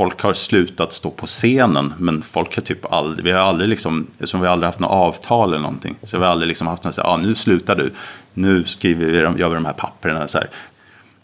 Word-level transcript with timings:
folk 0.00 0.22
har 0.22 0.34
slutat 0.34 0.92
stå 0.92 1.10
på 1.10 1.26
scenen. 1.26 1.94
Men 1.98 2.22
folk 2.22 2.54
har 2.56 2.62
typ 2.62 2.92
aldrig, 2.92 3.24
vi 3.24 3.32
har 3.32 3.40
aldrig 3.40 3.68
liksom, 3.68 4.06
som 4.20 4.40
vi 4.40 4.46
har 4.46 4.52
aldrig 4.52 4.66
haft 4.66 4.80
något 4.80 4.90
avtal 4.90 5.48
eller 5.48 5.62
någonting. 5.62 5.96
Så 6.02 6.18
vi 6.18 6.24
har 6.24 6.32
aldrig 6.32 6.48
liksom 6.48 6.66
haft 6.66 6.84
något 6.84 6.94
så 6.94 7.02
här, 7.02 7.08
ah, 7.08 7.16
nu 7.16 7.34
slutar 7.34 7.76
du, 7.76 7.92
nu 8.34 8.64
skriver 8.64 9.06
vi, 9.06 9.16
gör 9.40 9.48
vi 9.48 9.54
de 9.54 9.64
här 9.64 9.72
papperna. 9.72 10.28
Så 10.28 10.38
här. 10.38 10.48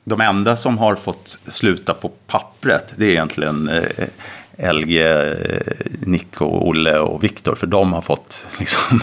De 0.04 0.21
enda 0.21 0.57
som 0.57 0.79
har 0.79 0.95
fått 0.95 1.39
sluta 1.49 1.95
på 1.95 2.09
pappret, 2.09 2.95
det 2.97 3.07
är 3.07 3.11
egentligen 3.11 3.69
eh, 3.69 4.72
LG, 4.72 5.03
eh, 5.03 5.33
Nico, 6.01 6.45
Olle 6.45 6.99
och 6.99 7.24
Viktor. 7.24 7.54
För 7.54 7.67
de 7.67 7.93
har 7.93 8.03
fått 8.03 8.47
liksom 8.58 9.03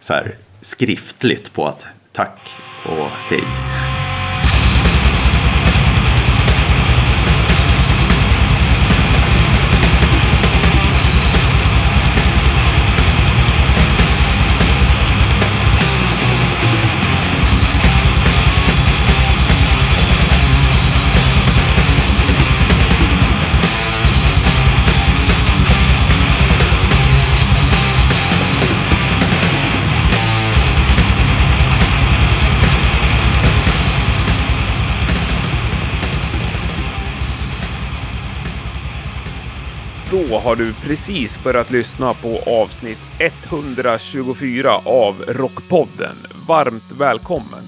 så 0.00 0.14
här, 0.14 0.34
skriftligt 0.60 1.52
på 1.52 1.66
att 1.66 1.86
tack 2.12 2.38
och 2.84 3.08
hej. 3.28 3.44
Har 40.38 40.56
du 40.56 40.72
precis 40.72 41.44
börjat 41.44 41.70
lyssna 41.70 42.14
på 42.14 42.38
avsnitt 42.46 42.98
124 43.18 44.72
av 44.84 45.24
Rockpodden. 45.28 46.16
Varmt 46.48 46.92
välkommen! 46.98 47.64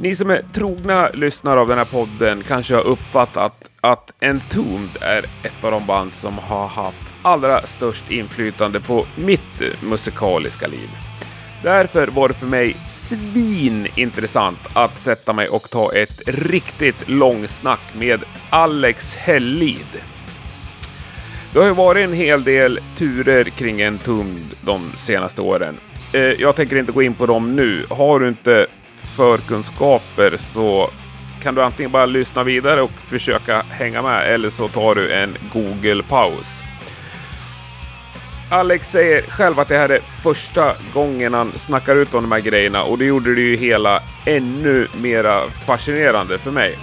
Ni 0.00 0.14
som 0.14 0.30
är 0.30 0.44
trogna 0.52 1.08
lyssnare 1.08 1.60
av 1.60 1.68
den 1.68 1.78
här 1.78 1.84
podden 1.84 2.42
kanske 2.46 2.74
har 2.74 2.82
uppfattat 2.82 3.70
att 3.80 4.12
Entombed 4.20 5.02
är 5.02 5.24
ett 5.42 5.64
av 5.64 5.70
de 5.70 5.86
band 5.86 6.14
som 6.14 6.38
har 6.38 6.66
haft 6.66 7.06
allra 7.22 7.66
störst 7.66 8.10
inflytande 8.10 8.80
på 8.80 9.06
mitt 9.16 9.62
musikaliska 9.82 10.66
liv. 10.66 10.88
Därför 11.62 12.08
var 12.08 12.28
det 12.28 12.34
för 12.34 12.46
mig 12.46 12.76
svinintressant 12.88 14.58
att 14.72 14.98
sätta 14.98 15.32
mig 15.32 15.48
och 15.48 15.70
ta 15.70 15.92
ett 15.92 16.22
riktigt 16.26 17.08
långsnack 17.08 17.80
med 17.94 18.20
Alex 18.50 19.14
Hellid. 19.14 20.15
Det 21.56 21.60
har 21.60 21.68
ju 21.68 21.74
varit 21.74 22.04
en 22.04 22.12
hel 22.12 22.44
del 22.44 22.80
turer 22.96 23.44
kring 23.44 23.80
en 23.80 23.98
tum 23.98 24.38
de 24.60 24.92
senaste 24.96 25.42
åren. 25.42 25.80
Eh, 26.12 26.20
jag 26.20 26.56
tänker 26.56 26.76
inte 26.76 26.92
gå 26.92 27.02
in 27.02 27.14
på 27.14 27.26
dem 27.26 27.56
nu. 27.56 27.84
Har 27.90 28.20
du 28.20 28.28
inte 28.28 28.66
förkunskaper 28.94 30.36
så 30.36 30.90
kan 31.42 31.54
du 31.54 31.62
antingen 31.62 31.92
bara 31.92 32.06
lyssna 32.06 32.44
vidare 32.44 32.82
och 32.82 32.90
försöka 32.90 33.62
hänga 33.70 34.02
med 34.02 34.34
eller 34.34 34.50
så 34.50 34.68
tar 34.68 34.94
du 34.94 35.12
en 35.12 35.36
Google-paus. 35.52 36.62
Alex 38.50 38.90
säger 38.90 39.22
själv 39.22 39.60
att 39.60 39.68
det 39.68 39.78
här 39.78 39.88
är 39.88 40.00
första 40.22 40.72
gången 40.94 41.34
han 41.34 41.52
snackar 41.56 41.96
ut 41.96 42.14
om 42.14 42.22
de 42.22 42.32
här 42.32 42.40
grejerna 42.40 42.82
och 42.82 42.98
det 42.98 43.04
gjorde 43.04 43.34
det 43.34 43.40
ju 43.40 43.56
hela 43.56 44.02
ännu 44.26 44.88
mera 45.00 45.48
fascinerande 45.48 46.38
för 46.38 46.50
mig. 46.50 46.78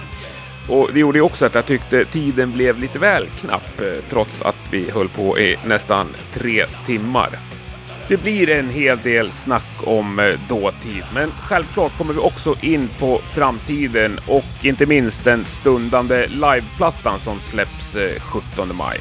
Och 0.68 0.90
det 0.92 1.00
gjorde 1.00 1.18
ju 1.18 1.22
också 1.22 1.46
att 1.46 1.54
jag 1.54 1.66
tyckte 1.66 2.04
tiden 2.04 2.52
blev 2.52 2.78
lite 2.78 2.98
väl 2.98 3.26
knapp, 3.26 3.80
eh, 3.80 3.86
trots 4.08 4.42
att 4.42 4.56
vi 4.70 4.90
höll 4.90 5.08
på 5.08 5.38
i 5.38 5.56
nästan 5.66 6.06
tre 6.32 6.66
timmar. 6.86 7.38
Det 8.08 8.16
blir 8.16 8.50
en 8.50 8.70
hel 8.70 8.98
del 8.98 9.30
snack 9.32 9.86
om 9.86 10.18
eh, 10.18 10.40
dåtid, 10.48 11.04
men 11.14 11.30
självklart 11.30 11.98
kommer 11.98 12.14
vi 12.14 12.20
också 12.20 12.54
in 12.60 12.88
på 12.98 13.18
framtiden 13.18 14.20
och 14.26 14.64
inte 14.64 14.86
minst 14.86 15.24
den 15.24 15.44
stundande 15.44 16.26
liveplattan 16.26 17.18
som 17.18 17.40
släpps 17.40 17.96
eh, 17.96 18.20
17 18.20 18.76
maj. 18.76 19.00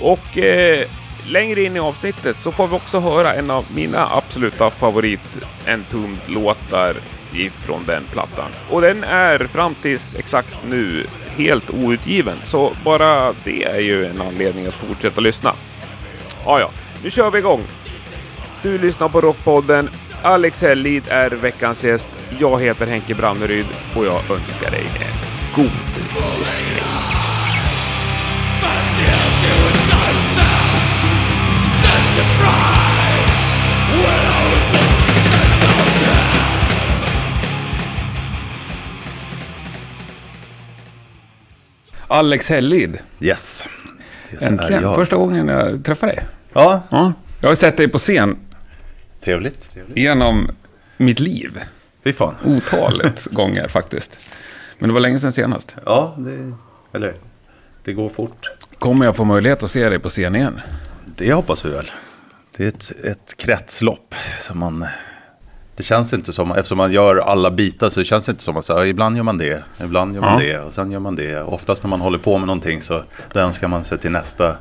Och 0.00 0.38
eh, 0.38 0.86
längre 1.26 1.62
in 1.62 1.76
i 1.76 1.80
avsnittet 1.80 2.38
så 2.38 2.52
får 2.52 2.68
vi 2.68 2.76
också 2.76 3.00
höra 3.00 3.34
en 3.34 3.50
av 3.50 3.64
mina 3.74 4.08
absoluta 4.16 4.70
favorit 4.70 5.40
Entombed-låtar 5.66 6.94
ifrån 7.34 7.82
den 7.86 8.04
plattan. 8.12 8.50
Och 8.70 8.80
den 8.80 9.04
är 9.04 9.38
fram 9.38 9.74
tills 9.74 10.14
exakt 10.14 10.56
nu 10.68 11.06
helt 11.36 11.70
outgiven, 11.70 12.38
så 12.42 12.72
bara 12.84 13.32
det 13.44 13.64
är 13.64 13.80
ju 13.80 14.06
en 14.06 14.20
anledning 14.20 14.66
att 14.66 14.74
fortsätta 14.74 15.20
lyssna. 15.20 15.54
Ja, 16.44 16.60
ja, 16.60 16.70
nu 17.04 17.10
kör 17.10 17.30
vi 17.30 17.38
igång! 17.38 17.62
Du 18.62 18.78
lyssnar 18.78 19.08
på 19.08 19.20
Rockpodden. 19.20 19.90
Alex 20.22 20.62
Hellid 20.62 21.02
är 21.08 21.30
veckans 21.30 21.84
gäst. 21.84 22.08
Jag 22.38 22.62
heter 22.62 22.86
Henke 22.86 23.14
Branneryd 23.14 23.66
och 23.96 24.06
jag 24.06 24.30
önskar 24.30 24.70
dig 24.70 24.84
en 25.00 25.54
god 25.54 25.70
lyssning. 26.38 27.11
Alex 42.12 42.48
Hellid. 42.48 42.98
Yes. 43.20 43.68
Äntligen. 44.40 44.94
Första 44.94 45.16
gången 45.16 45.48
jag 45.48 45.84
träffar 45.84 46.06
dig. 46.06 46.18
Ja. 46.52 46.82
ja. 46.90 47.12
Jag 47.40 47.48
har 47.48 47.54
sett 47.54 47.76
dig 47.76 47.88
på 47.88 47.98
scen. 47.98 48.36
Trevligt. 49.24 49.70
trevligt. 49.70 49.96
Genom 49.96 50.50
mitt 50.96 51.20
liv. 51.20 51.60
Fy 52.04 52.12
fan. 52.12 52.34
Otalet 52.44 53.24
gånger 53.30 53.68
faktiskt. 53.68 54.18
Men 54.78 54.88
det 54.88 54.92
var 54.94 55.00
länge 55.00 55.18
sedan 55.18 55.32
senast. 55.32 55.74
Ja, 55.86 56.14
det, 56.18 56.52
eller 56.92 57.14
det 57.84 57.92
går 57.92 58.08
fort. 58.08 58.50
Kommer 58.78 59.04
jag 59.04 59.16
få 59.16 59.24
möjlighet 59.24 59.62
att 59.62 59.70
se 59.70 59.88
dig 59.88 59.98
på 59.98 60.08
scen 60.08 60.36
igen? 60.36 60.60
Det 61.16 61.32
hoppas 61.32 61.64
vi 61.64 61.70
väl. 61.70 61.90
Det 62.56 62.64
är 62.64 62.68
ett, 62.68 62.92
ett 63.04 63.34
kretslopp 63.36 64.14
som 64.38 64.58
man 64.58 64.86
det 65.82 65.86
känns 65.86 66.12
inte 66.12 66.32
som, 66.32 66.50
eftersom 66.50 66.78
man 66.78 66.92
gör 66.92 67.16
alla 67.16 67.50
bitar 67.50 67.90
så 67.90 68.00
det 68.00 68.04
känns 68.04 68.28
inte 68.28 68.42
som 68.42 68.56
att 68.56 68.64
så, 68.64 68.84
ibland 68.84 69.16
gör 69.16 69.22
man 69.22 69.38
det, 69.38 69.64
ibland 69.80 70.14
gör 70.14 70.20
man 70.20 70.32
ja. 70.32 70.46
det 70.46 70.60
och 70.60 70.72
sen 70.72 70.90
gör 70.90 71.00
man 71.00 71.16
det. 71.16 71.42
Oftast 71.42 71.82
när 71.82 71.90
man 71.90 72.00
håller 72.00 72.18
på 72.18 72.38
med 72.38 72.46
någonting 72.46 72.82
så 72.82 73.02
då 73.32 73.40
önskar 73.40 73.68
man 73.68 73.84
sig 73.84 73.98
till 73.98 74.10
nästa. 74.10 74.56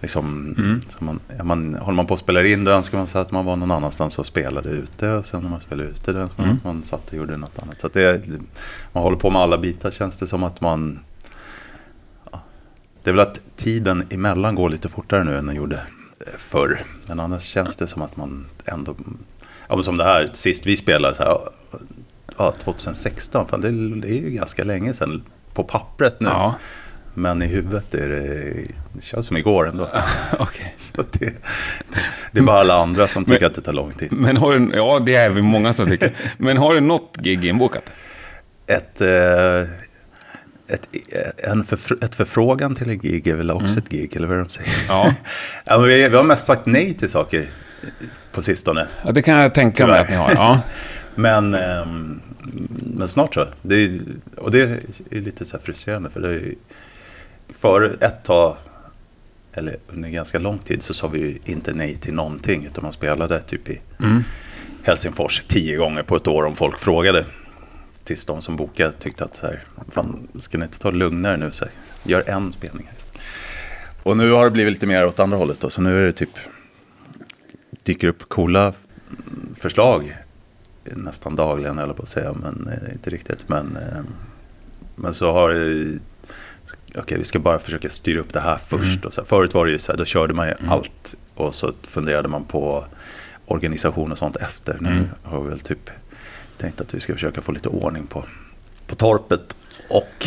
Liksom, 0.00 0.54
mm. 0.58 0.80
man, 0.98 1.20
man, 1.42 1.74
håller 1.74 1.96
man 1.96 2.06
på 2.06 2.14
att 2.14 2.20
spela 2.20 2.46
in 2.46 2.64
då 2.64 2.70
önskar 2.70 2.98
man 2.98 3.06
sig 3.06 3.20
att 3.20 3.30
man 3.30 3.44
var 3.44 3.56
någon 3.56 3.70
annanstans 3.70 4.18
och 4.18 4.26
spelade 4.26 4.68
ute. 4.68 5.12
Och 5.12 5.26
sen 5.26 5.42
när 5.42 5.50
man 5.50 5.60
spelade 5.60 5.88
ute 5.88 6.12
då 6.12 6.18
önskar 6.18 6.42
man 6.42 6.46
mm. 6.46 6.56
att 6.56 6.64
man 6.64 6.84
satt 6.84 7.08
och 7.08 7.14
gjorde 7.14 7.36
något 7.36 7.58
annat. 7.58 7.80
Så 7.80 7.88
det, 7.88 8.22
man 8.92 9.02
håller 9.02 9.16
på 9.16 9.30
med 9.30 9.42
alla 9.42 9.58
bitar 9.58 9.90
känns 9.90 10.16
det 10.16 10.26
som 10.26 10.44
att 10.44 10.60
man... 10.60 10.98
Ja, 12.32 12.40
det 13.02 13.10
är 13.10 13.14
väl 13.14 13.26
att 13.26 13.40
tiden 13.56 14.06
emellan 14.10 14.54
går 14.54 14.70
lite 14.70 14.88
fortare 14.88 15.24
nu 15.24 15.36
än 15.36 15.46
den 15.46 15.56
gjorde 15.56 15.80
förr. 16.38 16.80
Men 17.06 17.20
annars 17.20 17.42
känns 17.42 17.76
det 17.76 17.86
som 17.86 18.02
att 18.02 18.16
man 18.16 18.46
ändå 18.64 18.94
ja, 19.72 19.76
men 19.76 19.84
som 19.84 19.96
det 19.96 20.04
här 20.04 20.30
sist 20.32 20.66
vi 20.66 20.76
spelade, 20.76 21.14
så 21.14 21.22
här, 21.22 21.38
ja, 22.38 22.52
2016, 22.58 23.48
fan, 23.48 23.60
det, 23.60 23.68
är 24.08 24.12
ju 24.12 24.30
ganska 24.30 24.64
länge 24.64 24.94
sedan 24.94 25.22
på 25.54 25.64
pappret 25.64 26.20
nu. 26.20 26.28
Ja. 26.28 26.54
Men 27.14 27.42
i 27.42 27.46
huvudet 27.46 27.94
är 27.94 28.08
det, 28.08 28.54
det 28.92 29.02
känns 29.02 29.26
som 29.26 29.36
igår 29.36 29.68
ändå. 29.68 29.84
okay. 30.38 30.66
Så 30.76 31.04
det, 31.12 31.32
det 32.32 32.38
är 32.38 32.42
bara 32.42 32.60
alla 32.60 32.74
andra 32.74 33.08
som 33.08 33.24
tycker 33.24 33.40
men, 33.40 33.50
att 33.50 33.54
det 33.54 33.60
tar 33.60 33.72
lång 33.72 33.92
tid. 33.92 34.12
Men 34.12 34.36
har 34.36 34.52
du, 34.52 34.76
ja, 34.76 34.98
det 34.98 35.14
är 35.14 35.30
vi 35.30 35.42
många 35.42 35.72
som 35.72 35.86
tycker. 35.86 36.12
Men 36.38 36.56
har 36.56 36.74
du 36.74 36.80
något 36.80 37.16
gig 37.16 37.44
inbokat? 37.44 37.92
Ett, 38.66 39.00
eh, 39.00 39.60
ett, 40.68 40.88
en 41.36 41.64
förfr 41.64 42.04
ett 42.04 42.14
förfrågan 42.14 42.74
till 42.74 42.90
en 42.90 42.98
gig 42.98 43.26
är 43.26 43.36
väl 43.36 43.50
också 43.50 43.66
mm. 43.66 43.78
ett 43.78 43.88
gig, 43.88 44.16
eller 44.16 44.28
vad 44.28 44.38
de 44.38 44.48
säger. 44.48 44.74
Ja. 44.88 45.14
ja 45.64 45.78
vi, 45.78 46.08
vi 46.08 46.16
har 46.16 46.24
mest 46.24 46.46
sagt 46.46 46.66
nej 46.66 46.94
till 46.94 47.10
saker 47.10 47.50
på 48.32 48.42
sistone. 48.42 48.86
Ja, 49.04 49.12
det 49.12 49.22
kan 49.22 49.38
jag 49.38 49.54
tänka 49.54 49.86
mig 49.86 50.00
att 50.00 50.08
ni 50.08 50.16
har. 50.16 50.32
Ja. 50.34 50.60
men, 51.14 51.54
eh, 51.54 51.86
men 52.96 53.08
snart 53.08 53.34
så. 53.34 53.46
Det 53.62 53.74
är, 53.74 54.00
och 54.36 54.50
det 54.50 54.60
är 55.10 55.20
lite 55.20 55.44
så 55.44 55.58
frustrerande. 55.58 56.10
För 56.10 56.20
det 56.20 56.28
är, 56.28 56.54
för 57.48 57.96
ett 58.00 58.24
tag, 58.24 58.56
eller 59.52 59.76
under 59.88 60.08
ganska 60.08 60.38
lång 60.38 60.58
tid, 60.58 60.82
så 60.82 60.94
sa 60.94 61.08
vi 61.08 61.40
inte 61.44 61.74
nej 61.74 61.96
till 61.96 62.14
någonting. 62.14 62.66
Utan 62.66 62.84
man 62.84 62.92
spelade 62.92 63.40
typ 63.40 63.68
i 63.68 63.80
mm. 64.00 64.24
Helsingfors 64.82 65.42
tio 65.46 65.76
gånger 65.76 66.02
på 66.02 66.16
ett 66.16 66.28
år 66.28 66.44
om 66.44 66.56
folk 66.56 66.78
frågade. 66.78 67.24
Tills 68.04 68.24
de 68.24 68.42
som 68.42 68.56
bokade 68.56 68.92
tyckte 68.92 69.24
att 69.24 69.36
så 69.36 69.46
här, 69.46 69.60
fan, 69.88 70.28
ska 70.38 70.58
ni 70.58 70.64
inte 70.64 70.78
ta 70.78 70.90
det 70.90 70.96
lugnare 70.96 71.36
nu? 71.36 71.50
Så 71.50 71.64
här, 71.64 71.74
gör 72.02 72.30
en 72.30 72.52
spelning. 72.52 72.86
Här. 72.90 73.20
Och 74.02 74.16
nu 74.16 74.30
har 74.30 74.44
det 74.44 74.50
blivit 74.50 74.72
lite 74.72 74.86
mer 74.86 75.06
åt 75.06 75.20
andra 75.20 75.36
hållet. 75.36 75.60
Då, 75.60 75.70
så 75.70 75.82
nu 75.82 75.98
är 76.02 76.06
det 76.06 76.12
typ 76.12 76.38
dyker 77.82 78.08
upp 78.08 78.28
coola 78.28 78.72
förslag 79.54 80.16
nästan 80.84 81.36
dagligen, 81.36 81.78
eller 81.78 81.94
på 81.94 82.02
att 82.02 82.08
säga, 82.08 82.32
men 82.32 82.68
eh, 82.68 82.92
inte 82.92 83.10
riktigt. 83.10 83.48
Men, 83.48 83.76
eh, 83.76 84.02
men 84.96 85.14
så 85.14 85.32
har 85.32 85.50
okej, 86.96 87.18
vi 87.18 87.24
ska 87.24 87.38
bara 87.38 87.58
försöka 87.58 87.88
styra 87.88 88.20
upp 88.20 88.32
det 88.32 88.40
här 88.40 88.58
först. 88.66 89.04
Och 89.04 89.14
så 89.14 89.20
här, 89.20 89.26
förut 89.26 89.54
var 89.54 89.66
det 89.66 89.72
ju 89.72 89.78
så 89.78 89.92
här, 89.92 89.98
då 89.98 90.04
körde 90.04 90.34
man 90.34 90.48
ju 90.48 90.54
allt 90.68 91.14
och 91.34 91.54
så 91.54 91.72
funderade 91.82 92.28
man 92.28 92.44
på 92.44 92.84
organisation 93.46 94.12
och 94.12 94.18
sånt 94.18 94.36
efter. 94.36 94.76
Nu 94.80 95.04
har 95.22 95.42
vi 95.42 95.48
väl 95.48 95.60
typ 95.60 95.90
tänkt 96.58 96.80
att 96.80 96.94
vi 96.94 97.00
ska 97.00 97.12
försöka 97.12 97.40
få 97.40 97.52
lite 97.52 97.68
ordning 97.68 98.06
på, 98.06 98.24
på 98.86 98.94
torpet 98.94 99.56
och 99.88 100.26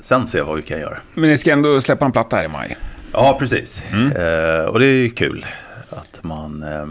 sen 0.00 0.26
se 0.26 0.42
vad 0.42 0.56
vi 0.56 0.62
kan 0.62 0.80
göra. 0.80 0.98
Men 1.14 1.30
ni 1.30 1.38
ska 1.38 1.52
ändå 1.52 1.80
släppa 1.80 2.04
en 2.04 2.12
platta 2.12 2.36
här 2.36 2.44
i 2.44 2.48
maj. 2.48 2.76
Ja, 3.12 3.36
precis. 3.38 3.82
Eh, 3.92 4.64
och 4.64 4.78
det 4.78 4.86
är 4.86 5.02
ju 5.02 5.10
kul 5.10 5.46
att 5.96 6.24
man... 6.24 6.62
Eh, 6.62 6.86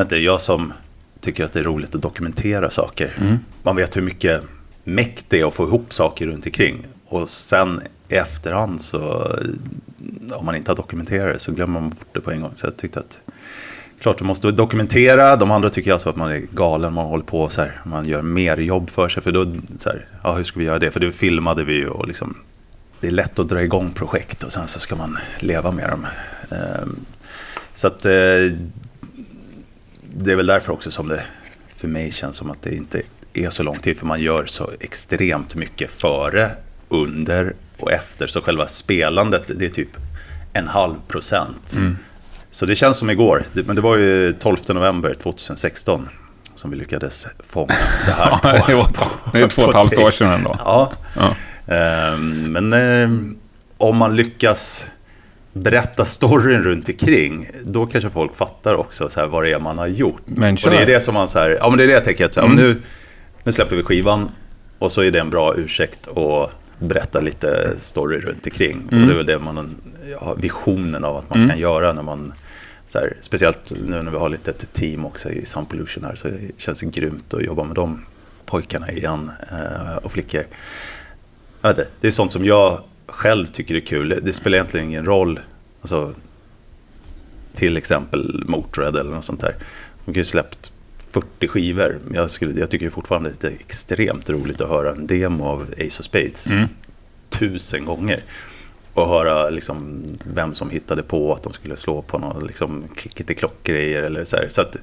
inte 0.00 0.16
jag 0.16 0.40
som 0.40 0.72
tycker 1.20 1.44
att 1.44 1.52
det 1.52 1.60
är 1.60 1.64
roligt 1.64 1.94
att 1.94 2.02
dokumentera 2.02 2.70
saker. 2.70 3.38
Man 3.62 3.76
vet 3.76 3.96
hur 3.96 4.02
mycket 4.02 4.42
mäkt 4.84 5.24
det 5.28 5.40
är 5.40 5.48
att 5.48 5.54
få 5.54 5.64
ihop 5.64 5.92
saker 5.92 6.26
runt 6.26 6.46
omkring. 6.46 6.86
Och 7.06 7.28
sen 7.28 7.82
i 8.08 8.14
efterhand 8.14 8.82
så, 8.82 9.26
om 10.32 10.46
man 10.46 10.54
inte 10.56 10.70
har 10.70 10.76
dokumenterat 10.76 11.32
det 11.32 11.38
så 11.38 11.52
glömmer 11.52 11.80
man 11.80 11.90
bort 11.90 12.08
det 12.12 12.20
på 12.20 12.30
en 12.30 12.40
gång. 12.40 12.50
Så 12.54 12.66
jag 12.66 12.76
tyckte 12.76 13.00
att, 13.00 13.20
klart 14.00 14.20
vi 14.20 14.24
måste 14.24 14.50
dokumentera. 14.50 15.36
De 15.36 15.50
andra 15.50 15.70
tycker 15.70 15.92
alltid 15.92 16.08
att 16.08 16.16
man 16.16 16.30
är 16.30 16.42
galen, 16.50 16.92
man 16.92 17.06
håller 17.06 17.24
på 17.24 17.48
så 17.48 17.60
här, 17.60 17.80
man 17.84 18.06
gör 18.06 18.22
mer 18.22 18.56
jobb 18.56 18.90
för 18.90 19.08
sig. 19.08 19.22
För 19.22 19.32
då, 19.32 19.44
så 19.78 19.88
här, 19.88 20.08
ja 20.22 20.32
hur 20.32 20.44
ska 20.44 20.58
vi 20.58 20.64
göra 20.64 20.78
det? 20.78 20.90
För 20.90 21.00
det 21.00 21.12
filmade 21.12 21.64
vi 21.64 21.74
ju 21.74 21.88
och 21.88 22.08
liksom, 22.08 22.34
det 23.00 23.06
är 23.06 23.10
lätt 23.10 23.38
att 23.38 23.48
dra 23.48 23.62
igång 23.62 23.90
projekt 23.90 24.42
och 24.42 24.52
sen 24.52 24.66
så 24.66 24.80
ska 24.80 24.96
man 24.96 25.18
leva 25.40 25.70
med 25.70 25.90
dem. 25.90 26.06
Så 27.74 27.86
att 27.86 28.06
eh, 28.06 28.12
det 30.16 30.32
är 30.32 30.36
väl 30.36 30.46
därför 30.46 30.72
också 30.72 30.90
som 30.90 31.08
det 31.08 31.22
för 31.76 31.88
mig 31.88 32.12
känns 32.12 32.36
som 32.36 32.50
att 32.50 32.62
det 32.62 32.74
inte 32.74 33.02
är 33.34 33.50
så 33.50 33.62
lång 33.62 33.78
tid. 33.78 33.98
För 33.98 34.06
man 34.06 34.20
gör 34.20 34.46
så 34.46 34.70
extremt 34.80 35.54
mycket 35.54 35.90
före, 35.90 36.50
under 36.88 37.52
och 37.78 37.92
efter. 37.92 38.26
Så 38.26 38.40
själva 38.40 38.66
spelandet 38.66 39.42
det 39.58 39.64
är 39.64 39.70
typ 39.70 39.96
en 40.52 40.68
halv 40.68 40.94
procent. 41.08 41.76
Så 42.50 42.66
det 42.66 42.74
känns 42.76 42.96
som 42.98 43.10
igår. 43.10 43.44
Men 43.52 43.76
det 43.76 43.82
var 43.82 43.96
ju 43.96 44.32
12 44.32 44.56
november 44.68 45.14
2016 45.22 46.08
som 46.54 46.70
vi 46.70 46.76
lyckades 46.76 47.26
fånga 47.38 47.66
det 48.06 48.12
här. 48.12 48.38
Ja, 48.42 48.64
det 48.66 48.74
var- 48.74 48.90
det 49.32 49.40
är 49.40 49.48
två 49.48 49.62
och 49.62 49.68
ett 49.68 49.72
på 49.72 49.78
halvt 49.78 49.98
år 49.98 50.10
sedan 50.10 50.32
ändå. 50.32 50.56
Ja. 50.64 50.92
Ja. 51.16 51.34
Ehm, 51.74 52.52
Men 52.52 52.72
ehm, 52.72 53.36
om 53.78 53.96
man 53.96 54.16
lyckas 54.16 54.86
berätta 55.54 56.04
storyn 56.04 56.62
runt 56.62 56.88
omkring, 56.88 57.50
då 57.62 57.86
kanske 57.86 58.10
folk 58.10 58.34
fattar 58.34 58.74
också 58.74 59.08
så 59.08 59.20
här, 59.20 59.26
vad 59.26 59.44
det 59.44 59.52
är 59.52 59.60
man 59.60 59.78
har 59.78 59.86
gjort. 59.86 60.22
Men 60.24 60.54
och. 60.54 60.66
Mm. 60.66 60.76
det 60.76 60.82
är 60.82 60.94
det 60.94 61.00
som 61.00 61.14
man 61.14 61.28
så 61.28 61.38
här, 61.38 61.58
ja 61.60 61.68
men 61.68 61.78
det 61.78 61.84
är 61.84 61.88
det 61.88 61.92
jag 61.92 62.04
tänker 62.04 62.24
att 62.24 62.34
så 62.34 62.40
här, 62.40 62.48
om 62.48 62.56
nu, 62.56 62.76
nu 63.44 63.52
släpper 63.52 63.76
vi 63.76 63.82
skivan 63.82 64.30
och 64.78 64.92
så 64.92 65.02
är 65.02 65.10
det 65.10 65.20
en 65.20 65.30
bra 65.30 65.54
ursäkt 65.56 66.08
att 66.08 66.50
berätta 66.78 67.20
lite 67.20 67.70
story 67.78 68.20
runt 68.20 68.46
omkring. 68.46 68.88
Mm. 68.92 69.02
Och 69.02 69.08
det 69.08 69.14
är 69.14 69.16
väl 69.16 69.26
det 69.26 69.38
man 69.38 69.76
har 70.18 70.36
visionen 70.36 71.04
av 71.04 71.16
att 71.16 71.30
man 71.30 71.48
kan 71.48 71.58
göra 71.58 71.92
när 71.92 72.02
man 72.02 72.32
så 72.86 72.98
här, 72.98 73.16
speciellt 73.20 73.72
nu 73.86 74.02
när 74.02 74.10
vi 74.10 74.16
har 74.16 74.28
lite 74.28 74.50
ett 74.50 74.72
team 74.72 75.04
också 75.04 75.30
i 75.30 75.44
Sound 75.44 75.68
Pollution 75.68 76.04
här 76.04 76.14
så 76.14 76.28
det 76.28 76.38
känns 76.56 76.80
det 76.80 76.86
grymt 76.86 77.34
att 77.34 77.42
jobba 77.42 77.64
med 77.64 77.76
de 77.76 78.04
pojkarna 78.46 78.90
igen 78.90 79.30
eh, 79.52 79.96
och 79.96 80.12
flickor. 80.12 80.44
Jag 81.60 81.68
vet 81.68 81.78
inte, 81.78 81.90
det 82.00 82.06
är 82.06 82.10
sånt 82.10 82.32
som 82.32 82.44
jag 82.44 82.80
själv 83.14 83.46
tycker 83.46 83.74
är 83.74 83.80
kul. 83.80 84.20
Det 84.22 84.32
spelar 84.32 84.56
egentligen 84.56 84.86
ingen 84.86 85.04
roll. 85.04 85.40
Alltså, 85.80 86.14
till 87.54 87.76
exempel 87.76 88.44
Motörhead 88.48 89.00
eller 89.00 89.10
något 89.10 89.24
sånt 89.24 89.40
där. 89.40 89.56
De 90.04 90.14
kan 90.14 90.20
ju 90.20 90.24
släppt 90.24 90.72
40 91.12 91.48
skivor. 91.48 91.98
Jag, 92.14 92.30
skulle, 92.30 92.60
jag 92.60 92.70
tycker 92.70 92.90
fortfarande 92.90 93.30
att 93.30 93.40
det 93.40 93.48
är 93.48 93.52
extremt 93.52 94.30
roligt 94.30 94.60
att 94.60 94.68
höra 94.68 94.90
en 94.90 95.06
demo 95.06 95.44
av 95.44 95.66
Ace 95.78 96.00
of 96.00 96.04
Spades. 96.04 96.48
Tusen 97.30 97.84
gånger. 97.84 98.22
Och 98.94 99.08
höra 99.08 99.50
liksom 99.50 100.02
vem 100.34 100.54
som 100.54 100.70
hittade 100.70 101.02
på 101.02 101.32
att 101.32 101.42
de 101.42 101.52
skulle 101.52 101.76
slå 101.76 102.02
på 102.02 102.18
någon 102.18 102.46
liksom, 102.46 102.84
klickety-klock-grejer 102.96 104.02
eller 104.02 104.24
så 104.24 104.36
här. 104.36 104.46
Så 104.48 104.60
att, 104.60 104.76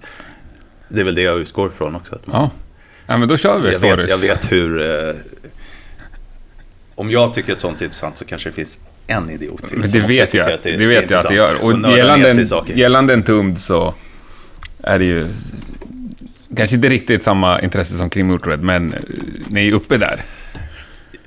det 0.89 0.99
är 0.99 1.03
väl 1.03 1.15
det 1.15 1.21
jag 1.21 1.39
utgår 1.39 1.67
ifrån 1.67 1.95
också. 1.95 2.15
Att 2.15 2.27
man, 2.27 2.41
Ja. 2.41 2.51
ja, 3.07 3.17
men 3.17 3.27
då 3.27 3.37
kör 3.37 3.59
vi 3.59 3.67
jag, 3.67 3.77
stories. 3.77 3.97
vet, 3.99 4.09
jag 4.09 4.17
vet 4.17 4.51
hur... 4.51 4.81
Eh, 5.09 5.15
om 6.95 7.09
jag 7.11 7.33
tycker 7.33 7.53
att 7.53 7.59
sånt 7.61 7.81
är 7.81 7.85
intressant 7.85 8.17
så 8.17 8.25
kanske 8.25 8.49
det 8.49 8.53
finns 8.53 8.77
en 9.07 9.29
idiot 9.29 9.69
till. 9.69 9.77
Men 9.77 9.91
det 9.91 9.99
vet 9.99 10.33
jag, 10.33 10.51
att 10.51 10.63
det 10.63 10.77
det 10.77 10.85
vet 10.85 11.09
jag 11.09 11.19
att 11.19 11.27
det 11.27 11.35
gör. 11.35 11.63
Och 11.63 11.79
nördar 11.79 11.97
gällande, 11.97 12.31
en, 12.31 12.77
gällande 12.77 13.13
en 13.13 13.23
tumd 13.23 13.59
så 13.59 13.93
är 14.83 14.99
det 14.99 15.05
ju 15.05 15.27
kanske 16.57 16.75
inte 16.75 16.89
riktigt 16.89 17.23
samma 17.23 17.61
intresse 17.61 17.97
som 17.97 18.09
kring 18.09 18.27
Motörhead, 18.27 18.57
men 18.61 18.93
eh, 18.93 18.99
ni 19.47 19.67
är 19.67 19.73
uppe 19.73 19.97
där. 19.97 20.23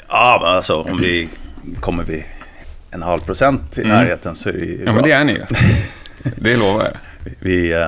Ja, 0.08 0.38
men 0.43 0.52
alltså 0.52 0.82
om 0.82 0.99
vi 1.00 1.28
kommer 1.81 2.05
vi 2.05 2.25
en 2.90 3.02
halv 3.02 3.20
procent 3.20 3.78
i 3.78 3.84
närheten 3.84 4.34
så 4.37 4.49
är 4.49 4.52
det 4.52 4.58
ju 4.58 4.75
Mm. 4.75 4.87
Ja, 4.87 4.93
men 4.93 4.94
bra. 4.94 5.06
det 5.06 5.12
är 5.12 5.25
ni 5.25 5.32
ju. 5.32 5.43
Det 6.37 6.56
lovar 6.56 6.84
jag. 6.84 6.93
Vi 7.38 7.72
eh, 7.72 7.78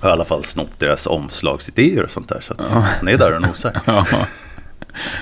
har 0.00 0.08
i 0.08 0.12
alla 0.12 0.24
fall 0.24 0.44
snott 0.44 0.78
deras 0.78 1.06
omslagsidéer 1.06 2.04
och 2.04 2.10
sånt 2.10 2.28
där. 2.28 2.40
Så 2.40 2.52
att 2.52 2.70
han 2.70 3.08
är 3.08 3.18
där 3.18 3.34
och 3.34 3.42
nosar. 3.42 3.72
Ja. 3.86 4.06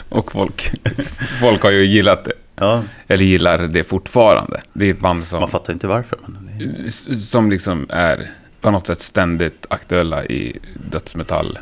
Och 0.08 0.32
folk, 0.32 0.72
folk 1.40 1.62
har 1.62 1.70
ju 1.70 1.84
gillat 1.84 2.24
det. 2.24 2.32
Ja, 2.56 2.82
Eller 3.08 3.24
gillar 3.24 3.58
det 3.58 3.84
fortfarande. 3.84 4.60
Det 4.72 4.86
är 4.86 4.90
ett 4.90 5.00
band 5.00 5.24
som, 5.24 5.40
man 5.40 5.48
fattar 5.48 5.72
inte 5.72 5.86
varför. 5.86 6.18
Men 6.26 6.90
som 7.18 7.50
liksom 7.50 7.86
är 7.88 8.30
på 8.60 8.70
något 8.70 8.86
sätt 8.86 9.00
ständigt 9.00 9.66
aktuella 9.70 10.24
i 10.24 10.58
dödsmetall. 10.90 11.58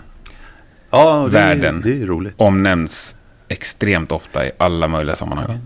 ja, 0.90 1.28
det, 1.32 1.38
är- 1.38 1.56
Världen. 1.56 1.80
det 1.84 2.02
är 2.02 2.06
roligt. 2.06 2.34
Omnämns 2.36 3.16
extremt 3.48 4.12
ofta 4.12 4.46
i 4.46 4.50
alla 4.58 4.88
möjliga 4.88 5.16
sammanhang. 5.16 5.58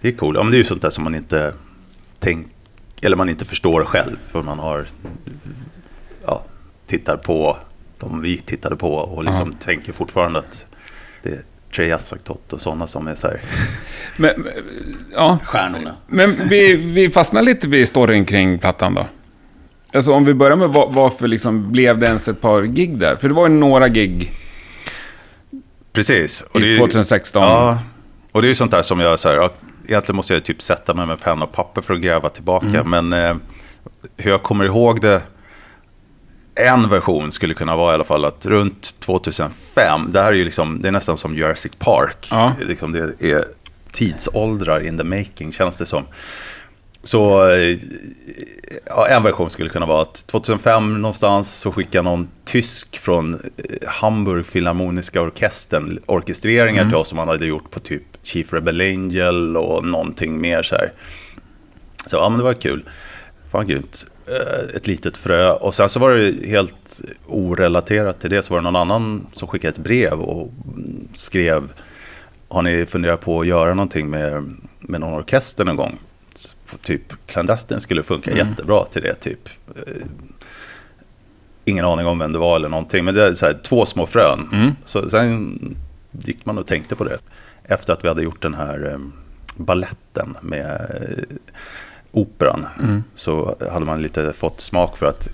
Det 0.00 0.08
är 0.08 0.12
coolt. 0.12 0.36
Ja, 0.36 0.42
men 0.42 0.50
det 0.50 0.56
är 0.56 0.58
ju 0.58 0.64
sånt 0.64 0.82
där 0.82 0.90
som 0.90 1.04
man 1.04 1.14
inte 1.14 1.54
tänk, 2.18 2.46
eller 3.02 3.16
man 3.16 3.28
inte 3.28 3.44
förstår 3.44 3.84
själv. 3.84 4.16
För 4.30 4.42
man 4.42 4.58
har, 4.58 4.86
ja, 6.26 6.44
tittar 6.86 7.16
på 7.16 7.56
de 7.98 8.20
vi 8.20 8.36
tittade 8.38 8.76
på 8.76 8.94
och 8.94 9.24
liksom 9.24 9.52
tänker 9.52 9.92
fortfarande 9.92 10.38
att 10.38 10.66
det 11.22 11.28
är 11.28 11.40
Trey 11.76 11.92
Assaktot 11.92 12.52
och 12.52 12.60
sådana 12.60 12.86
som 12.86 13.08
är 13.08 13.14
så 13.14 13.26
här 13.26 13.40
Men, 14.16 14.46
ja, 15.14 15.38
stjärnorna. 15.44 15.94
men 16.06 16.36
vi, 16.48 16.74
vi 16.76 17.10
fastnar 17.10 17.42
lite 17.42 17.68
vid 17.68 17.88
storyn 17.88 18.24
kring 18.24 18.58
plattan 18.58 18.94
då. 18.94 19.06
Alltså 19.92 20.12
om 20.12 20.24
vi 20.24 20.34
börjar 20.34 20.56
med 20.56 20.68
var, 20.68 20.90
varför 20.92 21.28
liksom 21.28 21.72
blev 21.72 21.98
det 21.98 22.06
ens 22.06 22.28
ett 22.28 22.40
par 22.40 22.62
gig 22.62 22.98
där? 22.98 23.16
För 23.16 23.28
det 23.28 23.34
var 23.34 23.48
ju 23.48 23.54
några 23.54 23.88
gig 23.88 24.32
Precis. 25.92 26.44
i 26.54 26.58
det 26.58 26.64
är 26.64 26.68
ju- 26.68 26.78
2016. 26.78 27.42
Ja, 27.42 27.78
och 28.32 28.42
det 28.42 28.46
är 28.46 28.48
ju 28.48 28.54
sånt 28.54 28.70
där 28.70 28.82
som 28.82 29.00
jag 29.00 29.18
så 29.18 29.28
här, 29.28 29.50
egentligen 29.88 30.16
måste 30.16 30.34
jag 30.34 30.44
typ 30.44 30.62
sätta 30.62 30.94
mig 30.94 31.06
med 31.06 31.20
penna 31.20 31.44
och 31.44 31.52
papper 31.52 31.80
för 31.80 31.94
att 31.94 32.00
gräva 32.00 32.28
tillbaka. 32.28 32.84
Men 32.84 33.12
eh, 33.12 33.34
hur 34.16 34.30
jag 34.30 34.42
kommer 34.42 34.64
ihåg 34.64 35.00
det, 35.00 35.22
en 36.66 36.88
version 36.88 37.32
skulle 37.32 37.54
kunna 37.54 37.76
vara 37.76 37.92
i 37.92 37.94
alla 37.94 38.04
fall 38.04 38.24
att 38.24 38.46
runt 38.46 39.00
2005, 39.00 40.12
det 40.12 40.22
här 40.22 40.28
är 40.28 40.36
ju 40.36 40.44
liksom, 40.44 40.82
det 40.82 40.88
är 40.88 40.92
nästan 40.92 41.18
som 41.18 41.36
Jurassic 41.36 41.72
Park. 41.78 42.28
Ja. 42.30 42.52
Liksom 42.60 42.92
det 42.92 43.22
är 43.22 43.44
tidsåldrar 43.92 44.86
in 44.86 44.98
the 44.98 45.04
making 45.04 45.52
känns 45.52 45.78
det 45.78 45.86
som. 45.86 46.04
Så 47.02 47.50
eh, 47.50 47.78
ja, 48.86 49.08
en 49.08 49.22
version 49.22 49.50
skulle 49.50 49.70
kunna 49.70 49.86
vara 49.86 50.02
att 50.02 50.26
2005 50.26 51.02
någonstans 51.02 51.54
så 51.54 51.72
skickade 51.72 52.02
någon 52.02 52.28
tysk 52.44 52.98
från 52.98 53.34
eh, 53.34 53.40
Hamburg 53.86 54.52
Philharmoniska 54.52 55.22
Orkestern 55.22 55.98
orkestreringar 56.06 56.84
till 56.84 56.94
oss 56.94 57.08
som 57.08 57.16
man 57.16 57.28
hade 57.28 57.46
gjort 57.46 57.70
på 57.70 57.80
typ 57.80 58.02
Chief 58.22 58.52
Rebel 58.52 58.80
Angel 58.80 59.56
och 59.56 59.86
någonting 59.86 60.40
mer 60.40 60.62
så 60.62 60.74
här. 60.74 60.92
Så 62.06 62.16
ja, 62.16 62.28
men 62.28 62.38
det 62.38 62.44
var 62.44 62.54
kul. 62.54 62.84
Fan 63.50 63.66
grymt. 63.66 64.06
Eh, 64.30 64.76
Ett 64.76 64.86
litet 64.86 65.16
frö. 65.16 65.50
Och 65.52 65.74
sen 65.74 65.88
så 65.88 66.00
var 66.00 66.10
det 66.10 66.46
helt 66.48 67.00
orelaterat 67.26 68.20
till 68.20 68.30
det 68.30 68.42
så 68.42 68.54
var 68.54 68.60
det 68.60 68.64
någon 68.70 68.76
annan 68.76 69.26
som 69.32 69.48
skickade 69.48 69.72
ett 69.72 69.78
brev 69.84 70.20
och 70.20 70.52
mm, 70.76 71.08
skrev 71.12 71.72
Har 72.48 72.62
ni 72.62 72.86
funderat 72.86 73.20
på 73.20 73.40
att 73.40 73.46
göra 73.46 73.74
någonting 73.74 74.10
med, 74.10 74.54
med 74.80 75.00
någon 75.00 75.20
orkester 75.20 75.64
någon 75.64 75.76
gång? 75.76 75.98
Typ 76.82 77.02
Clandestine 77.26 77.80
skulle 77.80 78.02
funka 78.02 78.36
jättebra 78.36 78.84
till 78.84 79.02
det 79.02 79.14
typ. 79.14 79.48
Eh, 79.76 79.92
Ingen 81.64 81.84
aning 81.84 82.06
om 82.06 82.18
vem 82.18 82.32
det 82.32 82.38
var 82.38 82.56
eller 82.56 82.68
någonting. 82.68 83.04
Men 83.04 83.14
det 83.14 83.24
är 83.26 83.34
så 83.34 83.46
här, 83.46 83.58
två 83.62 83.86
små 83.86 84.06
frön. 84.06 84.74
Så 84.84 85.10
sen 85.10 85.58
gick 86.12 86.46
man 86.46 86.58
och 86.58 86.66
tänkte 86.66 86.96
på 86.96 87.04
det. 87.04 87.18
Efter 87.64 87.92
att 87.92 88.04
vi 88.04 88.08
hade 88.08 88.22
gjort 88.22 88.42
den 88.42 88.54
här 88.54 88.90
eh, 88.92 88.98
balletten 89.56 90.36
med 90.42 90.90
operan. 92.12 92.66
Så 93.14 93.56
hade 93.72 93.86
man 93.86 94.02
lite 94.02 94.32
fått 94.32 94.60
smak 94.60 94.96
för 94.96 95.06
att, 95.06 95.28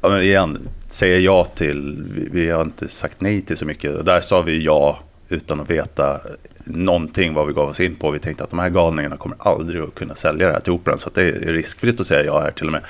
ja, 0.00 0.22
igen, 0.22 0.68
säga 0.88 1.18
ja 1.18 1.44
till, 1.44 2.04
vi, 2.32 2.50
har 2.50 2.62
inte 2.62 2.88
sagt 2.88 3.20
nej 3.20 3.40
till 3.40 3.56
så 3.56 3.64
mycket. 3.64 3.96
Och 3.96 4.04
där 4.04 4.20
sa 4.20 4.42
vi 4.42 4.64
ja 4.64 4.98
utan 5.28 5.60
att 5.60 5.70
veta 5.70 6.20
någonting 6.64 7.34
vad 7.34 7.46
vi 7.46 7.52
gav 7.52 7.68
oss 7.68 7.80
in 7.80 7.96
på. 7.96 8.10
Vi 8.10 8.18
tänkte 8.18 8.44
att 8.44 8.50
de 8.50 8.58
här 8.58 8.70
galningarna 8.70 9.16
kommer 9.16 9.36
aldrig 9.40 9.82
att 9.82 9.94
kunna 9.94 10.14
sälja 10.14 10.46
det 10.46 10.52
här 10.52 10.60
till 10.60 10.72
operan. 10.72 10.98
Så 10.98 11.10
det 11.14 11.22
är 11.22 11.32
riskfritt 11.32 12.00
att 12.00 12.06
säga 12.06 12.24
ja 12.24 12.40
här 12.40 12.50
till 12.50 12.66
och 12.66 12.72
med. 12.72 12.82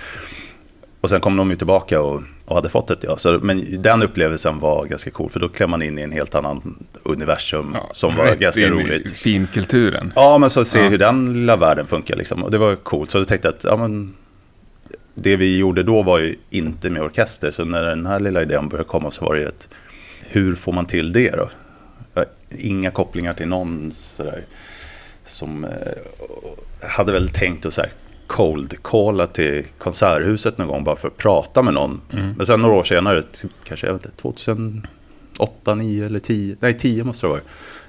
Och 1.01 1.11
sen 1.11 1.21
kom 1.21 1.37
de 1.37 1.51
ju 1.51 1.57
tillbaka 1.57 2.01
och 2.01 2.23
och 2.51 2.57
hade 2.57 2.69
fått 2.69 2.91
ett 2.91 2.99
ja. 3.03 3.17
Så, 3.17 3.39
men 3.43 3.83
den 3.83 4.03
upplevelsen 4.03 4.59
var 4.59 4.85
ganska 4.87 5.11
cool, 5.11 5.31
för 5.31 5.41
då 5.41 5.49
klev 5.49 5.69
man 5.69 5.83
in 5.83 5.99
i 5.99 6.03
en 6.03 6.13
helt 6.13 6.35
annan 6.35 6.85
universum 7.03 7.71
Ja, 7.75 7.91
som 7.93 8.17
var 8.17 8.35
ganska 8.35 8.67
in 8.67 8.73
roligt. 8.73 9.13
Finkulturen. 9.13 10.13
Ja, 10.17 10.39
men 10.39 10.51
så 10.51 10.65
se 10.65 10.79
Ja. 10.79 10.89
hur 10.89 10.99
den 10.99 11.33
lilla 11.33 11.57
världen 11.57 11.87
funkar 11.87 12.17
liksom. 12.17 12.45
Och 12.45 12.51
det 12.51 12.59
var 12.59 12.75
coolt. 12.77 13.11
Så 13.11 13.19
jag 13.19 13.29
tänkte 13.29 13.49
att 13.49 13.65
ja, 13.65 13.77
men, 13.77 14.15
det 15.15 15.37
vi 15.37 15.59
gjorde 15.59 15.83
då 15.83 16.03
var 16.03 16.19
ju 16.19 16.37
inte 16.51 16.91
med 16.91 17.03
orkester. 17.03 17.51
Så 17.51 17.65
när 17.65 17.83
den 17.83 18.07
här 18.07 18.21
lilla 18.21 18.43
idén 18.43 18.69
började 18.69 18.89
komma 18.89 19.11
så 19.11 19.25
var 19.25 19.35
det 19.35 19.41
ju 19.41 19.47
ett, 19.47 19.69
hur 20.21 20.55
får 20.55 20.73
man 20.73 20.87
till 20.87 21.13
det 21.13 21.31
då? 21.31 21.49
Inga 22.59 22.91
kopplingar 22.91 23.35
till 23.35 23.49
någon 23.49 23.93
sådär, 23.93 24.45
som 25.27 25.65
eh, 25.65 25.71
hade 26.89 27.13
väl 27.13 27.29
tänkt 27.29 27.67
att 27.67 27.75
så 27.75 27.81
här, 27.81 27.91
cold 28.31 28.83
calla 28.83 29.27
till 29.27 29.65
Konserthuset 29.79 30.59
någon 30.59 30.69
gång 30.69 30.85
bara 30.85 30.97
för 30.97 31.09
att 31.09 31.17
prata 31.17 31.63
med 31.63 31.75
någon. 31.75 32.01
Men 32.37 32.47
sen 32.47 32.61
några 32.61 32.75
år 32.75 32.85
senare, 32.85 33.23
kanske 33.65 33.87
jag 33.87 33.95
vet 33.95 34.05
inte, 34.05 34.17
2008, 34.17 34.89
2009 35.37 36.07
eller 36.07 36.19
10, 36.19 36.57
nej 36.61 36.79
10 36.79 37.05
måste 37.05 37.27
det 37.27 37.31
vara, 37.31 37.41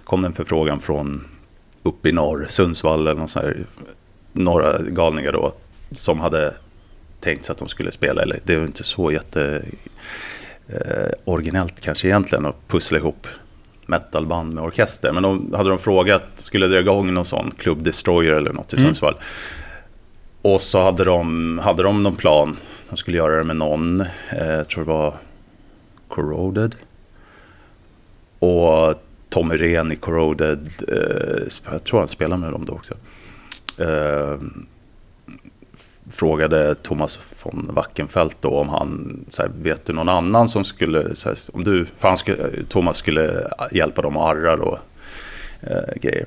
kom 0.03 0.21
det 0.21 0.27
en 0.27 0.33
förfrågan 0.33 0.79
från 0.79 1.27
uppe 1.83 2.09
i 2.09 2.11
norr, 2.11 2.45
Sundsvall 2.49 3.07
eller 3.07 3.19
någon 3.19 3.27
sån 3.27 3.41
här, 3.41 3.65
några 4.31 4.81
galningar 4.81 5.31
då, 5.31 5.51
som 5.91 6.19
hade 6.19 6.53
tänkt 7.19 7.45
sig 7.45 7.53
att 7.53 7.59
de 7.59 7.67
skulle 7.67 7.91
spela, 7.91 8.21
eller 8.21 8.39
det 8.43 8.53
är 8.53 8.61
inte 8.61 8.83
så 8.83 9.11
jätte 9.11 9.65
eh, 10.67 11.11
originellt 11.25 11.81
kanske 11.81 12.07
egentligen 12.07 12.45
att 12.45 12.67
pussla 12.67 12.97
ihop 12.97 13.27
metalband 13.85 14.53
med 14.53 14.63
orkester. 14.63 15.11
Men 15.11 15.23
de, 15.23 15.53
hade 15.53 15.69
de 15.69 15.79
frågat, 15.79 16.23
skulle 16.35 16.67
dra 16.67 16.79
igång 16.79 17.13
någon 17.13 17.25
sån 17.25 17.51
Club 17.57 17.83
Destroyer 17.83 18.31
eller 18.31 18.53
något 18.53 18.73
i 18.73 18.77
Mm. 18.77 18.93
Och 20.41 20.61
så 20.61 20.79
hade 20.79 21.03
de, 21.03 21.57
hade 21.63 21.83
de 21.83 22.03
någon 22.03 22.15
plan, 22.15 22.57
de 22.89 22.97
skulle 22.97 23.17
göra 23.17 23.37
det 23.37 23.43
med 23.43 23.55
någon, 23.55 24.01
eh, 24.01 24.07
jag 24.47 24.67
tror 24.69 24.85
det 24.85 24.91
var 24.91 25.13
Corroded. 26.07 26.75
Och 28.39 28.95
Tommy 29.29 29.55
Rehn 29.55 29.91
i 29.91 29.95
Corroded, 29.95 30.69
eh, 30.87 31.71
jag 31.71 31.83
tror 31.83 31.99
han 31.99 32.07
spelar 32.07 32.37
med 32.37 32.51
dem 32.51 32.65
då 32.65 32.73
också. 32.73 32.93
Eh, 33.77 34.37
frågade 36.09 36.75
Thomas 36.75 37.19
von 37.43 37.69
Wackenfeldt 37.73 38.37
då 38.41 38.49
om 38.49 38.69
han, 38.69 39.19
så 39.27 39.41
här, 39.41 39.51
vet 39.61 39.85
du 39.85 39.93
någon 39.93 40.09
annan 40.09 40.49
som 40.49 40.63
skulle, 40.63 41.15
så 41.15 41.29
här, 41.29 41.37
om 41.53 41.63
du, 41.63 41.85
för 41.97 42.07
han 42.07 42.17
skulle, 42.17 42.37
Thomas 42.67 42.97
skulle 42.97 43.47
hjälpa 43.71 44.01
dem 44.01 44.17
att 44.17 44.35
arra 44.35 44.55
då, 44.55 44.79
eh, 45.61 46.01
grejer. 46.01 46.25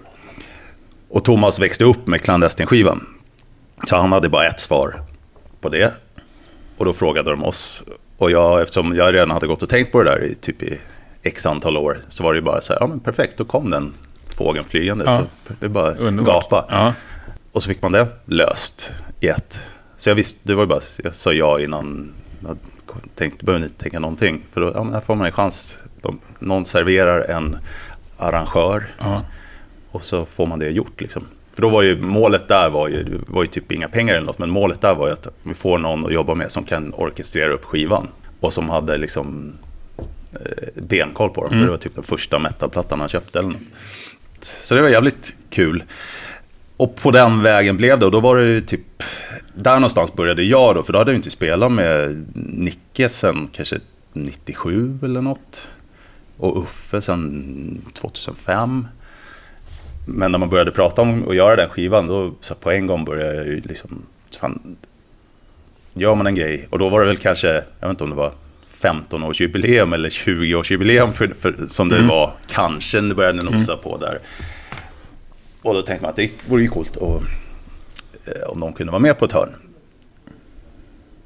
Och 1.08 1.24
Thomas 1.24 1.60
växte 1.60 1.84
upp 1.84 2.06
med 2.06 2.20
Clandestin-skivan. 2.20 3.13
Så 3.86 3.96
han 3.96 4.12
hade 4.12 4.28
bara 4.28 4.46
ett 4.46 4.60
svar 4.60 5.00
på 5.60 5.68
det. 5.68 5.94
Och 6.76 6.84
då 6.84 6.92
frågade 6.92 7.30
de 7.30 7.44
oss. 7.44 7.82
Och 8.18 8.30
jag, 8.30 8.60
eftersom 8.62 8.96
jag 8.96 9.14
redan 9.14 9.30
hade 9.30 9.46
gått 9.46 9.62
och 9.62 9.68
tänkt 9.68 9.92
på 9.92 10.02
det 10.02 10.10
där 10.10 10.24
i 10.24 10.34
typ 10.34 10.62
i 10.62 10.78
x 11.22 11.46
antal 11.46 11.76
år. 11.76 11.98
Så 12.08 12.22
var 12.24 12.32
det 12.32 12.38
ju 12.38 12.42
bara 12.44 12.60
så 12.60 12.72
här, 12.72 12.80
ja 12.80 12.86
men 12.86 13.00
perfekt, 13.00 13.36
då 13.36 13.44
kom 13.44 13.70
den 13.70 13.94
fågeln 14.28 14.64
flygande. 14.64 15.04
Ja. 15.06 15.18
Så 15.48 15.54
det 15.60 15.66
är 15.66 15.70
bara 15.70 15.90
Underbart. 15.94 16.50
gapa. 16.50 16.66
Ja. 16.70 16.92
Och 17.52 17.62
så 17.62 17.68
fick 17.68 17.82
man 17.82 17.92
det 17.92 18.08
löst 18.24 18.92
i 19.20 19.28
ett. 19.28 19.60
Så 19.96 20.10
jag 20.10 20.14
visste, 20.14 20.38
det 20.42 20.54
var 20.54 20.62
ju 20.62 20.66
bara, 20.66 20.80
jag 21.04 21.14
sa 21.14 21.32
ja 21.32 21.60
innan 21.60 22.12
jag 22.46 22.56
tänkte, 23.14 23.44
behövde 23.44 23.66
inte 23.66 23.82
tänka 23.82 23.98
någonting. 24.00 24.42
För 24.52 24.60
då, 24.60 24.72
ja 24.74 24.84
men 24.84 24.92
här 24.94 25.00
får 25.00 25.14
man 25.14 25.26
en 25.26 25.32
chans. 25.32 25.78
De, 26.02 26.20
någon 26.38 26.64
serverar 26.64 27.20
en 27.20 27.58
arrangör 28.16 28.86
Ja. 28.98 29.22
och 29.90 30.04
så 30.04 30.24
får 30.24 30.46
man 30.46 30.58
det 30.58 30.70
gjort 30.70 31.00
liksom. 31.00 31.26
För 31.54 31.62
då 31.62 31.68
var 31.68 31.82
ju 31.82 32.00
målet 32.00 32.48
där 32.48 32.70
var 32.70 32.88
ju, 32.88 33.18
var 33.26 33.42
ju 33.42 33.46
typ 33.46 33.72
inga 33.72 33.88
pengar 33.88 34.14
eller 34.14 34.26
något, 34.26 34.38
men 34.38 34.50
målet 34.50 34.80
där 34.80 34.94
var 34.94 35.06
ju 35.06 35.12
att 35.12 35.28
vi 35.42 35.54
får 35.54 35.78
någon 35.78 36.06
att 36.06 36.12
jobba 36.12 36.34
med 36.34 36.52
som 36.52 36.64
kan 36.64 36.94
orkestrera 36.94 37.52
upp 37.52 37.64
skivan. 37.64 38.08
Och 38.40 38.52
som 38.52 38.70
hade 38.70 38.98
liksom 38.98 39.52
eh, 40.32 40.82
benkoll 40.82 41.30
på 41.30 41.40
dem, 41.40 41.50
för 41.50 41.58
det 41.58 41.70
var 41.70 41.76
typ 41.76 41.94
den 41.94 42.04
första 42.04 42.38
metalplattan 42.38 43.00
han 43.00 43.08
köpte 43.08 43.38
eller 43.38 43.48
något. 43.48 43.60
Så 44.40 44.74
det 44.74 44.82
var 44.82 44.88
jävligt 44.88 45.36
kul. 45.50 45.82
Och 46.76 46.96
på 46.96 47.10
den 47.10 47.42
vägen 47.42 47.76
blev 47.76 47.98
det, 47.98 48.06
och 48.06 48.12
då 48.12 48.20
var 48.20 48.36
det 48.36 48.46
ju 48.46 48.60
typ, 48.60 49.02
där 49.54 49.74
någonstans 49.74 50.12
började 50.12 50.42
jag 50.42 50.74
då, 50.74 50.82
för 50.82 50.92
då 50.92 50.98
hade 50.98 51.10
jag 51.10 51.18
inte 51.18 51.30
spelat 51.30 51.72
med 51.72 52.26
Nicke 52.34 53.08
sen 53.08 53.48
kanske 53.52 53.80
97 54.12 54.98
eller 55.02 55.22
något. 55.22 55.68
Och 56.36 56.62
Uffe 56.62 57.00
sen 57.00 57.82
2005. 57.92 58.86
Men 60.04 60.32
när 60.32 60.38
man 60.38 60.48
började 60.48 60.70
prata 60.70 61.02
om 61.02 61.28
att 61.28 61.36
göra 61.36 61.56
den 61.56 61.68
skivan, 61.68 62.06
då 62.06 62.34
så 62.40 62.54
på 62.54 62.70
en 62.70 62.86
gång 62.86 63.04
började 63.04 63.34
jag 63.34 63.46
ju 63.46 63.60
liksom, 63.60 64.02
fan, 64.40 64.76
gör 65.94 66.14
man 66.14 66.26
en 66.26 66.34
grej, 66.34 66.66
och 66.70 66.78
då 66.78 66.88
var 66.88 67.00
det 67.00 67.06
väl 67.06 67.16
kanske, 67.16 67.48
jag 67.48 67.62
vet 67.80 67.90
inte 67.90 68.04
om 68.04 68.10
det 68.10 68.16
var 68.16 68.32
15-årsjubileum 68.66 69.94
eller 69.94 70.08
20-årsjubileum 70.08 71.12
för, 71.12 71.28
för, 71.28 71.54
som 71.68 71.88
det 71.88 72.02
var, 72.02 72.32
kanske 72.46 73.00
det 73.00 73.14
började 73.14 73.42
nosa 73.42 73.76
på 73.76 73.96
där. 73.96 74.18
Och 75.62 75.74
då 75.74 75.82
tänkte 75.82 76.02
man 76.02 76.10
att 76.10 76.16
det 76.16 76.30
vore 76.48 76.62
ju 76.62 76.68
coolt 76.68 76.96
och, 76.96 77.22
eh, 78.24 78.48
om 78.48 78.60
de 78.60 78.72
kunde 78.72 78.92
vara 78.92 79.02
med 79.02 79.18
på 79.18 79.24
ett 79.24 79.32
hörn. 79.32 79.50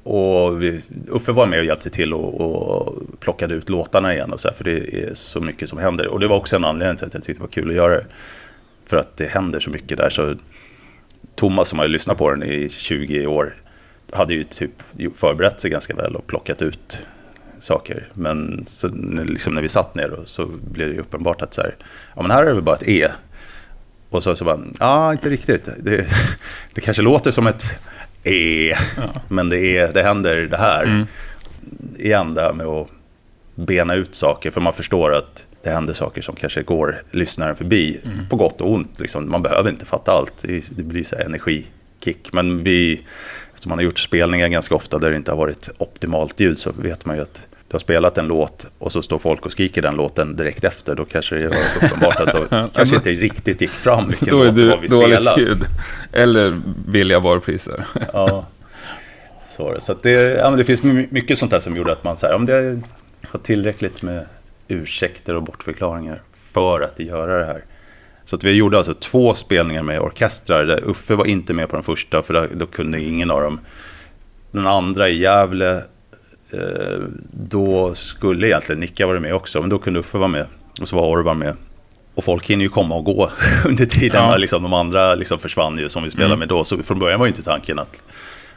Och 0.03 0.61
vi, 0.61 0.81
Uffe 1.07 1.31
var 1.31 1.45
med 1.45 1.59
och 1.59 1.65
hjälpte 1.65 1.89
till 1.89 2.13
och, 2.13 2.41
och 2.41 2.95
plockade 3.19 3.53
ut 3.53 3.69
låtarna 3.69 4.13
igen 4.13 4.33
och 4.33 4.39
så 4.39 4.47
här, 4.47 4.55
för 4.55 4.63
det 4.63 5.03
är 5.03 5.13
så 5.13 5.41
mycket 5.41 5.69
som 5.69 5.77
händer. 5.77 6.07
Och 6.07 6.19
det 6.19 6.27
var 6.27 6.35
också 6.35 6.55
en 6.55 6.65
anledning 6.65 6.97
till 6.97 7.07
att 7.07 7.13
jag 7.13 7.23
tyckte 7.23 7.39
det 7.39 7.43
var 7.43 7.51
kul 7.51 7.69
att 7.69 7.75
göra 7.75 7.93
det. 7.93 8.05
För 8.89 8.97
att 8.97 9.17
det 9.17 9.25
händer 9.25 9.59
så 9.59 9.69
mycket 9.69 9.97
där. 9.97 10.09
Så 10.09 10.35
Thomas 11.35 11.69
som 11.69 11.79
har 11.79 11.87
lyssnat 11.87 12.17
på 12.17 12.29
den 12.29 12.43
i 12.43 12.69
20 12.69 13.27
år 13.27 13.55
hade 14.13 14.33
ju 14.33 14.43
typ 14.43 14.71
förberett 15.15 15.59
sig 15.59 15.71
ganska 15.71 15.95
väl 15.95 16.15
och 16.15 16.27
plockat 16.27 16.61
ut 16.61 16.99
saker. 17.59 18.07
Men 18.13 18.65
så, 18.65 18.87
liksom 19.25 19.55
när 19.55 19.61
vi 19.61 19.69
satt 19.69 19.95
ner 19.95 20.09
då, 20.09 20.25
så 20.25 20.45
blev 20.45 20.87
det 20.87 20.93
ju 20.93 20.99
uppenbart 20.99 21.41
att 21.41 21.53
så 21.53 21.61
här, 21.61 21.75
ja 22.15 22.21
men 22.21 22.31
här 22.31 22.45
är 22.45 22.53
det 22.53 22.61
bara 22.61 22.75
ett 22.75 22.87
E. 22.87 23.07
Och 24.09 24.23
så, 24.23 24.35
så 24.35 24.45
bara, 24.45 24.59
ja 24.79 25.11
inte 25.11 25.29
riktigt. 25.29 25.69
Det, 25.77 26.07
det 26.73 26.81
kanske 26.81 27.01
låter 27.01 27.31
som 27.31 27.47
ett 27.47 27.79
E, 28.23 28.75
men 29.27 29.49
det, 29.49 29.77
är, 29.77 29.93
det 29.93 30.03
händer 30.03 30.35
det 30.35 30.57
här. 30.57 31.05
Igen 31.97 32.33
det 32.33 32.41
här 32.41 32.53
med 32.53 32.65
att 32.65 32.87
bena 33.55 33.95
ut 33.95 34.15
saker, 34.15 34.51
för 34.51 34.61
man 34.61 34.73
förstår 34.73 35.15
att 35.15 35.45
det 35.63 35.69
händer 35.69 35.93
saker 35.93 36.21
som 36.21 36.35
kanske 36.35 36.63
går 36.63 37.01
lyssnaren 37.11 37.55
förbi, 37.55 37.99
på 38.29 38.35
gott 38.35 38.61
och 38.61 38.71
ont. 38.71 38.99
Liksom. 38.99 39.31
Man 39.31 39.41
behöver 39.41 39.69
inte 39.69 39.85
fatta 39.85 40.11
allt, 40.11 40.33
det, 40.41 40.63
det 40.69 40.83
blir 40.83 41.03
så 41.03 41.15
energikick. 41.15 42.33
Men 42.33 42.63
vi, 42.63 43.01
eftersom 43.49 43.69
man 43.69 43.77
har 43.77 43.83
gjort 43.83 43.99
spelningar 43.99 44.47
ganska 44.47 44.75
ofta 44.75 44.97
där 44.99 45.09
det 45.09 45.15
inte 45.15 45.31
har 45.31 45.37
varit 45.37 45.69
optimalt 45.77 46.39
ljud, 46.39 46.59
så 46.59 46.71
vet 46.71 47.05
man 47.05 47.15
ju 47.15 47.21
att 47.21 47.47
du 47.67 47.73
har 47.73 47.79
spelat 47.79 48.17
en 48.17 48.27
låt 48.27 48.71
och 48.77 48.91
så 48.91 49.01
står 49.01 49.19
folk 49.19 49.45
och 49.45 49.51
skriker 49.51 49.81
den 49.81 49.95
låten 49.95 50.35
direkt 50.35 50.63
efter, 50.63 50.95
då 50.95 51.05
kanske 51.05 51.35
det 51.35 51.47
var 51.47 51.87
uppenbart 51.87 52.19
att 52.19 52.33
då 52.33 52.67
kanske 52.75 52.95
inte 52.95 53.09
riktigt 53.11 53.61
gick 53.61 53.69
fram 53.69 54.07
vilken 54.07 54.27
Då 54.29 54.41
är 54.41 54.45
låt 54.45 54.55
det 54.55 54.61
du 54.61 54.67
var 54.69 54.77
vi 54.77 54.87
dåligt 54.87 55.15
spelade. 55.15 55.41
ljud. 55.41 55.61
Eller 56.11 56.61
billiga 56.87 57.19
varpriser. 57.19 57.85
Ja, 58.13 58.45
så 59.57 59.63
var 59.63 59.73
det. 59.73 59.81
Så 59.81 59.95
det, 60.01 60.11
ja, 60.11 60.49
det 60.51 60.63
finns 60.63 60.83
my- 60.83 61.07
mycket 61.11 61.39
sånt 61.39 61.51
där 61.51 61.59
som 61.61 61.75
gjorde 61.75 61.91
att 61.91 62.03
man 62.03 62.17
så 62.17 62.25
här, 62.27 62.33
om 62.35 62.45
det 62.45 62.79
har 63.27 63.39
tillräckligt 63.39 64.01
med 64.03 64.25
ursäkter 64.69 65.35
och 65.35 65.43
bortförklaringar 65.43 66.21
för 66.33 66.81
att 66.81 66.99
göra 66.99 67.39
det 67.39 67.45
här. 67.45 67.63
Så 68.25 68.35
att 68.35 68.43
vi 68.43 68.51
gjorde 68.51 68.77
alltså 68.77 68.93
två 68.93 69.33
spelningar 69.33 69.83
med 69.83 69.99
orkestrar. 69.99 70.65
Där 70.65 70.89
Uffe 70.89 71.15
var 71.15 71.25
inte 71.25 71.53
med 71.53 71.69
på 71.69 71.75
den 71.75 71.83
första, 71.83 72.23
för 72.23 72.33
då, 72.33 72.45
då 72.55 72.65
kunde 72.65 73.01
ingen 73.01 73.31
av 73.31 73.41
dem. 73.41 73.59
Den 74.51 74.67
andra 74.67 75.09
i 75.09 75.19
Gävle, 75.19 75.75
eh, 76.53 76.99
då 77.31 77.93
skulle 77.93 78.47
egentligen 78.47 78.79
Nicka 78.79 79.07
varit 79.07 79.21
med 79.21 79.35
också, 79.35 79.61
men 79.61 79.69
då 79.69 79.79
kunde 79.79 79.99
Uffe 79.99 80.17
vara 80.17 80.27
med. 80.27 80.45
Och 80.81 80.87
så 80.87 80.95
var 80.95 81.07
Orvar 81.07 81.33
med. 81.33 81.55
Och 82.15 82.23
folk 82.23 82.45
hinner 82.45 82.63
ju 82.63 82.69
komma 82.69 82.95
och 82.95 83.03
gå 83.03 83.31
under 83.65 83.85
tiden. 83.85 84.23
Ja. 84.23 84.29
när 84.29 84.37
Liksom, 84.37 84.63
de 84.63 84.73
andra 84.73 85.15
liksom 85.15 85.39
försvann 85.39 85.77
ju 85.77 85.89
som 85.89 86.03
vi 86.03 86.11
spelade 86.11 86.35
med 86.35 86.47
då. 86.47 86.63
Så 86.63 86.83
från 86.83 86.99
början 86.99 87.19
var 87.19 87.25
ju 87.25 87.29
inte 87.29 87.43
tanken 87.43 87.79
att, 87.79 88.01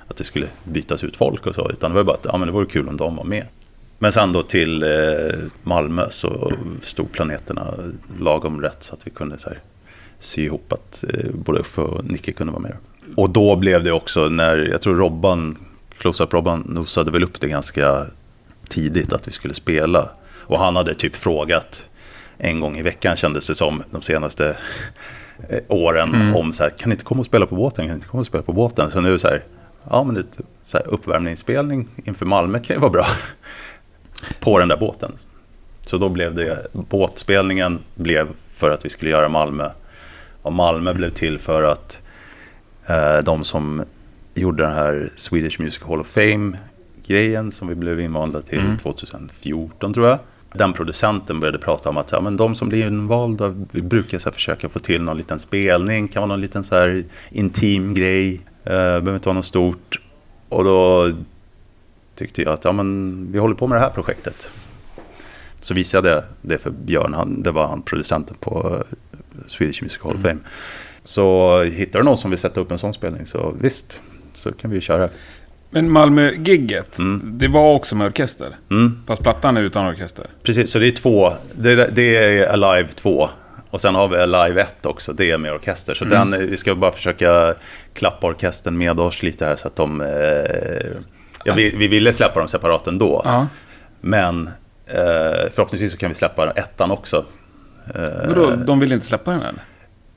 att 0.08 0.16
det 0.16 0.24
skulle 0.24 0.46
bytas 0.64 1.04
ut 1.04 1.16
folk 1.16 1.46
och 1.46 1.54
så. 1.54 1.70
Utan 1.70 1.90
det 1.90 1.96
var 1.96 2.04
bara 2.04 2.16
att 2.16 2.26
ja, 2.32 2.36
men 2.36 2.48
det 2.48 2.52
vore 2.52 2.66
kul 2.66 2.88
om 2.88 2.96
de 2.96 3.16
var 3.16 3.24
med. 3.24 3.46
Men 4.02 4.12
sen 4.12 4.32
då 4.32 4.42
till 4.42 4.82
eh, 4.82 4.88
Malmö 5.62 6.06
så 6.10 6.52
stod 6.82 7.12
planeterna 7.12 7.74
lagom 8.18 8.62
rätt 8.62 8.82
så 8.82 8.94
att 8.94 9.06
vi 9.06 9.10
kunde 9.10 9.38
så 9.38 9.48
här, 9.48 9.58
sy 10.18 10.44
ihop 10.44 10.72
att 10.72 11.04
eh, 11.08 11.30
både 11.34 11.60
Uffe 11.60 11.80
och 11.80 12.04
Nicke 12.04 12.32
kunde 12.32 12.52
vara 12.52 12.62
med. 12.62 12.76
Och 13.16 13.30
då 13.30 13.56
blev 13.56 13.84
det 13.84 13.92
också 13.92 14.28
när, 14.28 14.56
jag 14.56 14.80
tror 14.80 14.96
Robban, 14.96 15.58
Close-Up 15.98 16.32
Robban 16.32 16.60
nosade 16.66 17.10
väl 17.10 17.22
upp 17.22 17.40
det 17.40 17.48
ganska 17.48 18.06
tidigt 18.68 19.12
att 19.12 19.28
vi 19.28 19.32
skulle 19.32 19.54
spela. 19.54 20.08
Och 20.34 20.58
han 20.58 20.76
hade 20.76 20.94
typ 20.94 21.16
frågat 21.16 21.88
en 22.38 22.60
gång 22.60 22.78
i 22.78 22.82
veckan 22.82 23.16
kändes 23.16 23.46
det 23.46 23.54
som 23.54 23.82
de 23.90 24.02
senaste 24.02 24.56
eh, 25.48 25.60
åren 25.68 26.34
om 26.34 26.52
så 26.52 26.62
här, 26.62 26.70
kan 26.70 26.88
ni 26.88 26.94
inte 26.94 27.04
komma 27.04 27.20
och 27.20 27.26
spela 27.26 27.46
på 27.46 27.54
båten, 27.54 27.84
kan 27.84 27.88
ni 27.88 27.94
inte 27.94 28.08
komma 28.08 28.20
och 28.20 28.26
spela 28.26 28.42
på 28.42 28.52
båten? 28.52 28.90
Så 28.90 29.00
nu 29.00 29.18
så 29.18 29.28
här, 29.28 29.44
ja 29.90 30.04
men 30.04 30.14
lite 30.14 30.42
så 30.62 30.76
här 30.76 30.88
uppvärmningsspelning 30.88 31.88
inför 32.04 32.26
Malmö 32.26 32.58
kan 32.58 32.76
ju 32.76 32.80
vara 32.80 32.90
bra. 32.90 33.06
På 34.40 34.58
den 34.58 34.68
där 34.68 34.76
båten. 34.76 35.12
Så 35.82 35.98
då 35.98 36.08
blev 36.08 36.34
det, 36.34 36.66
båtspelningen 36.72 37.78
blev 37.94 38.28
för 38.52 38.70
att 38.70 38.84
vi 38.84 38.88
skulle 38.88 39.10
göra 39.10 39.28
Malmö. 39.28 39.68
Och 40.42 40.52
Malmö 40.52 40.94
blev 40.94 41.10
till 41.10 41.38
för 41.38 41.62
att 41.62 41.98
eh, 42.86 43.18
de 43.18 43.44
som 43.44 43.84
gjorde 44.34 44.62
den 44.62 44.72
här 44.72 45.10
Swedish 45.16 45.60
Music 45.60 45.82
Hall 45.82 46.00
of 46.00 46.06
Fame 46.06 46.58
grejen 47.06 47.52
som 47.52 47.68
vi 47.68 47.74
blev 47.74 48.00
invalda 48.00 48.42
till 48.42 48.78
2014 48.82 49.94
tror 49.94 50.08
jag. 50.08 50.18
Den 50.54 50.72
producenten 50.72 51.40
började 51.40 51.58
prata 51.58 51.88
om 51.88 51.96
att 51.96 52.12
ja, 52.12 52.20
men 52.20 52.36
de 52.36 52.54
som 52.54 52.68
blir 52.68 52.86
invalda, 52.86 53.54
vi 53.70 53.82
brukar 53.82 54.18
så 54.18 54.28
här, 54.28 54.34
försöka 54.34 54.68
få 54.68 54.78
till 54.78 55.02
någon 55.02 55.16
liten 55.16 55.38
spelning, 55.38 56.08
kan 56.08 56.20
vara 56.20 56.28
någon 56.28 56.40
liten 56.40 56.64
så 56.64 56.74
här 56.74 57.04
intim 57.30 57.94
grej, 57.94 58.34
eh, 58.64 58.72
behöver 58.72 59.14
inte 59.14 59.28
vara 59.28 59.36
något 59.36 59.44
stort. 59.44 60.00
Och 60.48 60.64
då 60.64 61.10
tyckte 62.14 62.42
jag 62.42 62.52
att 62.52 62.64
ja, 62.64 62.72
men 62.72 63.28
vi 63.32 63.38
håller 63.38 63.54
på 63.54 63.66
med 63.66 63.76
det 63.76 63.80
här 63.82 63.90
projektet. 63.90 64.50
Så 65.60 65.74
visade 65.74 66.08
jag 66.10 66.22
det 66.42 66.58
för 66.58 66.70
Björn, 66.70 67.14
han, 67.14 67.42
det 67.42 67.50
var 67.50 67.68
han 67.68 67.82
producenten 67.82 68.36
på 68.40 68.76
eh, 68.90 68.96
Swedish 69.46 69.82
Music 69.82 70.00
Hall 70.02 70.14
of 70.14 70.22
Fame. 70.22 70.38
Så 71.04 71.58
hittar 71.62 71.98
du 71.98 72.04
någon 72.04 72.18
som 72.18 72.30
vill 72.30 72.38
sätta 72.38 72.60
upp 72.60 72.70
en 72.70 72.78
sån 72.78 72.94
spelning 72.94 73.26
så 73.26 73.54
visst, 73.60 74.02
så 74.32 74.52
kan 74.52 74.70
vi 74.70 74.80
köra. 74.80 75.08
Men 75.70 75.90
Malmö-gigget, 75.92 76.98
Mm. 76.98 77.38
det 77.38 77.48
var 77.48 77.74
också 77.74 77.96
med 77.96 78.06
orkester. 78.06 78.56
Mm. 78.70 78.98
Fast 79.06 79.22
plattan 79.22 79.56
är 79.56 79.62
utan 79.62 79.86
orkester. 79.86 80.26
Precis, 80.42 80.70
så 80.70 80.78
det 80.78 80.86
är 80.86 80.90
två. 80.90 81.30
Det, 81.54 81.74
det 81.94 82.16
är 82.16 82.46
Alive 82.52 82.88
2. 82.88 83.28
Och 83.70 83.80
sen 83.80 83.94
har 83.94 84.08
vi 84.08 84.16
Alive 84.16 84.60
1 84.62 84.86
också, 84.86 85.12
det 85.12 85.30
är 85.30 85.38
med 85.38 85.52
orkester. 85.52 85.94
Så 85.94 86.04
den, 86.04 86.30
vi 86.50 86.56
ska 86.56 86.74
bara 86.74 86.92
försöka 86.92 87.54
klappa 87.94 88.26
orkestern 88.26 88.78
med 88.78 89.00
oss 89.00 89.22
lite 89.22 89.44
här 89.46 89.56
så 89.56 89.66
att 89.68 89.76
de... 89.76 90.00
Eh, 90.00 91.00
ja, 91.44 91.54
vi, 91.54 91.70
vi 91.76 91.88
ville 91.88 92.12
släppa 92.12 92.38
dem 92.38 92.48
separat 92.48 92.86
ändå. 92.86 93.22
Ja. 93.24 93.46
Men 94.00 94.46
eh, 94.86 95.50
förhoppningsvis 95.54 95.92
så 95.92 95.98
kan 95.98 96.08
vi 96.08 96.14
släppa 96.14 96.50
ettan 96.50 96.90
också. 96.90 97.24
Eh, 97.94 98.26
Vadå, 98.28 98.50
de 98.56 98.80
vill 98.80 98.92
inte 98.92 99.06
släppa 99.06 99.30
den 99.30 99.40
eller? 99.40 99.62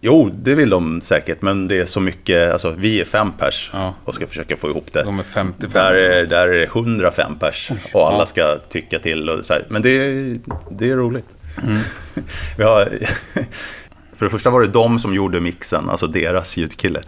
Jo, 0.02 0.32
det 0.34 0.56
vill 0.56 0.70
de 0.70 1.02
säkert, 1.02 1.42
men 1.42 1.68
det 1.68 1.80
är 1.80 1.86
så 1.86 2.00
mycket, 2.00 2.52
alltså 2.52 2.74
vi 2.78 3.02
är 3.02 3.06
fem 3.06 3.32
pers 3.32 3.70
Ja. 3.74 3.94
och 4.06 4.14
ska 4.14 4.28
försöka 4.28 4.58
få 4.58 4.70
ihop 4.70 4.94
det. 4.94 5.04
De 5.04 5.20
är 5.20 5.24
55. 5.24 5.72
Där 5.74 5.94
är, 5.94 6.26
där 6.26 6.48
är 6.48 6.60
det 6.60 6.64
105 6.66 7.36
pers 7.40 7.72
och 7.94 8.08
alla 8.08 8.26
ska 8.26 8.58
tycka 8.70 9.00
till 9.00 9.30
och 9.30 9.46
så 9.46 9.54
här. 9.54 9.64
Men 9.70 9.82
det 9.82 9.90
är, 9.90 10.36
det 10.72 10.90
är 10.90 10.96
roligt. 10.96 11.26
Vi 12.58 12.64
har, 12.64 12.86
för 14.16 14.26
det 14.26 14.30
första 14.30 14.50
var 14.50 14.62
det 14.62 14.68
de 14.68 15.00
som 15.00 15.14
gjorde 15.14 15.40
mixen, 15.42 15.90
alltså 15.90 16.08
deras 16.08 16.58
ljudkille. 16.58 17.02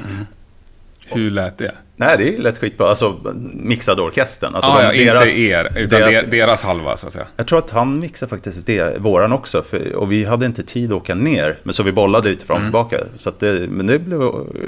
Hur 1.11 1.31
lät 1.31 1.57
det? 1.57 1.71
Nej, 1.95 2.17
det 2.17 2.37
lät 2.37 2.57
skitbra. 2.57 2.87
Alltså 2.89 3.19
mixade 3.53 4.01
orkestern. 4.01 4.55
Alltså, 4.55 4.71
ah, 4.71 4.91
de- 4.91 5.03
ja, 5.05 5.13
deras- 5.13 5.25
inte 5.29 5.41
er, 5.41 5.71
utan 5.77 5.99
deras- 6.01 6.23
deras, 6.31 6.61
halva 6.61 6.97
så 6.97 7.07
att 7.07 7.13
säga. 7.13 7.27
Jag 7.37 7.47
tror 7.47 7.59
att 7.59 7.69
han 7.69 7.99
mixade 7.99 8.29
faktiskt 8.29 8.65
det, 8.65 8.97
våran 8.99 9.31
också. 9.33 9.61
För, 9.61 9.95
och 9.95 10.11
vi 10.11 10.25
hade 10.25 10.45
inte 10.45 10.63
tid 10.63 10.91
att 10.91 10.97
åka 10.97 11.15
ner. 11.15 11.59
Men 11.63 11.73
så 11.73 11.83
vi 11.83 11.91
bollade 11.91 12.29
lite 12.29 12.45
fram 12.45 12.57
och 12.57 12.63
tillbaka. 12.63 12.97
Så 13.15 13.31
det, 13.39 13.69
men 13.69 13.87
det 13.87 13.99
blev 13.99 14.21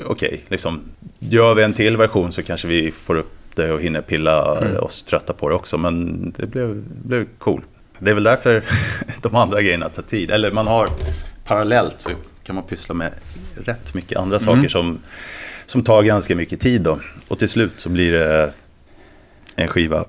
okej. 0.06 0.44
liksom. 0.48 0.82
Gör 1.20 1.56
vi 1.56 1.64
en 1.64 1.74
till 1.74 1.98
version 1.98 2.32
så 2.32 2.44
kanske 2.44 2.68
vi 2.68 2.92
får 2.92 3.16
upp 3.18 3.32
det 3.56 3.72
och 3.72 3.82
hinner 3.82 4.02
pilla 4.02 4.44
oss 4.80 5.04
trötta 5.04 5.34
på 5.34 5.50
det 5.50 5.56
också. 5.56 5.78
Men 5.78 6.30
det 6.38 6.46
blev, 6.46 6.84
blev 7.06 7.26
cool. 7.38 7.62
Det 8.00 8.10
är 8.12 8.16
väl 8.16 8.24
därför 8.24 8.64
de 9.22 9.36
andra 9.36 9.62
grejerna 9.62 9.90
tar 9.90 10.04
tid. 10.04 10.32
Eller 10.32 10.52
man 10.52 10.68
har 10.68 10.88
parallellt 11.46 11.96
så 11.98 12.10
kan 12.44 12.56
man 12.56 12.64
pyssla 12.64 12.96
med 12.96 13.12
rätt 13.66 13.94
mycket 13.94 14.18
andra 14.18 14.40
saker 14.40 14.68
som, 14.68 15.00
som 15.70 15.84
tar 15.84 16.04
ganska 16.04 16.36
mycket 16.36 16.60
tid. 16.60 16.82
Då. 16.82 17.00
Och 17.28 17.40
till 17.40 17.50
slut 17.50 17.74
så 17.80 17.90
blir 17.90 18.12
det 18.12 18.54
en 19.56 19.68
skiva. 19.68 20.06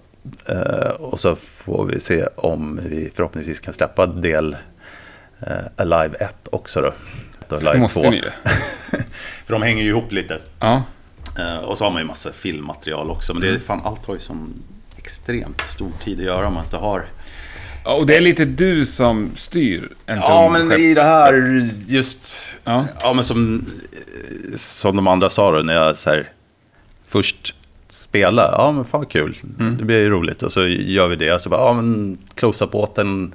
Eh, 0.47 0.91
och 0.99 1.21
så 1.21 1.37
får 1.37 1.85
vi 1.87 2.01
se 2.01 2.27
om 2.37 2.81
vi 2.87 3.11
förhoppningsvis 3.15 3.61
kan 3.61 3.75
släppa 3.75 4.07
del 4.07 4.57
eh, 5.41 5.53
Alive 5.77 6.17
1 6.17 6.35
också 6.53 6.81
då. 6.81 6.93
Det 7.49 7.57
Alive 7.57 7.79
måste 7.79 8.01
2. 8.03 8.11
ni 8.11 8.17
ju. 8.17 8.23
För 9.47 9.53
de 9.53 9.63
hänger 9.63 9.83
ju 9.83 9.89
ihop 9.89 10.13
lite. 10.13 10.39
Ja. 10.61 10.83
Eh, 11.39 11.59
och 11.59 11.79
så 11.79 11.85
har 11.85 11.91
man 11.91 12.03
ju 12.03 12.07
massa 12.09 12.33
filmmaterial 12.33 13.11
också. 13.11 13.33
Men 13.35 13.41
det 13.43 13.47
är 13.49 13.51
Mm. 13.51 13.63
fan, 13.63 13.81
allt 13.85 14.07
har 14.07 14.15
ju 14.15 14.21
som 14.21 14.55
extremt 14.97 15.67
stor 15.67 15.91
tid 16.05 16.19
att 16.19 16.25
göra 16.25 16.47
om 16.47 16.55
man 16.55 16.65
inte 16.65 16.77
har... 16.77 17.09
ja. 17.85 17.95
Och 17.95 18.07
det 18.07 18.17
är 18.17 18.21
lite 18.21 18.45
du 18.45 18.87
som 18.87 19.31
styr 19.37 19.89
en 20.07 20.17
Ja, 20.19 20.49
men 20.53 20.69
skepp. 20.71 20.79
i 20.79 20.95
det 20.95 21.03
här 21.03 21.63
just... 21.87 22.49
Ja. 22.65 22.85
Ja, 23.01 23.13
men 23.13 23.25
som, 23.25 23.65
som 24.57 24.97
de 24.97 25.09
andra 25.09 25.29
sa 25.29 25.51
då, 25.53 25.59
när 25.63 25.75
jag 25.75 25.97
så 25.97 26.11
här, 26.11 26.29
först 27.07 27.55
spela, 27.89 28.43
ja 28.53 28.73
men 28.73 28.85
fan 28.85 29.01
vad 29.01 29.11
kul, 29.11 29.37
Mm. 29.61 29.77
det 29.77 29.85
blir 29.85 29.99
ju 30.01 30.11
roligt. 30.11 30.43
Och 30.43 30.53
så 30.53 30.67
gör 30.67 31.09
vi 31.09 31.17
det, 31.17 31.33
och 31.33 31.41
så 31.41 31.49
bara, 31.49 31.61
ja 31.61 31.73
men 31.73 32.19
close 32.35 32.65
up 32.65 32.71
båten, 32.71 33.35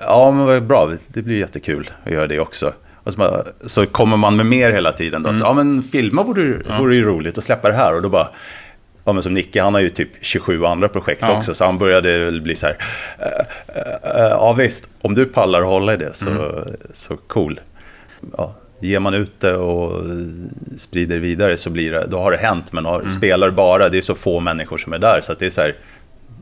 ja 0.00 0.30
men 0.30 0.46
vad 0.46 0.66
bra, 0.66 0.92
det 1.06 1.22
blir 1.22 1.38
jättekul 1.38 1.90
att 2.04 2.12
göra 2.12 2.26
det 2.26 2.40
också. 2.40 2.72
Och 2.94 3.12
så, 3.12 3.18
bara, 3.18 3.42
så 3.66 3.86
kommer 3.86 4.16
man 4.16 4.36
med 4.36 4.46
mer 4.46 4.72
hela 4.72 4.92
tiden 4.92 5.22
då, 5.22 5.28
Mm. 5.28 5.42
ja 5.42 5.52
men 5.54 5.82
filma 5.82 6.22
vore, 6.22 6.62
vore 6.78 6.96
ju 6.96 7.04
roligt 7.04 7.36
och 7.38 7.44
släppa 7.44 7.68
det 7.68 7.74
här. 7.74 7.94
Och 7.96 8.02
då 8.02 8.08
bara, 8.08 8.28
Ja, 9.04 9.12
men 9.12 9.22
som 9.22 9.34
Nicke, 9.34 9.62
han 9.62 9.74
har 9.74 9.80
ju 9.80 9.88
typ 9.90 10.08
27 10.20 10.64
andra 10.64 10.88
projekt 10.88 11.22
Ja. 11.22 11.36
också, 11.36 11.54
så 11.54 11.64
han 11.64 11.78
började 11.78 12.18
väl 12.24 12.40
bli 12.42 12.56
så 12.56 12.66
här, 12.66 12.76
eh, 13.18 13.26
eh, 13.76 14.22
eh, 14.24 14.28
ja 14.30 14.52
visst, 14.52 14.90
om 15.00 15.14
du 15.14 15.24
pallar 15.26 15.60
att 15.60 15.66
hålla 15.66 15.94
i 15.94 15.96
det 15.96 16.14
så, 16.14 16.30
Mm. 16.30 16.64
så 16.92 17.16
cool. 17.16 17.60
Ja, 18.36 18.54
ger 18.80 18.98
man 19.00 19.14
ut 19.14 19.40
det 19.40 19.56
och 19.56 20.04
sprider 20.76 21.18
vidare 21.18 21.56
så 21.56 21.70
blir 21.70 21.90
det, 21.92 22.06
då 22.06 22.18
har 22.18 22.30
det 22.30 22.36
hänt, 22.38 22.72
men 22.72 22.86
Mm. 22.86 23.00
har, 23.04 23.10
spelar 23.10 23.50
bara, 23.50 23.88
det 23.88 23.98
är 23.98 24.02
så 24.02 24.14
få 24.14 24.40
människor 24.40 24.78
som 24.78 24.92
är 24.92 24.98
där, 24.98 25.20
så 25.22 25.32
att 25.32 25.38
det 25.38 25.46
är 25.46 25.50
så 25.50 25.60
här, 25.60 25.76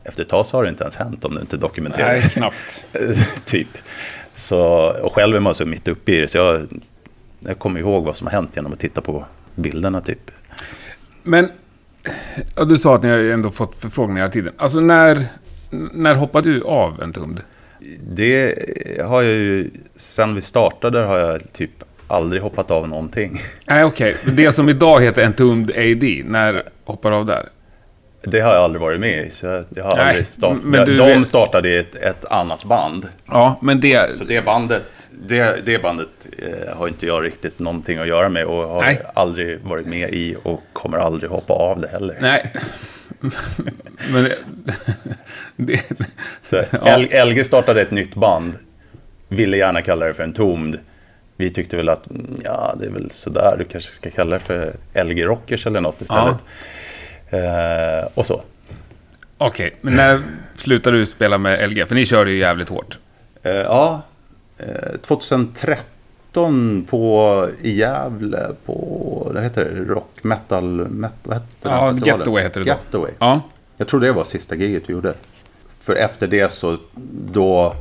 efter 0.03 0.21
ett 0.23 0.29
tag 0.29 0.45
så 0.45 0.57
har 0.57 0.63
det 0.63 0.69
inte 0.69 0.83
ens 0.83 0.95
hänt 0.95 1.25
om 1.25 1.35
du 1.35 1.41
inte 1.41 1.57
dokumenterar 1.57 2.07
Nej, 2.13 2.29
knappt. 2.29 2.85
typ. 3.45 3.67
Så, 4.33 4.59
och 5.01 5.13
själv 5.13 5.35
är 5.35 5.39
man 5.39 5.55
så 5.55 5.65
mitt 5.65 5.87
uppe 5.87 6.11
i 6.11 6.21
det, 6.21 6.27
så 6.27 6.37
jag, 6.37 6.61
jag 7.39 7.59
kommer 7.59 7.79
ihåg 7.79 8.05
vad 8.05 8.15
som 8.15 8.27
har 8.27 8.31
hänt 8.31 8.51
genom 8.55 8.73
att 8.73 8.79
titta 8.79 9.01
på 9.01 9.25
bilderna 9.55 10.01
typ. 10.01 10.31
Men, 11.23 11.51
ja, 12.55 12.65
du 12.65 12.77
sa 12.77 12.95
att 12.95 13.03
ni 13.03 13.09
har 13.09 13.19
ändå 13.19 13.51
fått 13.51 13.75
förfrågningar 13.75 14.21
hela 14.21 14.31
tiden. 14.31 14.53
Alltså 14.57 14.79
när, 14.79 15.25
när 15.93 16.15
hoppade 16.15 16.53
du 16.53 16.61
av 16.63 17.01
en 17.01 17.13
tumd? 17.13 17.41
Det 18.07 18.55
har 19.05 19.21
jag 19.21 19.33
ju, 19.33 19.69
sen 19.95 20.35
vi 20.35 20.41
startade 20.41 21.03
har 21.03 21.19
jag 21.19 21.53
typ 21.53 21.83
aldrig 22.07 22.41
hoppat 22.41 22.71
av 22.71 22.87
någonting. 22.87 23.41
Nej, 23.67 23.83
okej. 23.83 24.15
Det 24.35 24.51
som 24.51 24.69
idag 24.69 25.01
heter 25.01 25.23
en 25.23 25.33
tumd 25.33 25.71
AD, 25.71 26.23
när 26.25 26.63
hoppar 26.85 27.11
du 27.11 27.17
av 27.17 27.25
där? 27.25 27.49
Det 28.25 28.39
har 28.41 28.53
jag 28.53 28.63
aldrig 28.63 28.81
varit 28.81 28.99
med 28.99 29.25
i, 29.25 29.29
så 29.29 29.63
jag, 29.75 29.83
har 29.83 29.95
Nej, 29.95 30.05
aldrig 30.07 30.27
startat. 30.27 30.63
men 30.63 30.85
du 30.85 30.95
De 30.97 31.25
startade 31.25 31.69
ett, 31.69 31.95
ett 31.95 32.25
annat 32.25 32.65
band. 32.65 33.09
Ja, 33.25 33.59
men 33.61 33.79
det... 33.79 34.15
Så 34.15 34.23
det 34.23 34.45
bandet, 34.45 35.09
det, 35.27 35.65
det 35.65 35.81
bandet 35.81 36.07
eh, 36.37 36.77
har 36.77 36.87
inte 36.87 37.05
jag 37.05 37.25
riktigt 37.25 37.59
någonting 37.59 37.97
att 37.99 38.07
göra 38.07 38.29
med 38.29 38.45
och 38.45 38.63
har 38.69 38.81
Nej. 38.81 39.01
aldrig 39.13 39.59
varit 39.61 39.87
med 39.87 40.13
i 40.13 40.35
och 40.43 40.61
kommer 40.73 40.97
aldrig 40.97 41.31
hoppa 41.31 41.53
av 41.53 41.81
det 41.81 41.87
heller. 41.87 42.17
Nej. 42.21 42.51
men 44.09 44.23
det... 44.23 44.37
det 45.55 45.81
Så 46.49 46.55
Ja. 46.71 46.87
El- 46.87 47.29
LG 47.29 47.45
startade 47.45 47.81
ett 47.81 47.91
nytt 47.91 48.15
band, 48.15 48.53
ville 49.27 49.57
gärna 49.57 49.81
kalla 49.81 50.07
det 50.07 50.13
för 50.13 50.23
en 50.23 50.33
tomd. 50.33 50.79
Vi 51.37 51.49
tyckte 51.49 51.77
väl 51.77 51.89
att, 51.89 52.09
mm, 52.09 52.39
ja 52.43 52.75
det 52.79 52.85
är 52.85 52.91
väl 52.91 53.11
sådär, 53.11 53.55
du 53.57 53.63
kanske 53.63 53.93
ska 53.93 54.09
kalla 54.09 54.33
det 54.33 54.39
för 54.39 54.73
LG 55.03 55.23
Rockers 55.23 55.67
eller 55.67 55.81
något 55.81 56.01
istället. 56.01 56.37
Eh, 57.33 58.07
och 58.13 58.25
så. 58.25 58.41
Okej, 59.37 59.75
men 59.81 59.95
när 59.95 60.21
slutade 60.55 60.97
du 60.97 61.05
spela 61.05 61.37
med 61.37 61.69
LG? 61.69 61.85
För 61.85 61.95
ni 61.95 62.05
körde 62.05 62.31
ju 62.31 62.37
jävligt 62.37 62.69
hårt. 62.69 62.97
Eh, 63.43 63.51
ja, 63.51 64.01
eh, 64.57 64.97
2013 65.01 66.85
på 66.89 67.49
i 67.61 67.71
Gävle 67.71 68.49
på, 68.65 68.73
vad 69.33 69.43
heter 69.43 69.65
det, 69.65 69.93
rock 69.93 70.23
metal, 70.23 70.87
met, 70.89 71.11
vad 71.23 71.37
hette 71.37 71.47
den 71.61 71.71
Ja, 71.71 71.93
festivalen? 71.93 72.19
Getaway 72.19 72.43
heter 72.43 72.59
det 72.59 72.65
då. 72.65 72.69
Getaway. 72.69 73.11
Ja. 73.19 73.41
Jag 73.77 73.87
tror 73.87 73.99
det 73.99 74.11
var 74.11 74.23
sista 74.23 74.55
giget 74.55 74.83
vi 74.89 74.93
gjorde. 74.93 75.13
För 75.79 75.95
efter 75.95 76.27
det 76.27 76.53
så, 76.53 76.77
då, 77.25 77.75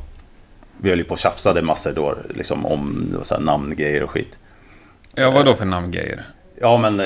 vi 0.79 0.88
höll 0.88 0.99
ju 0.99 1.05
på 1.05 1.12
och 1.12 1.19
tjafsade 1.19 1.62
massor 1.62 1.93
då, 1.93 2.15
liksom 2.35 2.67
om 2.67 3.15
det 3.19 3.25
så 3.25 3.35
här 3.35 3.41
namngrejer 3.41 4.03
och 4.03 4.11
skit. 4.11 4.38
Ja, 5.15 5.31
vad 5.31 5.45
då 5.45 5.55
för 5.55 5.65
namngrejer? 5.65 6.23
Ja, 6.61 6.77
men... 6.77 7.03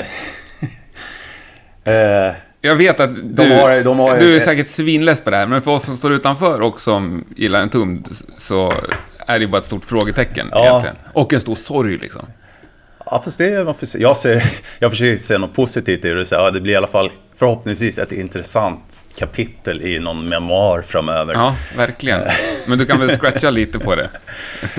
eh, 1.87 2.33
Jag 2.61 2.75
vet 2.75 2.99
att 2.99 3.09
du, 3.23 3.41
har- 3.41 3.83
har- 3.95 4.19
du 4.19 4.35
är 4.35 4.39
säkert 4.39 4.67
svinless 4.67 5.21
på 5.21 5.29
det 5.29 5.37
här, 5.37 5.47
men 5.47 5.61
för 5.61 5.71
oss 5.71 5.85
som 5.85 5.97
står 5.97 6.13
utanför 6.13 6.61
och 6.61 6.79
som 6.79 7.25
gillar 7.35 7.61
en 7.61 7.69
tumd 7.69 8.07
så 8.37 8.73
är 9.27 9.39
det 9.39 9.47
bara 9.47 9.57
ett 9.57 9.65
stort 9.65 9.85
frågetecken 9.85 10.47
Ja. 10.51 10.65
egentligen. 10.65 10.95
Och 11.13 11.33
en 11.33 11.41
stor 11.41 11.55
sorg 11.55 11.97
liksom. 11.97 12.25
ja, 13.05 13.21
fast 13.25 13.37
det 13.37 13.45
är, 13.45 13.75
jag, 13.99 14.17
ser, 14.17 14.43
jag 14.79 14.91
försöker 14.91 15.17
se 15.17 15.37
något 15.37 15.53
positivt 15.53 16.05
i 16.05 16.09
det. 16.09 16.25
Så, 16.25 16.35
ja, 16.35 16.51
det 16.51 16.61
blir 16.61 16.73
i 16.73 16.75
alla 16.75 16.87
fall 16.87 17.11
förhoppningsvis 17.35 17.97
ett 17.97 18.11
intressant 18.11 19.05
kapitel 19.17 19.81
i 19.81 19.99
någon 19.99 20.29
memoar 20.29 20.81
framöver. 20.81 21.33
Ja, 21.33 21.55
verkligen. 21.77 22.21
Men 22.67 22.77
du 22.77 22.85
kan 22.85 22.99
väl 22.99 23.09
scratcha 23.17 23.49
lite 23.49 23.79
på 23.79 23.95
det? 23.95 24.09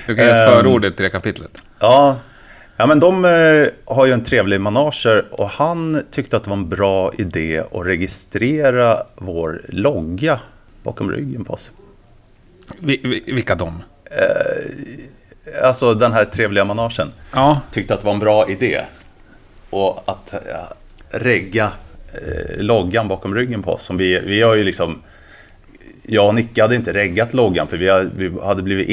Du 0.07 0.17
kan 0.17 0.25
ge 0.25 0.31
Ehm. 0.31 0.49
förordet 0.53 0.97
till 0.97 1.05
det 1.05 1.11
kapitlet. 1.11 1.63
Ja, 1.81 2.17
ja 2.79 2.87
men 2.87 3.01
de 3.01 3.25
eh, 3.25 3.95
har 3.95 4.07
ju 4.07 4.13
en 4.13 4.23
trevlig 4.23 4.61
manager 4.61 5.25
och 5.31 5.49
han 5.49 6.03
tyckte 6.11 6.37
att 6.37 6.45
det 6.45 6.51
var 6.51 6.57
en 6.57 6.69
bra 6.69 7.13
idé 7.19 7.59
att 7.59 7.87
registrera 7.87 9.03
vår 9.17 9.61
logga 9.69 10.41
bakom 10.83 11.13
ryggen 11.13 11.45
på 11.45 11.53
oss. 11.53 11.71
Vi, 12.79 13.01
vi, 13.05 13.33
vilka 13.33 13.55
de? 13.55 13.83
Alltså 15.63 15.95
den 15.95 16.13
här 16.13 16.25
trevliga 16.25 16.65
managern 16.65 17.09
Ja, 17.33 17.61
tyckte 17.71 17.95
att 17.95 18.01
det 18.01 18.07
var 18.07 18.15
en 18.15 18.21
bra 18.21 18.49
idé. 18.49 18.81
Och 19.71 20.03
att 20.07 20.35
ja, 20.53 20.69
regga 21.11 21.73
eh, 22.13 22.63
loggan 22.63 23.09
bakom 23.09 23.35
ryggen 23.35 23.63
på 23.63 23.73
oss. 23.73 23.83
Som 23.83 23.97
vi, 23.97 24.21
vi 24.21 24.43
har 24.43 24.55
ju 24.55 24.65
liksom... 24.65 25.03
Jag 26.03 26.29
och 26.29 26.35
Nicke 26.35 26.63
hade 26.63 26.75
inte 26.75 26.93
reggat 26.93 27.35
loggan 27.35 27.67
för 27.67 27.77
vi 27.77 27.89
hade, 27.89 28.11
vi 28.17 28.33
hade 28.43 28.63
blivit 28.63 28.89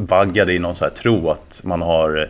invaggade 0.00 0.52
i 0.52 0.58
någon 0.58 0.74
sån 0.74 0.88
här 0.88 0.94
tro 0.94 1.30
att 1.30 1.60
man 1.64 1.82
har... 1.82 2.28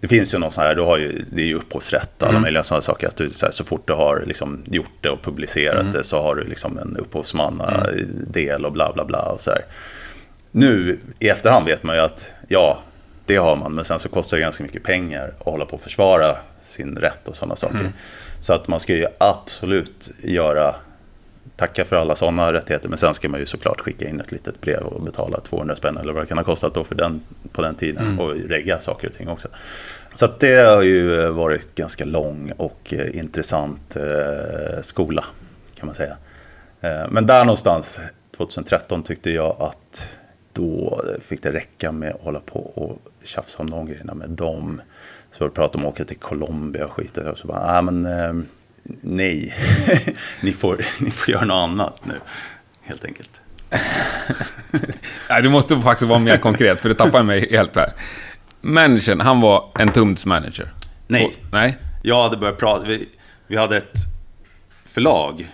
Det 0.00 0.08
finns 0.08 0.34
ju 0.34 0.38
någon 0.38 0.52
sån 0.52 0.64
här, 0.64 0.74
du 0.74 0.82
har 0.82 0.98
ju, 0.98 1.24
det 1.32 1.42
är 1.42 1.46
ju 1.46 1.54
upphovsrätt 1.54 2.10
och 2.16 2.22
alla 2.22 2.30
Mm. 2.30 2.42
möjliga 2.42 2.62
sådana 2.64 2.82
saker. 2.82 3.08
Att 3.08 3.16
du, 3.16 3.30
så, 3.30 3.46
här, 3.46 3.52
så 3.52 3.64
fort 3.64 3.86
du 3.86 3.92
har 3.92 4.22
liksom 4.26 4.62
gjort 4.66 4.90
det 5.00 5.10
och 5.10 5.22
publicerat 5.22 5.80
Mm. 5.80 5.92
det 5.92 6.04
så 6.04 6.22
har 6.22 6.34
du 6.34 6.44
liksom 6.44 6.78
en 6.78 6.96
upphovsmannadel 6.96 8.64
och 8.64 8.72
bla 8.72 8.92
bla 8.92 9.04
bla. 9.04 9.22
Och 9.22 9.40
så 9.40 9.50
här. 9.50 9.64
Nu 10.50 10.98
i 11.18 11.28
efterhand 11.28 11.66
vet 11.66 11.82
man 11.82 11.96
ju 11.96 12.02
att 12.02 12.28
ja, 12.48 12.78
det 13.26 13.36
har 13.36 13.56
man. 13.56 13.72
Men 13.74 13.84
sen 13.84 13.98
så 13.98 14.08
kostar 14.08 14.36
det 14.36 14.40
ganska 14.42 14.62
mycket 14.64 14.82
pengar 14.82 15.32
att 15.38 15.46
hålla 15.46 15.64
på 15.64 15.74
och 15.74 15.80
försvara 15.80 16.36
sin 16.62 16.96
rätt 16.96 17.28
och 17.28 17.36
sådana 17.36 17.56
saker. 17.56 17.78
Mm. 17.78 17.92
Så 18.40 18.52
att 18.52 18.68
man 18.68 18.80
ska 18.80 18.94
ju 18.94 19.06
absolut 19.18 20.10
göra, 20.22 20.74
tacka 21.56 21.84
för 21.84 21.96
alla 21.96 22.16
sådana 22.16 22.52
rättigheter. 22.52 22.88
Men 22.88 22.98
sen 22.98 23.14
ska 23.14 23.28
man 23.28 23.40
ju 23.40 23.46
såklart 23.46 23.80
skicka 23.80 24.08
in 24.08 24.20
ett 24.20 24.32
litet 24.32 24.60
brev 24.60 24.82
och 24.82 25.02
betala 25.02 25.40
200 25.40 25.76
spänn 25.76 25.96
eller 25.96 26.12
vad 26.12 26.22
det 26.22 26.26
kan 26.26 26.38
ha 26.38 26.44
kostat 26.44 26.74
då 26.74 26.84
för 26.84 26.94
den, 26.94 27.22
på 27.52 27.62
den 27.62 27.74
tiden. 27.74 28.06
Mm. 28.06 28.20
Och 28.20 28.34
regga 28.34 28.80
saker 28.80 29.08
och 29.08 29.14
ting 29.14 29.28
också. 29.28 29.48
Så 30.14 30.28
det 30.40 30.56
har 30.56 30.82
ju 30.82 31.26
varit 31.26 31.74
ganska 31.74 32.04
lång 32.04 32.52
och 32.56 32.94
eh, 32.94 33.18
intressant 33.18 33.96
eh, 33.96 34.80
skola 34.80 35.24
kan 35.74 35.86
man 35.86 35.94
säga. 35.94 36.16
Eh, 36.80 37.10
men 37.10 37.26
där 37.26 37.44
någonstans, 37.44 38.00
2013, 38.36 39.02
tyckte 39.02 39.30
jag 39.30 39.56
att 39.60 40.08
då 40.52 41.00
fick 41.20 41.42
det 41.42 41.52
räcka 41.52 41.92
med 41.92 42.14
att 42.14 42.20
hålla 42.20 42.40
på 42.40 42.60
och 42.60 42.98
tjafsa 43.24 43.58
om 43.62 43.70
de 43.70 43.86
grejerna 43.86 44.14
med 44.14 44.30
dem. 44.30 44.80
Så 45.32 45.44
var 45.44 45.48
det 45.48 45.54
prat 45.54 45.74
om 45.74 45.80
att 45.80 45.86
åka 45.86 46.04
till 46.04 46.18
Colombia 46.18 46.84
och 46.84 46.92
skit. 46.92 47.18
Och 47.18 47.38
så 47.38 47.46
bara, 47.46 47.78
ah, 47.78 47.82
men 47.82 48.06
nej, 49.00 49.54
ni, 50.40 50.52
får, 50.52 50.84
ni 51.00 51.10
får 51.10 51.30
göra 51.30 51.44
något 51.44 51.70
annat 51.70 52.00
nu, 52.04 52.20
helt 52.82 53.04
enkelt. 53.04 53.30
Nej, 55.28 55.42
du 55.42 55.48
måste 55.48 55.80
faktiskt 55.80 56.08
vara 56.08 56.18
mer 56.18 56.36
konkret, 56.36 56.80
för 56.80 56.88
det 56.88 56.94
tappar 56.94 57.22
mig 57.22 57.48
helt 57.50 57.76
här. 57.76 57.92
Managern, 58.60 59.20
han 59.20 59.40
var 59.40 59.70
en 59.74 59.92
Tums 59.92 60.26
manager. 60.26 60.72
Nej. 61.06 61.24
Och, 61.24 61.32
nej? 61.52 61.78
Jag 62.02 62.22
hade 62.22 62.36
börjat 62.36 62.58
prata, 62.58 62.86
vi, 62.86 63.08
vi 63.46 63.56
hade 63.56 63.76
ett 63.76 63.96
förlag. 64.84 65.50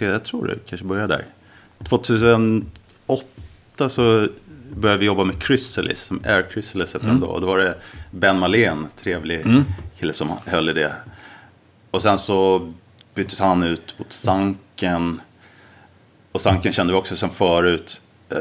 Jag 0.00 0.24
tror 0.24 0.46
det 0.46 0.58
kanske 0.66 0.86
började 0.86 1.16
där. 1.16 1.26
2008 1.84 2.68
så 3.88 4.28
började 4.74 5.00
vi 5.00 5.06
jobba 5.06 5.24
med 5.24 5.42
Chrysalis, 5.42 6.00
som 6.00 6.20
Air 6.24 6.46
Chrysalis 6.52 6.92
hette 6.92 7.06
de 7.06 7.20
då. 7.20 7.26
Och 7.26 7.40
då 7.40 7.46
var 7.46 7.58
det 7.58 7.74
Ben 8.10 8.38
Malén, 8.38 8.86
trevlig 9.02 9.44
kille 9.98 10.12
som 10.12 10.32
höll 10.46 10.68
i 10.68 10.72
det. 10.72 10.92
Och 11.90 12.02
sen 12.02 12.18
så 12.18 12.72
byttes 13.14 13.40
han 13.40 13.62
ut 13.62 13.98
mot 13.98 14.12
Sanken. 14.12 15.20
Och 16.32 16.40
Sanken 16.40 16.72
kände 16.72 16.92
vi 16.92 16.98
också 16.98 17.16
sen 17.16 17.30
förut. 17.30 18.02
Eh, 18.28 18.36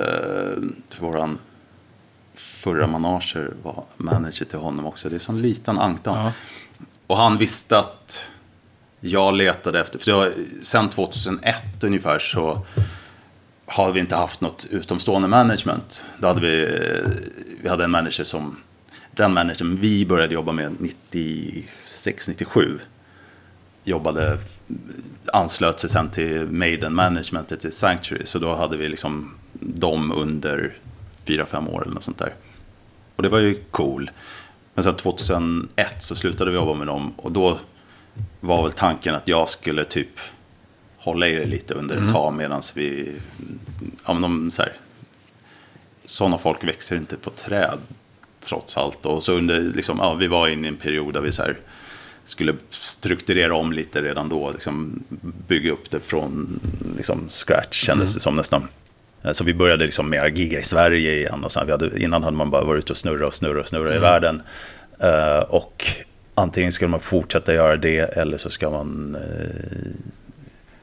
för 0.89 0.99
våran 0.99 1.39
förra 2.33 2.87
manager 2.87 3.53
var 3.63 3.83
manager 3.97 4.45
till 4.45 4.59
honom 4.59 4.85
också. 4.85 5.09
Det 5.09 5.15
är 5.15 5.19
sån 5.19 5.41
liten 5.41 5.79
ankdam. 5.79 6.17
Ja. 6.17 6.31
Och 7.07 7.17
han 7.17 7.37
visste 7.37 7.77
att 7.77 8.25
jag 8.99 9.33
letade 9.33 9.79
efter, 9.79 9.99
för 9.99 10.11
jag, 10.11 10.33
sen 10.63 10.89
2001 10.89 11.83
ungefär 11.83 12.19
så 12.19 12.65
har 13.65 13.91
vi 13.91 13.99
inte 13.99 14.15
haft 14.15 14.41
något 14.41 14.67
utomstående 14.71 15.27
management. 15.27 16.05
Då 16.19 16.27
hade 16.27 16.41
vi, 16.41 16.81
vi 17.61 17.69
hade 17.69 17.83
en 17.83 17.91
manager 17.91 18.23
som, 18.23 18.57
den 19.11 19.33
managern 19.33 19.75
vi 19.75 20.05
började 20.05 20.33
jobba 20.33 20.51
med 20.51 20.91
96-97 21.11 22.79
jobbade, 23.89 24.37
anslöt 25.33 25.79
sig 25.79 25.89
sen 25.89 26.09
till 26.09 26.45
Maiden 26.45 26.95
Managementet 26.95 27.59
till 27.59 27.71
Sanctuary. 27.71 28.25
Så 28.25 28.39
då 28.39 28.55
hade 28.55 28.77
vi 28.77 28.89
liksom 28.89 29.35
dem 29.59 30.11
under 30.11 30.77
4-5 31.25 31.69
år 31.69 31.81
eller 31.81 31.93
något 31.93 32.03
sånt 32.03 32.17
där. 32.17 32.33
Och 33.15 33.23
det 33.23 33.29
var 33.29 33.39
ju 33.39 33.63
cool. 33.71 34.11
Men 34.73 34.83
sen 34.83 34.95
2001 34.95 35.69
så 35.99 36.15
slutade 36.15 36.51
vi 36.51 36.57
jobba 36.57 36.73
med 36.73 36.87
dem 36.87 37.13
och 37.17 37.31
då 37.31 37.57
var 38.39 38.63
väl 38.63 38.71
tanken 38.71 39.15
att 39.15 39.27
jag 39.27 39.49
skulle 39.49 39.83
typ 39.83 40.19
hålla 40.97 41.27
i 41.27 41.35
det 41.35 41.45
lite 41.45 41.73
under 41.73 41.95
ett 41.97 42.13
tag 42.13 42.33
medan 42.33 42.61
vi... 42.75 43.15
Ja, 44.05 44.13
men 44.13 44.21
de, 44.21 44.51
så 44.51 44.61
här, 44.61 44.73
sådana 46.05 46.37
folk 46.37 46.63
växer 46.63 46.95
inte 46.95 47.17
på 47.17 47.29
träd 47.29 47.77
trots 48.41 48.77
allt. 48.77 49.05
Och 49.05 49.23
så 49.23 49.33
under, 49.33 49.61
liksom, 49.61 49.97
ja, 49.97 50.13
vi 50.13 50.27
var 50.27 50.47
inne 50.47 50.67
i 50.67 50.69
en 50.69 50.77
period 50.77 51.13
där 51.13 51.21
vi 51.21 51.31
så 51.31 51.41
här, 51.41 51.57
skulle 52.29 52.55
strukturera 52.69 53.55
om 53.55 53.71
lite 53.73 54.01
redan 54.01 54.29
då. 54.29 54.51
Liksom, 54.51 55.03
bygga 55.47 55.71
upp 55.71 55.91
det 55.91 55.99
från 55.99 56.59
liksom, 56.97 57.29
scratch 57.29 57.85
kändes 57.85 58.13
det 58.13 58.19
som 58.19 58.35
nästan. 58.35 58.67
Eh, 59.23 59.31
Så 59.31 59.43
vi 59.43 59.53
började 59.53 59.85
liksom 59.85 60.09
mer 60.09 60.25
gigga 60.25 60.59
i 60.59 60.63
Sverige 60.63 61.13
igen. 61.15 61.43
Och 61.43 61.51
sen 61.51 61.65
vi 61.65 61.71
hade, 61.71 62.03
innan 62.03 62.23
hade 62.23 62.37
man 62.37 62.49
bara 62.49 62.63
varit 62.63 62.83
ute 62.83 62.93
och 62.93 62.97
snurra 62.97 63.27
och 63.27 63.33
snurra 63.33 63.59
och 63.59 63.67
snurra 63.67 63.95
i 63.95 63.99
världen. 63.99 64.41
Eh, 64.99 65.39
och 65.39 65.85
antingen 66.35 66.71
skulle 66.71 66.89
man 66.89 66.99
fortsätta 66.99 67.53
göra 67.53 67.77
det 67.77 68.17
eller 68.17 68.37
så 68.37 68.49
ska 68.49 68.69
man... 68.69 69.15
eh, 69.15 69.91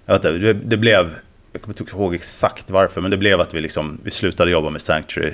jag 0.06 0.14
vet 0.14 0.24
inte, 0.24 0.38
det, 0.38 0.52
det 0.52 0.76
blev... 0.76 1.14
Jag 1.52 1.62
kommer 1.62 1.80
inte 1.80 1.92
ihåg 1.96 2.14
exakt 2.14 2.70
varför, 2.70 3.00
men 3.00 3.11
det 3.11 3.16
blev 3.16 3.40
att 3.40 3.54
vi, 3.54 3.61
liksom, 3.61 4.00
vi 4.02 4.11
slutade 4.11 4.50
jobba 4.50 4.70
med 4.70 4.82
Sanctuary 4.82 5.32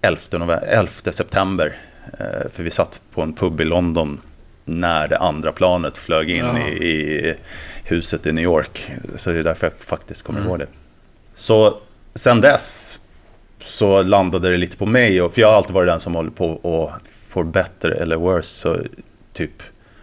11, 0.00 0.20
november, 0.32 0.62
11 0.66 0.90
september. 1.12 1.76
Eh, 2.18 2.50
för 2.52 2.62
vi 2.62 2.70
satt 2.70 3.00
på 3.14 3.22
en 3.22 3.32
pub 3.32 3.60
i 3.60 3.64
London 3.64 4.20
när 4.64 5.08
det 5.08 5.18
andra 5.18 5.52
planet 5.52 5.98
flög 5.98 6.30
in 6.30 6.44
Ja. 6.44 6.58
i, 6.58 6.72
i 6.84 7.34
huset 7.84 8.26
i 8.26 8.32
New 8.32 8.44
York. 8.44 8.90
Så 9.16 9.30
det 9.30 9.38
är 9.38 9.42
därför 9.44 9.66
jag 9.66 9.84
faktiskt 9.86 10.22
kommer 10.22 10.44
ihåg 10.44 10.58
det. 10.58 10.66
Så 11.34 11.78
sen 12.14 12.40
dess 12.40 13.00
så 13.58 14.02
landade 14.02 14.50
det 14.50 14.56
lite 14.56 14.76
på 14.76 14.86
mig. 14.86 15.22
Och, 15.22 15.34
för 15.34 15.40
jag 15.40 15.48
har 15.48 15.54
alltid 15.56 15.74
varit 15.74 15.88
den 15.88 16.00
som 16.00 16.14
håller 16.14 16.30
på 16.30 16.46
och 16.50 16.90
for 17.28 17.44
better 17.44 17.90
eller 17.90 18.16
worse. 18.16 18.48
Så 18.48 18.76
typ, 19.32 19.62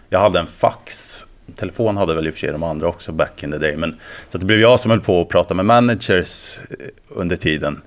jag 0.09 0.19
hade 0.19 0.39
en 0.39 0.47
fax. 0.47 1.25
Telefon 1.55 1.97
hade 1.97 2.13
väl 2.15 2.27
i 2.27 2.29
och 2.29 2.33
för 2.33 2.39
sig 2.39 2.51
de 2.51 2.63
andra 2.63 2.87
också 2.87 3.11
back 3.11 3.43
in 3.43 3.51
the 3.51 3.57
day. 3.57 3.77
Men, 3.77 3.95
så 4.29 4.37
det 4.37 4.45
blev 4.45 4.59
jag 4.59 4.79
som 4.79 4.91
höll 4.91 4.99
på 5.01 5.21
att 5.21 5.29
prata 5.29 5.53
med 5.53 5.65
managers 5.65 6.59
eh, 6.69 6.75
under 7.09 7.35
tiden. 7.35 7.81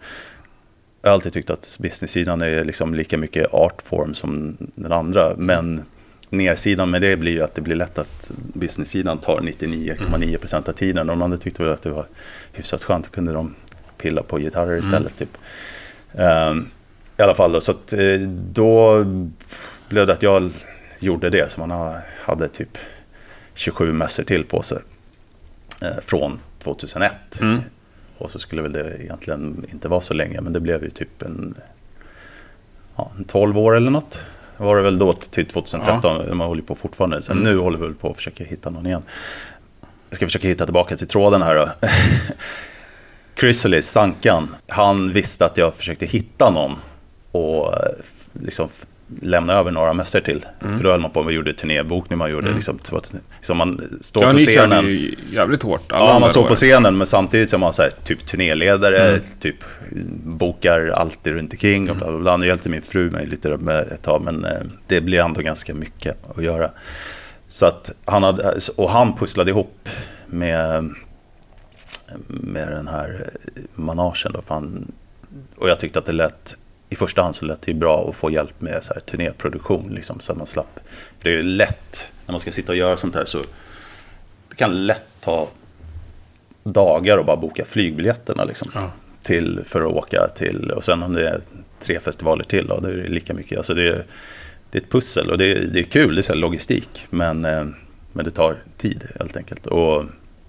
Jag 1.02 1.10
har 1.10 1.14
alltid 1.14 1.32
tyckt 1.32 1.50
att 1.50 1.76
business-sidan 1.80 2.42
är 2.42 2.64
liksom 2.64 2.94
lika 2.94 3.18
mycket 3.18 3.54
artform 3.54 4.14
som 4.14 4.56
den 4.74 4.92
andra. 4.92 5.34
Men 5.36 5.82
nersidan 6.32 6.90
med 6.90 7.02
det 7.02 7.16
blir 7.16 7.32
ju 7.32 7.42
att 7.42 7.54
det 7.54 7.60
blir 7.60 7.76
lätt 7.76 7.98
att 7.98 8.30
business-sidan 8.36 9.18
tar 9.18 9.40
99,9% 9.40 10.68
av 10.68 10.72
tiden. 10.72 11.06
De 11.06 11.22
andra 11.22 11.38
tyckte 11.38 11.62
väl 11.62 11.72
att 11.72 11.82
det 11.82 11.90
var 11.90 12.06
hyfsat 12.52 12.84
skönt. 12.84 13.04
Då 13.04 13.10
kunde 13.10 13.32
de 13.32 13.54
pilla 13.98 14.22
på 14.22 14.38
gitarrer 14.38 14.78
istället. 14.78 15.18
Typ. 15.18 15.38
Ehm, 16.14 16.66
I 17.18 17.22
alla 17.22 17.34
fall 17.34 17.52
då, 17.52 17.60
så 17.60 17.72
att, 17.72 17.92
eh, 17.92 18.20
då 18.52 19.04
blev 19.88 20.06
det 20.06 20.12
att 20.12 20.22
jag 20.22 20.50
gjorde 20.98 21.30
det. 21.30 21.50
Så 21.50 21.60
man 21.60 21.70
ha- 21.70 21.98
hade 22.20 22.48
typ 22.48 22.78
27 23.54 23.92
mässor 23.92 24.24
till 24.24 24.44
på 24.44 24.62
sig. 24.62 24.78
eh, 25.82 26.00
Från 26.02 26.38
2001. 26.58 27.40
Mm. 27.40 27.60
Och 28.18 28.30
så 28.30 28.38
skulle 28.38 28.62
väl 28.62 28.72
det 28.72 28.96
egentligen 29.02 29.64
inte 29.72 29.88
vara 29.88 30.00
så 30.00 30.14
länge. 30.14 30.40
Men 30.40 30.52
det 30.52 30.60
blev 30.60 30.84
ju 30.84 30.90
typ 30.90 31.22
en, 31.22 31.54
ja, 32.96 33.12
en 33.18 33.24
12 33.24 33.58
år 33.58 33.76
eller 33.76 33.90
något. 33.90 34.24
Var 34.62 34.76
det 34.76 34.82
väl 34.82 34.98
då 34.98 35.12
till 35.12 35.46
2013. 35.46 36.36
Man 36.36 36.46
håller 36.46 36.62
på 36.62 36.74
fortfarande. 36.74 37.22
Sen 37.22 37.36
nu 37.36 37.58
håller 37.58 37.78
vi 37.78 37.86
väl 37.86 37.94
på 37.94 38.10
att 38.10 38.16
försöka 38.16 38.44
hitta 38.44 38.70
någon 38.70 38.86
igen. 38.86 39.02
Jag 40.08 40.16
ska 40.16 40.26
försöka 40.26 40.48
hitta 40.48 40.64
tillbaka 40.64 40.96
till 40.96 41.06
tråden 41.06 41.42
här 41.42 41.54
då. 41.54 41.68
Chrysalis, 43.40 43.90
Sankan, 43.90 44.56
han 44.68 45.12
visste 45.12 45.44
att 45.44 45.56
jag 45.56 45.74
försökte 45.74 46.06
hitta 46.06 46.50
någon 46.50 46.72
och 47.32 47.72
eh, 47.72 47.78
liksom 48.32 48.68
lämna 49.22 49.52
över 49.52 49.70
några 49.70 49.92
mässor 49.92 50.20
till. 50.20 50.44
För 50.60 50.84
då 50.84 50.90
höll 50.90 51.00
man 51.00 51.10
på 51.10 51.22
med 51.22 51.34
gjorde 51.34 51.52
turnébokning, 51.52 52.18
man 52.18 52.30
gjorde 52.30 52.52
liksom, 52.52 52.78
så 52.82 52.96
att 52.96 53.14
liksom 53.36 53.56
man 53.56 53.80
står 54.00 54.22
Ja, 54.24 54.32
på 54.32 54.38
scenen. 54.38 54.86
ju 54.86 55.14
jävligt 55.32 55.62
hårt. 55.62 55.92
alla 55.92 56.04
Ja, 56.06 56.18
man 56.18 56.30
står 56.30 56.48
på 56.48 56.54
scenen 56.54 56.98
men 56.98 57.06
samtidigt 57.06 57.50
som 57.50 57.60
man 57.60 57.72
så 57.72 57.82
här, 57.82 57.90
typ 58.04 58.26
turnéledare, 58.26 59.20
typ 59.40 59.56
bokar 60.24 60.88
alltid 60.88 61.32
runt 61.32 61.52
omkring 61.52 61.90
och 61.90 61.96
bla 61.96 62.06
bla 62.10 62.18
bla. 62.18 62.36
Nu 62.36 62.46
hjälpte 62.46 62.68
min 62.68 62.82
fru 62.82 63.10
mig 63.10 63.26
lite 63.26 63.56
med 63.56 63.80
ett 63.92 64.02
tag 64.02 64.22
men 64.22 64.44
eh, 64.44 64.50
det 64.86 65.00
blir 65.00 65.20
ändå 65.20 65.40
ganska 65.40 65.74
mycket 65.74 66.16
att 66.36 66.42
göra. 66.44 66.70
Så 67.48 67.66
att 67.66 67.92
han 68.04 68.22
hade, 68.22 68.52
och 68.76 68.90
han 68.90 69.16
pusslade 69.16 69.50
ihop 69.50 69.88
med, 70.26 70.90
med 72.26 72.68
den 72.68 72.88
här 72.88 73.30
managen 73.74 74.32
då. 74.32 74.42
För 74.46 74.54
han, 74.54 74.92
och 75.56 75.68
jag 75.68 75.78
tyckte 75.80 75.98
att 75.98 76.06
det 76.06 76.12
lät, 76.12 76.56
i 76.92 76.96
första 76.96 77.22
hand 77.22 77.34
så 77.34 77.44
lät 77.44 77.62
det 77.62 77.74
bra 77.74 78.08
att 78.08 78.16
få 78.16 78.30
hjälp 78.30 78.60
med 78.60 78.84
så 78.84 78.94
här 78.94 79.00
turnéproduktion 79.00 79.92
liksom 79.94 80.20
så 80.20 80.32
att 80.32 80.38
man 80.38 80.46
slapp. 80.46 80.80
För 81.18 81.30
det 81.30 81.38
är 81.38 81.42
lätt 81.42 82.10
när 82.26 82.32
man 82.32 82.40
ska 82.40 82.52
sitta 82.52 82.72
och 82.72 82.78
göra 82.78 82.96
sånt 82.96 83.14
här 83.14 83.24
så 83.24 83.38
det 84.48 84.56
kan 84.56 84.86
lätt 84.86 85.08
ta 85.20 85.48
dagar 86.62 87.18
och 87.18 87.24
bara 87.24 87.36
boka 87.36 87.64
flygbiljetterna 87.64 88.44
liksom. 88.44 88.70
Ja. 88.74 88.90
Till, 89.22 89.60
för 89.64 89.80
att 89.80 89.92
åka 89.92 90.28
till, 90.34 90.70
och 90.70 90.84
sen 90.84 91.02
om 91.02 91.12
det 91.12 91.28
är 91.28 91.40
tre 91.80 92.00
festivaler 92.00 92.44
till, 92.44 92.66
då, 92.66 92.80
då 92.80 92.88
är 92.88 92.96
det 92.96 93.08
lika 93.08 93.34
mycket. 93.34 93.58
Alltså 93.58 93.74
det, 93.74 93.88
är, 93.88 94.04
det 94.70 94.78
är 94.78 94.82
ett 94.82 94.90
pussel 94.90 95.30
och 95.30 95.38
det 95.38 95.52
är, 95.52 95.66
det 95.66 95.78
är 95.78 95.84
kul, 95.84 96.14
det 96.14 96.20
är 96.20 96.22
så 96.22 96.34
logistik. 96.34 97.06
Men 97.10 97.44
eh, 97.44 97.64
Men 98.12 98.24
det 98.24 98.30
tar 98.30 98.56
tid 98.76 99.04
helt 99.18 99.36
enkelt. 99.36 99.66
Och 99.66 100.04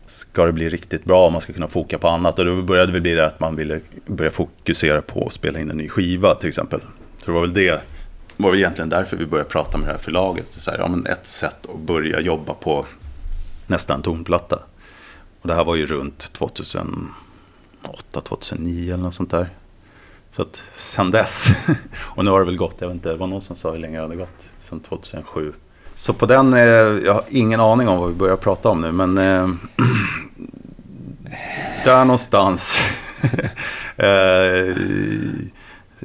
ska 0.06 0.46
det 0.46 0.52
bli 0.52 0.70
riktigt 0.70 1.06
bra, 1.06 1.30
man 1.30 1.42
ska 1.42 1.54
kunna 1.54 1.68
foka 1.68 1.98
på 1.98 2.08
annat. 2.08 2.40
Och 2.40 2.46
då 2.46 2.62
började 2.62 2.92
det 2.92 3.02
bli 3.02 3.14
det 3.14 3.26
att 3.26 3.40
man 3.40 3.56
ville 3.56 3.80
börja 4.06 4.32
fokusera 4.32 5.02
på 5.02 5.26
att 5.26 5.34
spela 5.34 5.60
in 5.60 5.70
en 5.70 5.78
ny 5.78 5.90
skiva 5.90 6.36
till 6.36 6.50
exempel. 6.50 6.82
Så 7.18 7.26
det 7.26 7.32
var 7.32 7.42
väl 7.42 7.54
det, 7.54 7.82
var 8.38 8.50
väl 8.50 8.60
egentligen 8.60 8.90
därför 8.90 9.18
vi 9.18 9.26
började 9.26 9.50
prata 9.50 9.78
med 9.78 9.88
det 9.88 9.92
här 9.92 10.00
förlaget. 10.00 10.48
Så 10.50 10.72
här, 10.72 10.78
ja, 10.78 10.88
men 10.88 11.06
ett 11.06 11.28
sätt 11.28 11.66
att 11.74 11.80
börja 11.80 12.20
jobba 12.20 12.54
på 12.54 12.86
nästan 13.68 14.02
tonplatta. 14.02 14.60
Och 15.42 15.48
det 15.48 15.54
här 15.54 15.64
var 15.64 15.76
ju 15.76 15.86
runt 15.86 16.34
2008, 16.34 17.12
2009 18.24 18.94
eller 18.94 19.04
något 19.04 19.14
sånt 19.14 19.32
där. 19.32 19.50
Så 20.32 20.42
att 20.42 20.62
sen 20.72 21.12
dess, 21.12 21.48
och 21.98 22.26
nu 22.26 22.32
har 22.32 22.40
det 22.40 22.46
väl 22.46 22.58
gått, 22.58 22.76
jag 22.80 22.88
vet 22.88 22.96
inte, 22.96 23.10
det 23.10 23.16
var 23.16 23.28
någon 23.28 23.42
som 23.42 23.56
sa 23.56 23.72
hur 23.72 23.80
länge 23.80 23.98
det 23.98 24.02
hade 24.02 24.16
gått, 24.16 24.50
sen 24.60 24.80
2007. 24.80 25.54
Så 25.96 26.14
på 26.14 26.26
den, 26.26 26.54
eh, 26.54 26.62
jag 27.06 27.14
har 27.14 27.24
ingen 27.30 27.60
aning 27.60 27.88
om 27.88 28.00
vad 28.00 28.10
vi 28.10 28.16
börjar 28.16 28.36
prata 28.36 28.70
om 28.70 28.82
nu, 28.82 28.92
men 28.92 29.18
eh, 29.18 29.50
där 31.86 32.06
någonstans. 32.06 32.90
eh, 33.98 34.78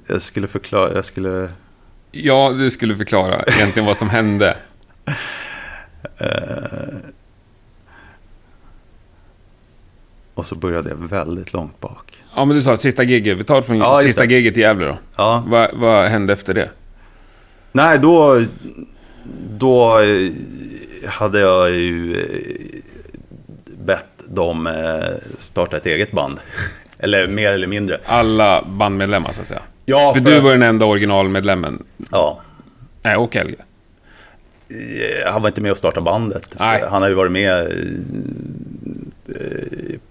jag 0.07 0.23
skulle 0.23 0.47
förklara, 0.47 0.95
jag 0.95 1.05
skulle... 1.05 1.49
Ja, 2.11 2.53
du 2.59 2.71
skulle 2.71 2.97
förklara 2.97 3.43
egentligen 3.43 3.87
vad 3.87 3.97
som 3.97 4.09
hände. 4.09 4.57
Och 10.35 10.47
så 10.47 10.55
började 10.55 10.91
jag 10.91 10.97
väldigt 10.97 11.53
långt 11.53 11.81
bak. 11.81 12.19
Ja, 12.37 12.45
men 12.45 12.57
du 12.57 12.63
sa 12.63 12.77
sista 12.77 13.03
giget. 13.03 13.39
Vi 13.39 13.45
tar 13.45 13.57
det 13.57 13.63
från 13.63 13.77
Ja, 13.77 14.01
sista 14.03 14.25
giget 14.25 14.57
i 14.57 14.61
Gävle 14.61 14.87
då. 14.87 14.99
Ja. 15.17 15.45
Vad, 15.47 15.71
vad 15.75 16.05
hände 16.09 16.33
efter 16.33 16.55
det? 16.55 16.71
Nej, 17.73 17.99
då, 17.99 18.41
då 19.59 20.01
eh, 20.01 20.31
hade 21.09 21.41
jag 21.41 21.71
ju 21.71 22.17
eh, 22.21 22.81
bett 23.85 24.05
dem 24.29 24.67
eh, 24.67 25.15
starta 25.39 25.77
ett 25.77 25.87
eget 25.87 26.13
band. 26.13 26.41
Eller 26.99 27.29
mer 27.29 27.53
eller 27.53 27.67
mindre. 27.67 28.01
Alla 28.07 28.65
bandmedlemmar 28.69 29.33
så 29.33 29.41
att 29.41 29.47
säga. 29.47 29.63
Ja, 29.85 30.15
För 30.15 30.21
för 30.21 30.31
du 30.31 30.37
att- 30.37 30.43
var 30.43 30.51
den 30.53 30.63
enda 30.63 30.87
originalmedlemmen. 30.87 31.83
Ja, 32.11 32.41
Nej, 33.03 33.17
och 33.17 33.35
Helge. 33.35 33.57
Han 35.27 35.43
var 35.43 35.49
inte 35.49 35.61
med 35.61 35.71
och 35.71 35.77
startade 35.77 36.05
bandet. 36.05 36.57
Nej. 36.59 36.85
Han 36.91 37.03
har 37.03 37.09
ju 37.09 37.15
varit 37.15 37.33
med 37.33 37.73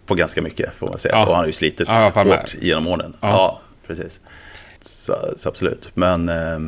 på 0.06 0.16
ganska 0.16 0.42
mycket 0.42 0.74
får 0.74 0.88
man 0.90 1.00
säga. 1.00 1.16
Ja. 1.16 1.22
Och 1.22 1.28
han 1.32 1.40
har 1.40 1.46
ju 1.46 1.52
slitit 1.52 1.88
Ja, 1.88 2.12
hårt 2.16 2.56
genom 2.62 2.88
åren. 2.88 3.14
Ja. 3.22 3.28
Ja, 3.30 3.62
precis. 3.88 4.20
Så, 4.82 5.16
så 5.36 5.50
absolut. 5.50 5.92
Men 5.94 6.30
eh, 6.30 6.60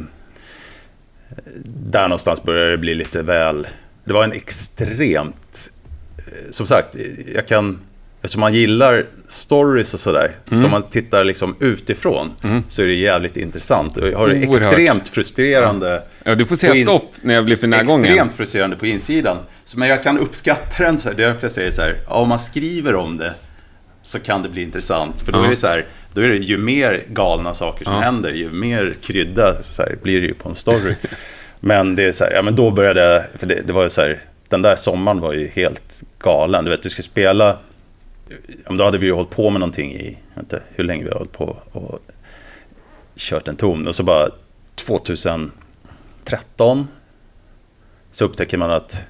där 1.66 2.04
någonstans 2.08 2.44
började 2.44 2.72
det 2.72 2.78
bli 2.78 2.96
lite 2.96 3.24
väl... 3.24 3.68
Det 4.04 4.14
var 4.14 4.24
en 4.24 4.32
extremt... 4.32 5.72
eh, 6.18 6.52
Som 6.52 6.66
sagt, 6.66 6.96
jag 7.36 7.48
kan... 7.48 7.80
Eftersom 8.22 8.40
man 8.40 8.54
gillar 8.54 9.06
stories 9.28 9.94
och 9.94 10.00
sådär, 10.00 10.36
Mm. 10.48 10.60
så 10.60 10.66
om 10.66 10.72
man 10.72 10.84
tittar 10.84 11.24
liksom 11.24 11.56
utifrån, 11.60 12.32
så 12.70 12.82
är 12.82 12.88
det 12.88 12.94
jävligt 12.94 13.38
intressant. 13.38 13.98
Jag 13.98 14.18
har 14.18 14.28
det 14.28 14.36
extremt 14.36 15.10
frustrerande 15.10 16.04
Ja, 16.24 16.36
du 16.36 16.46
får 16.46 16.56
säga 16.56 16.86
stopp 16.86 17.14
när 17.22 17.34
jag 17.34 17.46
blir 17.46 17.56
för 17.56 17.68
närgången. 17.68 18.06
Extremt 18.06 18.34
frustrerande 18.34 18.76
på 18.78 18.86
insidan. 18.86 19.38
Så, 19.66 19.80
men 19.80 19.90
jag 19.90 20.04
kan 20.04 20.18
uppskatta 20.20 20.84
den, 20.84 20.98
så 20.98 21.10
här, 21.10 21.16
det 21.16 21.24
är 21.24 21.28
därför 21.28 21.46
jag 21.46 21.52
säger 21.52 21.72
så 21.72 21.82
här, 21.82 21.96
ja, 22.08 22.14
om 22.16 22.30
man 22.30 22.40
skriver 22.40 22.96
om 22.96 23.18
det 23.18 23.34
så 24.10 24.20
kan 24.20 24.44
det 24.44 24.50
bli 24.50 24.64
intressant. 24.64 25.22
För 25.22 25.32
då 25.32 25.44
är 25.44 25.50
det 25.50 25.56
så 25.56 25.68
här, 25.68 25.86
då 26.14 26.22
är 26.22 26.30
det 26.30 26.36
ju 26.36 26.58
mer 26.58 27.04
galna 27.08 27.54
saker 27.54 27.86
som 27.86 27.94
händer, 27.94 28.32
ju 28.32 28.50
mer 28.50 28.96
krydda 29.02 29.64
så 29.64 29.82
här, 29.82 29.98
blir 30.04 30.22
det 30.22 30.28
ju 30.28 30.34
på 30.34 30.50
en 30.50 30.56
story. 30.56 30.96
men 31.60 31.96
det 31.96 32.04
är 32.04 32.12
så 32.12 32.24
här, 32.24 32.32
ja 32.32 32.42
men 32.42 32.56
då 32.56 32.72
började, 32.72 33.30
för 33.36 33.48
det, 33.48 33.62
det 33.68 33.74
var 33.74 33.84
ju 33.84 33.90
så 33.90 34.02
här, 34.02 34.22
den 34.48 34.62
där 34.62 34.76
sommaren 34.76 35.20
var 35.20 35.34
ju 35.34 35.48
helt 35.48 36.04
galen. 36.20 36.66
Du 36.66 36.72
vet, 36.72 36.82
du 36.82 36.90
ska 36.90 37.04
spela, 37.04 37.58
men 38.68 38.78
då 38.78 38.84
hade 38.84 38.98
vi 38.98 39.06
ju 39.06 39.12
hållit 39.12 39.30
på 39.30 39.50
med 39.50 39.60
någonting 39.60 39.92
i, 39.92 40.18
jag 40.34 40.44
inte 40.44 40.60
hur 40.76 40.84
länge 40.84 41.04
vi 41.04 41.10
har 41.10 41.18
hållit 41.18 41.32
på 41.32 41.58
och 41.72 42.00
kört 43.16 43.48
en 43.48 43.56
ton. 43.56 43.88
Och 43.88 43.96
så 43.96 44.04
bara 44.04 44.30
2013 44.76 46.88
så 48.12 48.26
upptäcker 48.26 48.58
man 48.58 48.72
att 48.72 49.02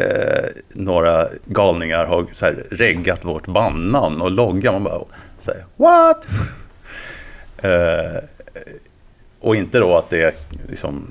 eh, 0.00 0.44
några 0.72 1.26
galningar 1.44 2.04
har 2.04 2.26
så 2.32 2.44
här, 2.46 2.66
reggat 2.70 3.24
vårt 3.24 3.46
bandnamn 3.46 4.20
och 4.20 4.30
logga. 4.30 4.72
Man 4.72 4.84
bara 4.84 5.00
säger 5.38 5.64
what? 5.76 6.28
eh, 7.62 8.22
och 9.40 9.56
inte 9.56 9.78
då 9.78 9.96
att 9.96 10.10
det 10.10 10.22
är 10.22 10.32
liksom 10.68 11.06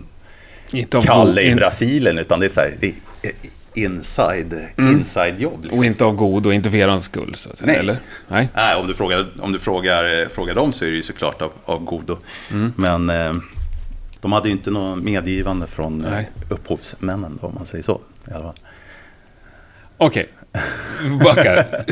Inte 0.71 1.02
Kalle 1.02 1.41
i 1.41 1.50
in- 1.50 1.58
Brasilien, 1.58 2.17
utan 2.17 2.39
det 2.39 2.45
är 2.45 2.50
så 2.50 2.62
här, 2.62 2.78
det 2.80 2.88
är 3.21 3.32
inside, 3.73 4.67
inside 4.78 5.39
jobb. 5.39 5.60
Liksom. 5.62 5.80
Och 5.80 5.86
inte 5.86 6.06
av 6.06 6.15
god 6.15 6.45
och 6.45 6.54
inte 6.54 6.69
för 6.71 6.78
er 6.78 7.00
skull, 7.00 7.36
så 7.36 7.50
att 7.50 7.58
säga. 7.58 7.67
Nej. 7.67 7.78
Eller? 7.80 7.97
Nej. 8.28 8.50
Nej, 8.56 8.76
om 8.76 8.88
du 8.88 8.93
frågar, 8.93 9.28
om 9.39 9.52
du 9.54 9.60
frågar, 9.60 10.21
eh, 10.21 10.28
frågar 10.28 10.56
dem 10.56 10.73
så 10.73 10.86
är 10.86 10.89
det 10.89 10.95
ju 10.95 11.04
såklart 11.04 11.41
av, 11.41 11.52
av 11.65 11.84
godo. 11.84 12.17
Mm. 12.52 12.73
Men 12.76 13.10
eh, 13.10 13.34
de 14.21 14.32
hade 14.34 14.47
ju 14.50 14.56
inte 14.56 14.71
något 14.71 15.04
medgivande 15.04 15.67
från 15.67 16.06
eh, 16.06 16.12
Nej. 16.12 16.30
upphovsmännen, 16.50 17.39
då, 17.41 17.47
om 17.47 17.56
man 17.56 17.65
säger 17.65 17.84
så. 17.84 18.02
I 18.28 18.34
alla 18.34 18.43
fall. 18.43 18.54
Okej, 19.98 20.30
backar. 21.24 21.86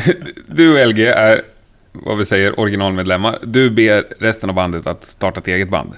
Du 0.48 0.82
och 0.82 0.88
LG 0.88 1.08
är, 1.08 1.41
vad 1.91 2.18
vi 2.18 2.26
säger, 2.26 2.60
originalmedlemmar. 2.60 3.39
Du 3.44 3.70
ber 3.70 4.06
resten 4.20 4.50
av 4.50 4.56
bandet 4.56 4.88
att 4.88 5.04
starta 5.04 5.39
ett 5.39 5.48
eget 5.48 5.70
band. 5.70 5.94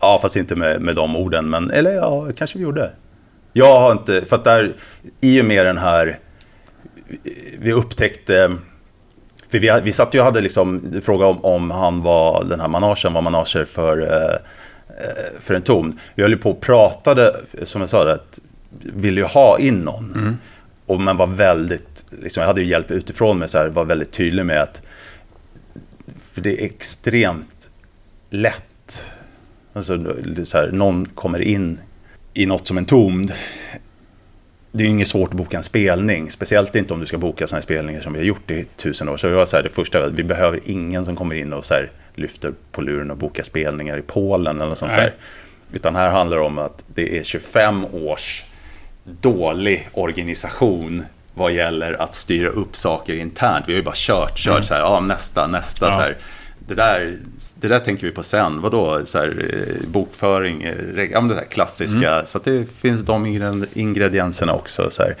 Ja, 0.00 0.18
fast 0.22 0.36
inte 0.36 0.56
med, 0.56 0.80
med 0.80 0.96
de 0.96 1.16
orden. 1.16 1.50
Men, 1.50 1.70
eller 1.70 1.92
ja, 1.92 2.28
kanske 2.36 2.58
vi 2.58 2.64
gjorde. 2.64 2.90
Jag 3.52 3.80
har 3.80 3.92
inte, 3.92 4.22
för 4.26 4.36
att 4.36 4.44
där, 4.44 4.72
i 5.20 5.40
och 5.40 5.44
med 5.44 5.66
den 5.66 5.78
här, 5.78 6.18
vi 7.58 7.72
upptäckte, 7.72 8.56
för 9.48 9.58
vi, 9.58 9.80
vi 9.84 9.92
satt 9.92 10.14
ju 10.14 10.18
och 10.18 10.24
hade 10.24 10.40
liksom, 10.40 11.00
fråga 11.02 11.26
om, 11.26 11.44
om 11.44 11.70
han 11.70 12.02
var, 12.02 12.44
den 12.44 12.60
här 12.60 12.68
managen 12.68 13.12
var 13.12 13.22
manager 13.22 13.64
för, 13.64 14.02
eh, 14.02 14.34
eh, 14.88 15.40
för 15.40 15.54
en 15.54 15.62
ton. 15.62 15.98
Vi 16.14 16.22
höll 16.22 16.32
ju 16.32 16.38
på 16.38 16.50
och 16.50 16.60
pratade, 16.60 17.36
som 17.62 17.80
jag 17.80 17.90
sa, 17.90 18.12
att 18.12 18.40
ville 18.82 19.20
ju 19.20 19.26
ha 19.26 19.58
in 19.58 19.80
någon. 19.80 20.38
Och 20.92 21.00
man 21.00 21.16
var 21.16 21.26
väldigt, 21.26 22.04
liksom, 22.10 22.40
jag 22.40 22.48
hade 22.48 22.60
ju 22.60 22.66
hjälp 22.66 22.90
utifrån 22.90 23.38
mig 23.38 23.48
så 23.48 23.58
här, 23.58 23.68
var 23.68 23.84
väldigt 23.84 24.12
tydlig 24.12 24.46
med 24.46 24.62
att, 24.62 24.82
för 26.32 26.40
det 26.40 26.60
är 26.60 26.64
extremt 26.64 27.70
lätt 28.30 29.04
Alltså, 29.72 29.94
är 29.94 30.44
så 30.44 30.58
här, 30.58 30.70
någon 30.72 31.04
kommer 31.04 31.40
in 31.40 31.78
i 32.34 32.46
något 32.46 32.66
som 32.66 32.78
en 32.78 32.84
tomd. 32.84 33.32
Det 34.72 34.82
är 34.82 34.84
ju 34.84 34.90
inget 34.90 35.08
svårt 35.08 35.30
att 35.30 35.36
boka 35.36 35.56
en 35.56 35.62
spelning. 35.62 36.30
Speciellt 36.30 36.76
inte 36.76 36.94
om 36.94 37.00
du 37.00 37.06
ska 37.06 37.18
boka 37.18 37.46
sådana 37.46 37.58
här 37.58 37.62
spelningar 37.62 38.00
som 38.00 38.12
vi 38.12 38.18
har 38.18 38.26
gjort 38.26 38.50
i 38.50 38.64
tusen 38.76 39.08
år. 39.08 39.16
Så 39.16 39.26
det 39.26 39.34
var 39.34 39.44
så 39.44 39.56
här, 39.56 39.62
det 39.62 39.68
första, 39.68 40.08
vi 40.08 40.24
behöver 40.24 40.60
ingen 40.64 41.04
som 41.04 41.16
kommer 41.16 41.34
in 41.34 41.52
och 41.52 41.64
så 41.64 41.74
här, 41.74 41.90
lyfter 42.14 42.52
på 42.72 42.80
luren 42.80 43.10
och 43.10 43.16
bokar 43.16 43.42
spelningar 43.42 43.98
i 43.98 44.02
Polen 44.02 44.60
eller 44.60 44.74
sånt 44.74 44.92
Nej. 44.96 45.00
där. 45.00 45.14
Utan 45.72 45.96
här 45.96 46.10
handlar 46.10 46.36
det 46.36 46.42
om 46.42 46.58
att 46.58 46.84
det 46.94 47.18
är 47.18 47.22
25 47.22 47.84
års 47.84 48.44
dålig 49.04 49.88
organisation 49.92 51.04
vad 51.34 51.52
gäller 51.52 52.02
att 52.02 52.14
styra 52.14 52.48
upp 52.48 52.76
saker 52.76 53.14
internt. 53.14 53.64
Vi 53.68 53.72
har 53.72 53.76
ju 53.76 53.82
bara 53.84 53.94
kört, 53.96 54.38
kört 54.38 54.64
så 54.64 54.74
här, 54.74 54.80
ja, 54.80 55.00
nästa, 55.00 55.46
nästa. 55.46 55.86
Ja. 55.86 55.92
Så 55.92 55.98
här. 55.98 56.16
Det, 56.58 56.74
där, 56.74 57.16
det 57.54 57.68
där 57.68 57.78
tänker 57.78 58.06
vi 58.06 58.12
på 58.12 58.22
sen. 58.22 58.60
Vadå, 58.60 59.06
så 59.06 59.18
här, 59.18 59.26
eh, 59.54 59.88
bokföring, 59.88 60.62
eh, 60.62 61.02
ja, 61.12 61.20
det 61.20 61.34
där 61.34 61.44
klassiska. 61.44 62.26
Så 62.26 62.38
att 62.38 62.44
det 62.44 62.68
finns 62.80 63.04
de 63.04 63.26
ingre- 63.26 63.66
ingredienserna 63.72 64.52
också. 64.52 64.90
Så 64.90 65.02
här. 65.02 65.16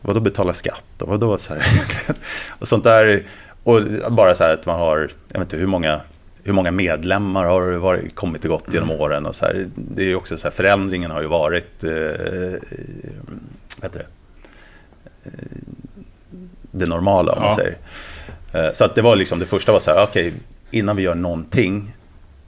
Vadå 0.00 0.20
betala 0.20 0.52
skatt 0.52 1.02
och 1.02 1.08
vadå 1.08 1.38
så 1.38 1.54
här. 1.54 1.66
och 2.48 2.68
sånt 2.68 2.84
där. 2.84 3.22
Och 3.64 3.80
bara 4.10 4.34
så 4.34 4.44
här 4.44 4.52
att 4.54 4.66
man 4.66 4.78
har, 4.78 5.10
jag 5.28 5.38
vet 5.38 5.46
inte 5.46 5.56
hur 5.56 5.66
många 5.66 6.00
hur 6.44 6.52
många 6.52 6.70
medlemmar 6.70 7.44
har 7.44 7.72
varit, 7.72 8.14
kommit 8.14 8.44
och 8.44 8.50
gått 8.50 8.72
genom 8.72 8.90
åren? 8.90 9.26
Och 9.26 9.34
så 9.34 9.44
här, 9.44 9.68
det 9.74 10.02
är 10.02 10.06
ju 10.06 10.14
också 10.14 10.36
så 10.36 10.42
här, 10.44 10.50
förändringen 10.50 11.10
har 11.10 11.20
ju 11.22 11.26
varit, 11.28 11.84
eh, 11.84 11.90
vad 13.80 13.82
heter 13.82 13.98
det? 13.98 14.06
Eh, 15.24 15.30
det 16.70 16.86
normala 16.86 17.32
om 17.32 17.42
man 17.42 17.50
Ja. 17.50 17.56
säger. 17.56 17.76
Eh, 18.52 18.72
Så 18.72 18.84
att 18.84 18.94
det 18.94 19.02
var 19.02 19.16
liksom, 19.16 19.38
det 19.38 19.46
första 19.46 19.72
var 19.72 19.80
så 19.80 19.90
här, 19.90 20.02
okej, 20.04 20.34
innan 20.70 20.96
vi 20.96 21.02
gör 21.02 21.14
någonting 21.14 21.92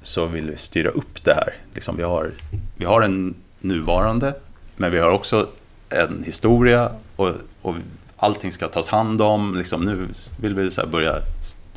så 0.02 0.26
vill 0.26 0.50
vi 0.50 0.56
styra 0.56 0.88
upp 0.88 1.24
det 1.24 1.34
här. 1.34 1.54
Liksom 1.74 1.96
vi, 1.96 2.02
har, 2.02 2.30
vi 2.76 2.84
har 2.84 3.02
en 3.02 3.34
nuvarande, 3.60 4.34
men 4.76 4.90
vi 4.92 4.98
har 4.98 5.10
också 5.10 5.48
en 5.88 6.22
historia 6.26 6.90
och, 7.16 7.32
och 7.62 7.74
allting 8.16 8.52
ska 8.52 8.68
tas 8.68 8.88
hand 8.88 9.22
om. 9.22 9.54
Liksom, 9.58 9.84
nu 9.84 10.08
vill 10.40 10.54
vi 10.54 10.70
så 10.70 10.86
börja... 10.86 11.14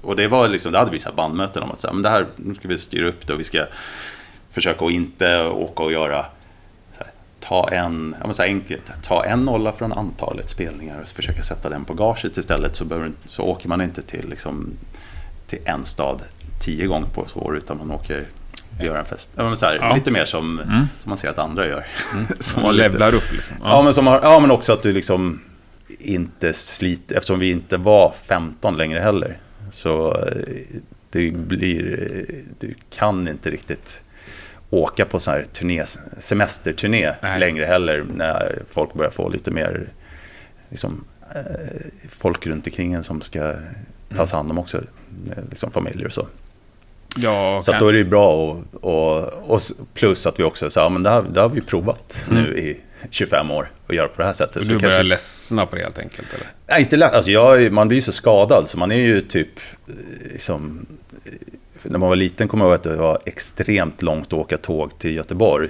Och 0.01 0.15
det 0.15 0.27
var 0.27 0.47
liksom, 0.47 0.71
det 0.71 0.77
hade 0.77 0.91
vi 0.91 0.99
så 0.99 1.11
bandmöten 1.11 1.63
om 1.63 1.71
att 1.71 1.81
så 1.81 1.87
här, 1.87 1.93
men 1.93 2.03
det 2.03 2.09
här, 2.09 2.25
nu 2.35 2.55
ska 2.55 2.67
vi 2.67 2.77
styra 2.77 3.07
upp 3.07 3.27
det 3.27 3.33
och 3.33 3.39
vi 3.39 3.43
ska 3.43 3.65
försöka 4.51 4.85
att 4.85 4.91
inte 4.91 5.45
åka 5.45 5.83
och 5.83 5.91
göra 5.91 6.25
här, 6.97 7.07
ta 7.39 7.69
en, 7.71 8.15
ja 8.19 8.25
men 8.25 8.33
så 8.33 8.43
enkelt, 8.43 8.91
ta 9.03 9.25
en 9.25 9.45
nolla 9.45 9.71
från 9.71 9.93
antalet 9.93 10.49
spelningar 10.49 11.01
och 11.01 11.07
försöka 11.07 11.43
sätta 11.43 11.69
den 11.69 11.85
på 11.85 11.93
gaget 11.93 12.37
istället 12.37 12.75
så, 12.75 12.85
behöver, 12.85 13.11
så 13.25 13.43
åker 13.43 13.67
man 13.67 13.81
inte 13.81 14.01
till, 14.01 14.29
liksom, 14.29 14.69
till 15.47 15.59
en 15.65 15.85
stad 15.85 16.21
tio 16.61 16.87
gånger 16.87 17.07
på 17.07 17.25
ett 17.25 17.37
år 17.37 17.57
utan 17.57 17.77
man 17.77 17.91
åker 17.91 18.25
göra 18.81 18.99
en 18.99 19.05
fest. 19.05 19.29
Ja, 19.35 19.43
men 19.43 19.57
så 19.57 19.65
här, 19.65 19.77
Ja. 19.81 19.95
Lite 19.95 20.11
mer 20.11 20.25
som, 20.25 20.61
som 21.01 21.09
man 21.09 21.17
ser 21.17 21.29
att 21.29 21.39
andra 21.39 21.67
gör. 21.67 21.87
som 22.39 22.63
Man 22.63 22.75
levlar 22.75 23.15
upp 23.15 23.31
liksom. 23.31 23.55
Ja, 23.63 23.81
men, 23.81 23.93
som 23.93 24.07
har, 24.07 24.19
ja, 24.23 24.39
men 24.39 24.51
också 24.51 24.73
att 24.73 24.81
du 24.81 24.93
liksom 24.93 25.41
inte 25.99 26.53
sliter, 26.53 27.15
eftersom 27.15 27.39
vi 27.39 27.51
inte 27.51 27.77
var 27.77 28.13
15 28.27 28.77
längre 28.77 28.99
heller. 28.99 29.37
Så 29.71 30.13
eh, 30.13 30.79
det 31.09 31.31
blir, 31.31 32.09
eh, 32.11 32.35
du 32.59 32.75
kan 32.89 33.27
inte 33.27 33.51
riktigt 33.51 34.01
åka 34.69 35.05
på 35.05 35.19
sån 35.19 35.33
här 35.33 35.43
turné, 35.43 35.85
semesterturné 36.19 37.13
Nej. 37.21 37.39
längre 37.39 37.65
heller 37.65 38.05
när 38.15 38.59
folk 38.67 38.93
börjar 38.93 39.11
få 39.11 39.29
lite 39.29 39.51
mer 39.51 39.89
liksom, 40.69 41.03
eh, 41.35 41.41
folk 42.09 42.47
runt 42.47 42.67
omkring 42.67 42.93
en 42.93 43.03
som 43.03 43.21
ska 43.21 43.55
tas 44.15 44.31
hand 44.31 44.51
om 44.51 44.59
också, 44.59 44.81
liksom 45.49 45.71
familjer 45.71 46.05
och 46.05 46.13
så. 46.13 46.27
Ja, 47.17 47.61
Så 47.63 47.71
då 47.71 47.87
är 47.87 47.93
det 47.93 47.99
ju 47.99 48.05
bra 48.05 48.33
och, 48.33 48.63
och, 48.81 49.33
och 49.53 49.61
plus 49.93 50.27
att 50.27 50.39
vi 50.39 50.43
också 50.43 50.69
sa, 50.69 50.81
ja, 50.81 50.89
men 50.89 51.03
det 51.03 51.09
här, 51.09 51.25
det 51.33 51.41
har 51.41 51.49
vi 51.49 51.61
provat 51.61 52.23
nu 52.29 52.57
i 52.57 52.79
25 53.09 53.51
år 53.51 53.71
att 53.87 53.95
göra 53.95 54.07
på 54.07 54.21
det 54.21 54.27
här 54.27 54.33
sättet. 54.33 54.55
Och 54.55 54.61
du 54.61 54.69
kanske- 54.69 54.87
börjar 54.87 55.03
ledsna 55.03 55.65
på 55.65 55.75
det 55.75 55.81
helt 55.81 55.99
enkelt, 55.99 56.33
eller? 56.33 56.47
Nej, 56.67 56.81
inte 56.81 56.97
lätt. 56.97 57.13
Alltså 57.13 57.31
jag, 57.31 57.71
man 57.71 57.87
blir 57.87 57.97
ju 57.97 58.01
så 58.01 58.11
skadad 58.11 58.69
så 58.69 58.77
man 58.79 58.91
är 58.91 58.95
ju 58.99 59.21
typ... 59.21 59.49
eh, 59.87 59.93
Liksom, 60.33 60.85
eh, 61.25 61.31
när 61.83 61.99
man 61.99 62.09
var 62.09 62.15
liten 62.15 62.47
kommer 62.47 62.65
jag 62.65 62.69
ihåg 62.69 62.75
att 62.75 62.83
det 62.83 62.95
var 62.95 63.19
extremt 63.25 64.01
långt 64.01 64.27
att 64.27 64.33
åka 64.33 64.57
tåg 64.57 64.99
till 64.99 65.15
Göteborg. 65.15 65.69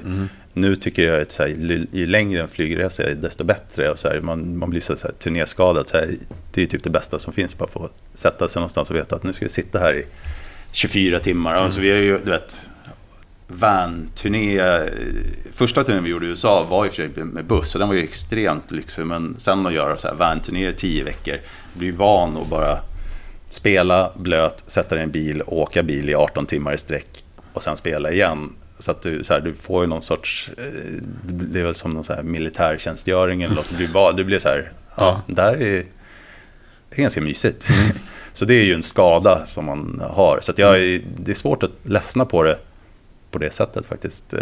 Nu 0.53 0.75
tycker 0.75 1.03
jag 1.03 1.21
att 1.21 1.31
så 1.31 1.43
här, 1.43 1.49
ju- 1.91 2.05
längre 2.07 2.41
en 2.41 2.47
flygresa 2.47 3.03
är, 3.03 3.15
desto 3.15 3.43
bättre. 3.43 3.89
Och 3.89 3.99
så 3.99 4.07
här, 4.07 4.19
man, 4.21 4.57
man 4.57 4.69
blir 4.69 4.81
så, 4.81 4.97
så 4.97 5.07
här, 5.07 5.13
turnéskadad. 5.13 5.87
Så 5.87 5.97
här, 5.97 6.09
det 6.53 6.61
är 6.61 6.65
typ 6.65 6.83
det 6.83 6.89
bästa 6.89 7.19
som 7.19 7.33
finns. 7.33 7.57
Bara 7.57 7.69
få 7.69 7.89
sätta 8.13 8.47
sig 8.47 8.59
någonstans 8.59 8.89
och 8.89 8.95
veta 8.95 9.15
att 9.15 9.23
nu 9.23 9.33
ska 9.33 9.45
vi 9.45 9.49
sitta 9.51 9.79
här 9.79 9.93
i 9.93 10.05
24 10.71 11.19
timmar. 11.19 11.55
Alltså, 11.55 11.81
vi 11.81 11.91
är 11.91 11.95
ju, 11.97 12.19
du 12.25 12.31
vet, 12.31 12.69
van-turné. 13.49 14.61
Första 15.51 15.83
turnén 15.83 16.03
vi 16.03 16.09
gjorde 16.09 16.25
i 16.25 16.29
USA 16.29 16.63
var 16.69 16.85
i 16.85 16.89
och 16.89 16.93
för 16.93 17.09
sig 17.15 17.23
med 17.23 17.45
buss, 17.45 17.75
och 17.75 17.79
den 17.79 17.87
var 17.87 17.95
ju 17.95 18.03
extremt 18.03 18.71
lyxig. 18.71 19.05
Men 19.05 19.35
sen 19.39 19.65
att 19.65 19.73
göra 19.73 19.97
så 19.97 20.07
här 20.07 20.15
van-turnéer 20.15 20.69
i 20.69 20.73
10 20.73 21.03
veckor, 21.03 21.35
ju 21.79 21.91
van 21.91 22.37
att 22.37 22.47
bara 22.47 22.79
spela 23.49 24.11
blöt, 24.15 24.63
sätta 24.67 24.95
dig 24.95 24.99
i 24.99 25.03
en 25.03 25.11
bil, 25.11 25.43
åka 25.45 25.83
bil 25.83 26.09
i 26.09 26.15
18 26.15 26.45
timmar 26.45 26.73
i 26.73 26.77
sträck 26.77 27.23
och 27.53 27.63
sen 27.63 27.77
spela 27.77 28.11
igen. 28.11 28.53
Så 28.79 28.91
att 28.91 29.01
du, 29.01 29.23
så 29.23 29.33
här, 29.33 29.41
du 29.41 29.53
får 29.53 29.83
ju 29.83 29.87
någon 29.87 30.01
sorts, 30.01 30.51
eh, 30.57 30.63
det 31.23 31.59
är 31.59 31.63
väl 31.63 31.75
som 31.75 31.93
någon 31.93 32.03
så 32.03 32.13
här 32.13 32.23
militärtjänstgöring 32.23 33.43
eller 33.43 33.55
något. 33.55 33.77
Du, 33.77 33.87
bara, 33.87 34.11
du 34.11 34.23
blir 34.23 34.39
så 34.39 34.49
här, 34.49 34.71
ja, 34.95 35.21
där 35.27 35.61
är 35.61 35.85
det 36.89 36.97
är 36.97 37.01
ganska 37.01 37.21
mysigt. 37.21 37.67
så 38.33 38.45
det 38.45 38.53
är 38.53 38.63
ju 38.63 38.73
en 38.73 38.83
skada 38.83 39.45
som 39.45 39.65
man 39.65 40.03
har. 40.09 40.39
Så 40.41 40.53
jag, 40.55 41.01
det 41.17 41.31
är 41.31 41.35
svårt 41.35 41.63
att 41.63 41.71
ledsna 41.83 42.25
på 42.25 42.43
det 42.43 42.57
på 43.31 43.37
det 43.37 43.51
sättet 43.53 43.85
faktiskt. 43.85 44.33
Eh, 44.33 44.39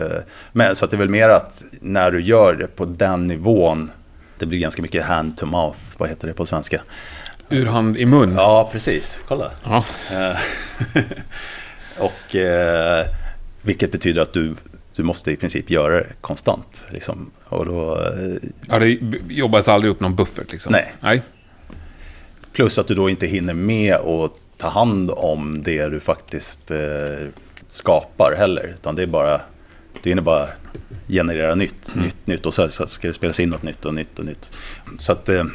Men 0.51 0.75
så 0.75 0.85
att 0.85 0.91
det 0.91 0.97
är 0.97 0.99
väl 0.99 1.09
mer 1.09 1.29
att 1.29 1.63
när 1.81 2.11
du 2.11 2.21
gör 2.21 2.53
det 2.55 2.67
på 2.67 2.85
den 2.85 3.27
nivån, 3.27 3.91
det 4.39 4.45
blir 4.45 4.59
ganska 4.59 4.81
mycket 4.81 5.03
hand 5.05 5.37
to 5.37 5.45
mouth, 5.45 5.77
vad 5.97 6.09
heter 6.09 6.27
det 6.27 6.33
på 6.33 6.45
svenska? 6.45 6.81
Ur 7.49 7.65
hand 7.65 7.97
i 7.97 8.05
mun. 8.05 8.33
Ja, 8.35 8.69
precis. 8.71 9.19
Kolla. 9.27 9.51
Ja. 9.63 9.83
Eh, 10.11 10.37
och 11.97 12.35
eh, 12.35 13.05
vilket 13.61 13.91
betyder 13.91 14.21
att 14.21 14.33
du, 14.33 14.55
du 14.95 15.03
måste 15.03 15.31
i 15.31 15.35
princip 15.35 15.69
göra 15.69 15.95
det 15.95 16.07
konstant. 16.21 16.87
Liksom. 16.89 17.31
Och 17.45 17.65
då, 17.65 17.95
eh, 17.95 18.49
Ja, 18.67 18.79
det 18.79 18.97
jobbas 19.29 19.67
aldrig 19.69 19.91
upp 19.91 19.99
någon 19.99 20.15
buffert 20.15 20.51
liksom? 20.51 20.71
Nej. 20.71 20.93
Nej. 20.99 21.21
plus 22.53 22.79
att 22.79 22.87
du 22.87 22.95
då 22.95 23.09
inte 23.09 23.27
hinner 23.27 23.53
med 23.53 23.95
att 23.95 24.31
ta 24.57 24.67
hand 24.69 25.11
om 25.15 25.63
det 25.63 25.87
du 25.87 25.99
faktiskt 25.99 26.71
eh, 26.71 26.77
skapar 27.67 28.35
heller. 28.37 28.73
Utan 28.73 28.95
det 28.95 29.03
är 29.03 29.07
bara, 29.07 29.41
det 30.03 30.09
hinner 30.09 30.21
bara 30.21 30.47
generera 31.07 31.55
nytt, 31.55 31.95
nytt, 31.95 32.27
nytt. 32.27 32.45
Och 32.45 32.53
så, 32.53 32.69
så 32.69 32.87
ska 32.87 33.07
det 33.07 33.13
spelas 33.13 33.39
in 33.39 33.49
något 33.49 33.63
nytt 33.63 33.85
och 33.85 33.93
nytt 33.93 34.19
och 34.19 34.25
nytt. 34.25 34.57
Så 34.99 35.11
att 35.11 35.29
eh, 35.29 35.45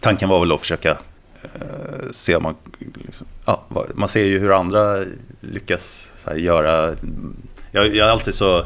tanken 0.00 0.28
var 0.28 0.40
väl 0.40 0.52
att 0.52 0.60
försöka 0.60 0.90
eh, 1.42 2.10
se 2.12 2.36
om 2.36 2.42
man... 2.42 2.54
Liksom, 2.94 3.26
ja, 3.46 3.66
man 3.94 4.08
ser 4.08 4.24
ju 4.24 4.38
hur 4.38 4.52
andra 4.52 5.04
lyckas 5.40 6.12
här, 6.26 6.34
göra... 6.34 6.96
Jag, 7.72 7.96
jag 7.96 8.08
är 8.08 8.12
alltid 8.12 8.34
så... 8.34 8.64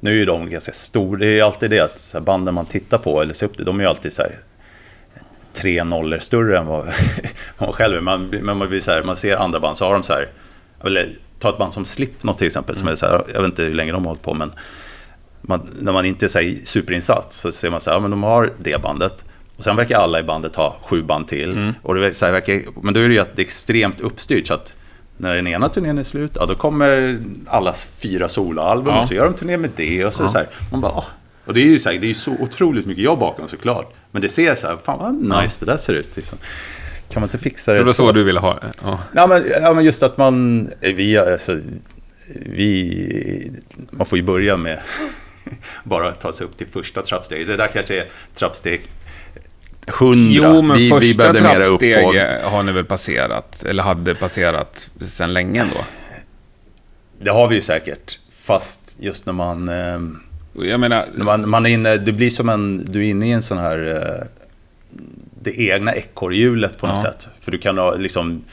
Nu 0.00 0.10
är 0.10 0.14
ju 0.14 0.24
de 0.24 0.50
ganska 0.50 0.72
stora. 0.72 1.18
Det 1.18 1.26
är 1.26 1.34
ju 1.34 1.40
alltid 1.40 1.70
det 1.70 1.80
att 1.80 2.24
banden 2.24 2.54
man 2.54 2.66
tittar 2.66 2.98
på 2.98 3.22
eller 3.22 3.34
ser 3.34 3.46
upp 3.46 3.56
till, 3.56 3.64
de 3.64 3.78
är 3.78 3.84
ju 3.84 3.88
alltid 3.88 4.12
så 4.12 4.22
här 4.22 4.36
tre 5.54 5.84
nollor 5.84 6.18
större 6.18 6.58
än 6.58 6.66
vad 6.66 6.88
man 7.58 7.72
själv 7.72 7.96
är. 7.96 8.00
Man, 8.00 8.26
men 8.26 8.56
man, 8.56 8.68
blir 8.68 8.80
så 8.80 8.90
här, 8.90 9.02
man 9.02 9.16
ser 9.16 9.36
andra 9.36 9.60
band 9.60 9.76
så 9.76 9.84
har 9.84 9.92
de 9.92 10.02
så 10.02 10.12
här, 10.12 10.28
eller 10.84 11.08
ta 11.44 11.50
ett 11.50 11.58
band 11.58 11.72
som 11.74 11.84
Slipknot 11.84 12.38
till 12.38 12.46
exempel, 12.46 12.76
som 12.76 12.88
är 12.88 12.94
så 12.96 13.06
här, 13.06 13.22
jag 13.34 13.40
vet 13.40 13.48
inte 13.50 13.62
hur 13.62 13.74
länge 13.74 13.92
de 13.92 14.02
har 14.04 14.08
hållit 14.10 14.22
på, 14.22 14.34
men 14.34 14.52
man, 15.42 15.60
när 15.80 15.92
man 15.92 16.04
inte 16.06 16.26
är 16.26 16.28
så 16.28 16.38
här 16.38 16.54
superinsatt 16.64 17.32
så 17.32 17.52
ser 17.52 17.70
man 17.70 17.80
så 17.80 17.90
här, 17.90 17.96
ja, 17.96 18.00
men 18.00 18.10
de 18.10 18.22
har 18.22 18.52
det 18.62 18.82
bandet. 18.82 19.24
Och 19.56 19.64
sen 19.64 19.76
verkar 19.76 19.98
alla 19.98 20.20
i 20.20 20.22
bandet 20.22 20.56
ha 20.56 20.76
sju 20.82 21.02
band 21.02 21.28
till. 21.28 21.72
Och 21.82 21.94
det 21.94 22.14
så 22.14 22.26
här, 22.26 22.32
verkar, 22.32 22.60
men 22.82 22.94
då 22.94 23.00
är 23.00 23.08
det 23.08 23.14
ju 23.14 23.20
att 23.20 23.36
det 23.36 23.42
är 23.42 23.46
extremt 23.46 24.00
uppstyrt. 24.00 24.46
Så 24.46 24.54
att 24.54 24.72
när 25.16 25.34
den 25.34 25.46
ena 25.46 25.68
turnén 25.68 25.98
är 25.98 26.04
slut, 26.04 26.32
ja, 26.34 26.46
då 26.46 26.54
kommer 26.54 27.18
allas 27.46 27.88
fyra 27.98 28.28
soloalbum 28.28 28.94
Ja. 28.94 29.00
och 29.00 29.08
så 29.08 29.14
gör 29.14 29.24
de 29.24 29.34
turné 29.34 29.56
med 29.56 29.70
det. 29.76 30.04
Och 30.04 30.14
så, 30.14 30.28
så 30.28 30.38
här, 30.38 30.46
man 30.72 30.80
bara, 30.80 30.92
"Åh." 30.92 31.04
Och 31.46 31.54
det 31.54 31.60
är 31.60 31.66
ju 31.66 31.78
så, 31.78 31.90
här, 31.90 31.98
det 31.98 32.10
är 32.10 32.14
så 32.14 32.32
otroligt 32.40 32.86
mycket 32.86 33.04
jobb 33.04 33.18
bakom 33.18 33.48
såklart. 33.48 33.94
Men 34.10 34.22
det 34.22 34.28
ser 34.28 34.54
så 34.54 34.66
här, 34.66 34.76
fan 34.84 34.98
vad 34.98 35.42
nice 35.42 35.56
det 35.64 35.66
där 35.72 35.76
ser 35.76 35.94
ut. 35.94 36.16
Liksom. 36.16 36.38
Kan 37.14 37.20
man 37.20 37.28
inte 37.28 37.38
fixa 37.38 37.70
det 37.70 37.76
Så 37.76 37.82
det 37.82 37.86
var 37.86 37.92
så 37.92 38.12
du 38.12 38.24
ville 38.24 38.40
ha 38.40 38.54
det? 38.54 38.72
Ja. 38.82 39.00
Ja 39.14 39.26
men, 39.26 39.44
ja, 39.62 39.72
men 39.74 39.84
just 39.84 40.02
att 40.02 40.16
man... 40.16 40.68
Vi, 40.80 41.18
alltså, 41.18 41.60
vi, 42.26 43.52
man 43.90 44.06
får 44.06 44.18
ju 44.18 44.24
börja 44.24 44.56
med 44.56 44.78
bara 45.84 46.12
ta 46.12 46.32
sig 46.32 46.46
upp 46.46 46.56
till 46.56 46.66
första 46.66 47.02
trappsteget. 47.02 47.46
Det 47.46 47.56
där 47.56 47.66
kanske 47.66 47.98
är 48.00 48.06
trappsteg 48.36 48.80
100. 50.00 50.30
Jo, 50.30 50.62
men 50.62 50.76
vi, 50.76 50.82
vi 50.84 50.90
första 50.90 51.18
behövde 51.18 51.42
mera 51.42 51.66
upp 51.66 51.80
trappsteg 51.80 52.42
på... 52.42 52.48
har 52.48 52.62
ni 52.62 52.72
väl 52.72 52.84
passerat, 52.84 53.64
eller 53.64 53.82
hade 53.82 54.14
passerat 54.14 54.90
sedan 55.00 55.32
länge 55.32 55.60
ändå? 55.60 55.84
Det 57.20 57.30
har 57.30 57.48
vi 57.48 57.54
ju 57.54 57.62
säkert. 57.62 58.18
Fast 58.30 58.96
just 59.00 59.26
när 59.26 59.32
man... 59.32 59.68
Eh, 59.68 60.00
Jag 60.68 60.80
menar, 60.80 61.06
när 61.14 61.24
man, 61.24 61.48
man 61.48 61.66
är 61.66 61.70
inne, 61.70 61.96
du 61.96 62.12
blir 62.12 62.30
som 62.30 62.48
en... 62.48 62.84
Du 62.84 62.98
är 63.00 63.10
inne 63.10 63.28
i 63.28 63.32
en 63.32 63.42
sån 63.42 63.58
här... 63.58 64.26
Det 65.44 65.60
egna 65.60 65.94
ekorrhjulet 65.94 66.78
på 66.78 66.86
något 66.86 66.98
Ja. 67.04 67.10
sätt. 67.12 67.28
För 67.40 67.50
du 67.52 67.58
kan 67.58 67.78
ha 67.78 67.94
liksom... 67.94 68.44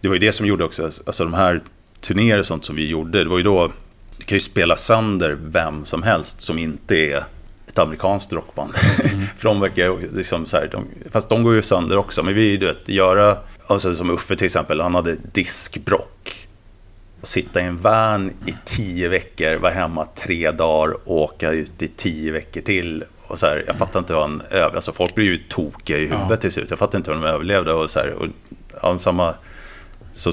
Det 0.00 0.08
var 0.08 0.14
ju 0.14 0.20
det 0.20 0.32
som 0.32 0.46
gjorde 0.46 0.64
också, 0.64 0.82
alltså 1.06 1.24
de 1.24 1.34
här 1.34 1.60
turnéer 2.00 2.38
och 2.38 2.46
sånt 2.46 2.64
som 2.64 2.76
vi 2.76 2.88
gjorde, 2.88 3.24
det 3.24 3.30
var 3.30 3.36
ju 3.38 3.42
då... 3.44 3.72
Du 4.18 4.24
kan 4.24 4.36
ju 4.36 4.40
spela 4.42 4.76
sönder 4.76 5.38
vem 5.46 5.84
som 5.84 6.02
helst 6.02 6.40
som 6.40 6.58
inte 6.58 6.96
är 6.96 7.24
ett 7.66 7.78
amerikanskt 7.78 8.32
rockband. 8.32 8.74
För 9.36 9.48
de 9.48 9.60
verkar 9.60 9.84
ju 9.84 10.10
liksom 10.16 10.46
så 10.46 10.56
här, 10.56 10.68
de, 10.72 10.84
fast 11.10 11.28
de 11.28 11.42
går 11.42 11.54
ju 11.54 11.62
sönder 11.62 11.96
också. 11.98 12.22
Men 12.22 12.34
vi, 12.34 12.56
du 12.56 12.66
vet, 12.66 12.88
göra, 12.88 13.38
alltså 13.66 13.94
som 13.94 14.10
Uffe 14.10 14.36
till 14.36 14.44
exempel, 14.46 14.80
han 14.80 14.94
hade 14.94 15.16
diskbrock. 15.32 16.46
Och 17.20 17.28
sitta 17.28 17.60
i 17.60 17.64
en 17.64 17.78
van 17.78 18.30
i 18.46 18.54
tio 18.64 19.08
veckor, 19.08 19.56
vara 19.56 19.72
hemma 19.72 20.06
tre 20.16 20.50
dagar, 20.50 20.96
åka 21.04 21.50
ut 21.52 21.82
i 21.82 21.88
tio 21.88 22.32
veckor 22.32 22.60
till. 22.60 23.04
Och 23.28 23.38
så 23.38 23.46
här, 23.46 23.64
jag 23.66 23.76
fattar 23.76 23.98
inte 23.98 24.12
vad 24.12 24.22
han 24.22 24.42
över... 24.50 24.76
Alltså 24.76 24.92
folk 24.92 25.14
blir 25.14 25.26
ju 25.26 25.36
tokiga 25.36 25.96
i 25.98 26.00
huvudet 26.00 26.26
Ja. 26.30 26.36
till 26.36 26.52
slut. 26.52 26.70
Jag 26.70 26.78
fattar 26.78 26.98
inte 26.98 27.10
hur 27.12 27.20
de 27.20 27.26
överlevde. 27.26 27.72
Och 27.72 27.90
så 27.90 27.98
här, 28.00 28.12
och, 28.12 28.26
ja, 28.82 28.98
samma, 28.98 29.34
så 30.12 30.32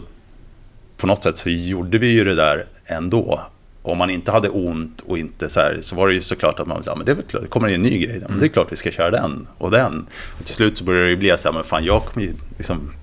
på 0.98 1.08
något 1.08 1.24
sätt 1.24 1.38
så 1.38 1.50
gjorde 1.50 1.98
vi 1.98 2.08
ju 2.08 2.24
det 2.24 2.36
där 2.36 2.66
ändå. 2.86 3.42
Om 3.82 3.98
man 3.98 4.10
inte 4.10 4.32
hade 4.32 4.50
ont 4.50 5.02
och 5.02 5.18
inte 5.18 5.50
så 5.50 5.60
här, 5.60 5.78
så 5.82 5.96
var 5.96 6.08
det 6.08 6.14
ju 6.14 6.22
såklart 6.22 6.60
att 6.60 6.68
man 6.68 6.84
sa, 6.84 6.96
men 6.96 7.06
det 7.06 7.12
är 7.12 7.16
väl 7.16 7.26
klart, 7.26 7.44
det 7.44 7.50
kommer 7.50 7.70
en 7.70 7.82
ny 7.82 7.98
grej. 8.00 8.22
Men 8.30 8.40
det 8.40 8.46
är 8.46 8.50
klart 8.50 8.72
vi 8.72 8.76
ska 8.76 8.92
köra 8.92 9.12
den 9.12 9.48
och 9.58 9.72
den. 9.72 10.08
Och 10.40 10.46
till 10.46 10.56
slut 10.56 10.78
så 10.78 10.84
började 10.84 11.10
det 11.10 11.16
bli 11.16 11.32
att 11.32 11.42
så 11.42 11.48
här, 11.48 11.54
men 11.54 11.64
fan 11.64 11.86
jag 11.86 12.06
kommer 12.06 12.26
ju 12.28 12.34
liksom, 12.58 12.94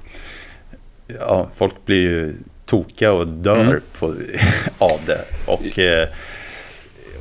ja, 1.20 1.48
folk 1.57 1.74
blir 1.87 2.00
ju 2.00 2.35
tokiga 2.66 3.12
och 3.12 3.26
dör 3.26 3.61
Mm. 3.61 3.81
på, 3.98 4.07
av 4.79 5.00
det. 5.07 5.24
Och, 5.46 5.79
eh, 5.79 6.09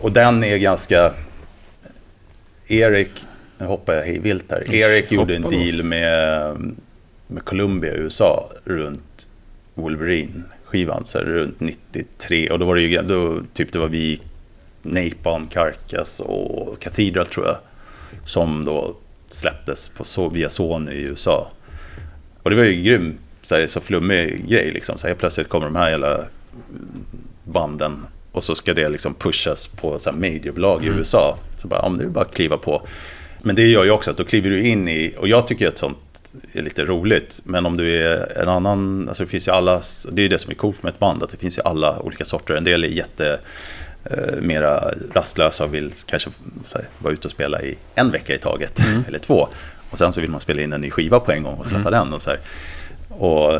och 0.02 0.12
den 0.12 0.44
är 0.44 0.58
ganska, 0.58 1.14
Erik, 2.72 3.12
nu 3.58 3.66
hoppar 3.66 3.94
jag 3.94 4.04
hej 4.04 4.20
vilt 4.20 4.52
här. 4.52 4.74
Erik 4.74 5.12
gjorde 5.12 5.36
en 5.36 5.42
deal 5.42 5.84
med, 5.84 6.58
med 7.28 7.46
Columbia 7.46 7.94
i 7.94 7.98
USA 7.98 8.50
runt 8.64 9.28
Wolverine-skivan, 9.74 11.06
så 11.06 11.20
runt 11.20 11.60
93. 11.60 12.50
Och 12.50 12.60
då 12.60 12.66
var 12.66 12.76
det 12.76 12.82
ju, 12.82 13.02
då, 13.02 13.40
typ 13.54 13.72
det 13.72 13.80
var 13.80 13.88
vi, 13.88 14.22
Napalm, 14.82 15.48
Carcass 15.48 16.20
och 16.20 16.80
Cathedral 16.80 17.26
tror 17.26 17.46
jag, 17.46 17.58
som 18.26 18.66
då 18.66 18.96
släpptes 19.28 19.90
på, 20.16 20.30
via 20.30 20.50
Sony 20.50 20.92
i 20.92 21.02
USA. 21.02 21.52
Och 22.44 22.50
det 22.50 22.56
var 22.56 22.64
ju 22.64 22.84
grym, 22.84 23.18
så, 23.42 23.56
här, 23.56 23.68
så 23.68 23.82
flummig 23.82 24.50
grej 24.50 24.72
liksom. 24.72 24.98
Så 24.98 25.08
här, 25.08 25.16
plötsligt 25.16 25.50
kommer 25.50 25.66
de 25.66 25.76
här 25.76 25.92
hela 25.92 26.26
banden 27.44 28.06
och 28.32 28.44
så 28.44 28.56
ska 28.56 28.74
det 28.74 28.90
liksom 28.90 29.14
pushas 29.14 29.68
på 29.68 30.00
så 30.00 30.10
här 30.10 30.18
mediebolag 30.18 30.86
i 30.86 30.88
USA. 30.88 31.38
Så 31.62 31.68
bara, 31.68 31.80
ja, 31.84 31.90
men 31.90 31.98
det 31.98 32.04
är 32.04 32.10
bara 32.10 32.26
att 32.26 32.36
kliva 32.36 32.58
på. 32.58 32.88
Men 33.44 33.56
det 33.56 33.68
gör 33.68 33.84
ju 33.84 33.92
också 33.92 34.12
att 34.12 34.18
då 34.18 34.24
kliver 34.24 34.50
du 34.50 34.68
in 34.68 34.88
i, 34.88 35.16
och 35.18 35.28
jag 35.28 35.48
tycker 35.48 35.68
att 35.68 35.78
sånt 35.78 36.34
är 36.54 36.62
lite 36.62 36.86
roligt. 36.86 37.42
Men 37.44 37.66
om 37.66 37.78
du 37.78 38.04
är 38.04 38.38
en 38.42 38.50
annan, 38.50 39.08
alltså 39.08 39.24
det 39.24 39.30
finns 39.30 39.48
ju 39.48 39.52
alla, 39.52 39.82
det 40.12 40.22
är 40.22 40.24
ju 40.24 40.30
det 40.30 40.40
som 40.40 40.52
är 40.52 40.56
coolt 40.56 40.84
med 40.84 40.94
ett 40.94 41.00
band, 41.00 41.24
att 41.24 41.30
det 41.30 41.38
finns 41.38 41.58
ju 41.58 41.62
alla 41.62 42.00
olika 42.00 42.26
sorter. 42.26 42.56
En 42.56 42.64
del 42.64 42.84
är 42.84 42.88
jätte 42.88 43.40
eh, 44.04 44.42
mera 44.42 44.92
rastlösa 45.14 45.64
och 45.64 45.74
vill 45.74 45.92
kanske 46.06 46.30
här, 46.76 46.86
vara 47.00 47.14
ute 47.14 47.28
och 47.28 47.32
spela 47.32 47.62
i 47.62 47.78
en 47.96 48.12
vecka 48.12 48.36
i 48.36 48.38
taget, 48.38 48.80
mm. 48.80 49.04
eller 49.08 49.20
två. 49.20 49.48
Och 49.90 49.98
sen 49.98 50.14
så 50.14 50.22
vill 50.22 50.30
man 50.30 50.42
spela 50.42 50.62
in 50.62 50.74
en 50.74 50.82
ny 50.82 50.92
skiva 50.92 51.20
på 51.20 51.32
en 51.32 51.44
gång 51.44 51.56
och 51.56 51.68
släppa 51.68 51.88
mm. 51.88 51.92
den. 51.92 52.14
Och, 52.14 52.22
så 52.22 52.30
här. 52.30 52.40
Och, 53.10 53.54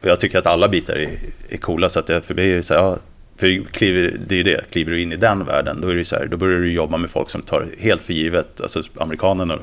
och 0.00 0.08
jag 0.08 0.20
tycker 0.20 0.38
att 0.38 0.46
alla 0.46 0.68
bitar 0.68 0.94
är, 0.94 1.10
är 1.48 1.56
coola, 1.56 1.88
så 1.88 1.98
att 1.98 2.06
det, 2.06 2.22
för 2.22 2.34
mig 2.34 2.52
är 2.52 2.56
det 2.56 2.62
så 2.62 2.74
här, 2.74 2.80
ja, 2.80 2.98
för 3.40 3.64
kliver, 3.64 4.16
det 4.26 4.34
är 4.34 4.36
ju 4.36 4.42
det, 4.42 4.70
kliver 4.70 4.92
du 4.92 5.00
in 5.00 5.12
i 5.12 5.16
den 5.16 5.44
världen, 5.44 5.80
då, 5.80 5.88
är 5.88 5.94
det 5.94 6.04
så 6.04 6.16
här, 6.16 6.26
då 6.26 6.36
börjar 6.36 6.60
du 6.60 6.72
jobba 6.72 6.96
med 6.96 7.10
folk 7.10 7.30
som 7.30 7.42
tar 7.42 7.68
helt 7.78 8.04
för 8.04 8.12
givet, 8.12 8.60
alltså 8.60 8.82
amerikanerna, 8.94 9.58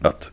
att 0.00 0.32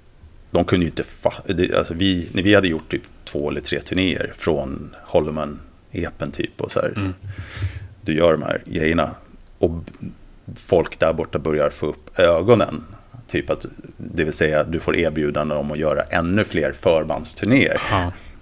de 0.51 0.65
kunde 0.65 0.86
ju 0.86 0.89
inte 0.89 1.03
fatta, 1.03 1.53
alltså 1.78 1.93
vi, 1.93 2.30
när 2.34 2.43
vi 2.43 2.55
hade 2.55 2.67
gjort 2.67 2.91
typ 2.91 3.01
två 3.26 3.49
eller 3.49 3.61
tre 3.61 3.80
turnéer 3.80 4.34
från 4.38 4.95
Holloman-epen 5.05 6.32
typ 6.32 6.61
och 6.61 6.72
så 6.72 6.80
här, 6.80 6.93
mm. 6.95 7.13
du 8.01 8.13
gör 8.13 8.32
de 8.32 8.41
här 8.41 8.61
grejerna 8.65 9.09
och 9.59 9.72
folk 10.55 10.99
där 10.99 11.13
borta 11.13 11.39
börjar 11.39 11.70
få 11.70 11.86
upp 11.86 12.20
ögonen. 12.20 12.84
Typ 13.28 13.49
att, 13.49 13.65
det 13.97 14.24
vill 14.24 14.34
säga 14.34 14.63
du 14.63 14.80
får 14.80 14.95
erbjudanden 14.95 15.57
om 15.57 15.72
att 15.72 15.78
göra 15.78 16.01
ännu 16.01 16.43
fler 16.43 16.72
förbandsturnéer. 16.72 17.82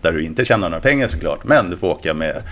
Där 0.02 0.12
du 0.12 0.24
inte 0.24 0.46
tjänar 0.46 0.70
några 0.70 0.82
pengar 0.82 1.08
såklart, 1.08 1.44
men 1.44 1.70
du 1.70 1.78
får 1.78 1.88
åka 1.88 2.14
med 2.14 2.44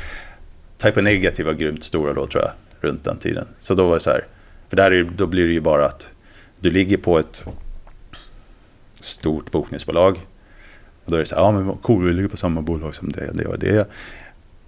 Type 0.78 1.01
Negative 1.01 1.51
var 1.51 1.53
grymt 1.53 1.84
stora 1.84 2.13
då 2.13 2.28
tror 2.28 2.43
jag, 2.43 2.51
runt 2.89 3.03
den 3.03 3.17
tiden. 3.17 3.45
Så 3.59 3.73
då 3.73 3.88
var 3.88 3.93
det 3.93 3.99
så 3.99 4.09
här, 4.09 4.26
för 4.69 4.76
där 4.76 4.91
är, 4.91 5.03
då 5.03 5.28
blir 5.28 5.47
det 5.47 5.53
ju 5.53 5.61
bara 5.61 5.86
att 5.86 6.11
du 6.59 6.69
ligger 6.69 6.97
på 6.97 7.19
ett 7.19 7.45
stort 8.93 9.51
bokningsbolag. 9.51 10.19
Och 11.05 11.11
då 11.11 11.15
är 11.15 11.19
det 11.19 11.26
så 11.26 11.36
här, 11.36 11.41
ja 11.41 11.51
men 11.51 11.78
cool, 11.78 12.05
vi 12.05 12.13
ligger 12.13 12.30
på 12.30 12.38
samma 12.38 12.61
bolag 12.61 12.95
som 12.95 13.11
det, 13.11 13.32
det 13.34 13.45
och 13.45 13.59
det. 13.59 13.89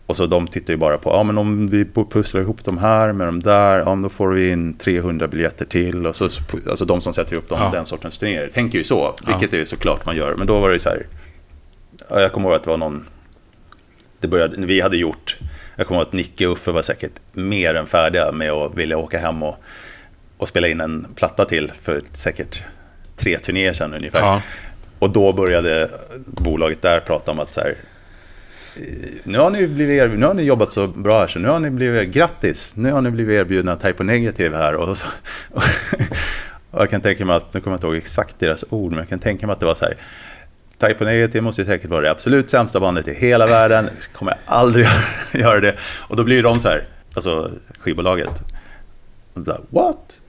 Och 0.05 0.17
så 0.17 0.25
de 0.25 0.47
tittar 0.47 0.73
ju 0.73 0.77
bara 0.77 0.97
på, 0.97 1.09
ja 1.09 1.23
men 1.23 1.37
om 1.37 1.69
vi 1.69 1.85
pusslar 1.85 2.41
ihop 2.41 2.63
de 2.63 2.77
här 2.77 3.13
med 3.13 3.27
de 3.27 3.39
där, 3.39 3.79
ja 3.79 3.95
då 3.95 4.09
får 4.09 4.29
vi 4.29 4.49
in 4.49 4.73
300 4.73 5.27
biljetter 5.27 5.65
till. 5.65 6.05
Och 6.05 6.15
så, 6.15 6.29
alltså 6.69 6.85
de 6.85 7.01
som 7.01 7.13
sätter 7.13 7.35
upp 7.35 7.49
dem, 7.49 7.59
ja. 7.61 7.69
den 7.73 7.85
sortens 7.85 8.17
turnéer, 8.17 8.49
tänker 8.53 8.77
ju 8.77 8.83
så, 8.83 9.15
vilket 9.27 9.53
ja. 9.53 9.59
är 9.59 9.65
såklart 9.65 10.05
man 10.05 10.15
gör. 10.15 10.35
Men 10.35 10.47
då 10.47 10.59
var 10.59 10.69
det 10.69 10.79
så 10.79 10.89
här, 10.89 11.05
jag 12.09 12.31
kommer 12.31 12.49
ihåg 12.49 12.55
att 12.55 12.63
det 12.63 12.69
var 12.69 12.77
någon, 12.77 13.07
det 14.19 14.27
började, 14.27 14.65
vi 14.65 14.81
hade 14.81 14.97
gjort 14.97 15.37
jag 15.77 15.87
kommer 15.87 16.01
ihåg 16.01 16.07
att 16.07 16.13
Nicke 16.13 16.47
och 16.47 16.53
Uffe 16.53 16.71
var 16.71 16.81
säkert 16.81 17.11
mer 17.33 17.75
än 17.75 17.87
färdiga 17.87 18.31
med 18.31 18.51
att 18.51 18.75
vilja 18.75 18.97
åka 18.97 19.19
hem 19.19 19.43
och, 19.43 19.55
och 20.37 20.47
spela 20.47 20.67
in 20.67 20.81
en 20.81 21.07
platta 21.15 21.45
till 21.45 21.71
för 21.81 22.01
säkert 22.13 22.63
tre 23.15 23.37
turnéer 23.37 23.73
sedan 23.73 23.93
ungefär. 23.93 24.19
Ja. 24.19 24.41
Och 24.99 25.09
då 25.09 25.33
började 25.33 25.89
bolaget 26.27 26.81
där 26.81 26.99
prata 26.99 27.31
om 27.31 27.39
att 27.39 27.53
så 27.53 27.61
här, 27.61 27.75
nu 29.23 29.37
har 29.37 29.49
ni, 29.49 29.67
blivit 29.67 30.19
nu 30.19 30.25
har 30.25 30.33
ni 30.33 30.43
jobbat 30.43 30.73
så 30.73 30.87
bra 30.87 31.19
här 31.19 31.27
så 31.27 31.39
nu 31.39 31.47
har 31.47 31.59
ni 31.59 31.69
blivit, 31.69 32.09
grattis, 32.09 32.75
nu 32.75 32.91
har 32.91 33.01
ni 33.01 33.11
blivit 33.11 33.39
erbjudna 33.39 33.75
Type 33.75 34.03
Negative 34.03 34.57
här. 34.57 34.75
Och, 34.75 34.97
så, 34.97 35.07
och, 35.51 35.63
och 36.71 36.81
jag 36.81 36.89
kan 36.89 37.01
tänka 37.01 37.25
mig 37.25 37.35
att, 37.35 37.53
nu 37.53 37.61
kommer 37.61 37.73
jag 37.73 37.77
inte 37.77 37.87
ihåg 37.87 37.95
exakt 37.95 38.39
deras 38.39 38.65
ord, 38.69 38.91
men 38.91 38.99
jag 38.99 39.09
kan 39.09 39.19
tänka 39.19 39.47
mig 39.47 39.53
att 39.53 39.59
det 39.59 39.65
var 39.65 39.75
så 39.75 39.85
här, 39.85 39.97
Type 40.79 41.05
Negative 41.05 41.41
måste 41.41 41.65
säkert 41.65 41.89
vara 41.89 42.01
det 42.01 42.11
absolut 42.11 42.49
sämsta 42.49 42.79
bandet 42.79 43.07
i 43.07 43.13
hela 43.13 43.47
världen. 43.47 43.89
Kommer 44.13 44.37
aldrig 44.45 44.87
göra 45.33 45.59
det. 45.59 45.75
Och 46.07 46.15
då 46.15 46.23
blir 46.23 46.43
de 46.43 46.59
så 46.59 46.69
här, 46.69 46.83
alltså 47.15 47.51
skivbolaget. 47.79 48.29
What? 49.69 50.21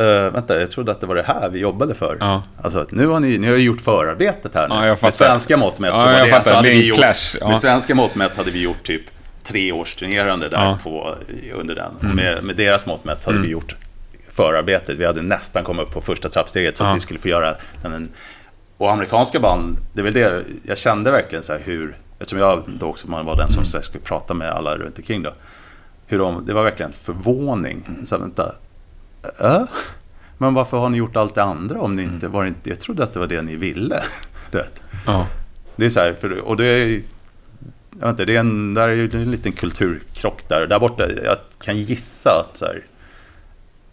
Uh, 0.00 0.32
vänta, 0.32 0.60
jag 0.60 0.70
trodde 0.70 0.92
att 0.92 1.00
det 1.00 1.06
var 1.06 1.14
det 1.14 1.22
här 1.22 1.48
vi 1.48 1.58
jobbade 1.58 1.94
för. 1.94 2.16
Ja. 2.20 2.42
Alltså, 2.62 2.86
nu 2.90 3.06
har 3.06 3.20
ni, 3.20 3.38
ni 3.38 3.46
har 3.46 3.56
gjort 3.56 3.80
förarbetet 3.80 4.54
här 4.54 4.68
nu. 4.68 4.86
Ja, 4.86 4.96
med 5.02 5.14
svenska 5.14 5.56
mått 5.56 5.78
mätt 5.78 5.92
ja, 5.94 5.98
så 5.98 6.06
det, 6.06 6.44
så 6.44 6.54
hade 6.54 6.68
vi 6.68 6.86
gjort, 6.86 6.98
clash, 6.98 7.36
ja. 7.40 7.48
Med 7.48 7.58
svenska 7.58 7.94
mått 7.94 8.14
mätt 8.14 8.36
hade 8.36 8.50
vi 8.50 8.62
gjort 8.62 8.82
typ 8.82 9.02
tre 9.42 9.72
års 9.72 9.94
turnerande 9.94 10.48
där 10.48 10.64
ja. 10.64 10.78
på, 10.82 11.14
under 11.54 11.74
den. 11.74 11.90
Mm. 12.02 12.16
Med, 12.16 12.44
med 12.44 12.56
deras 12.56 12.86
mått 12.86 13.04
mätt 13.04 13.24
hade 13.24 13.36
mm. 13.36 13.46
vi 13.46 13.52
gjort 13.52 13.74
förarbetet. 14.30 14.98
Vi 14.98 15.04
hade 15.04 15.22
nästan 15.22 15.64
kommit 15.64 15.86
upp 15.86 15.92
på 15.92 16.00
första 16.00 16.28
trappsteget 16.28 16.76
så 16.76 16.84
att 16.84 16.96
vi 16.96 17.00
skulle 17.00 17.20
få 17.20 17.28
göra 17.28 17.54
den 17.82 18.08
och 18.82 18.92
amerikanska 18.92 19.40
band, 19.40 19.76
det 19.92 20.00
är 20.00 20.04
väl 20.04 20.14
det, 20.14 20.44
jag 20.62 20.78
kände 20.78 21.10
verkligen 21.10 21.42
så 21.42 21.52
här 21.52 21.60
hur, 21.64 21.96
eftersom 22.18 22.38
jag 22.38 22.62
då 22.66 22.86
också 22.86 23.08
man 23.08 23.26
var 23.26 23.36
den 23.36 23.48
som 23.48 23.64
så 23.64 23.76
här, 23.76 23.84
skulle 23.84 24.04
prata 24.04 24.34
med 24.34 24.50
alla 24.50 24.76
runt 24.76 24.98
omkring 24.98 25.22
då. 25.22 25.32
Hur 26.06 26.18
de, 26.18 26.46
det 26.46 26.52
var 26.52 26.64
verkligen 26.64 26.92
förvåning. 26.92 27.84
Så 28.04 28.14
här, 28.14 28.22
vänta, 28.22 28.54
äh? 29.40 29.62
Men 30.38 30.54
varför 30.54 30.76
har 30.76 30.90
ni 30.90 30.98
gjort 30.98 31.16
allt 31.16 31.34
det 31.34 31.42
andra 31.42 31.80
om 31.80 31.96
ni 31.96 32.02
inte 32.02 32.28
var 32.28 32.44
inte, 32.44 32.68
jag 32.68 32.80
trodde 32.80 33.02
att 33.02 33.12
det 33.12 33.18
var 33.18 33.26
det 33.26 33.42
ni 33.42 33.56
ville. 33.56 34.02
Du 34.50 34.58
vet. 34.58 34.82
Ja. 35.06 35.26
Det 35.76 35.84
är 35.84 35.90
så 35.90 36.00
här, 36.00 36.14
för, 36.20 36.38
och 36.38 36.56
det 36.56 36.66
är, 36.66 36.88
jag 38.00 38.06
vet 38.06 38.08
inte, 38.08 38.24
det 38.24 38.36
är 38.36 38.40
en, 38.40 38.74
där 38.74 38.88
är 38.88 39.14
en 39.14 39.30
liten 39.30 39.52
kulturkrock 39.52 40.48
där. 40.48 40.66
Där 40.66 40.78
borta, 40.78 41.06
jag 41.24 41.36
kan 41.64 41.76
gissa 41.76 42.30
att 42.30 42.56
så 42.56 42.64
här, 42.64 42.84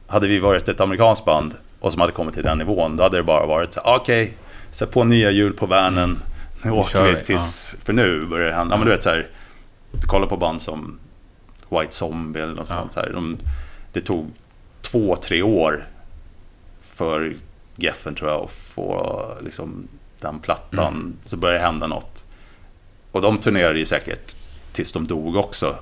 hade 0.07 0.27
vi 0.27 0.39
varit 0.39 0.67
ett 0.67 0.79
amerikanskt 0.79 1.25
band 1.25 1.53
och 1.79 1.91
som 1.91 2.01
hade 2.01 2.13
kommit 2.13 2.33
till 2.33 2.43
den 2.43 2.57
nivån, 2.57 2.97
då 2.97 3.03
hade 3.03 3.17
det 3.17 3.23
bara 3.23 3.45
varit 3.45 3.77
okej, 3.77 4.23
okay, 4.23 4.33
Sätt 4.71 4.91
på 4.91 5.03
nya 5.03 5.31
hjul 5.31 5.53
på 5.53 5.65
vanen. 5.65 6.19
Nu 6.61 6.71
åker 6.71 7.03
vi 7.03 7.25
tills... 7.25 7.75
Ja. 7.77 7.85
För 7.85 7.93
nu 7.93 8.25
börjar 8.25 8.47
det 8.47 8.55
hända. 8.55 8.73
Ja, 8.73 8.77
men 8.77 8.87
du 8.87 8.91
vet 8.91 9.03
så 9.03 9.09
här. 9.09 9.27
Du 9.91 10.07
kollar 10.07 10.27
på 10.27 10.37
band 10.37 10.61
som 10.61 10.99
White 11.69 11.95
Zombie 11.95 12.39
eller 12.39 12.55
något 12.55 12.69
ja. 12.69 12.75
sånt. 12.75 12.93
Så 12.93 12.99
här, 12.99 13.09
de, 13.13 13.37
det 13.93 14.01
tog 14.01 14.31
två, 14.81 15.15
tre 15.15 15.41
år 15.41 15.87
för 16.81 17.35
Geffen 17.75 18.15
tror 18.15 18.29
jag 18.29 18.43
att 18.43 18.51
få 18.51 19.19
liksom, 19.41 19.87
den 20.21 20.39
plattan. 20.39 20.93
Mm. 20.93 21.15
Så 21.23 21.37
började 21.37 21.59
det 21.59 21.65
hända 21.65 21.87
något. 21.87 22.25
Och 23.11 23.21
de 23.21 23.37
turnerade 23.37 23.79
ju 23.79 23.85
säkert 23.85 24.35
tills 24.71 24.91
de 24.91 25.07
dog 25.07 25.35
också. 25.35 25.75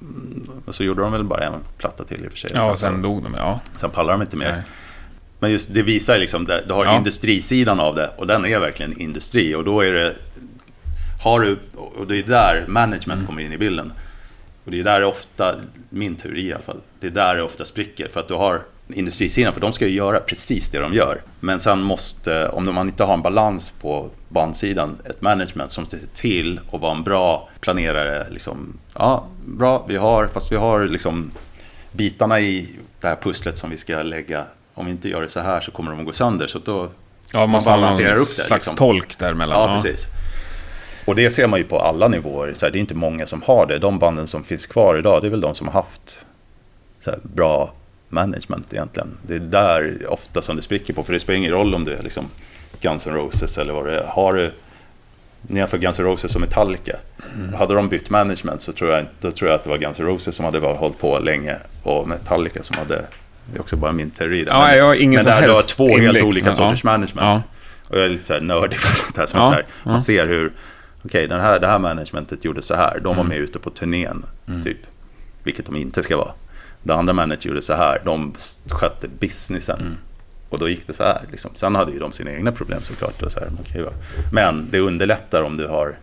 Mm, 0.00 0.50
så 0.68 0.84
gjorde 0.84 1.02
de 1.02 1.12
väl 1.12 1.24
bara 1.24 1.44
en 1.44 1.52
platta 1.78 2.04
till 2.04 2.24
i 2.24 2.28
och 2.28 2.30
för 2.30 2.38
sig. 2.38 2.50
Ja, 2.54 2.72
och 2.72 2.78
sen, 2.78 2.92
sen 2.92 3.02
dog 3.02 3.22
de, 3.22 3.34
ja. 3.34 3.60
Sen 3.76 3.90
pallade 3.90 4.18
de 4.18 4.22
inte 4.22 4.36
mer. 4.36 4.52
Nej. 4.52 4.62
Men 5.42 5.50
just 5.50 5.74
det 5.74 5.82
visar 5.82 6.18
liksom, 6.18 6.44
det, 6.44 6.64
du 6.66 6.72
har 6.72 6.84
ja. 6.84 6.96
industrisidan 6.96 7.80
av 7.80 7.94
det 7.94 8.10
och 8.16 8.26
den 8.26 8.44
är 8.46 8.58
verkligen 8.58 9.00
industri 9.00 9.54
och 9.54 9.64
då 9.64 9.80
är 9.80 9.92
det, 9.92 10.14
har 11.22 11.40
du, 11.40 11.58
och 11.74 12.06
det 12.06 12.18
är 12.18 12.22
där 12.22 12.64
management 12.68 13.18
mm. 13.18 13.26
kommer 13.26 13.42
in 13.42 13.52
i 13.52 13.58
bilden. 13.58 13.92
Och 14.64 14.70
det 14.70 14.80
är 14.80 14.84
där 14.84 15.00
det 15.00 15.06
ofta, 15.06 15.54
min 15.88 16.16
teori 16.16 16.46
i 16.46 16.52
alla 16.52 16.62
fall, 16.62 16.80
det 17.00 17.06
är 17.06 17.10
där 17.10 17.36
det 17.36 17.42
ofta 17.42 17.64
spricker 17.64 18.08
för 18.08 18.20
att 18.20 18.28
du 18.28 18.34
har 18.34 18.62
industrisidan, 18.88 19.52
för 19.52 19.60
de 19.60 19.72
ska 19.72 19.86
ju 19.86 19.96
göra 19.96 20.20
precis 20.20 20.70
det 20.70 20.78
de 20.78 20.94
gör. 20.94 21.22
Men 21.40 21.60
sen 21.60 21.82
måste, 21.82 22.48
om 22.48 22.74
man 22.74 22.88
inte 22.88 23.04
har 23.04 23.14
en 23.14 23.22
balans 23.22 23.70
på 23.80 24.10
bandsidan, 24.28 24.98
ett 25.04 25.20
management 25.20 25.72
som 25.72 25.86
ser 25.86 25.98
till 26.14 26.60
att 26.72 26.80
vara 26.80 26.96
en 26.96 27.02
bra 27.02 27.48
planerare. 27.60 28.26
Liksom, 28.30 28.78
ja, 28.94 29.26
bra, 29.46 29.84
vi 29.88 29.96
har, 29.96 30.26
fast 30.26 30.52
vi 30.52 30.56
har 30.56 30.84
liksom 30.84 31.30
bitarna 31.92 32.40
i 32.40 32.68
det 33.00 33.08
här 33.08 33.16
pusslet 33.16 33.58
som 33.58 33.70
vi 33.70 33.76
ska 33.76 34.02
lägga 34.02 34.44
om 34.74 34.84
vi 34.84 34.90
inte 34.90 35.08
gör 35.08 35.22
det 35.22 35.28
så 35.28 35.40
här 35.40 35.60
så 35.60 35.70
kommer 35.70 35.90
de 35.90 36.00
att 36.00 36.06
gå 36.06 36.12
sönder. 36.12 36.46
Så 36.46 36.58
då 36.58 36.88
ja, 37.32 37.46
man, 37.46 37.64
balanserar 37.64 38.16
upp 38.16 38.28
det. 38.36 38.42
slags 38.42 38.50
liksom. 38.50 38.76
tolk 38.76 39.18
däremellan. 39.18 39.60
Ja, 39.60 39.76
ja, 39.76 39.82
precis. 39.82 40.06
Och 41.04 41.14
det 41.14 41.30
ser 41.30 41.46
man 41.46 41.58
ju 41.58 41.64
på 41.64 41.78
alla 41.78 42.08
nivåer. 42.08 42.54
Så 42.54 42.66
här, 42.66 42.72
det 42.72 42.78
är 42.78 42.80
inte 42.80 42.94
många 42.94 43.26
som 43.26 43.42
har 43.42 43.66
det. 43.66 43.78
De 43.78 43.98
banden 43.98 44.26
som 44.26 44.44
finns 44.44 44.66
kvar 44.66 44.98
idag, 44.98 45.22
det 45.22 45.26
är 45.26 45.30
väl 45.30 45.40
de 45.40 45.54
som 45.54 45.66
har 45.66 45.74
haft 45.74 46.26
här, 47.06 47.18
bra 47.22 47.72
management 48.08 48.72
egentligen. 48.72 49.08
Det 49.26 49.34
är 49.34 49.40
där 49.40 50.06
ofta 50.08 50.42
som 50.42 50.56
det 50.56 50.62
spricker 50.62 50.94
på. 50.94 51.02
För 51.02 51.12
det 51.12 51.20
spelar 51.20 51.38
ingen 51.38 51.52
roll 51.52 51.74
om 51.74 51.84
det 51.84 51.94
är 51.94 52.02
liksom 52.02 52.24
Guns 52.80 53.06
N' 53.06 53.14
Roses 53.14 53.58
eller 53.58 53.72
vad 53.72 53.86
det 53.86 54.00
är. 54.00 54.04
Har 54.06 54.34
du, 54.34 54.52
ni 55.42 55.58
jämför 55.58 55.78
Guns 55.78 55.98
N' 55.98 56.04
Roses 56.04 56.34
och 56.34 56.40
Metallica. 56.40 56.96
Mm. 57.34 57.54
Hade 57.54 57.74
de 57.74 57.88
bytt 57.88 58.10
management 58.10 58.62
så 58.62 58.72
tror 58.72 58.90
jag, 58.90 59.04
då 59.20 59.30
tror 59.30 59.50
jag 59.50 59.56
att 59.56 59.64
det 59.64 59.70
var 59.70 59.78
Guns 59.78 60.00
N' 60.00 60.06
Roses 60.06 60.34
som 60.34 60.44
hade 60.44 60.58
hållit 60.58 60.98
på 60.98 61.18
länge 61.18 61.56
och 61.82 62.08
Metallica 62.08 62.62
som 62.62 62.76
hade 62.76 63.04
det 63.46 63.56
är 63.56 63.60
också 63.60 63.76
bara 63.76 63.92
min 63.92 64.10
teori. 64.10 64.44
Där. 64.44 64.52
Ja, 64.52 64.66
men, 64.66 64.76
jag 64.76 64.84
har 64.84 64.94
ingen 64.94 65.24
men 65.24 65.24
där 65.24 65.46
du 65.46 65.52
har 65.52 65.62
två 65.62 65.88
inblick. 65.88 66.04
helt 66.04 66.22
olika 66.22 66.46
ja. 66.46 66.52
sorters 66.52 66.84
management. 66.84 67.20
Ja. 67.20 67.42
Och 67.88 67.98
jag 67.98 68.04
är 68.04 68.08
lite 68.08 68.24
så 68.24 68.32
här 68.32 68.40
nördig 68.40 68.80
på 68.80 68.94
sånt 68.94 69.16
här. 69.16 69.26
Som 69.26 69.40
ja. 69.40 69.46
så 69.46 69.52
här, 69.52 69.66
man 69.82 70.00
ser 70.00 70.26
hur, 70.26 70.52
okej, 71.04 71.26
okay, 71.26 71.38
här, 71.38 71.60
det 71.60 71.66
här 71.66 71.78
managementet 71.78 72.44
gjorde 72.44 72.62
så 72.62 72.74
här. 72.74 72.94
De 72.94 73.16
var 73.16 73.24
mm. 73.24 73.28
med 73.28 73.38
ute 73.38 73.58
på 73.58 73.70
turnén, 73.70 74.26
mm. 74.48 74.62
typ. 74.62 74.78
Vilket 75.42 75.66
de 75.66 75.76
inte 75.76 76.02
ska 76.02 76.16
vara. 76.16 76.32
Det 76.82 76.94
andra 76.94 77.12
managementet 77.12 77.44
gjorde 77.44 77.62
så 77.62 77.74
här. 77.74 78.02
De 78.04 78.34
skötte 78.70 79.08
businessen. 79.08 79.80
Mm. 79.80 79.96
Och 80.48 80.58
då 80.58 80.68
gick 80.68 80.86
det 80.86 80.92
så 80.92 81.02
här. 81.02 81.20
Liksom. 81.30 81.50
Sen 81.54 81.74
hade 81.74 81.92
ju 81.92 81.98
de 81.98 82.12
sina 82.12 82.32
egna 82.32 82.52
problem 82.52 82.82
såklart. 82.82 83.22
Och 83.22 83.32
så 83.32 83.40
här, 83.40 83.48
okay, 83.60 83.84
men 84.32 84.68
det 84.70 84.78
underlättar 84.78 85.42
om 85.42 85.56
du 85.56 85.66
har... 85.66 85.94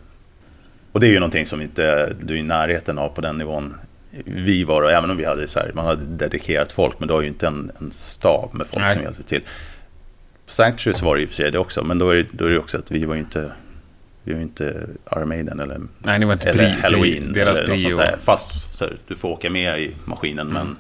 Och 0.92 1.00
det 1.00 1.08
är 1.08 1.12
ju 1.12 1.20
någonting 1.20 1.46
som 1.46 1.62
inte 1.62 2.14
du 2.20 2.34
är 2.34 2.38
i 2.38 2.44
närheten 2.44 3.00
av 3.00 3.10
på 3.10 3.22
den 3.22 3.38
nivån 3.38 3.76
vi 4.26 4.64
var, 4.64 4.82
och 4.82 4.92
även 4.92 5.12
om 5.12 5.18
vi 5.18 5.26
hade 5.26 5.48
så 5.48 5.60
här, 5.60 5.72
man 5.74 5.86
hade 5.86 6.06
dedikerat 6.06 6.72
folk, 6.72 7.00
men 7.00 7.08
det 7.08 7.14
var 7.14 7.22
ju 7.22 7.28
inte 7.28 7.48
en, 7.48 7.72
en 7.80 7.92
stab 7.92 8.54
med 8.54 8.68
folk 8.68 8.82
Nej. 8.82 8.94
som 8.94 9.04
hjälpte 9.04 9.24
till. 9.24 9.42
På 10.46 10.52
Sanctuaries 10.52 11.02
var 11.02 11.16
det 11.18 11.24
och 11.24 11.30
för 11.30 11.36
sig 11.36 11.52
det 11.52 11.60
också, 11.60 11.84
men 11.84 12.00
då 12.00 12.10
är, 12.10 12.28
då 12.32 12.46
är 12.46 12.50
det 12.50 12.60
också 12.60 12.78
att 12.78 12.92
vi 12.92 13.06
var 13.06 13.16
ju 13.16 13.20
inte, 13.20 13.52
vi 14.24 14.34
var 14.34 14.42
inte 14.42 14.88
Iron 15.12 15.30
Maiden 15.30 15.60
eller, 15.60 15.82
Nej, 16.00 16.22
inte 16.22 16.50
eller 16.50 16.64
bri, 16.64 16.82
Halloween. 16.82 17.32
Bri, 17.32 17.42
eller 17.42 17.68
något 17.68 17.82
sånt 17.82 17.98
där. 17.98 18.18
Fast 18.22 18.78
så 18.78 18.86
här, 18.86 18.98
du 19.08 19.16
får 19.16 19.30
åka 19.30 19.50
med 19.50 19.82
i 19.82 19.96
maskinen, 20.06 20.50
mm. 20.50 20.54
men 20.54 20.78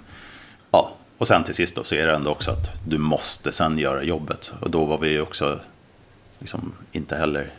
ja. 0.71 0.95
Och 1.17 1.27
sen 1.27 1.43
till 1.43 1.55
sist 1.55 1.75
då 1.75 1.84
så 1.84 1.95
är 1.95 2.07
det 2.07 2.13
ändå 2.13 2.32
också 2.32 2.51
att 2.51 2.71
du 2.88 2.97
måste 2.97 3.51
sen 3.51 3.77
göra 3.77 4.03
jobbet. 4.03 4.53
Och 4.59 4.69
då 4.69 4.86
var 4.86 4.97
vi 4.97 5.19
också 5.19 5.59
liksom 6.39 6.73
inte 6.91 7.15
heller 7.15 7.51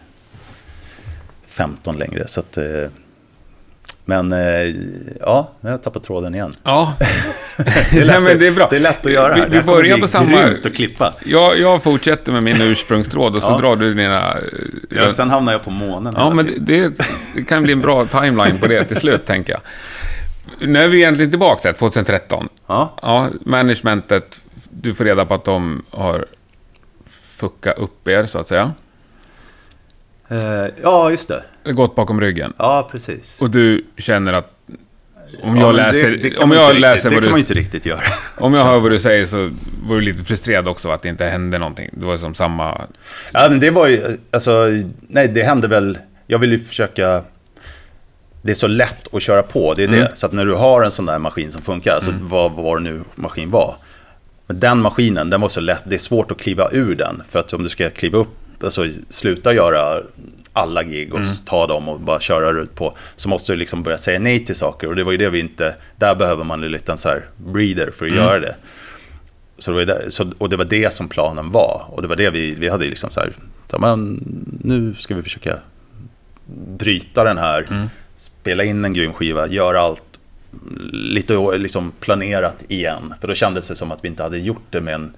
15 1.46 1.96
längre. 1.96 2.26
Så 2.26 2.40
att, 2.40 2.58
eh, 2.58 2.88
men 4.04 4.32
eh, 4.32 4.38
ja, 5.20 5.50
nu 5.60 5.68
har 5.68 5.70
jag 5.70 5.82
tappat 5.82 6.02
tråden 6.02 6.34
igen. 6.34 6.54
Ja, 6.62 6.94
Det 7.58 7.98
är, 8.00 8.04
lätt, 8.04 8.06
Nej, 8.06 8.20
men 8.20 8.38
det 8.38 8.46
är 8.46 8.52
bra. 8.52 8.66
Det 8.70 8.76
är 8.76 8.80
lätt 8.80 9.06
att 9.06 9.12
göra. 9.12 9.34
Vi- 9.34 9.40
här. 9.40 9.48
vi 9.48 9.62
börjar 9.62 9.98
på 9.98 10.08
samma- 10.08 10.38
att 10.64 10.74
klippa. 10.74 11.14
jag, 11.24 11.58
jag 11.58 11.82
fortsätter 11.82 12.32
med 12.32 12.42
min 12.42 12.56
ursprungstråd 12.60 13.36
och 13.36 13.42
så 13.42 13.50
Ja. 13.50 13.58
drar 13.58 13.76
du 13.76 13.94
dina... 13.94 14.30
eh, 14.30 14.36
Ja, 14.90 15.12
sen 15.12 15.30
hamnar 15.30 15.52
jag 15.52 15.62
på 15.64 15.70
månen. 15.70 16.14
Ja, 16.16 16.30
men 16.34 16.50
det, 16.58 16.88
det, 17.36 17.42
kan 17.48 17.62
bli 17.62 17.72
en 17.72 17.80
bra 17.80 18.06
timeline 18.06 18.58
på 18.58 18.66
det 18.66 18.84
till 18.84 18.96
slut, 18.96 19.26
tänker 19.26 19.52
jag. 19.52 19.60
Nu 20.68 20.78
är 20.78 20.88
vi 20.88 20.96
egentligen 20.96 21.30
tillbaka 21.30 21.68
här, 21.68 21.72
2013. 21.72 22.48
Ja, 22.66 22.96
Ja, 23.02 23.28
managementet, 23.44 24.38
du 24.70 24.94
får 24.94 25.04
reda 25.04 25.26
på 25.26 25.34
att 25.34 25.44
de 25.44 25.82
har 25.90 26.26
fuckat 27.36 27.78
upp 27.78 28.08
er, 28.08 28.26
så 28.26 28.38
att 28.38 28.46
säga. 28.48 28.72
Eh, 30.30 30.66
ja 30.82 31.10
just 31.10 31.28
det. 31.64 31.72
Gått 31.72 31.94
bakom 31.94 32.20
ryggen. 32.20 32.52
Ja, 32.58 32.88
precis. 32.92 33.40
Och 33.40 33.50
du 33.50 33.84
känner 33.96 34.32
att 34.32 34.56
om 35.42 35.56
Ja, 35.56 35.62
jag 35.62 35.66
men 35.66 35.76
läser, 35.76 36.10
det, 36.10 36.16
det 36.16 36.36
om 36.38 36.50
jag 36.50 36.78
läser 36.80 36.94
riktigt, 36.94 37.04
vad 37.04 37.12
Det 37.12 37.14
kan 37.14 37.22
du, 37.22 37.30
man 37.30 37.38
inte 37.38 37.54
riktigt 37.54 37.86
göra. 37.86 38.00
om 38.38 38.54
jag 38.54 38.64
hör 38.64 38.80
vad 38.80 38.90
du 38.90 38.98
säger 38.98 39.26
så 39.26 39.50
var 39.82 39.94
du 39.94 40.00
lite 40.00 40.24
frustrerad 40.24 40.68
också 40.68 40.90
att 40.90 41.02
det 41.02 41.08
inte 41.08 41.24
hände 41.24 41.58
någonting. 41.58 41.90
Det 41.92 42.06
var 42.06 42.16
som 42.18 42.34
samma... 42.34 42.80
Ja, 43.32 43.46
men 43.50 43.60
det 43.60 43.70
var 43.70 43.86
ju, 43.88 44.00
alltså, 44.30 44.66
nej, 45.08 45.28
det 45.28 45.42
hände 45.42 45.68
väl, 45.68 45.98
jag 46.26 46.38
vill 46.38 46.52
ju 46.52 46.58
försöka, 46.58 47.24
det 48.42 48.50
är 48.50 48.54
så 48.54 48.66
lätt 48.66 49.14
att 49.14 49.22
köra 49.22 49.42
på, 49.42 49.74
det 49.74 49.82
är 49.84 49.88
det. 49.88 50.12
Så 50.14 50.26
att 50.26 50.32
när 50.32 50.44
du 50.44 50.54
har 50.54 50.82
en 50.82 50.90
sån 50.90 51.06
där 51.06 51.18
maskin 51.18 51.52
som 51.52 51.62
funkar, 51.62 51.94
alltså 51.94 52.12
vad, 52.20 52.52
vad 52.52 52.76
det 52.76 52.80
nu 52.82 53.00
maskin 53.14 53.50
var. 53.50 53.76
Men 54.46 54.60
den 54.60 54.78
maskinen, 54.78 55.30
den 55.30 55.40
var 55.40 55.48
så 55.48 55.60
lätt, 55.60 55.82
det 55.84 55.94
är 55.94 55.98
svårt 55.98 56.30
att 56.30 56.40
kliva 56.40 56.68
ur 56.72 56.94
den. 56.94 57.22
För 57.28 57.38
att 57.38 57.52
om 57.52 57.62
du 57.62 57.68
ska 57.68 57.90
kliva 57.90 58.18
upp, 58.18 58.34
alltså 58.64 58.86
sluta 59.08 59.52
göra 59.52 60.02
alla 60.52 60.82
gig 60.82 61.14
och 61.14 61.20
ta 61.44 61.66
dem 61.66 61.88
och 61.88 62.00
bara 62.00 62.20
köra 62.20 62.62
ut 62.62 62.74
på, 62.74 62.96
så 63.16 63.28
måste 63.28 63.52
du 63.52 63.56
liksom 63.56 63.82
börja 63.82 63.98
säga 63.98 64.18
nej 64.18 64.44
till 64.44 64.54
saker. 64.54 64.88
Och 64.88 64.96
det 64.96 65.04
var 65.04 65.12
ju 65.12 65.18
det 65.18 65.30
vi 65.30 65.40
inte, 65.40 65.76
där 65.96 66.14
behöver 66.14 66.44
man 66.44 66.62
en 66.62 66.72
liten 66.72 66.98
så 66.98 67.08
här 67.08 67.24
breeder 67.36 67.90
för 67.90 68.06
att 68.06 68.12
göra 68.12 68.40
det. 68.40 68.54
Så 69.58 69.70
det, 69.70 69.76
var 69.76 69.84
det, 69.84 70.10
så, 70.10 70.32
och 70.38 70.48
det 70.48 70.56
var 70.56 70.64
det 70.64 70.94
som 70.94 71.08
planen 71.08 71.50
var. 71.50 71.84
Och 71.88 72.02
det 72.02 72.08
var 72.08 72.16
det 72.16 72.30
vi, 72.30 72.54
vi 72.54 72.68
hade 72.68 72.84
liksom 72.84 73.10
så 73.10 73.20
här, 73.20 73.32
så, 73.70 73.78
men, 73.78 74.24
nu 74.62 74.94
ska 74.94 75.14
vi 75.14 75.22
försöka 75.22 75.56
bryta 76.78 77.24
den 77.24 77.38
här, 77.38 77.88
spela 78.16 78.64
in 78.64 78.84
en 78.84 78.92
grym 78.92 79.12
skiva, 79.12 79.46
göra 79.46 79.80
allt 79.80 80.02
lite 80.92 81.58
liksom 81.58 81.92
planerat 82.00 82.64
igen. 82.68 83.14
För 83.20 83.28
då 83.28 83.34
kändes 83.34 83.68
det 83.68 83.74
som 83.74 83.92
att 83.92 84.04
vi 84.04 84.08
inte 84.08 84.22
hade 84.22 84.38
gjort 84.38 84.66
det 84.70 84.80
med 84.80 84.94
en, 84.94 85.12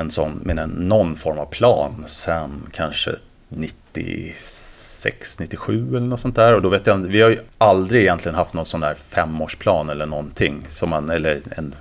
en 0.00 0.10
sån, 0.10 0.40
med 0.42 0.58
en, 0.58 0.70
någon 0.70 1.16
form 1.16 1.38
av 1.38 1.46
plan 1.46 2.04
sen 2.06 2.66
kanske 2.72 3.10
96, 3.48 5.38
97 5.38 5.88
eller 5.96 6.06
något 6.06 6.20
sånt 6.20 6.36
där. 6.36 6.54
Och 6.54 6.62
då 6.62 6.68
vet 6.68 6.86
jag 6.86 6.96
vi 6.96 7.22
har 7.22 7.30
ju 7.30 7.38
aldrig 7.58 8.02
egentligen 8.02 8.36
haft 8.36 8.54
någon 8.54 8.66
sån 8.66 8.80
där 8.80 8.94
femårsplan 8.94 9.90
eller 9.90 10.06
någonting. 10.06 10.66
Som 10.68 10.90
man, 10.90 11.10
eller 11.10 11.40
en 11.56 11.74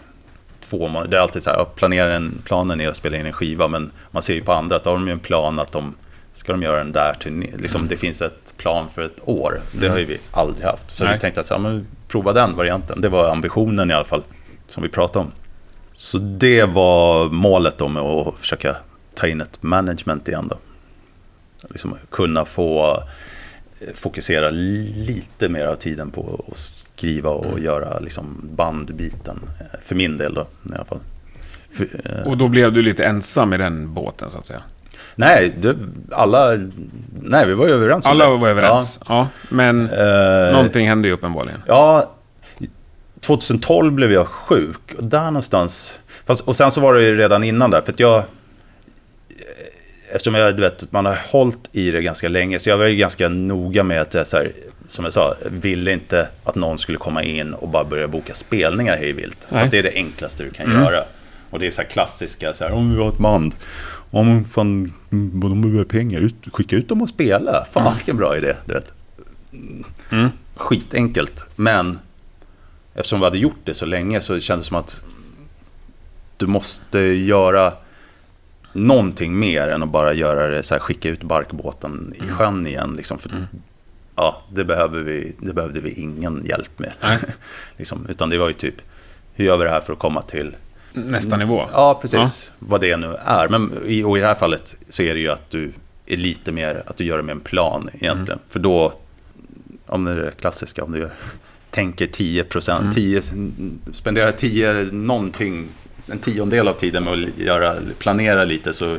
två 0.61 0.88
månader. 0.88 1.07
Det 1.11 1.17
är 1.17 1.22
alltid 1.22 1.43
så 1.43 1.49
här, 1.49 1.65
planera 1.76 2.15
en, 2.15 2.41
planen 2.43 2.82
är 2.82 2.88
att 2.88 2.97
spela 2.97 3.17
in 3.17 3.26
en 3.26 3.34
skiva. 3.34 3.67
Men 3.67 3.91
man 4.11 4.24
ser 4.24 4.34
ju 4.34 4.41
på 4.41 4.53
andra 4.53 4.76
att 4.76 4.84
då 4.84 4.89
har 4.89 4.97
de 4.97 5.07
ju 5.07 5.13
en 5.13 5.20
plan 5.20 5.59
att 5.59 5.72
de 5.72 5.95
ska 6.34 6.51
de 6.51 6.63
göra 6.63 6.78
den 6.78 6.91
där 6.91 7.13
turné. 7.13 7.49
Liksom, 7.57 7.88
Det 7.88 7.97
finns 7.97 8.22
ett 8.22 8.57
plan 8.57 8.89
för 8.89 9.01
ett 9.01 9.20
år. 9.26 9.61
Det 9.72 9.88
har 9.88 9.97
ju 9.97 10.05
vi 10.05 10.20
aldrig 10.32 10.65
haft. 10.65 10.95
Så 10.95 11.03
Nej. 11.03 11.13
vi 11.13 11.20
tänkte 11.20 11.39
att 11.39 11.45
så 11.45 11.53
här, 11.53 11.61
men, 11.61 11.88
prova 12.07 12.34
den 12.34 12.55
varianten. 12.55 13.01
Det 13.01 13.09
var 13.09 13.30
ambitionen 13.30 13.91
i 13.91 13.93
alla 13.93 14.05
fall 14.05 14.24
som 14.67 14.84
vi 14.84 14.89
pratade 14.89 15.26
om. 15.26 15.32
Så 16.00 16.18
det 16.18 16.64
var 16.66 17.30
målet 17.30 17.78
då 17.78 17.88
med 17.88 18.04
att 18.04 18.36
försöka 18.39 18.76
ta 19.16 19.28
in 19.28 19.41
ett 19.41 19.64
management 19.64 20.28
igen 20.28 20.47
då. 20.50 20.58
Liksom 21.70 21.95
kunna 22.12 22.45
få 22.45 22.97
eh, 23.80 23.93
fokusera 23.93 24.50
lite 24.50 25.50
mer 25.50 25.66
av 25.66 25.76
tiden 25.76 26.12
på 26.12 26.45
att 26.52 26.58
skriva 26.58 27.30
och 27.30 27.60
göra 27.60 28.00
liksom 28.00 28.41
bandbiten. 28.56 29.39
eh, 29.60 29.80
För 29.82 29.95
min 29.95 30.18
del 30.18 30.34
då 30.34 30.41
i 30.41 30.76
alla 30.76 30.86
fall. 30.86 31.00
För, 31.72 31.88
eh, 32.06 32.28
Och 32.28 32.38
då 32.38 32.47
blev 32.47 32.74
du 32.74 32.82
lite 32.82 33.06
ensam 33.06 33.54
i 33.54 33.58
den 33.58 33.93
båten, 33.93 34.30
så 34.30 34.38
att 34.38 34.47
säga. 34.47 34.62
nej, 35.16 35.56
det, 35.62 35.76
alla... 36.12 36.58
Nej, 37.22 37.47
vi 37.47 37.54
var 37.54 37.68
ju 37.68 37.74
överens 37.74 38.06
Alla 38.06 38.30
var 38.30 38.47
överens. 38.50 39.00
Ja. 39.08 39.28
men 39.50 39.89
Ja, 39.91 40.47
eh, 40.47 40.54
någonting 40.54 40.88
hände 40.88 41.08
ju 41.08 41.14
uppenbarligen. 41.14 41.64
Ja, 41.68 42.12
2012 43.22 43.93
blev 43.93 44.11
jag 44.11 44.28
sjuk. 44.28 44.93
Och 44.97 45.03
där 45.03 45.26
någonstans... 45.26 45.99
Fast, 46.26 46.47
och 46.47 46.57
sen 46.57 46.72
så 46.72 46.82
var 46.82 46.93
det 46.93 47.03
ju 47.03 47.15
redan 47.15 47.43
innan 47.43 47.72
där. 47.72 47.82
För 47.82 47.93
att 47.93 47.99
jag... 47.99 48.24
Eftersom 50.11 50.36
jag, 50.36 50.55
du 50.55 50.61
vet, 50.61 50.91
man 50.91 51.05
har 51.05 51.20
hållit 51.32 51.70
i 51.72 51.91
det 51.91 52.01
ganska 52.01 52.28
länge. 52.28 52.59
Så 52.59 52.70
jag 52.70 52.78
var 52.78 52.86
ju 52.86 52.95
ganska 52.95 53.30
noga 53.30 53.84
med 53.84 54.01
att 54.01 54.13
jag, 54.13 54.28
så 54.28 54.38
här, 54.38 54.51
som 54.88 55.05
jag 55.05 55.13
sa, 55.13 55.34
ville 55.49 55.91
inte 55.91 56.28
att 56.43 56.55
någon 56.55 56.78
skulle 56.78 56.97
komma 56.97 57.24
in 57.24 57.53
och 57.53 57.70
bara 57.70 57.84
börja 57.84 58.07
boka 58.07 58.34
spelningar 58.34 58.97
hej 58.97 59.13
vilt. 59.13 59.47
För 59.49 59.67
det 59.72 59.80
är 59.80 59.84
det 59.84 59.93
enklaste 59.93 60.43
du 60.43 60.49
kan 60.49 60.72
göra. 60.72 61.03
Och 61.49 61.59
det 61.59 61.67
är 61.67 61.72
så 61.72 61.82
här 61.82 61.89
klassiska, 61.89 62.53
så 62.53 62.63
här, 62.63 62.72
om 62.72 62.95
vi 62.95 63.01
har 63.01 63.09
ett 63.09 63.17
band. 63.17 63.55
Om 64.11 64.45
fan, 64.45 64.93
de 65.09 65.61
behöver 65.61 65.84
pengar, 65.84 66.20
ut, 66.20 66.36
skicka 66.53 66.76
ut 66.76 66.89
dem 66.89 67.01
och 67.01 67.09
spela. 67.09 67.65
Fan 67.72 67.95
vilken 67.95 68.17
bra 68.17 68.38
idé, 68.38 68.55
du 68.65 68.74
vet. 68.74 68.93
Skitenkelt, 70.55 71.45
men 71.55 71.99
eftersom 73.00 73.20
vi 73.20 73.26
hade 73.26 73.38
gjort 73.38 73.60
det 73.64 73.74
så 73.74 73.86
länge 73.86 74.22
så 74.22 74.39
kändes 74.39 74.68
det 74.68 74.70
som 74.70 74.78
att 74.78 75.02
du 76.38 76.47
måste 76.47 77.00
göra 77.00 77.74
någonting 78.74 79.39
mer 79.39 79.68
än 79.68 79.84
att 79.84 79.89
bara 79.89 80.14
göra 80.14 80.47
det 80.47 80.64
så 80.64 80.76
här, 80.76 80.80
skicka 80.80 81.10
ut 81.10 81.24
barkbåten 81.24 82.14
i 82.16 82.28
sjön 82.28 82.68
igen. 82.68 82.93
Liksom, 82.97 83.20
för, 83.20 83.32
Ja, 84.16 84.41
det, 84.54 84.64
behöver 84.64 85.02
vi, 85.02 85.36
det 85.39 85.54
behövde 85.54 85.80
vi 85.80 85.91
ingen 85.91 86.45
hjälp 86.45 86.80
med. 86.80 86.91
Liksom, 87.78 88.06
utan 88.10 88.30
det 88.30 88.38
var 88.38 88.47
ju 88.47 88.54
typ, 88.54 88.76
hur 89.34 89.45
gör 89.45 89.58
vi 89.58 89.64
det 89.64 89.70
här 89.70 89.82
för 89.82 89.93
att 89.93 90.00
komma 90.00 90.22
till 90.22 90.56
Nästa 90.93 91.38
nivå. 91.38 91.66
Ja, 91.72 92.00
precis. 92.02 92.52
Vad 92.60 92.82
det 92.82 92.97
nu 92.97 93.16
är. 93.26 93.47
Men 93.47 93.72
i, 93.86 94.04
och 94.04 94.18
i 94.18 94.22
det 94.22 94.28
här 94.28 94.36
fallet 94.36 94.78
så 94.89 95.02
är 95.04 95.14
det 95.14 95.20
ju 95.20 95.30
att 95.30 95.50
du 95.50 95.72
är 96.06 96.18
lite 96.18 96.52
mer, 96.52 96.84
att 96.86 96.97
du 96.97 97.04
gör 97.04 97.18
det 97.18 97.24
med 97.24 97.34
en 97.34 97.39
plan 97.39 97.89
egentligen. 97.93 98.39
För 98.50 98.60
då, 98.60 98.93
om 99.86 100.06
det 100.06 100.12
är 100.12 100.16
det 100.16 100.32
klassiska, 100.32 100.84
om 100.84 100.91
du 100.91 101.00
gör, 101.00 101.12
tänker 101.72 102.07
10 102.07 102.43
procent, 102.43 102.95
10, 102.95 103.22
spenderar 103.93 104.32
10 104.32 104.74
någonting, 104.91 105.67
en 106.07 106.20
tiondel 106.20 106.67
av 106.67 106.74
tiden 106.74 107.03
med 107.03 107.13
att 107.13 107.38
göra, 107.38 107.76
planera 107.97 108.43
lite 108.43 108.74
så, 108.74 108.97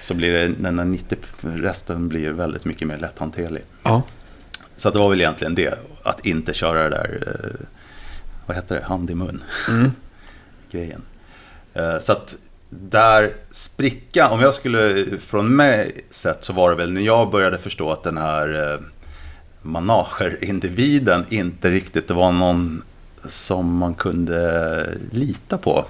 så 0.00 0.14
blir 0.14 0.32
det, 0.32 0.48
den 0.48 0.78
här 0.78 0.86
90, 0.86 1.16
resten 1.40 2.08
blir 2.08 2.30
väldigt 2.30 2.64
mycket 2.64 2.88
mer 2.88 2.98
lätthanterlig. 2.98 3.62
Ja. 3.82 4.02
Så 4.76 4.90
det 4.90 4.98
var 4.98 5.10
väl 5.10 5.20
egentligen 5.20 5.54
det, 5.54 5.78
att 6.02 6.26
inte 6.26 6.54
köra 6.54 6.82
det 6.82 6.90
där, 6.90 7.22
eh, 7.26 7.66
vad 8.46 8.56
heter 8.56 8.74
det, 8.74 8.82
hand 8.84 9.10
i 9.10 9.14
mun 9.14 9.42
grejen. 10.70 11.02
Eh, 11.74 11.98
Så 12.00 12.12
att 12.12 12.36
där 12.70 13.32
spricka, 13.50 14.28
om 14.28 14.40
jag 14.40 14.54
skulle, 14.54 15.04
från 15.20 15.56
mig 15.56 16.04
sett 16.10 16.44
så 16.44 16.52
var 16.52 16.70
det 16.70 16.76
väl 16.76 16.92
när 16.92 17.00
jag 17.00 17.30
började 17.30 17.58
förstå 17.58 17.92
att 17.92 18.02
den 18.02 18.18
här 18.18 18.80
managerindividen 19.64 21.26
inte 21.28 21.70
riktigt 21.70 22.10
var 22.10 22.32
någon 22.32 22.82
som 23.28 23.76
man 23.76 23.94
kunde 23.94 24.98
lita 25.10 25.58
på. 25.58 25.84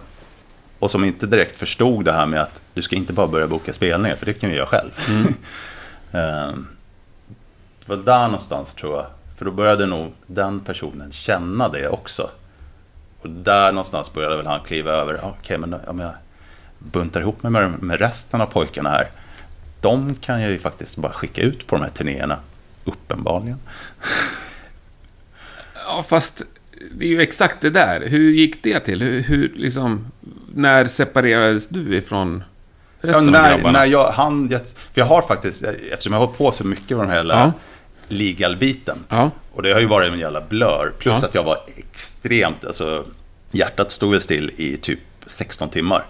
Och 0.78 0.90
som 0.90 1.04
inte 1.04 1.26
direkt 1.26 1.58
förstod 1.58 2.04
det 2.04 2.12
här 2.12 2.26
med 2.26 2.42
att 2.42 2.62
du 2.74 2.82
ska 2.82 2.96
inte 2.96 3.12
bara 3.12 3.26
börja 3.26 3.46
boka 3.46 3.72
spelningar, 3.72 4.16
för 4.16 4.26
det 4.26 4.32
kan 4.32 4.50
vi 4.50 4.56
göra 4.56 4.66
själv. 4.66 4.90
Eh, 6.12 6.52
det 7.78 7.88
var 7.88 7.96
där 7.96 8.24
någonstans 8.24 8.74
tror 8.74 8.96
jag. 8.96 9.06
För 9.36 9.44
då 9.44 9.50
började 9.50 9.86
nog 9.86 10.12
den 10.26 10.60
personen 10.60 11.12
känna 11.12 11.68
det 11.68 11.88
också. 11.88 12.30
Och 13.20 13.30
där 13.30 13.72
någonstans 13.72 14.12
började 14.12 14.36
väl 14.36 14.46
han 14.46 14.60
kliva 14.60 14.92
över. 14.92 15.20
Okej, 15.22 15.58
men 15.58 15.74
om 15.86 16.00
jag 16.00 16.12
buntar 16.78 17.20
ihop 17.20 17.42
mig 17.42 17.52
med, 17.52 17.82
med 17.82 17.98
resten 17.98 18.40
av 18.40 18.46
pojkarna 18.46 18.90
här. 18.90 19.10
De 19.80 20.14
kan 20.14 20.40
jag 20.42 20.50
ju 20.50 20.58
faktiskt 20.58 20.96
bara 20.96 21.12
skicka 21.12 21.42
ut 21.42 21.66
på 21.66 21.76
de 21.76 21.82
här 21.82 21.90
turnéerna. 21.90 22.38
Uppenbarligen. 22.84 23.58
Ja, 25.86 26.02
fast 26.08 26.42
det 26.92 27.04
är 27.04 27.08
ju 27.08 27.20
exakt 27.22 27.60
det 27.60 27.70
där. 27.70 28.00
Hur 28.06 28.30
gick 28.30 28.62
det 28.62 28.80
till? 28.80 29.02
Hur, 29.02 29.20
hur 29.22 29.52
liksom... 29.56 30.06
När 30.54 30.84
separerades 30.84 31.68
du 31.68 31.96
ifrån 31.96 32.44
Ja, 33.00 33.08
resten 33.08 33.26
av 33.26 33.32
när, 33.32 33.48
grabbarna? 33.56 33.78
när 33.78 33.86
jag, 33.86 34.10
han, 34.10 34.48
jag, 34.50 34.60
för 34.66 35.00
jag 35.00 35.04
har 35.04 35.22
faktiskt, 35.22 35.62
eftersom 35.62 36.12
jag 36.12 36.20
har 36.20 36.26
hållit 36.26 36.38
på 36.38 36.52
så 36.52 36.64
mycket 36.66 36.90
med 36.96 36.98
den 37.06 37.10
här 37.10 37.16
hela 37.16 37.34
Ja. 37.34 37.52
legal-biten. 38.08 38.98
Ja. 39.08 39.30
Och 39.52 39.62
det 39.62 39.72
har 39.72 39.80
ju 39.80 39.86
varit 39.86 40.12
en 40.12 40.18
jävla 40.18 40.40
blur. 40.40 40.92
Plus 40.98 41.18
Ja. 41.22 41.28
att 41.28 41.34
jag 41.34 41.42
var 41.44 41.58
extremt, 41.76 42.64
alltså 42.64 43.04
hjärtat 43.50 43.92
stod 43.92 44.10
väl 44.10 44.20
still 44.20 44.50
i 44.56 44.76
typ 44.76 44.98
16 45.26 45.68
timmar. 45.68 46.02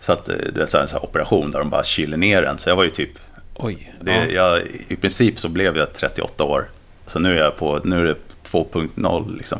Så 0.00 0.12
att 0.12 0.28
eh, 0.28 0.34
det 0.54 0.62
är 0.62 0.66
så 0.66 0.76
här, 0.76 0.82
en 0.82 0.88
sån 0.88 0.98
här 1.00 1.08
operation 1.08 1.50
där 1.50 1.58
de 1.58 1.70
bara 1.70 1.84
kyler 1.84 2.16
ner 2.16 2.42
en. 2.42 2.58
Så 2.58 2.68
jag 2.68 2.76
var 2.76 2.84
ju 2.84 2.90
typ, 2.90 3.18
Oj. 3.56 3.94
det, 4.00 4.26
ja. 4.26 4.32
jag, 4.32 4.62
i 4.88 4.96
princip 4.96 5.38
så 5.38 5.48
blev 5.48 5.76
jag 5.76 5.92
38 5.92 6.44
år. 6.44 6.68
Så 7.06 7.18
nu 7.18 7.38
är 7.38 7.42
jag 7.42 7.56
på, 7.56 7.80
nu 7.84 8.00
är 8.00 8.04
det 8.04 8.16
2.0 8.50 9.36
liksom. 9.36 9.58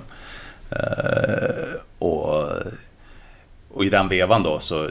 Eh, 0.70 1.78
och, 1.98 2.48
och 3.68 3.84
i 3.84 3.90
den 3.90 4.08
vevan 4.08 4.42
då 4.42 4.58
så, 4.58 4.90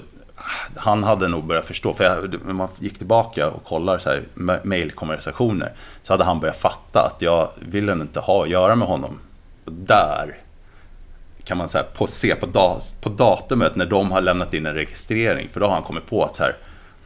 han 0.76 1.04
hade 1.04 1.28
nog 1.28 1.44
börjat 1.44 1.66
förstå. 1.66 1.94
För 1.94 2.04
jag, 2.04 2.36
när 2.46 2.54
man 2.54 2.68
gick 2.80 2.98
tillbaka 2.98 3.50
och 3.50 3.64
kollade 3.64 4.00
så 4.00 4.10
här, 4.10 4.24
ma- 4.36 4.66
mailkonversationer. 4.66 5.72
Så 6.04 6.14
hade 6.14 6.24
han 6.24 6.40
börjat 6.40 6.60
fatta 6.60 7.00
att 7.00 7.22
jag 7.22 7.50
ville 7.60 7.92
inte 7.92 8.20
ha 8.20 8.44
att 8.44 8.50
göra 8.50 8.76
med 8.76 8.88
honom. 8.88 9.20
Och 9.66 9.72
där 9.72 10.38
kan 11.44 11.58
man 11.58 11.70
så 11.70 11.78
här, 11.78 11.86
på, 11.86 12.08
se 12.08 12.36
på, 12.36 12.46
da, 12.46 12.80
på 13.02 13.10
datumet 13.10 13.76
när 13.76 13.86
de 13.86 14.12
har 14.12 14.22
lämnat 14.22 14.54
in 14.54 14.66
en 14.66 14.74
registrering. 14.74 15.50
För 15.50 15.60
då 15.60 15.66
har 15.66 15.74
han 15.74 15.84
kommit 15.84 16.06
på 16.06 16.24
att 16.24 16.36
så 16.36 16.44
här, 16.44 16.56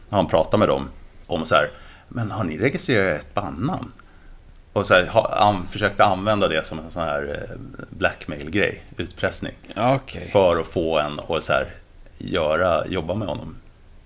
han 0.10 0.28
pratar 0.28 0.58
med 0.58 0.68
dem 0.68 0.90
om 1.28 1.46
så 1.46 1.56
här, 1.56 1.70
men 2.08 2.32
har 2.32 2.44
ni 2.44 2.58
registrerat 2.58 3.22
ett 3.22 3.34
bandnamn? 3.34 3.92
Och 4.74 4.86
så 4.86 4.94
här, 4.94 5.10
han 5.32 5.68
försökte 5.68 6.04
använda 6.04 6.48
det 6.48 6.68
som 6.68 6.80
en 6.80 6.92
sån 6.92 7.02
här 7.02 7.48
eh, 7.50 7.56
blackmail-grej, 7.90 8.84
utpressning. 8.98 9.54
Okej. 9.76 10.30
För 10.32 10.60
att 10.60 10.68
få 10.68 11.00
en 11.00 11.20
att 11.20 11.44
så 11.44 11.54
här, 11.54 11.68
göra, 12.18 12.88
jobba 12.88 13.14
med 13.14 13.28
honom. 13.28 13.56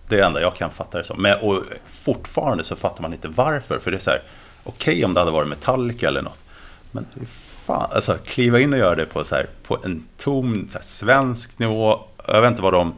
Det 0.07 0.15
är 0.15 0.19
det 0.19 0.25
enda 0.25 0.41
jag 0.41 0.55
kan 0.55 0.69
fatta 0.71 0.97
det 0.97 1.03
som. 1.03 1.21
Men, 1.21 1.39
och 1.39 1.63
fortfarande 1.85 2.63
så 2.63 2.75
fattar 2.75 3.01
man 3.01 3.13
inte 3.13 3.27
varför. 3.27 3.79
För 3.79 3.91
det 3.91 3.97
är 3.97 4.01
så 4.01 4.09
här, 4.09 4.21
okej 4.63 5.05
om 5.05 5.13
det 5.13 5.19
hade 5.19 5.31
varit 5.31 5.47
Metallica 5.47 6.07
eller 6.07 6.21
något. 6.21 6.43
Men 6.91 7.05
hur 7.13 7.25
fan, 7.65 7.89
alltså 7.91 8.17
kliva 8.25 8.59
in 8.59 8.73
och 8.73 8.79
göra 8.79 8.95
det 8.95 9.05
på, 9.05 9.23
så 9.23 9.35
här, 9.35 9.45
på 9.63 9.77
en 9.83 10.07
tom 10.17 10.67
så 10.69 10.77
här, 10.77 10.85
svensk 10.85 11.59
nivå. 11.59 11.99
Jag 12.27 12.41
vet 12.41 12.51
inte 12.51 12.61
vad 12.61 12.73
de... 12.73 12.95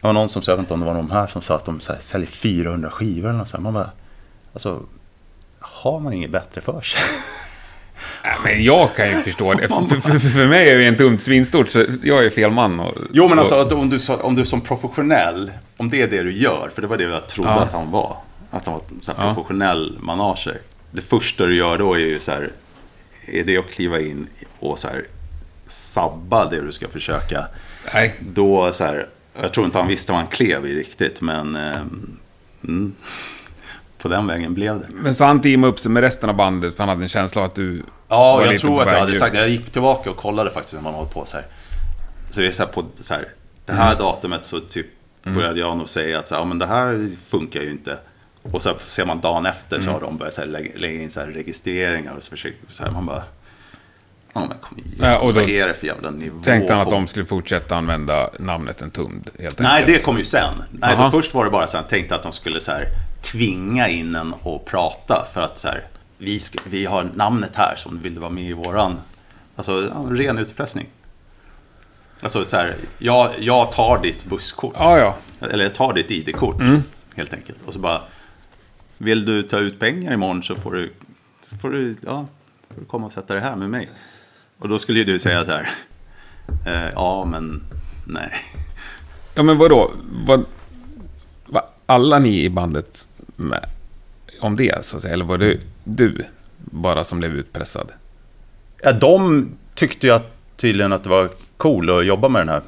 Det 0.00 0.06
var 0.06 0.12
någon 0.12 0.28
som 0.28 0.42
jag 0.46 0.56
vet 0.56 0.60
inte 0.60 0.74
om 0.74 0.80
det 0.80 0.86
var 0.86 0.94
de 0.94 1.10
här 1.10 1.26
som 1.26 1.42
sa 1.42 1.56
att 1.56 1.64
de 1.64 1.80
så 1.80 1.92
här, 1.92 2.00
säljer 2.00 2.28
400 2.28 2.90
skivor 2.90 3.28
eller 3.28 3.38
något 3.38 3.48
sånt. 3.48 3.62
Man 3.62 3.74
bara, 3.74 3.90
alltså, 4.52 4.82
har 5.58 6.00
man 6.00 6.12
inget 6.12 6.30
bättre 6.30 6.60
för 6.60 6.80
sig? 6.80 7.00
Nej, 8.24 8.34
men 8.44 8.64
jag 8.64 8.94
kan 8.96 9.08
ju 9.08 9.14
förstå 9.14 9.54
det. 9.54 9.68
För, 9.88 10.00
för, 10.00 10.18
för, 10.18 10.46
mig 10.46 10.68
är 10.68 10.78
det 10.78 10.86
en 10.86 10.96
tumt 10.96 11.18
svinstort, 11.18 11.68
så 11.68 11.84
jag 12.02 12.24
är 12.24 12.30
fel 12.30 12.50
man. 12.50 12.80
Och, 12.80 12.94
Jo, 13.12 13.28
men 13.28 13.38
alltså 13.38 13.54
och, 13.54 13.60
att 13.60 13.72
om 13.72 13.90
du, 13.90 13.98
så- 13.98 14.16
om 14.16 14.34
du 14.34 14.44
som 14.44 14.60
professionell, 14.60 15.50
om 15.76 15.90
det 15.90 16.02
är 16.02 16.08
det 16.08 16.22
du 16.22 16.32
gör, 16.32 16.70
för 16.74 16.82
det 16.82 16.88
var 16.88 16.96
det 16.96 17.04
jag 17.04 17.26
trodde 17.26 17.50
Ja. 17.50 17.60
att 17.60 17.72
han 17.72 17.90
var. 17.90 18.16
Att 18.50 18.64
han 18.66 18.74
var 18.74 18.82
en 18.94 19.00
så 19.00 19.12
här 19.12 19.26
Ja. 19.28 19.34
professionell 19.34 19.96
manager. 20.00 20.60
Det 20.90 21.00
första 21.00 21.46
du 21.46 21.56
gör 21.56 21.78
då 21.78 21.94
är 21.94 21.98
ju 21.98 22.20
så 22.20 22.30
här, 22.32 22.50
är 23.26 23.44
det 23.44 23.56
att 23.58 23.70
kliva 23.70 24.00
in 24.00 24.26
och 24.58 24.78
så 24.78 24.88
här 24.88 25.04
sabba 25.68 26.50
det 26.50 26.60
du 26.60 26.72
ska 26.72 26.88
försöka. 26.88 27.46
Nej, 27.94 28.14
Då 28.20 28.72
så 28.72 28.84
här, 28.84 29.06
jag 29.42 29.52
tror 29.52 29.66
inte 29.66 29.78
han 29.78 29.88
visste 29.88 30.12
vad 30.12 30.20
han 30.20 30.30
klev 30.30 30.66
i 30.66 30.74
riktigt, 30.74 31.20
men 31.20 31.56
eh, 31.56 31.76
mm, 32.64 32.94
på 33.98 34.08
den 34.08 34.26
vägen 34.26 34.54
blev 34.54 34.80
det. 34.80 34.86
men 34.90 35.14
så 35.14 35.24
han 35.24 35.40
teamade 35.40 35.72
upp 35.72 35.78
sig 35.78 35.90
med 35.90 36.00
resten 36.00 36.28
av 36.30 36.36
bandet 36.36 36.76
för 36.76 36.82
han 36.82 36.88
hade 36.88 37.02
en 37.02 37.08
känsla 37.08 37.42
av 37.42 37.46
att 37.48 37.54
du 37.54 37.82
Ja, 38.08 38.34
var 38.36 38.42
jag 38.44 38.52
lite 38.52 38.60
tror 38.62 38.82
att 38.82 38.92
jag 38.92 38.98
hade 39.00 39.12
ut. 39.12 39.18
sagt 39.18 39.34
Jag 39.34 39.48
gick 39.48 39.70
tillbaka 39.70 40.10
och 40.10 40.16
kollade 40.16 40.50
faktiskt 40.50 40.74
när 40.74 40.82
man 40.82 40.94
hållit 40.94 41.12
på 41.14 41.24
så 41.24 41.36
här. 41.36 41.46
Så 42.30 42.40
det 42.40 42.46
är 42.46 42.52
så 42.52 42.62
här 42.62 42.70
på 42.70 42.84
så 43.00 43.14
här. 43.14 43.24
Det 43.66 43.72
här 43.72 43.98
datumet 43.98 44.46
så 44.46 44.60
typ 44.60 44.86
började 45.24 45.60
jag 45.60 45.76
nog 45.78 45.88
säga 45.88 46.18
att 46.18 46.28
så 46.28 46.34
här, 46.34 46.42
ja, 46.42 46.44
men 46.46 46.58
det 46.58 46.66
här 46.66 47.10
funkar 47.26 47.60
ju 47.60 47.70
inte. 47.70 47.98
Och 48.42 48.62
så 48.62 48.74
ser 48.80 49.04
man 49.06 49.20
dagen 49.20 49.46
efter 49.46 49.82
så 49.82 49.90
har 49.90 50.00
de 50.00 50.16
börjat 50.18 50.34
så 50.34 50.40
här, 50.40 50.48
lägga, 50.48 50.70
lägga 50.78 51.02
in 51.02 51.10
så 51.10 51.20
här 51.20 51.26
registreringar 51.26 52.14
och 52.16 52.22
så 52.22 52.30
försöker 52.30 52.58
så 52.68 52.84
här, 52.84 52.90
man 52.90 53.06
bara. 53.06 53.22
Ja 54.32 54.40
men 54.48 54.58
kom 54.58 54.78
igen, 54.78 54.90
Ja, 55.00 55.18
och 55.18 55.34
då 55.34 55.40
vad 55.40 55.50
är 55.50 55.68
det 55.68 55.74
för 55.74 55.86
jävla 55.86 56.10
nivå? 56.10 56.42
Tänkte 56.42 56.72
han 56.72 56.80
att 56.82 56.88
på- 56.88 56.94
de 56.94 57.06
skulle 57.06 57.26
fortsätta 57.26 57.76
använda 57.76 58.30
namnet 58.38 58.82
en 58.82 58.90
tumd, 58.90 59.30
helt 59.38 59.58
Nej, 59.58 59.80
enkelt. 59.80 59.98
det 59.98 60.04
kom 60.04 60.18
ju 60.18 60.24
sen. 60.24 60.54
Nej, 60.70 60.96
då 60.98 61.10
först 61.10 61.34
var 61.34 61.44
det 61.44 61.50
bara 61.50 61.66
så 61.66 61.76
här, 61.76 61.84
jag 61.84 61.90
tänkte 61.90 62.14
att 62.14 62.22
de 62.22 62.32
skulle 62.32 62.60
så 62.60 62.70
här, 62.72 62.84
tvinga 63.22 63.88
in 63.88 64.14
en 64.14 64.34
och 64.42 64.66
prata 64.66 65.26
för 65.32 65.40
att 65.40 65.58
så 65.58 65.68
här, 65.68 65.84
vi, 66.18 66.40
ska, 66.40 66.58
vi 66.64 66.84
har 66.86 67.08
namnet 67.14 67.50
här 67.54 67.76
som 67.76 68.00
vill 68.02 68.18
vara 68.18 68.30
med 68.30 68.44
i 68.44 68.52
våran, 68.52 69.00
alltså 69.56 69.80
ren 70.10 70.38
utpressning. 70.38 70.86
Alltså 72.22 72.44
så 72.44 72.56
här, 72.56 72.74
jag, 72.98 73.30
jag 73.38 73.72
tar 73.72 73.98
ditt 74.02 74.24
busskort, 74.24 74.74
Ja, 74.78 74.98
ja. 74.98 75.16
eller 75.50 75.64
jag 75.64 75.74
tar 75.74 75.92
ditt 75.94 76.10
ID-kort 76.10 76.56
helt 77.16 77.32
enkelt. 77.34 77.58
Och 77.66 77.72
så 77.72 77.78
bara, 77.78 78.00
vill 78.98 79.24
du 79.24 79.42
ta 79.42 79.58
ut 79.58 79.80
pengar 79.80 80.12
imorgon 80.12 80.42
så 80.42 80.54
får 80.54 80.72
du, 80.72 80.92
så 81.42 81.56
får 81.56 81.70
du, 81.70 81.96
ja, 82.06 82.26
får 82.74 82.80
du 82.80 82.86
komma 82.86 83.06
och 83.06 83.12
sätta 83.12 83.34
det 83.34 83.40
här 83.40 83.56
med 83.56 83.70
mig. 83.70 83.88
Och 84.60 84.68
då 84.68 84.78
skulle 84.78 84.98
ju 84.98 85.04
du 85.04 85.18
säga 85.18 85.44
så 85.44 85.50
här, 85.50 85.68
eh, 86.66 86.90
ja 86.94 87.24
men 87.24 87.62
nej. 88.06 88.32
Ja, 89.34 89.42
men 89.42 89.58
vadå? 89.58 89.90
Vad, 90.26 90.44
var 91.46 91.64
alla 91.86 92.18
ni 92.18 92.44
i 92.44 92.50
bandet 92.50 93.08
med 93.36 93.66
om 94.40 94.56
det, 94.56 94.84
så 94.84 94.96
att 94.96 95.02
säga? 95.02 95.14
Eller 95.14 95.24
var 95.24 95.38
det 95.38 95.58
du 95.84 96.24
bara 96.56 97.04
som 97.04 97.18
blev 97.18 97.34
utpressad? 97.34 97.88
Ja, 98.82 98.92
de 98.92 99.48
tyckte 99.74 100.06
ju 100.06 100.12
att, 100.12 100.32
tydligen 100.56 100.92
att 100.92 101.04
det 101.04 101.10
var 101.10 101.30
cool 101.56 101.98
att 101.98 102.06
jobba 102.06 102.28
med 102.28 102.40
den 102.40 102.48
här 102.48 102.62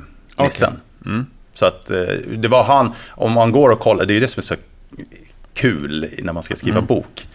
nissen. 0.44 0.72
Så 1.54 1.66
att 1.66 1.90
eh, 1.90 2.04
det 2.36 2.48
var 2.48 2.64
han, 2.64 2.92
om 3.08 3.32
man 3.32 3.52
går 3.52 3.70
och 3.70 3.80
kollar, 3.80 4.04
det 4.04 4.12
är 4.12 4.14
ju 4.14 4.20
det 4.20 4.28
som 4.28 4.40
är 4.40 4.42
så 4.42 4.54
kul 5.54 6.08
när 6.18 6.32
man 6.32 6.42
ska 6.42 6.56
skriva 6.56 6.80
bok. 6.80 7.28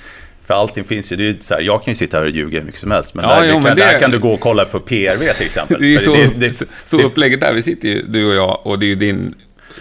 För 0.47 0.53
allting 0.53 0.83
finns 0.83 1.11
ju, 1.11 1.15
det 1.15 1.23
är 1.23 1.25
ju 1.27 1.37
så 1.41 1.53
här, 1.53 1.61
jag 1.61 1.83
kan 1.83 1.91
ju 1.91 1.95
sitta 1.97 2.17
här 2.17 2.23
och 2.23 2.29
ljuga 2.29 2.59
hur 2.59 2.65
mycket 2.65 2.81
som 2.81 2.91
helst. 2.91 3.13
Men, 3.15 3.25
Ja, 3.25 3.35
där, 3.39 3.47
jo, 3.47 3.53
kan, 3.53 3.63
men 3.63 3.75
det- 3.75 3.81
där 3.81 3.99
kan 3.99 4.11
du 4.11 4.19
gå 4.19 4.33
och 4.33 4.39
kolla 4.39 4.65
på 4.65 4.79
PRV 4.79 5.33
till 5.37 5.45
exempel. 5.45 5.77
Det 5.81 5.95
är 5.95 5.99
så, 5.99 6.13
det- 6.13 6.31
det- 6.49 6.63
så, 6.85 7.01
upplägget 7.01 7.41
där. 7.41 7.53
Vi 7.53 7.61
sitter 7.61 7.87
ju, 7.87 8.01
du 8.07 8.29
och 8.29 8.35
jag, 8.35 8.59
och 8.67 8.79
det 8.79 8.85
är 8.85 8.87
ju 8.87 8.95
din... 8.95 9.35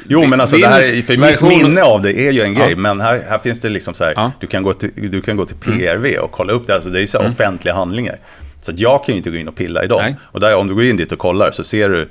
Jo, 0.09 0.27
men 0.27 0.41
alltså 0.41 0.57
det 0.57 0.67
här, 0.67 0.83
är- 0.83 1.03
för 1.03 1.17
mitt 1.17 1.43
minne 1.43 1.83
av 1.83 2.03
det 2.03 2.19
är 2.19 2.31
ju 2.33 2.41
en 2.43 2.55
grej. 2.55 2.71
Ja. 2.71 2.77
Men 2.77 3.01
här, 3.01 3.25
här 3.29 3.39
finns 3.39 3.61
det 3.61 3.69
liksom 3.69 3.95
så 3.95 4.05
här, 4.05 4.13
Ja. 4.17 4.21
Mm. 4.21 4.33
du, 4.41 4.47
kan 4.47 4.63
gå 4.63 4.73
till, 4.73 4.91
du 5.11 5.21
kan 5.21 5.37
gå 5.37 5.45
till 5.47 5.57
PRV 5.57 6.17
och 6.19 6.31
kolla 6.33 6.53
upp 6.53 6.67
det. 6.67 6.75
Alltså 6.75 6.91
det 6.91 6.99
är 6.99 7.01
ju 7.01 7.07
så 7.07 7.19
här 7.23 7.29
offentliga 7.29 7.75
handlingar. 7.75 8.19
Så 8.61 8.73
jag 8.77 9.05
kan 9.05 9.15
ju 9.15 9.17
inte 9.17 9.31
gå 9.31 9.37
in 9.37 9.49
och 9.49 9.57
pilla 9.57 9.85
i 9.85 9.87
dem. 9.87 10.03
Nej. 10.03 10.17
Och 10.23 10.41
där, 10.41 10.57
om 10.57 10.69
du 10.69 10.75
går 10.75 10.85
in 10.85 10.97
dit 10.97 11.13
och 11.13 11.19
kollar 11.19 11.51
så 11.51 11.65
ser 11.65 11.89
du 11.89 12.09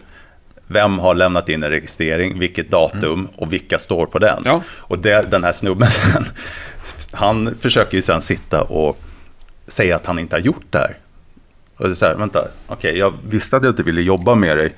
vem 0.67 0.99
har 0.99 1.15
lämnat 1.15 1.49
in 1.49 1.63
en 1.63 1.69
registrering, 1.69 2.39
vilket 2.39 2.71
datum 2.71 3.27
och 3.35 3.53
vilka 3.53 3.79
står 3.79 4.05
på 4.05 4.19
den. 4.19 4.29
Mm. 4.37 4.43
Ja. 4.45 4.61
Och 4.69 4.99
det, 4.99 5.25
den 5.31 5.43
här 5.43 5.51
snubben 5.51 5.87
han 7.11 7.55
försöker 7.55 7.97
ju 7.97 8.01
sen 8.01 8.21
sitta 8.21 8.61
och 8.61 8.99
säga 9.67 9.95
att 9.95 10.05
han 10.05 10.19
inte 10.19 10.35
har 10.35 10.41
gjort 10.41 10.65
det 10.69 10.77
här. 10.77 10.97
Och 11.77 11.85
det 11.87 11.93
är 11.93 11.95
så 11.95 12.05
här, 12.05 12.15
vänta, 12.15 12.47
okej, 12.67 12.97
jag 12.97 13.13
visste 13.27 13.57
att 13.57 13.63
jag 13.63 13.71
inte 13.71 13.83
ville 13.83 14.01
jobba 14.01 14.35
med 14.35 14.57
dig. 14.57 14.73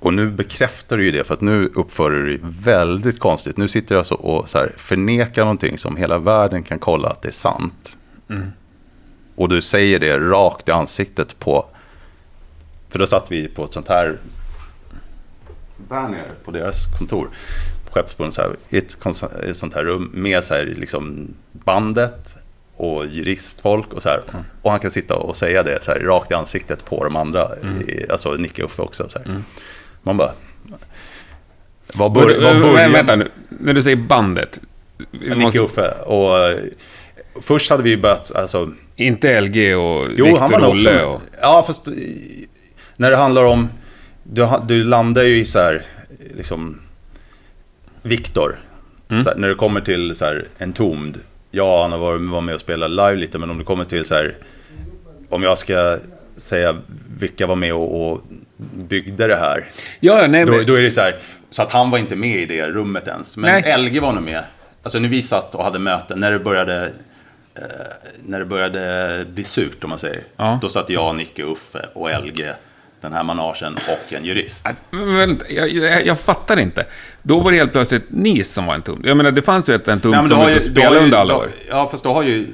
Och 0.00 0.14
nu 0.14 0.30
bekräftar 0.30 0.96
du 0.96 1.04
ju 1.04 1.12
det, 1.12 1.24
för 1.24 1.34
att 1.34 1.40
nu 1.40 1.72
uppför 1.74 2.10
du 2.10 2.26
dig 2.26 2.38
väldigt 2.42 3.18
konstigt. 3.18 3.56
Nu 3.56 3.68
sitter 3.68 3.94
du 3.94 3.98
alltså 3.98 4.14
och 4.14 4.48
så 4.48 4.58
här, 4.58 4.72
förnekar 4.76 5.42
någonting 5.42 5.78
som 5.78 5.96
hela 5.96 6.18
världen 6.18 6.62
kan 6.62 6.78
kolla 6.78 7.08
att 7.08 7.22
det 7.22 7.28
är 7.28 7.32
sant. 7.32 7.98
Och 9.34 9.48
du 9.48 9.62
säger 9.62 9.98
det 9.98 10.18
rakt 10.18 10.68
i 10.68 10.72
ansiktet 10.72 11.38
på... 11.38 11.66
För 12.90 12.98
då 12.98 13.06
satt 13.06 13.32
vi 13.32 13.48
på 13.48 13.64
ett 13.64 13.72
sånt 13.72 13.88
här... 13.88 14.18
Där 15.88 16.08
nere 16.08 16.30
på 16.44 16.50
deras 16.50 16.98
kontor. 16.98 17.28
På 18.02 18.08
Skeppsbron, 18.08 18.32
så 18.32 18.42
här, 18.42 18.56
ett, 19.50 19.56
sånt 19.56 19.74
här 19.74 19.84
rum 19.84 20.10
med 20.14 20.44
så 20.44 20.54
här, 20.54 20.64
liksom 20.78 21.34
bandet 21.52 22.36
och 22.76 23.06
juristfolk 23.06 23.92
och 23.92 24.02
så 24.02 24.08
här. 24.08 24.20
Och 24.62 24.70
han 24.70 24.80
kan 24.80 24.90
sitta 24.90 25.14
och 25.16 25.36
säga 25.36 25.62
det 25.62 25.78
så 25.84 25.90
här, 25.90 26.00
rakt 26.00 26.30
i 26.30 26.34
ansiktet 26.34 26.84
på 26.84 27.04
de 27.04 27.16
andra. 27.16 27.48
I, 27.88 28.10
alltså 28.10 28.30
Nicke 28.32 28.62
och 28.62 28.70
Uffe 28.70 28.82
också. 28.82 29.08
Så 29.08 29.18
här. 29.18 29.42
Man 30.02 30.16
bara... 30.16 30.32
Vad 31.94 32.12
börjar 32.12 32.88
vänta 32.88 33.16
nu, 33.16 33.28
när 33.48 33.72
du 33.72 33.82
säger 33.82 33.96
bandet. 33.96 34.60
Nicke 35.10 35.34
måste- 35.34 35.58
Uffe. 35.60 35.90
Och, 35.90 36.38
eh, 36.38 36.58
först 37.42 37.70
hade 37.70 37.82
vi 37.82 37.96
börjat, 37.96 38.32
alltså... 38.34 38.72
Inte 38.96 39.40
LG 39.40 39.74
och 39.74 40.06
Jo, 40.16 40.24
Victor 40.24 40.64
Olle 40.66 41.04
och... 41.04 41.20
Ja, 41.40 41.64
fast 41.66 41.88
eh, 41.88 41.92
när 42.96 43.10
det 43.10 43.16
handlar 43.16 43.44
om... 43.44 43.68
Du, 44.22 44.48
du 44.68 44.84
landar 44.84 45.22
ju 45.22 45.38
i 45.38 45.44
så 45.44 45.58
här, 45.58 45.86
liksom... 46.36 46.80
Viktor. 48.02 48.58
Mm. 49.08 49.26
När 49.36 49.48
det 49.48 49.54
kommer 49.54 49.80
till 49.80 50.16
så 50.16 50.24
här, 50.24 50.46
en 50.58 50.72
tomd. 50.72 51.20
Ja, 51.50 51.82
han 51.82 51.92
har 51.92 51.98
varit 51.98 52.22
var 52.22 52.40
med 52.40 52.54
och 52.54 52.60
spelat 52.60 52.90
live 52.90 53.14
lite, 53.14 53.38
men 53.38 53.50
om 53.50 53.58
det 53.58 53.64
kommer 53.64 53.84
till 53.84 54.04
så 54.04 54.14
här... 54.14 54.36
Om 55.28 55.42
jag 55.42 55.58
ska 55.58 55.98
säga 56.36 56.76
vilka 57.18 57.46
var 57.46 57.56
med 57.56 57.74
och, 57.74 58.10
och 58.10 58.20
byggde 58.74 59.26
det 59.26 59.36
här. 59.36 59.64
Ja, 60.00 60.26
nej, 60.26 60.44
Då, 60.44 60.52
men... 60.52 60.66
då 60.66 60.74
är 60.74 60.82
det 60.82 60.90
så 60.90 61.00
här, 61.00 61.16
så 61.50 61.62
att 61.62 61.72
han 61.72 61.90
var 61.90 61.98
inte 61.98 62.16
med 62.16 62.36
i 62.36 62.46
det 62.46 62.66
rummet 62.66 63.08
ens. 63.08 63.36
Men 63.36 63.62
Nej. 63.62 63.78
LG 63.78 64.00
var 64.00 64.12
nog 64.12 64.22
med. 64.22 64.44
Alltså 64.82 64.98
när 64.98 65.08
vi 65.08 65.22
satt 65.22 65.54
och 65.54 65.64
hade 65.64 65.78
möten, 65.78 66.20
när 66.20 66.32
det 66.32 66.38
började, 66.38 66.84
eh, 67.54 67.62
när 68.24 68.38
det 68.38 68.44
började 68.44 69.24
bli 69.28 69.44
surt 69.44 69.84
om 69.84 69.90
man 69.90 69.98
säger. 69.98 70.22
Ja. 70.36 70.58
Då 70.62 70.68
satt 70.68 70.90
jag, 70.90 71.16
Nicke, 71.16 71.42
Uffe 71.42 71.86
och 71.94 72.10
LG, 72.24 72.52
den 73.00 73.12
här 73.12 73.22
managen 73.22 73.78
och 73.88 74.12
en 74.12 74.24
jurist. 74.24 74.66
Alltså, 74.66 74.82
Men 74.90 75.16
vänta, 75.16 75.44
jag, 75.50 75.68
jag, 75.70 76.06
jag 76.06 76.20
fattar 76.20 76.58
inte. 76.58 76.86
Då 77.22 77.40
var 77.40 77.50
det 77.50 77.56
helt 77.58 77.72
plötsligt 77.72 78.04
ni 78.08 78.42
som 78.44 78.66
var 78.66 78.74
en 78.74 78.82
tum. 78.82 79.02
Jag 79.04 79.16
menar, 79.16 79.30
det 79.30 79.42
fanns 79.42 79.68
ju 79.68 79.74
ett, 79.74 79.88
en 79.88 80.00
tum 80.00 80.10
Nej, 80.10 80.20
som 80.20 80.28
du 80.28 80.34
inte 80.52 80.54
du 80.54 80.70
spelade 80.74 80.98
under 81.00 81.18
alla 81.18 81.34
du- 81.34 81.40
år. 81.40 81.50
Ja, 81.68 81.88
fast 81.88 82.02
du 82.02 82.08
har 82.08 82.22
ju 82.22 82.46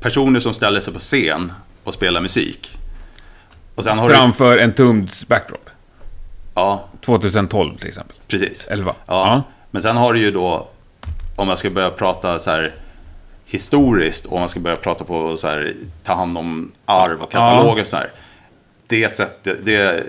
personer 0.00 0.40
som 0.40 0.54
ställer 0.54 0.80
sig 0.80 0.92
på 0.92 0.98
scen 0.98 1.52
och 1.84 1.94
spelar 1.94 2.20
musik. 2.20 2.78
Och 3.74 3.84
sen 3.84 3.98
har 3.98 4.08
du... 4.08 4.14
Framför 4.14 4.58
en 4.58 4.72
Tumds 4.72 5.28
backdrop. 5.28 5.70
Ja, 6.54 6.88
2012 7.04 7.74
till 7.74 7.88
exempel. 7.88 8.16
precis. 8.28 8.66
11. 8.70 8.94
Ja. 9.06 9.14
Ja. 9.14 9.42
Men 9.70 9.82
sen 9.82 9.96
har 9.96 10.12
du 10.12 10.20
ju 10.20 10.30
då, 10.30 10.68
om 11.36 11.48
jag 11.48 11.58
ska 11.58 11.70
börja 11.70 11.90
prata 11.90 12.38
så 12.38 12.50
här 12.50 12.74
historiskt 13.44 14.24
och 14.26 14.32
om 14.32 14.38
man 14.40 14.48
ska 14.48 14.60
börja 14.60 14.76
prata 14.76 15.04
på 15.04 15.36
så 15.36 15.48
här, 15.48 15.72
ta 16.04 16.14
hand 16.14 16.38
om 16.38 16.72
arv 16.84 17.20
och 17.22 17.32
kataloger 17.32 17.80
och 17.82 17.86
så 17.86 17.96
här. 17.96 18.10
Det 18.88 19.08
sättet, 19.12 19.58
det, 19.64 20.04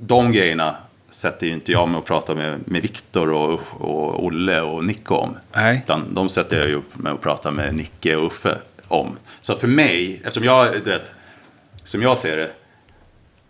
de 0.00 0.32
grejerna 0.32 0.76
sätter 1.10 1.46
ju 1.46 1.52
inte 1.52 1.72
jag 1.72 1.88
mig 1.88 1.98
och 1.98 2.04
pratar 2.04 2.34
med, 2.34 2.60
med 2.68 2.82
Viktor 2.82 3.32
och, 3.32 3.60
och 3.70 4.24
Olle 4.24 4.60
och 4.60 4.84
Nico 4.84 5.14
om. 5.14 5.36
Nej. 5.52 5.80
Utan 5.84 6.14
de 6.14 6.28
sätter 6.28 6.56
jag 6.58 6.68
ju 6.68 6.80
med 6.92 7.12
och 7.12 7.20
pratar 7.20 7.50
med 7.50 7.74
Nicke 7.74 8.16
och 8.16 8.26
Uffe 8.26 8.58
om. 8.88 9.16
Så 9.40 9.56
för 9.56 9.68
mig, 9.68 10.14
eftersom 10.24 10.44
jag, 10.44 10.72
du 10.72 10.90
vet, 10.90 11.12
som 11.84 12.02
jag 12.02 12.18
ser 12.18 12.36
det, 12.36 12.50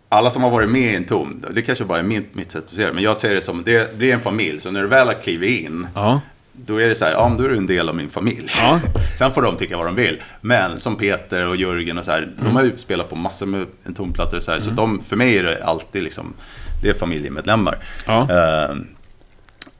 alla 0.09 0.31
som 0.31 0.43
har 0.43 0.49
varit 0.49 0.69
med 0.69 0.93
i 0.93 0.95
en 0.95 1.05
tom, 1.05 1.45
det 1.51 1.61
kanske 1.61 1.85
bara 1.85 1.99
är 1.99 2.03
mitt, 2.03 2.35
mitt 2.35 2.51
sätt 2.51 2.63
att 2.63 2.69
se 2.69 2.85
det, 2.85 2.93
men 2.93 3.03
jag 3.03 3.17
ser 3.17 3.35
det 3.35 3.41
som, 3.41 3.63
det 3.63 3.97
blir 3.97 4.13
en 4.13 4.19
familj, 4.19 4.59
så 4.59 4.71
när 4.71 4.81
du 4.81 4.87
väl 4.87 5.07
har 5.07 5.13
klivit 5.13 5.61
in, 5.61 5.87
Ja. 5.95 6.21
Då 6.53 6.81
är 6.81 6.89
det 6.89 6.95
så 6.95 7.05
här, 7.05 7.11
ja 7.11 7.29
men 7.29 7.37
då 7.37 7.43
är 7.43 7.49
du 7.49 7.57
en 7.57 7.67
del 7.67 7.89
av 7.89 7.95
min 7.95 8.09
familj. 8.09 8.47
Ja. 8.61 8.79
Sen 9.17 9.33
får 9.33 9.41
de 9.41 9.57
tycka 9.57 9.77
vad 9.77 9.85
de 9.85 9.95
vill. 9.95 10.23
Men 10.41 10.79
som 10.79 10.95
Peter 10.95 11.47
och 11.47 11.55
Jörgen 11.55 11.97
och 11.97 12.05
så 12.05 12.11
här, 12.11 12.31
de 12.39 12.55
har 12.55 12.63
ju 12.63 12.77
spelat 12.77 13.09
på 13.09 13.15
massor 13.15 13.45
med 13.45 13.67
en 13.83 13.93
tomplattor 13.93 14.37
och 14.37 14.43
så 14.43 14.51
här, 14.51 14.59
så 14.59 14.69
de, 14.69 15.01
för 15.03 15.15
mig 15.15 15.37
är 15.37 15.43
det 15.43 15.63
alltid 15.63 16.03
liksom, 16.03 16.33
det 16.81 16.89
är 16.89 16.93
familjemedlemmar. 16.93 17.77
Ja. 18.05 18.21
Eh, 18.21 18.75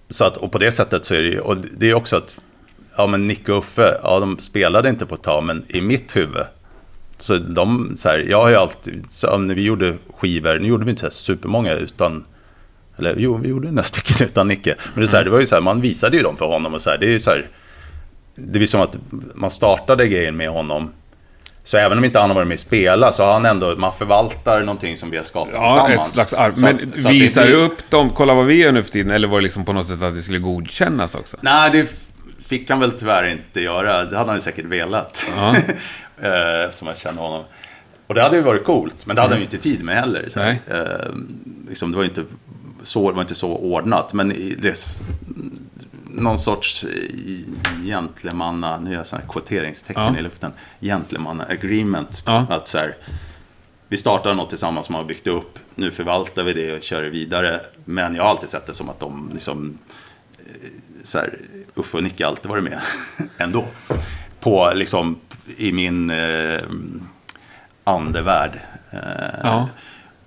så 0.10 0.26
att, 0.26 0.38
och 0.38 0.52
på 0.52 0.58
det 0.58 0.72
sättet 0.72 1.06
så 1.06 1.14
är 1.14 1.22
det 1.22 1.30
ju, 1.30 1.40
och 1.40 1.58
det 1.58 1.90
är 1.90 1.94
också 1.94 2.16
att, 2.16 2.42
ja 2.98 3.08
men 3.08 3.28
Nick 3.28 3.50
och 3.50 3.58
Uffe, 3.58 3.98
ja 4.04 4.20
de 4.20 4.38
spelade 4.40 4.90
inte 4.90 5.06
på 5.06 5.16
ett 5.16 5.24
tag, 5.24 5.44
men 5.44 5.66
i 5.68 5.82
mitt 5.82 6.16
huvud, 6.16 6.46
så 7.18 7.38
de, 7.38 7.94
så 7.98 8.10
här, 8.10 8.20
jag 8.30 8.42
har 8.42 8.50
ju 8.50 8.56
alltid, 8.56 9.06
så 9.10 9.38
när 9.38 9.56
vi 9.56 9.64
gjorde 9.64 9.98
skivor, 10.14 10.60
nu 10.60 10.68
gjorde 10.68 10.86
vi 10.86 10.90
inte 10.90 11.00
så 11.00 11.06
här 11.06 11.12
supermånga 11.12 11.74
utan, 11.74 12.24
eller 12.98 13.16
jo, 13.18 13.38
vi 13.38 13.50
gjorde 13.50 13.68
några 13.68 13.84
stycken 13.84 14.26
utan 14.28 14.48
Nicke. 14.48 14.76
Men 14.94 15.02
det, 15.02 15.06
är 15.06 15.08
så 15.08 15.18
här, 15.18 15.24
det 15.24 15.30
var 15.30 15.40
ju 15.40 15.46
så 15.46 15.56
här, 15.56 15.62
man 15.62 15.82
visade 15.82 16.18
ju 16.18 16.24
dem 16.24 16.38
för 16.38 16.46
honom 16.46 16.74
och 16.74 16.82
så 16.82 16.90
här, 16.90 16.98
det 16.98 17.06
är 17.06 17.10
ju 17.12 17.20
så 17.20 17.30
här, 17.30 17.48
det 18.36 18.60
blir 18.60 18.68
som 18.68 18.82
att 18.82 18.98
man 19.34 19.52
startade 19.52 20.08
grejen 20.08 20.38
med 20.38 20.50
honom. 20.50 20.90
Så 21.66 21.78
även 21.78 21.98
om 21.98 22.06
inte 22.06 22.20
han 22.20 22.30
har 22.30 22.36
varit 22.36 22.48
med 22.48 22.56
och 22.56 22.60
spelat 22.60 23.16
så 23.16 23.24
har 23.26 23.34
han 23.34 23.46
ändå, 23.46 23.76
man 23.78 23.94
förvaltar 23.94 24.60
någonting 24.60 24.98
som 24.98 25.10
vi 25.12 25.18
har 25.18 25.24
skapat 25.24 25.54
Ja, 25.54 25.86
tillsammans. 25.88 26.08
ett 26.08 26.14
slags 26.14 26.34
arv. 26.34 26.54
Men 26.58 26.78
så 26.98 27.08
det 27.08 27.14
visar 27.14 27.46
blir- 27.46 27.56
upp 27.56 27.90
dem, 27.90 28.10
kolla 28.10 28.34
vad 28.34 28.46
vi 28.46 28.54
gör 28.54 28.72
nu 28.72 28.84
för 28.84 28.92
tiden, 28.92 29.12
eller 29.12 29.28
var 29.28 29.38
det 29.38 29.44
liksom 29.44 29.66
på 29.66 29.74
något 29.74 29.88
sätt 29.88 30.02
att 30.02 30.16
det 30.16 30.22
skulle 30.22 30.40
godkännas 30.40 31.16
också? 31.16 31.38
Nej, 31.42 31.72
det 31.72 31.92
fick 32.48 32.70
han 32.70 32.80
väl 32.80 32.92
tyvärr 32.92 33.28
inte 33.28 33.62
göra. 33.62 34.06
Det 34.06 34.18
hade 34.18 34.30
han 34.30 34.38
ju 34.38 34.42
säkert 34.42 34.66
velat. 34.66 35.26
Ja. 35.38 35.56
Eh, 36.22 36.72
som 36.72 36.88
jag 36.88 36.98
känner 36.98 37.22
honom. 37.22 37.44
Och 38.08 38.14
det 38.16 38.22
hade 38.22 38.36
ju 38.36 38.42
varit 38.42 38.64
coolt, 38.64 39.06
men 39.06 39.16
det 39.16 39.22
hade 39.22 39.34
han 39.34 39.40
ju 39.40 39.46
inte 39.46 39.58
tid 39.58 39.84
med 39.84 39.96
heller. 39.96 40.26
Så, 40.30 40.40
eh, 40.40 40.56
liksom, 41.70 41.92
det, 41.92 41.98
var 41.98 42.04
inte 42.04 42.24
så, 42.84 43.10
det 43.12 43.16
var 43.16 43.22
inte 43.22 43.36
så 43.36 43.50
ordnat, 43.56 44.14
men 44.14 44.30
det, 44.58 44.88
någon 46.06 46.40
sorts 46.40 46.84
eh, 46.84 46.90
gentlemanna, 47.86 48.78
nu 48.80 48.90
gör 48.92 48.98
jag 48.98 49.08
sådana 49.08 49.28
kvoteringstecken 49.28 50.04
Ja. 50.14 50.18
i 50.20 50.22
luften, 50.22 50.52
gentlemanna 50.82 51.44
agreement. 51.46 52.24
Ja. 52.26 52.46
Att 52.50 52.68
så 52.68 52.78
här, 52.78 52.96
vi 53.88 53.98
startar 53.98 54.34
något 54.34 54.50
tillsammans 54.50 54.86
som 54.86 54.96
har 54.96 55.04
byggt 55.04 55.28
upp, 55.28 55.60
nu 55.76 55.92
förvaltar 55.92 56.44
vi 56.44 56.54
det 56.54 56.74
och 56.78 56.84
kör 56.84 57.02
det 57.02 57.10
vidare. 57.10 57.60
Men 57.86 58.16
jag 58.16 58.24
har 58.24 58.30
alltid 58.30 58.50
sett 58.50 58.66
det 58.66 58.74
som 58.74 58.90
att 58.90 59.00
de 59.00 59.30
liksom, 59.34 59.78
eh, 60.40 60.70
så 61.04 61.18
här, 61.18 61.40
Uffe 61.76 61.98
och 61.98 62.04
Nicke 62.04 62.24
har 62.24 62.32
alltid 62.32 62.50
varit 62.52 62.64
med 62.64 62.80
ändå. 63.38 63.66
På 64.40 64.72
liksom, 64.76 65.20
i 65.58 65.72
min 65.72 66.10
eh, 66.10 66.62
andevärld. 67.84 68.60
Eh, 68.92 69.00
Ja. 69.44 69.70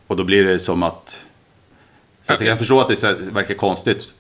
Och 0.07 0.17
då 0.17 0.25
blir 0.25 0.45
det 0.45 0.59
som 0.59 0.83
att, 0.83 1.19
så 2.27 2.33
jag 2.33 2.39
kan 2.39 2.59
förstå 2.59 2.81
att 2.81 2.89
det 2.89 3.13
verkar 3.33 3.55
konstigt. 3.55 4.15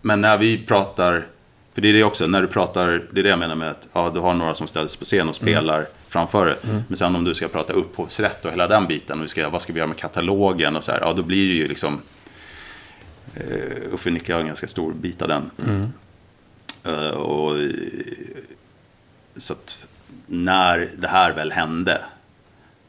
Men 0.00 0.20
när 0.20 0.38
vi 0.38 0.58
pratar, 0.58 1.26
för 1.74 1.82
det 1.82 1.88
är 1.88 1.92
det 1.92 2.04
också, 2.04 2.26
när 2.26 2.42
du 2.42 2.48
pratar, 2.48 3.02
det 3.10 3.20
är 3.20 3.22
det 3.22 3.28
jag 3.28 3.38
menar 3.38 3.54
med 3.54 3.70
att 3.70 3.88
ja, 3.92 4.10
du 4.14 4.20
har 4.20 4.34
några 4.34 4.54
som 4.54 4.66
ställs 4.66 4.96
på 4.96 5.04
scen 5.04 5.28
och 5.28 5.34
spelar 5.34 5.86
framför 6.08 6.46
det. 6.46 6.56
Men 6.88 6.96
sen 6.96 7.16
om 7.16 7.24
du 7.24 7.34
ska 7.34 7.48
prata 7.48 7.72
upphovsrätt 7.72 8.44
och 8.44 8.50
hela 8.50 8.66
den 8.66 8.86
biten, 8.86 9.18
och 9.18 9.24
vi 9.24 9.28
ska, 9.28 9.50
vad 9.50 9.62
ska 9.62 9.72
vi 9.72 9.78
göra 9.78 9.88
med 9.88 9.96
katalogen 9.96 10.76
och 10.76 10.84
så 10.84 10.92
här, 10.92 11.00
ja 11.00 11.12
då 11.12 11.22
blir 11.22 11.48
det 11.48 11.54
ju 11.54 11.68
liksom, 11.68 12.00
uh, 13.36 13.94
Uffe 13.94 14.10
Nicke 14.10 14.32
har 14.32 14.40
en 14.40 14.46
ganska 14.46 14.66
stor 14.66 14.92
bit 14.92 15.22
av 15.22 15.28
den. 15.28 15.50
Eh, 16.84 17.10
och, 17.10 17.58
eh, 17.58 17.70
så 19.36 19.52
att 19.52 19.88
när 20.26 20.90
det 20.98 21.08
här 21.08 21.32
väl 21.32 21.52
hände, 21.52 22.00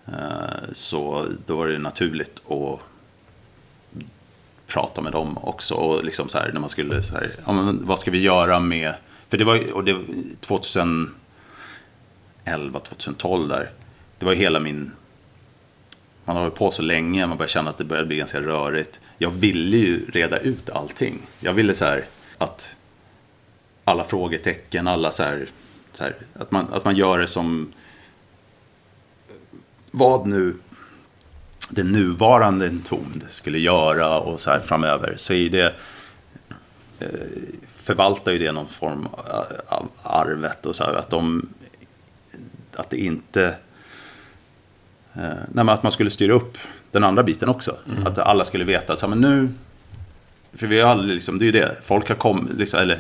eh, 0.08 0.72
så 0.72 1.28
då 1.46 1.56
var 1.56 1.68
det 1.68 1.78
naturligt 1.78 2.42
att 2.50 2.80
prata 4.70 5.02
med 5.02 5.12
dem 5.12 5.38
också. 5.38 5.74
Och 5.74 6.04
liksom 6.04 6.30
så 6.30 6.38
här, 6.38 6.52
när 6.54 6.60
man 6.60 6.70
skulle, 6.70 7.02
så 7.02 7.14
här, 7.14 7.30
ja, 7.46 7.52
men 7.52 7.86
vad 7.86 8.00
ska 8.00 8.12
vi 8.12 8.22
göra 8.22 8.60
med, 8.60 8.94
för 9.30 9.38
det 9.38 9.44
var 9.44 9.56
ju, 9.56 9.72
och 9.72 9.84
det, 9.84 10.00
2011, 10.40 11.14
2012 12.84 13.50
där, 13.50 13.72
det 14.20 14.26
var 14.26 14.34
ju 14.34 14.40
hela 14.40 14.60
min, 14.60 14.92
man 16.26 16.36
har 16.36 16.44
hållit 16.44 16.58
på 16.58 16.72
så 16.72 16.82
länge, 16.82 17.28
man 17.28 17.38
börjar 17.38 17.50
känna 17.50 17.70
att 17.70 17.78
det 17.78 17.84
börjar 17.84 18.06
bli 18.06 18.18
ganska 18.18 18.42
rörigt. 18.42 19.00
Jag 19.18 19.30
ville 19.30 19.78
ju 19.78 20.06
reda 20.06 20.38
ut 20.38 20.70
allting. 20.70 21.20
Jag 21.40 21.54
ville 21.54 21.74
så 21.74 21.86
här 21.86 22.06
att 22.38 22.76
alla 23.84 24.04
frågetecken, 24.04 24.88
alla 24.88 25.12
så 25.12 25.24
här, 25.24 25.48
så 25.92 26.04
här 26.04 26.16
att, 26.34 26.52
man, 26.52 26.68
att 26.74 26.86
man 26.86 26.96
gör 26.96 27.20
det 27.20 27.28
som 27.28 27.74
vad 29.92 30.28
nu 30.28 30.56
den 31.70 31.92
nuvarande 31.92 32.68
Entombed 32.68 33.24
skulle 33.30 33.60
göra 33.60 34.20
och 34.20 34.42
så 34.42 34.50
här 34.50 34.60
framöver 34.60 35.14
så 35.18 35.34
är 35.34 35.50
det 35.50 35.76
eh, 37.00 37.08
förvaltar 37.76 38.32
ju 38.32 38.40
det 38.40 38.52
någon 38.52 38.68
form 38.68 39.08
av 39.68 39.88
arvet 40.04 40.66
och 40.66 40.76
så 40.76 40.84
här 40.84 40.94
att 40.94 41.10
de 41.10 41.50
att 42.76 42.90
det 42.90 42.98
inte 42.98 43.56
eh, 45.14 45.30
nej, 45.54 45.70
att 45.70 45.84
man 45.84 45.92
skulle 45.92 46.10
styra 46.10 46.34
upp 46.34 46.58
den 46.92 47.04
andra 47.04 47.24
biten 47.24 47.50
också. 47.50 47.78
Att 48.06 48.18
alla 48.18 48.46
skulle 48.46 48.64
veta 48.64 48.96
så 48.96 49.08
här, 49.08 49.16
men 49.16 49.22
nu 49.22 49.50
för 50.54 50.68
vi 50.68 50.80
har 50.80 50.92
aldrig 50.92 51.14
liksom, 51.14 51.40
det 51.40 51.44
är 51.44 51.46
ju 51.46 51.52
det, 51.52 51.76
folk 51.84 52.10
har 52.10 52.16
kommit, 52.16 52.58
liksom, 52.58 52.80
eller 52.80 53.00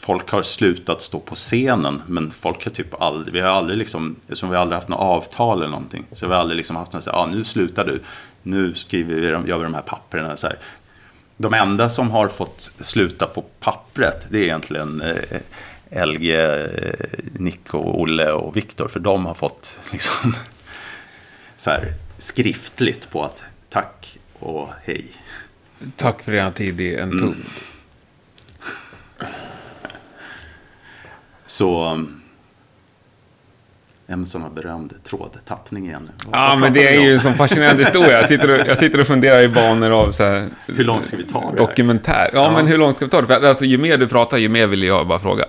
folk 0.00 0.30
har 0.30 0.42
slutat 0.42 1.02
stå 1.02 1.20
på 1.20 1.34
scenen, 1.34 2.02
men 2.06 2.30
folk 2.30 2.64
har 2.64 2.70
typ 2.70 3.02
aldrig, 3.02 3.34
vi 3.34 3.40
har 3.40 3.48
aldrig 3.48 3.78
liksom, 3.78 4.16
eftersom 4.22 4.50
vi 4.50 4.56
aldrig 4.56 4.76
haft 4.76 4.88
något 4.88 5.00
avtal 5.00 5.58
eller 5.58 5.70
någonting, 5.70 6.04
så 6.12 6.26
vi 6.26 6.34
har 6.34 6.40
aldrig 6.40 6.56
liksom 6.56 6.76
haft 6.76 6.92
något 6.92 7.04
så 7.04 7.10
här, 7.10 7.18
ja 7.18 7.26
nu 7.26 7.44
slutar 7.44 7.86
du, 7.86 8.00
nu 8.42 8.74
skriver 8.74 9.14
vi, 9.14 9.48
gör 9.48 9.58
vi 9.58 9.64
de 9.64 9.74
här 9.74 9.82
papperna 9.82 10.36
så 10.36 10.46
här. 10.46 10.58
De 11.36 11.54
enda 11.54 11.90
som 11.90 12.10
har 12.10 12.28
fått 12.28 12.72
sluta 12.80 13.26
på 13.26 13.44
pappret, 13.60 14.26
det 14.30 14.38
är 14.38 14.42
egentligen 14.42 15.02
eh, 15.02 16.06
LG, 16.06 16.34
eh, 16.34 16.64
Nico, 17.32 17.78
Olle 17.78 18.32
och 18.32 18.56
Viktor, 18.56 18.88
för 18.88 19.00
de 19.00 19.26
har 19.26 19.34
fått 19.34 19.78
liksom 19.92 20.34
så 21.56 21.70
här 21.70 21.94
skriftligt 22.18 23.10
på 23.10 23.24
att 23.24 23.42
tack 23.68 24.18
och 24.38 24.68
hej. 24.84 25.04
Tack 25.96 26.22
för 26.22 26.34
er 26.34 26.50
tid 26.50 26.80
i 26.80 26.94
en 26.94 27.10
tum. 27.10 27.44
Så... 31.50 31.92
um, 31.92 32.20
En 34.06 34.26
sån 34.26 34.42
här 34.42 34.50
berömd 34.50 34.94
trådtappning 35.04 35.86
igen. 35.86 36.10
Vad- 36.26 36.40
Ja, 36.40 36.56
men 36.56 36.72
det 36.72 36.88
är 36.96 37.00
ju 37.00 37.14
en 37.14 37.20
sån 37.20 37.34
fascinerande 37.34 37.82
historia. 37.84 38.12
Jag 38.20 38.28
sitter 38.28 38.50
och, 38.50 38.66
jag 38.68 38.78
sitter 38.78 39.00
och 39.00 39.06
funderar 39.06 39.42
i 39.42 39.48
banor 39.48 39.90
av 39.90 40.12
så 40.12 40.22
här... 40.24 40.48
Hur 40.66 40.84
långt 40.84 41.06
ska 41.06 41.16
vi 41.16 41.24
ta 41.24 41.50
det? 41.50 41.56
Dokumentär. 41.56 42.30
Ja, 42.32 42.44
Ja. 42.44 42.50
men 42.52 42.66
hur 42.66 42.78
långt 42.78 42.96
ska 42.96 43.04
vi 43.04 43.10
ta 43.10 43.20
det? 43.20 43.26
För 43.26 43.46
alltså, 43.48 43.64
ju 43.64 43.78
mer 43.78 43.98
du 43.98 44.06
pratar, 44.08 44.38
ju 44.38 44.48
mer 44.48 44.66
vill 44.66 44.82
jag 44.82 45.06
bara 45.06 45.18
fråga. 45.18 45.44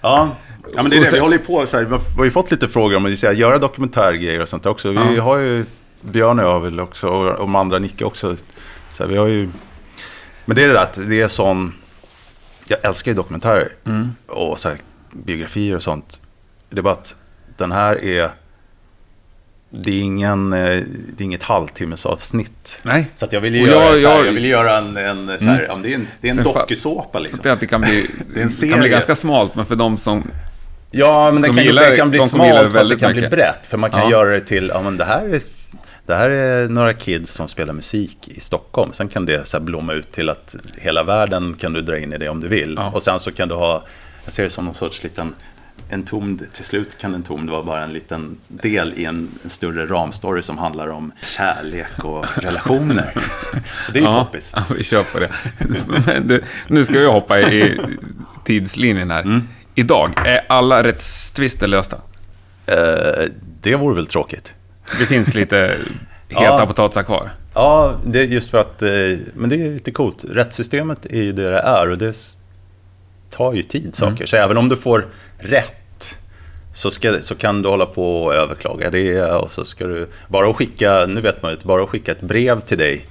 Ja, 0.00 0.28
ja 0.74 0.82
men 0.82 0.90
det 0.90 0.96
är 0.96 1.00
det. 1.04 1.10
Vi 1.10 1.18
håller 1.18 1.38
ju 1.38 1.44
på 1.44 1.66
så 1.66 1.76
här, 1.76 1.84
vi 1.84 1.90
har- 2.16 2.24
ju 2.24 2.30
fått 2.30 2.50
lite 2.50 2.68
frågor 2.68 2.96
om 2.96 3.06
att 3.06 3.22
göra 3.22 3.58
dokumentärgrejer 3.58 4.40
och 4.40 4.48
sånt 4.48 4.62
där 4.62 4.70
också. 4.70 4.90
Vi 4.90 5.16
Ja. 5.16 5.22
har 5.22 5.36
ju, 5.38 5.64
Björn 6.00 6.38
och 6.38 6.44
jag 6.44 6.60
väl 6.60 6.80
också, 6.80 7.08
och 7.08 7.26
och 7.28 7.38
de 7.38 7.56
andra 7.56 7.78
Nicke 7.78 8.04
också. 8.04 8.36
Så 8.92 9.02
här, 9.02 9.10
vi 9.10 9.16
har 9.16 9.26
ju, 9.26 9.48
men 10.44 10.56
det 10.56 10.64
är 10.64 10.68
det 10.68 10.74
där 10.74 10.82
att 10.82 10.98
det 11.08 11.20
är 11.20 11.28
sån, 11.28 11.72
jag 12.68 12.78
älskar 12.84 13.10
ju 13.10 13.16
dokumentärer 13.16 13.68
Mm. 13.86 14.10
och 14.26 14.58
så 14.58 14.68
här, 14.68 14.78
biografier 15.24 15.76
och 15.76 15.82
sånt. 15.82 16.20
Det 16.70 16.78
är 16.78 16.82
bara 16.82 16.92
att 16.94 17.16
den 17.56 17.72
här 17.72 18.04
är, 18.04 18.30
det 19.70 19.90
är, 19.90 20.00
ingen, 20.02 20.52
eh, 20.52 20.58
det 21.16 21.20
är 21.20 21.22
inget 21.24 21.42
halvtimmesavsnitt. 21.42 22.78
Nej. 22.82 23.06
Så 23.14 23.24
att 23.24 23.32
jag 23.32 23.40
vill 23.40 23.54
ju 23.54 23.66
göra, 23.66 23.96
jag- 23.96 24.10
här, 24.10 24.24
jag- 24.24 24.32
vill 24.32 24.44
göra 24.44 24.78
en, 24.78 24.96
en 24.96 25.38
så 25.38 25.44
här, 25.44 25.70
om 25.72 25.82
det 25.82 25.90
är 25.90 25.94
en, 25.94 26.06
det 26.20 26.28
är 26.28 26.38
en 26.38 26.42
dokusåpa 26.44 27.18
liksom. 27.18 27.50
Att 27.52 27.60
det 27.60 27.66
kan 27.66 27.80
bli, 27.80 28.06
Det 28.34 28.60
det 28.60 28.68
kan 28.68 28.80
bli 28.80 28.88
ganska 28.88 29.14
smalt, 29.14 29.54
men 29.54 29.66
för 29.66 29.76
de 29.76 29.98
som... 29.98 30.30
Ja, 30.90 31.30
men 31.32 31.42
det 31.42 31.48
De 31.48 31.54
kan, 31.54 31.64
gillar- 31.64 31.90
det 31.90 31.96
kan 31.96 32.10
bli 32.10 32.18
de 32.18 32.26
smalt 32.28 32.72
fast 32.72 32.90
det 32.90 32.96
kan 32.98 33.12
bli 33.12 33.20
mycket. 33.22 33.38
brett. 33.38 33.66
För 33.66 33.78
man 33.78 33.90
kan 33.90 34.00
Ja. 34.00 34.10
göra 34.10 34.30
det 34.30 34.40
till, 34.40 34.70
ja 34.74 34.82
men 34.82 34.96
det 34.96 35.04
här 35.04 35.28
är 35.28 35.40
det 36.06 36.14
här 36.14 36.30
är 36.30 36.68
några 36.68 36.92
kids 36.92 37.32
som 37.32 37.48
spelar 37.48 37.72
musik 37.72 38.28
i 38.28 38.40
Stockholm. 38.40 38.92
Sen 38.92 39.08
kan 39.08 39.26
det 39.26 39.48
så 39.48 39.60
blomma 39.60 39.92
ut 39.92 40.12
till 40.12 40.28
att 40.28 40.56
hela 40.78 41.02
världen 41.02 41.54
kan 41.54 41.72
du 41.72 41.80
dra 41.80 41.98
in 41.98 42.12
i 42.12 42.18
det 42.18 42.28
om 42.28 42.40
du 42.40 42.48
vill. 42.48 42.74
Ja. 42.78 42.90
Och 42.94 43.02
sen 43.02 43.20
så 43.20 43.32
kan 43.32 43.48
du 43.48 43.54
ha, 43.54 43.84
jag 44.26 44.32
ser 44.32 44.42
det 44.44 44.50
som 44.50 44.64
någon 44.64 44.74
sorts 44.74 45.02
liten, 45.02 45.34
en 45.88 46.02
tomd, 46.04 46.52
till 46.52 46.64
slut 46.64 46.98
kan 46.98 47.14
en 47.14 47.22
tomd 47.22 47.50
vara 47.50 47.62
bara 47.62 47.84
en 47.84 47.92
liten 47.92 48.36
del 48.48 48.92
i 48.96 49.04
en, 49.04 49.28
en 49.44 49.50
större 49.50 49.86
ramstory 49.86 50.42
som 50.42 50.58
handlar 50.58 50.88
om 50.88 51.12
kärlek 51.22 52.04
och 52.04 52.26
relationer. 52.38 53.14
det 53.92 53.98
är 53.98 54.02
ju 54.02 54.08
ja, 54.08 54.24
poppis. 54.24 54.52
Ja, 54.56 54.62
vi 54.76 54.84
kör 54.84 55.02
på 55.02 55.18
det. 55.18 55.30
Du, 56.20 56.42
nu 56.68 56.84
ska 56.84 56.98
vi 56.98 57.06
hoppa 57.06 57.40
i, 57.40 57.80
tidslinjen 58.44 59.10
här. 59.10 59.22
Mm. 59.22 59.48
Idag, 59.74 60.12
är 60.26 60.40
alla 60.48 60.82
rättstvister 60.82 61.66
lösta? 61.66 61.96
Eh, 62.66 62.76
det 63.62 63.74
vore 63.76 63.94
väl 63.94 64.06
tråkigt. 64.06 64.54
Det 64.98 65.06
finns 65.06 65.34
lite 65.34 65.74
heta 66.28 66.42
Ja. 66.44 66.66
potatisar 66.66 67.02
kvar. 67.02 67.30
Ja, 67.54 67.94
det 68.06 68.18
är 68.20 68.24
just 68.24 68.50
för 68.50 68.58
att... 68.58 68.82
eh, 68.82 68.88
Men 69.34 69.48
det 69.50 69.62
är 69.66 69.70
lite 69.72 69.90
coolt. 69.90 70.24
Rättssystemet 70.30 71.06
är 71.06 71.22
ju 71.22 71.32
det 71.32 71.50
det 71.50 71.58
är 71.58 71.90
och 71.90 71.98
det 71.98 72.12
tar 73.36 73.52
ju 73.52 73.62
tid 73.62 73.94
saker. 73.96 74.26
Så 74.26 74.36
även 74.36 74.56
om 74.56 74.68
du 74.68 74.76
får 74.76 75.06
rätt 75.38 76.16
så, 76.74 76.90
ska, 76.90 77.18
så 77.22 77.34
kan 77.34 77.62
du 77.62 77.68
hålla 77.68 77.86
på 77.86 78.24
och 78.24 78.34
överklaga 78.34 78.90
det 78.90 79.22
och 79.22 79.50
så 79.50 79.64
ska 79.64 79.86
du... 79.86 80.08
Bara 80.28 80.48
att 80.50 80.56
skicka, 80.56 81.06
nu 81.06 81.20
vet 81.20 81.42
man 81.42 81.50
ju, 81.52 81.58
bara 81.62 81.82
att 81.82 81.88
skicka 81.88 82.12
ett 82.12 82.20
brev 82.20 82.60
till 82.60 82.78
dig 82.78 83.06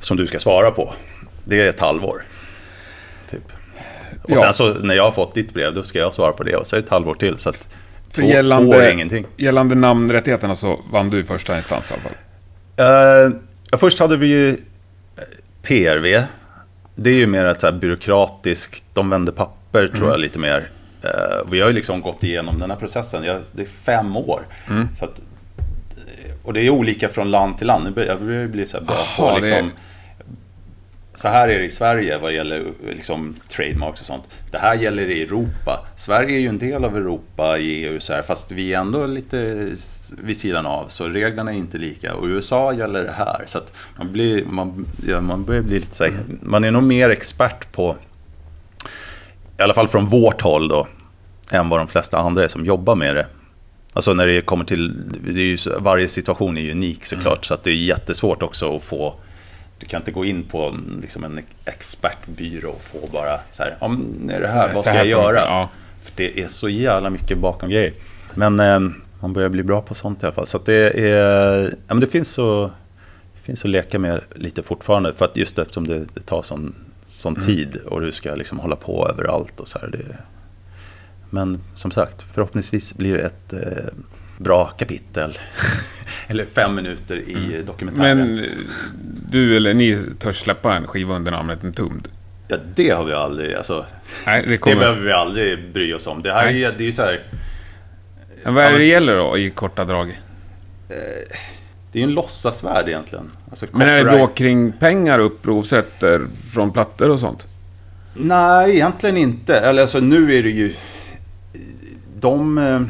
som 0.00 0.16
du 0.16 0.26
ska 0.26 0.38
svara 0.38 0.70
på. 0.70 0.94
Det 1.44 1.60
är 1.60 1.68
ett 1.68 1.80
halvår. 1.80 2.22
Typ. 3.30 3.40
Och 4.22 4.30
Ja. 4.30 4.40
sen 4.40 4.54
så 4.54 4.68
när 4.74 4.94
jag 4.94 5.02
har 5.04 5.12
fått 5.12 5.34
ditt 5.34 5.54
brev, 5.54 5.74
då 5.74 5.82
ska 5.82 5.98
jag 5.98 6.14
svara 6.14 6.32
på 6.32 6.42
det 6.42 6.56
och 6.56 6.66
så 6.66 6.76
är 6.76 6.80
det 6.80 6.84
ett 6.86 6.90
halvår 6.90 7.14
till. 7.14 7.38
Så 7.38 7.48
att 7.48 7.68
två, 8.12 8.22
gällande, 8.22 8.72
två 8.72 8.80
är 8.80 8.90
ingenting. 8.92 9.26
Gällande 9.36 9.74
namnrättigheterna 9.74 10.56
så 10.56 10.80
vann 10.92 11.08
du 11.10 11.20
i 11.20 11.24
första 11.24 11.56
instans 11.56 11.90
i 11.90 11.94
alla 11.94 12.02
fall. 12.02 13.32
Ja, 13.70 13.78
först 13.78 13.98
hade 13.98 14.16
vi 14.16 14.26
ju 14.26 14.56
PRV. 15.62 16.22
Det 16.94 17.10
är 17.10 17.14
ju 17.14 17.26
mer 17.26 17.44
ett 17.44 17.60
så 17.60 17.66
här 17.66 17.74
byråkratiskt, 17.74 18.84
de 18.92 19.10
vänder 19.10 19.32
papper 19.32 19.86
tror 19.88 20.10
jag 20.10 20.20
lite 20.20 20.38
mer. 20.38 20.68
Eh, 21.02 21.10
vi 21.50 21.60
har 21.60 21.68
ju 21.68 21.74
liksom 21.74 22.00
gått 22.00 22.22
igenom 22.22 22.58
den 22.58 22.70
här 22.70 22.78
processen, 22.78 23.24
jag, 23.24 23.40
det 23.52 23.62
är 23.62 23.66
fem 23.66 24.16
år. 24.16 24.40
Så 24.98 25.04
att, 25.04 25.20
och 26.44 26.52
det 26.52 26.60
är 26.60 26.70
olika 26.70 27.08
från 27.08 27.30
land 27.30 27.58
till 27.58 27.66
land. 27.66 27.86
Jag 27.96 28.22
börjar 28.22 28.46
bli 28.46 28.66
så 28.66 28.76
här 28.76 28.84
bra 28.84 28.96
på 29.16 29.30
det 29.30 29.40
liksom, 29.40 29.66
är- 29.68 29.72
Så 31.16 31.28
här 31.28 31.48
är 31.48 31.58
det 31.58 31.64
i 31.64 31.70
Sverige 31.70 32.18
vad 32.18 32.32
gäller 32.32 32.72
liksom, 32.88 33.34
trademarks 33.48 34.00
och 34.00 34.06
sånt. 34.06 34.24
Det 34.50 34.58
här 34.58 34.74
gäller 34.74 35.10
i 35.10 35.22
Europa. 35.22 35.86
Sverige 35.96 36.36
är 36.36 36.40
ju 36.40 36.48
en 36.48 36.58
del 36.58 36.84
av 36.84 36.96
Europa 36.96 37.58
i 37.58 37.84
EU, 37.84 38.00
så 38.00 38.12
här, 38.12 38.22
fast 38.22 38.52
vi 38.52 38.74
är 38.74 38.78
ändå 38.78 39.06
lite 39.06 39.68
vid 40.22 40.38
sidan 40.38 40.66
av. 40.66 40.88
Så 40.88 41.08
reglerna 41.08 41.52
är 41.52 41.56
inte 41.56 41.78
lika. 41.78 42.14
Och 42.14 42.28
i 42.28 42.30
USA 42.30 42.72
gäller 42.72 43.04
det 43.04 43.12
här. 43.12 43.44
Så 43.46 43.60
man, 43.98 44.12
blir, 44.12 44.44
man, 44.44 44.86
ja, 45.08 45.20
man 45.20 45.44
börjar 45.44 45.62
bli 45.62 45.80
lite 45.80 45.94
så 45.94 46.04
här, 46.04 46.12
Man 46.42 46.64
är 46.64 46.70
nog 46.70 46.82
mer 46.82 47.10
expert 47.10 47.72
på, 47.72 47.96
i 49.58 49.62
alla 49.62 49.74
fall 49.74 49.88
från 49.88 50.06
vårt 50.06 50.40
håll 50.40 50.68
då, 50.68 50.86
än 51.50 51.68
vad 51.68 51.80
de 51.80 51.88
flesta 51.88 52.18
andra 52.18 52.44
är 52.44 52.48
som 52.48 52.64
jobbar 52.64 52.94
med 52.94 53.16
det. 53.16 53.26
Alltså 53.92 54.14
när 54.14 54.26
det 54.26 54.40
kommer 54.40 54.64
till, 54.64 54.94
det 55.34 55.40
är 55.40 55.44
ju, 55.44 55.58
varje 55.78 56.08
situation 56.08 56.56
är 56.56 56.60
ju 56.60 56.72
unik 56.72 57.04
såklart, 57.04 57.44
så 57.44 57.54
att 57.54 57.64
det 57.64 57.70
är 57.70 57.74
jättesvårt 57.74 58.42
också 58.42 58.76
att 58.76 58.82
få, 58.82 59.14
du 59.84 59.88
kan 59.88 60.00
inte 60.00 60.10
gå 60.10 60.24
in 60.24 60.42
på 60.42 60.62
en, 60.68 60.98
liksom 61.02 61.24
en 61.24 61.40
expertbyrå 61.64 62.70
och 62.70 62.82
få 62.82 62.98
bara 63.12 63.40
så 63.52 63.62
här, 63.62 63.76
ja, 63.80 63.96
är 64.30 64.40
det 64.40 64.48
här, 64.48 64.74
vad 64.74 64.82
ska 64.82 64.92
här 64.92 64.98
jag 64.98 65.06
göra? 65.06 65.36
ja. 65.40 65.68
För 66.02 66.12
det 66.16 66.40
är 66.42 66.48
så 66.48 66.68
jävla 66.68 67.10
mycket 67.10 67.38
bakom 67.38 67.70
grejer. 67.70 67.92
Men 68.34 68.60
eh, 68.60 68.80
man 69.20 69.32
börjar 69.32 69.48
bli 69.48 69.62
bra 69.62 69.82
på 69.82 69.94
sånt 69.94 70.22
i 70.22 70.26
alla 70.26 70.34
fall. 70.34 70.46
Så 70.46 70.58
det 70.64 71.08
är, 71.08 71.62
ja 71.62 71.94
men 71.94 72.00
det 72.00 72.06
finns 72.06 72.28
så, 72.30 72.66
det 73.34 73.40
finns 73.42 73.64
att 73.64 73.70
leka 73.70 73.98
med 73.98 74.20
lite 74.34 74.62
fortfarande. 74.62 75.12
För 75.14 75.24
att 75.24 75.36
just 75.36 75.58
eftersom 75.58 75.86
det, 75.86 76.04
det 76.14 76.20
tar 76.20 76.42
sån, 76.42 76.74
sån 77.06 77.34
Mm. 77.34 77.46
tid 77.46 77.76
och 77.86 78.00
du 78.00 78.12
ska 78.12 78.34
liksom 78.34 78.58
hålla 78.58 78.76
på 78.76 79.08
överallt 79.08 79.60
och 79.60 79.68
så 79.68 79.78
här. 79.78 79.88
Det, 79.88 80.16
men 81.30 81.60
som 81.74 81.90
sagt, 81.90 82.22
förhoppningsvis 82.32 82.94
blir 82.94 83.14
det 83.14 83.22
ett 83.22 83.52
eh, 83.52 83.92
bra 84.38 84.64
kapitel. 84.66 85.38
Eller 86.28 86.44
fem 86.44 86.74
minuter 86.74 87.16
i 87.16 87.62
dokumentären. 87.66 88.18
Men 88.18 88.38
eh, 88.38 88.44
du 89.30 89.56
eller 89.56 89.74
ni 89.74 89.98
törs 90.18 90.36
släppa 90.36 90.74
en 90.76 90.86
skiva 90.86 91.14
under 91.14 91.30
namnet 91.32 91.64
Entombed? 91.64 92.08
Ja, 92.48 92.56
det 92.74 92.90
har 92.90 93.04
vi 93.04 93.12
aldrig, 93.12 93.54
alltså, 93.54 93.86
Nej, 94.26 94.42
det 94.42 94.48
det 94.50 94.58
kommer... 94.58 94.76
behöver 94.76 95.00
vi 95.02 95.12
aldrig 95.12 95.72
bry 95.72 95.92
oss 95.94 96.06
om. 96.06 96.22
Det 96.22 96.32
här 96.32 96.42
är, 96.46 96.52
Nej. 96.52 96.60
ju- 96.60 96.72
det 96.78 96.84
är 96.84 96.86
ju 96.86 96.92
så 96.92 97.02
här, 97.02 97.20
Men 98.44 98.54
vad 98.54 98.64
är 98.64 98.68
det 98.68 98.74
Annars- 98.74 98.78
det 98.82 98.86
gäller 98.88 99.16
då 99.16 99.38
i 99.38 99.50
korta 99.50 99.84
drag? 99.84 100.20
det 101.92 101.98
är 101.98 102.00
ju 102.00 102.02
en 102.02 102.14
låtsasvärld 102.14 102.88
egentligen. 102.88 103.30
Alltså, 103.50 103.66
Men 103.72 103.88
är 103.88 104.04
det 104.04 104.18
då 104.18 104.26
kring 104.26 104.72
pengar, 104.72 105.18
upphovsrätter 105.18 106.20
från 106.52 106.72
plattor 106.72 107.10
och 107.10 107.20
sånt? 107.20 107.46
Nej, 108.14 108.70
egentligen 108.74 109.16
inte. 109.16 109.58
Eller 109.58 109.82
alltså 109.82 110.00
nu 110.00 110.34
är 110.38 110.42
det 110.42 110.50
ju... 110.50 110.74
De... 112.20 112.88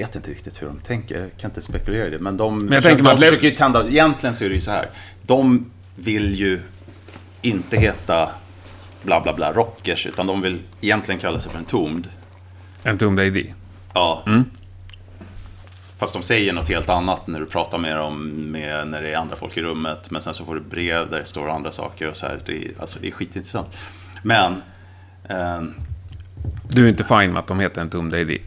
eh, 0.00 0.06
vet 0.06 0.16
inte 0.16 0.30
riktigt 0.30 0.62
hur 0.62 0.66
de 0.66 0.80
tänker. 0.80 1.20
Jag 1.20 1.30
kan 1.38 1.50
inte 1.50 1.62
spekulera 1.62 2.06
i 2.06 2.10
det. 2.10 2.18
Men 2.18 2.36
de, 2.36 2.68
jag 2.72 2.82
tänker 2.82 2.96
de 2.96 3.02
mig 3.02 3.12
att- 3.12 3.20
försöker 3.20 3.44
ju 3.50 3.54
tända... 3.56 3.88
Egentligen 3.88 4.34
så 4.34 4.44
är 4.44 4.48
det 4.48 4.54
ju 4.54 4.60
så 4.60 4.70
här. 4.70 4.86
De 5.22 5.70
vill 5.96 6.34
ju 6.34 6.60
inte 7.42 7.76
heta 7.76 8.28
bla 9.02 9.20
bla 9.20 9.32
bla 9.34 9.52
rockers. 9.52 10.06
Utan 10.06 10.26
de 10.26 10.40
vill 10.40 10.58
egentligen 10.80 11.20
kalla 11.20 11.40
sig 11.40 11.52
för 11.52 11.58
en 11.58 11.64
tomd. 11.64 12.08
Entombed 12.84 13.26
AD? 13.26 13.44
Ja. 13.94 14.24
Fast 15.98 16.12
de 16.12 16.22
säger 16.22 16.52
något 16.52 16.68
helt 16.68 16.88
annat 16.88 17.26
när 17.26 17.40
du 17.40 17.46
pratar 17.46 17.78
med 17.78 17.96
dem 17.96 18.26
med, 18.50 18.88
när 18.88 19.02
det 19.02 19.08
är 19.12 19.16
andra 19.16 19.36
folk 19.36 19.56
i 19.56 19.62
rummet. 19.62 20.10
Men 20.10 20.22
sen 20.22 20.34
så 20.34 20.44
får 20.44 20.54
du 20.54 20.60
brev 20.60 21.10
där 21.10 21.18
det 21.18 21.24
står 21.24 21.50
andra 21.50 21.72
saker 21.72 22.08
och 22.08 22.16
så 22.16 22.26
här. 22.26 22.38
Det 22.46 22.52
är, 22.64 22.70
alltså, 22.80 22.98
det 23.00 23.08
är 23.08 23.12
skitintressant. 23.12 23.78
Men 24.22 24.62
ehm, 25.28 25.74
Du 26.68 26.84
är 26.84 26.88
inte 26.88 27.04
fine 27.04 27.32
med 27.32 27.36
att 27.38 27.46
de 27.46 27.60
heter 27.60 27.80
Entombed 27.80 28.20
AD? 28.20 28.38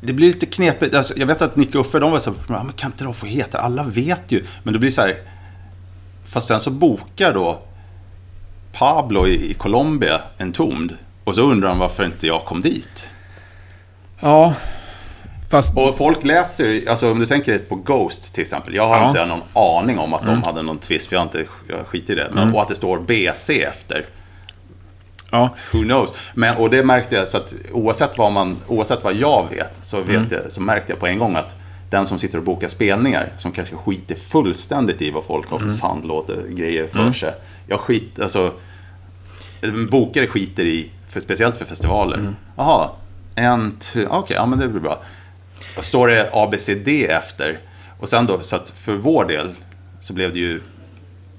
Det 0.00 0.12
blir 0.12 0.26
lite 0.26 0.46
knepigt. 0.46 0.94
Alltså, 0.94 1.14
jag 1.16 1.26
vet 1.26 1.42
att 1.42 1.56
Nick 1.56 1.74
och 1.74 1.80
Uffe, 1.80 1.98
de 1.98 2.10
var 2.12 2.18
så 2.18 2.30
här, 2.30 2.38
"Ja, 2.48 2.62
men 2.62 2.72
kan 2.72 2.90
inte 2.90 3.04
de 3.04 3.14
få 3.14 3.26
heta? 3.26 3.58
Alla 3.60 3.84
vet 3.84 4.22
ju. 4.28 4.44
Men 4.62 4.72
det 4.72 4.78
blir 4.78 4.90
så 4.90 5.00
här. 5.00 5.16
Fast 6.24 6.48
sen 6.48 6.60
så 6.60 6.70
bokar 6.70 7.34
då 7.34 7.62
Pablo 8.72 9.26
i, 9.26 9.50
i 9.50 9.54
Colombia 9.54 10.20
en 10.38 10.52
tomd. 10.52 10.96
Och 11.24 11.34
så 11.34 11.42
undrar 11.42 11.68
de 11.68 11.78
varför 11.78 12.04
inte 12.04 12.26
jag 12.26 12.44
kom 12.44 12.60
dit. 12.60 13.08
Ja, 14.20 14.54
fast... 15.50 15.76
Och 15.76 15.96
folk 15.96 16.24
läser, 16.24 16.88
alltså 16.90 17.12
om 17.12 17.18
du 17.18 17.26
tänker 17.26 17.52
dig 17.52 17.60
på 17.60 17.74
Ghost 17.76 18.32
till 18.34 18.42
exempel. 18.42 18.74
Jag 18.74 18.88
har 18.88 18.96
Ja. 18.98 19.08
inte 19.08 19.26
någon 19.26 19.42
aning 19.78 19.98
om 19.98 20.14
att 20.14 20.26
de 20.26 20.42
hade 20.42 20.62
någon 20.62 20.78
twist, 20.78 21.06
för 21.08 21.16
jag 21.16 21.20
har 21.20 21.26
inte 21.26 21.44
jag 21.68 21.86
skiter 21.86 22.12
i 22.12 22.16
det. 22.16 22.28
Men, 22.32 22.54
Och 22.54 22.62
att 22.62 22.68
det 22.68 22.76
står 22.76 22.98
BC 22.98 23.62
efter. 23.62 24.06
Ja, 25.30 25.50
Who 25.72 25.82
knows? 25.82 26.14
Men, 26.34 26.56
och 26.56 26.70
det 26.70 26.84
märkte 26.84 27.16
jag, 27.16 27.28
så 27.28 27.36
att 27.36 27.54
oavsett 27.72 28.18
vad, 28.18 28.32
man, 28.32 28.56
oavsett 28.66 29.04
vad 29.04 29.14
jag 29.14 29.46
vet, 29.50 29.72
så, 29.82 30.00
vet 30.00 30.30
jag, 30.30 30.40
så 30.52 30.60
märkte 30.60 30.92
jag 30.92 31.00
på 31.00 31.06
en 31.06 31.18
gång 31.18 31.36
att 31.36 31.54
den 31.90 32.06
som 32.06 32.18
sitter 32.18 32.38
och 32.38 32.44
bokar 32.44 32.68
spelningar, 32.68 33.32
som 33.36 33.52
kanske 33.52 33.76
skiter 33.76 34.14
fullständigt 34.14 35.02
i 35.02 35.10
vad 35.10 35.24
folk 35.24 35.50
har 35.50 35.58
för 35.58 35.68
sandlådegrejer 35.68 36.88
för 36.88 37.12
sig. 37.12 37.34
Jag 37.66 37.80
skit, 37.80 38.20
alltså, 38.20 38.52
bokare 39.90 40.26
skiter 40.26 40.64
i, 40.64 40.90
för, 41.08 41.20
speciellt 41.20 41.56
för 41.56 41.64
festivaler. 41.64 42.18
Jaha, 42.56 42.90
en, 43.34 43.76
t- 43.78 44.06
okej, 44.10 44.36
ja 44.36 44.46
men 44.46 44.58
det 44.58 44.68
blir 44.68 44.80
bra. 44.80 45.02
Och 45.78 45.84
står 45.84 46.08
det 46.08 46.30
ABCD 46.32 46.88
efter, 47.08 47.58
och 48.00 48.08
sen 48.08 48.26
då, 48.26 48.40
så 48.40 48.56
att 48.56 48.70
för 48.70 48.92
vår 48.94 49.24
del 49.24 49.54
så 50.00 50.12
blev 50.12 50.32
det 50.32 50.38
ju 50.38 50.60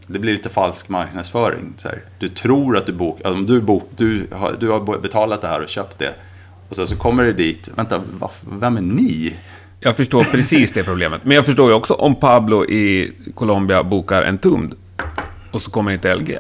det 0.09 0.19
blir 0.19 0.33
lite 0.33 0.49
falsk 0.49 0.89
marknadsföring. 0.89 1.73
Så 1.77 1.87
här. 1.87 2.03
Du 2.19 2.29
tror 2.29 2.77
att 2.77 2.85
du 2.85 2.93
bokar, 2.93 3.31
om 3.31 3.45
du, 3.45 3.61
bok, 3.61 3.89
du, 3.97 4.27
har, 4.31 4.55
du 4.59 4.69
har 4.69 4.99
betalat 4.99 5.41
det 5.41 5.47
här 5.47 5.63
och 5.63 5.69
köpt 5.69 5.99
det. 5.99 6.13
Och 6.69 6.75
sen 6.75 6.87
så 6.87 6.95
kommer 6.95 7.25
det 7.25 7.33
dit, 7.33 7.69
vänta, 7.75 8.01
va, 8.19 8.31
vem 8.51 8.77
är 8.77 8.81
ni? 8.81 9.35
jag 9.79 9.95
förstår 9.95 10.23
precis 10.23 10.73
det 10.73 10.83
problemet. 10.83 11.21
Men 11.23 11.35
jag 11.35 11.45
förstår 11.45 11.69
ju 11.69 11.75
också 11.75 11.93
om 11.93 12.15
Pablo 12.15 12.65
i 12.65 13.13
Colombia 13.35 13.83
bokar 13.83 14.23
Entombed 14.23 14.77
och 15.51 15.61
så 15.61 15.71
kommer 15.71 15.91
inte 15.91 16.15
LG. 16.15 16.37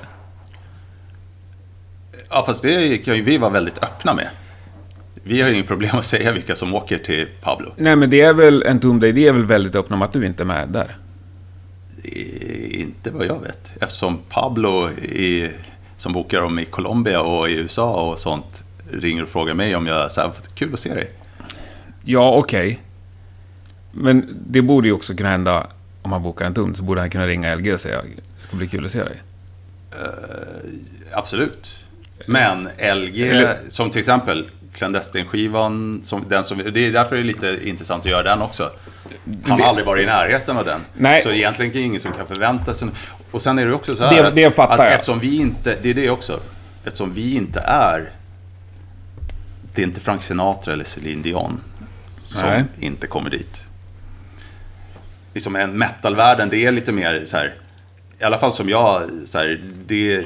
Ja, 2.29 2.43
fast 2.45 2.63
det 2.63 2.97
kan 2.97 3.15
ju 3.15 3.21
vi 3.21 3.37
vara 3.37 3.51
väldigt 3.51 3.83
öppna 3.83 4.13
med. 4.13 4.27
Vi 5.23 5.41
har 5.41 5.49
ju 5.49 5.55
inget 5.55 5.67
problem 5.67 5.97
att 5.97 6.05
säga 6.05 6.31
vilka 6.31 6.55
som 6.55 6.75
åker 6.75 6.97
till 6.97 7.27
Pablo. 7.41 7.73
Nej, 7.77 7.95
men 7.95 8.09
det 8.09 8.21
är 8.21 8.33
väl 8.33 8.63
Entombed 8.67 9.09
AD 9.09 9.27
är 9.27 9.31
väl 9.31 9.45
väldigt 9.45 9.75
öppna 9.75 9.97
med 9.97 10.05
att 10.05 10.13
du 10.13 10.25
inte 10.25 10.43
är 10.43 10.45
med 10.45 10.69
där? 10.69 10.97
Inte 12.03 13.11
vad 13.11 13.25
jag 13.25 13.39
vet. 13.41 13.71
Eftersom 13.81 14.19
Pablo 14.29 14.89
i, 14.91 15.51
som 15.97 16.13
bokar 16.13 16.41
dem 16.41 16.59
i 16.59 16.65
Colombia 16.65 17.21
och 17.21 17.49
i 17.49 17.53
USA 17.53 18.09
och 18.11 18.19
sånt 18.19 18.63
ringer 18.91 19.23
och 19.23 19.29
frågar 19.29 19.53
mig 19.53 19.75
om 19.75 19.87
jag 19.87 20.11
så 20.11 20.21
här, 20.21 20.31
kul 20.55 20.73
att 20.73 20.79
se 20.79 20.93
dig. 20.93 21.11
Ja, 22.03 22.31
okej. 22.35 22.79
Men 23.91 24.37
det 24.47 24.61
borde 24.61 24.87
ju 24.87 24.93
också 24.93 25.15
kunna 25.15 25.29
hända 25.29 25.67
om 26.01 26.09
man 26.11 26.23
bokar 26.23 26.45
en 26.45 26.53
tum 26.53 26.75
så 26.75 26.83
borde 26.83 27.01
han 27.01 27.09
kunna 27.09 27.27
ringa 27.27 27.55
LG 27.55 27.73
och 27.73 27.79
säga 27.79 28.01
det 28.01 28.41
ska 28.43 28.55
bli 28.57 28.67
kul 28.67 28.85
att 28.85 28.91
se 28.91 29.03
dig. 29.03 29.21
Absolut. 31.11 31.85
Men 32.25 32.69
LG, 32.95 33.29
Eller- 33.29 33.57
som 33.69 33.89
till 33.89 33.99
exempel 33.99 34.49
Clandestin-skivan, 34.73 36.01
som, 36.03 36.25
den 36.29 36.43
som, 36.43 36.57
det 36.57 36.85
är 36.85 36.91
därför 36.91 37.15
det 37.15 37.21
är 37.21 37.23
lite 37.23 37.59
intressant 37.63 38.05
att 38.05 38.11
göra 38.11 38.23
den 38.23 38.41
också. 38.41 38.69
Han 39.45 39.61
har 39.61 39.67
aldrig 39.67 39.85
varit 39.87 40.03
i 40.03 40.05
närheten 40.05 40.57
av 40.57 40.65
den. 40.65 40.81
Nej. 40.97 41.21
Så 41.21 41.31
egentligen 41.31 41.71
är 41.71 41.75
det 41.75 41.81
ingen 41.81 42.01
som 42.01 42.11
kan 42.13 42.27
förvänta 42.27 42.73
sig. 42.73 42.87
Och 43.31 43.41
sen 43.41 43.59
är 43.59 43.65
det 43.65 43.73
också 43.73 43.95
så 43.95 44.03
här 44.03 44.15
Det- 44.21 44.27
att, 44.27 44.35
det 44.35 44.59
att 44.59 44.79
jag. 44.79 44.93
eftersom 44.93 45.19
vi 45.19 45.37
inte, 45.39 45.77
det 45.81 45.89
är 45.89 45.93
det 45.93 46.09
också, 46.09 46.39
eftersom 46.85 47.13
vi 47.13 47.35
inte 47.35 47.59
är, 47.59 48.11
det 49.75 49.81
är 49.81 49.85
inte 49.85 50.01
Frank 50.01 50.21
Sinatra 50.23 50.73
eller 50.73 50.83
Celine 50.83 51.21
Dion 51.21 51.61
som 52.23 52.49
Nej. 52.49 52.63
inte 52.79 53.07
kommer 53.07 53.29
dit. 53.29 53.65
Liksom 55.33 55.55
en 55.55 55.77
metalvärlden, 55.77 56.49
det 56.49 56.65
är 56.65 56.71
lite 56.71 56.91
mer 56.91 57.23
så 57.25 57.37
här, 57.37 57.53
i 58.19 58.23
alla 58.23 58.37
fall 58.37 58.53
som 58.53 58.69
jag, 58.69 59.01
så 59.25 59.37
här, 59.37 59.61
det, 59.87 60.25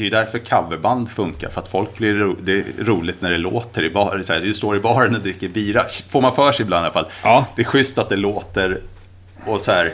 det 0.00 0.06
är 0.06 0.10
därför 0.10 0.38
coverband 0.38 1.10
funkar. 1.10 1.48
För 1.48 1.60
att 1.60 1.68
folk 1.68 1.98
blir 1.98 2.14
ro, 2.14 2.36
det 2.42 2.52
är 2.52 2.64
roligt 2.84 3.20
när 3.20 3.30
det 3.30 3.38
låter 3.38 3.82
i 3.82 3.90
baren. 3.90 4.24
Så 4.24 4.32
här, 4.32 4.40
du 4.40 4.54
står 4.54 4.76
i 4.76 4.80
baren 4.80 5.14
och 5.14 5.20
dricker 5.20 5.48
bira. 5.48 5.84
Får 6.08 6.20
man 6.20 6.34
för 6.34 6.52
sig 6.52 6.62
ibland 6.62 6.82
i 6.82 6.84
alla 6.84 6.92
fall. 6.92 7.08
Ja. 7.22 7.46
Det 7.56 7.62
är 7.62 7.66
schysst 7.66 7.98
att 7.98 8.08
det 8.08 8.16
låter. 8.16 8.80
Och 9.46 9.60
så 9.60 9.72
här. 9.72 9.92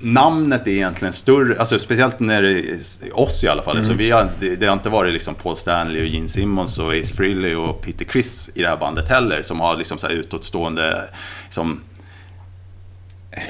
Namnet 0.00 0.66
är 0.66 0.70
egentligen 0.70 1.12
större, 1.12 1.58
alltså 1.58 1.78
speciellt 1.78 2.20
när 2.20 2.42
det 2.42 2.50
är 2.50 2.78
oss 3.12 3.44
i 3.44 3.48
alla 3.48 3.62
fall. 3.62 3.84
Så 3.84 3.92
vi 3.92 4.10
har, 4.10 4.28
det, 4.40 4.56
det 4.56 4.66
har 4.66 4.72
inte 4.72 4.88
varit 4.88 5.12
liksom 5.12 5.34
Paul 5.34 5.56
Stanley 5.56 6.02
och 6.02 6.08
Gene 6.08 6.28
Simmons 6.28 6.78
och 6.78 6.92
Ace 6.92 7.14
Frehley 7.14 7.54
och 7.54 7.82
Peter 7.82 8.04
Criss 8.04 8.50
i 8.54 8.62
det 8.62 8.68
här 8.68 8.76
bandet 8.76 9.08
heller. 9.08 9.42
Som 9.42 9.60
har 9.60 9.76
liksom 9.76 9.98
så 9.98 10.06
här 10.06 10.14
utåtstående, 10.14 11.08
liksom, 11.44 11.80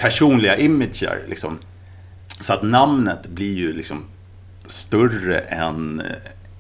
personliga 0.01 0.57
imager. 0.57 1.19
Liksom. 1.29 1.59
Så 2.41 2.53
att 2.53 2.63
namnet 2.63 3.27
blir 3.29 3.55
ju 3.55 3.73
liksom 3.73 4.05
större 4.67 5.39
än, 5.39 6.03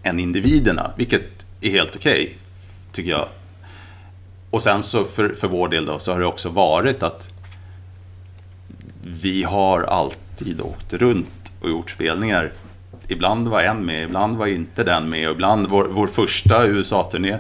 än 0.02 0.20
individerna, 0.20 0.90
vilket 0.96 1.46
är 1.60 1.70
helt 1.70 1.96
okej, 1.96 2.38
tycker 2.92 3.10
jag. 3.10 3.26
Och 4.50 4.62
sen 4.62 4.82
så 4.82 5.04
för, 5.04 5.28
för 5.28 5.48
vår 5.48 5.68
del 5.68 5.86
då, 5.86 5.98
så 5.98 6.12
har 6.12 6.20
det 6.20 6.26
också 6.26 6.48
varit 6.48 7.02
att 7.02 7.28
vi 9.02 9.42
har 9.42 9.82
alltid 9.82 10.60
åkt 10.60 10.92
runt 10.92 11.52
och 11.60 11.70
gjort 11.70 11.90
spelningar. 11.90 12.52
Ibland 13.08 13.48
var 13.48 13.62
en 13.62 13.86
med, 13.86 14.04
ibland 14.04 14.36
var 14.36 14.46
inte 14.46 14.84
den 14.84 15.08
med. 15.08 15.28
Och 15.28 15.34
ibland, 15.34 15.66
vår, 15.66 15.84
vår 15.84 16.06
första 16.06 16.66
USA-turné, 16.66 17.38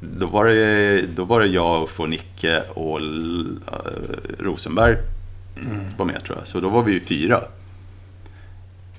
då 0.00 0.26
var, 0.26 0.46
det, 0.46 1.02
då 1.16 1.24
var 1.24 1.40
det 1.40 1.46
jag, 1.46 1.88
och 1.98 2.08
Nicke 2.08 2.62
och 2.74 3.00
eh, 3.00 3.06
Rosenberg 4.38 4.96
var 5.96 6.04
med 6.04 6.24
tror 6.24 6.38
jag. 6.38 6.46
Så 6.46 6.60
då 6.60 6.68
var 6.68 6.82
vi 6.82 6.92
ju 6.92 7.00
fyra. 7.00 7.42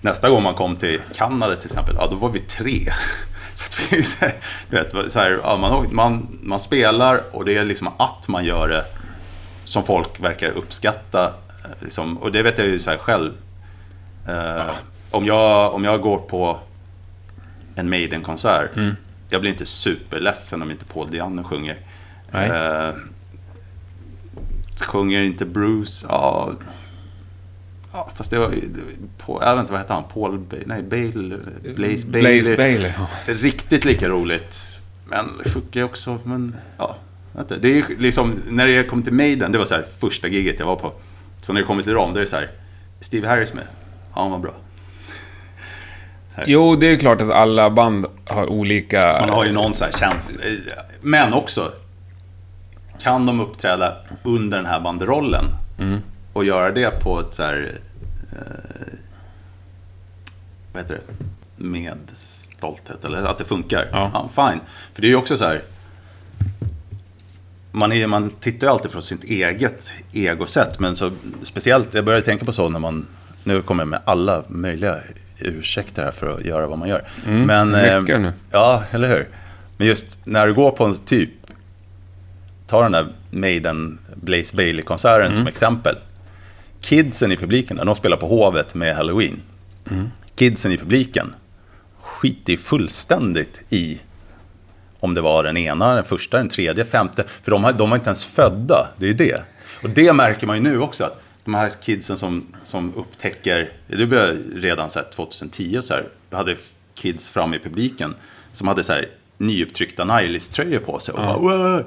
Nästa 0.04 0.30
gång 0.30 0.43
man 0.43 0.54
kom 0.56 0.76
till 0.76 0.99
Kanada 1.16 1.56
till 1.56 1.66
exempel, 1.66 1.95
ja 1.99 2.08
då 2.12 2.16
var 2.16 2.30
vi 2.30 2.39
tre. 2.39 2.80
Så 3.56 3.66
att 3.66 3.93
vi, 3.93 4.04
så 4.04 4.26
här, 4.26 4.34
du 4.70 4.76
vet, 4.76 5.12
så 5.12 5.20
här, 5.20 5.39
ja, 5.43 5.58
man, 5.58 5.95
man, 5.95 6.39
man 6.41 6.60
spelar 6.60 7.22
och 7.32 7.45
det 7.45 7.56
är 7.58 7.64
liksom 7.66 7.88
att 7.97 8.28
man 8.28 8.45
gör 8.45 8.68
det 8.68 8.86
som 9.66 9.84
folk 9.84 10.20
verkar 10.20 10.49
uppskatta. 10.49 11.26
eh, 11.64 11.70
Liksom, 11.80 12.18
och 12.18 12.32
det 12.32 12.43
vet 12.43 12.58
jag 12.58 12.68
ju 12.68 12.80
så 12.80 12.89
här 12.89 12.97
själv. 12.97 13.34
Eh, 14.28 14.76
om, 15.12 15.26
jag, 15.26 15.74
om 15.74 15.84
jag 15.84 16.01
går 16.01 16.18
på 16.18 16.60
en 17.76 17.89
Maiden-konsert, 17.89 18.72
jag 19.30 19.41
blir 19.41 19.51
inte 19.51 19.66
superledsen 19.66 20.62
om 20.62 20.72
inte 20.72 20.86
Paul 20.86 21.12
Diano 21.12 21.43
sjunger. 21.43 21.78
Eh, 22.32 22.93
sjunger 24.88 25.22
inte 25.22 25.45
Bruce, 25.45 26.06
ja... 26.10 26.51
Ja, 27.93 28.09
fast 28.15 28.31
det 28.31 28.39
var 28.39 28.51
ju... 28.51 28.59
det 28.61 28.79
var 28.79 29.25
På, 29.25 29.43
jag 29.43 29.55
vet 29.55 29.61
inte, 29.61 29.71
vad 29.71 29.81
hette 29.81 29.93
han? 29.93 30.03
Paul... 30.13 30.45
Nej, 30.65 30.83
Bale... 30.83 31.37
Blaze 31.75 32.07
Bailey. 32.07 32.41
Blaze 32.41 32.57
Bailey. 32.57 32.91
ja. 32.97 33.33
Riktigt 33.33 33.85
lika 33.85 34.09
roligt. 34.09 34.81
Men 35.05 35.29
det 35.43 35.49
funkar 35.49 35.83
också, 35.83 36.17
men 36.23 36.55
ja. 36.77 36.95
inte. 37.39 37.57
Det 37.57 37.67
är 37.67 37.75
ju 37.75 37.83
liksom, 37.99 38.41
när 38.49 38.67
det 38.67 38.83
kom 38.83 39.03
till 39.03 39.13
Maiden, 39.13 39.51
det 39.51 39.57
var 39.57 39.65
så 39.65 39.75
här 39.75 39.85
första 39.99 40.27
giget 40.27 40.59
jag 40.59 40.65
var 40.65 40.75
på. 40.75 40.93
Så 41.41 41.53
när 41.53 41.61
det 41.61 41.67
kommer 41.67 41.83
till 41.83 41.93
dem, 41.93 42.13
då 42.13 42.17
är 42.17 42.21
det 42.21 42.27
så 42.27 42.35
här, 42.35 42.49
Steve 42.99 43.27
Harris 43.27 43.53
med? 43.53 43.63
Ja, 44.15 44.21
han 44.21 44.31
var 44.31 44.39
bra. 44.39 44.53
Jo, 46.45 46.75
det 46.75 46.87
är 46.87 46.95
klart 46.95 47.21
att 47.21 47.31
alla 47.31 47.69
band 47.69 48.05
har 48.25 48.47
olika... 48.47 49.13
Så 49.13 49.21
man 49.21 49.29
har 49.29 49.45
ju 49.45 49.51
någon 49.51 49.73
så 49.73 49.85
här 49.85 49.91
känsla. 49.91 50.41
Men 51.01 51.33
också, 51.33 51.71
kan 53.01 53.25
de 53.25 53.39
uppträda 53.39 53.95
under 54.23 54.57
den 54.57 54.65
här 54.65 54.79
banderollen 54.79 55.45
och 56.34 56.45
göra 56.45 56.71
det 56.71 56.99
på 57.03 57.19
ett 57.19 57.34
så 57.34 57.43
här, 57.43 57.71
eh, 58.31 58.93
vad 60.73 60.81
heter 60.84 60.95
det, 60.95 61.13
med 61.63 61.97
stolthet, 62.13 63.05
eller 63.05 63.17
att 63.17 63.38
det 63.38 63.43
funkar. 63.43 63.88
Ja. 63.91 64.29
fine. 64.36 64.59
För 64.93 65.01
det 65.01 65.07
är 65.07 65.09
ju 65.09 65.15
också 65.15 65.38
så 65.38 65.43
här, 65.43 65.61
man, 67.71 67.91
är, 67.91 68.07
man 68.07 68.29
tittar 68.29 68.67
ju 68.67 68.73
alltid 68.73 68.91
från 68.91 69.03
sitt 69.03 69.23
eget 69.23 69.91
egosätt, 70.13 70.79
men 70.79 70.95
så 70.95 71.11
speciellt, 71.43 71.93
jag 71.93 72.05
började 72.05 72.25
tänka 72.25 72.45
på 72.45 72.51
så 72.51 72.69
när 72.69 72.79
man, 72.79 73.07
nu 73.43 73.61
kommer 73.61 73.84
jag 73.84 73.88
med 73.88 73.99
alla 74.05 74.43
möjliga 74.47 74.99
ursäkter 75.39 76.03
här 76.03 76.11
för 76.11 76.38
att 76.38 76.45
göra 76.45 76.67
vad 76.67 76.77
man 76.77 76.89
gör. 76.89 77.03
men, 77.25 77.75
eh, 77.75 78.01
mycket 78.01 78.21
nu. 78.21 78.31
Ja, 78.51 78.84
eller 78.91 79.07
hur? 79.07 79.27
Men 79.77 79.88
just 79.88 80.17
när 80.23 80.47
du 80.47 80.53
går 80.53 80.71
på 80.71 80.84
en 80.86 80.95
typ, 80.95 81.29
ta 82.67 82.84
den 82.84 82.91
där 82.91 83.07
Maiden 83.31 83.99
Blaze 84.15 84.55
Bailey-konserten 84.55 85.36
som 85.36 85.47
exempel. 85.47 85.95
Kidsen 86.84 87.31
i 87.31 87.38
publiken, 87.38 87.77
de 87.77 87.95
spelar 87.95 88.17
på 88.17 88.27
Hovet 88.27 88.75
med 88.75 88.95
Halloween. 88.95 89.41
Kidsen 90.36 90.71
i 90.71 90.77
publiken 90.77 91.36
skiter 92.01 92.51
ju 92.51 92.57
fullständigt 92.57 93.65
i 93.69 94.01
om 94.99 95.13
det 95.13 95.21
var 95.21 95.43
den 95.43 95.57
ena, 95.57 95.95
den 95.95 96.03
första, 96.03 96.38
den 96.38 96.49
tredje, 96.49 96.86
femte. 96.86 97.23
För 97.41 97.51
de, 97.51 97.73
de 97.77 97.89
var 97.89 97.97
inte 97.97 98.09
ens 98.09 98.25
födda, 98.25 98.88
det 98.97 99.05
är 99.05 99.07
ju 99.07 99.13
det. 99.13 99.43
Och 99.84 99.89
det 99.89 100.13
märker 100.13 100.47
man 100.47 100.55
ju 100.55 100.63
nu 100.63 100.79
också. 100.79 101.03
att 101.03 101.21
De 101.45 101.53
här 101.53 101.71
kidsen 101.84 102.17
som, 102.17 102.47
som 102.61 102.93
upptäcker, 102.95 103.71
det 103.88 104.05
började 104.05 104.38
redan 104.55 104.89
så 104.89 104.99
här 104.99 105.07
2010 105.15 105.77
och 105.77 105.84
så 105.86 105.93
här, 105.93 106.07
hade 106.31 106.55
kids 106.95 107.29
fram 107.29 107.53
i 107.53 107.59
publiken 107.59 108.15
som 108.53 108.67
hade 108.67 108.84
så 108.84 108.93
här 108.93 109.09
nyupptryckta 109.38 110.03
Nihilist-tröjor 110.03 110.79
på 110.79 110.99
sig. 110.99 111.13
Och 111.13 111.41
bara! 111.41 111.84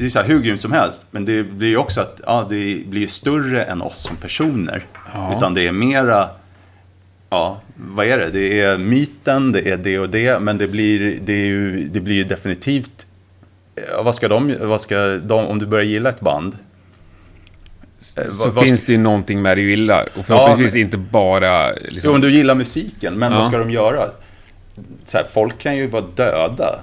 Det 0.00 0.06
är 0.06 0.10
så 0.10 0.18
här 0.20 0.26
hur 0.28 0.40
grymt 0.42 0.60
som 0.60 0.72
helst. 0.72 1.06
Men 1.10 1.24
det 1.24 1.42
blir 1.42 1.68
ju 1.68 1.76
också 1.76 2.00
att 2.00 2.20
ja, 2.26 2.46
det 2.50 2.86
blir 2.86 3.06
större 3.06 3.62
än 3.64 3.82
oss 3.82 3.98
som 3.98 4.16
personer. 4.16 4.84
Utan 5.36 5.54
det 5.54 5.66
är 5.66 5.72
mera, 5.72 6.28
ja, 7.30 7.60
vad 7.76 8.06
är 8.06 8.18
det? 8.18 8.30
Det 8.30 8.60
är 8.60 8.78
myten, 8.78 9.52
det 9.52 9.70
är 9.70 9.76
det 9.76 9.98
och 9.98 10.10
det. 10.10 10.38
Men 10.42 10.58
det 10.58 10.68
blir, 10.68 11.18
det 11.24 11.32
är 11.32 11.46
ju, 11.46 11.88
det 11.88 12.00
blir 12.00 12.14
ju 12.16 12.24
definitivt, 12.24 13.06
ja, 13.90 14.02
vad 14.02 14.14
ska 14.14 14.28
de, 14.28 14.54
vad 14.60 14.80
ska 14.80 15.16
de, 15.16 15.46
om 15.46 15.58
du 15.58 15.66
börjar 15.66 15.84
gilla 15.84 16.08
ett 16.08 16.20
band. 16.20 16.56
eh, 18.16 18.24
Så 18.24 18.32
vad- 18.32 18.52
vad 18.54 18.66
finns 18.66 18.80
ska- 18.82 18.92
det 18.92 18.96
ju 18.96 19.02
någonting 19.02 19.42
med 19.42 19.56
det 19.56 19.62
du 19.62 19.70
gillar. 19.70 20.08
Och 20.16 20.26
förhoppningsvis 20.26 20.76
inte 20.76 20.96
bara... 20.98 21.70
Jo, 21.74 21.76
Liksom, 21.88 22.14
om 22.14 22.20
du 22.20 22.30
gillar 22.32 22.54
musiken, 22.54 23.18
men 23.18 23.32
Ja. 23.32 23.38
vad 23.38 23.46
ska 23.46 23.58
de 23.58 23.70
göra? 23.70 24.04
Så 25.04 25.18
här, 25.18 25.26
folk 25.32 25.58
kan 25.58 25.76
ju 25.76 25.86
vara 25.86 26.04
döda. 26.14 26.80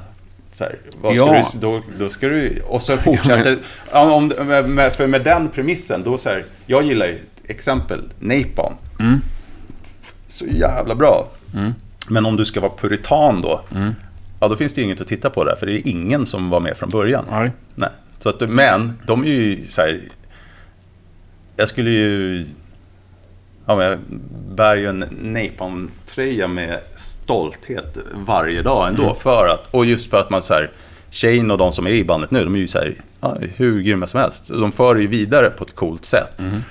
Här, 0.60 0.78
Ja. 1.04 1.43
du, 1.54 1.60
då, 1.60 1.82
då 1.99 2.10
ska 2.10 2.28
du... 2.28 2.62
Och 2.68 2.82
så 2.82 2.97
fortsätter... 2.97 3.58
Om, 3.91 4.28
med, 4.66 4.93
för 4.93 5.08
med 5.08 5.24
den 5.24 5.49
premissen, 5.49 6.04
då 6.04 6.18
så 6.18 6.30
här... 6.30 6.45
Jag 6.66 6.84
gillar 6.84 7.06
ju, 7.06 7.20
exempel, 7.47 8.10
Napalm. 8.20 8.76
Mm. 8.99 9.20
Så 10.28 10.45
jävla 10.45 10.95
bra. 10.95 11.28
Men 12.08 12.26
om 12.26 12.38
du 12.38 12.45
ska 12.45 12.60
vara 12.62 12.72
puritan 12.78 13.41
då, 13.41 13.62
ja 14.39 14.47
då 14.47 14.56
finns 14.56 14.74
det 14.74 14.82
ju 14.82 14.86
inget 14.86 15.01
att 15.01 15.08
titta 15.08 15.30
på 15.30 15.43
där, 15.43 15.56
för 15.56 15.66
det 15.66 15.74
är 15.74 15.88
ingen 15.88 16.26
som 16.26 16.49
var 16.49 16.60
med 16.60 16.78
från 16.78 16.89
början. 16.89 17.26
Nej. 17.32 17.51
Nej. 17.76 17.89
Så 18.20 18.30
att, 18.30 18.49
men 18.49 18.93
de 19.08 19.24
är 19.24 19.28
ju 19.28 19.66
så 19.70 19.82
här... 19.82 20.01
Jag 21.56 21.68
skulle 21.70 21.89
ju... 21.89 22.45
Ja, 23.66 23.76
men 23.76 23.86
jag 23.86 23.99
bär 24.56 24.76
ju 24.76 24.88
en 24.88 24.99
Napalm-tröja 25.22 26.47
med 26.47 26.80
stolthet 27.24 27.97
varje 28.13 28.61
dag 28.61 28.88
ändå. 28.88 29.03
Mm. 29.03 29.15
För 29.15 29.47
att, 29.47 29.67
och 29.71 29.86
just 29.86 30.09
för 30.09 30.19
att 30.19 30.30
man 30.30 30.41
så 30.41 30.53
här... 30.53 30.71
Shane 31.11 31.53
och 31.53 31.57
de 31.57 31.71
som 31.71 31.88
är 31.88 31.91
i 31.91 32.03
bandet 32.03 32.32
nu, 32.32 32.43
de 32.43 32.55
är 32.55 32.59
ju 32.59 32.67
så 32.67 32.78
här, 32.78 32.95
ja, 33.19 33.38
hur 33.55 33.82
grymma 33.82 34.07
som 34.07 34.19
helst. 34.19 34.49
De 34.49 34.71
för 34.71 34.95
ju 34.95 35.07
vidare 35.07 35.49
på 35.49 35.63
ett 35.63 35.76
coolt 35.76 36.05
sätt. 36.05 36.39
Mm. 36.39 36.63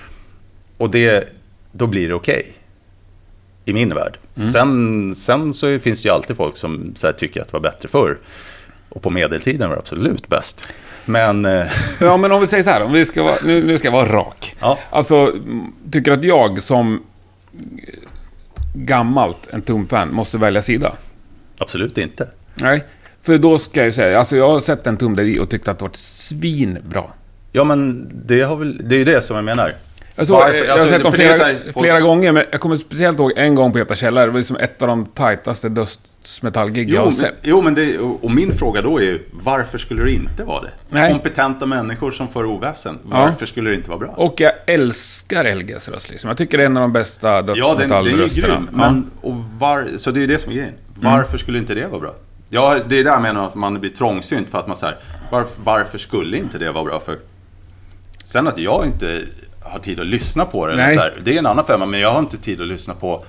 Och 0.79 0.91
det, 0.91 1.35
då 1.73 1.87
blir 1.87 2.09
det 2.09 2.15
okej. 2.15 2.53
I 3.65 3.73
min 3.73 3.95
värld. 3.95 4.19
Mm. 4.37 4.53
Sen, 4.53 5.15
sen 5.15 5.55
så 5.55 5.79
finns 5.79 6.03
det 6.03 6.09
ju 6.09 6.15
alltid 6.15 6.37
folk 6.37 6.57
som 6.57 6.95
så 6.97 7.07
här, 7.07 7.15
tycker 7.15 7.41
att 7.41 7.49
det 7.49 7.53
var 7.53 7.61
bättre 7.61 7.89
förr. 7.89 8.19
Och 8.89 9.03
på 9.03 9.11
medeltiden 9.11 9.69
var 9.69 9.77
det 9.77 9.81
absolut 9.81 10.29
bäst. 10.29 10.69
Men... 11.05 11.45
eh, 11.45 11.67
Ja, 12.01 12.17
men 12.17 12.33
om 12.33 12.41
vi 12.41 12.47
säger 12.47 12.63
så 12.63 12.71
här, 12.71 12.83
om 12.83 12.93
vi 12.93 13.05
ska 13.07 13.23
vara, 13.23 13.37
nu, 13.45 13.65
nu 13.65 13.79
ska 13.79 13.89
jag 13.89 13.93
vara 13.93 14.13
rak. 14.13 14.57
Ja. 14.61 14.79
Alltså, 14.91 15.33
tycker 15.93 16.13
att 16.13 16.25
jag 16.25 16.63
som 16.63 17.03
gammalt 18.75 19.49
en 19.53 19.63
tumfan 19.63 20.15
måste 20.15 20.39
välja 20.39 20.63
sida? 20.63 20.93
Absolut 21.59 21.99
inte. 21.99 22.29
Nej, 22.55 22.85
för 23.23 23.39
då 23.39 23.59
ska 23.59 23.81
jag 23.81 23.87
ju 23.87 23.93
säga, 23.93 24.19
alltså 24.19 24.37
jag 24.37 24.49
har 24.51 24.61
sett 24.61 24.87
en 24.87 24.97
tum 24.97 25.17
där 25.17 25.23
i 25.25 25.39
och 25.39 25.51
tyckt 25.51 25.69
att 25.69 25.79
det 25.79 25.85
varit 25.85 25.97
svinbra. 25.97 27.05
Ja, 27.53 27.65
men 27.65 28.11
det, 28.27 28.41
har 28.43 28.57
väl, 28.57 28.89
det 28.89 28.95
är 28.95 28.99
ju 28.99 29.05
det 29.05 29.23
som 29.23 29.37
jag 29.37 29.45
menar. 29.45 29.75
Alltså, 30.17 30.35
Varför? 30.35 30.57
jag 30.57 30.65
har 30.65 30.73
Alltså, 30.73 30.89
sett 30.89 31.03
dem 31.03 31.13
flera, 31.13 31.35
folk- 31.73 31.79
flera 31.85 32.01
gånger, 32.01 32.33
men 32.33 32.45
jag 32.53 32.61
kommer 32.61 32.77
speciellt 32.77 33.19
ihåg 33.19 33.33
en 33.37 33.55
gång 33.55 33.73
på 33.73 33.79
Göta 33.79 33.95
källare. 33.95 34.25
Det 34.27 34.31
var 34.31 34.39
liksom 34.39 34.57
ett 34.57 34.83
av 34.83 34.89
de 34.89 35.07
tajtaste 35.07 35.69
dödsmetallgig 36.23 36.91
jag 36.91 37.05
har 37.05 37.11
sett. 37.11 37.37
jo, 37.43 37.63
men 37.63 37.75
det, 37.75 37.99
och 37.99 38.31
min 38.31 38.53
fråga 38.53 38.83
då 38.83 38.99
är 38.99 39.03
ju, 39.03 39.23
varför 39.33 39.79
skulle 39.79 40.03
det 40.05 40.13
inte 40.13 40.45
vara 40.45 40.63
det? 40.63 40.71
Nej. 40.89 41.13
Kompetenta 41.13 41.67
människor 41.67 42.11
som 42.11 42.29
för 42.29 42.45
oväsen, 42.45 42.99
varför 43.03 43.47
skulle 43.47 43.71
det 43.71 43.77
inte 43.77 43.91
vara 43.91 43.99
bra? 43.99 44.09
Och 44.09 44.41
jag 44.41 44.53
älskar 44.67 45.55
LGs 45.55 45.89
röst 45.89 46.11
liksom. 46.11 46.29
Jag 46.29 46.37
tycker 46.37 46.59
det 46.59 46.65
är 46.65 46.67
en 46.67 46.77
av 46.77 46.81
de 46.81 46.93
bästa 46.93 47.29
ja, 47.29 47.43
den, 47.43 47.47
den 47.47 47.57
är 47.57 47.65
dödsmetallrösterna. 47.67 48.49
grym. 48.49 48.69
Men, 48.73 49.11
och 49.21 49.35
var, 49.59 49.89
så 49.97 50.11
det 50.11 50.23
är 50.23 50.27
det 50.27 50.39
som 50.39 50.53
är 50.53 50.57
grejen. 50.57 50.75
Varför 50.95 51.39
skulle 51.39 51.59
inte 51.59 51.75
det 51.75 51.87
vara 51.87 52.01
bra? 52.01 52.15
Ja, 52.51 52.79
det 52.89 52.99
är 52.99 53.05
där 53.05 53.11
jag 53.11 53.23
menar 53.23 53.47
att 53.47 53.55
man 53.55 53.81
blir 53.81 53.91
trångsynt 53.91 54.49
för 54.51 54.59
att 54.59 54.67
man 54.67 54.77
säger 54.77 54.97
varför, 55.31 55.63
varför 55.65 55.99
skulle 55.99 56.37
inte 56.37 56.59
det 56.59 56.73
vara 56.73 56.85
bra 56.85 57.01
för? 57.01 57.19
Sen 58.25 58.49
att 58.49 58.59
jag 58.59 58.87
inte 58.87 59.23
har 59.61 59.79
tid 59.79 60.01
att 60.01 60.07
lyssna 60.07 60.45
på 60.45 60.67
det, 60.67 60.75
så 60.75 61.01
här, 61.01 61.21
det 61.25 61.35
är 61.35 61.39
en 61.39 61.47
annan 61.47 61.65
femma, 61.65 61.87
men 61.87 62.01
jag 62.01 62.11
har 62.11 62.19
inte 62.19 62.37
tid 62.37 62.61
att 62.61 62.67
lyssna 62.67 62.95
på 62.95 63.25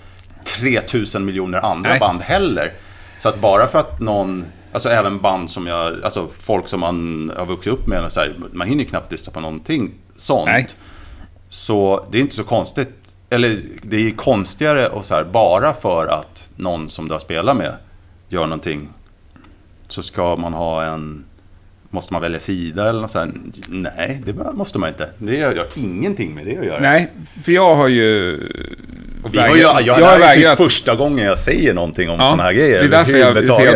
3000 0.54 1.26
miljoner 1.26 1.66
andra 1.66 1.90
Nej. 1.90 2.00
band 2.00 2.22
heller. 2.22 2.74
Så 3.20 3.30
att 3.30 3.40
bara 3.40 3.68
för 3.68 3.80
att 3.80 4.00
någon, 4.00 4.46
alltså 4.72 4.90
även 4.90 5.20
band 5.20 5.52
som 5.52 5.68
jag, 5.68 6.04
alltså 6.04 6.28
folk 6.40 6.68
som 6.68 6.80
man 6.80 7.32
har 7.38 7.46
vuxit 7.46 7.74
upp 7.74 7.88
med, 7.88 8.12
så 8.12 8.20
här, 8.20 8.36
man 8.52 8.68
hinner 8.68 8.84
ju 8.84 8.90
knappt 8.90 9.12
lyssna 9.12 9.34
på 9.34 9.40
någonting 9.40 9.92
sånt. 10.18 10.46
Nej. 10.46 10.68
Så 11.50 12.06
det 12.12 12.18
är 12.18 12.22
inte 12.22 12.36
så 12.36 12.44
konstigt, 12.44 12.90
eller 13.30 13.62
det 13.82 14.08
är 14.08 14.12
konstigare 14.12 14.88
och 14.88 15.06
så 15.06 15.16
här, 15.16 15.24
bara 15.24 15.74
för 15.74 16.08
att 16.08 16.50
någon 16.56 16.90
som 16.90 17.08
du 17.08 17.14
har 17.14 17.20
spelat 17.20 17.58
med 17.58 17.76
gör 18.30 18.44
någonting 18.44 18.90
så 19.88 20.04
ska 20.04 20.36
man 20.36 20.54
ha 20.54 20.84
en, 20.84 21.26
måste 21.90 22.14
man 22.14 22.22
välja 22.22 22.40
sida 22.40 22.90
eller 22.90 23.02
något 23.02 23.12
så 23.12 23.20
här. 23.20 23.32
Nej, 23.70 24.22
det 24.26 24.34
måste 24.54 24.80
man 24.80 24.90
inte. 24.90 25.10
Det 25.18 25.42
har 25.42 25.68
ingenting 25.76 26.36
med 26.36 26.46
det 26.46 26.58
att 26.58 26.66
göra. 26.66 26.80
Nej, 26.80 27.12
för 27.44 27.52
jag 27.52 27.76
har 27.76 27.88
ju... 27.88 28.40
Vi 29.32 29.38
har 29.40 29.56
ju, 29.56 29.62
jag, 29.62 29.82
jag, 29.82 30.00
jag 30.00 30.20
det 30.20 30.26
här 30.26 30.38
är 30.38 30.50
typ 30.50 30.58
första 30.58 30.96
gången 30.96 31.26
jag 31.26 31.40
säger 31.40 31.74
någonting 31.74 32.10
om 32.10 32.20
Ja, 32.20 32.26
sådana 32.26 32.44
här 32.44 32.54
grejer. 32.54 32.80
det 32.80 32.86
är 32.86 32.90
därför 32.90 33.12
jag 33.18 33.38
är 33.38 33.72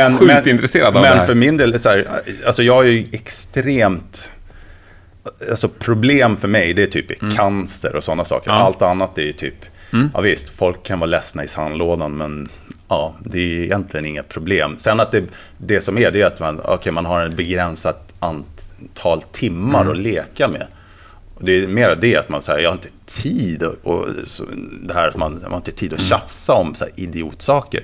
helt 0.00 0.18
sjukt 0.18 0.46
intresserad 0.46 0.86
av 0.86 0.92
men 0.92 1.02
det 1.02 1.08
här. 1.08 1.26
för 1.26 1.34
min 1.34 1.56
del, 1.56 1.78
så 1.80 1.88
här, 1.88 2.08
alltså 2.46 2.62
jag 2.62 2.84
är 2.84 2.88
ju 2.90 3.06
extremt... 3.12 4.30
Alltså 5.50 5.68
problem 5.68 6.36
för 6.36 6.48
mig, 6.48 6.74
det 6.74 6.82
är 6.82 6.86
typ 6.86 7.22
Mm. 7.22 7.34
cancer 7.36 7.96
och 7.96 8.04
sådana 8.04 8.24
saker. 8.24 8.50
Allt 8.50 8.82
annat 8.82 9.18
är 9.18 9.22
ju 9.22 9.32
typ... 9.32 9.54
Ja 10.14 10.20
visst, 10.20 10.50
folk 10.50 10.82
kan 10.82 10.98
vara 11.00 11.10
ledsna 11.10 11.44
i 11.44 11.48
sandlådan, 11.48 12.16
men 12.16 12.48
ja, 12.88 13.14
det 13.24 13.38
är 13.38 13.64
egentligen 13.64 14.06
inget 14.06 14.28
problem. 14.28 14.74
Sen 14.78 15.00
att 15.00 15.12
det, 15.12 15.22
det 15.58 15.80
som 15.80 15.98
är, 15.98 16.10
det 16.10 16.20
är 16.22 16.26
att 16.26 16.40
man, 16.40 16.60
okay, 16.60 16.92
man 16.92 17.06
har 17.06 17.26
ett 17.26 17.34
begränsat 17.34 18.12
antal 18.18 19.22
timmar 19.22 19.80
Mm. 19.80 19.92
att 19.92 19.98
leka 19.98 20.48
med. 20.48 20.66
Och 21.38 21.44
det 21.44 21.62
är 21.62 21.66
mer 21.68 21.96
det 22.00 22.16
att 22.16 22.28
man 22.28 22.42
säger, 22.42 22.58
jag 22.60 22.70
har 22.70 22.74
inte 22.76 22.88
tid 23.06 23.62
och, 23.62 23.74
och 23.86 24.06
så, 24.24 24.44
det 24.82 24.94
här 24.94 25.08
att 25.08 25.16
man, 25.16 25.32
man 25.42 25.50
har 25.50 25.56
inte 25.56 25.72
tid 25.72 25.92
Mm. 25.92 25.96
att 26.00 26.06
tjafsa 26.06 26.52
om 26.52 26.74
så 26.74 26.84
här 26.84 26.92
idiotsaker. 26.96 27.82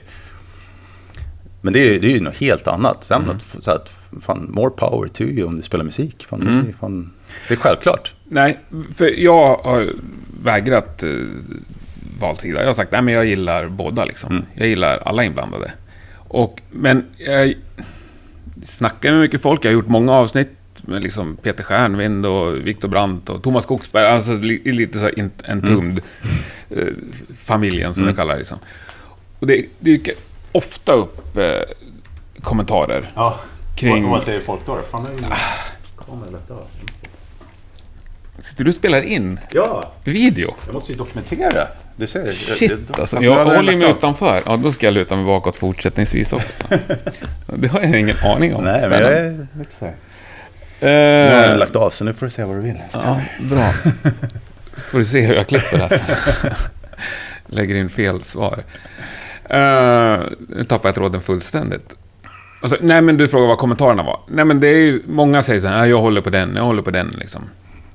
Men 1.61 1.72
det 1.72 1.78
är, 1.94 2.00
det 2.00 2.07
är 2.07 2.14
ju 2.14 2.20
något 2.20 2.36
helt 2.36 2.66
annat. 2.66 3.05
Sen 3.05 3.22
Mm. 3.22 3.36
att, 3.36 3.62
så 3.64 3.70
att, 3.70 3.94
fan, 4.20 4.48
more 4.52 4.70
power 4.70 5.09
to 5.09 5.22
you 5.22 5.48
om 5.48 5.57
du 5.57 5.62
spelar 5.62 5.84
musik. 5.84 6.26
Fan, 6.28 6.40
Mm. 6.42 6.62
det, 6.64 6.68
är, 6.68 6.72
fan, 6.72 7.11
det 7.48 7.55
är 7.55 7.59
självklart. 7.59 8.14
Nej, 8.24 8.59
för 8.94 9.20
jag 9.20 9.57
har 9.57 9.92
vägrat 10.42 11.02
eh, 11.02 11.11
valt 12.20 12.40
sida. 12.40 12.61
Jag 12.61 12.66
har 12.66 12.74
sagt, 12.74 12.92
nej 12.92 13.02
men 13.02 13.14
jag 13.14 13.26
gillar 13.26 13.68
båda 13.68 14.05
liksom. 14.05 14.30
Mm. 14.32 14.44
Jag 14.55 14.68
gillar 14.68 14.98
alla 14.98 15.24
inblandade. 15.24 15.72
Och, 16.28 16.61
men 16.70 17.05
jag 17.18 17.55
snackar 18.64 19.11
med 19.12 19.20
mycket 19.20 19.42
folk. 19.42 19.64
Jag 19.64 19.70
har 19.70 19.74
gjort 19.74 19.88
många 19.88 20.12
avsnitt 20.12 20.50
med 20.87 21.03
liksom 21.03 21.37
Peter 21.37 21.64
Stjärnvind 21.64 22.26
och 22.26 22.66
Viktor 22.66 22.89
Brandt 22.89 23.28
och 23.28 23.43
Thomas 23.43 23.64
Skogsberg. 23.64 24.07
Alltså 24.07 24.32
li, 24.32 24.72
lite 24.72 24.99
så 25.01 25.11
entombed 25.49 26.03
eh, 26.70 26.85
familjen 27.45 27.95
som 27.95 28.07
jag 28.07 28.16
kallar 28.16 28.32
det. 28.35 28.39
Liksom. 28.39 28.59
Och 29.39 29.47
det 29.47 29.66
dyker 29.80 30.14
ofta 30.53 30.93
upp 30.93 31.37
eh, 31.37 31.45
kommentarer. 32.43 33.11
Ja, 33.14 33.41
Kring- 33.76 34.09
vad 34.11 34.22
säger 34.22 34.41
folk 34.41 34.61
då? 34.66 34.80
Fan, 34.91 35.05
det 35.05 36.28
är 36.28 36.32
detta? 36.32 36.55
Sitter 38.39 38.64
du 38.64 38.70
och 38.70 38.76
spelar 38.76 39.01
in 39.03 39.41
Ja, 39.51 39.93
video? 40.05 40.55
jag 40.66 40.74
måste 40.74 40.93
ju 40.93 40.99
dokumentera. 40.99 41.66
Du 41.97 42.07
ser, 42.07 42.32
Shit 42.32 42.72
det, 42.89 42.99
alltså. 43.01 43.16
Jag 43.22 43.47
det- 43.47 43.57
håller 43.57 43.76
mig 43.76 43.91
utanför. 43.91 44.43
Ja, 44.47 44.57
då 44.57 44.72
ska 44.72 44.87
jag 44.87 44.95
luta 44.95 45.16
mig 45.16 45.24
bakåt 45.24 45.57
fortsättningsvis 45.57 46.32
också. 46.32 46.64
Det 47.57 47.68
har 47.68 47.80
jag 47.80 48.01
ingen 48.01 48.16
aning 48.24 48.55
om. 48.55 48.64
Nej, 48.64 48.89
men 48.89 49.01
jag 49.03 49.12
är 49.12 49.47
lite 49.59 49.72
så 49.78 49.91
Nu 50.81 50.89
har 50.89 50.95
Eh, 51.45 51.51
jag 51.51 51.59
lagt 51.59 51.77
av, 51.77 51.91
så 51.91 52.05
nu 52.05 52.12
får 52.12 52.27
du 52.27 52.33
säga 52.33 52.47
vad 52.47 52.57
du 52.57 52.61
vill. 52.61 52.83
Ja, 52.93 53.20
bra. 53.51 53.70
Får 54.91 54.99
du 54.99 55.05
se 55.05 55.20
hur 55.20 55.35
jag 55.35 55.47
klipper 55.49 55.79
det 55.79 55.85
här. 55.87 56.57
Lägger 57.47 57.75
in 57.75 57.91
fel 57.91 58.22
svar. 58.22 58.64
Uh, 59.51 60.22
nu 60.49 60.64
tappar 60.68 60.89
jag 60.89 60.95
tråden 60.95 61.20
fullständigt. 61.22 61.97
Alltså, 62.62 62.77
nej, 62.81 63.03
men 63.03 63.16
du 63.16 63.29
frågar 63.29 63.47
vad 63.49 63.59
kommentarerna 63.59 64.03
var. 64.03 64.20
Nej, 64.29 64.45
men 64.45 64.61
det 64.61 64.68
är 64.68 64.77
ju, 64.79 65.03
många 65.07 65.43
säger 65.43 65.61
så 65.61 65.68
här, 65.68 65.79
"Ja, 65.79 65.87
jag 65.87 66.01
håller 66.01 66.20
på 66.20 66.31
den, 66.31 66.53
jag 66.57 66.62
håller 66.62 66.83
på 66.83 66.91
den 66.91 67.14
liksom. 67.18 67.43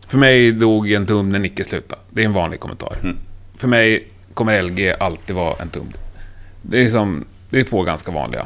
För 0.07 0.17
mig 0.17 0.51
dog 0.51 0.91
en 0.91 1.05
tum 1.05 1.29
när 1.29 1.39
Nicke 1.39 1.63
slutade. 1.63 2.01
Det 2.09 2.21
är 2.21 2.25
en 2.25 2.33
vanlig 2.33 2.59
kommentar. 2.59 2.93
För 3.57 3.67
mig 3.67 4.07
kommer 4.33 4.61
LG 4.61 4.93
alltid 4.99 5.35
vara 5.35 5.55
en 5.61 5.69
tum. 5.69 5.93
Det 6.61 6.85
är 6.85 6.89
som, 6.89 7.25
det 7.49 7.59
är 7.59 7.63
två 7.63 7.81
ganska 7.83 8.11
vanliga. 8.11 8.45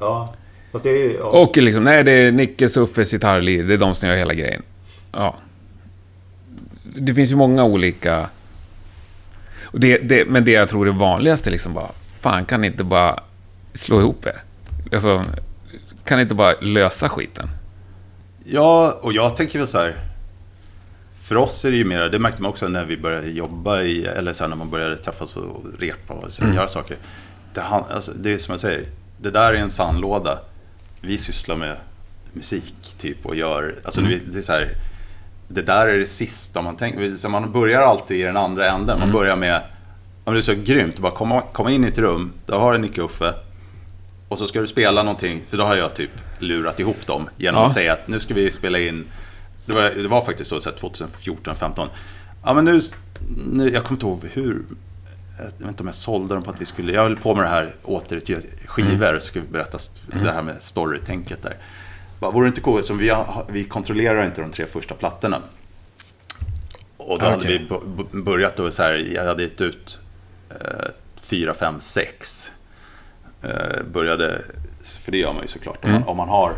Ja, 0.00 0.34
fast 0.74 0.84
det 0.84 0.90
är 0.90 0.96
ju... 1.08 1.16
Ja. 1.18 1.24
Och 1.24 1.56
liksom, 1.56 1.84
nej 1.84 2.04
det 2.04 2.12
är 2.12 2.32
Nicke, 2.32 2.68
Suffes, 2.68 3.10
gitarrliv, 3.10 3.66
det 3.68 3.74
är 3.74 3.78
de 3.78 3.94
som 3.94 4.08
gör 4.08 4.16
hela 4.16 4.34
grejen. 4.34 4.62
Ja. 5.12 5.34
Det 6.96 7.14
finns 7.14 7.30
ju 7.30 7.36
många 7.36 7.64
olika... 7.64 8.28
Och 9.64 9.80
det, 9.80 9.98
det, 9.98 10.24
men 10.28 10.44
det 10.44 10.50
jag 10.50 10.68
tror 10.68 10.88
är 10.88 10.92
vanligast 10.92 11.46
är 11.46 11.50
liksom 11.50 11.74
bara, 11.74 11.90
fan 12.20 12.44
kan 12.44 12.60
ni 12.60 12.66
inte 12.66 12.84
bara 12.84 13.20
slå 13.74 14.00
ihop 14.00 14.26
er? 14.26 14.42
Alltså, 14.92 15.24
kan 16.04 16.18
ni 16.18 16.22
inte 16.22 16.34
bara 16.34 16.54
lösa 16.60 17.08
skiten? 17.08 17.48
Ja, 18.44 18.98
och 19.02 19.12
jag 19.12 19.36
tänker 19.36 19.58
väl 19.58 19.68
så 19.68 19.78
här. 19.78 19.96
För 21.20 21.36
oss 21.36 21.64
är 21.64 21.70
det 21.70 21.76
ju 21.76 21.84
mer, 21.84 22.08
det 22.08 22.18
märkte 22.18 22.42
man 22.42 22.50
också 22.50 22.68
när 22.68 22.84
vi 22.84 22.96
började 22.96 23.30
jobba 23.30 23.82
i, 23.82 24.04
eller 24.04 24.32
sen 24.32 24.50
när 24.50 24.56
man 24.56 24.70
började 24.70 24.96
träffas 24.96 25.36
och 25.36 25.62
repa 25.78 26.14
och 26.14 26.32
så, 26.32 26.44
göra 26.44 26.68
saker. 26.68 26.96
Det, 27.54 27.60
han- 27.60 27.84
alltså, 27.90 28.12
det 28.12 28.32
är 28.32 28.38
som 28.38 28.52
jag 28.52 28.60
säger, 28.60 28.84
det 29.20 29.30
där 29.30 29.54
är 29.54 29.58
en 29.58 29.70
sandlåda. 29.70 30.38
Vi 31.06 31.18
sysslar 31.18 31.56
med 31.56 31.76
musik 32.32 32.74
typ 33.00 33.26
och 33.26 33.36
gör, 33.36 33.74
alltså 33.84 34.00
det, 34.00 34.20
det 34.32 34.38
är 34.38 34.42
så 34.42 34.52
här, 34.52 34.68
det 35.48 35.62
där 35.62 35.86
är 35.86 35.98
det 35.98 36.06
sista 36.06 36.62
man 36.62 36.76
tänker, 36.76 37.16
så 37.16 37.28
man 37.28 37.52
börjar 37.52 37.80
alltid 37.80 38.20
i 38.20 38.22
den 38.22 38.36
andra 38.36 38.70
änden. 38.70 38.98
Man 38.98 39.12
börjar 39.12 39.36
med, 39.36 39.62
men 40.24 40.34
det 40.34 40.40
är 40.40 40.42
så 40.42 40.54
grymt, 40.54 40.98
bara 40.98 41.12
komma, 41.12 41.40
komma 41.52 41.70
in 41.70 41.84
i 41.84 41.88
ett 41.88 41.98
rum, 41.98 42.32
då 42.46 42.54
har 42.56 42.72
du 42.72 42.78
Nicke 42.78 43.00
Uffe, 43.00 43.34
och 44.28 44.38
så 44.38 44.46
ska 44.46 44.60
du 44.60 44.66
spela 44.66 45.02
någonting, 45.02 45.42
för 45.46 45.56
då 45.56 45.64
har 45.64 45.76
jag 45.76 45.94
typ 45.94 46.10
lurat 46.38 46.80
ihop 46.80 47.06
dem 47.06 47.28
genom 47.36 47.60
Ja. 47.60 47.66
att 47.66 47.72
säga 47.72 47.92
att 47.92 48.08
nu 48.08 48.20
ska 48.20 48.34
vi 48.34 48.50
spela 48.50 48.78
in, 48.78 49.04
det 49.66 49.72
var, 49.72 49.82
det 49.90 50.08
var 50.08 50.24
faktiskt 50.24 50.50
så, 50.50 50.60
så 50.60 50.70
här 50.70 50.76
2014, 50.76 51.54
15 51.54 51.88
Ja 52.44 52.54
men 52.54 52.64
nu, 52.64 52.80
nu, 53.52 53.70
jag 53.70 53.84
kommer 53.84 53.96
inte 53.96 54.06
ihåg 54.06 54.20
hur, 54.32 54.62
jag 55.38 55.44
vet 55.44 55.68
inte 55.68 55.82
om 55.82 55.86
jag 55.86 55.94
sålde 55.94 56.34
dem 56.34 56.42
på 56.42 56.50
att 56.50 56.60
vi 56.60 56.64
skulle, 56.64 56.92
jag 56.92 57.02
höll 57.02 57.16
på 57.16 57.34
med 57.34 57.44
det 57.44 57.48
här 57.48 57.70
återutge 57.82 58.40
skivor, 58.66 59.18
så 59.18 59.26
ska 59.26 59.40
vi 59.40 59.46
berätta 59.46 59.78
det 60.22 60.30
här 60.30 60.42
med 60.42 60.62
storytänket 60.62 61.42
där. 61.42 61.56
Bara, 62.20 62.30
vore 62.30 62.44
det 62.44 62.48
inte 62.48 62.60
coolt, 62.60 62.84
som 62.84 62.98
vi, 62.98 63.08
har, 63.08 63.44
vi 63.48 63.64
kontrollerar 63.64 64.26
inte 64.26 64.40
de 64.40 64.50
tre 64.50 64.66
första 64.66 64.94
plattorna. 64.94 65.38
Och 66.96 67.18
då 67.18 67.24
hade 67.24 67.36
Okej. 67.36 67.58
vi 67.58 67.64
b- 67.68 68.04
b- 68.12 68.18
börjat 68.22 68.56
då 68.56 68.70
så 68.70 68.82
här, 68.82 68.92
jag 69.14 69.24
hade 69.24 69.42
gett 69.42 69.60
ut 69.60 69.98
eh, 70.50 70.86
fyra, 71.16 71.54
fem, 71.54 71.80
sex. 71.80 72.52
Eh, 73.42 73.82
började, 73.92 74.42
för 75.00 75.12
det 75.12 75.18
gör 75.18 75.32
man 75.32 75.42
ju 75.42 75.48
såklart. 75.48 75.84
Om, 75.84 75.90
man, 75.92 76.02
om 76.02 76.16
man 76.16 76.28
har 76.28 76.52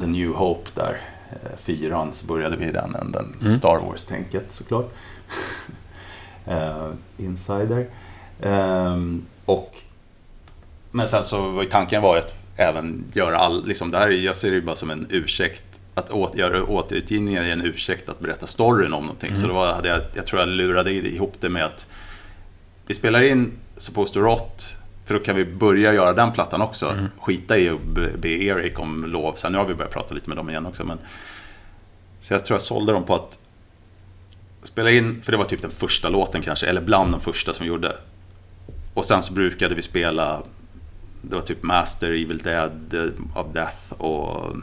The 0.00 0.06
New 0.06 0.28
Hope 0.30 0.70
där, 0.74 1.00
eh, 1.30 1.56
fyran, 1.58 2.12
så 2.12 2.26
började 2.26 2.56
vi 2.56 2.64
i 2.66 2.72
den 2.72 2.94
änden. 2.94 3.36
Star 3.58 3.78
Wars-tänket 3.78 4.44
såklart. 4.50 4.92
eh, 6.48 6.90
Insider. 7.18 7.86
Ehm, 8.42 9.24
och, 9.44 9.74
men 10.90 11.08
sen 11.08 11.24
så 11.24 11.50
var 11.50 11.62
ju 11.62 11.68
tanken 11.68 12.02
var 12.02 12.16
att 12.16 12.34
även 12.56 13.04
göra 13.12 13.38
all, 13.38 13.66
liksom 13.66 13.90
det 13.90 13.98
här, 13.98 14.06
är- 14.08 14.12
jag 14.12 14.36
ser 14.36 14.50
det 14.50 14.60
bara 14.60 14.76
som 14.76 14.90
en 14.90 15.06
ursäkt. 15.10 15.62
Att 15.94 16.10
å, 16.10 16.30
göra 16.34 16.64
återutgivningar 16.64 17.42
är 17.44 17.48
en 17.48 17.62
ursäkt 17.64 18.08
att 18.08 18.20
berätta 18.20 18.46
storyn 18.46 18.92
om 18.92 19.02
någonting. 19.02 19.36
Så 19.36 19.46
då 19.46 19.54
var, 19.54 19.72
hade 19.72 19.88
jag, 19.88 20.00
jag 20.14 20.26
tror 20.26 20.40
jag 20.40 20.48
lurade 20.48 20.92
ihop 20.92 21.34
det 21.40 21.48
med 21.48 21.64
att 21.64 21.86
vi 22.86 22.94
spelar 22.94 23.22
in 23.22 23.52
Supposed 23.76 24.14
to 24.14 24.20
Rot, 24.20 24.76
för 25.04 25.14
då 25.14 25.20
kan 25.20 25.36
vi 25.36 25.44
börja 25.44 25.94
göra 25.94 26.12
den 26.12 26.32
plattan 26.32 26.62
också. 26.62 26.94
Skita 27.20 27.58
i 27.58 27.68
att 27.68 27.82
be- 27.82 28.10
be 28.18 28.28
Erik 28.28 28.78
om 28.78 29.04
lov. 29.04 29.32
Sen 29.32 29.52
nu 29.52 29.58
har 29.58 29.64
vi 29.64 29.74
börjat 29.74 29.92
prata 29.92 30.14
lite 30.14 30.28
med 30.30 30.36
dem 30.36 30.50
igen 30.50 30.66
också. 30.66 30.84
Men... 30.84 30.98
Så 32.20 32.34
jag 32.34 32.44
tror 32.44 32.54
jag 32.54 32.62
sålde 32.62 32.92
dem 32.92 33.04
på 33.04 33.14
att 33.14 33.38
spela 34.78 34.90
in, 34.90 35.22
för 35.22 35.32
det 35.32 35.38
var 35.38 35.44
typ 35.44 35.62
den 35.62 35.70
första 35.70 36.08
låten 36.08 36.42
kanske, 36.42 36.66
eller 36.66 36.80
bland 36.80 37.12
de 37.12 37.20
första 37.20 37.52
som 37.52 37.64
vi 37.64 37.68
gjorde. 37.68 37.92
Och 38.94 39.04
sen 39.04 39.22
så 39.22 39.32
brukade 39.32 39.74
vi 39.74 39.82
spela, 39.82 40.42
det 41.22 41.34
var 41.34 41.42
typ 41.42 41.62
Master, 41.62 42.08
Evil 42.08 42.38
Dead, 42.38 42.94
eh, 42.94 43.38
of 43.40 43.46
Death 43.52 43.92
och 43.92 44.56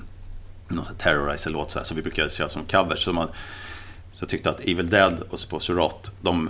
någon 0.68 0.86
Terrorizer-låt 0.98 1.72
så, 1.72 1.80
här, 1.80 1.86
så 1.86 1.96
vi 1.96 2.02
brukade 2.02 2.30
köra 2.30 2.50
som 2.50 2.66
covers. 2.66 3.04
Så, 3.04 3.14
man, 3.14 3.28
så 4.12 4.24
jag 4.24 4.30
tyckte 4.30 4.50
att 4.50 4.60
Evil 4.60 4.90
Dead 4.90 5.24
och 5.30 5.40
to 5.40 5.74
Rot, 5.74 6.12
de 6.22 6.50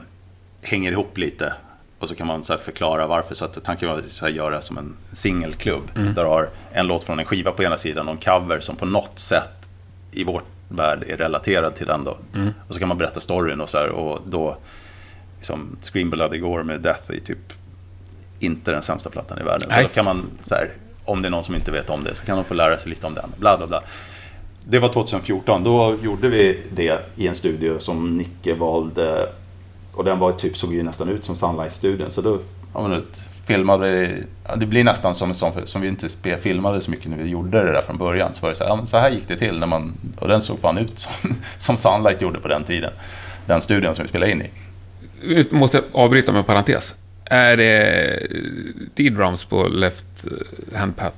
hänger 0.62 0.92
ihop 0.92 1.18
lite. 1.18 1.54
Och 2.00 2.10
så 2.10 2.16
kan 2.16 2.28
man 2.28 2.44
så 2.44 2.54
här 2.54 2.60
förklara 2.60 3.08
varför. 3.08 3.36
Så 3.36 3.46
att 3.46 3.64
tanken 3.64 3.90
var 3.90 3.98
att 3.98 4.12
så 4.12 4.26
här 4.26 4.32
göra 4.32 4.62
som 4.62 4.78
en 4.78 4.96
singelklubb. 5.14 5.92
Där 5.94 6.24
du 6.24 6.30
har 6.30 6.50
en 6.72 6.88
låt 6.88 7.04
från 7.04 7.20
en 7.20 7.26
skiva 7.26 7.52
på 7.52 7.64
ena 7.64 7.78
sidan 7.78 8.08
och 8.08 8.14
en 8.14 8.20
cover 8.20 8.60
som 8.60 8.76
på 8.76 8.86
något 8.86 9.20
sätt 9.20 9.70
i 10.12 10.24
vår 10.24 10.42
värld 10.70 11.04
är 11.08 11.18
relaterad 11.18 11.76
till 11.76 11.88
den 11.88 12.04
då. 12.04 12.18
Och 12.68 12.74
så 12.74 12.80
kan 12.80 12.88
man 12.88 12.98
berätta 12.98 13.20
storyn 13.20 13.62
och 13.62 13.70
så 13.70 13.78
här. 13.78 13.90
Och 13.90 14.22
då, 14.26 14.58
liksom, 15.38 15.78
Scream 15.82 16.10
Gore 16.10 16.64
med 16.64 16.82
Death 16.82 17.12
är 17.12 17.20
typ 17.20 17.54
inte 18.40 18.72
den 18.72 18.82
sämsta 18.82 19.10
plattan 19.10 19.40
i 19.40 19.44
världen. 19.44 19.70
Så 19.70 19.76
Nej. 19.76 19.84
då 19.84 19.90
kan 19.90 20.06
man, 20.06 20.26
så 20.44 20.56
här, 20.56 20.70
om 21.06 21.22
det 21.22 21.28
är 21.28 21.30
någon 21.30 21.44
som 21.44 21.56
inte 21.56 21.72
vet 21.72 21.90
om 21.90 22.04
det, 22.04 22.16
så 22.16 22.26
kan 22.26 22.36
de 22.36 22.46
få 22.46 22.54
lära 22.54 22.78
sig 22.78 22.90
lite 22.90 23.08
om 23.08 23.14
den. 23.14 23.30
Bla, 23.38 23.58
bla, 23.58 23.68
bla. 23.68 23.82
Det 24.68 24.80
var 24.80 24.90
2014, 24.90 25.64
då 25.64 25.96
gjorde 26.02 26.28
vi 26.28 26.60
det 26.76 27.00
i 27.16 27.28
en 27.28 27.36
studio 27.36 27.80
som 27.80 28.18
Nicke 28.18 28.54
valde 28.54 29.30
och 29.94 30.04
den 30.04 30.20
var 30.20 30.32
typ, 30.32 30.58
såg 30.58 30.74
ju 30.74 30.84
nästan 30.84 31.10
ut 31.10 31.26
som 31.26 31.36
Sunlight-studion. 31.36 32.12
Så 32.12 32.22
då 32.22 32.40
ja, 32.74 32.88
vet, 32.88 33.26
filmade 33.46 33.92
vi, 33.92 34.24
det 34.56 34.66
blir 34.66 34.84
nästan 34.84 35.16
som, 35.16 35.34
som, 35.34 35.52
som 35.66 35.82
vi 35.82 35.88
inte 35.88 36.38
filmade 36.40 36.82
så 36.82 36.92
mycket 36.92 37.10
när 37.10 37.18
vi 37.18 37.30
gjorde 37.30 37.64
det 37.64 37.72
där 37.72 37.82
från 37.82 37.98
början. 37.98 38.34
Så 38.34 38.42
var 38.42 38.50
det 38.50 38.56
så 38.56 38.64
här, 38.64 38.86
så 38.86 38.98
här 38.98 39.10
gick 39.10 39.28
det 39.28 39.36
till 39.36 39.60
när 39.60 39.68
man, 39.68 39.94
och 40.20 40.28
den 40.28 40.42
såg 40.42 40.60
fan 40.60 40.78
ut 40.78 41.00
som, 41.00 41.12
som 41.58 41.78
Sunlight 41.78 42.22
gjorde 42.22 42.40
på 42.40 42.48
den 42.48 42.64
tiden. 42.64 42.92
Den 43.46 43.62
studion 43.62 43.96
som 43.96 44.04
vi 44.04 44.10
spelade 44.10 44.32
in 44.32 44.42
i. 44.42 44.50
Nu 45.24 45.46
måste 45.50 45.78
jag 45.78 45.86
avbryta 45.92 46.32
med 46.32 46.40
en 46.40 46.46
parentes. 46.46 46.96
Är 47.26 47.58
det 47.58 48.20
D-drums 48.96 49.46
på 49.46 49.68
Left 49.68 50.28
Hand 50.76 50.98
Path? 50.98 51.16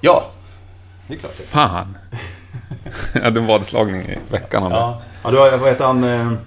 Ja, 0.00 0.30
det 1.06 1.14
är 1.14 1.18
klart 1.18 1.32
det. 1.36 1.42
Fan! 1.42 1.96
jag 3.12 3.22
hade 3.22 3.40
en 3.40 3.46
vadslagning 3.46 4.02
i 4.02 4.18
veckan. 4.30 4.62
Ja, 4.70 5.02
ja 5.24 5.30
då, 5.30 5.36
vad 5.36 5.68
heter 5.68 5.84
han? 5.84 6.38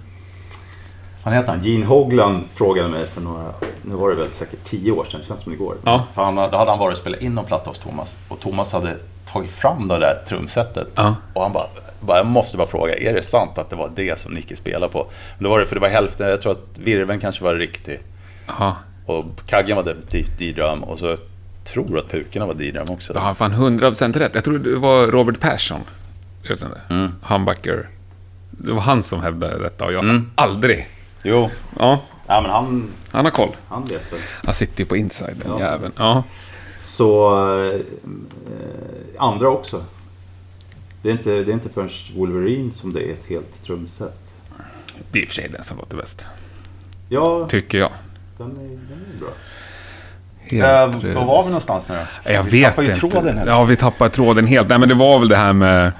Vad 1.30 1.38
heter 1.38 1.52
han? 1.52 1.64
Gene 1.64 1.86
Hoglan 1.86 2.44
frågade 2.56 2.88
mig 2.90 3.06
för 3.14 3.22
några, 3.22 3.54
nu 3.82 3.96
var 3.96 4.10
det 4.10 4.16
väl 4.16 4.32
säkert 4.32 4.64
tio 4.64 4.92
år 4.92 5.06
sedan, 5.12 5.22
känns 5.28 5.42
som 5.44 5.54
igår. 5.54 5.76
Ja. 5.86 6.06
För 6.14 6.24
han, 6.24 6.36
då 6.36 6.42
hade 6.42 6.70
han 6.72 6.80
varit 6.80 6.92
och 6.94 6.98
spelat 7.02 7.22
in 7.22 7.36
någon 7.36 7.46
platta 7.46 7.70
hos 7.70 7.80
Thomas 7.80 8.18
och 8.28 8.40
Thomas 8.40 8.72
hade 8.72 8.96
tagit 9.26 9.52
fram 9.52 9.88
det 9.88 10.00
där 10.00 10.22
trumsetet. 10.28 10.88
Ja. 10.96 11.16
Och 11.34 11.42
han 11.42 11.54
bara, 11.54 11.68
bara, 12.00 12.18
jag 12.18 12.26
måste 12.26 12.58
bara 12.58 12.68
fråga, 12.68 12.96
är 12.98 13.14
det 13.14 13.24
sant 13.24 13.58
att 13.58 13.70
det 13.70 13.76
var 13.76 13.92
det 13.96 14.20
som 14.20 14.34
Nicke 14.34 14.56
spelade 14.56 14.92
på? 14.94 15.08
Men 15.38 15.44
då 15.44 15.50
var 15.50 15.60
det, 15.60 15.66
för 15.66 15.76
det 15.76 15.82
var 15.82 15.90
hälften, 15.90 16.30
jag 16.30 16.42
tror 16.42 16.52
att 16.52 16.78
virveln 16.78 17.20
kanske 17.20 17.44
var 17.44 17.56
riktig. 17.56 18.00
Ja. 18.60 18.76
Och 19.06 19.26
kaggen 19.48 19.76
var 19.76 19.84
definitivt 19.84 20.32
D-drum 20.40 20.84
och 20.84 21.00
så 21.00 21.18
tror 21.64 21.98
att 21.98 22.12
pukorna 22.12 22.46
var 22.46 22.54
D-drum 22.54 22.88
också. 22.90 23.14
Har 23.14 23.22
han 23.22 23.36
fan 23.36 23.54
100% 23.54 24.20
rätt. 24.20 24.36
Jag 24.36 24.44
tror 24.44 24.60
det 24.60 24.76
var 24.76 25.08
Robert 25.08 25.40
Persson. 25.40 25.82
Det? 26.48 26.94
Mm. 26.94 27.12
Humbucker. 27.22 27.90
Det 28.52 28.72
var 28.74 28.82
han 28.82 29.04
som 29.04 29.22
hävdade 29.22 29.64
detta 29.64 29.86
och 29.86 29.94
jag 29.94 30.04
sa 30.06 30.10
Mm. 30.12 30.32
aldrig. 30.36 30.88
Jo, 31.24 31.50
Ja, 31.80 32.00
ja, 32.28 32.42
men 32.42 32.52
han, 32.52 32.90
han 33.12 33.26
har 33.26 33.32
koll. 33.32 33.56
han 33.68 33.86
vet 33.86 34.14
väl. 34.14 34.20
Han 34.46 34.54
sitter 34.54 34.80
ju 34.80 34.86
på 34.86 34.98
inside, 34.98 35.36
den 35.44 35.52
Ja. 35.52 35.60
jäveln. 35.60 35.94
Ja. 35.98 36.24
Så 36.82 37.38
eh, 37.66 37.80
andra 39.18 39.50
också. 39.50 39.84
Det 41.02 41.10
är, 41.10 41.14
inte, 41.14 41.30
det 41.30 41.52
är 41.52 41.54
inte 41.54 41.70
förrän 41.70 41.90
Wolverine 42.16 42.72
som 42.74 42.94
det 42.94 43.10
är 43.10 43.14
ett 43.14 43.26
helt 43.30 43.64
trumset. 43.66 44.20
Det 45.12 45.20
är 45.20 45.24
i 45.24 45.26
och 45.26 45.30
för 45.30 45.36
sig 45.36 45.50
den 45.50 45.64
som 45.64 45.78
låter 45.78 45.98
bäst. 45.98 46.26
Ja, 47.10 47.48
Tycker 47.50 47.78
jag. 47.78 47.92
den 48.38 48.48
är, 48.48 48.54
den 48.64 49.06
är 49.16 49.20
bra. 49.20 49.30
Helt 50.40 51.04
Eh, 51.06 51.14
var 51.16 51.26
var 51.26 51.44
vi 51.44 51.50
någonstans 51.50 51.90
nu 51.90 51.96
då? 52.24 52.32
Jag 52.32 52.44
vi 52.44 52.50
vet 52.60 52.70
tappar 52.70 52.82
ju 52.84 52.88
inte. 52.88 53.00
tråden 53.00 53.38
här. 53.38 53.48
Ja, 53.48 53.64
vi 53.64 53.76
tappar 53.76 54.10
tråden 54.10 54.48
helt. 54.48 54.70
Nej, 54.70 54.78
men 54.80 54.90
det 54.90 54.96
var 54.96 55.20
väl 55.20 55.28
det 55.30 55.38
här 55.38 55.54
med... 55.54 55.92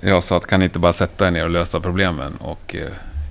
Jag 0.00 0.22
sa 0.22 0.36
att 0.36 0.46
kan 0.46 0.60
ni 0.60 0.64
inte 0.64 0.78
bara 0.78 0.92
sätta 0.92 1.26
er 1.26 1.30
ner 1.30 1.44
och 1.44 1.50
lösa 1.50 1.80
problemen 1.80 2.36
och 2.36 2.74
eh, 2.74 2.88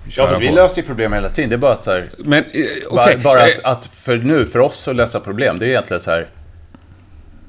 Ja, 0.10 0.28
fast 0.28 0.42
vi 0.42 0.48
på. 0.48 0.56
löser 0.56 0.82
ju 0.82 0.88
problem 0.88 1.14
hela 1.14 1.30
tiden. 1.30 1.50
Det 1.50 1.56
är 1.56 1.58
bara 1.58 1.74
att 1.74 1.84
så 1.84 1.92
här, 1.92 2.10
Men 2.18 2.44
eh, 2.44 3.24
bara, 3.24 3.48
Eh, 3.48 3.54
att, 3.64 3.78
att 3.78 3.86
för 3.86 4.18
nu, 4.18 4.46
för 4.46 4.60
oss 4.60 4.88
att 4.88 4.96
lösa 4.96 5.20
problem, 5.20 5.60
det 5.60 5.66
är 5.66 5.70
egentligen 5.70 6.02
så 6.02 6.12
här. 6.12 6.28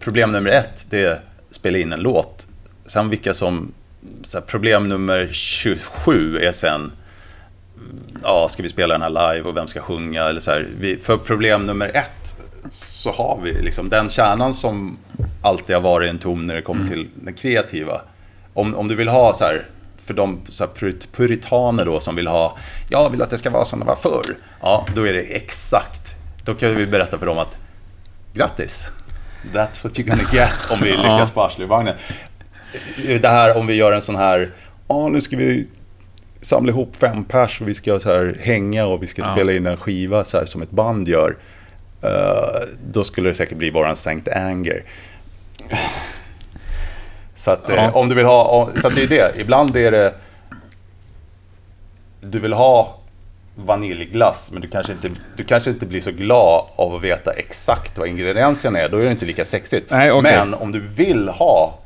Problem 0.01 0.33
nummer 0.33 0.51
ett, 0.51 0.87
det 0.91 1.05
är 1.05 1.13
att 1.13 1.21
spela 1.51 1.79
in 1.79 1.93
en 1.93 2.01
låt. 2.01 2.47
Sen 2.87 3.09
vilka 3.09 3.35
som, 3.35 3.73
så 4.25 4.39
här, 4.39 4.45
problem 4.45 4.89
nummer 4.89 5.29
27 5.33 6.39
är 6.39 6.53
sen, 6.53 6.93
ja, 8.23 8.49
ska 8.51 8.63
vi 8.63 8.69
spela 8.69 8.99
den 8.99 9.03
här 9.03 9.35
live 9.35 9.49
och 9.49 9.57
vem 9.57 9.69
ska 9.69 9.81
sjunga? 9.81 10.25
Eller 10.25 10.41
så 10.41 10.51
här, 10.51 10.67
vi, 10.81 10.97
för 10.97 11.17
problem 11.17 11.63
nummer 11.63 11.91
ett 11.95 12.37
så 12.71 13.13
har 13.13 13.41
vi 13.43 13.53
liksom 13.53 13.89
den 13.89 14.09
kärnan 14.09 14.55
som 14.55 14.99
alltid 15.43 15.77
har 15.77 15.83
varit 15.83 16.11
en 16.11 16.19
ton 16.19 16.47
när 16.47 16.55
det 16.55 16.63
kommer 16.63 16.89
till 16.89 17.09
det 17.15 17.33
kreativa. 17.33 18.01
Om, 18.55 18.75
om 18.75 18.89
du 18.89 18.95
vill 18.95 19.09
ha 19.09 19.35
så 19.35 19.45
här, 19.45 19.67
för 20.07 20.15
de 20.15 20.41
så 20.49 20.67
puritaner 21.13 21.85
då 21.85 22.01
som 22.01 22.17
vill 22.17 22.27
ha, 22.27 22.59
jag 22.89 23.11
vill 23.11 23.23
att 23.23 23.31
det 23.31 23.39
ska 23.39 23.51
vara 23.51 23.65
som 23.65 23.79
det 23.81 23.85
var 23.87 23.95
förr. 23.97 24.37
Ja, 24.61 24.87
då 24.95 25.07
är 25.07 25.13
det 25.13 25.21
exakt. 25.21 26.15
Då 26.45 26.55
kan 26.55 26.75
vi 26.75 26.87
berätta 26.87 27.19
för 27.19 27.27
dem 27.27 27.39
att, 27.39 27.59
grattis. 28.35 28.89
That's 29.55 29.85
what 29.85 29.93
you're 29.99 30.09
gonna 30.09 30.29
get 30.33 30.51
om 30.71 30.79
vi 30.83 30.91
lyckas 30.91 31.31
på 31.31 31.43
Arsleygvagnen. 31.43 31.95
Det 33.21 33.29
här 33.29 33.57
om 33.57 33.67
vi 33.67 33.75
gör 33.75 33.93
en 33.93 34.03
sån 34.03 34.17
här, 34.17 34.51
ja 34.89 35.09
nu 35.09 35.21
ska 35.21 35.37
vi 35.37 35.69
samla 36.41 36.73
ihop 36.73 36.97
fem 36.97 37.25
pers 37.25 37.61
och 37.61 37.69
vi 37.69 37.75
ska 37.75 38.01
så 38.01 38.09
här 38.09 38.37
hänga 38.41 38.87
och 38.87 39.03
vi 39.03 39.07
ska 39.07 39.23
Ja. 39.23 39.33
spela 39.33 39.53
in 39.53 39.67
en 39.67 39.77
skiva 39.77 40.25
så 40.25 40.39
här 40.39 40.47
som 40.47 40.63
ett 40.63 40.71
band 40.71 41.09
gör. 41.09 41.37
Eh, 42.03 42.69
då 42.93 43.05
skulle 43.05 43.29
det 43.29 43.35
säkert 43.35 43.59
bli 43.59 43.71
våran 43.71 43.97
Sankt 43.97 44.29
Anger. 44.29 44.83
Så 47.37 47.51
att 47.51 47.71
eh, 47.71 47.77
Ja. 47.77 47.91
om 47.93 48.09
du 48.09 48.15
vill 48.15 48.25
ha, 48.27 48.69
så 48.83 48.89
det 48.89 49.03
är 49.03 49.07
det. 49.07 49.33
Ibland 49.41 49.77
är 49.77 49.91
det, 49.91 50.15
du 52.21 52.39
vill 52.39 52.53
ha 52.53 52.97
vaniljglass 53.55 54.51
men 54.53 54.63
du 54.63 54.69
kanske, 54.69 54.93
inte, 54.93 55.09
du 55.37 55.45
kanske 55.45 55.71
inte 55.71 55.87
blir 55.87 56.01
så 56.01 56.11
glad 56.11 56.65
av 56.77 56.95
att 56.95 57.03
veta 57.03 57.33
exakt 57.33 57.99
vad 57.99 58.09
ingredienserna 58.09 58.79
är. 58.79 58.89
Då 58.89 58.99
är 58.99 59.05
det 59.05 59.11
inte 59.11 59.27
lika 59.27 59.45
sexigt. 59.45 59.91
Nej, 59.91 60.11
okej. 60.13 60.33
Men 60.33 60.55
om 60.55 60.73
du 60.73 60.81
vill 60.81 61.29
ha, 61.29 61.79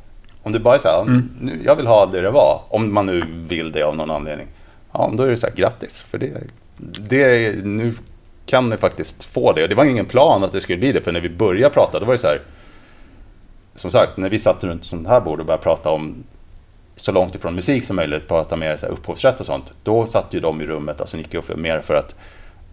om 0.42 0.52
du 0.52 0.58
bara 0.58 0.74
är 0.74 0.78
så 0.78 0.88
här, 0.88 1.22
nu, 1.40 1.60
jag 1.64 1.76
vill 1.76 1.86
ha 1.86 2.06
det 2.06 2.20
det 2.20 2.30
var. 2.30 2.60
Om 2.68 2.94
man 2.94 3.06
nu 3.06 3.24
vill 3.48 3.72
det 3.72 3.82
av 3.82 3.96
någon 3.96 4.10
anledning. 4.10 4.46
Ja, 4.92 5.10
då 5.14 5.22
är 5.22 5.28
det 5.28 5.36
så 5.36 5.46
här, 5.46 5.54
grattis. 5.54 6.02
För 6.02 6.18
det, 6.18 6.30
det 6.98 7.46
är, 7.46 7.62
nu 7.62 7.94
kan 8.46 8.68
ni 8.70 8.76
faktiskt 8.76 9.24
få 9.24 9.52
det. 9.52 9.62
Och 9.62 9.68
det 9.68 9.74
var 9.74 9.84
ingen 9.84 10.06
plan 10.06 10.44
att 10.44 10.52
det 10.52 10.60
skulle 10.60 10.78
bli 10.78 10.92
det. 10.92 11.00
För 11.02 11.12
när 11.12 11.20
vi 11.20 11.28
började 11.28 11.74
prata, 11.74 11.98
då 11.98 12.06
var 12.06 12.12
det 12.14 12.18
så 12.18 12.26
här. 12.26 12.40
Som 13.80 13.90
sagt, 13.90 14.16
när 14.16 14.30
vi 14.30 14.38
satt 14.38 14.64
runt 14.64 14.84
sånt 14.84 15.08
här 15.08 15.20
bord 15.20 15.40
och 15.40 15.46
började 15.46 15.62
prata 15.62 15.90
om 15.90 16.24
så 16.96 17.12
långt 17.12 17.34
ifrån 17.34 17.54
musik 17.54 17.84
som 17.84 17.96
möjligt, 17.96 18.28
prata 18.28 18.56
mer 18.56 18.76
så 18.76 18.86
här, 18.86 18.92
upphovsrätt 18.92 19.40
och 19.40 19.46
sånt. 19.46 19.72
Då 19.82 20.06
satt 20.06 20.26
ju 20.34 20.40
de 20.40 20.60
i 20.60 20.66
rummet, 20.66 21.00
alltså 21.00 21.16
Nicke 21.16 21.38
och 21.38 21.58
mer 21.58 21.80
för 21.80 21.94
att 21.94 22.14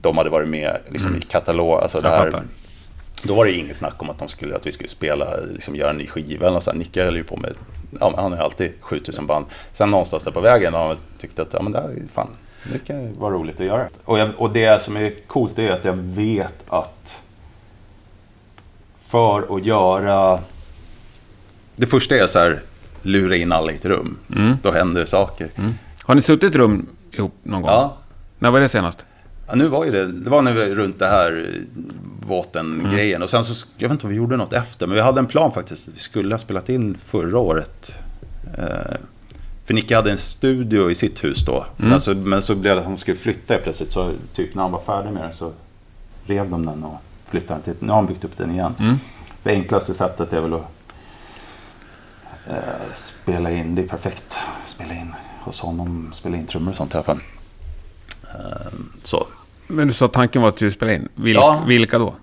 de 0.02 0.18
hade 0.18 0.30
varit 0.30 0.48
med 0.48 0.78
liksom, 0.90 1.16
i 1.16 1.22
katalog. 1.22 1.82
Alltså, 1.82 2.02
det 2.02 2.10
Mm. 2.10 2.34
Här, 2.34 2.44
då 3.24 3.36
var 3.36 3.46
det 3.46 3.52
inget 3.52 3.78
snack 3.78 4.02
om 4.02 4.10
att, 4.10 4.20
de 4.20 4.28
skulle, 4.28 4.56
att 4.56 4.66
vi 4.66 4.72
skulle 4.72 4.90
spela, 4.90 5.36
liksom, 5.54 5.76
göra 5.76 5.90
en 5.90 5.98
ny 5.98 6.08
skiva 6.08 6.46
eller 6.46 6.54
något 6.54 6.64
sånt. 6.64 6.78
Nicke 6.78 7.04
höll 7.04 7.16
ju 7.16 7.24
på 7.24 7.38
med, 7.38 7.54
ja, 8.00 8.14
han 8.16 8.32
har 8.32 8.40
ju 8.40 8.44
alltid 8.44 8.72
7000 8.80 9.28
band. 9.28 9.46
Sen 9.72 9.92
någonstans 9.92 10.24
där 10.24 10.32
på 10.32 10.40
vägen 10.40 10.74
har 10.74 10.88
han 10.88 10.98
tyckt 11.18 11.40
att 11.40 11.54
ja, 11.54 11.62
men 11.62 11.72
det 11.72 11.80
här 11.80 11.96
fan, 12.14 12.30
det 12.72 12.80
kan 12.80 13.20
vara 13.20 13.34
roligt 13.34 13.60
att 13.60 13.66
göra. 13.66 13.88
Och, 14.06 14.20
jag, 14.20 14.30
och 14.38 14.54
det 14.54 14.84
som 14.84 14.98
är 14.98 15.14
coolt 15.28 15.60
är 15.60 15.72
att 15.72 15.86
jag 15.86 15.94
vet 15.96 16.64
att 16.68 17.24
för 19.06 19.56
att 19.58 19.66
göra... 19.66 20.40
Det 21.80 21.88
första 21.88 22.16
är 22.16 22.28
så 22.28 22.40
här, 22.40 22.62
lura 23.02 23.36
in 23.36 23.52
alla 23.52 23.72
i 23.72 23.76
ett 23.76 23.86
rum. 23.86 24.18
Då 24.64 24.72
händer 24.72 25.02
det 25.02 25.08
saker. 25.08 25.50
Har 26.04 26.16
ni 26.16 26.22
suttit 26.22 26.44
i 26.44 26.48
ett 26.48 26.56
rum 26.56 26.88
ihop 27.12 27.34
någon 27.44 27.62
gång? 27.62 27.72
Ja, 27.72 27.98
När 28.40 28.52
var 28.52 28.60
det 28.60 28.70
senast? 28.70 29.06
Ja, 29.48 29.56
nu 29.56 29.68
var 29.68 29.86
ju 29.86 29.92
det, 29.92 30.12
det 30.12 30.30
var 30.30 30.42
när 30.42 30.54
vi 30.54 30.76
runt 30.76 31.00
det 31.00 31.08
här 31.08 31.52
båten-grejen. 32.28 33.24
Och 33.24 33.30
sen 33.30 33.44
så, 33.46 33.68
jag 33.78 33.88
vet 33.90 33.94
inte 33.94 34.06
om 34.06 34.10
vi 34.10 34.16
gjorde 34.18 34.38
något 34.38 34.54
efter, 34.54 34.88
men 34.88 34.96
vi 34.96 35.02
hade 35.02 35.20
en 35.20 35.26
plan 35.26 35.52
faktiskt. 35.52 35.88
Vi 35.96 36.00
skulle 36.00 36.34
ha 36.34 36.40
spelat 36.40 36.70
in 36.70 36.98
förra 37.06 37.40
året. 37.40 37.98
Eh, 38.58 38.98
för 39.66 39.74
Nicke 39.74 39.96
hade 39.96 40.12
en 40.12 40.18
studio 40.18 40.92
i 40.92 40.96
sitt 40.96 41.24
hus 41.24 41.46
då. 41.46 41.66
Sen 41.78 42.02
så, 42.02 42.14
men 42.14 42.42
så 42.42 42.56
blev 42.56 42.76
det 42.76 42.82
att 42.82 42.88
han 42.88 42.98
skulle 42.98 43.18
flytta 43.18 43.58
plötsligt. 43.58 43.92
Så 43.92 44.12
typ 44.34 44.56
när 44.56 44.62
han 44.62 44.72
var 44.72 44.82
färdig 44.82 45.12
med 45.12 45.24
den 45.24 45.34
så 45.34 45.52
rev 46.26 46.50
de 46.50 46.66
den 46.66 46.84
och 46.84 46.98
flyttade 47.30 47.54
den 47.54 47.62
till... 47.74 47.86
Nu 47.86 47.90
har 47.90 47.96
han 47.96 48.06
byggt 48.06 48.24
upp 48.24 48.38
den 48.38 48.52
igen. 48.52 48.76
Mm. 48.80 48.96
Det 49.44 49.50
enklaste 49.52 49.94
sättet 49.94 50.34
är 50.34 50.42
väl 50.42 50.54
att 50.54 50.72
eh, 52.50 52.94
spela 52.96 53.52
in. 53.52 53.76
Det 53.76 53.82
är 53.82 53.88
perfekt. 53.88 54.38
Spela 54.66 54.94
in 54.94 55.14
hos 55.42 55.60
honom. 55.60 56.10
Spela 56.14 56.38
in 56.38 56.46
trummor 56.48 56.72
och 56.72 56.78
sånt 56.78 56.94
i 56.94 56.98
alla 56.98 57.04
fall. 57.04 57.20
Eh, 58.24 58.68
så. 59.04 59.28
Men 59.68 59.88
du 59.88 59.94
sa 59.94 60.06
att 60.06 60.14
tanken 60.14 60.42
var 60.42 60.50
att 60.50 60.56
du 60.56 60.58
skulle 60.58 60.72
spela 60.72 60.94
in. 60.94 61.10
Vil- 61.16 61.34
Ja. 61.34 61.64
Vilka 61.68 62.00
då? 62.00 62.16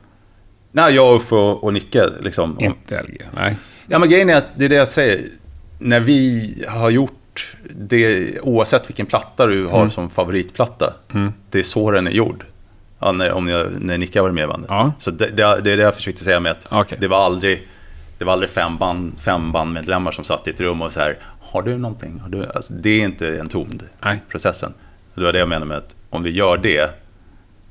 Nej, 0.72 0.94
jag, 0.94 1.16
Uffe 1.16 1.34
och, 1.34 1.64
och 1.64 1.72
Nicke 1.72 2.04
liksom. 2.20 2.56
Inte 2.60 3.02
LG? 3.02 3.20
Nej. 3.36 3.56
Ja, 3.86 3.98
men 3.98 4.08
grejen 4.10 4.30
är 4.30 4.36
att 4.36 4.46
det 4.56 4.64
är 4.64 4.68
det 4.68 4.74
jag 4.74 4.88
säger. 4.88 5.28
När 5.78 6.00
vi 6.00 6.64
har 6.68 6.90
gjort 6.90 7.56
det, 7.74 8.40
oavsett 8.40 8.88
vilken 8.88 9.06
platta 9.06 9.46
du 9.46 9.66
har 9.66 9.88
som 9.88 10.10
favoritplatta, 10.10 10.92
det 11.50 11.58
är 11.58 11.62
så 11.62 11.90
den 11.90 12.06
är 12.06 12.10
gjord. 12.10 12.44
Ja, 12.98 13.12
när, 13.12 13.32
om 13.32 13.48
jag, 13.48 13.66
när 13.80 13.98
Nicke 13.98 14.18
har 14.18 14.22
varit 14.22 14.34
med 14.34 14.44
i 14.44 14.46
bandet. 14.46 14.70
Ja. 14.70 14.92
Så 14.98 15.10
det, 15.10 15.26
det, 15.26 15.60
det 15.60 15.72
är 15.72 15.76
det 15.76 15.82
jag 15.82 15.94
försökte 15.94 16.24
säga 16.24 16.40
med 16.40 16.52
att 16.52 16.66
Okej. 16.70 16.98
det 17.00 17.08
var 17.08 17.24
aldrig, 17.24 17.68
det 18.24 18.26
var 18.26 18.32
aldrig 18.32 18.50
fem, 18.50 18.78
band, 18.78 19.20
fem 19.20 19.52
bandmedlemmar 19.52 20.12
som 20.12 20.24
satt 20.24 20.46
i 20.46 20.50
ett 20.50 20.60
rum 20.60 20.82
och 20.82 20.92
så 20.92 21.00
här, 21.00 21.18
har 21.40 21.62
du 21.62 21.78
någonting? 21.78 22.20
Har 22.20 22.28
du? 22.28 22.46
Alltså, 22.54 22.72
det 22.72 22.90
är 22.90 23.04
inte 23.04 23.38
en 23.38 23.48
ton, 23.48 23.82
Nej. 24.04 24.20
processen. 24.28 24.74
Det 25.14 25.24
var 25.24 25.32
det 25.32 25.38
jag 25.38 25.48
menade 25.48 25.66
med 25.66 25.76
att 25.76 25.94
om 26.10 26.22
vi 26.22 26.30
gör 26.30 26.56
det, 26.56 26.90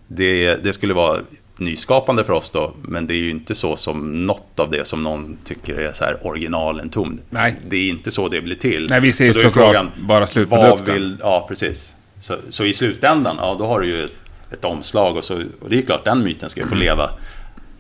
det, 0.08 0.56
det 0.64 0.74
skulle 0.74 0.94
vara 0.94 1.20
nyskapande 1.58 2.24
för 2.24 2.34
oss 2.34 2.50
då, 2.50 2.74
men 2.82 3.08
det 3.08 3.14
är 3.14 3.18
ju 3.18 3.30
inte 3.30 3.56
så 3.56 3.76
som 3.76 4.26
något 4.26 4.60
av 4.60 4.72
det 4.72 4.88
som 4.88 5.04
någon 5.04 5.38
tycker 5.44 5.76
är 5.80 5.94
så 5.94 6.04
här 6.04 6.28
original 6.28 6.80
en 6.80 6.90
ton. 6.90 7.20
Nej. 7.30 7.56
Det 7.70 7.78
är 7.78 7.90
inte 7.90 8.12
så 8.12 8.28
det 8.28 8.42
blir 8.42 8.56
till. 8.56 8.88
Nej, 8.90 9.02
vi 9.02 9.14
ser 9.14 9.34
Så 9.34 9.42
då 9.42 9.48
är 9.48 9.52
frågan, 9.52 9.92
bara 9.98 10.28
slutprodukten. 10.28 10.96
vill, 10.96 11.18
Ja, 11.20 11.46
precis. 11.50 11.96
Så, 12.20 12.36
så 12.50 12.66
i 12.66 12.74
slutändan, 12.74 13.36
ja 13.40 13.56
då 13.60 13.66
har 13.66 13.80
du 13.80 13.88
ju 13.88 14.04
ett, 14.04 14.16
ett 14.52 14.66
omslag 14.66 15.18
och, 15.18 15.24
så, 15.24 15.44
och 15.62 15.70
det 15.70 15.78
är 15.78 15.82
klart 15.82 16.06
den 16.06 16.24
myten 16.24 16.50
ska 16.50 16.62
ju 16.62 16.68
få 16.68 16.76
leva. 16.76 17.10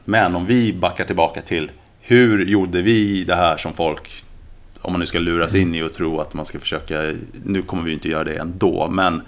Men 0.06 0.36
om 0.36 0.46
vi 0.46 0.74
backar 0.74 1.06
tillbaka 1.06 1.42
till 1.42 1.72
hur 2.06 2.46
gjorde 2.46 2.82
vi 2.82 3.24
det 3.24 3.36
här 3.36 3.58
som 3.58 3.74
folk, 3.74 4.24
om 4.82 4.92
man 4.92 5.00
nu 5.00 5.06
ska 5.06 5.20
luras 5.20 5.56
in 5.56 5.76
i 5.76 5.84
och 5.84 5.94
tro 5.94 6.20
att 6.20 6.34
man 6.34 6.46
ska 6.46 6.60
försöka, 6.60 7.14
nu 7.46 7.62
kommer 7.62 7.84
vi 7.84 7.94
inte 7.94 8.10
göra 8.10 8.24
det 8.24 8.36
ändå, 8.36 8.88
men 8.88 9.22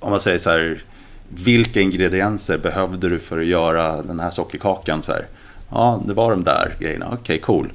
om 0.00 0.10
man 0.10 0.20
säger 0.20 0.38
så 0.38 0.50
här, 0.50 0.82
vilka 1.28 1.80
ingredienser 1.80 2.58
behövde 2.58 3.08
du 3.08 3.18
för 3.18 3.40
att 3.40 3.46
göra 3.46 4.02
den 4.02 4.20
här 4.20 4.30
sockerkakan? 4.30 5.02
Så 5.02 5.12
här, 5.12 5.26
ja, 5.70 6.02
det 6.06 6.14
var 6.14 6.30
de 6.30 6.44
där 6.44 6.74
grejerna. 6.78 7.06
Okej, 7.06 7.18
okay, 7.18 7.38
cool. 7.38 7.72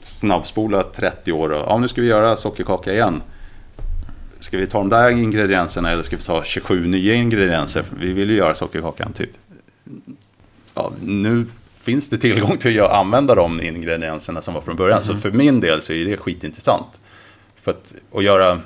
Snabbspola 0.00 0.82
30 0.82 1.32
år 1.32 1.52
och 1.52 1.60
ja, 1.68 1.78
nu 1.78 1.88
ska 1.88 2.00
vi 2.00 2.06
göra 2.06 2.36
sockerkaka 2.36 2.92
igen. 2.92 3.22
Ska 4.40 4.58
vi 4.58 4.66
ta 4.66 4.78
de 4.78 4.88
där 4.88 5.10
ingredienserna 5.10 5.90
eller 5.90 6.02
ska 6.02 6.16
vi 6.16 6.22
ta 6.22 6.44
27 6.44 6.86
nya 6.86 7.14
ingredienser? 7.14 7.84
Vi 8.00 8.12
vill 8.12 8.30
ju 8.30 8.36
göra 8.36 8.54
sockerkakan 8.54 9.12
typ. 9.12 9.30
Ja, 10.74 10.92
nu 11.00 11.46
finns 11.88 12.08
det 12.08 12.18
tillgång 12.18 12.56
till 12.58 12.80
att 12.82 12.90
använda 12.90 13.34
de 13.34 13.62
ingredienserna 13.62 14.42
som 14.42 14.54
var 14.54 14.60
från 14.60 14.76
början. 14.76 15.02
Mm. 15.02 15.16
Så 15.16 15.20
för 15.22 15.30
min 15.30 15.60
del 15.60 15.82
så 15.82 15.92
är 15.92 16.04
det 16.04 16.16
skitintressant. 16.16 17.00
För 17.62 17.70
att, 17.70 17.94
att 18.14 18.24
göra 18.24 18.60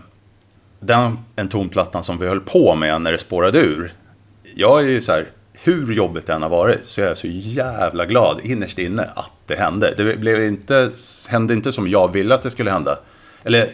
den 0.80 1.18
en 1.36 1.48
tonplattan 1.48 2.04
som 2.04 2.18
vi 2.18 2.26
höll 2.26 2.40
på 2.40 2.74
med 2.74 3.02
när 3.02 3.12
det 3.12 3.18
spårade 3.18 3.58
ur. 3.58 3.92
Jag 4.54 4.80
är 4.80 4.88
ju 4.88 5.00
så 5.00 5.12
här, 5.12 5.26
hur 5.52 5.92
jobbigt 5.92 6.26
det 6.26 6.32
än 6.32 6.42
har 6.42 6.48
varit 6.48 6.80
så 6.84 7.00
är 7.00 7.06
jag 7.06 7.16
så 7.16 7.26
jävla 7.30 8.06
glad 8.06 8.40
innerst 8.42 8.78
inne 8.78 9.02
att 9.14 9.32
det 9.46 9.56
hände. 9.56 9.94
Det 9.96 10.16
blev 10.16 10.44
inte, 10.44 10.90
hände 11.28 11.54
inte 11.54 11.72
som 11.72 11.88
jag 11.88 12.12
ville 12.12 12.34
att 12.34 12.42
det 12.42 12.50
skulle 12.50 12.70
hända. 12.70 12.98
Eller 13.44 13.68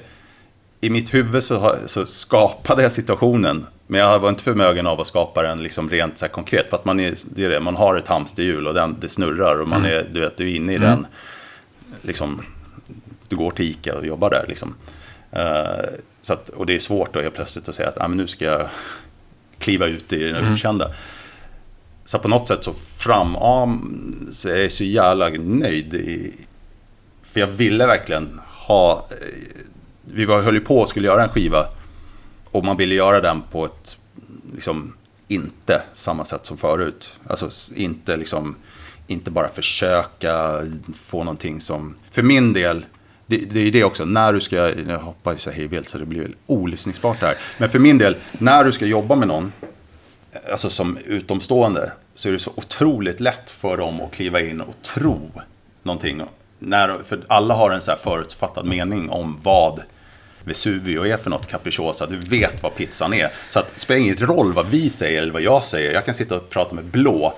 i 0.80 0.90
mitt 0.90 1.14
huvud 1.14 1.44
så, 1.44 1.76
så 1.86 2.06
skapade 2.06 2.82
jag 2.82 2.92
situationen. 2.92 3.66
Men 3.86 4.00
jag 4.00 4.18
var 4.18 4.28
inte 4.28 4.42
förmögen 4.42 4.86
av 4.86 5.00
att 5.00 5.06
skapa 5.06 5.42
den 5.42 5.62
liksom 5.62 5.90
rent 5.90 6.18
så 6.18 6.28
konkret. 6.28 6.70
För 6.70 6.76
att 6.76 6.84
man, 6.84 7.00
är, 7.00 7.14
det 7.24 7.44
är 7.44 7.48
det, 7.48 7.60
man 7.60 7.76
har 7.76 7.96
ett 7.96 8.08
hamsterhjul 8.08 8.66
och 8.66 8.74
den, 8.74 8.96
det 9.00 9.08
snurrar 9.08 9.60
och 9.60 9.68
man 9.68 9.84
mm. 9.84 9.98
är, 9.98 10.08
du 10.12 10.20
vet, 10.20 10.36
du 10.36 10.50
är 10.50 10.54
inne 10.56 10.72
i 10.72 10.76
mm. 10.76 10.88
den. 10.88 11.06
Liksom, 12.02 12.42
du 13.28 13.36
går 13.36 13.50
till 13.50 13.64
ICA 13.64 13.96
och 13.98 14.06
jobbar 14.06 14.30
där. 14.30 14.44
Liksom. 14.48 14.74
Uh, 15.36 15.98
så 16.22 16.32
att, 16.32 16.48
och 16.48 16.66
det 16.66 16.74
är 16.74 16.78
svårt 16.78 17.14
då 17.14 17.20
helt 17.20 17.34
plötsligt 17.34 17.68
att 17.68 17.74
säga 17.74 17.88
att 17.88 18.00
ah, 18.00 18.08
men 18.08 18.16
nu 18.16 18.26
ska 18.26 18.44
jag 18.44 18.68
kliva 19.58 19.86
ut 19.86 20.12
i 20.12 20.18
det 20.18 20.38
mm. 20.38 20.52
okända. 20.52 20.90
Så 22.04 22.18
på 22.18 22.28
något 22.28 22.48
sätt 22.48 22.64
så 22.64 22.72
framam 22.98 24.28
så 24.32 24.48
är 24.48 24.58
jag 24.58 24.72
så 24.72 24.84
jävla 24.84 25.28
nöjd. 25.28 25.94
I, 25.94 26.32
för 27.22 27.40
jag 27.40 27.46
ville 27.46 27.86
verkligen 27.86 28.40
ha... 28.46 29.08
Vi 30.12 30.24
var, 30.24 30.40
höll 30.40 30.54
ju 30.54 30.60
på 30.60 30.80
och 30.80 30.88
skulle 30.88 31.06
göra 31.06 31.22
en 31.22 31.28
skiva. 31.28 31.66
Och 32.50 32.64
man 32.64 32.76
ville 32.76 32.94
göra 32.94 33.20
den 33.20 33.42
på 33.50 33.64
ett, 33.64 33.96
liksom, 34.54 34.94
inte 35.28 35.82
samma 35.92 36.24
sätt 36.24 36.46
som 36.46 36.56
förut. 36.56 37.20
Alltså 37.26 37.50
inte 37.74 38.16
liksom, 38.16 38.56
inte 39.06 39.30
bara 39.30 39.48
försöka 39.48 40.62
få 41.06 41.24
någonting 41.24 41.60
som, 41.60 41.94
för 42.10 42.22
min 42.22 42.52
del, 42.52 42.86
det, 43.26 43.36
det 43.36 43.60
är 43.60 43.70
det 43.70 43.84
också, 43.84 44.04
när 44.04 44.32
du 44.32 44.40
ska, 44.40 44.56
jag 44.80 44.98
hoppar 44.98 45.32
ju 45.32 45.38
så 45.38 45.50
här 45.50 45.82
så 45.86 45.98
det 45.98 46.06
blir 46.06 46.30
olyssningsbart 46.46 47.20
här. 47.20 47.34
Men 47.58 47.68
för 47.68 47.78
min 47.78 47.98
del, 47.98 48.16
när 48.38 48.64
du 48.64 48.72
ska 48.72 48.86
jobba 48.86 49.16
med 49.16 49.28
någon, 49.28 49.52
alltså 50.50 50.70
som 50.70 50.98
utomstående, 51.04 51.92
så 52.14 52.28
är 52.28 52.32
det 52.32 52.38
så 52.38 52.52
otroligt 52.54 53.20
lätt 53.20 53.50
för 53.50 53.76
dem 53.76 54.00
att 54.00 54.12
kliva 54.12 54.40
in 54.40 54.60
och 54.60 54.82
tro 54.82 55.30
någonting. 55.82 56.22
När, 56.58 56.98
för 57.04 57.20
alla 57.26 57.54
har 57.54 57.70
en 57.70 57.82
så 57.82 57.90
här 57.90 57.98
förutfattad 57.98 58.66
mening 58.66 59.10
om 59.10 59.38
vad 59.42 59.82
Vesuvio 60.48 61.06
är 61.06 61.16
för 61.16 61.30
något, 61.30 61.46
Capricciosa. 61.46 62.06
Du 62.06 62.16
vet 62.16 62.62
vad 62.62 62.74
pizzan 62.74 63.14
är. 63.14 63.30
Så 63.50 63.58
att, 63.58 63.74
det 63.74 63.80
spelar 63.80 64.00
ingen 64.00 64.16
roll 64.16 64.52
vad 64.52 64.66
vi 64.66 64.90
säger 64.90 65.22
eller 65.22 65.32
vad 65.32 65.42
jag 65.42 65.64
säger. 65.64 65.92
Jag 65.92 66.04
kan 66.04 66.14
sitta 66.14 66.36
och 66.36 66.50
prata 66.50 66.74
med 66.74 66.84
blå 66.84 67.34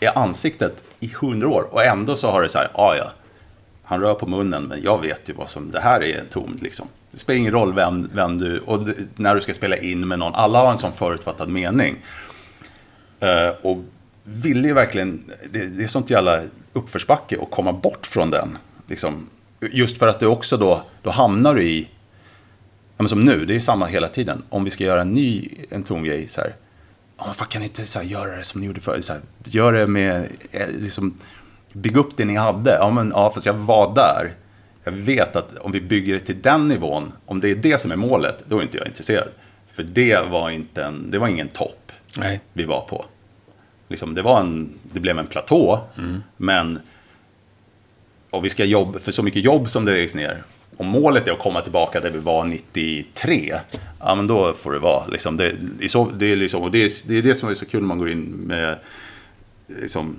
i 0.00 0.06
ansiktet 0.06 0.84
i 1.00 1.12
hundra 1.20 1.48
år 1.48 1.68
och 1.70 1.84
ändå 1.84 2.16
så 2.16 2.30
har 2.30 2.42
det 2.42 2.48
så 2.48 2.58
här, 2.58 2.70
ah, 2.74 2.94
ja, 2.96 3.12
han 3.82 4.00
rör 4.00 4.14
på 4.14 4.26
munnen 4.26 4.64
men 4.64 4.82
jag 4.82 5.02
vet 5.02 5.28
ju 5.28 5.32
vad 5.32 5.48
som, 5.48 5.70
det 5.70 5.80
här 5.80 6.02
är 6.02 6.18
en 6.18 6.26
tom 6.26 6.58
liksom. 6.62 6.88
Det 7.10 7.18
spelar 7.18 7.38
ingen 7.38 7.52
roll 7.52 7.74
vem, 7.74 8.10
vem 8.12 8.38
du, 8.38 8.58
och 8.58 8.88
när 9.16 9.34
du 9.34 9.40
ska 9.40 9.54
spela 9.54 9.76
in 9.76 10.08
med 10.08 10.18
någon, 10.18 10.34
alla 10.34 10.58
har 10.58 10.72
en 10.72 10.78
sån 10.78 10.92
förutfattad 10.92 11.48
mening. 11.48 11.96
Uh, 13.22 13.66
och 13.66 13.78
ville 14.24 14.68
ju 14.68 14.74
verkligen, 14.74 15.30
det, 15.50 15.66
det 15.66 15.84
är 15.84 15.88
sånt 15.88 16.10
jävla 16.10 16.42
uppförsbacke 16.72 17.38
att 17.42 17.50
komma 17.50 17.72
bort 17.72 18.06
från 18.06 18.30
den. 18.30 18.58
Liksom, 18.86 19.26
just 19.60 19.98
för 19.98 20.08
att 20.08 20.20
du 20.20 20.26
också 20.26 20.56
då, 20.56 20.82
då 21.02 21.10
hamnar 21.10 21.54
du 21.54 21.62
i, 21.62 21.88
men 22.96 23.08
som 23.08 23.24
nu, 23.24 23.44
det 23.44 23.56
är 23.56 23.60
samma 23.60 23.86
hela 23.86 24.08
tiden. 24.08 24.42
Om 24.48 24.64
vi 24.64 24.70
ska 24.70 24.84
göra 24.84 25.00
en 25.00 25.14
ny 25.14 25.48
en 25.70 25.82
tongrej 25.82 26.28
så 26.28 26.40
här, 26.40 26.54
oh, 27.18 27.32
fan, 27.32 27.46
kan 27.46 27.60
ni 27.60 27.66
inte 27.66 27.86
så 27.86 27.98
här, 27.98 28.06
göra 28.06 28.36
det 28.36 28.44
som 28.44 28.60
ni 28.60 28.66
gjorde 28.66 28.80
förr? 28.80 29.00
Så 29.00 29.12
här, 29.12 29.22
gör 29.44 29.72
det 29.72 29.86
med, 29.86 30.28
eh, 30.50 30.68
liksom, 30.68 31.18
bygg 31.72 31.96
upp 31.96 32.16
det 32.16 32.24
ni 32.24 32.36
hade. 32.36 32.70
Ja, 32.70 32.90
men 32.90 33.12
ja, 33.14 33.30
fast 33.30 33.46
jag 33.46 33.54
var 33.54 33.94
där. 33.94 34.34
Jag 34.84 34.92
vet 34.92 35.36
att 35.36 35.56
om 35.56 35.72
vi 35.72 35.80
bygger 35.80 36.14
det 36.14 36.20
till 36.20 36.42
den 36.42 36.68
nivån, 36.68 37.12
om 37.26 37.40
det 37.40 37.50
är 37.50 37.54
det 37.54 37.80
som 37.80 37.90
är 37.90 37.96
målet, 37.96 38.44
då 38.48 38.58
är 38.58 38.62
inte 38.62 38.78
jag 38.78 38.86
intresserad. 38.86 39.28
För 39.66 39.82
det 39.82 40.20
var, 40.30 40.50
inte 40.50 40.84
en, 40.84 41.10
det 41.10 41.18
var 41.18 41.28
ingen 41.28 41.48
topp 41.48 41.92
Nej. 42.18 42.40
vi 42.52 42.64
var 42.64 42.80
på. 42.80 43.04
Liksom, 43.88 44.14
det, 44.14 44.22
var 44.22 44.40
en, 44.40 44.78
det 44.82 45.00
blev 45.00 45.18
en 45.18 45.26
platå, 45.26 45.80
mm. 45.98 46.22
men 46.36 46.80
och 48.30 48.44
vi 48.44 48.50
ska 48.50 48.64
jobba, 48.64 48.98
för 48.98 49.12
så 49.12 49.22
mycket 49.22 49.42
jobb 49.42 49.68
som 49.68 49.84
det 49.84 49.92
läggs 49.92 50.14
ner. 50.14 50.42
Om 50.76 50.86
målet 50.86 51.28
är 51.28 51.32
att 51.32 51.38
komma 51.38 51.60
tillbaka 51.60 52.00
där 52.00 52.10
vi 52.10 52.18
var 52.18 52.44
93, 52.44 53.54
ja 54.00 54.14
men 54.14 54.26
då 54.26 54.52
får 54.52 54.72
det 54.72 54.78
vara. 54.78 55.06
Liksom, 55.06 55.36
det, 55.36 55.52
det, 55.78 55.84
är 55.84 55.88
så, 55.88 56.10
det, 56.10 56.32
är 56.32 56.36
liksom, 56.36 56.62
och 56.62 56.70
det, 56.70 56.84
är, 56.84 57.08
det 57.08 57.18
är 57.18 57.22
det 57.22 57.34
som 57.34 57.48
är 57.48 57.54
så 57.54 57.66
kul 57.66 57.80
när 57.80 57.88
man 57.88 57.98
går 57.98 58.10
in 58.10 58.22
med, 58.22 58.78
liksom, 59.66 60.16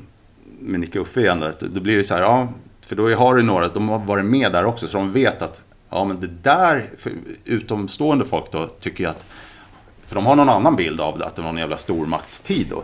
med 0.60 0.80
Nicke 0.80 1.00
Uffe 1.00 1.22
igen. 1.22 1.44
Att 1.44 1.60
då 1.60 1.82
blir 1.82 1.98
det 1.98 2.04
så 2.04 2.14
här, 2.14 2.22
ja, 2.22 2.48
för 2.82 2.96
då 2.96 3.14
har 3.14 3.36
du 3.36 3.44
några, 3.44 3.68
de 3.68 3.90
har 3.90 4.00
varit 4.00 4.26
med 4.26 4.52
där 4.52 4.66
också, 4.66 4.88
så 4.88 4.98
de 4.98 5.14
vet 5.14 5.42
att 5.42 5.62
ja, 5.90 6.06
men 6.06 6.20
det 6.20 6.28
där, 6.28 6.90
för 6.98 7.12
utomstående 7.46 8.26
folk 8.26 8.52
då, 8.52 8.68
tycker 8.68 9.04
jag 9.04 9.12
att, 9.12 9.26
för 10.06 10.16
de 10.16 10.26
har 10.26 10.36
någon 10.36 10.50
annan 10.50 10.76
bild 10.76 11.02
av 11.02 11.20
det, 11.20 11.26
att 11.26 11.36
det 11.36 11.42
var 11.42 11.50
någon 11.50 11.60
jävla 11.60 11.78
stormaktstid 11.78 12.68
då. 12.70 12.84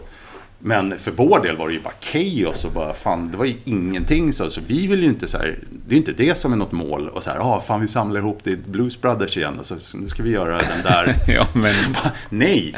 Men 0.65 0.99
för 0.99 1.11
vår 1.11 1.39
del 1.39 1.57
var 1.57 1.67
det 1.67 1.73
ju 1.73 1.79
bara 1.79 1.93
kaos 1.99 2.65
och 2.65 2.71
bara 2.71 2.93
fan, 2.93 3.31
det 3.31 3.37
var 3.37 3.45
ju 3.45 3.55
ingenting 3.63 4.33
så. 4.33 4.49
Så 4.49 4.61
vi 4.67 4.87
vill 4.87 5.03
ju 5.03 5.09
inte 5.09 5.27
så 5.27 5.37
här, 5.37 5.59
det 5.87 5.95
är 5.95 5.97
inte 5.97 6.11
det 6.11 6.37
som 6.37 6.53
är 6.53 6.57
något 6.57 6.71
mål. 6.71 7.09
Och 7.09 7.23
så 7.23 7.29
här, 7.29 7.39
ah, 7.39 7.61
fan 7.61 7.81
vi 7.81 7.87
samlar 7.87 8.19
ihop 8.19 8.39
det 8.43 8.55
Blues 8.55 9.01
Brothers 9.01 9.37
igen 9.37 9.59
och 9.59 9.65
så 9.65 9.97
nu 9.97 10.09
ska 10.09 10.23
vi 10.23 10.29
göra 10.29 10.57
den 10.57 10.83
där. 10.83 11.15
ja, 11.33 11.47
men... 11.53 11.73
Nej, 12.29 12.75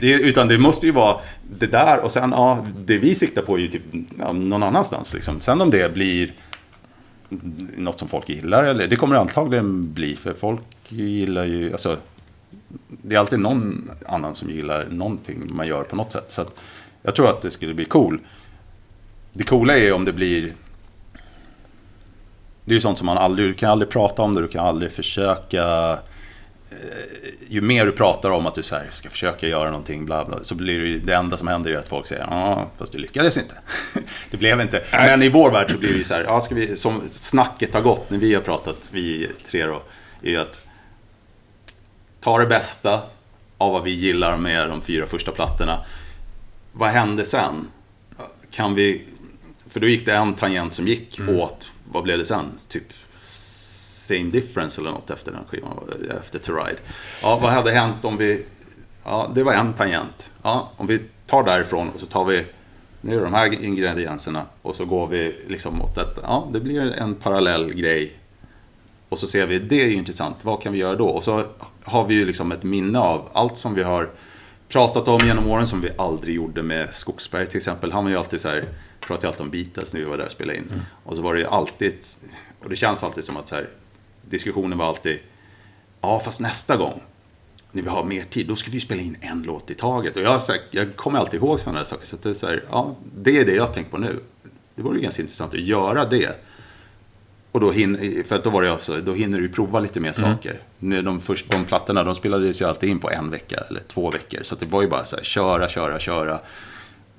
det, 0.00 0.12
utan 0.12 0.48
det 0.48 0.58
måste 0.58 0.86
ju 0.86 0.92
vara 0.92 1.16
det 1.58 1.66
där 1.66 2.04
och 2.04 2.10
sen, 2.10 2.30
ja, 2.30 2.66
det 2.84 2.98
vi 2.98 3.14
siktar 3.14 3.42
på 3.42 3.56
är 3.56 3.60
ju 3.60 3.68
typ 3.68 3.82
ja, 4.20 4.32
någon 4.32 4.62
annanstans 4.62 5.14
liksom. 5.14 5.40
Sen 5.40 5.60
om 5.60 5.70
det 5.70 5.94
blir 5.94 6.32
något 7.76 7.98
som 7.98 8.08
folk 8.08 8.28
gillar, 8.28 8.64
eller 8.64 8.88
det 8.88 8.96
kommer 8.96 9.14
det 9.14 9.20
antagligen 9.20 9.92
bli, 9.92 10.16
för 10.16 10.34
folk 10.34 10.62
gillar 10.88 11.44
ju, 11.44 11.72
alltså, 11.72 11.96
det 12.88 13.14
är 13.14 13.18
alltid 13.18 13.38
någon 13.38 13.90
annan 14.06 14.34
som 14.34 14.50
gillar 14.50 14.86
någonting 14.90 15.42
man 15.50 15.66
gör 15.66 15.82
på 15.82 15.96
något 15.96 16.12
sätt. 16.12 16.26
Så 16.28 16.42
att, 16.42 16.60
jag 17.06 17.14
tror 17.14 17.28
att 17.28 17.42
det 17.42 17.50
skulle 17.50 17.74
bli 17.74 17.84
cool. 17.84 18.20
Det 19.32 19.44
coola 19.44 19.78
är 19.78 19.92
om 19.92 20.04
det 20.04 20.12
blir... 20.12 20.52
Det 22.64 22.72
är 22.72 22.74
ju 22.74 22.80
sånt 22.80 22.98
som 22.98 23.06
man 23.06 23.18
aldrig, 23.18 23.48
du 23.48 23.54
kan 23.54 23.70
aldrig 23.70 23.90
prata 23.90 24.22
om 24.22 24.34
det, 24.34 24.40
du 24.40 24.48
kan 24.48 24.66
aldrig 24.66 24.92
försöka... 24.92 25.92
Eh, 26.70 26.76
ju 27.48 27.60
mer 27.60 27.86
du 27.86 27.92
pratar 27.92 28.30
om 28.30 28.46
att 28.46 28.54
du 28.54 28.62
så 28.62 28.76
här, 28.76 28.86
ska 28.90 29.10
försöka 29.10 29.48
göra 29.48 29.70
någonting, 29.70 30.06
bla 30.06 30.24
bla, 30.24 30.44
så 30.44 30.54
blir 30.54 30.78
det 30.78 30.86
ju, 30.86 30.98
det 30.98 31.14
enda 31.14 31.36
som 31.36 31.48
händer 31.48 31.70
är 31.70 31.76
att 31.76 31.88
folk 31.88 32.06
säger 32.06 32.22
ja, 32.22 32.66
fast 32.78 32.92
du 32.92 32.98
lyckades 32.98 33.36
inte. 33.36 33.54
det 34.30 34.36
blev 34.36 34.60
inte. 34.60 34.82
Men 34.92 35.22
i 35.22 35.28
vår 35.28 35.50
värld 35.50 35.70
så 35.70 35.78
blir 35.78 35.92
det 35.92 35.98
ju 35.98 36.04
så 36.04 36.14
här, 36.14 36.24
ja, 36.24 36.40
ska 36.40 36.54
vi, 36.54 36.76
som 36.76 37.02
snacket 37.12 37.74
har 37.74 37.80
gått 37.80 38.10
när 38.10 38.18
vi 38.18 38.34
har 38.34 38.42
pratat, 38.42 38.88
vi 38.92 39.30
tre 39.50 39.66
då, 39.66 39.82
är 40.22 40.30
ju 40.30 40.36
att 40.36 40.66
ta 42.20 42.38
det 42.38 42.46
bästa 42.46 43.02
av 43.58 43.72
vad 43.72 43.82
vi 43.82 43.90
gillar 43.90 44.36
med 44.36 44.68
de 44.68 44.82
fyra 44.82 45.06
första 45.06 45.32
plattorna 45.32 45.84
vad 46.78 46.88
hände 46.88 47.24
sen? 47.24 47.68
Kan 48.50 48.74
vi... 48.74 49.04
För 49.68 49.80
då 49.80 49.88
gick 49.88 50.06
det 50.06 50.14
en 50.14 50.34
tangent 50.34 50.74
som 50.74 50.88
gick 50.88 51.18
mm. 51.18 51.38
åt, 51.38 51.70
vad 51.92 52.02
blev 52.02 52.18
det 52.18 52.24
sen? 52.24 52.44
Typ 52.68 52.92
Same 53.14 54.30
Difference 54.30 54.80
eller 54.80 54.90
något 54.90 55.10
efter 55.10 55.32
den 55.32 55.40
skivan, 55.48 55.78
efter 56.22 56.38
To 56.38 56.52
Ride. 56.52 56.78
Ja, 57.22 57.38
vad 57.42 57.52
hade 57.52 57.70
hänt 57.70 58.04
om 58.04 58.16
vi... 58.16 58.44
Ja, 59.04 59.30
det 59.34 59.42
var 59.42 59.52
en 59.52 59.72
tangent. 59.72 60.30
Ja, 60.42 60.72
om 60.76 60.86
vi 60.86 61.00
tar 61.26 61.44
därifrån 61.44 61.90
och 61.94 62.00
så 62.00 62.06
tar 62.06 62.24
vi 62.24 62.44
nu 63.00 63.20
de 63.20 63.34
här 63.34 63.64
ingredienserna 63.64 64.42
och 64.62 64.76
så 64.76 64.84
går 64.84 65.06
vi 65.06 65.34
liksom 65.46 65.78
mot 65.78 65.94
detta. 65.94 66.20
Ja, 66.24 66.48
det 66.52 66.60
blir 66.60 66.92
en 66.92 67.14
parallell 67.14 67.74
grej. 67.74 68.16
Och 69.08 69.18
så 69.18 69.26
ser 69.26 69.46
vi, 69.46 69.58
det 69.58 69.82
är 69.82 69.90
intressant, 69.90 70.44
vad 70.44 70.62
kan 70.62 70.72
vi 70.72 70.78
göra 70.78 70.96
då? 70.96 71.08
Och 71.08 71.24
så 71.24 71.44
har 71.84 72.04
vi 72.04 72.14
ju 72.14 72.24
liksom 72.24 72.52
ett 72.52 72.62
minne 72.62 72.98
av 72.98 73.28
allt 73.32 73.58
som 73.58 73.74
vi 73.74 73.82
har 73.82 74.10
pratat 74.68 75.08
om 75.08 75.26
genom 75.26 75.50
åren 75.50 75.66
som 75.66 75.80
vi 75.80 75.90
aldrig 75.98 76.34
gjorde 76.34 76.62
med 76.62 76.94
Skogsberg 76.94 77.46
till 77.46 77.56
exempel. 77.56 77.92
Han 77.92 78.04
var 78.04 78.10
ju 78.10 78.16
alltid 78.16 78.40
så 78.40 78.48
här, 78.48 78.64
pratade 79.00 79.28
alltid 79.28 79.40
om 79.40 79.50
Beatles 79.50 79.94
när 79.94 80.00
vi 80.00 80.06
var 80.06 80.16
där 80.18 80.24
och 80.24 80.30
spelade 80.30 80.58
in. 80.58 80.68
Mm. 80.72 80.80
Och 81.04 81.16
så 81.16 81.22
var 81.22 81.34
det 81.34 81.40
ju 81.40 81.46
alltid, 81.46 81.94
och 82.60 82.70
det 82.70 82.76
känns 82.76 83.02
alltid 83.02 83.24
som 83.24 83.36
att 83.36 83.48
så 83.48 83.54
här, 83.54 83.68
diskussionen 84.22 84.78
var 84.78 84.86
alltid, 84.86 85.18
ja 86.00 86.20
fast 86.20 86.40
nästa 86.40 86.76
gång, 86.76 87.02
när 87.72 87.82
vi 87.82 87.88
har 87.88 88.04
mer 88.04 88.24
tid, 88.24 88.46
då 88.46 88.56
ska 88.56 88.70
vi 88.70 88.80
spela 88.80 89.02
in 89.02 89.16
en 89.20 89.42
låt 89.42 89.70
i 89.70 89.74
taget. 89.74 90.16
Och 90.16 90.22
jag, 90.22 90.42
så 90.42 90.52
här, 90.52 90.60
jag 90.70 90.96
kommer 90.96 91.18
alltid 91.18 91.40
ihåg 91.40 91.60
sådana 91.60 91.78
där 91.78 91.86
saker. 91.86 92.06
Så 92.06 92.16
det 92.22 92.28
är 92.28 92.34
så 92.34 92.46
här, 92.46 92.64
ja, 92.70 92.96
det 93.16 93.38
är 93.38 93.44
det 93.44 93.54
jag 93.54 93.74
tänker 93.74 93.90
på 93.90 93.98
nu. 93.98 94.20
Det 94.74 94.82
vore 94.82 94.96
ju 94.96 95.02
ganska 95.02 95.22
intressant 95.22 95.54
att 95.54 95.60
göra 95.60 96.04
det. 96.04 96.44
Och 97.56 97.60
då, 97.60 97.70
hin, 97.70 98.24
för 98.28 98.36
att 98.36 98.44
då 98.44 98.50
var 98.50 98.62
det 98.62 98.72
alltså, 98.72 98.96
då 98.96 99.12
hinner 99.12 99.38
du 99.38 99.48
prova 99.48 99.80
lite 99.80 100.00
mer 100.00 100.12
saker. 100.12 100.60
Mm. 100.82 101.04
De, 101.04 101.20
först, 101.20 101.50
de 101.50 101.64
plattorna, 101.64 102.04
de 102.04 102.14
spelades 102.14 102.60
ju 102.60 102.64
alltid 102.64 102.90
in 102.90 102.98
på 102.98 103.10
en 103.10 103.30
vecka 103.30 103.62
eller 103.70 103.80
två 103.88 104.10
veckor. 104.10 104.40
Så 104.42 104.54
det 104.54 104.66
var 104.66 104.82
ju 104.82 104.88
bara 104.88 105.04
så 105.04 105.16
här, 105.16 105.22
köra, 105.22 105.68
köra, 105.68 105.98
köra. 105.98 106.40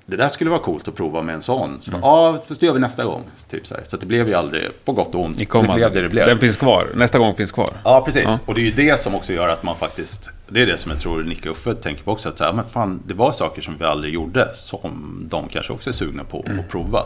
Det 0.05 0.15
där 0.15 0.29
skulle 0.29 0.49
vara 0.49 0.59
coolt 0.59 0.87
att 0.87 0.95
prova 0.95 1.21
med 1.21 1.35
en 1.35 1.41
sån. 1.41 1.77
Så, 1.81 1.91
mm. 1.91 2.01
Ja, 2.03 2.43
det 2.47 2.61
gör 2.61 2.73
vi 2.73 2.79
nästa 2.79 3.05
gång. 3.05 3.23
Typ 3.49 3.67
så 3.67 3.75
här. 3.75 3.83
så 3.87 3.97
det 3.97 4.05
blev 4.05 4.27
ju 4.27 4.33
aldrig, 4.33 4.85
på 4.85 4.91
gott 4.91 5.15
och 5.15 5.23
ont. 5.23 5.37
det 5.37 5.45
blev 5.75 5.93
det 5.93 6.01
det 6.01 6.09
blev. 6.09 6.27
Den 6.27 6.39
finns 6.39 6.57
kvar, 6.57 6.87
nästa 6.95 7.19
gång 7.19 7.35
finns 7.35 7.51
kvar. 7.51 7.69
Ja, 7.83 8.01
precis. 8.05 8.23
Ja. 8.25 8.39
Och 8.45 8.53
det 8.53 8.61
är 8.61 8.65
ju 8.65 8.71
det 8.71 8.99
som 8.99 9.15
också 9.15 9.33
gör 9.33 9.49
att 9.49 9.63
man 9.63 9.75
faktiskt, 9.75 10.29
det 10.49 10.61
är 10.61 10.65
det 10.65 10.77
som 10.77 10.91
jag 10.91 10.99
tror 10.99 11.23
Nicke 11.23 11.49
Uffe 11.49 11.73
tänker 11.73 12.03
på 12.03 12.11
också. 12.11 12.29
Att 12.29 12.37
så 12.37 12.43
här, 12.43 12.53
men 12.53 12.65
fan, 12.65 13.03
det 13.05 13.13
var 13.13 13.31
saker 13.31 13.61
som 13.61 13.77
vi 13.77 13.85
aldrig 13.85 14.13
gjorde 14.13 14.55
som 14.55 15.21
de 15.29 15.47
kanske 15.47 15.73
också 15.73 15.89
är 15.89 15.93
sugna 15.93 16.23
på 16.23 16.43
mm. 16.47 16.59
att 16.59 16.69
prova. 16.69 17.03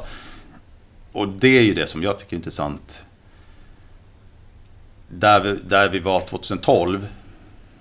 Och 1.11 1.27
det 1.27 1.57
är 1.57 1.61
ju 1.61 1.73
det 1.73 1.87
som 1.87 2.03
jag 2.03 2.19
tycker 2.19 2.33
är 2.33 2.37
intressant 2.37 3.05
där 5.13 5.39
vi, 5.39 5.57
där 5.67 5.89
vi 5.89 5.99
var 5.99 6.21
2012, 6.21 7.07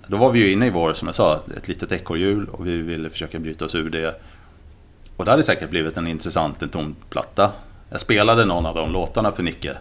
då 0.07 0.17
var 0.17 0.31
vi 0.31 0.39
ju 0.39 0.51
inne 0.51 0.67
i 0.67 0.69
vår, 0.69 0.93
som 0.93 1.07
jag 1.07 1.15
sa, 1.15 1.39
ett 1.57 1.67
litet 1.67 1.91
ekorrhjul 1.91 2.49
och 2.49 2.67
vi 2.67 2.81
ville 2.81 3.09
försöka 3.09 3.39
bryta 3.39 3.65
oss 3.65 3.75
ur 3.75 3.89
det. 3.89 4.21
Och 5.17 5.25
det 5.25 5.31
hade 5.31 5.43
säkert 5.43 5.69
blivit 5.69 5.97
en 5.97 6.07
intressant, 6.07 6.61
en 6.61 6.69
tom 6.69 6.95
platta. 7.09 7.51
Jag 7.89 7.99
spelade 7.99 8.45
någon 8.45 8.65
av 8.65 8.75
de 8.75 8.91
låtarna 8.91 9.31
för 9.31 9.43
Nicke. 9.43 9.77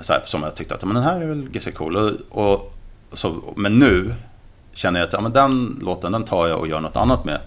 Så 0.00 0.12
här, 0.12 0.20
som 0.24 0.42
jag 0.42 0.54
tyckte 0.54 0.74
att 0.74 0.84
men 0.84 0.94
den 0.94 1.04
här 1.04 1.20
är 1.20 1.26
väl 1.26 1.48
ganska 1.48 1.72
cool. 1.72 1.96
Och, 1.96 2.12
och, 2.28 2.74
så, 3.12 3.54
men 3.56 3.78
nu 3.78 4.14
känner 4.72 5.00
jag 5.00 5.06
att 5.06 5.12
ja, 5.12 5.20
men 5.20 5.32
den 5.32 5.80
låten 5.82 6.12
den 6.12 6.24
tar 6.24 6.48
jag 6.48 6.58
och 6.58 6.68
gör 6.68 6.80
något 6.80 6.96
annat 6.96 7.24
med. 7.24 7.40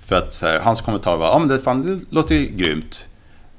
För 0.00 0.16
att 0.16 0.34
så 0.34 0.46
här, 0.46 0.60
hans 0.60 0.80
kommentar 0.80 1.16
var 1.16 1.26
ja 1.26 1.38
men 1.38 1.48
det, 1.48 1.58
fan, 1.58 1.86
det 1.86 2.14
låter 2.14 2.34
ju 2.34 2.46
grymt. 2.46 3.06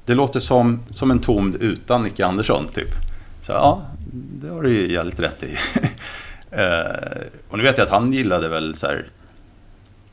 Det 0.04 0.14
låter 0.14 0.40
som, 0.40 0.82
som 0.90 1.10
en 1.10 1.18
tom 1.18 1.56
utan 1.60 2.02
Nicke 2.02 2.26
Andersson 2.26 2.68
typ. 2.74 3.11
Så 3.42 3.52
ja, 3.52 3.82
det 4.12 4.48
har 4.48 4.62
du 4.62 4.72
ju 4.72 4.92
jävligt 4.92 5.20
rätt 5.20 5.42
i. 5.42 5.56
eh, 6.50 7.22
och 7.48 7.58
nu 7.58 7.62
vet 7.62 7.78
jag 7.78 7.84
att 7.84 7.90
han 7.90 8.12
gillade 8.12 8.48
väl 8.48 8.76
så 8.76 8.86
här, 8.86 9.08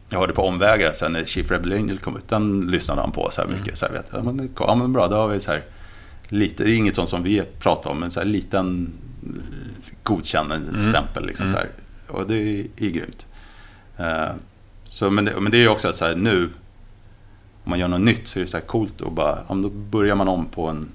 jag 0.10 0.19
hörde 0.19 0.34
på 0.34 0.47
omvägar 0.47 0.91
sen 0.91 1.14
när 1.14 1.26
Chief 1.26 1.51
Rebel 1.51 1.73
Angel 1.73 1.97
kom 1.97 2.18
ut, 2.18 2.27
den 2.27 2.61
lyssnade 2.61 3.01
han 3.01 3.11
på 3.11 3.30
så 3.31 3.41
här 3.41 3.47
mycket. 3.47 3.64
Mm. 3.64 3.76
Så 3.76 3.85
här, 3.85 3.93
vet 3.93 4.06
jag, 4.11 4.19
ja, 4.19 4.31
men, 4.31 4.49
ja 4.60 4.76
men 4.76 4.93
bra, 4.93 5.07
då 5.07 5.15
har 5.15 5.27
vi 5.27 5.39
så 5.39 5.51
här, 5.51 5.64
lite, 6.27 6.64
det 6.64 6.72
är 6.72 6.76
inget 6.76 6.95
sånt 6.95 7.10
som 7.10 7.23
vi 7.23 7.43
pratar 7.60 7.89
om, 7.89 7.99
men 7.99 8.11
så 8.11 8.19
här 8.19 8.27
liten 8.27 8.93
godkännande 10.03 10.69
mm. 10.69 10.89
stämpel 10.89 11.26
liksom 11.26 11.47
mm. 11.47 11.53
så 11.53 11.60
här. 11.60 11.69
Och 12.07 12.27
det 12.27 12.35
är, 12.35 12.68
är 12.77 12.89
grymt. 12.89 13.27
Eh, 13.97 14.30
så, 14.84 15.10
men, 15.10 15.26
det, 15.26 15.39
men 15.39 15.51
det 15.51 15.57
är 15.57 15.61
ju 15.61 15.69
också 15.69 15.88
att 15.88 15.95
så 15.95 16.06
här, 16.06 16.15
nu, 16.15 16.49
om 17.64 17.69
man 17.69 17.80
gör 17.80 17.88
något 17.88 18.01
nytt 18.01 18.27
så 18.27 18.39
är 18.39 18.43
det 18.43 18.49
så 18.49 18.57
här 18.57 18.65
coolt 18.65 19.01
och 19.01 19.11
bara, 19.11 19.39
ja, 19.49 19.56
då 19.56 19.69
börjar 19.69 20.15
man 20.15 20.27
om 20.27 20.45
på 20.45 20.68
en 20.68 20.89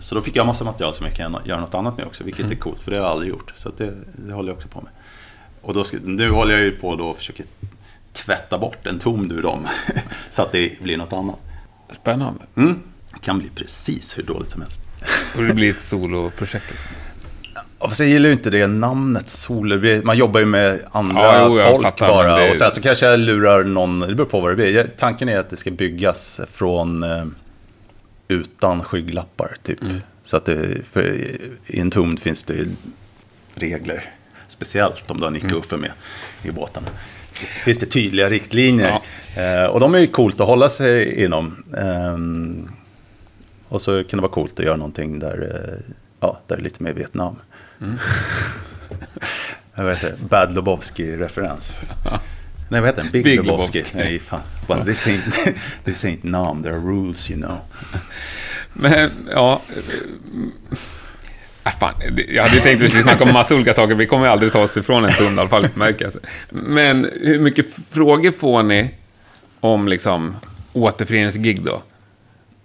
så 0.00 0.14
då 0.14 0.20
fick 0.20 0.36
jag 0.36 0.46
massa 0.46 0.64
material 0.64 0.94
som 0.94 1.06
jag 1.06 1.14
kan 1.14 1.36
göra 1.44 1.60
något 1.60 1.74
annat 1.74 1.96
med 1.96 2.06
också, 2.06 2.24
vilket 2.24 2.44
mm. 2.44 2.52
är 2.52 2.56
coolt, 2.56 2.82
för 2.82 2.90
det 2.90 2.96
har 2.96 3.04
jag 3.04 3.12
aldrig 3.12 3.30
gjort. 3.30 3.52
Så 3.56 3.70
det, 3.76 3.94
det 4.12 4.32
håller 4.32 4.48
jag 4.48 4.56
också 4.56 4.68
på 4.68 4.80
med. 4.80 4.90
Och 5.62 5.74
då, 5.74 5.84
nu 6.04 6.30
håller 6.30 6.54
jag 6.54 6.62
ju 6.62 6.70
på 6.70 6.96
då 6.96 7.08
och 7.08 7.16
försöker 7.16 7.44
tvätta 8.12 8.58
bort 8.58 8.86
en 8.86 8.98
tom 8.98 9.30
ur 9.30 9.42
dem, 9.42 9.68
så 10.30 10.42
att 10.42 10.52
det 10.52 10.82
blir 10.82 10.96
något 10.96 11.12
annat. 11.12 11.36
Spännande. 11.90 12.40
Mm. 12.56 12.78
Det 13.12 13.18
kan 13.20 13.38
bli 13.38 13.48
precis 13.54 14.18
hur 14.18 14.22
dåligt 14.22 14.50
som 14.50 14.62
helst. 14.62 14.80
Och 15.36 15.42
det 15.42 15.54
blir 15.54 15.70
ett 15.70 15.80
soloprojekt 15.80 16.70
liksom? 16.70 16.90
Jag 17.98 18.08
gillar 18.08 18.28
ju 18.28 18.32
inte 18.32 18.50
det 18.50 18.66
namnet 18.66 19.28
solo. 19.28 20.02
Man 20.04 20.16
jobbar 20.16 20.40
ju 20.40 20.46
med 20.46 20.80
andra 20.92 21.22
ja, 21.22 21.48
jo, 21.48 21.72
folk 21.72 21.82
fattar, 21.82 22.08
bara. 22.08 22.36
Det... 22.36 22.50
Och 22.50 22.56
sen 22.56 22.70
så 22.70 22.82
kanske 22.82 23.06
jag 23.06 23.20
lurar 23.20 23.64
någon, 23.64 24.00
det 24.00 24.14
beror 24.14 24.26
på 24.26 24.40
vad 24.40 24.52
det 24.52 24.56
blir. 24.56 24.90
Tanken 24.98 25.28
är 25.28 25.38
att 25.38 25.50
det 25.50 25.56
ska 25.56 25.70
byggas 25.70 26.40
från 26.52 27.02
eh, 27.02 27.24
utan 28.30 28.84
skygglappar. 28.84 29.56
Typ. 29.62 29.82
Mm. 29.82 30.00
Så 30.22 30.36
att 30.36 30.44
det, 30.44 30.84
för 30.90 31.14
i 31.66 31.80
en 31.80 31.90
tumd 31.90 32.20
finns 32.20 32.42
det 32.42 32.66
regler. 33.54 34.14
Speciellt 34.48 35.10
om 35.10 35.18
du 35.18 35.24
har 35.24 35.30
Nicke 35.30 35.46
mm. 35.46 35.58
Uffe 35.58 35.76
med 35.76 35.92
i 36.42 36.50
båten. 36.50 36.82
Finns 37.64 37.78
det 37.78 37.86
tydliga 37.86 38.30
riktlinjer. 38.30 39.00
Ja. 39.36 39.42
Eh, 39.42 39.64
och 39.64 39.80
de 39.80 39.94
är 39.94 39.98
ju 39.98 40.06
coolt 40.06 40.40
att 40.40 40.46
hålla 40.46 40.68
sig 40.68 41.24
inom. 41.24 41.64
Eh, 41.76 42.16
och 43.68 43.82
så 43.82 44.04
kan 44.04 44.16
det 44.16 44.22
vara 44.22 44.32
coolt 44.32 44.58
att 44.60 44.66
göra 44.66 44.76
någonting 44.76 45.18
där, 45.18 45.54
eh, 45.54 45.94
ja, 46.20 46.40
där 46.46 46.56
det 46.56 46.62
är 46.62 46.64
lite 46.64 46.82
mer 46.82 46.92
Vietnam. 46.92 47.36
Mm. 47.80 47.98
Jag 49.74 49.84
vet 49.84 50.02
inte, 50.02 50.16
Bad 50.28 50.52
Lobovski-referens. 50.54 51.80
Nej, 52.70 52.80
vad 52.80 52.90
heter 52.90 53.02
den? 53.02 53.12
Big, 53.12 53.24
Big 53.24 53.36
Lebowski. 53.36 53.78
Lebowski. 53.78 53.98
Nej, 53.98 54.18
fan. 54.18 54.40
Well, 54.68 54.84
this, 54.84 55.06
ain't, 55.06 55.54
this 55.84 56.04
ain't 56.04 56.24
Nam, 56.24 56.62
there 56.62 56.72
are 56.72 56.80
rules, 56.80 57.30
you 57.30 57.40
know. 57.40 57.58
Men, 58.72 59.10
ja... 59.30 59.62
Äh, 61.64 61.78
fan, 61.80 61.94
jag 62.28 62.42
hade 62.42 62.60
tänkt 62.60 62.76
att 62.76 62.84
vi 62.84 62.88
skulle 62.88 63.02
snacka 63.02 63.24
om 63.24 63.32
massa 63.32 63.54
olika 63.54 63.72
saker. 63.72 63.94
Vi 63.94 64.06
kommer 64.06 64.28
aldrig 64.28 64.52
ta 64.52 64.62
oss 64.62 64.76
ifrån 64.76 65.04
en 65.04 65.12
stund 65.12 65.36
i 65.36 65.40
alla 65.40 65.48
fall, 65.48 65.68
märker. 65.74 66.10
Men 66.50 67.10
hur 67.20 67.38
mycket 67.38 67.66
frågor 67.90 68.32
får 68.32 68.62
ni 68.62 68.94
om 69.60 69.88
liksom 69.88 70.36
återföreningsgig 70.72 71.64
då? 71.64 71.82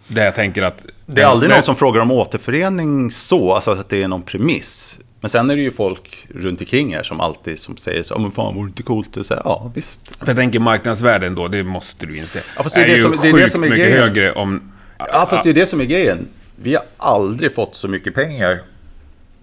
Där 0.07 0.25
jag 0.25 0.35
tänker 0.35 0.63
att... 0.63 0.85
Det 1.05 1.21
är 1.21 1.25
aldrig 1.25 1.51
någon 1.51 1.63
som 1.63 1.75
frågar 1.75 2.01
om 2.01 2.11
återförening 2.11 3.11
så, 3.11 3.53
alltså 3.53 3.71
att 3.71 3.89
det 3.89 4.03
är 4.03 4.07
någon 4.07 4.23
premiss. 4.23 4.99
Men 5.25 5.29
sen 5.29 5.49
är 5.49 5.55
det 5.55 5.61
ju 5.61 5.71
folk 5.71 6.27
runt 6.29 6.59
omkring 6.59 6.95
här 6.95 7.03
som 7.03 7.21
alltid 7.21 7.59
som 7.59 7.77
säger 7.77 8.03
så, 8.03 8.19
men 8.19 8.31
fan 8.31 8.55
vore 8.55 8.65
det 8.65 8.69
inte 8.69 8.83
coolt? 8.83 9.17
Och 9.17 9.25
så 9.25 9.33
ja, 9.45 9.71
visst. 9.75 10.17
jag 10.25 10.35
tänker 10.35 10.59
marknadsvärden 10.59 11.35
då, 11.35 11.47
det 11.47 11.63
måste 11.63 12.05
du 12.05 12.17
inse. 12.17 12.41
Ja, 12.57 12.63
fast 12.63 12.75
det 12.75 12.81
är, 12.81 12.85
är 12.85 12.95
det, 12.95 13.01
som, 13.01 13.19
det, 13.21 13.29
är 13.29 13.33
det 13.33 13.49
som 13.49 13.63
är 13.63 13.69
mycket 13.69 13.87
grejen. 13.87 14.03
högre 14.03 14.31
om... 14.33 14.71
Ja, 14.97 15.27
fast 15.29 15.43
det 15.43 15.49
är 15.49 15.53
det 15.53 15.65
som 15.65 15.81
är 15.81 15.85
grejen. 15.85 16.27
Vi 16.55 16.75
har 16.75 16.83
aldrig 16.97 17.55
fått 17.55 17.75
så 17.75 17.87
mycket 17.87 18.15
pengar, 18.15 18.61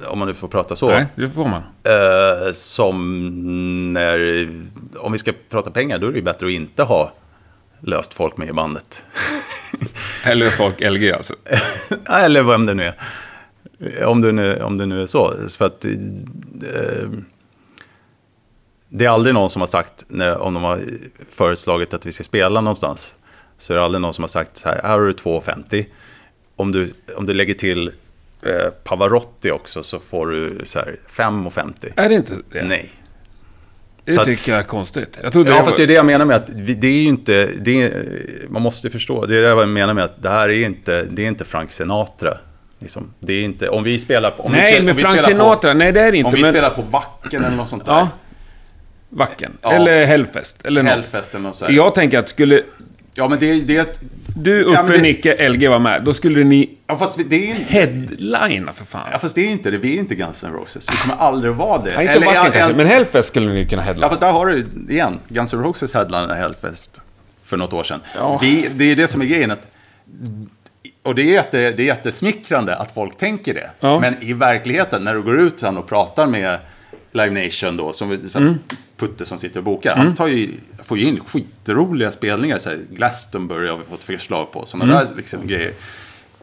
om 0.07 0.19
man 0.19 0.29
nu 0.29 0.35
får 0.35 0.49
prata 0.49 0.77
så. 0.77 0.89
Nej, 0.89 1.07
det 1.15 1.29
får 1.29 1.45
man. 1.45 1.63
Eh, 1.85 2.53
som 2.53 3.93
när, 3.93 4.49
om 4.97 5.13
vi 5.13 5.19
ska 5.19 5.33
prata 5.51 5.71
pengar, 5.71 5.99
då 5.99 6.07
är 6.07 6.11
det 6.11 6.19
ju 6.19 6.25
bättre 6.25 6.47
att 6.47 6.53
inte 6.53 6.83
ha 6.83 7.13
löst 7.81 8.15
folk 8.15 8.37
med 8.37 8.49
i 8.49 8.53
bandet. 8.53 9.03
Eller 10.25 10.51
folk 10.51 10.81
LG 10.81 11.13
alltså? 11.13 11.35
Eller 12.09 12.43
vem 12.43 12.67
det 12.67 12.75
nu 12.75 12.85
är. 12.85 12.95
Om 14.05 14.21
det 14.21 14.33
nu, 14.33 14.63
om 14.63 14.79
det 14.79 14.87
nu 14.87 15.03
är 15.03 15.07
så. 15.07 15.35
För 15.59 15.65
att, 15.65 15.85
eh, 15.85 15.91
det 18.89 19.05
är 19.05 19.09
aldrig 19.09 19.35
någon 19.35 19.51
som 19.51 19.63
har 19.63 19.67
sagt, 19.67 20.05
när, 20.09 20.39
om 20.39 20.55
de 20.55 20.63
har 20.63 20.81
föreslagit 21.31 21.95
att 21.95 22.07
vi 22.07 22.13
ska 22.13 22.25
spela 22.25 22.61
någonstans, 22.61 23.17
så 23.59 23.73
är 23.73 23.77
det 23.77 23.85
aldrig 23.85 24.03
någon 24.03 24.15
som 24.15 24.23
har 24.23 24.29
sagt 24.29 24.57
så 24.57 24.69
här, 24.69 24.81
här 24.83 24.99
har 24.99 25.07
du 25.07 25.13
2,50. 25.13 25.87
Om 26.57 26.73
du, 26.73 26.93
om 27.17 27.27
du 27.27 27.35
lägger 27.35 27.55
till 27.55 27.89
eh, 28.43 28.71
Pavarotti 28.85 29.51
också 29.51 29.83
så 29.83 30.01
får 30.01 30.27
du 30.27 30.61
så 30.65 30.79
här 30.79 30.97
5,50. 31.09 31.93
Är 31.97 32.09
det 32.09 32.15
inte 32.15 32.35
det? 32.53 32.65
Nej. 32.65 32.93
Det 34.05 34.15
så 34.15 34.25
tycker 34.25 34.53
jag 34.53 34.59
är 34.59 34.65
konstigt. 34.65 35.19
Jag 35.23 35.35
ja, 35.35 35.45
jag... 35.47 35.65
fast 35.65 35.77
det 35.77 35.83
är 35.83 35.87
det 35.87 35.93
jag 35.93 36.07
menar 36.07 36.25
med 36.25 36.37
att 36.37 36.47
det 36.81 36.87
är 36.87 37.03
ju 37.03 37.09
inte, 37.09 37.49
det 37.61 37.83
är, 37.83 38.07
man 38.49 38.63
måste 38.63 38.91
förstå, 38.91 39.27
det 39.27 39.37
är 39.37 39.43
det 39.43 39.49
jag 39.49 39.69
menar 39.69 39.95
med 39.95 40.05
att 40.05 40.23
det 40.23 40.29
här 40.29 40.49
är 40.49 40.67
inte, 40.67 41.03
det 41.05 41.23
är 41.23 41.29
inte 41.29 41.45
Frank 41.45 41.73
Sinatra. 41.73 42.39
Liksom. 42.83 43.11
Det 43.21 43.33
är 43.33 43.43
inte, 43.43 43.69
om 43.69 43.85
vi 43.85 43.99
spelar 43.99 44.31
på... 44.31 44.43
Om 44.43 44.53
nej, 44.53 44.81
vi, 44.81 44.87
men 44.87 44.95
Frank 44.95 45.23
Sinatra, 45.23 45.75
nej 45.75 45.93
det 45.93 46.01
är 46.01 46.13
det 46.13 46.19
inte. 46.19 46.29
Om 46.29 46.35
vi 46.35 46.43
men... 46.43 46.51
spelar 46.51 46.71
på 46.71 46.83
Vacken 46.83 47.45
eller 47.45 47.57
något 47.57 47.69
sånt 47.69 47.85
där. 47.85 47.93
Ja. 47.93 48.09
Vacken. 49.09 49.53
Ja. 49.63 49.73
Eller 49.73 50.07
Hellfest. 50.07 50.57
Eller 50.65 50.83
Hellfest 50.83 51.35
eller 51.35 51.45
något 51.45 51.57
sånt. 51.57 51.73
Jag 51.73 51.95
tänker 51.95 52.19
att 52.19 52.29
skulle... 52.29 52.63
Ja, 53.15 53.29
men 53.29 53.39
det... 53.39 53.61
det 53.61 54.01
du, 54.37 54.63
Uffe, 54.65 54.83
ja, 54.87 54.93
det... 54.93 55.03
Nicke, 55.03 55.49
LG 55.49 55.69
var 55.69 55.79
med. 55.79 56.05
Då 56.05 56.15
skulle 56.15 56.45
ni... 56.45 56.71
Ja, 56.87 56.99
fast 56.99 57.21
det 57.27 57.51
är. 57.51 57.55
Headlina 57.55 58.73
för 58.73 58.85
fan. 58.85 59.09
Ja, 59.13 59.19
fast 59.19 59.35
det 59.35 59.41
är 59.41 59.51
inte 59.51 59.71
det. 59.71 59.79
Vi 59.79 59.95
är 59.97 59.99
inte 59.99 60.15
Guns 60.15 60.45
N' 60.45 60.53
Roses. 60.53 60.89
Vi 60.93 60.97
kommer 60.97 61.17
aldrig 61.17 61.53
vara 61.53 61.83
det. 61.83 61.93
Ja, 61.93 62.01
inte 62.01 62.15
Eller, 62.15 62.27
Vacken 62.27 62.53
kanske, 62.53 62.77
men 62.77 62.87
Hellfest 62.87 63.29
skulle 63.29 63.53
ni 63.53 63.67
kunna 63.67 63.83
headlina. 63.83 64.07
Ja, 64.07 64.11
fast 64.11 64.21
där 64.21 64.33
har 64.33 64.47
du 64.47 64.67
igen. 64.89 65.19
Guns 65.29 65.53
N' 65.53 65.63
Roses 65.63 65.95
headlinade 65.95 66.35
Hellfest 66.35 67.01
för 67.45 67.57
något 67.57 67.73
år 67.73 67.85
sedan. 67.85 68.01
Ja. 68.15 68.39
Vi, 68.43 68.69
det 68.75 68.85
är 68.85 68.97
det 68.97 69.09
som 69.09 69.21
är 69.21 69.27
grejen. 69.27 69.51
Att 69.51 69.69
och 71.03 71.15
det 71.15 71.23
är, 71.23 71.33
jätte, 71.33 71.71
det 71.71 71.83
är 71.83 71.87
jättesmickrande 71.87 72.77
att 72.77 72.95
folk 72.95 73.17
tänker 73.17 73.55
det. 73.55 73.71
Ja. 73.81 74.01
Men 74.01 74.23
i 74.23 74.33
verkligheten, 74.33 75.05
när 75.05 75.15
du 75.15 75.23
går 75.23 75.41
ut 75.41 75.61
sen 75.61 75.77
och 75.77 75.89
pratar 75.89 76.27
med 76.27 76.59
Live 77.13 77.45
Nation 77.45 77.77
då, 77.77 77.93
som 77.93 78.13
mm. 78.35 78.59
Putte 78.97 79.27
som 79.27 79.39
sitter 79.39 79.59
och 79.59 79.65
bokar. 79.65 79.93
Mm. 79.93 80.07
Han 80.07 80.17
tar 80.17 80.27
ju, 80.27 80.51
får 80.83 80.99
ju 80.99 81.07
in 81.07 81.21
skitroliga 81.27 82.13
spelningar. 82.13 82.59
Så 82.59 82.69
här, 82.69 82.79
Glastonbury 82.91 83.69
har 83.69 83.77
vi 83.77 83.85
fått 83.85 84.05
förslag 84.05 84.53
på. 84.53 84.67
Sådana 84.67 84.95
mm. 84.95 85.07
där 85.07 85.17
liksom, 85.17 85.47
grejer. 85.47 85.73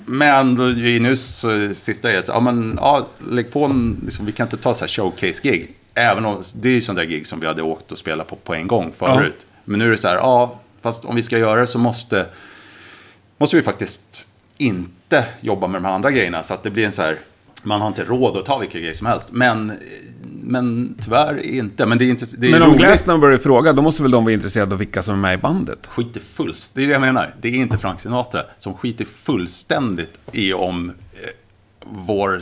Men 0.06 0.56
då, 0.56 0.69
i 0.69 0.99
nu 0.99 1.15
så, 1.15 1.73
sista 1.73 2.11
är 2.11 2.19
att, 2.19 2.27
ja 2.27 2.40
men, 2.40 2.73
ja, 2.81 3.07
lägg 3.30 3.52
på 3.52 3.65
en, 3.65 4.02
liksom, 4.06 4.26
vi 4.26 4.31
kan 4.31 4.45
inte 4.45 4.57
ta 4.57 4.73
så 4.73 4.84
här 4.84 4.90
showcase-gig. 4.90 5.68
Även 5.94 6.26
om, 6.26 6.44
det 6.53 6.69
är 6.69 6.73
ju 6.73 6.81
sådana 6.81 7.02
där 7.02 7.07
gig 7.07 7.27
som 7.27 7.40
vi 7.40 7.48
hade 7.48 7.61
åkt 7.61 7.91
och 7.91 7.98
spelat 7.98 8.27
på 8.27 8.36
på 8.36 8.53
en 8.53 8.68
gång 8.68 8.94
förut. 8.98 9.36
Ja. 9.40 9.45
Men 9.65 9.80
nu 9.80 9.86
är 9.86 9.91
det 9.91 9.98
så 9.98 10.07
här, 10.07 10.15
ja, 10.15 10.60
fast 10.81 11.06
om 11.06 11.15
vi 11.15 11.23
ska 11.23 11.38
göra 11.38 11.61
det 11.61 11.68
så 11.68 11.80
måste, 11.80 12.26
måste 13.38 13.56
vi 13.56 13.61
faktiskt 13.61 14.27
inte 14.60 15.26
jobba 15.41 15.68
med 15.68 15.81
de 15.81 15.86
här 15.86 15.94
andra 15.94 16.11
grejerna. 16.11 16.44
Så 16.44 16.53
att 16.53 16.64
det 16.64 16.69
blir 16.69 16.86
en 16.86 16.91
så 16.91 17.02
här, 17.02 17.19
man 17.64 17.81
har 17.81 17.88
inte 17.88 18.03
råd 18.03 18.38
att 18.38 18.45
ta 18.45 18.57
vilka 18.57 18.80
grejer 18.80 18.94
som 18.94 19.07
helst. 19.07 19.30
Men, 19.31 19.73
men 20.44 20.98
tyvärr 21.02 21.40
inte. 21.40 21.86
Men, 21.86 21.98
det 21.98 22.06
är 22.06 22.10
inte, 22.10 22.26
det 22.38 22.48
är 22.48 22.52
men 22.52 22.61
om 22.61 22.77
Glastonbury 22.77 23.38
frågar, 23.38 23.73
då 23.73 23.81
måste 23.81 24.02
väl 24.02 24.11
de 24.11 24.23
vara 24.23 24.34
intresserade 24.34 24.73
av 24.73 24.80
vilka 24.80 25.03
som 25.03 25.14
är 25.14 25.18
med 25.18 25.34
i 25.34 25.38
bandet? 25.38 25.88
Skiter 25.88 26.19
fullständigt, 26.19 26.76
det 26.76 26.84
är 26.84 26.88
det 26.88 26.94
jag 26.94 27.02
menar. 27.02 27.36
Det 27.41 27.48
är 27.48 27.53
inte 27.53 27.77
Frank 27.77 27.99
Sinatra 27.99 28.44
som 28.57 28.73
skiter 28.73 29.06
fullständigt 29.06 30.19
i 30.31 30.53
om 30.53 30.90
eh, 30.90 31.30
vår, 31.86 32.41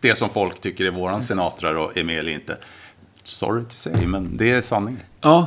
det 0.00 0.14
som 0.14 0.28
folk 0.28 0.60
tycker 0.60 0.84
är 0.84 0.90
våran 0.90 1.22
Sinatra 1.22 1.72
då 1.72 1.92
är 1.94 2.04
med 2.04 2.18
eller 2.18 2.32
inte. 2.32 2.56
Sorry 3.22 3.64
to 3.64 3.74
say, 3.74 4.06
men 4.06 4.36
det 4.36 4.50
är 4.50 4.62
sanningen. 4.62 5.00
Ja, 5.20 5.46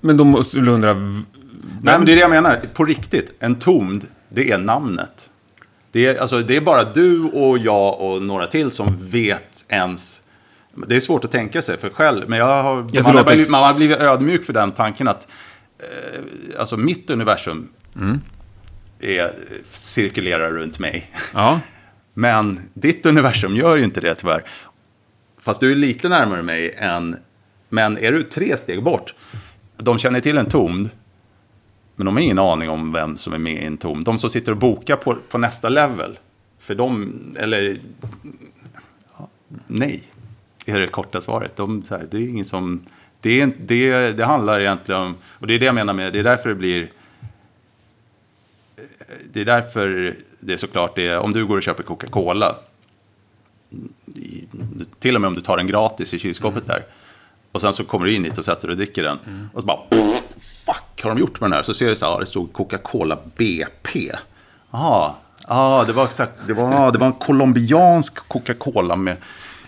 men 0.00 0.16
då 0.16 0.24
måste 0.24 0.60
du 0.60 0.70
undra... 0.70 0.94
Nej, 0.94 1.98
men 1.98 2.04
det 2.04 2.12
är 2.12 2.16
det 2.16 2.22
jag 2.22 2.30
menar. 2.30 2.60
På 2.74 2.84
riktigt, 2.84 3.32
en 3.40 3.54
tomd, 3.54 4.06
det 4.28 4.50
är 4.50 4.58
namnet. 4.58 5.29
Det 5.92 6.06
är, 6.06 6.20
alltså, 6.20 6.40
det 6.40 6.56
är 6.56 6.60
bara 6.60 6.84
du 6.84 7.22
och 7.22 7.58
jag 7.58 8.00
och 8.00 8.22
några 8.22 8.46
till 8.46 8.70
som 8.70 8.96
vet 9.00 9.64
ens... 9.68 10.22
Det 10.88 10.96
är 10.96 11.00
svårt 11.00 11.24
att 11.24 11.32
tänka 11.32 11.62
sig 11.62 11.78
för 11.78 11.90
själv, 11.90 12.28
men 12.28 12.38
jag 12.38 12.62
har, 12.62 12.82
det 12.82 13.02
man, 13.02 13.16
har 13.16 13.24
blivit, 13.24 13.50
man 13.50 13.62
har 13.62 13.74
blivit 13.74 13.98
ödmjuk 13.98 14.44
för 14.44 14.52
den 14.52 14.72
tanken 14.72 15.08
att 15.08 15.26
eh, 15.78 16.20
alltså 16.60 16.76
mitt 16.76 17.10
universum 17.10 17.68
Mm. 17.96 18.20
är, 19.00 19.32
cirkulerar 19.72 20.52
runt 20.52 20.78
mig. 20.78 21.10
Ja, 21.34 21.60
Men 22.14 22.60
ditt 22.74 23.06
universum 23.06 23.56
gör 23.56 23.76
ju 23.76 23.84
inte 23.84 24.00
det 24.00 24.14
tyvärr. 24.14 24.42
Fast 25.40 25.60
du 25.60 25.70
är 25.70 25.76
lite 25.76 26.08
närmare 26.08 26.42
mig 26.42 26.74
än... 26.78 27.16
Men 27.68 27.98
är 27.98 28.12
du 28.12 28.22
tre 28.22 28.56
steg 28.56 28.82
bort, 28.82 29.14
de 29.76 29.98
känner 29.98 30.20
till 30.20 30.38
en 30.38 30.46
tomd, 30.46 30.90
men 32.00 32.04
de 32.04 32.16
har 32.16 32.22
ingen 32.22 32.38
aning 32.38 32.70
om 32.70 32.92
vem 32.92 33.16
som 33.16 33.32
är 33.32 33.38
med 33.38 33.62
i 33.62 33.64
en 33.64 33.76
tom. 33.76 34.04
De 34.04 34.18
som 34.18 34.30
sitter 34.30 34.52
och 34.52 34.58
bokar 34.58 34.96
på, 34.96 35.16
på 35.30 35.38
nästa 35.38 35.68
level, 35.68 36.18
för 36.58 36.74
de, 36.74 37.12
eller... 37.38 37.80
Ja, 39.18 39.28
nej, 39.66 40.02
är 40.64 40.80
det 40.80 40.86
korta 40.86 41.20
svaret. 41.20 41.56
De, 41.56 41.82
så 41.82 41.96
här, 41.96 42.08
det 42.10 42.16
är 42.16 42.28
ingen 42.28 42.44
som... 42.44 42.86
Det, 43.20 43.40
är, 43.40 43.52
det, 43.66 44.12
det 44.12 44.24
handlar 44.24 44.60
egentligen 44.60 45.00
om, 45.00 45.14
och 45.24 45.46
det 45.46 45.54
är 45.54 45.58
det 45.58 45.64
jag 45.64 45.74
menar 45.74 45.92
med, 45.92 46.12
det 46.12 46.18
är 46.18 46.22
därför 46.22 46.48
det 46.48 46.54
blir 46.54 46.90
det 49.32 49.40
är 49.40 49.44
därför 49.44 50.16
det 50.40 50.52
är 50.52 50.56
såklart 50.56 50.96
det 50.96 51.06
är, 51.06 51.18
om 51.18 51.32
du 51.32 51.46
går 51.46 51.56
och 51.56 51.62
köper 51.62 51.82
Coca-Cola, 51.82 52.56
till 54.98 55.14
och 55.14 55.20
med 55.20 55.28
om 55.28 55.34
du 55.34 55.40
tar 55.40 55.56
den 55.56 55.66
gratis 55.66 56.14
i 56.14 56.18
kylskåpet 56.18 56.66
där, 56.66 56.84
och 57.52 57.60
sen 57.60 57.72
så 57.72 57.84
kommer 57.84 58.06
du 58.06 58.14
in 58.14 58.24
hit 58.24 58.38
och 58.38 58.44
sätter 58.44 58.68
dig 58.68 58.72
och 58.72 58.76
dricker 58.76 59.02
den, 59.02 59.18
och 59.52 59.60
så 59.60 59.66
bara, 59.66 59.80
fuck, 60.74 61.02
har 61.02 61.10
de 61.10 61.18
gjort 61.18 61.40
med 61.40 61.50
den 61.50 61.56
här? 61.56 61.62
Så 61.62 61.74
ser 61.74 61.88
jag 61.88 61.98
så 61.98 62.06
här, 62.06 62.12
ja, 62.12 62.18
det 62.18 62.26
stod 62.26 62.52
Coca-Cola 62.52 63.18
BP. 63.36 64.12
Jaha, 64.70 65.14
ah, 65.46 65.84
det 65.84 65.92
var 65.92 66.04
exakt, 66.04 66.32
det 66.46 66.54
var, 66.54 66.74
ah, 66.74 66.90
det 66.90 66.98
var 66.98 67.06
en 67.06 67.12
colombiansk 67.12 68.14
Coca-Cola 68.28 68.96
med, 68.96 69.16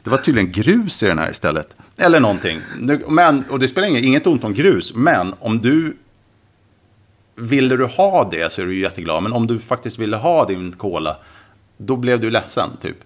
det 0.03 0.11
var 0.11 0.19
tydligen 0.19 0.53
grus 0.53 1.03
i 1.03 1.07
den 1.07 1.19
här 1.19 1.31
istället. 1.31 1.77
Eller 1.97 2.20
någonting. 2.20 2.61
Men, 3.09 3.45
och 3.51 3.59
det 3.59 3.69
spelar 3.69 3.89
inget, 3.89 4.05
inget 4.05 4.27
ont 4.27 4.45
om 4.45 4.55
grus, 4.55 4.95
men 4.95 5.35
om 5.39 5.61
du 5.61 5.97
ville 7.35 7.77
du 7.77 7.85
ha 7.85 8.29
det 8.31 8.53
så 8.53 8.62
är 8.62 8.66
du 8.66 8.74
ju 8.74 8.81
jätteglad. 8.81 9.23
Men 9.23 9.33
om 9.33 9.47
du 9.47 9.59
faktiskt 9.59 9.99
ville 9.99 10.16
ha 10.16 10.45
din 10.45 10.73
cola, 10.73 11.16
då 11.77 11.97
blev 11.97 12.20
du 12.20 12.31
ledsen 12.31 12.70
typ. 12.83 12.97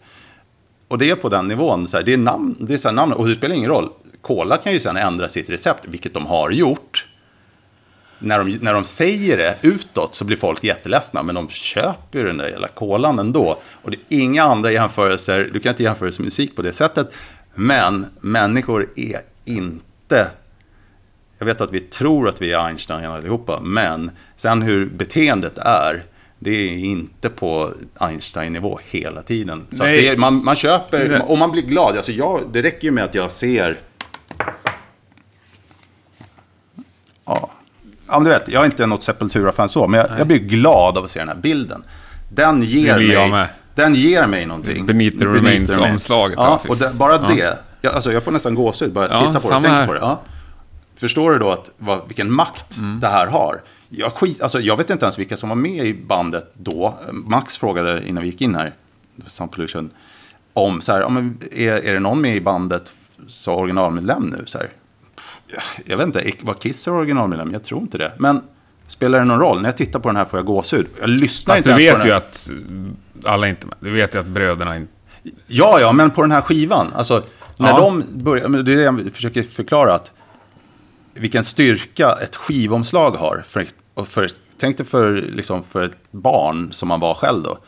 Och 0.88 0.98
det 0.98 1.10
är 1.10 1.16
på 1.16 1.28
den 1.28 1.48
nivån. 1.48 1.88
Så 1.88 1.96
här, 1.96 2.04
det 2.04 2.12
är, 2.12 2.16
namn, 2.16 2.56
det 2.60 2.74
är 2.74 2.78
så 2.78 2.88
här 2.88 2.94
namn, 2.94 3.12
och 3.12 3.28
det 3.28 3.34
spelar 3.34 3.54
ingen 3.54 3.70
roll. 3.70 3.90
Cola 4.20 4.56
kan 4.56 4.72
ju 4.72 4.80
sen 4.80 4.96
ändra 4.96 5.28
sitt 5.28 5.50
recept, 5.50 5.84
vilket 5.84 6.14
de 6.14 6.26
har 6.26 6.50
gjort. 6.50 7.05
När 8.18 8.38
de, 8.38 8.58
när 8.60 8.74
de 8.74 8.84
säger 8.84 9.36
det 9.36 9.56
utåt 9.62 10.14
så 10.14 10.24
blir 10.24 10.36
folk 10.36 10.64
jätteledsna, 10.64 11.22
men 11.22 11.34
de 11.34 11.48
köper 11.48 12.18
ju 12.18 12.24
den 12.24 12.36
där 12.36 12.48
jävla 12.48 12.68
kolan 12.68 13.18
ändå. 13.18 13.58
Och 13.82 13.90
det 13.90 13.96
är 13.96 14.18
inga 14.20 14.42
andra 14.42 14.72
jämförelser, 14.72 15.50
du 15.52 15.60
kan 15.60 15.70
inte 15.70 15.82
jämföra 15.82 16.10
musik 16.18 16.56
på 16.56 16.62
det 16.62 16.72
sättet. 16.72 17.12
Men 17.54 18.06
människor 18.20 18.90
är 18.96 19.20
inte 19.44 20.30
jag 21.38 21.46
vet 21.46 21.60
att 21.60 21.72
vi 21.72 21.80
tror 21.80 22.28
att 22.28 22.42
vi 22.42 22.52
är 22.52 22.58
Einstein 22.58 23.04
allihopa, 23.04 23.60
men 23.60 24.10
sen 24.36 24.62
hur 24.62 24.86
beteendet 24.86 25.58
är, 25.58 26.04
det 26.38 26.50
är 26.50 26.78
inte 26.78 27.30
på 27.30 27.72
Einstein-nivå 27.94 28.80
hela 28.84 29.22
tiden. 29.22 29.66
Så 29.72 29.84
är, 29.84 30.16
man, 30.16 30.44
man 30.44 30.56
köper, 30.56 31.30
och 31.30 31.38
man 31.38 31.50
blir 31.50 31.62
glad. 31.62 31.96
Alltså 31.96 32.12
jag, 32.12 32.40
det 32.52 32.62
räcker 32.62 32.84
ju 32.84 32.90
med 32.90 33.04
att 33.04 33.14
jag 33.14 33.30
ser... 33.30 33.76
Ja, 37.24 37.50
ja 38.08 38.14
men 38.18 38.24
du 38.24 38.30
vet, 38.30 38.48
jag 38.48 38.60
är 38.62 38.66
inte 38.66 38.86
något 38.86 39.02
Sepultura-fan 39.02 39.68
så, 39.68 39.86
men 39.88 40.00
jag, 40.00 40.08
jag 40.18 40.26
blir 40.26 40.38
glad 40.38 40.98
av 40.98 41.04
att 41.04 41.10
se 41.10 41.18
den 41.18 41.28
här 41.28 41.36
bilden. 41.36 41.84
Den 42.28 42.62
ger, 42.62 43.30
mig, 43.30 43.48
den 43.74 43.94
ger 43.94 44.26
mig 44.26 44.46
någonting. 44.46 44.86
Beneath 44.86 45.18
the 45.18 45.24
Remains-omslaget, 45.26 46.36
Ja, 46.38 46.60
och 46.68 46.76
det, 46.76 46.90
bara 46.94 47.12
Ja. 47.12 47.18
det. 47.34 47.58
Jag, 47.80 47.94
alltså 47.94 48.12
jag 48.12 48.22
får 48.22 48.32
nästan 48.32 48.54
gåshud 48.54 48.92
bara 48.92 49.08
Ja, 49.08 49.18
titta 49.26 49.40
på 49.40 49.48
det 49.50 49.56
och 49.56 49.62
tänka 49.62 49.86
på 49.86 49.92
det. 49.92 49.98
Ja. 49.98 50.20
Förstår 50.96 51.30
du 51.30 51.38
då 51.38 51.50
att, 51.50 51.70
vad, 51.78 52.00
vilken 52.06 52.32
makt 52.32 52.76
Mm. 52.78 53.00
det 53.00 53.08
här 53.08 53.26
har? 53.26 53.60
Jag, 53.88 54.12
skit, 54.12 54.42
alltså, 54.42 54.60
jag 54.60 54.76
vet 54.76 54.90
inte 54.90 55.04
ens 55.04 55.18
vilka 55.18 55.36
som 55.36 55.48
var 55.48 55.56
med 55.56 55.86
i 55.86 55.94
bandet 55.94 56.50
då. 56.54 56.94
Max 57.12 57.56
frågade 57.56 58.08
innan 58.08 58.22
vi 58.22 58.28
gick 58.28 58.40
in 58.40 58.54
här, 58.54 58.72
Sound 59.26 59.52
Pollution, 59.52 59.90
om 60.52 60.80
så 60.80 60.92
här, 60.92 61.00
ja, 61.00 61.08
men 61.08 61.38
är, 61.52 61.72
är 61.72 61.94
det 61.94 62.00
någon 62.00 62.20
med 62.20 62.36
i 62.36 62.40
bandet 62.40 62.92
som 63.28 63.54
originalmedlem 63.54 64.22
nu? 64.22 64.42
Så 64.46 64.58
här, 64.58 64.68
jag 65.84 65.96
vet 65.96 66.06
inte, 66.06 66.32
var 66.42 66.54
Kiss 66.54 66.86
är 66.88 66.92
originalmedlem? 66.92 67.52
Jag 67.52 67.64
tror 67.64 67.80
inte 67.80 67.98
det. 67.98 68.12
Men 68.18 68.42
spelar 68.86 69.18
det 69.18 69.24
någon 69.24 69.40
roll? 69.40 69.60
När 69.62 69.68
jag 69.68 69.76
tittar 69.76 70.00
på 70.00 70.08
den 70.08 70.16
här 70.16 70.24
får 70.24 70.38
jag 70.38 70.46
gåshud. 70.46 70.86
Jag 71.00 71.08
lyssnar 71.08 71.54
fast 71.54 71.66
inte 71.66 71.78
du 71.78 71.82
ens 71.82 71.92
på 71.94 71.98
vet 71.98 72.02
den 72.02 72.06
ju 72.06 72.12
här. 72.12 72.18
att 73.24 73.30
alla 73.32 73.46
är 73.46 73.50
inte. 73.50 73.66
Du 73.80 73.90
vet 73.90 74.14
ju 74.14 74.18
att 74.18 74.26
bröderna 74.26 74.76
inte... 74.76 74.92
Ja, 75.46 75.80
ja, 75.80 75.92
men 75.92 76.10
på 76.10 76.22
den 76.22 76.30
här 76.32 76.40
skivan. 76.40 76.92
Alltså, 76.94 77.22
när 77.56 77.68
Ja. 77.68 77.80
de 77.80 78.04
börjar, 78.12 78.48
det 78.48 78.72
är 78.72 78.76
det 78.76 78.82
jag 78.82 79.10
försöker 79.14 79.42
förklara. 79.42 79.94
Att 79.94 80.12
vilken 81.14 81.44
styrka 81.44 82.12
ett 82.22 82.36
skivomslag 82.36 83.10
har. 83.10 83.42
För, 83.46 83.66
och 83.94 84.08
för, 84.08 84.30
tänk 84.58 84.76
dig 84.76 84.86
för, 84.86 85.12
liksom, 85.12 85.62
för 85.70 85.82
ett 85.84 85.96
barn 86.10 86.72
som 86.72 86.88
man 86.88 87.00
var 87.00 87.14
själv 87.14 87.42
då. 87.42 87.58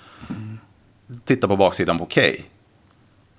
Titta 1.25 1.49
på 1.49 1.57
baksidan 1.57 1.99
på 1.99 2.05
Okej. 2.05 2.45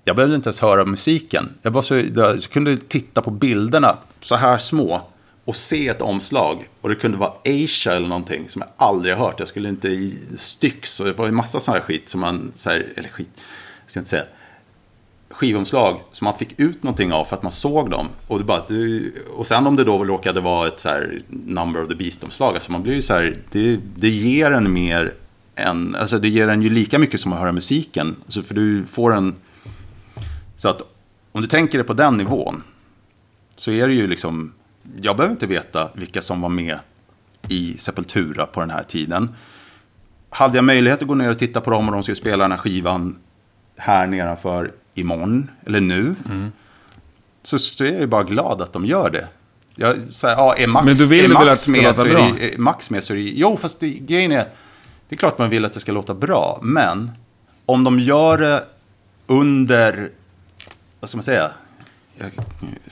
Jag 0.04 0.16
behövde 0.16 0.36
inte 0.36 0.48
ens 0.48 0.60
höra 0.60 0.86
musiken. 0.86 1.50
Jag, 1.62 1.74
bara 1.74 1.84
så, 1.84 1.96
jag 2.16 2.42
kunde 2.42 2.78
titta 2.78 3.22
på 3.22 3.32
bilderna 3.32 3.98
så 4.22 4.36
här 4.36 4.58
små. 4.58 5.02
Och 5.46 5.56
se 5.56 5.88
ett 5.88 6.02
omslag. 6.02 6.68
Och 6.82 6.90
det 6.90 6.96
kunde 6.96 7.18
vara 7.18 7.34
Asia 7.46 7.94
eller 7.94 8.08
någonting 8.08 8.50
som 8.50 8.62
jag 8.62 8.88
aldrig 8.88 9.16
har 9.16 9.26
hört. 9.26 9.40
Jag 9.40 9.48
skulle 9.48 9.70
inte 9.70 9.88
i 9.88 10.18
Styx. 10.38 11.00
Och 11.00 11.06
det 11.06 11.14
var 11.14 11.28
en 11.28 11.36
massa 11.36 11.60
sån 11.60 11.74
här 11.74 11.82
skit 11.82 12.10
som 12.10 12.22
man, 12.22 12.52
så 12.56 12.70
här, 12.70 12.94
eller 12.96 13.10
skit, 13.10 13.30
jag 13.36 13.92
ska 13.92 14.00
inte 14.00 14.10
säga 14.10 14.26
skivomslag 15.40 16.00
som 16.12 16.26
man 16.26 16.38
fick 16.38 16.60
ut 16.60 16.84
någonting 16.84 17.14
av 17.14 17.26
för 17.26 17.36
att 17.36 17.44
man 17.44 17.52
såg 17.52 17.90
dem. 17.90 18.08
Och, 18.28 18.38
det 18.38 18.44
bara, 18.44 18.64
du, 18.68 19.14
och 19.36 19.48
sen 19.48 19.68
om 19.68 19.76
det 19.76 19.84
då 19.84 20.06
råkade 20.06 20.42
vara 20.42 20.68
ett 20.68 20.80
så 20.80 20.90
här 20.90 21.22
Number 21.28 21.84
of 21.84 21.90
the 21.90 21.96
Beast-omslag, 21.96 22.54
alltså 22.54 22.72
man 22.72 22.84
blir 22.84 22.94
ju 22.94 23.02
så 23.02 23.14
här, 23.14 23.38
det, 23.52 23.80
det 23.96 24.10
ger 24.10 24.52
en 24.52 24.74
mer 24.74 25.14
än, 25.56 25.96
alltså 25.96 26.20
det 26.20 26.30
ger 26.30 26.48
en 26.48 26.62
ju 26.62 26.70
lika 26.70 27.00
mycket 27.00 27.20
som 27.20 27.34
att 27.34 27.40
höra 27.40 27.52
musiken. 27.52 28.16
Alltså 28.26 28.42
för 28.42 28.54
du 28.54 28.86
får 28.86 29.16
en, 29.16 29.36
så 30.60 30.70
att 30.70 30.82
om 31.32 31.42
du 31.42 31.48
tänker 31.48 31.78
det 31.78 31.84
på 31.84 31.94
den 31.94 32.18
nivån, 32.18 32.64
så 33.56 33.72
är 33.72 33.88
det 33.88 33.94
ju 33.94 34.08
liksom, 34.08 34.54
jag 35.02 35.18
behöver 35.18 35.34
inte 35.34 35.48
veta 35.48 35.90
vilka 35.94 36.22
som 36.22 36.42
var 36.42 36.50
med 36.50 36.80
i 37.48 37.74
Sepultura 37.78 38.46
på 38.46 38.60
den 38.60 38.70
här 38.70 38.84
tiden. 38.84 39.36
Hade 40.30 40.58
jag 40.58 40.66
möjlighet 40.66 41.02
att 41.02 41.08
gå 41.08 41.16
ner 41.16 41.30
och 41.30 41.40
titta 41.40 41.62
på 41.62 41.72
dem 41.72 41.88
och 41.88 41.94
de 41.94 42.04
skulle 42.04 42.16
spela 42.16 42.44
den 42.44 42.52
här 42.52 42.58
skivan 42.58 43.18
här 43.78 44.08
nedanför 44.08 44.72
imorgon, 44.94 45.52
eller 45.66 45.82
nu, 45.82 46.16
så, 47.44 47.60
så 47.60 47.84
är 47.84 47.92
jag 47.92 48.00
ju 48.00 48.08
bara 48.08 48.24
glad 48.24 48.62
att 48.62 48.74
de 48.74 48.86
gör 48.86 49.10
det. 49.10 49.28
Jag, 49.76 49.98
så 50.10 50.28
här, 50.28 50.36
ja, 50.36 50.56
är 50.56 50.68
Max, 50.68 50.86
Men 50.86 50.96
du 50.96 51.08
vill 51.08 51.32
är 51.32 51.38
väl 51.38 51.48
Max 51.48 51.62
att 51.62 51.74
det 51.76 51.82
med 51.82 51.96
så 51.96 52.06
är 52.06 52.16
det, 52.16 52.54
är 52.54 52.58
Max 52.58 52.90
med 52.90 53.04
så 53.04 53.14
är 53.14 53.18
det, 53.18 53.24
jo 53.24 53.58
fast 53.58 53.80
det, 53.80 53.90
grejen 53.90 54.32
är, 54.32 54.48
det 55.10 55.16
är 55.16 55.18
klart 55.18 55.38
man 55.38 55.50
vill 55.50 55.66
att 55.66 55.74
det 55.74 55.80
ska 55.80 55.92
låta 55.92 56.14
bra, 56.14 56.60
men 56.62 57.12
om 57.66 57.84
de 57.84 58.00
gör 58.00 58.38
det 58.38 58.64
under, 59.28 60.10
vad 61.00 61.10
ska 61.10 61.18
man 61.18 61.24
säga, 61.24 61.52
jag, 62.18 62.32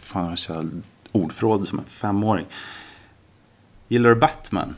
fan 0.01 0.29
jag 0.29 0.38
kör 0.38 0.65
ordförråd 1.11 1.67
som 1.67 1.79
en 1.79 1.85
femåring. 1.85 2.45
Gillar 3.88 4.09
du 4.09 4.15
Batman? 4.15 4.75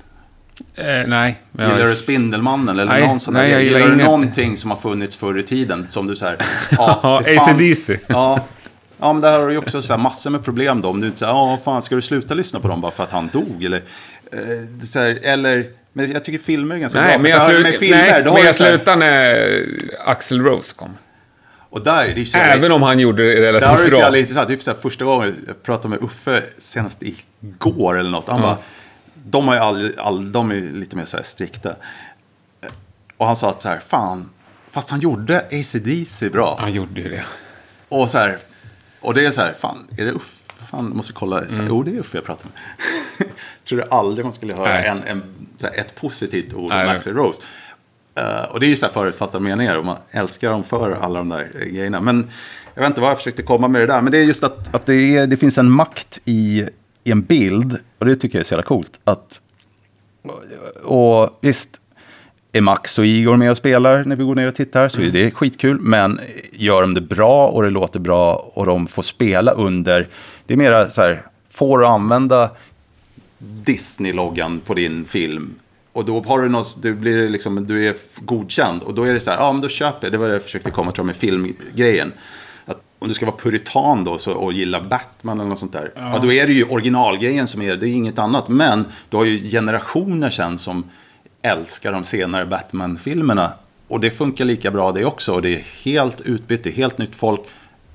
Eh, 0.75 0.85
nej. 0.85 1.41
men 1.51 1.65
jag- 1.69 1.77
Gillar 1.77 1.89
du 1.89 1.95
Spindelmannen 1.95 2.79
eller 2.79 2.85
Nej, 2.93 3.07
någon 3.07 3.19
sån 3.19 3.33
nej, 3.33 3.51
jag 3.51 3.63
Gillar, 3.63 3.79
gillar 3.79 3.95
du 3.95 4.03
någonting 4.03 4.57
som 4.57 4.71
har 4.71 4.77
funnits 4.77 5.15
förr 5.15 5.39
i 5.39 5.43
tiden? 5.43 5.87
Som 5.87 6.07
du 6.07 6.15
så 6.15 6.25
här, 6.25 6.37
ja, 6.71 7.19
AC/DC. 7.27 7.99
Ja, 8.07 8.45
ja, 8.99 9.13
men 9.13 9.21
där 9.21 9.39
har 9.39 9.45
du 9.47 9.51
ju 9.51 9.57
också 9.57 9.81
så 9.81 9.93
här 9.93 9.97
massor 10.01 10.29
med 10.29 10.43
problem 10.43 10.81
då. 10.81 10.89
Om 10.89 11.01
du 11.01 11.07
inte 11.07 11.19
säger, 11.19 11.31
ja, 11.33 11.59
fan, 11.65 11.81
ska 11.81 11.95
du 11.95 12.01
sluta 12.01 12.33
lyssna 12.33 12.59
på 12.59 12.67
dem 12.67 12.81
bara 12.81 12.91
för 12.91 13.03
att 13.03 13.11
han 13.11 13.29
dog? 13.33 13.63
Eller, 13.63 13.81
eh, 14.31 14.39
här, 14.95 15.19
eller 15.25 15.67
men 15.93 16.11
jag 16.11 16.25
tycker 16.25 16.39
filmer 16.39 16.75
är 16.75 16.79
ganska 16.79 17.01
Nej, 17.01 17.09
bra. 17.09 17.21
men 17.21 17.31
jag, 17.31 17.41
slu- 17.51 17.63
med 17.63 17.73
filmer, 17.73 17.97
nej, 18.23 18.23
men 18.33 18.45
jag 18.45 18.55
slutar 18.55 18.95
när 18.95 19.53
Axel 20.05 20.41
Rose 20.41 20.75
kom. 20.75 20.97
Och 21.69 21.83
där 21.83 22.05
är 22.05 22.15
det 22.15 22.25
så 22.25 22.37
jävla- 22.37 22.53
Även 22.53 22.71
om 22.71 22.81
han 22.81 22.99
gjorde 22.99 23.23
det 23.23 23.35
Där 23.35 23.41
relativt 23.41 23.91
så 23.91 23.95
bra. 23.97 23.99
jävla 24.05 24.17
intressant. 24.17 24.47
Det 24.47 24.53
är 24.53 24.57
så 24.57 24.71
här, 24.71 24.77
första 24.77 25.05
gången 25.05 25.35
jag 25.47 25.63
pratade 25.63 25.89
med 25.89 26.03
Uffe 26.03 26.43
senast 26.57 27.03
igår 27.41 27.99
eller 27.99 28.09
något. 28.09 28.27
Han 28.27 28.41
bara, 28.41 28.57
de, 29.13 29.47
har 29.47 29.55
ju 29.55 29.59
all, 29.61 29.93
all, 29.99 30.31
de 30.31 30.51
är 30.51 30.55
lite 30.59 30.95
mer 30.95 31.05
så 31.05 31.17
här 31.17 31.23
strikta. 31.23 31.75
Och 33.17 33.25
han 33.27 33.35
sa 33.35 33.49
att 33.49 33.61
så 33.61 33.69
här, 33.69 33.79
fan, 33.87 34.29
fast 34.71 34.89
han 34.89 34.99
gjorde 34.99 35.39
AC/DC 35.51 36.29
bra. 36.29 36.57
Han 36.59 36.71
gjorde 36.73 37.01
ju 37.01 37.09
det. 37.09 37.23
Och 37.89 38.09
så 38.09 38.17
här, 38.17 38.37
och 38.99 39.13
det 39.13 39.25
är 39.25 39.31
så 39.31 39.41
här, 39.41 39.53
fan, 39.59 39.87
är 39.97 40.05
det 40.05 40.11
Uffe? 40.11 40.35
Fan, 40.71 40.89
måste 40.95 41.13
kolla. 41.13 41.45
Så 41.47 41.55
här, 41.55 41.65
Jo, 41.67 41.83
det 41.83 41.91
är 41.91 41.99
Uffe 41.99 42.17
jag 42.17 42.25
pratar 42.25 42.45
med. 42.53 43.27
tror 43.67 43.77
du 43.79 43.83
aldrig 43.91 44.25
man 44.25 44.33
skulle 44.33 44.55
höra 44.55 44.83
en, 44.83 45.03
en, 45.03 45.23
så 45.57 45.67
här, 45.67 45.79
ett 45.79 45.95
positivt 45.95 46.53
ord 46.53 46.71
om. 46.71 46.77
Axel 46.89 47.13
Rose. 47.13 47.41
Eh, 48.19 48.51
och 48.51 48.59
det 48.59 48.65
är 48.65 48.69
ju 48.69 48.75
så 48.75 48.85
här 48.85 48.93
förutfattade 48.93 49.43
meningar 49.43 49.77
och 49.77 49.85
man 49.85 49.97
älskar 50.11 50.49
dem 50.49 50.63
för 50.63 50.91
alla 50.91 51.19
de 51.19 51.29
där 51.29 51.49
grejerna. 51.53 52.01
Men 52.01 52.29
jag 52.73 52.81
vet 52.81 52.89
inte 52.89 53.01
vad 53.01 53.09
jag 53.09 53.17
försökte 53.17 53.43
komma 53.43 53.67
med 53.67 53.81
det 53.81 53.87
där. 53.87 54.01
Men 54.01 54.11
det 54.11 54.17
är 54.17 54.23
just 54.23 54.43
att, 54.43 54.75
att 54.75 54.85
det, 54.85 55.17
är, 55.17 55.27
det 55.27 55.37
finns 55.37 55.57
en 55.57 55.71
makt 55.71 56.21
i, 56.25 56.65
i 57.03 57.11
en 57.11 57.21
bild. 57.21 57.77
Och 57.99 58.05
det 58.05 58.15
tycker 58.15 58.37
jag 58.37 58.43
är 58.43 58.47
så 58.47 58.53
jävla 58.53 58.63
coolt. 58.63 58.99
Att, 59.03 59.41
och 60.83 61.39
visst, 61.41 61.81
är 62.51 62.61
Max 62.61 62.99
och 62.99 63.05
Igor 63.05 63.37
med 63.37 63.51
och 63.51 63.57
spelar 63.57 64.03
när 64.03 64.15
vi 64.15 64.23
går 64.23 64.35
ner 64.35 64.47
och 64.47 64.55
tittar 64.55 64.89
så 64.89 65.01
är 65.01 65.11
det 65.11 65.31
skitkul. 65.31 65.79
Men 65.79 66.19
gör 66.51 66.81
de 66.81 66.93
det 66.93 67.01
bra 67.01 67.47
och 67.47 67.63
det 67.63 67.69
låter 67.69 67.99
bra 67.99 68.51
och 68.53 68.65
de 68.65 68.87
får 68.87 69.03
spela 69.03 69.51
under. 69.51 70.07
Det 70.45 70.53
är 70.53 70.57
mera 70.57 70.89
så 70.89 71.01
här, 71.01 71.23
får 71.49 71.79
du 71.79 71.85
använda 71.85 72.51
Disney-loggan 73.37 74.59
på 74.59 74.73
din 74.73 75.05
film. 75.05 75.55
Och 75.99 76.05
då 76.05 76.23
har 76.27 76.41
du 76.41 76.49
något, 76.49 76.81
du 76.81 76.93
blir 76.93 77.29
liksom, 77.29 77.67
du 77.67 77.87
är 77.87 77.95
godkänd. 78.15 78.83
Och 78.83 78.93
då 78.93 79.03
är 79.03 79.13
det 79.13 79.19
så 79.19 79.31
här, 79.31 79.37
ja 79.37 79.51
men 79.51 79.61
då 79.61 79.69
köper 79.69 80.07
jag. 80.07 80.11
Det 80.11 80.17
var 80.17 80.27
det 80.27 80.33
jag 80.33 80.43
försökte 80.43 80.71
komma 80.71 80.91
till 80.91 81.03
med 81.03 81.15
filmgrejen. 81.15 82.13
Att 82.65 82.81
om 82.99 83.07
du 83.07 83.13
ska 83.13 83.25
vara 83.25 83.35
puritan 83.37 84.03
då 84.03 84.17
så, 84.17 84.31
och 84.31 84.53
gilla 84.53 84.81
Batman 84.81 85.39
eller 85.39 85.49
något 85.49 85.59
sånt 85.59 85.73
där. 85.73 85.91
Ja. 85.95 86.19
då 86.23 86.31
är 86.31 86.47
det 86.47 86.53
ju 86.53 86.63
originalgrejen 86.63 87.47
som 87.47 87.61
är, 87.61 87.75
det 87.75 87.89
är 87.89 87.93
inget 87.93 88.19
annat. 88.19 88.47
Men 88.47 88.85
du 89.09 89.17
har 89.17 89.25
ju 89.25 89.49
generationer 89.49 90.29
sen 90.29 90.57
som 90.57 90.83
älskar 91.41 91.91
de 91.91 92.03
senare 92.03 92.45
Batman-filmerna. 92.45 93.51
Och 93.87 93.99
det 93.99 94.11
funkar 94.11 94.45
lika 94.45 94.71
bra 94.71 94.91
det 94.91 95.05
också. 95.05 95.33
Och 95.33 95.41
det 95.41 95.55
är 95.55 95.63
helt 95.83 96.21
utbytt, 96.21 96.63
det 96.63 96.69
är 96.69 96.73
helt 96.73 96.97
nytt 96.97 97.15
folk. 97.15 97.41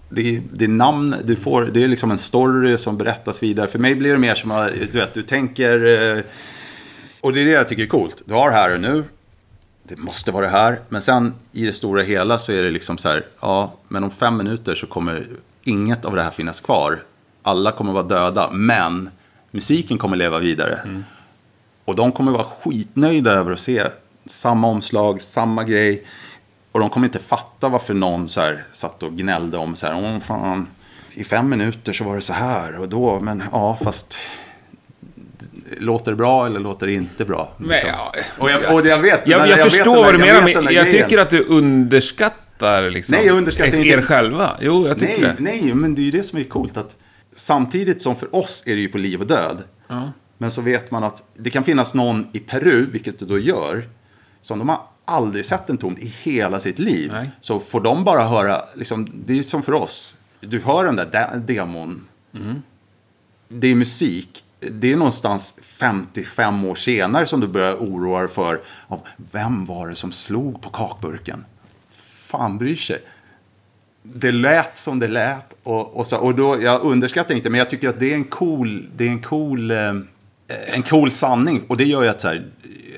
Det 0.08 0.36
är, 0.36 0.42
det 0.52 0.64
är 0.64 0.68
namn, 0.68 1.14
du 1.24 1.36
får, 1.36 1.62
det 1.62 1.84
är 1.84 1.88
liksom 1.88 2.10
en 2.10 2.18
story 2.18 2.78
som 2.78 2.96
berättas 2.96 3.42
vidare. 3.42 3.68
För 3.68 3.78
mig 3.78 3.94
blir 3.94 4.12
det 4.12 4.18
mer 4.18 4.34
som 4.34 4.68
du 4.92 4.98
vet, 4.98 5.14
du 5.14 5.22
tänker... 5.22 6.24
Och 7.24 7.32
det 7.32 7.40
är 7.40 7.44
det 7.44 7.50
jag 7.50 7.68
tycker 7.68 7.82
är 7.82 7.86
coolt. 7.86 8.22
Du 8.26 8.34
har 8.34 8.50
här 8.50 8.74
och 8.74 8.80
nu. 8.80 9.04
Det 9.82 9.96
måste 9.96 10.32
vara 10.32 10.44
det 10.44 10.50
här. 10.50 10.80
Men 10.88 11.02
sen 11.02 11.34
i 11.52 11.64
det 11.64 11.72
stora 11.72 12.02
hela 12.02 12.38
så 12.38 12.52
är 12.52 12.62
det 12.62 12.70
liksom 12.70 12.98
så 12.98 13.08
här, 13.08 13.26
ja, 13.40 13.74
men 13.88 14.04
om 14.04 14.10
fem 14.10 14.36
minuter 14.36 14.74
så 14.74 14.86
kommer 14.86 15.26
inget 15.62 16.04
av 16.04 16.16
det 16.16 16.22
här 16.22 16.30
finnas 16.30 16.60
kvar. 16.60 17.02
Alla 17.42 17.72
kommer 17.72 17.92
vara 17.92 18.02
döda, 18.02 18.50
men 18.50 19.10
musiken 19.50 19.98
kommer 19.98 20.16
leva 20.16 20.38
vidare. 20.38 21.02
Och 21.84 21.96
de 21.96 22.12
kommer 22.12 22.32
vara 22.32 22.44
skitnöjda 22.44 23.32
över 23.32 23.52
att 23.52 23.60
se 23.60 23.82
samma 24.26 24.68
omslag, 24.68 25.20
samma 25.20 25.64
grej. 25.64 26.04
Och 26.72 26.80
de 26.80 26.90
kommer 26.90 27.06
inte 27.06 27.18
fatta 27.18 27.68
varför 27.68 27.94
någon 27.94 28.28
så 28.28 28.40
här 28.40 28.64
satt 28.72 29.02
och 29.02 29.16
gnällde 29.16 29.58
om 29.58 29.76
så 29.76 29.86
här, 29.86 30.04
åh 30.04 30.20
fan, 30.20 30.66
i 31.14 31.24
fem 31.24 31.48
minuter 31.48 31.92
så 31.92 32.04
var 32.04 32.14
det 32.14 32.22
så 32.22 32.32
här 32.32 32.80
och 32.80 32.88
då, 32.88 33.20
men 33.20 33.42
ja, 33.52 33.78
fast 33.82 34.16
låter 35.80 36.10
det 36.10 36.16
bra 36.16 36.46
eller 36.46 36.60
låter 36.60 36.86
det 36.86 36.92
inte 36.92 37.24
bra? 37.24 37.52
Men, 37.58 37.68
liksom. 37.68 37.90
ja, 37.90 38.14
och, 38.38 38.50
jag, 38.50 38.74
och 38.74 38.86
jag 38.86 38.98
vet, 38.98 39.28
Jag, 39.28 39.40
men 39.40 39.48
jag, 39.50 39.56
vet 39.56 39.72
förstår 39.72 39.94
vad 39.96 40.14
du 40.14 40.26
jag 40.26 40.44
menar, 40.44 40.62
men 40.62 40.74
jag 40.74 40.86
grejen. 40.86 40.90
tycker 41.08 41.18
att 41.18 41.30
du 41.30 41.44
underskattar 41.44 42.90
liksom, 42.90 43.14
Nej, 43.16 43.26
jag 43.26 43.36
underskattar 43.36 43.78
er 43.78 43.84
inte. 43.96 44.02
själva. 44.06 44.56
Jo, 44.60 44.86
jag 44.88 44.98
tycker 44.98 45.20
Nej, 45.22 45.34
det. 45.36 45.42
nej, 45.42 45.74
men 45.74 45.94
det 45.94 46.00
är 46.00 46.04
ju 46.04 46.10
det 46.10 46.22
som 46.22 46.38
är 46.38 46.44
coolt. 46.44 46.76
Att 46.76 46.96
samtidigt 47.36 48.02
som 48.02 48.16
för 48.16 48.34
oss 48.34 48.62
är 48.66 48.74
det 48.74 48.80
ju 48.80 48.88
på 48.88 48.98
liv 48.98 49.20
och 49.20 49.26
död. 49.26 49.62
Men 50.38 50.50
så 50.50 50.60
vet 50.62 50.90
man 50.90 51.04
att 51.04 51.22
det 51.36 51.50
kan 51.50 51.64
finnas 51.64 51.94
någon 51.94 52.26
i 52.32 52.38
Peru, 52.38 52.86
vilket 52.92 53.18
det 53.18 53.24
då 53.26 53.38
gör, 53.38 53.88
som 54.42 54.58
de 54.58 54.68
har 54.68 54.80
aldrig 55.04 55.46
sett 55.46 55.70
en 55.70 55.78
ton 55.78 55.96
i 55.98 56.12
hela 56.22 56.60
sitt 56.60 56.78
liv. 56.78 57.10
Nej. 57.14 57.30
Så 57.40 57.60
får 57.60 57.80
de 57.80 58.04
bara 58.04 58.24
höra, 58.24 58.60
liksom, 58.74 59.08
det 59.26 59.38
är 59.38 59.42
som 59.42 59.62
för 59.62 59.72
oss. 59.72 60.16
Du 60.40 60.60
hör 60.60 60.84
den 60.84 60.96
där 60.96 61.30
de- 61.46 61.54
demon. 61.54 62.06
Det 63.48 63.66
är 63.68 63.74
musik. 63.74 64.43
Det 64.70 64.92
är 64.92 64.96
någonstans 64.96 65.54
55 65.62 66.64
år 66.64 66.74
senare 66.74 67.26
som 67.26 67.40
du 67.40 67.46
börjar 67.46 67.74
oroa 67.74 68.20
dig 68.20 68.28
för 68.28 68.60
av 68.88 69.00
vem 69.30 69.64
var 69.64 69.88
det 69.88 69.94
som 69.94 70.12
slog 70.12 70.62
på 70.62 70.70
kakburken. 70.70 71.44
Fan 72.26 72.58
bryr 72.58 72.76
sig 72.76 72.98
det 74.06 74.32
lät 74.32 74.78
som 74.78 74.98
det 74.98 75.08
lät. 75.08 75.56
Och, 75.62 75.96
och, 75.96 76.06
så, 76.06 76.16
och 76.18 76.34
då, 76.34 76.62
jag 76.62 76.82
underskattar 76.82 77.34
inte, 77.34 77.50
men 77.50 77.58
jag 77.58 77.70
tycker 77.70 77.88
att 77.88 77.98
det 78.00 78.10
är 78.10 78.14
en 78.14 78.24
cool, 78.24 78.88
det 78.96 79.04
är 79.06 79.10
en 79.10 79.22
cool, 79.22 79.70
eh, 79.70 79.78
en 80.66 80.82
cool 80.82 81.10
sanning. 81.10 81.62
Och 81.68 81.76
det 81.76 81.84
gör 81.84 82.02
ju 82.02 82.08
att 82.08 82.20
så 82.20 82.28
här, 82.28 82.44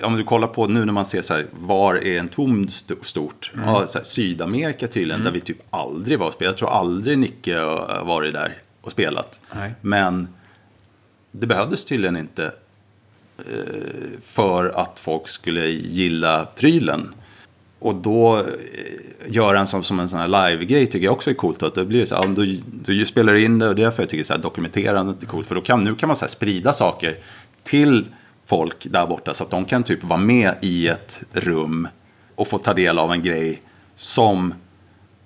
om 0.02 0.16
du 0.16 0.24
kollar 0.24 0.48
på 0.48 0.66
nu 0.66 0.84
när 0.84 0.92
man 0.92 1.06
ser 1.06 1.22
så 1.22 1.34
här, 1.34 1.46
var 1.52 1.94
är 1.94 2.18
en 2.20 2.28
tom 2.28 2.64
st- 2.64 2.94
stort? 3.02 3.52
Ja, 3.64 3.86
så 3.86 3.98
här, 3.98 4.04
Sydamerika 4.04 4.86
tydligen, 4.86 5.24
där 5.24 5.30
vi 5.30 5.40
typ 5.40 5.58
aldrig 5.70 6.18
var 6.18 6.26
och 6.26 6.32
spelade. 6.32 6.52
Jag 6.52 6.58
tror 6.58 6.70
aldrig 6.70 7.18
Nicke 7.18 7.60
varit 8.04 8.32
där 8.32 8.54
och 8.80 8.92
spelat. 8.92 9.40
Nej. 9.54 9.74
Men 9.80 10.28
det 11.38 11.46
behövdes 11.46 11.84
tydligen 11.84 12.16
inte 12.16 12.44
eh, 13.38 14.20
för 14.22 14.68
att 14.68 15.00
folk 15.00 15.28
skulle 15.28 15.66
gilla 15.66 16.44
prylen. 16.44 17.14
Och 17.78 17.94
då 17.94 18.38
eh, 18.38 18.44
göra 19.26 19.60
en 19.60 19.66
som, 19.66 19.82
som 19.82 20.00
en 20.00 20.08
sån 20.08 20.18
här 20.18 20.28
live-grej 20.28 20.86
tycker 20.86 21.04
jag 21.04 21.14
också 21.14 21.30
är 21.30 21.34
coolt. 21.34 21.62
Att 21.62 21.74
det 21.74 21.84
blir 21.84 22.04
så 22.04 22.14
här, 22.14 22.28
du, 22.28 22.62
du 22.66 23.06
spelar 23.06 23.34
in 23.34 23.58
det 23.58 23.68
och 23.68 23.74
det 23.74 23.82
är 23.82 23.84
därför 23.84 24.02
jag 24.02 24.10
tycker 24.10 24.24
så 24.24 24.32
här, 24.32 24.40
dokumenterandet 24.40 25.22
är 25.22 25.26
coolt. 25.26 25.46
För 25.46 25.54
då 25.54 25.60
kan, 25.60 25.84
nu 25.84 25.94
kan 25.94 26.06
man 26.06 26.16
så 26.16 26.24
här, 26.24 26.30
sprida 26.30 26.72
saker 26.72 27.18
till 27.62 28.06
folk 28.46 28.86
där 28.90 29.06
borta 29.06 29.34
så 29.34 29.44
att 29.44 29.50
de 29.50 29.64
kan 29.64 29.82
typ 29.82 30.04
vara 30.04 30.20
med 30.20 30.54
i 30.60 30.88
ett 30.88 31.20
rum 31.32 31.88
och 32.34 32.48
få 32.48 32.58
ta 32.58 32.74
del 32.74 32.98
av 32.98 33.12
en 33.12 33.22
grej 33.22 33.60
som 33.96 34.54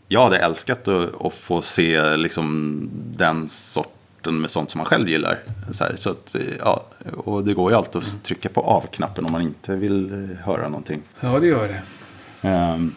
jag 0.09 0.23
hade 0.23 0.39
älskat 0.39 0.89
att, 0.89 1.27
att 1.27 1.35
få 1.35 1.63
se 1.63 2.17
liksom, 2.17 2.81
den 3.17 3.49
sorten 4.21 4.41
med 4.41 4.51
sånt 4.51 4.71
som 4.71 4.79
man 4.79 4.87
själv 4.87 5.09
gillar. 5.09 5.39
Så, 5.73 5.85
här, 5.85 5.97
så 5.97 6.11
att, 6.11 6.35
eh, 6.35 6.43
ja, 6.59 6.85
och 7.17 7.45
det 7.45 7.55
går 7.55 7.71
ju 7.71 7.77
alltid 7.77 7.97
att 7.97 8.23
trycka 8.23 8.49
på 8.49 8.61
av-knappen 8.61 9.25
om 9.25 9.33
man 9.33 9.43
inte 9.43 9.77
vill 9.77 10.13
eh, 10.13 10.45
höra 10.45 10.69
någonting. 10.69 11.03
Ja, 11.21 11.39
det 11.39 11.47
gör 11.47 11.69
det. 11.69 11.83
Ehm, 12.49 12.95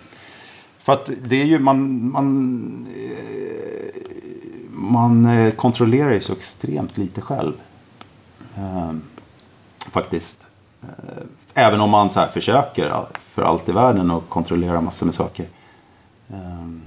för 0.80 0.94
att 0.94 1.12
det 1.28 1.41
är 1.41 1.45
ju, 1.45 1.60
man, 1.60 2.10
man, 2.12 2.88
eh, 2.98 4.02
man 4.70 5.52
kontrollerar 5.52 6.14
ju 6.14 6.22
så 6.22 6.34
extremt 6.34 6.98
lite 6.98 7.22
själv. 7.22 7.54
Ehm, 8.58 9.02
faktiskt. 9.91 10.48
Även 11.54 11.82
om 11.82 11.90
man 11.90 12.10
så 12.10 12.20
här 12.20 12.28
försöker 12.28 13.06
för 13.34 13.44
allt 13.44 13.70
i 13.70 13.72
världen 13.72 14.12
att 14.12 14.30
kontrollera 14.30 14.82
massor 14.82 15.06
med 15.06 15.16
saker. 15.16 15.45
Ehm, 16.30 16.82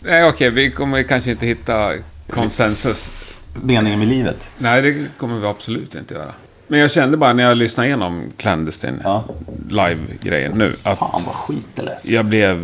Nej, 0.00 0.28
okej, 0.28 0.50
vi 0.50 0.70
kommer 0.70 1.02
kanske 1.02 1.30
inte 1.30 1.46
hitta 1.46 1.92
konsensus. 2.30 3.12
Meningen 3.54 3.98
med 3.98 4.08
livet. 4.08 4.48
Nej, 4.58 4.82
det 4.82 5.06
kommer 5.18 5.38
vi 5.40 5.46
absolut 5.46 5.94
inte 5.94 6.14
göra. 6.14 6.32
Men 6.66 6.80
jag 6.80 6.90
kände 6.90 7.16
bara 7.16 7.32
när 7.32 7.42
jag 7.44 7.56
lyssnade 7.56 7.86
igenom 7.88 8.22
Clandestine 8.36 9.00
Ja. 9.04 9.24
live-grejen 9.70 10.52
nu 10.58 10.72
att 10.82 10.98
Fan 10.98 11.10
vad 11.12 11.34
skit 11.34 11.66
lät. 11.74 11.98
jag 12.02 12.24
blev 12.24 12.58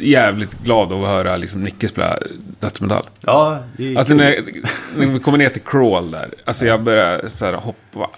jävligt 0.00 0.58
glad 0.64 0.92
av 0.92 1.02
att 1.04 1.10
höra 1.10 1.36
liksom 1.36 1.62
Nicke 1.62 1.88
spela 1.88 2.18
dödsmetall. 2.60 3.04
Ja, 3.20 3.58
det 3.76 3.96
Alltså 3.96 4.14
när, 4.14 4.34
när 4.96 5.06
vi 5.06 5.18
kommer 5.18 5.38
ner 5.38 5.48
till 5.48 5.62
crawl 5.62 6.10
där, 6.10 6.28
alltså 6.44 6.66
jag 6.66 6.82
började 6.82 7.30
så 7.30 7.44
här 7.44 7.52
hoppa. 7.52 8.10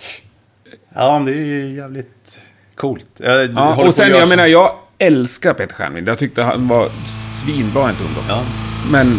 Ja, 0.94 1.22
det 1.26 1.32
är 1.32 1.36
ju 1.44 1.74
jävligt 1.76 2.38
coolt. 2.74 3.06
Jag, 3.16 3.50
Ja, 3.56 3.86
och 3.86 3.94
sen, 3.94 4.08
jag 4.10 4.20
så- 4.22 4.26
menar, 4.26 4.46
jag 4.46 4.74
älskar 4.98 5.54
Peter 5.54 5.74
Stjernvind. 5.74 6.08
Jag 6.08 6.18
tyckte 6.18 6.42
han 6.42 6.68
var 6.68 6.88
svinbra 7.42 7.88
en 7.88 7.94
stund 7.94 8.10
också. 8.18 8.30
Ja. 8.30 8.42
Men 8.90 9.18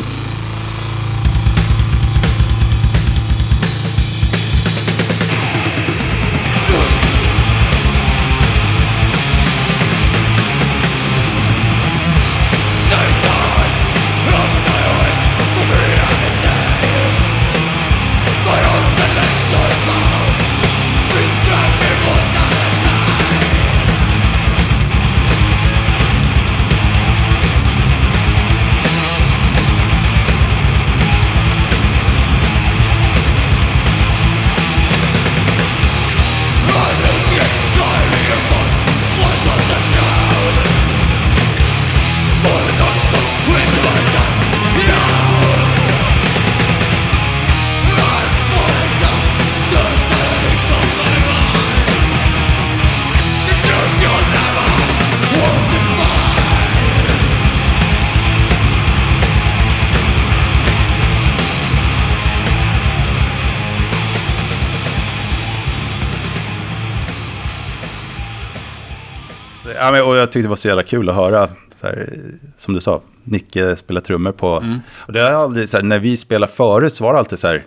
jag 70.20 70.32
tyckte 70.32 70.46
det 70.46 70.50
var 70.50 70.56
så 70.56 70.68
jävla 70.68 70.84
kul 70.84 71.10
att 71.10 71.16
höra, 71.16 71.48
här, 71.82 72.14
som 72.58 72.74
du 72.74 72.82
sa, 72.82 73.02
Nicke 73.24 73.76
spelar 73.76 74.02
trummor 74.02 74.32
på. 74.32 74.58
Mm. 74.58 74.80
Och 74.92 75.14
det 75.14 75.22
är 75.22 75.32
aldrig, 75.32 75.70
så 75.70 75.78
här, 75.78 75.84
när 75.84 76.00
vi 76.00 76.18
spelade 76.18 76.52
förut 76.52 76.94
så 76.94 77.04
var 77.04 77.14
det 77.14 77.20
alltid 77.20 77.40
så 77.40 77.48
här, 77.48 77.66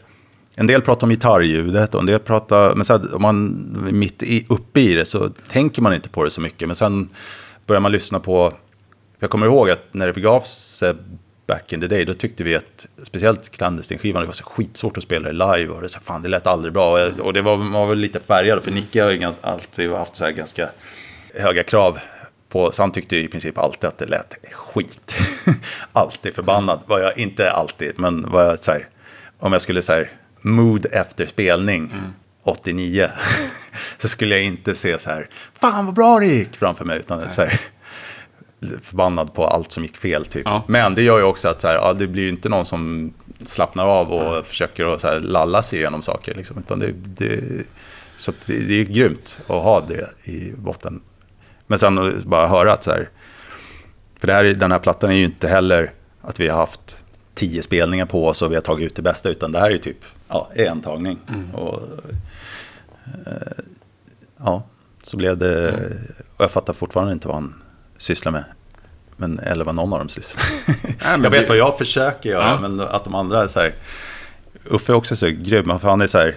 en 0.55 0.67
del 0.67 0.83
pratar 0.83 1.07
om 1.07 1.11
gitarrljudet 1.11 1.95
och 1.95 2.01
en 2.01 2.07
del 2.07 2.19
pratar, 2.19 2.75
men 2.75 2.85
så 2.85 2.93
här, 2.93 3.15
om 3.15 3.23
man 3.23 3.87
är 3.89 3.93
mitt 3.93 4.23
i, 4.23 4.47
uppe 4.49 4.81
i 4.81 4.95
det 4.95 5.05
så 5.05 5.29
tänker 5.29 5.83
man 5.83 5.95
inte 5.95 6.09
på 6.09 6.25
det 6.25 6.31
så 6.31 6.41
mycket. 6.41 6.69
Men 6.69 6.77
sen 6.77 7.09
börjar 7.67 7.81
man 7.81 7.93
lyssna 7.93 8.21
på, 8.21 8.53
jag 9.19 9.31
kommer 9.31 9.47
ihåg 9.47 9.71
att 9.71 9.85
när 9.93 10.07
det 10.07 10.13
begav 10.13 10.41
sig 10.41 10.95
back 11.47 11.73
in 11.73 11.81
the 11.81 11.87
day, 11.87 12.05
då 12.05 12.15
tyckte 12.15 12.45
vi 12.45 12.57
att 12.57 12.89
speciellt 13.03 13.51
Clandestine-skivan, 13.51 14.21
det 14.21 14.27
var 14.27 14.33
så 14.33 14.45
skitsvårt 14.45 14.97
att 14.97 15.03
spela 15.03 15.33
det 15.33 15.33
live 15.33 15.69
och 15.69 15.83
det, 15.83 15.89
så, 15.89 16.01
fan, 16.01 16.23
det 16.23 16.29
lät 16.29 16.47
aldrig 16.47 16.73
bra. 16.73 17.07
Och, 17.07 17.21
och 17.21 17.33
det 17.33 17.43
var, 17.43 17.57
man 17.57 17.73
var 17.73 17.87
väl 17.87 17.99
lite 17.99 18.21
färgad, 18.21 18.63
för 18.63 18.71
Nicke 18.71 19.03
har 19.03 19.11
ju 19.11 19.33
alltid 19.41 19.91
haft 19.91 20.17
så 20.17 20.25
här 20.25 20.33
ganska 20.33 20.69
höga 21.35 21.63
krav 21.63 21.99
på, 22.53 22.73
så 22.73 22.83
han 22.83 22.93
tyckte 22.93 23.17
i 23.17 23.29
princip 23.29 23.59
alltid 23.59 23.89
att 23.89 23.99
det 23.99 24.07
lät 24.07 24.35
skit. 24.53 25.15
alltid 25.93 26.35
förbannad 26.35 26.81
var 26.87 27.01
jag, 27.01 27.19
inte 27.19 27.51
alltid, 27.51 27.93
men 27.99 28.31
var 28.31 28.45
jag 28.45 28.59
så 28.59 28.73
här, 28.73 28.87
om 29.39 29.53
jag 29.53 29.63
skulle 29.63 29.83
så 29.83 29.93
här, 29.93 30.11
mood 30.41 30.87
efter 30.93 31.27
spelning, 31.27 31.93
89, 32.45 33.09
så 33.99 34.09
skulle 34.09 34.35
jag 34.35 34.45
inte 34.45 34.75
se 34.75 34.99
så 34.99 35.11
här, 35.11 35.29
fan 35.55 35.87
vad 35.87 35.95
bra 35.95 36.19
det 36.19 36.27
gick 36.27 36.57
framför 36.57 36.85
mig, 36.85 36.99
utan 36.99 37.31
så 37.31 37.43
här, 37.43 37.61
förbannad 38.83 39.35
på 39.35 39.47
allt 39.47 39.73
som 39.73 39.83
gick 39.83 39.97
fel 39.97 40.27
typ. 40.27 40.43
Ja. 40.47 40.65
Men 40.67 40.95
det 40.95 41.03
gör 41.03 41.19
ju 41.19 41.25
också 41.25 41.49
att 41.49 41.61
så 41.61 41.69
här, 41.69 41.75
ja, 41.75 41.93
det 41.93 42.07
blir 42.07 42.23
ju 42.23 42.29
inte 42.29 42.49
någon 42.49 42.67
som 42.67 43.13
slappnar 43.47 43.87
av 43.87 44.13
och 44.13 44.47
försöker 44.47 44.87
att 44.87 45.01
så 45.01 45.07
här, 45.07 45.21
lalla 45.21 45.63
sig 45.63 45.79
igenom 45.79 46.03
saker. 46.03 46.35
Liksom, 46.35 46.59
utan 46.59 46.79
det, 46.79 46.93
det, 46.93 47.41
så 48.17 48.33
det, 48.47 48.59
det 48.59 48.75
är 48.81 48.85
grymt 48.85 49.39
att 49.47 49.63
ha 49.63 49.81
det 49.81 50.31
i 50.31 50.53
botten. 50.57 51.01
Men 51.73 51.79
sen 51.79 52.23
bara 52.27 52.49
höra 52.49 52.73
att 52.73 52.85
så 52.85 52.91
här, 52.91 53.09
för 54.21 54.27
det 54.27 54.33
här, 54.35 54.45
den 54.45 54.73
här 54.73 54.79
plattan 54.79 55.11
är 55.11 55.15
ju 55.15 55.25
inte 55.25 55.49
heller 55.49 55.91
att 56.23 56.41
vi 56.41 56.49
har 56.49 56.57
haft 56.57 57.03
tio 57.35 57.63
spelningar 57.63 58.07
på 58.07 58.27
oss 58.27 58.43
och 58.43 58.51
vi 58.51 58.55
har 58.55 58.63
tagit 58.63 58.87
ut 58.87 58.97
det 58.97 59.03
bästa, 59.03 59.29
utan 59.29 59.53
det 59.53 59.59
här 59.59 59.67
är 59.67 59.71
ju 59.71 59.79
typ 59.79 59.97
ja, 60.29 60.51
en 60.55 60.81
tagning. 60.81 61.19
Och, 61.55 61.81
eh, 63.27 63.65
ja, 64.37 64.63
så 65.03 65.17
blev 65.17 65.39
det, 65.39 65.75
och 66.37 66.45
jag 66.45 66.51
fattar 66.51 66.73
fortfarande 66.73 67.13
inte 67.13 67.29
vad 67.29 67.37
han 67.37 67.55
sysslar 67.97 68.33
med. 68.33 68.45
Men, 69.17 69.39
eller 69.39 69.65
vad 69.65 69.75
någon 69.75 69.93
av 69.93 69.99
dem 69.99 70.09
sysslar 70.09 70.43
men 71.17 71.23
Jag 71.25 71.31
vet 71.31 71.49
vad 71.49 71.59
jag 71.59 71.79
försöker 71.79 72.31
göra, 72.31 72.45
Ja. 72.49 72.59
men 72.61 72.81
att 72.81 73.05
de 73.05 73.15
andra 73.15 73.43
är 73.43 73.47
så 73.47 73.61
här. 73.61 73.75
Uffe 74.65 74.93
är 74.93 74.97
också 74.97 75.17
så 75.17 75.27
grym, 75.29 75.79
för 75.79 75.89
han 75.89 76.01
är 76.01 76.07
så 76.07 76.19
här. 76.19 76.37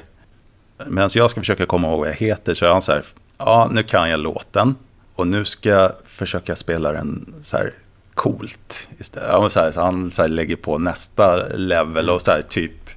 Medan 0.88 1.10
jag 1.14 1.30
ska 1.32 1.42
försöka 1.42 1.66
komma 1.66 1.88
ihåg 1.88 2.00
vad 2.00 2.08
jag 2.08 2.14
heter 2.14 2.54
så 2.54 2.66
är 2.66 2.70
han 2.70 2.82
så 2.82 2.92
här. 2.92 3.04
Ja, 3.38 3.70
nu 3.72 3.84
kan 3.84 4.10
jag 4.10 4.20
låten. 4.20 4.76
Och 5.16 5.28
nu 5.28 5.46
ska 5.46 5.70
jag 5.70 5.92
försöka 6.06 6.56
spela 6.56 6.92
den 6.92 7.34
så 7.44 7.58
här 7.58 7.74
coolt. 8.14 8.88
Istället. 8.98 9.30
Ja, 9.30 9.50
så, 9.50 9.60
här, 9.60 9.72
så 9.72 9.82
han 9.82 10.12
så 10.12 10.22
här 10.22 10.30
lägger 10.30 10.56
på 10.56 10.78
nästa 10.78 11.48
level 11.48 12.10
och 12.10 12.22
så 12.22 12.32
här 12.32 12.42
typ. 12.42 12.90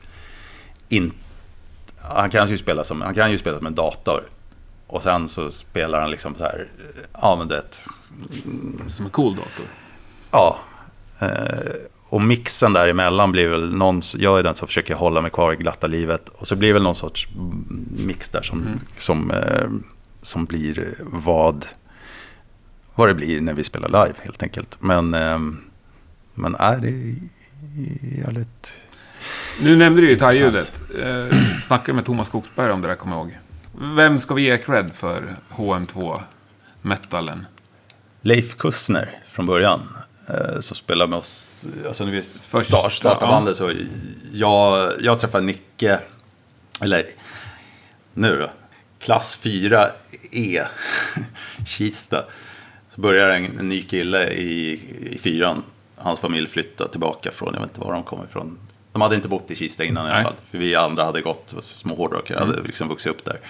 In, 0.89 1.12
han, 1.99 2.31
kan 2.31 2.49
ju 2.49 2.59
spela 2.59 2.85
som, 2.85 3.01
han 3.03 3.15
kan 3.15 3.32
ju 3.32 3.39
spela 3.39 3.59
som 3.59 3.66
en 3.66 3.74
dator. 3.74 4.23
Och 4.86 5.03
sen 5.03 5.28
så 5.28 5.51
spelar 5.51 6.01
han 6.01 6.11
liksom 6.11 6.35
så 6.35 6.45
här. 6.45 6.69
Ja, 7.12 7.36
men 7.36 7.49
det. 7.49 7.65
Som 8.89 9.05
en 9.05 9.11
cool 9.11 9.36
dator. 9.36 9.66
Ja. 10.31 10.59
Eh, 11.19 11.73
och 12.09 12.23
mixen 12.23 12.73
däremellan 12.73 13.32
blir 13.32 13.49
väl 13.49 13.74
någon, 13.74 14.03
jag 14.16 14.39
är 14.39 14.43
den 14.43 14.55
som 14.55 14.69
försöker 14.69 14.95
hålla 14.95 15.20
mig 15.20 15.31
kvar 15.31 15.53
i 15.53 15.57
glatta 15.57 15.86
livet. 15.86 16.28
Och 16.28 16.49
så 16.49 16.57
blir 16.57 16.73
väl 16.73 16.82
någon 16.82 16.95
sorts 16.95 17.28
mix 17.90 18.28
där 18.28 18.43
som, 18.43 18.81
som, 18.99 19.31
eh, 19.31 19.69
som 20.23 20.45
blir 20.45 20.95
vad, 21.01 21.66
vad 22.99 23.09
det 23.09 23.15
blir 23.15 23.41
när 23.41 23.55
vi 23.55 23.65
spelar 23.65 23.89
live 23.89 24.19
helt 24.23 24.43
enkelt. 24.43 24.77
Men, 24.81 25.15
eh, 25.15 25.39
men 26.35 26.55
är 26.55 26.77
det 26.77 26.89
är 26.89 27.15
jävligt... 28.19 28.75
Nu 29.61 29.77
nämnde 29.77 30.01
du 30.01 30.09
gitarrljudet. 30.09 30.83
Eh, 31.03 31.39
snackade 31.61 31.93
med 31.93 32.05
Thomas 32.05 32.29
Skogsberg 32.29 32.73
om 32.73 32.81
det 32.81 32.89
där, 32.89 32.95
kommer 32.95 33.16
jag 33.16 33.27
ihåg. 33.27 33.39
Vem 33.97 34.19
ska 34.19 34.35
vi 34.35 34.43
ge 34.43 34.59
cred 34.59 34.91
för 34.95 35.35
HM2-metalen? 35.51 37.47
Leif 38.20 38.57
Kussner 38.57 39.19
från 39.27 39.47
början. 39.47 39.81
Eh, 40.29 40.61
som 40.61 40.77
spelar 40.77 41.07
med 41.07 41.19
oss, 41.19 41.66
alltså 41.87 42.05
när 42.05 42.12
vi 42.12 42.23
Första, 42.23 42.77
start, 42.77 42.93
startade 42.93 43.27
ja. 43.27 43.31
bandet 43.31 43.57
så 43.57 43.73
jag, 44.33 44.93
jag 45.01 45.20
träffade 45.20 45.45
Nicke, 45.45 46.01
eller 46.81 47.07
nu 48.15 48.39
då, 48.39 48.51
klass 48.99 49.39
4E, 49.43 50.66
Kista. 51.66 52.25
Så 52.99 53.03
börjar 53.03 53.29
en, 53.29 53.59
en 53.59 53.69
ny 53.69 53.83
kille 53.83 54.31
i, 54.31 54.81
i 55.11 55.19
fyran, 55.19 55.62
hans 55.97 56.20
familj 56.20 56.49
flyttade 56.49 56.91
tillbaka 56.91 57.31
från, 57.31 57.55
jag 57.55 57.61
vet 57.61 57.70
inte 57.70 57.81
var 57.81 57.93
de 57.93 58.03
kom 58.03 58.25
ifrån. 58.25 58.59
De 58.93 59.03
hade 59.03 59.15
inte 59.16 59.29
bott 59.29 59.51
i 59.51 59.57
Kista 59.57 59.85
innan 59.85 60.07
i 60.07 60.09
Nej. 60.09 60.16
alla 60.16 60.25
fall, 60.25 60.37
för 60.51 60.59
vi 60.59 60.75
andra 60.75 61.05
hade 61.05 61.20
gått, 61.20 61.55
små 61.61 61.95
hårdrockare, 61.95 62.39
hade 62.39 62.62
liksom 62.62 62.89
vuxit 62.89 63.12
upp 63.12 63.25
där. 63.25 63.41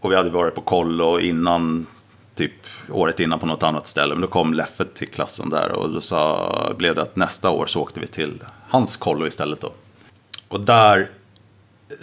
Och 0.00 0.10
vi 0.10 0.16
hade 0.16 0.30
varit 0.30 0.54
på 0.54 0.60
kollo 0.60 1.20
innan, 1.20 1.86
typ 2.34 2.52
året 2.90 3.20
innan 3.20 3.38
på 3.38 3.46
något 3.46 3.62
annat 3.62 3.86
ställe. 3.86 4.14
Men 4.14 4.20
då 4.20 4.26
kom 4.26 4.54
Leffe 4.54 4.84
till 4.84 5.08
klassen 5.08 5.50
där 5.50 5.72
och 5.72 5.90
då 5.90 6.00
sa, 6.00 6.74
blev 6.78 6.94
det 6.94 7.02
att 7.02 7.16
nästa 7.16 7.50
år 7.50 7.66
så 7.66 7.80
åkte 7.80 8.00
vi 8.00 8.06
till 8.06 8.42
hans 8.68 8.96
kollo 8.96 9.26
istället 9.26 9.60
då. 9.60 9.72
Och 10.48 10.64
där, 10.64 11.10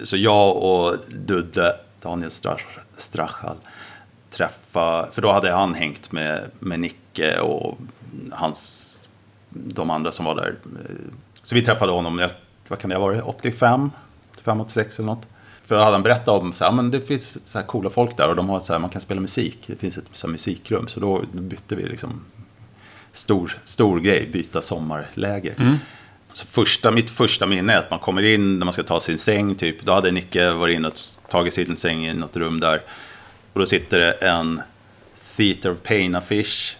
så 0.03 0.17
jag 0.17 0.57
och 0.57 0.95
Dudde, 1.07 1.79
Daniel 2.01 2.31
Strach, 2.31 2.63
Strachal, 2.97 3.57
träffa, 4.43 5.07
för 5.11 5.21
då 5.21 5.31
hade 5.31 5.51
han 5.51 5.73
hängt 5.73 6.11
med, 6.11 6.51
med 6.59 6.79
Nicke 6.79 7.39
och 7.39 7.77
hans, 8.31 8.85
de 9.49 9.89
andra 9.89 10.11
som 10.11 10.25
var 10.25 10.35
där. 10.35 10.55
Så 11.43 11.55
vi 11.55 11.61
träffade 11.65 11.91
honom, 11.91 12.19
jag- 12.19 12.29
vad 12.67 12.79
kan 12.79 12.89
det 12.89 12.95
ha 12.95 13.01
varit, 13.01 13.23
85, 13.23 13.91
85, 14.33 14.61
86 14.61 14.99
eller 14.99 15.05
något. 15.05 15.25
För 15.65 15.75
då 15.75 15.81
hade 15.81 15.91
han 15.95 16.03
berättat 16.03 16.27
om, 16.41 16.53
så 16.53 16.65
här, 16.65 16.71
men 16.71 16.91
det 16.91 17.01
finns 17.01 17.47
så 17.51 17.57
här 17.59 17.65
coola 17.65 17.89
folk 17.89 18.17
där 18.17 18.29
och 18.29 18.35
de 18.35 18.49
har 18.49 18.59
så 18.59 18.73
här, 18.73 18.79
man 18.79 18.89
kan 18.89 19.01
spela 19.01 19.21
musik. 19.21 19.57
Det 19.67 19.75
finns 19.75 19.97
ett 19.97 20.03
så 20.11 20.27
här, 20.27 20.31
musikrum. 20.31 20.87
Så 20.87 20.99
då 20.99 21.23
bytte 21.33 21.75
vi 21.75 21.83
liksom, 21.83 22.21
stor, 23.13 23.57
stor 23.63 23.99
grej, 23.99 24.29
byta 24.33 24.61
sommarläger. 24.61 25.77
Så 26.33 26.45
första, 26.47 26.91
mitt 26.91 27.09
första 27.09 27.45
minne 27.45 27.73
är 27.73 27.77
att 27.77 27.89
man 27.91 27.99
kommer 27.99 28.21
in 28.21 28.59
när 28.59 28.65
man 28.65 28.73
ska 28.73 28.83
ta 28.83 28.99
sin 28.99 29.17
säng, 29.17 29.55
typ. 29.55 29.81
Då 29.85 29.91
hade 29.93 30.11
Nicke 30.11 30.51
varit 30.51 30.75
inne 30.75 30.87
och 30.87 30.93
tagit 31.29 31.53
sin 31.53 31.77
säng 31.77 32.05
i 32.07 32.13
något 32.13 32.37
rum 32.37 32.59
där. 32.59 32.81
Och 33.53 33.59
då 33.59 33.65
sitter 33.65 33.99
det 33.99 34.11
en 34.11 34.61
Theater 35.37 35.71
of 35.71 35.77
Pain-affisch 35.83 36.77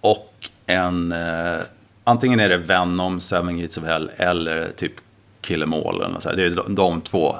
och 0.00 0.50
en... 0.66 1.12
Eh, 1.12 1.60
antingen 2.04 2.40
är 2.40 2.48
det 2.48 2.56
Venom, 2.56 3.20
Seven 3.20 3.60
Gates 3.60 3.78
of 3.78 3.84
Hell 3.84 4.10
eller 4.16 4.70
typ 4.76 4.92
Kill 5.40 5.62
Em 5.62 5.72
All. 5.72 6.02
Eller 6.02 6.20
så 6.20 6.28
här. 6.28 6.36
Det 6.36 6.42
är 6.44 6.50
de, 6.50 6.74
de 6.74 7.00
två. 7.00 7.36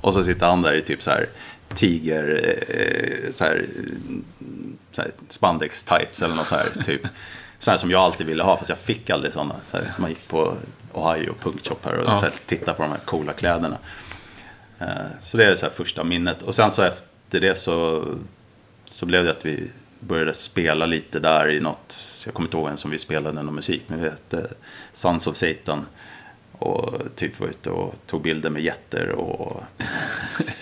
Och 0.00 0.14
så 0.14 0.24
sitter 0.24 0.46
han 0.46 0.62
där 0.62 0.74
i 0.74 0.82
typ 0.82 1.02
så 1.02 1.10
här 1.10 1.26
tiger... 1.74 2.54
Eh, 2.68 3.30
så 3.32 3.44
här, 3.44 3.64
så 4.92 5.02
här 5.02 5.10
spandex 5.28 5.84
tights 5.84 6.22
eller 6.22 6.34
något 6.34 6.46
så 6.46 6.54
här 6.56 6.82
typ. 6.86 7.00
Så 7.58 7.70
här 7.70 7.78
som 7.78 7.90
jag 7.90 8.00
alltid 8.00 8.26
ville 8.26 8.42
ha 8.42 8.56
fast 8.56 8.68
jag 8.68 8.78
fick 8.78 9.10
aldrig 9.10 9.32
sådana. 9.32 9.54
Så 9.70 9.76
här, 9.76 9.92
man 9.98 10.10
gick 10.10 10.28
på 10.28 10.54
Ohio 10.92 11.34
Punktshop 11.42 11.84
här 11.84 11.94
och 11.94 12.04
Ja. 12.10 12.16
så 12.16 12.22
här, 12.22 12.32
tittade 12.46 12.76
på 12.76 12.82
de 12.82 12.90
här 12.90 13.00
coola 13.04 13.32
kläderna. 13.32 13.78
Eh, 14.78 14.86
Så 15.22 15.36
det 15.36 15.44
är 15.44 15.56
så 15.56 15.66
här 15.66 15.72
första 15.72 16.04
minnet. 16.04 16.42
Och 16.42 16.54
sen 16.54 16.70
så 16.70 16.82
efter 16.82 17.06
det 17.30 17.58
så, 17.58 18.04
så 18.84 19.06
blev 19.06 19.24
det 19.24 19.30
att 19.30 19.46
vi 19.46 19.70
började 20.00 20.34
spela 20.34 20.86
lite 20.86 21.20
där 21.20 21.50
i 21.50 21.60
något, 21.60 22.22
jag 22.24 22.34
kommer 22.34 22.46
inte 22.46 22.56
ihåg 22.56 22.66
ens 22.66 22.84
om 22.84 22.90
vi 22.90 22.98
spelade 22.98 23.42
någon 23.42 23.54
musik, 23.54 23.82
men 23.86 24.02
vi 24.02 24.08
hette 24.08 24.50
Sons 24.94 25.26
of 25.26 25.36
Satan. 25.36 25.86
Och 26.58 27.16
typ 27.16 27.40
var 27.40 27.48
ute 27.48 27.70
och 27.70 27.94
tog 28.06 28.22
bilder 28.22 28.50
med 28.50 28.62
jätter 28.62 29.08
och 29.08 29.62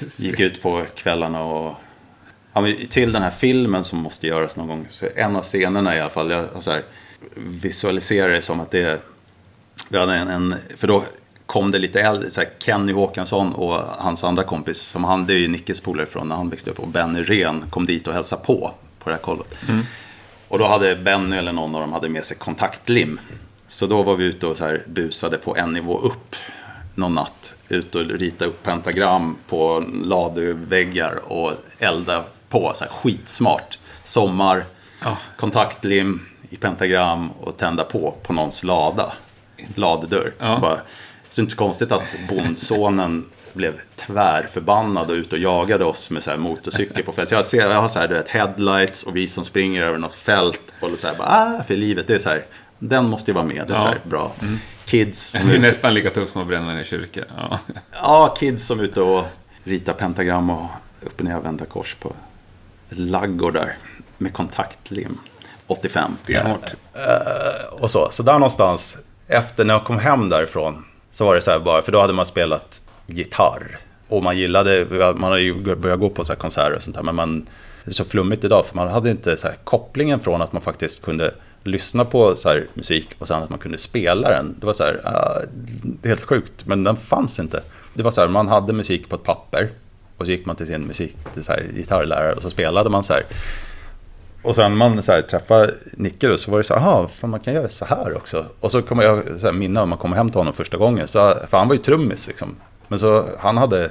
gick 0.19 0.41
ut 0.41 0.63
på 0.63 0.85
kvällarna 0.95 1.43
och 1.43 1.75
Ja, 2.57 2.67
till 2.89 3.13
den 3.13 3.23
här 3.23 3.31
filmen 3.31 3.85
som 3.85 3.99
måste 3.99 4.27
göras 4.27 4.57
någon 4.57 4.67
gång, 4.69 4.87
så 4.91 5.07
en 5.17 5.37
av 5.37 5.43
scenerna 5.43 5.97
i 5.97 6.01
alla 6.01 6.11
fall, 6.11 6.31
jag 6.31 6.63
så 6.63 6.71
här, 6.71 6.85
visualiserar 7.37 8.33
det 8.33 8.43
som 8.43 8.61
att 8.61 8.71
det 8.71 8.83
är, 8.83 8.99
vi 9.89 9.99
hade 9.99 10.15
en, 10.15 10.29
en 10.29 10.55
för 10.77 10.87
då 10.87 11.05
kom 11.47 11.71
det 11.71 11.79
lite 11.79 12.01
äldre, 12.01 12.31
så 12.31 12.41
här 12.41 12.49
Kenny 12.59 12.93
Håkansson 12.93 13.53
och 13.53 13.75
hans 13.99 14.25
andra 14.25 14.45
kompis, 14.45 14.81
som 14.83 15.05
han, 15.05 15.27
det 15.27 15.35
är 15.35 15.39
ju 15.39 15.49
Nickes 15.49 15.81
polare 15.81 16.07
från 16.07 16.29
när 16.29 16.37
han 16.37 16.51
växte 16.51 16.71
upp, 16.71 16.79
och 16.79 16.89
Benny 16.89 17.23
Ren 17.23 17.65
kom 17.71 17.87
dit 17.87 18.07
och 18.07 18.15
hälsade 18.15 18.43
på, 18.45 18.71
på 18.99 19.11
det 19.11 19.17
här 19.17 19.23
kollot. 19.23 19.55
Och 20.49 20.59
då 20.59 20.67
hade 20.67 20.97
Benny 20.97 21.37
eller 21.37 21.53
någon 21.53 21.75
av 21.75 21.81
dem 21.81 21.93
hade 21.93 22.09
med 22.09 22.25
sig 22.25 22.37
kontaktlim. 22.37 23.21
Så 23.69 23.87
då 23.87 24.03
var 24.03 24.17
vi 24.17 24.25
ute 24.25 24.47
och 24.47 24.57
så 24.57 24.65
här 24.65 24.83
busade 24.87 25.39
på 25.39 25.57
en 25.57 25.73
nivå 25.73 25.99
upp 25.99 26.37
någon 26.95 27.15
natt. 27.15 27.55
Ut 27.69 27.95
och 27.95 28.05
rita 28.05 28.45
upp 28.45 28.63
pentagram 28.63 29.37
på 29.49 29.85
laduväggar 30.03 31.33
och 31.33 31.53
elda 31.79 32.25
på. 32.49 32.73
Så 32.75 32.85
här 32.85 32.93
skitsmart. 32.93 33.79
Sommar, 34.05 34.65
Ja. 35.03 35.17
kontaktlim 35.37 36.27
i 36.51 36.57
pentagram 36.57 37.31
och 37.31 37.57
tända 37.57 37.85
på 37.85 38.15
på 38.23 38.33
någons 38.33 38.65
lada. 38.65 39.13
Ladudörr. 39.75 40.33
Ja. 40.39 40.59
Bara, 40.61 40.81
så 41.35 41.41
det 41.41 41.41
är 41.41 41.43
inte 41.43 41.51
så 41.53 41.59
konstigt 41.59 41.93
att 41.93 42.03
bondsonen 42.29 43.25
blev 43.53 43.75
tvärförbannad 43.97 45.11
och 45.11 45.15
ute 45.15 45.35
och 45.35 45.41
jagade 45.43 45.85
oss 45.85 46.11
med 46.11 46.23
så 46.23 46.31
här 46.31 46.37
motorcykel 46.39 47.05
på 47.05 47.13
fält. 47.13 47.29
Så 47.29 47.35
jag, 47.35 47.45
ser, 47.45 47.71
jag 47.71 47.81
har 47.83 47.89
så 47.89 47.99
här, 47.99 48.09
du 48.09 48.15
vet, 48.15 48.29
headlights 48.29 49.03
och 49.03 49.17
vi 49.17 49.29
som 49.29 49.45
springer 49.45 49.83
över 49.83 49.99
något 49.99 50.15
fält. 50.15 50.61
Och 50.81 50.91
så 50.99 51.07
här, 51.07 51.15
bara, 51.15 51.29
ah, 51.29 51.63
för 51.63 51.77
livet. 51.77 52.07
Det 52.07 52.15
är 52.15 52.19
så 52.19 52.29
här, 52.29 52.45
den 52.79 53.09
måste 53.09 53.31
ju 53.31 53.35
vara 53.35 53.45
med. 53.45 53.65
Det 53.69 53.75
är 53.75 53.77
Ja. 53.79 53.83
så 53.83 53.87
här, 53.89 53.99
bra. 54.05 54.33
Kids. 54.85 55.31
som 55.31 55.47
Det 55.49 55.53
är 55.53 55.57
är- 55.57 55.61
nästan 55.61 55.95
lika 55.95 56.11
tufft 56.11 56.33
som 56.33 56.41
att 56.43 56.49
bränna 56.49 56.73
en 56.73 56.85
kyrka. 56.85 57.25
Ja. 57.37 57.59
Ja, 57.93 58.35
kids 58.39 58.67
som 58.67 58.81
är 58.81 58.85
ute 58.85 59.01
och 59.01 59.25
ritar 59.65 59.93
pentagram 59.93 60.51
och 60.51 60.67
upp 61.03 61.19
och 61.19 61.25
nervända 61.25 61.65
kors 61.65 61.95
på 62.01 62.13
laggårdar 62.89 63.77
med 64.19 64.33
kontaktlim. 64.33 65.19
85. 65.67 66.17
Det 66.27 66.35
är 66.35 66.45
hårt. 66.45 66.67
Eh, 66.95 67.83
och 67.83 67.91
så. 67.91 68.09
Så 68.13 68.23
där 68.23 68.33
någonstans, 68.33 68.97
efter 69.29 69.65
när 69.65 69.75
jag 69.75 69.85
kom 69.85 69.99
hem 69.99 70.29
därifrån, 70.29 70.85
så 71.15 71.25
var 71.25 71.35
det 71.35 71.41
så 71.41 71.51
här 71.51 71.59
bara, 71.59 71.83
för 71.83 71.93
då 71.93 72.01
hade 72.01 72.13
man 72.13 72.27
spelat 72.27 72.81
gitarr. 73.07 73.79
Och 74.09 74.23
man 74.23 74.39
gillade, 74.39 74.87
man 75.17 75.31
har 75.31 75.39
ju 75.39 75.77
börjat 75.77 76.01
gå 76.01 76.11
på 76.11 76.25
så 76.25 76.33
här 76.33 76.41
konserter 76.41 76.77
och 76.77 76.83
sånt 76.83 76.97
där, 76.97 77.03
men 77.03 77.15
man, 77.15 77.47
det 77.85 77.91
är 77.91 77.95
så 77.95 78.05
flummigt 78.05 78.45
idag, 78.45 78.67
för 78.67 78.77
man 78.77 78.89
hade 78.89 79.11
inte 79.11 79.37
så 79.37 79.47
här 79.47 79.57
kopplingen 79.65 80.21
från 80.21 80.43
att 80.43 80.53
man 80.53 80.63
faktiskt 80.63 81.03
kunde 81.03 81.35
lyssna 81.65 82.05
på 82.05 82.37
så 82.37 82.49
här 82.49 82.67
musik 82.75 83.09
och 83.19 83.29
sen 83.29 83.43
att 83.43 83.51
man 83.51 83.59
kunde 83.59 83.79
spela 83.79 84.29
den. 84.29 84.57
Det 84.61 84.67
var 84.67 84.73
så 84.73 84.85
här, 84.85 84.95
uh, 84.95 85.49
det 85.83 86.09
är 86.09 86.11
helt 86.11 86.23
sjukt, 86.23 86.67
men 86.67 86.85
den 86.85 86.97
fanns 86.97 87.39
inte. 87.39 87.63
Det 87.95 88.03
var 88.03 88.11
så 88.11 88.21
här, 88.21 88.29
man 88.29 88.49
hade 88.49 88.73
musik 88.73 89.09
på 89.09 89.17
ett 89.17 89.23
papper 89.23 89.71
och 90.19 90.25
så 90.25 90.31
gick 90.31 90.47
man 90.47 90.57
till 90.57 90.67
sin 90.67 90.87
musik, 90.87 91.17
till 91.35 91.45
så 91.45 91.53
här, 91.53 91.67
gitarrlärare 91.75 92.33
och 92.33 92.43
så 92.43 92.51
spelade 92.51 92.91
man 92.91 93.05
så 93.05 93.13
här. 93.13 93.23
Och 94.45 94.55
sen 94.55 94.71
när 94.71 94.89
man 94.89 95.03
så 95.03 95.13
här, 95.13 95.23
träffade 95.23 95.75
Nicke 95.93 96.29
då, 96.29 96.37
så 96.37 96.51
var 96.51 96.59
det 96.59 96.65
så 96.65 96.75
här, 96.75 96.81
"Jaha, 96.81 97.09
fan 97.09 97.31
man 97.31 97.41
kan 97.41 97.55
göra 97.55 97.69
så 97.69 97.85
här 97.85 98.17
också. 98.17 98.47
Och 98.61 98.71
så 98.71 98.83
kommer 98.83 99.03
jag 99.03 99.25
så 99.41 99.47
här, 99.47 99.53
minna 99.53 99.83
om 99.83 99.89
man 99.89 99.99
kommer 99.99 100.17
hem 100.17 100.31
till 100.31 100.39
honom 100.41 100.53
första 100.55 100.77
gången. 100.77 101.09
Så, 101.09 101.35
för 101.49 101.57
han 101.59 101.69
var 101.69 101.75
ju 101.75 101.81
trummis 101.83 102.27
liksom. 102.27 102.57
Men 102.89 102.99
så 102.99 103.25
han 103.39 103.57
hade, 103.57 103.91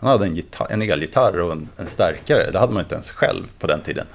han 0.00 0.10
hade 0.10 0.24
en, 0.26 0.34
gitarr, 0.36 0.66
en 0.70 0.82
elgitarr 0.82 1.40
och 1.40 1.52
en, 1.52 1.68
en 1.76 1.86
stärkare. 1.86 2.50
Det 2.50 2.58
hade 2.58 2.72
man 2.72 2.82
inte 2.82 2.94
ens 2.94 3.10
själv 3.12 3.44
på 3.58 3.66
den 3.66 3.80
tiden. 3.80 4.06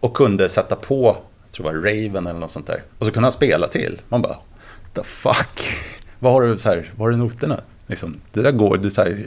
Och 0.00 0.16
kunde 0.16 0.48
sätta 0.48 0.76
på, 0.76 1.16
jag 1.44 1.52
tror 1.52 1.66
det 1.66 1.72
var 1.72 1.84
Raven 1.84 2.26
eller 2.26 2.40
något 2.40 2.50
sånt 2.50 2.66
där. 2.66 2.82
Och 2.98 3.06
så 3.06 3.12
kunde 3.12 3.26
han 3.26 3.32
spela 3.32 3.68
till. 3.68 4.00
Man 4.08 4.22
bara, 4.22 4.36
the 4.94 5.02
fuck? 5.02 5.76
Vad 6.18 6.32
har 6.32 6.42
du, 6.42 6.58
så 6.58 6.68
här, 6.68 6.92
var 6.96 7.10
är 7.12 7.16
noterna? 7.16 7.60
Liksom, 7.86 8.16
det 8.32 8.42
där 8.42 8.52
går, 8.52 8.76
det 8.76 8.88
är 8.88 8.90
så 8.90 9.02
här, 9.02 9.26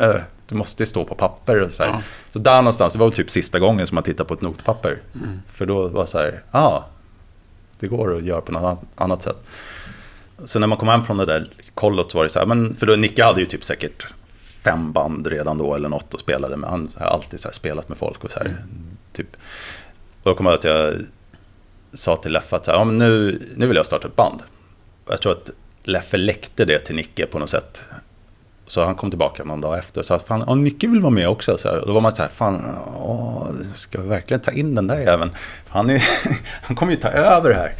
äh, 0.00 0.20
det 0.48 0.54
måste 0.54 0.86
stå 0.86 1.04
på 1.04 1.14
papper 1.14 1.62
och 1.62 1.70
så 1.70 1.82
här. 1.82 1.90
Ja. 1.90 2.02
Så 2.32 2.38
där 2.38 2.56
någonstans, 2.56 2.92
det 2.92 2.98
var 2.98 3.06
väl 3.06 3.14
typ 3.16 3.30
sista 3.30 3.58
gången 3.58 3.86
som 3.86 3.94
man 3.94 4.04
tittade 4.04 4.28
på 4.28 4.34
ett 4.34 4.40
notpapper. 4.40 5.00
För 5.52 5.66
då 5.66 5.88
var 5.88 6.00
det 6.04 6.10
så 6.10 6.18
här, 6.18 6.42
ah, 6.50 6.82
det 7.78 7.86
går 7.86 8.16
att 8.16 8.22
göra 8.22 8.40
på 8.40 8.52
något 8.52 8.80
annat- 8.94 9.22
sätt. 9.22 9.46
Så 10.44 10.58
när 10.58 10.66
man 10.66 10.78
kom 10.78 10.88
hem 10.88 11.04
från 11.04 11.16
det 11.16 11.26
där 11.26 11.48
kollot 11.74 12.10
så 12.10 12.18
var 12.18 12.24
det 12.24 12.30
så 12.30 12.38
här, 12.38 12.46
men 12.46 12.74
för 12.76 12.86
då 12.86 12.96
Nicke 12.96 13.24
hade 13.24 13.40
ju 13.40 13.46
typ 13.46 13.64
säkert 13.64 14.06
fem 14.64 14.92
band 14.92 15.26
redan 15.26 15.58
då 15.58 15.74
eller 15.74 15.88
något 15.88 16.14
och 16.14 16.20
spelade 16.20 16.56
med. 16.56 16.70
Han 16.70 16.88
har 16.98 17.06
alltid 17.06 17.40
så 17.40 17.48
spelat 17.52 17.88
med 17.88 17.98
folk 17.98 18.24
och 18.24 18.30
så 18.30 18.38
här. 18.38 18.56
Typ. 19.12 19.36
Och 20.22 20.30
då 20.30 20.34
kom 20.34 20.46
jag 20.46 20.54
att 20.54 20.64
jag 20.64 20.94
sa 21.92 22.16
till 22.16 22.32
Leffe 22.32 22.56
att 22.56 22.64
så 22.64 22.70
här, 22.70 22.78
ja, 22.78 22.84
men 22.84 22.98
nu, 22.98 23.42
nu 23.56 23.66
vill 23.66 23.76
jag 23.76 23.86
starta 23.86 24.08
ett 24.08 24.16
band. 24.16 24.42
Och 25.04 25.12
jag 25.12 25.20
tror 25.20 25.32
att 25.32 25.50
Leffe 25.86 26.16
läckte 26.16 26.64
det 26.64 26.78
till 26.78 26.96
Nicke 26.96 27.26
på 27.26 27.38
något 27.38 27.50
sätt. 27.50 27.82
Så 28.66 28.84
han 28.84 28.94
kom 28.94 29.10
tillbaka 29.10 29.44
någon 29.44 29.60
dag 29.60 29.78
efter 29.78 30.00
och 30.00 30.04
sa 30.04 30.14
att 30.14 30.26
fan, 30.26 30.44
ja, 30.46 30.54
Nicke 30.54 30.86
vill 30.86 31.00
vara 31.00 31.10
med 31.10 31.28
också. 31.28 31.58
Så 31.58 31.68
här, 31.68 31.82
då 31.86 31.92
var 31.92 32.00
man 32.00 32.12
så 32.12 32.22
här, 32.22 32.28
fan, 32.28 32.76
åh, 32.96 33.48
ska 33.74 34.00
vi 34.00 34.08
verkligen 34.08 34.40
ta 34.40 34.50
in 34.50 34.74
den 34.74 34.86
där 34.86 35.00
jäveln? 35.00 35.30
Han, 35.68 35.90
är, 35.90 36.04
han 36.62 36.76
kommer 36.76 36.92
ju 36.92 36.98
ta 36.98 37.08
över 37.08 37.54
här. 37.54 37.74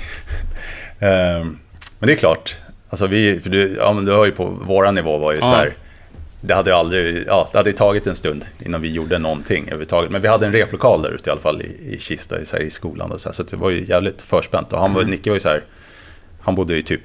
Ehm, 1.01 1.59
men 1.99 2.07
det 2.07 2.13
är 2.13 2.17
klart, 2.17 2.57
alltså 2.91 3.07
vi, 3.07 3.41
för 3.41 3.51
du, 3.51 3.77
ja, 3.79 3.93
men 3.93 4.05
du 4.05 4.13
har 4.13 4.27
ju 4.27 4.33
på 4.33 4.45
våran 4.45 4.95
nivå 4.95 5.19
var 5.19 5.33
ju 5.33 5.39
Ja. 5.39 5.47
så 5.47 5.55
här, 5.55 5.75
det 6.41 6.55
hade 6.55 6.77
aldrig, 6.77 7.25
ja, 7.27 7.49
det 7.53 7.59
hade 7.59 7.73
tagit 7.73 8.07
en 8.07 8.17
stund 8.17 8.45
innan 8.59 8.81
vi 8.81 8.93
gjorde 8.93 9.19
någonting 9.19 9.63
överhuvudtaget. 9.63 10.11
Men 10.11 10.23
vi 10.23 10.29
hade 10.29 10.47
en 10.47 10.53
replokal 10.53 11.03
där 11.03 11.11
ute 11.11 11.31
i 11.31 11.33
alla 11.33 11.41
fall 11.41 11.63
i, 11.63 11.95
i 11.95 11.99
Kista, 12.01 12.41
i, 12.41 12.47
så 12.47 12.57
här, 12.57 12.63
i 12.63 12.71
skolan. 12.71 13.13
Och 13.13 13.21
så, 13.21 13.29
här, 13.29 13.35
så 13.35 13.43
det 13.43 13.57
var 13.57 13.71
ju 13.71 13.85
jävligt 13.85 14.23
förspänt. 14.23 14.73
Och 14.73 14.79
han 14.81 14.95
var, 14.95 15.05
Nicke 15.05 15.31
var 15.31 15.37
ju 15.37 15.41
så 15.41 15.49
här, 15.49 15.65
han 16.41 16.55
bodde 16.55 16.75
ju 16.75 16.83
typ 16.83 17.01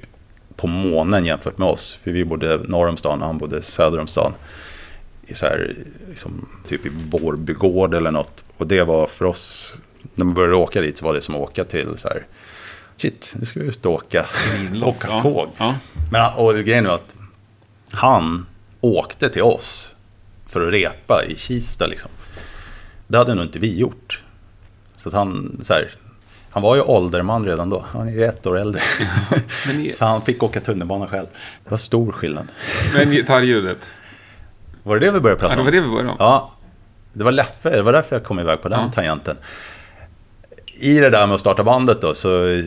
på 0.56 0.66
månen 0.66 1.24
jämfört 1.24 1.58
med 1.58 1.68
oss. 1.68 1.98
För 2.04 2.10
vi 2.10 2.24
bodde 2.24 2.56
norr 2.64 2.88
om 2.88 2.96
stan 2.96 3.20
och 3.20 3.26
han 3.26 3.38
bodde 3.38 3.62
söder 3.62 4.00
om 4.00 4.06
stan. 4.06 4.32
I 5.26 5.34
så 5.34 5.46
här, 5.46 5.74
liksom, 6.08 6.48
typ 6.68 6.86
i 6.86 6.90
Vårbygård 7.10 7.94
eller 7.94 8.10
något. 8.10 8.44
Och 8.56 8.66
det 8.66 8.82
var 8.82 9.06
för 9.06 9.24
oss, 9.24 9.74
när 10.14 10.24
man 10.24 10.34
började 10.34 10.54
åka 10.54 10.80
dit 10.80 10.98
så 10.98 11.04
var 11.04 11.14
det 11.14 11.20
som 11.20 11.34
att 11.34 11.40
åka 11.40 11.64
till 11.64 11.88
så 11.96 12.08
här, 12.08 12.24
shit, 12.96 13.34
nu 13.38 13.46
ska 13.46 13.60
vi 13.60 13.66
ut 13.66 13.86
och 13.86 13.92
åka, 13.92 14.26
åka 14.84 15.08
Ja. 15.10 15.22
tåg. 15.22 15.48
Ja. 15.58 15.74
Men, 16.12 16.32
och 16.34 16.54
grejen 16.54 16.86
är 16.86 16.90
att 16.94 17.16
han 17.90 18.46
åkte 18.80 19.28
till 19.28 19.42
oss 19.42 19.94
för 20.46 20.66
att 20.66 20.72
repa 20.72 21.24
i 21.24 21.36
Kista 21.36 21.86
liksom. 21.86 22.10
Det 23.06 23.18
hade 23.18 23.34
nog 23.34 23.44
inte 23.44 23.58
vi 23.58 23.78
gjort. 23.78 24.20
Så 24.96 25.08
att 25.08 25.14
han, 25.14 25.58
så 25.62 25.72
här, 25.72 25.90
han 26.52 26.62
var 26.62 26.76
ju 26.76 26.82
ålderman 26.82 27.44
redan 27.46 27.70
då. 27.70 27.84
Han 27.92 28.08
är 28.08 28.12
ju 28.12 28.24
ett 28.24 28.46
år 28.46 28.58
äldre. 28.58 28.80
Ni- 29.74 29.90
så 29.98 30.04
han 30.04 30.22
fick 30.22 30.42
åka 30.42 30.60
tunnelbana 30.60 31.06
själv. 31.08 31.26
Det 31.64 31.70
var 31.70 31.78
stor 31.78 32.12
skillnad. 32.12 32.46
Men 32.94 33.10
gitarrljudet, 33.10 33.90
Var 34.82 34.96
det 34.98 35.06
det 35.06 35.12
vi 35.12 35.20
började 35.20 35.40
prata 35.40 35.52
ja, 35.52 35.56
det 35.56 35.60
om? 35.60 35.64
var 35.66 35.72
det 35.72 35.80
vi 35.80 35.88
började 35.88 36.08
om. 36.10 36.16
Ja, 36.18 36.52
det 37.12 37.24
var 37.24 37.32
Leffe. 37.32 37.70
Det 37.70 37.82
var 37.82 37.92
därför 37.92 38.16
jag 38.16 38.24
kom 38.24 38.38
iväg 38.40 38.62
på 38.62 38.68
den 38.68 38.80
Ja. 38.80 38.92
tangenten. 38.94 39.36
I 40.80 40.98
det 40.98 41.10
där 41.10 41.26
med 41.26 41.34
att 41.34 41.40
starta 41.40 41.64
bandet 41.64 42.00
då 42.00 42.14
så 42.14 42.62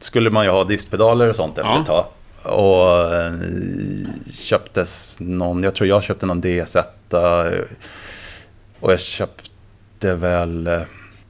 skulle 0.00 0.30
man 0.30 0.44
ju 0.44 0.50
ha 0.50 0.64
distpedaler 0.64 1.30
och 1.30 1.36
sånt 1.36 1.58
efter 1.58 1.72
Ja. 1.72 1.80
ett 1.80 1.86
tag. 1.86 2.04
Och 2.42 3.14
eh, 3.14 3.32
köptes 4.32 5.16
någon, 5.20 5.62
jag 5.62 5.74
tror 5.74 5.88
jag 5.88 6.02
köpte 6.02 6.26
någon 6.26 6.42
DS1. 6.42 6.84
eh, 7.12 7.58
Och 8.80 8.92
jag 8.92 9.00
köpte 9.00 10.14
väl, 10.14 10.66
eh, 10.66 10.80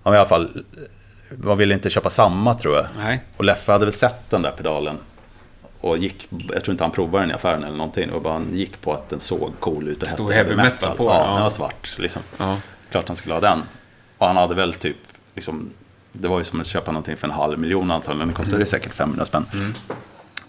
ja, 0.09 0.15
i 0.15 0.19
alla 0.19 0.29
fall, 0.29 0.65
man 1.37 1.59
ville 1.59 1.75
inte 1.75 1.91
köpa 1.91 2.11
samma 2.11 2.55
tror 2.55 2.77
jag. 2.77 2.87
Nej. 2.97 3.23
Och 3.37 3.45
Leffe 3.45 3.73
hade 3.73 3.85
väl 3.85 3.95
sett 3.95 4.31
den 4.31 4.43
där 4.43 4.51
pedalen. 4.51 4.97
Och 5.81 5.99
gick, 5.99 6.29
jag 6.53 6.65
tror 6.65 6.73
inte 6.73 6.85
han 6.85 6.91
provade 6.91 7.23
den 7.23 7.31
i 7.31 7.35
affären 7.35 7.65
eller 7.65 7.77
någonting. 7.77 8.13
Var 8.13 8.21
bara 8.21 8.33
han 8.33 8.49
gick 8.53 8.81
på 8.81 8.93
att 8.93 9.09
den 9.09 9.21
såg 9.21 9.53
cool 9.61 9.89
ut 9.89 10.03
och 10.03 10.09
Stod 10.09 10.27
hette 10.33 10.35
heavy 10.49 10.57
metal 10.57 10.97
på 10.97 11.09
den, 11.09 11.17
Ja, 11.17 11.27
ja. 11.27 11.33
den 11.35 11.43
var 11.43 11.51
svart 11.51 11.95
liksom. 11.99 12.23
Ja. 12.39 12.57
Klart 12.91 13.09
han 13.09 13.17
skulle 13.17 13.35
ha 13.35 13.41
den. 13.41 13.63
Och 14.19 14.27
han 14.27 14.37
hade 14.37 14.55
väl 14.55 14.75
typ, 14.75 14.97
liksom, 15.35 15.71
det 16.13 16.29
var 16.29 16.39
ju 16.39 16.45
som 16.45 16.61
att 16.61 16.67
köpa 16.67 16.93
någonting 16.93 17.17
för 17.17 17.29
en 17.29 17.35
halv 17.35 17.59
miljon 17.59 17.91
antagligen. 17.91 18.29
Den 18.29 18.35
kostade 18.37 18.57
Mm. 18.57 18.67
säkert 18.67 18.95
500 18.95 19.27
spänn. 19.27 19.75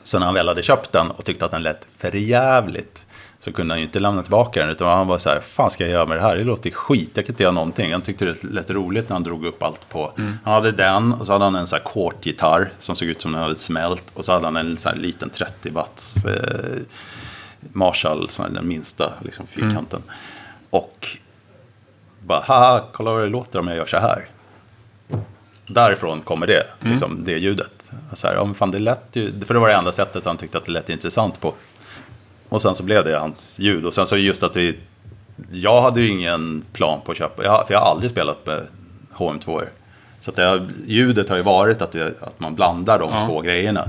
Så 0.04 0.20
när 0.20 0.26
han 0.26 0.36
väl 0.36 0.48
hade 0.48 0.64
köpt 0.64 0.92
den 0.92 1.12
och 1.12 1.26
tyckte 1.26 1.46
att 1.46 1.52
den 1.52 1.64
lät 1.64 1.88
för 1.98 2.16
jävligt 2.16 3.06
så 3.40 3.52
kunde 3.52 3.74
han 3.74 3.80
ju 3.80 3.86
inte 3.86 4.00
lämna 4.00 4.22
tillbaka 4.22 4.60
den. 4.60 4.70
Utan 4.70 4.88
han 4.88 5.08
var 5.08 5.18
så 5.18 5.30
här, 5.30 5.40
fan 5.40 5.70
ska 5.70 5.84
jag 5.84 5.92
göra 5.92 6.06
med 6.06 6.18
det 6.18 6.22
här? 6.22 6.38
Det 6.38 6.44
låter 6.44 6.72
skit, 6.72 7.12
jag 7.14 7.26
kan 7.26 7.34
inte 7.34 7.44
göra 7.44 7.54
någonting. 7.54 7.92
Han 7.92 8.02
tyckte 8.02 8.26
det 8.26 8.44
lät 8.44 8.70
roligt 8.70 9.10
när 9.10 9.16
han 9.16 9.24
drog 9.24 9.46
upp 9.46 9.64
allt 9.64 9.90
på. 9.90 10.12
Han 10.44 10.54
hade 10.54 10.72
den 10.72 11.14
och 11.14 11.26
så 11.26 11.32
hade 11.32 11.46
han 11.46 11.56
en 11.56 11.68
så 11.68 11.76
här 11.76 11.84
kortgitarr 11.84 12.72
som 12.80 12.96
såg 12.96 13.08
ut 13.08 13.22
som 13.22 13.32
den 13.32 13.42
hade 13.42 13.56
smält. 13.56 14.04
Och 14.14 14.26
så 14.26 14.32
hade 14.32 14.46
han 14.46 14.56
en 14.56 14.78
så 14.78 14.90
här 14.90 14.96
liten 14.96 15.30
30 15.30 15.70
watts 15.70 16.26
eh, 16.26 16.82
Marshall, 17.60 18.30
som 18.30 18.46
är 18.46 18.50
den 18.50 18.68
minsta 18.68 19.14
liksom, 19.22 19.48
fyrkanten. 19.48 20.02
Och 20.70 21.08
bara, 22.22 22.40
haha, 22.40 22.84
kolla 22.94 23.12
vad 23.12 23.22
det 23.22 23.30
låter 23.30 23.60
om 23.60 23.68
jag 23.68 23.78
gör 23.78 23.86
så 23.86 23.98
här. 23.98 24.28
Därifrån 25.68 26.22
kommer 26.22 26.48
det, 26.48 26.64
liksom, 26.80 27.24
det 27.24 27.38
ljudet. 27.38 27.72
Så 28.14 28.28
här, 28.28 28.36
ja, 28.36 28.54
fan, 28.54 28.72
det 28.72 28.80
lät 28.80 29.04
ju, 29.14 29.42
för 29.46 29.54
det 29.54 29.60
var 29.60 29.70
det 29.70 29.76
enda 29.76 29.92
sättet 29.92 30.26
han 30.26 30.38
tyckte 30.38 30.58
att 30.58 30.66
det 30.66 30.72
lät 30.72 30.90
intressant 30.90 31.42
på. 31.42 31.54
Och 32.50 32.62
sen 32.62 32.76
så 32.76 32.84
blev 32.84 33.06
det 33.06 33.18
hans 33.20 33.60
ljud. 33.60 33.86
Och 33.86 33.94
sen 33.94 34.08
så 34.08 34.18
just 34.18 34.44
att 34.44 34.56
vi, 34.56 34.78
jag 35.52 35.82
hade 35.82 36.02
ju 36.02 36.08
ingen 36.08 36.64
plan 36.74 37.02
på 37.06 37.12
att 37.12 37.18
köpa, 37.18 37.44
jag, 37.44 37.68
för 37.68 37.74
jag 37.74 37.82
har 37.82 37.92
aldrig 37.92 38.12
spelat 38.12 38.46
med 38.46 38.68
HM2. 39.16 39.62
Så 40.22 40.30
att 40.32 40.36
det, 40.36 40.68
ljudet 40.88 41.30
har 41.30 41.38
ju 41.38 41.44
varit 41.44 41.82
att, 41.82 41.92
det, 41.92 42.14
att 42.22 42.40
man 42.40 42.56
blandar 42.56 43.00
de 43.00 43.12
Ja. 43.14 43.28
två 43.28 43.42
grejerna. 43.42 43.84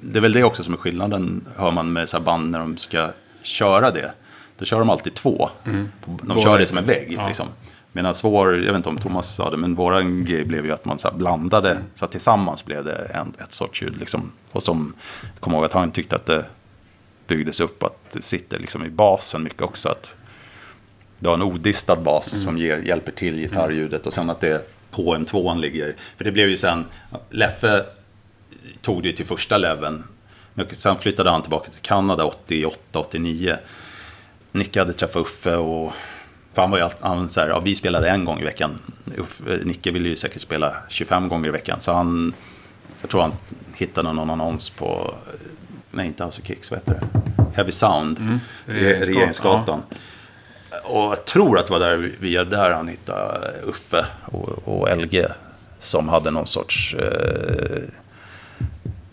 Det 0.00 0.18
är 0.18 0.20
väl 0.22 0.32
det 0.32 0.44
också 0.44 0.64
som 0.64 0.72
är 0.74 0.78
skillnaden, 0.78 1.44
hör 1.56 1.70
man 1.70 1.92
med 1.92 2.08
så 2.08 2.16
här 2.16 2.24
band 2.24 2.50
när 2.50 2.58
de 2.58 2.76
ska 2.76 3.08
köra 3.42 3.90
det. 3.90 4.12
Då 4.58 4.64
kör 4.64 4.78
de 4.78 4.90
alltid 4.90 5.14
två. 5.14 5.48
De 5.64 5.88
Båda 6.04 6.40
kör 6.42 6.58
det 6.58 6.66
som 6.66 6.78
en 6.78 6.84
vägg. 6.84 7.12
ja. 7.12 7.26
Liksom. 7.26 7.46
Medan 7.92 8.14
vår, 8.22 8.56
jag 8.56 8.72
vet 8.72 8.76
inte 8.76 8.88
om 8.88 8.98
Thomas 8.98 9.34
sa 9.34 9.50
det, 9.50 9.56
men 9.56 9.74
våran 9.74 10.24
grej 10.24 10.44
blev 10.44 10.66
ju 10.66 10.72
att 10.72 10.84
man 10.84 10.98
så 10.98 11.10
blandade. 11.14 11.78
Så 11.94 12.04
att 12.04 12.10
tillsammans 12.10 12.64
blev 12.64 12.84
det 12.84 12.94
en, 13.14 13.32
ett 13.44 13.52
sorts 13.54 13.82
ljud. 13.82 13.98
Liksom. 13.98 14.32
Och 14.52 14.62
som, 14.62 14.92
jag 15.32 15.40
kommer 15.40 15.56
ihåg 15.56 15.64
att 15.64 15.72
han 15.72 15.90
tyckte 15.90 16.16
att 16.16 16.26
det 16.26 16.44
byggdes 17.36 17.60
upp, 17.60 17.82
att 17.82 18.12
det 18.12 18.22
sitter 18.22 18.58
liksom 18.58 18.84
i 18.84 18.90
basen 18.90 19.42
mycket 19.42 19.62
också. 19.62 19.88
Att 19.88 20.16
du 21.18 21.28
har 21.28 21.34
en 21.34 21.42
odistad 21.42 21.96
bas 21.96 22.42
som 22.42 22.58
ger, 22.58 22.78
hjälper 22.78 23.12
till 23.12 23.36
gitarrljudet. 23.36 24.06
Och 24.06 24.12
sen 24.12 24.30
att 24.30 24.40
det 24.40 24.68
HM2 24.92 25.60
ligger. 25.60 25.96
För 26.16 26.24
det 26.24 26.32
blev 26.32 26.48
ju 26.48 26.56
sen, 26.56 26.84
Leffe 27.30 27.84
tog 28.80 29.02
det 29.02 29.08
ju 29.08 29.14
till 29.14 29.26
första 29.26 29.58
leveln. 29.58 30.04
Men 30.54 30.66
sen 30.72 30.96
flyttade 30.96 31.30
han 31.30 31.42
tillbaka 31.42 31.70
till 31.70 31.80
Kanada 31.80 32.24
88, 32.24 32.98
89. 32.98 33.56
Nicke 34.52 34.78
hade 34.78 34.92
träffat 34.92 35.22
Uffe 35.22 35.56
och 35.56 35.92
för 36.54 36.62
han 36.62 36.70
var 36.70 36.78
ju 36.78 36.84
allt, 36.84 36.96
han, 37.00 37.30
så 37.30 37.40
här, 37.40 37.48
ja, 37.48 37.60
vi 37.60 37.74
spelade 37.74 38.08
en 38.08 38.24
gång 38.24 38.40
i 38.40 38.44
veckan. 38.44 38.78
Uffe, 39.18 39.58
Nicke 39.64 39.90
ville 39.90 40.08
ju 40.08 40.16
säkert 40.16 40.42
spela 40.42 40.76
25 40.88 41.28
gånger 41.28 41.48
i 41.48 41.52
veckan. 41.52 41.80
Så 41.80 41.92
han, 41.92 42.34
jag 43.00 43.10
tror 43.10 43.20
han 43.20 43.32
hittade 43.74 44.12
någon 44.12 44.30
annons 44.30 44.70
på, 44.70 45.14
nej 45.92 46.06
inte 46.06 46.24
House 46.24 46.40
of 46.40 46.46
Kicks, 46.46 46.70
vad 46.70 46.80
heter 46.80 47.00
det? 47.00 47.06
Heavy 47.54 47.72
Sound, 47.72 48.18
Mm. 48.18 48.40
Regeringsgatan. 48.66 49.14
Regeringsgatan. 49.14 49.82
Och 50.84 51.02
jag 51.02 51.24
tror 51.24 51.58
att 51.58 51.66
det 51.66 51.72
var 51.72 51.80
där, 51.80 51.96
via 52.20 52.44
där 52.44 52.70
han 52.70 52.88
hittade 52.88 53.50
Uffe 53.64 54.06
och, 54.24 54.68
och 54.68 54.96
LG. 54.98 55.24
Som 55.80 56.08
hade 56.08 56.30
någon 56.30 56.46
sorts 56.46 56.94
eh, 56.94 57.82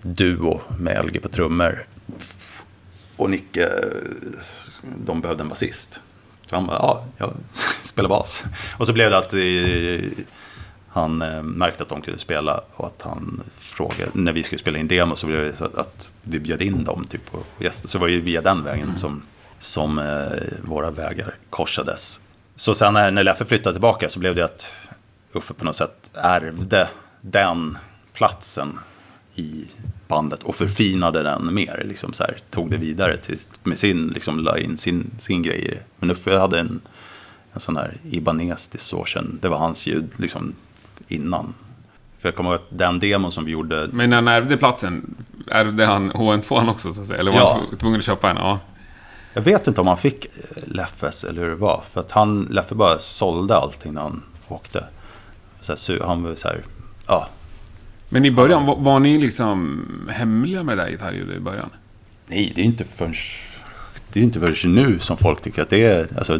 duo 0.01 0.61
med 0.79 1.05
LG 1.05 1.21
på 1.21 1.27
trummor. 1.27 1.85
Och 3.15 3.29
Nicke, 3.29 3.69
de 5.05 5.21
behövde 5.21 5.43
en 5.43 5.49
basist. 5.49 5.99
Så 6.45 6.55
han 6.55 6.67
bara, 6.67 6.77
ja, 6.77 7.05
jag 7.17 7.33
spelar 7.83 8.09
bas. 8.09 8.43
Och 8.77 8.87
så 8.87 8.93
blev 8.93 9.09
det 9.11 9.17
att 9.17 9.33
eh, 9.33 10.23
han 10.99 11.21
eh, 11.21 11.43
märkte 11.43 11.83
att 11.83 11.89
de 11.89 12.01
kunde 12.01 12.19
spela 12.19 12.61
och 12.75 12.87
att 12.87 13.01
han 13.01 13.43
frågade, 13.57 14.11
när 14.13 14.33
vi 14.33 14.43
skulle 14.43 14.59
spela 14.59 14.77
in 14.77 14.87
demo 14.87 15.15
så 15.15 15.27
blev 15.27 15.39
det 15.39 15.55
så 15.55 15.65
att, 15.65 15.77
att 15.77 16.13
vi 16.21 16.39
bjöd 16.39 16.61
in 16.61 16.83
dem 16.83 17.05
typ 17.09 17.31
på 17.31 17.39
gäster. 17.59 17.87
Så 17.87 17.97
det 17.97 18.01
var 18.01 18.07
ju 18.07 18.21
via 18.21 18.41
den 18.41 18.63
vägen 18.63 18.97
som, 18.97 19.21
som 19.59 19.99
eh, 19.99 20.25
våra 20.63 20.91
vägar 20.91 21.35
korsades. 21.49 22.19
Så 22.55 22.75
sen 22.75 22.93
när, 22.93 23.11
när 23.11 23.23
Leffe 23.23 23.45
flyttade 23.45 23.73
tillbaka 23.73 24.09
så 24.09 24.19
blev 24.19 24.35
det 24.35 24.45
att 24.45 24.73
Uffe 25.33 25.53
på 25.53 25.65
något 25.65 25.75
sätt 25.75 26.09
ärvde 26.13 26.89
den 27.21 27.77
platsen 28.13 28.79
i 29.35 29.65
bandet 30.07 30.43
och 30.43 30.55
förfinade 30.55 31.23
den 31.23 31.53
mer. 31.53 31.83
Liksom 31.85 32.13
så 32.13 32.23
här, 32.23 32.37
tog 32.49 32.71
det 32.71 32.77
vidare 32.77 33.17
till, 33.17 33.39
med 33.63 33.79
sin, 33.79 34.07
liksom 34.07 34.39
la 34.39 34.57
in 34.57 34.77
sin, 34.77 35.11
sin 35.17 35.41
grej. 35.41 35.81
Men 35.99 36.11
Uffe 36.11 36.37
hade 36.37 36.59
en, 36.59 36.81
en 37.53 37.59
sån 37.59 37.77
här 37.77 37.97
Ibanez 38.11 38.67
distortion, 38.67 39.39
det 39.41 39.49
var 39.49 39.57
hans 39.57 39.87
ljud 39.87 40.09
liksom 40.17 40.53
innan. 41.09 41.53
För 42.17 42.27
jag 42.29 42.35
kommer 42.35 42.49
ihåg 42.49 42.59
att 42.59 42.77
den 42.77 42.99
demon 42.99 43.31
som 43.31 43.45
vi 43.45 43.51
gjorde, 43.51 43.89
Men 43.91 44.09
när 44.09 44.17
han 44.17 44.27
ärvde 44.27 44.57
platsen, 44.57 45.15
ärvde 45.51 45.85
han 45.85 46.11
HN2 46.11 46.69
också 46.69 46.93
så 46.93 47.01
att 47.01 47.07
säga? 47.07 47.19
Eller 47.19 47.31
var 47.31 47.39
Ja. 47.39 47.53
han 47.53 47.65
tv- 47.65 47.77
tvungen 47.77 47.99
att 47.99 48.05
köpa 48.05 48.29
en? 48.29 48.37
Ja. 48.37 48.59
jag 49.33 49.41
vet 49.41 49.67
inte 49.67 49.81
om 49.81 49.87
han 49.87 49.97
fick 49.97 50.25
eh, 50.25 50.63
Leffes 50.65 51.23
eller 51.23 51.41
hur 51.41 51.49
det 51.49 51.55
var. 51.55 51.83
För 51.91 51.99
att 51.99 52.11
han, 52.11 52.47
Leffe 52.51 52.75
bara 52.75 52.99
sålde 52.99 53.55
allting 53.57 53.93
när 53.93 54.01
han 54.01 54.23
åkte. 54.47 54.85
Så 55.61 55.71
här, 55.93 56.05
han 56.07 56.23
var 56.23 56.35
så 56.35 56.47
här, 56.47 56.63
ja, 57.07 57.27
Men 58.09 58.25
i 58.25 58.31
början, 58.31 58.65
var, 58.65 58.75
var 58.75 58.99
ni 58.99 59.17
liksom 59.17 59.85
hemliga 60.09 60.63
med 60.63 60.77
det 60.77 60.83
här 60.83 60.89
gitarrljudet 60.89 61.37
i 61.37 61.39
början? 61.39 61.69
Nej, 62.27 62.51
det 62.55 62.61
är 62.61 62.65
inte 62.65 62.83
förrän, 62.85 63.13
det 64.13 64.19
är 64.19 64.23
inte 64.23 64.39
förrän 64.39 64.75
nu 64.75 64.99
som 64.99 65.17
folk 65.17 65.41
tycker 65.41 65.61
att 65.61 65.69
det 65.69 65.83
är... 65.85 66.07
Alltså, 66.17 66.39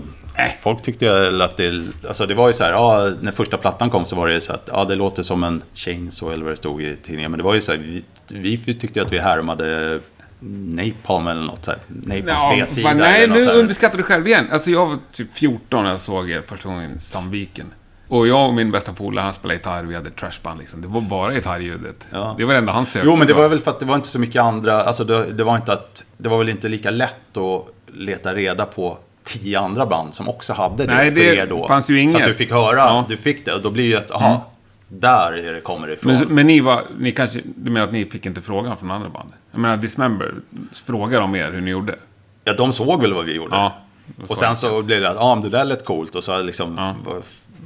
folk 0.61 0.82
tyckte 0.82 1.06
ju 1.06 1.44
att 1.44 1.57
det... 1.57 1.84
Alltså 2.07 2.26
det 2.26 2.34
var 2.34 2.48
ju 2.48 2.53
så 2.53 2.64
här, 2.64 2.72
ja, 2.72 3.11
när 3.22 3.32
första 3.32 3.57
plattan 3.57 3.90
kom 3.90 4.06
så 4.06 4.16
var 4.16 4.28
det 4.28 4.41
så 4.41 4.53
att 4.53 4.70
ja, 4.74 4.86
det 4.86 4.95
låter 4.95 5.24
som 5.24 5.44
en 5.44 5.61
chainsaw 5.74 6.34
eller 6.34 6.44
vad 6.44 6.53
det 6.53 6.57
stod 6.57 6.82
i 6.82 6.95
tidningen. 6.95 7.32
Men 7.32 7.38
det 7.38 7.44
var 7.44 7.53
ju 7.53 7.61
så 7.61 7.72
här, 7.72 8.02
vi, 8.28 8.56
vi 8.56 8.74
tyckte 8.74 9.02
att 9.02 9.11
vi 9.11 9.20
härmade 9.20 9.99
Napalm 10.40 11.28
eller 11.28 11.41
något 11.41 11.66
så 11.66 11.72
här. 11.72 11.80
Napalms 11.88 12.60
B-sida 12.60 12.90
fan, 12.90 12.98
nej, 12.98 13.28
nu 13.28 13.48
underskattar 13.48 13.98
du 13.98 14.03
själv 14.03 14.28
igen. 14.28 14.48
Alltså 14.52 14.72
jag 14.72 14.86
var 14.86 14.98
typ 15.11 15.38
14 15.38 15.84
när 15.84 15.91
jag 15.91 15.99
såg 15.99 16.32
er 16.32 16.41
första 16.48 16.70
gången 16.70 16.99
Sandviken. 16.99 17.74
Och 18.07 18.28
jag 18.28 18.48
och 18.48 18.53
min 18.53 18.72
bästa 18.72 18.94
polare, 18.94 19.24
han 19.24 19.34
spelade 19.34 19.57
gitarr, 19.57 19.84
vi 19.84 19.95
hade 19.95 20.10
trashband 20.10 20.60
liksom. 20.60 20.82
Det 20.82 20.88
var 20.88 21.02
bara 21.02 21.34
gitarrljudet. 21.34 22.07
Ja. 22.11 22.36
Det 22.38 22.45
var 22.45 22.53
det 22.53 22.60
enda 22.60 22.72
han 22.72 22.86
sökte 22.86 23.07
Jo, 23.07 23.16
men 23.16 23.28
det 23.28 23.34
var 23.34 23.49
väl 23.49 23.60
för 23.60 23.72
att 23.72 23.80
det 23.80 23.86
var 23.86 23.95
inte 23.95 24.07
så 24.07 24.20
mycket 24.20 24.41
andra... 24.41 24.84
Alltså 24.84 25.03
det, 25.03 25.32
det 25.32 25.44
var 25.44 25.56
inte 25.56 25.74
att... 25.74 26.06
Det 26.18 26.30
var 26.30 26.38
väl 26.38 26.49
inte 26.49 26.68
lika 26.68 26.90
lätt 26.90 27.38
att 27.38 27.66
leta 27.88 28.36
reda 28.36 28.66
på 28.66 28.98
tio 29.34 29.60
andra 29.60 29.85
band 29.85 30.14
som 30.15 30.30
också 30.30 30.53
hade 30.53 30.85
det 30.85 30.93
Nej, 30.95 31.10
för 31.11 31.15
det 31.22 31.35
er 31.35 31.47
då. 31.47 31.68
fanns 31.68 31.89
ju 31.89 31.93
Så 31.95 31.99
inget. 31.99 32.15
att 32.22 32.27
du 32.27 32.34
fick 32.34 32.51
höra, 32.51 32.76
Ja. 32.77 32.91
Mm. 32.97 33.03
du 33.10 33.18
fick 33.18 33.45
det. 33.45 33.53
Och 33.53 33.61
då 33.61 33.69
blir 33.69 33.84
ju 33.85 33.95
att, 33.95 34.11
aha, 34.11 34.45
där 34.88 35.31
är 35.31 35.53
det 35.53 35.61
kommer 35.61 35.88
ifrån. 35.91 36.14
Men, 36.14 36.27
men 36.27 36.47
ni 36.47 36.60
var, 36.60 36.81
ni 36.99 37.11
kanske, 37.11 37.41
du 37.56 37.72
menar 37.72 37.88
att 37.88 37.93
ni 37.93 38.06
fick 38.06 38.26
inte 38.26 38.41
frågan 38.41 38.77
från 38.77 38.91
andra 38.91 39.10
band? 39.10 39.30
Jag 39.51 39.60
menar, 39.61 39.77
Dismember 39.77 40.34
frågar 40.85 41.22
om 41.22 41.35
er 41.35 41.51
hur 41.51 41.61
ni 41.61 41.72
gjorde. 41.72 41.95
Ja, 42.43 42.53
de 42.53 42.73
såg 42.73 43.01
väl 43.01 43.14
vad 43.14 43.26
vi 43.26 43.34
gjorde. 43.34 43.56
Ja. 43.56 43.73
och 44.27 44.38
sen 44.38 44.56
så 44.56 44.81
blev 44.81 45.01
det 45.01 45.10
att, 45.10 45.15
ja, 45.15 45.35
men 45.35 45.43
det 45.43 45.49
där 45.57 45.65
lät 45.65 45.85
coolt. 45.85 46.15
Och 46.15 46.23
så 46.23 46.41
liksom, 46.41 46.76
Ja. 46.77 46.95
vad, 47.06 47.22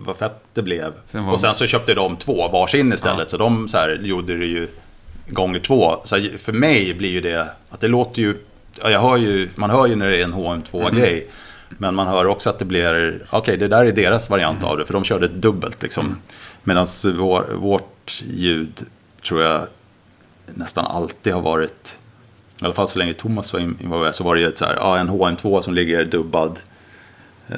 vad 0.06 0.18
fett 0.18 0.44
det 0.54 0.62
blev. 0.62 0.92
Sen 1.06 1.26
Och 1.30 1.40
sen 1.42 1.56
så 1.56 1.68
köpte 1.68 1.94
de 1.94 2.16
två 2.16 2.48
varsin 2.48 2.94
istället. 2.94 3.30
Så 3.30 3.38
de 3.38 3.68
så 3.70 3.78
här, 3.78 4.00
gjorde 4.04 4.38
det 4.38 4.46
ju 4.46 4.68
gånger 5.28 5.60
två. 5.60 5.96
Så 6.06 6.16
här, 6.16 6.32
för 6.38 6.52
mig 6.54 6.94
blir 6.94 7.10
ju 7.12 7.22
det, 7.22 7.48
att 7.70 7.82
det 7.82 7.88
låter 7.88 8.22
ju, 8.22 8.36
ja, 8.82 8.90
jag 8.90 9.00
hör 9.00 9.18
ju, 9.18 9.50
man 9.56 9.70
hör 9.70 9.88
ju 9.88 9.96
när 9.96 10.10
det 10.10 10.18
är 10.20 10.24
en 10.24 10.34
HM2-grej. 10.34 11.28
Men 11.78 11.96
man 11.96 12.08
hör 12.08 12.26
också 12.26 12.50
att 12.50 12.60
det 12.60 12.66
blir, 12.66 13.22
okej 13.30 13.58
det 13.58 13.68
där 13.68 13.86
är 13.86 13.92
deras 13.92 14.30
variant 14.30 14.64
av 14.64 14.78
det. 14.78 14.86
För 14.86 14.94
de 14.94 15.04
körde 15.04 15.28
dubbelt 15.28 15.84
liksom. 15.84 16.18
Medan 16.64 16.88
vår, 17.06 17.54
vårt 17.56 18.22
ljud 18.28 18.86
tror 19.28 19.42
jag 19.42 19.62
nästan 20.46 20.86
alltid 20.86 21.34
har 21.34 21.42
varit 21.42 21.96
i 22.62 22.66
alla 22.66 22.74
fall 22.74 22.88
så 22.88 23.00
länge 23.00 23.14
Thomas 23.14 23.54
var 23.54 23.60
involverad 23.60 24.16
så 24.16 24.24
var 24.24 24.36
det 24.36 24.42
ju 24.42 24.52
så 24.56 24.66
här, 24.66 24.76
ja, 24.76 24.98
en 24.98 25.10
HM2 25.10 25.62
som 25.62 25.74
ligger 25.74 26.06
dubbad 26.06 26.60
eh, 27.48 27.58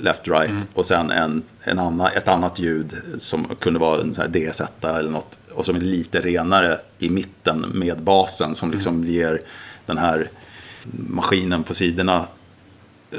left 0.00 0.28
right 0.28 0.54
och 0.74 0.86
sen 0.86 1.10
en, 1.10 1.42
en 1.62 1.78
annan, 1.78 2.10
ett 2.16 2.28
annat 2.28 2.58
ljud 2.58 2.96
som 3.18 3.44
kunde 3.58 3.78
vara 3.78 4.00
en 4.00 4.14
så 4.14 4.22
här 4.22 4.28
DS1 4.28 4.98
eller 4.98 5.10
något 5.10 5.38
och 5.54 5.64
som 5.64 5.76
är 5.76 5.80
lite 5.80 6.20
renare 6.20 6.78
i 6.98 7.10
mitten 7.10 7.66
med 7.74 8.02
basen 8.02 8.54
som 8.54 8.70
liksom 8.70 9.04
ger 9.04 9.40
den 9.86 9.98
här 9.98 10.30
maskinen 10.92 11.62
på 11.62 11.74
sidorna 11.74 12.26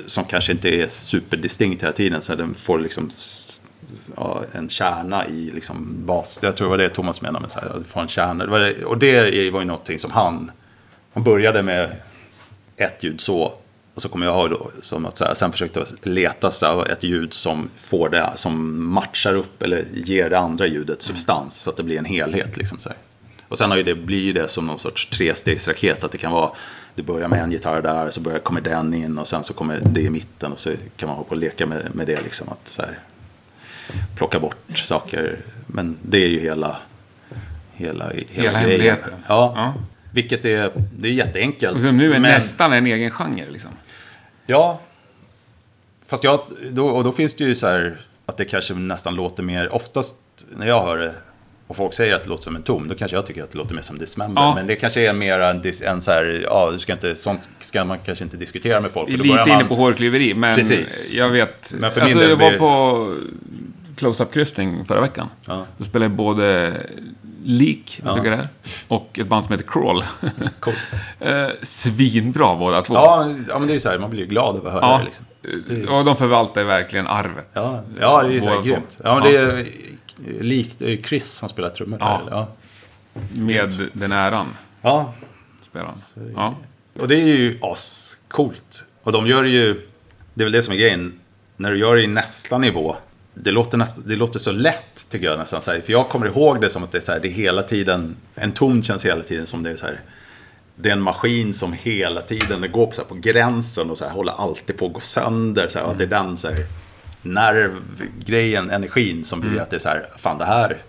som 0.05 0.25
kanske 0.25 0.51
inte 0.51 0.69
är 0.69 0.87
superdistinkt 0.87 1.83
hela 1.83 1.93
tiden 1.93 2.21
så 2.21 2.35
den 2.35 2.53
får 2.53 2.79
liksom 2.79 3.09
ja, 4.15 4.43
en 4.51 4.69
kärna 4.69 5.27
i 5.27 5.51
liksom 5.51 6.05
bas. 6.05 6.39
Jag 6.41 6.57
tror 6.57 6.67
det 6.67 6.69
var 6.69 6.77
det 6.77 6.89
Thomas 6.89 7.21
menade 7.21 7.41
med 7.41 7.51
så 7.51 7.59
här, 7.59 8.01
en 8.01 8.07
kärna. 8.07 8.45
Det 8.45 8.51
var 8.51 8.59
det, 8.59 8.85
och 8.85 8.97
det 8.97 9.51
var 9.51 9.59
ju 9.59 9.65
någonting 9.65 9.99
som 9.99 10.11
han 10.11 10.51
han 11.13 11.23
började 11.23 11.63
med 11.63 11.95
ett 12.77 13.03
ljud 13.03 13.21
så. 13.21 13.53
Och 13.93 14.01
så 14.01 14.09
kommer 14.09 14.25
jag 14.25 14.35
ihåg 14.35 14.49
då 14.49 14.71
som 14.81 15.05
att 15.05 15.17
så 15.17 15.25
här, 15.25 15.33
sen 15.33 15.51
försökte 15.51 15.79
jag 15.79 15.87
leta 16.13 16.51
så 16.51 16.65
här, 16.65 16.91
ett 16.91 17.03
ljud 17.03 17.33
som 17.33 17.69
får 17.77 18.09
det, 18.09 18.31
som 18.35 18.85
matchar 18.93 19.33
upp 19.33 19.61
eller 19.63 19.85
ger 19.93 20.29
det 20.29 20.39
andra 20.39 20.67
ljudet 20.67 21.01
substans. 21.01 21.61
Så 21.61 21.69
att 21.69 21.77
det 21.77 21.83
blir 21.83 21.97
en 21.97 22.05
helhet 22.05 22.57
liksom 22.57 22.79
så 22.79 22.89
här. 22.89 22.97
Och 23.47 23.57
sen 23.57 23.69
har 23.69 23.77
ju 23.77 23.83
det, 23.83 23.95
blir 23.95 24.33
det 24.33 24.47
som 24.47 24.67
någon 24.67 24.79
sorts 24.79 25.05
trestegsraket. 25.05 26.03
Att 26.03 26.11
det 26.11 26.17
kan 26.17 26.31
vara, 26.31 26.51
det 26.95 27.01
börjar 27.03 27.27
med 27.27 27.43
en 27.43 27.51
gitarr 27.51 27.81
där, 27.81 28.09
så 28.09 28.21
börjar, 28.21 28.39
kommer 28.39 28.61
den 28.61 28.93
in 28.93 29.17
och 29.17 29.27
sen 29.27 29.43
så 29.43 29.53
kommer 29.53 29.81
det 29.85 30.01
i 30.01 30.09
mitten. 30.09 30.51
Och 30.51 30.59
så 30.59 30.73
kan 30.97 31.07
man 31.07 31.15
hålla 31.15 31.27
på 31.29 31.35
och 31.35 31.41
leka 31.41 31.65
med, 31.65 31.95
med 31.95 32.07
det 32.07 32.21
liksom. 32.21 32.49
Att 32.49 32.67
så 32.67 32.81
här, 32.81 32.99
plocka 34.15 34.39
bort 34.39 34.77
saker. 34.77 35.37
Men 35.67 35.97
det 36.01 36.17
är 36.17 36.27
ju 36.27 36.39
hela, 36.39 36.77
hela, 37.73 38.09
hela, 38.09 38.25
Hela 38.31 38.57
hemligheten. 38.59 39.13
Ja. 39.27 39.53
Ja. 39.55 39.73
Vilket 40.13 40.45
är, 40.45 40.71
det 40.97 41.07
är 41.07 41.13
jätteenkelt. 41.13 41.75
Och 41.77 41.83
som 41.83 41.97
nu 41.97 42.05
är 42.05 42.09
men- 42.19 42.21
nästan 42.21 42.73
en 42.73 42.87
egen 42.87 43.11
genre 43.11 43.49
liksom. 43.49 43.71
Ja. 44.45 44.79
Fast 46.07 46.23
jag, 46.23 46.39
då, 46.71 46.87
och 46.87 47.03
då 47.03 47.11
finns 47.11 47.35
det 47.35 47.43
ju 47.43 47.55
så 47.55 47.67
här 47.67 48.01
att 48.25 48.37
det 48.37 48.45
kanske 48.45 48.73
nästan 48.73 49.15
låter 49.15 49.43
mer, 49.43 49.75
oftast 49.75 50.15
när 50.49 50.67
jag 50.67 50.81
hör 50.83 50.97
det 50.97 51.13
och 51.71 51.77
folk 51.77 51.93
säger 51.93 52.15
att 52.15 52.23
det 52.23 52.29
låter 52.29 52.43
som 52.43 52.55
en 52.55 52.61
tom, 52.63 52.87
då 52.87 52.95
kanske 52.95 53.17
jag 53.17 53.25
tycker 53.25 53.43
att 53.43 53.51
det 53.51 53.57
låter 53.57 53.75
mer 53.75 53.81
som 53.81 53.97
Dismember. 53.97 54.41
Ja. 54.41 54.55
Men 54.55 54.67
det 54.67 54.75
kanske 54.75 55.01
är 55.09 55.13
mer 55.13 55.39
en, 55.39 55.63
en 55.81 56.01
så 56.01 56.11
här, 56.11 56.41
ja, 56.43 56.69
du 56.71 56.79
ska 56.79 56.93
inte, 56.93 57.15
sånt 57.15 57.49
ska 57.59 57.85
man 57.85 57.99
kanske 57.99 58.23
inte 58.23 58.37
diskutera 58.37 58.81
med 58.81 58.91
folk. 58.91 59.09
Lite 59.09 59.27
börjar 59.27 59.47
inne 59.47 59.55
man- 59.57 59.67
på 59.67 59.75
hårklyveri, 59.75 60.33
men 60.33 60.55
Precis. 60.55 61.09
jag 61.11 61.29
vet... 61.29 61.75
Men 61.79 61.91
för 61.91 62.01
alltså, 62.01 62.21
jag 62.23 62.29
var 62.35 62.49
blir- 62.49 62.59
på 62.59 63.15
close-up-kryssning 63.95 64.85
förra 64.87 65.01
veckan. 65.01 65.27
Ja. 65.47 65.65
Då 65.77 65.83
spelade 65.83 66.05
jag 66.05 66.11
både 66.17 66.73
Leak, 67.43 68.01
Ja. 68.05 68.13
vilka 68.13 68.29
det 68.29 68.35
är? 68.35 68.47
Och 68.87 69.19
ett 69.19 69.27
band 69.27 69.45
som 69.45 69.51
heter 69.53 69.67
Crawl. 69.67 70.03
Coolt. 70.59 70.77
eh, 71.19 71.47
svinbra 71.61 72.55
båda 72.55 72.81
två. 72.81 72.93
Ja, 72.93 73.29
ja, 73.49 73.59
men 73.59 73.67
det 73.67 73.71
är 73.71 73.75
ju 73.75 73.79
så 73.79 73.89
här, 73.89 73.97
man 73.97 74.09
blir 74.09 74.19
ju 74.21 74.27
glad 74.27 74.55
över 74.57 74.67
att 74.67 74.73
höra 74.73 74.85
Ja. 74.85 74.97
det. 74.97 75.03
Liksom. 75.03 75.25
Det- 75.67 75.87
Och 75.87 76.05
de 76.05 76.15
förvaltar 76.17 76.63
verkligen 76.63 77.07
arvet. 77.07 77.47
Ja, 77.53 77.83
ja, 77.99 78.21
det 78.23 78.27
är 78.29 78.31
ju 78.33 78.41
så 78.41 78.49
här 78.49 78.61
grymt. 78.61 78.97
Ja, 79.03 79.15
men 79.15 79.31
det 79.31 79.37
är 79.37 79.67
likt, 80.39 80.75
det 80.79 80.85
är 80.85 80.89
ju 80.89 81.03
Chris 81.03 81.31
som 81.31 81.49
spelar 81.49 81.69
trummor. 81.69 81.99
Ja. 82.01 82.21
Ja. 82.29 82.47
Med 83.41 83.89
den 83.93 84.11
äran, 84.11 84.47
ja, 84.81 85.13
spelar 85.69 85.85
han. 85.85 85.95
Ja. 86.35 86.55
Och 87.01 87.07
det 87.07 87.15
är 87.15 87.25
ju 87.25 87.59
ascoolt. 87.61 88.83
Och 89.03 89.11
de 89.11 89.27
gör 89.27 89.43
ju, 89.43 89.87
det 90.33 90.43
är 90.43 90.45
väl 90.45 90.51
det 90.51 90.61
som 90.61 90.73
är 90.73 90.77
grejen, 90.77 91.19
när 91.57 91.71
du 91.71 91.77
gör 91.77 91.95
det 91.95 92.03
i 92.03 92.07
nästa 92.07 92.57
nivå, 92.57 92.95
det 93.33 93.51
låter, 93.51 93.77
näst, 93.77 93.97
det 94.05 94.15
låter 94.15 94.39
så 94.39 94.51
lätt 94.51 95.09
tycker 95.09 95.25
jag 95.25 95.39
nästan. 95.39 95.61
Så 95.61 95.71
här, 95.71 95.81
för 95.81 95.91
jag 95.91 96.09
kommer 96.09 96.25
ihåg 96.25 96.61
det 96.61 96.69
som 96.69 96.83
att 96.83 96.91
det 96.91 96.97
är 96.97 97.01
så 97.01 97.11
här, 97.11 97.19
det 97.19 97.27
är 97.27 97.31
hela 97.31 97.63
tiden, 97.63 98.15
en 98.35 98.51
ton 98.51 98.83
känns 98.83 99.05
hela 99.05 99.21
tiden 99.21 99.47
som 99.47 99.63
det 99.63 99.69
är 99.69 99.75
så 99.75 99.85
här, 99.85 100.01
det 100.75 100.89
är 100.89 100.93
en 100.93 101.01
maskin 101.01 101.53
som 101.53 101.73
hela 101.73 102.21
tiden 102.21 102.61
det 102.61 102.67
går 102.67 102.85
på, 102.85 102.93
så 102.93 103.01
här, 103.01 103.09
på 103.09 103.15
gränsen 103.15 103.89
och 103.89 103.97
så 103.97 104.05
här, 104.05 104.11
håller 104.11 104.31
alltid 104.31 104.77
på 104.77 104.85
att 104.85 104.93
gå 104.93 104.99
sönder. 104.99 105.67
Så 105.67 105.79
här, 105.79 105.85
och 105.85 105.91
att 105.91 105.97
det 105.97 106.03
är 106.03 106.07
den 106.07 106.37
så 106.37 106.47
här, 106.47 106.65
nervgrejen, 107.21 108.69
energin 108.71 109.25
som 109.25 109.39
blir 109.39 109.61
att 109.61 109.69
det 109.69 109.75
är 109.75 109.79
så 109.79 109.89
här, 109.89 110.07
fan 110.17 110.37
det 110.37 110.45
här, 110.45 110.83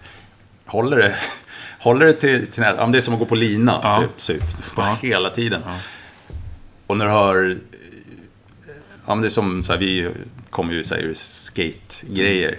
håller 0.67 0.97
det, 0.99 1.17
håller 1.81 2.07
det 2.07 2.13
till, 2.13 2.47
till 2.47 2.61
nä- 2.63 2.75
ja, 2.77 2.87
det 2.87 2.99
är 2.99 3.03
som 3.03 3.15
att 3.15 3.21
gå 3.21 3.27
på 3.27 3.35
lina, 3.35 3.81
Ja. 3.83 4.05
typ, 4.17 4.43
Ja. 4.77 4.97
hela 5.03 5.31
tiden. 5.31 5.63
Ja. 5.67 5.77
Och 6.87 6.97
när 6.97 7.05
du 7.05 7.11
hör, 7.11 7.59
ja 9.07 9.15
men 9.15 9.21
det 9.23 9.29
är 9.29 9.31
som 9.31 9.63
så 9.63 9.73
här, 9.73 9.79
vi 9.81 10.11
kommer 10.51 10.73
ju 10.73 10.85
säga 10.85 11.15
skate-grejer. 11.15 12.59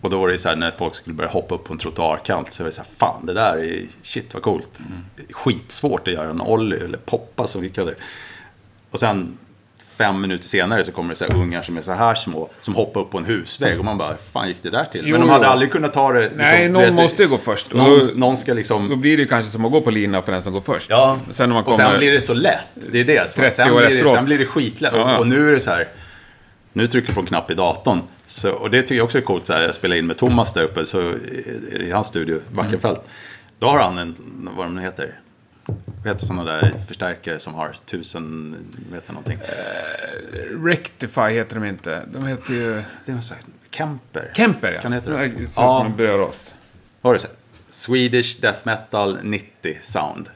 Och 0.00 0.10
då 0.10 0.20
var 0.20 0.28
det 0.28 0.38
så 0.38 0.48
här 0.48 0.56
när 0.56 0.70
folk 0.70 0.94
skulle 0.94 1.14
börja 1.14 1.30
hoppa 1.30 1.54
upp 1.54 1.64
på 1.64 1.72
en 1.72 1.78
trottoarkant 1.78 2.52
så 2.52 2.62
var 2.62 2.70
det 2.70 2.74
så 2.76 2.82
här, 2.82 2.88
fan 2.98 3.26
det 3.26 3.32
där 3.32 3.56
är, 3.64 3.82
shit 4.02 4.34
vad 4.34 4.42
coolt. 4.42 4.80
Mm. 4.88 5.04
Skitsvårt 5.32 6.08
att 6.08 6.14
göra 6.14 6.30
en 6.30 6.40
ollie 6.40 6.84
eller 6.84 6.98
poppa 6.98 7.46
som 7.46 7.62
vi 7.62 7.68
kallar 7.68 7.90
det. 7.90 7.98
Och 8.90 9.00
sen 9.00 9.38
fem 10.00 10.20
minuter 10.20 10.48
senare 10.48 10.84
så 10.84 10.92
kommer 10.92 11.08
det 11.10 11.16
så 11.16 11.24
här 11.24 11.34
ungar 11.34 11.62
som 11.62 11.76
är 11.76 11.82
så 11.82 11.92
här 11.92 12.14
små. 12.14 12.48
Som 12.60 12.74
hoppar 12.74 13.00
upp 13.00 13.10
på 13.10 13.18
en 13.18 13.24
husvägg 13.24 13.78
och 13.78 13.84
man 13.84 13.98
bara, 13.98 14.16
fan 14.32 14.48
gick 14.48 14.62
det 14.62 14.70
där 14.70 14.84
till? 14.84 15.02
Jo, 15.04 15.10
Men 15.18 15.20
de 15.20 15.32
hade 15.32 15.44
jo. 15.44 15.50
aldrig 15.50 15.72
kunnat 15.72 15.92
ta 15.92 16.12
det. 16.12 16.20
Liksom, 16.20 16.38
Nej, 16.38 16.68
någon 16.68 16.82
vet, 16.82 16.92
måste 16.94 17.22
ju 17.22 17.28
gå 17.28 17.38
först. 17.38 17.74
Någon, 17.74 18.00
då, 18.00 18.06
någon 18.14 18.36
ska 18.36 18.52
då 18.52 18.56
liksom... 18.56 19.00
blir 19.00 19.16
det 19.16 19.22
ju 19.22 19.28
kanske 19.28 19.50
som 19.50 19.64
att 19.64 19.72
gå 19.72 19.80
på 19.80 19.90
lina 19.90 20.22
för 20.22 20.32
den 20.32 20.42
som 20.42 20.52
går 20.52 20.60
först. 20.60 20.90
Ja, 20.90 21.18
Sen 21.30 21.48
när 21.48 21.54
man 21.54 21.64
och 21.64 21.74
sen 21.74 21.86
kommer- 21.86 21.98
blir 21.98 22.12
det 22.12 22.20
så 22.20 22.34
lätt. 22.34 22.66
Det 22.92 23.00
är 23.00 23.04
det. 23.04 23.30
Så 23.30 23.36
30 23.36 23.56
sen, 23.56 23.72
år 23.72 23.80
blir 23.86 24.04
det, 24.04 24.12
sen 24.12 24.24
blir 24.24 24.38
det 24.38 24.44
skitlätt. 24.44 24.92
Ja, 24.96 25.00
ja. 25.00 25.14
Och, 25.14 25.20
och 25.20 25.26
nu 25.26 25.48
är 25.48 25.52
det 25.52 25.60
så 25.60 25.70
här. 25.70 25.88
Nu 26.72 26.86
trycker 26.86 27.08
jag 27.08 27.14
på 27.14 27.20
en 27.20 27.26
knapp 27.26 27.50
i 27.50 27.54
datorn. 27.54 28.02
Så, 28.26 28.50
och 28.52 28.70
det 28.70 28.82
tycker 28.82 28.94
jag 28.94 29.04
också 29.04 29.18
är 29.18 29.22
coolt. 29.22 29.46
Så 29.46 29.52
här, 29.52 29.62
jag 29.62 29.74
spelar 29.74 29.96
in 29.96 30.06
med 30.06 30.18
Thomas 30.18 30.52
där 30.52 30.62
uppe 30.62 30.86
så, 30.86 31.00
i, 31.00 31.86
i 31.86 31.90
hans 31.90 32.06
studio, 32.06 32.40
Backenfält. 32.52 33.00
Då 33.58 33.66
har 33.66 33.78
han 33.78 33.98
en, 33.98 34.16
vad 34.56 34.66
de 34.66 34.74
nu 34.74 34.82
heter. 34.82 35.14
Vad 36.04 36.12
heter 36.12 36.26
sådana 36.26 36.44
där 36.44 36.74
förstärkare 36.88 37.40
som 37.40 37.54
har 37.54 37.72
tusen, 37.86 38.56
vet 38.92 39.02
jag 39.06 39.14
någonting. 39.14 39.38
Rectify 40.64 41.20
heter 41.30 41.54
de 41.54 41.64
inte. 41.64 42.02
De 42.12 42.26
heter 42.26 42.52
ju... 42.54 42.74
Det 42.74 42.84
är 43.06 43.12
någon 43.12 43.22
sån 43.22 43.36
här, 43.36 43.44
Kemper. 43.70 44.30
Kemper, 44.34 44.72
ja. 44.72 44.80
Kan 44.80 44.90
det 44.90 44.96
heta 44.96 45.10
det? 45.10 45.16
Ser 45.30 45.40
ut 45.40 45.48
som 45.50 45.64
Ja. 45.64 45.84
en 45.84 45.96
brödrost. 45.96 46.54
Vad 47.00 47.08
har 47.08 47.14
du 47.14 47.20
sett? 47.20 47.38
Swedish 47.70 48.40
Death 48.40 48.58
Metal 48.62 49.18
90 49.22 49.78
Sound. 49.82 50.30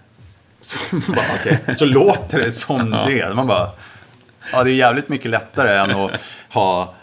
Så, 0.60 0.76
bara, 0.96 1.20
okej. 1.40 1.76
så 1.76 1.84
låter 1.84 2.38
det 2.38 2.52
som 2.52 2.90
det. 2.90 3.34
Man 3.34 3.46
bara, 3.46 3.70
ja 4.52 4.64
det 4.64 4.70
är 4.70 4.74
jävligt 4.74 5.08
mycket 5.08 5.30
lättare 5.30 5.76
än 5.78 5.90
att 5.90 6.10
ha 6.50 6.94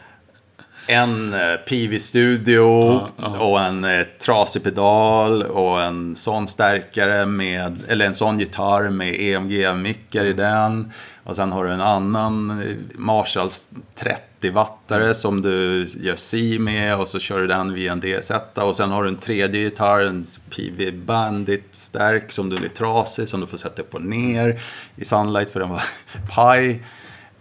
en 0.92 1.34
eh, 1.34 1.56
PV-studio 1.56 3.02
och 3.40 3.62
en 3.62 3.84
eh, 3.84 4.06
trasig 4.20 4.64
pedal 4.64 5.44
och 5.44 5.82
en 5.82 6.16
sån 6.16 6.48
stärkare 6.48 7.26
med, 7.26 7.84
eller 7.88 8.06
en 8.06 8.14
sån 8.14 8.40
gitarr 8.40 8.90
med 8.90 9.16
EMG-mickar 9.20 10.26
i 10.26 10.34
den. 10.34 10.92
Och 11.24 11.36
sen 11.36 11.52
har 11.52 11.66
du 11.66 11.72
en 11.72 11.82
annan 11.82 12.50
eh, 12.50 12.76
Marshalls 12.96 13.68
30-wattare 14.00 15.14
som 15.14 15.42
du 15.42 15.88
gör 16.00 16.16
C 16.16 16.58
med 16.60 16.96
och 17.00 17.08
så 17.08 17.20
kör 17.20 17.42
du 17.42 17.48
den 17.48 17.74
via 17.74 17.92
en 17.92 18.00
DZ. 18.00 18.32
Och 18.56 18.76
sen 18.76 18.92
har 18.92 19.04
du 19.04 19.10
en 19.10 19.16
tredje 19.16 19.62
gitarr, 19.62 20.06
en 20.06 20.26
PV 20.50 20.92
Bandit-stärk 20.92 22.32
som 22.32 22.50
du 22.50 22.56
är 22.56 22.70
trasig, 22.70 23.30
som 23.30 23.42
du 23.42 23.48
får 23.48 23.58
sätta 23.58 23.82
upp 23.82 23.96
och 23.96 24.02
ner 24.02 24.62
i 24.96 25.06
Sunlight 25.06 25.50
för 25.50 25.60
den 25.60 25.70
var 25.70 25.84
paj. 26.36 26.84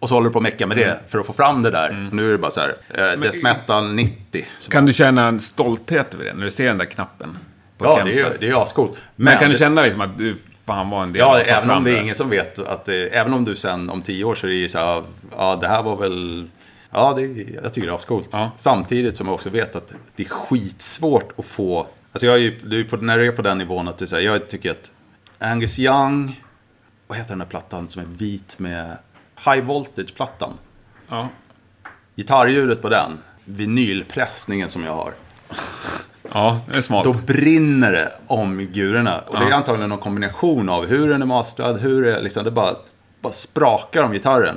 Och 0.01 0.09
så 0.09 0.15
håller 0.15 0.29
du 0.29 0.33
på 0.33 0.39
att 0.39 0.43
mecka 0.43 0.67
med 0.67 0.77
det 0.77 1.01
för 1.09 1.19
att 1.19 1.27
få 1.27 1.33
fram 1.33 1.63
det 1.63 1.71
där. 1.71 2.09
Nu 2.13 2.29
är 2.29 2.33
det 2.33 2.39
bara 2.39 2.51
så 2.51 2.61
här, 2.61 2.77
eh, 2.89 3.21
Death 3.21 3.43
Metal 3.43 3.93
90. 3.95 4.47
Så 4.59 4.71
Kan 4.71 4.87
du 4.87 4.93
känna 4.93 5.27
en 5.29 5.41
stolthet 5.41 6.15
över 6.15 6.25
det 6.25 6.35
när 6.35 6.45
du 6.45 6.51
ser 6.51 6.67
den 6.67 6.79
där 6.79 6.85
knappen? 6.85 7.39
Ja, 7.79 7.97
Kemper? 7.97 8.15
det 8.15 8.21
är, 8.21 8.37
det 8.41 8.49
är 8.49 8.63
ascoolt. 8.63 8.93
Men 9.17 9.39
kan 9.39 9.51
du 9.51 9.59
känna 9.59 9.83
liksom 9.83 10.01
att 10.01 10.19
du 10.19 10.37
fan 10.67 10.91
var 10.91 11.03
en 11.03 11.13
del 11.13 11.21
Ja, 11.21 11.41
även 11.41 11.71
om 11.71 11.85
det 11.85 11.99
är 11.99 12.03
ingen 12.03 12.15
som 12.15 12.31
vet 12.31 12.59
att 12.59 12.85
det, 12.85 13.09
även 13.09 13.33
om 13.33 13.45
du 13.45 13.57
sen 13.57 13.91
om 13.91 14.03
tio 14.03 14.25
år 14.25 14.35
så 14.35 14.47
är 14.47 14.51
det 14.51 14.57
ju 14.57 14.69
så 14.69 14.79
här, 14.79 15.03
ja 15.37 15.57
det 15.61 15.69
här 15.69 15.83
var 15.83 15.97
väl, 15.97 16.49
ja 16.91 17.13
det, 17.17 17.23
jag 17.63 17.75
tycker 17.75 17.89
det 17.89 17.93
är 17.93 17.97
ascoolt. 17.97 18.29
Ja. 18.33 18.51
Samtidigt 18.57 19.17
som 19.17 19.27
jag 19.27 19.35
också 19.35 19.51
vet 19.51 19.77
att 19.77 19.93
det 20.17 20.23
är 20.23 20.29
skitsvårt 20.29 21.39
att 21.39 21.45
få, 21.45 21.87
alltså 22.13 22.27
jag 22.27 22.35
är 22.35 22.39
ju, 22.39 22.85
på, 22.85 22.97
när 22.97 23.19
du 23.19 23.27
är 23.27 23.33
på 23.33 23.43
den 23.43 23.59
nivån 23.59 23.89
att 23.89 23.99
du 23.99 24.07
säger, 24.07 24.33
jag 24.33 24.49
tycker 24.49 24.71
att 24.71 24.93
Angus 25.39 25.79
Young, 25.79 26.41
vad 27.07 27.19
heter 27.19 27.31
den 27.31 27.39
där 27.39 27.47
plattan 27.47 27.89
som 27.89 28.03
är 28.03 28.07
vit 28.07 28.59
med 28.59 28.99
High 29.45 29.61
Voltage-plattan? 29.61 30.53
Ja. 31.09 31.29
Gitarrljudet 32.17 32.83
på 32.83 32.89
den, 32.89 33.19
vinylpressningen 33.45 34.71
som 34.71 34.85
jag 34.85 34.95
har. 34.95 35.13
ja, 36.33 36.61
det 36.71 36.77
är 36.77 36.81
smart. 36.81 37.05
Då 37.05 37.13
brinner 37.13 37.93
det 37.93 38.13
om 38.27 38.59
gurorna. 38.59 39.19
Och 39.19 39.41
det 39.41 39.47
är 39.47 39.53
antagligen 39.53 39.89
någon 39.89 39.99
kombination 39.99 40.69
av 40.69 40.87
hur 40.87 41.09
den 41.09 41.23
är 41.23 41.27
mastrad, 41.27 41.81
hur 41.81 42.05
det, 42.05 42.23
liksom, 42.23 42.45
det 42.45 42.51
bara, 42.51 42.77
bara 43.21 43.33
sprakar 43.33 44.03
om 44.05 44.13
gitarren. 44.13 44.57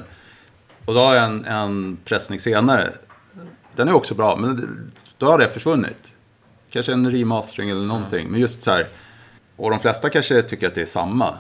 Och 0.85 0.93
så 0.93 0.99
har 0.99 1.15
jag 1.15 1.25
en, 1.25 1.45
en 1.45 1.97
pressning 2.05 2.39
senare. 2.39 2.89
Den 3.75 3.87
är 3.87 3.93
också 3.93 4.15
bra, 4.15 4.35
men 4.35 4.81
då 5.17 5.25
har 5.25 5.37
det 5.37 5.49
försvunnit. 5.49 6.15
Kanske 6.69 6.93
en 6.93 7.11
remastering 7.11 7.69
eller 7.69 7.85
någonting. 7.85 8.27
Men 8.29 8.39
just 8.39 8.63
så 8.63 8.71
här, 8.71 8.87
och 9.55 9.69
de 9.69 9.79
flesta 9.79 10.09
kanske 10.09 10.41
tycker 10.41 10.67
att 10.67 10.75
det 10.75 10.81
är 10.81 10.85
samma. 10.85 11.33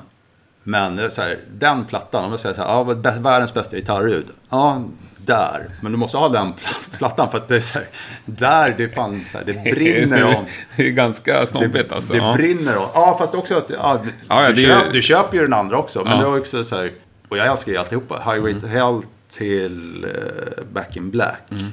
Men 0.63 0.95
det 0.95 1.03
är 1.03 1.09
så 1.09 1.21
här, 1.21 1.37
den 1.57 1.85
plattan, 1.85 2.25
om 2.25 2.31
jag 2.31 2.39
säger 2.39 2.55
så 2.55 2.61
här, 2.61 2.69
ja, 2.69 2.83
världens 3.19 3.53
bästa 3.53 3.75
gitarrljud. 3.75 4.25
Ja, 4.49 4.83
där. 5.17 5.69
Men 5.81 5.91
du 5.91 5.97
måste 5.97 6.17
ha 6.17 6.29
den 6.29 6.53
plat- 6.53 6.97
plattan 6.97 7.29
för 7.31 7.37
att 7.37 7.47
det 7.47 7.55
är 7.55 7.59
så 7.59 7.73
här, 7.73 7.87
där 8.25 8.73
det 8.77 8.89
fan 8.89 9.21
så 9.27 9.37
här, 9.37 9.45
det 9.45 9.53
brinner 9.75 10.23
om. 10.23 10.45
det 10.75 10.87
är 10.87 10.91
ganska 10.91 11.45
snobbigt 11.45 11.91
alltså. 11.91 12.13
Det 12.13 12.19
ja. 12.19 12.33
brinner 12.33 12.77
om. 12.77 12.87
Ja, 12.93 13.15
fast 13.19 13.35
också 13.35 13.55
att 13.57 13.69
ja, 13.69 14.01
du, 14.03 14.09
Ja, 14.29 14.47
du, 14.47 14.53
det 14.53 14.61
är 14.61 14.75
köp, 14.75 14.85
ju- 14.87 14.91
du 14.91 15.01
köper 15.01 15.37
ju 15.37 15.43
den 15.43 15.53
andra 15.53 15.77
också. 15.77 16.03
Men 16.03 16.19
det 16.19 16.25
var 16.25 16.37
också 16.37 16.63
så 16.63 16.75
här, 16.75 16.91
och 17.29 17.37
jag 17.37 17.47
älskar 17.47 17.71
ju 17.71 17.77
alltihopa. 17.77 18.31
Highway 18.31 18.59
to 18.61 18.67
Hell 18.67 19.01
till 19.31 20.03
eh, 20.03 20.63
Back 20.73 20.97
in 20.97 21.11
Black. 21.11 21.41
Mm. 21.51 21.65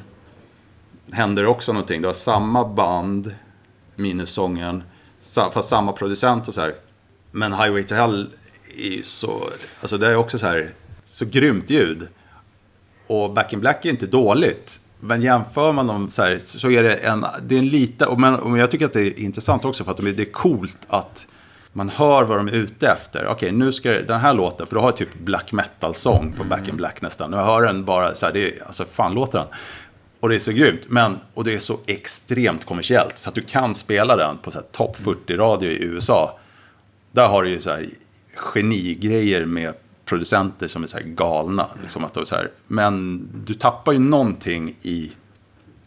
Händer 1.12 1.46
också 1.46 1.72
någonting. 1.72 2.00
Du 2.02 2.06
har 2.08 2.14
samma 2.14 2.64
band, 2.68 3.34
minus 3.96 4.30
sången, 4.30 4.82
fast 5.52 5.68
samma 5.68 5.92
producent 5.92 6.48
och 6.48 6.54
så 6.54 6.60
här. 6.60 6.74
Men 7.30 7.52
Highway 7.52 7.82
to 7.82 7.94
Hell 7.94 8.30
är 8.76 8.96
ju 8.96 9.02
så, 9.02 9.48
alltså 9.80 9.98
det 9.98 10.06
är 10.06 10.16
också 10.16 10.38
så 10.38 10.46
här, 10.46 10.70
så 11.04 11.24
grymt 11.24 11.70
ljud. 11.70 12.08
Och 13.06 13.32
Back 13.32 13.52
in 13.52 13.60
Black 13.60 13.84
är 13.84 13.90
inte 13.90 14.06
dåligt. 14.06 14.80
Men 15.00 15.22
jämför 15.22 15.72
man 15.72 15.86
dem 15.86 16.10
så 16.10 16.22
här 16.22 16.40
så 16.44 16.70
är 16.70 16.82
det 16.82 16.94
en, 16.94 17.26
det 17.42 17.54
är 17.54 17.58
en 17.58 17.68
lite, 17.68 18.06
och 18.06 18.20
men, 18.20 18.34
och 18.34 18.58
jag 18.58 18.70
tycker 18.70 18.86
att 18.86 18.92
det 18.92 19.02
är 19.02 19.20
intressant 19.20 19.64
också 19.64 19.84
för 19.84 19.90
att 19.90 19.96
det 19.96 20.22
är 20.22 20.32
coolt 20.32 20.78
att 20.88 21.26
man 21.72 21.88
hör 21.88 22.24
vad 22.24 22.36
de 22.36 22.48
är 22.48 22.52
ute 22.52 22.88
efter. 22.88 23.26
Okej, 23.26 23.52
nu 23.52 23.72
ska 23.72 23.90
den 23.90 24.20
här 24.20 24.34
låten, 24.34 24.66
för 24.66 24.76
du 24.76 24.80
har 24.80 24.92
typ 24.92 25.18
black 25.18 25.52
metal-sång 25.52 26.34
på 26.38 26.44
Back 26.44 26.68
in 26.68 26.76
Black 26.76 27.02
nästan. 27.02 27.34
Och 27.34 27.40
jag 27.40 27.44
hör 27.44 27.66
den 27.66 27.84
bara 27.84 28.14
så 28.14 28.26
här, 28.26 28.32
det 28.32 28.56
är, 28.56 28.66
alltså 28.66 28.84
fan 28.84 29.14
låter 29.14 29.38
den. 29.38 29.48
Och 30.20 30.28
det 30.28 30.34
är 30.34 30.38
så 30.38 30.52
grymt, 30.52 30.80
men, 30.88 31.18
och 31.34 31.44
det 31.44 31.54
är 31.54 31.58
så 31.58 31.78
extremt 31.86 32.64
kommersiellt. 32.64 33.18
Så 33.18 33.28
att 33.28 33.34
du 33.34 33.42
kan 33.42 33.74
spela 33.74 34.16
den 34.16 34.36
på 34.36 34.50
så 34.50 34.58
här 34.58 34.66
topp 34.72 34.96
40-radio 34.98 35.70
i 35.70 35.82
USA. 35.82 36.38
Där 37.12 37.26
har 37.26 37.42
du 37.42 37.50
ju 37.50 37.60
så 37.60 37.70
här 37.70 37.86
genigrejer 38.40 39.44
med 39.44 39.74
producenter 40.04 40.68
som 40.68 40.82
är 40.82 40.86
så 40.86 40.96
här 40.96 41.04
galna. 41.04 41.66
Liksom 41.82 42.04
att 42.04 42.28
så 42.28 42.34
här, 42.34 42.50
men 42.66 43.28
du 43.46 43.54
tappar 43.54 43.92
ju 43.92 43.98
någonting 43.98 44.76
i 44.82 45.12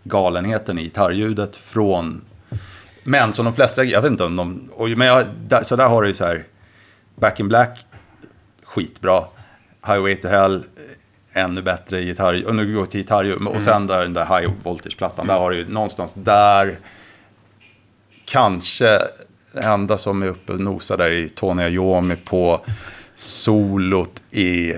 galenheten 0.03 0.79
i 0.79 0.83
gitarrljudet 0.83 1.55
från... 1.55 2.21
Men 3.03 3.33
som 3.33 3.45
de 3.45 3.53
flesta, 3.53 3.83
jag 3.83 4.01
vet 4.01 4.11
inte 4.11 4.23
om 4.23 4.35
de... 4.35 4.69
Och, 4.73 4.89
men 4.89 5.07
jag, 5.07 5.25
där, 5.47 5.63
så 5.63 5.75
där 5.75 5.87
har 5.87 6.01
du 6.01 6.07
ju 6.07 6.13
så 6.13 6.25
här... 6.25 6.45
Back 7.15 7.39
in 7.39 7.47
Black, 7.47 7.85
skitbra. 8.63 9.23
Highway 9.87 10.15
to 10.15 10.27
Hell, 10.27 10.63
ännu 11.33 11.61
bättre 11.61 12.01
gitarr. 12.01 12.45
Och 12.47 12.55
nu 12.55 12.73
går 12.73 12.81
vi 12.81 12.87
till 12.87 13.01
gitarrljud. 13.01 13.47
Och 13.47 13.61
sen 13.61 13.87
där 13.87 14.01
den 14.01 14.13
där 14.13 14.39
High 14.39 14.51
Voltage-plattan. 14.63 15.27
Där 15.27 15.39
har 15.39 15.51
du 15.51 15.57
ju 15.57 15.69
någonstans 15.69 16.13
där... 16.13 16.79
Kanske 18.25 18.99
enda 19.53 19.97
som 19.97 20.23
är 20.23 20.27
uppe 20.27 20.53
och 20.53 20.59
nosar 20.59 20.97
där 20.97 21.11
är 21.11 21.27
Tony 21.27 21.63
Iommi 21.63 22.15
på 22.15 22.65
solot 23.15 24.23
i, 24.31 24.73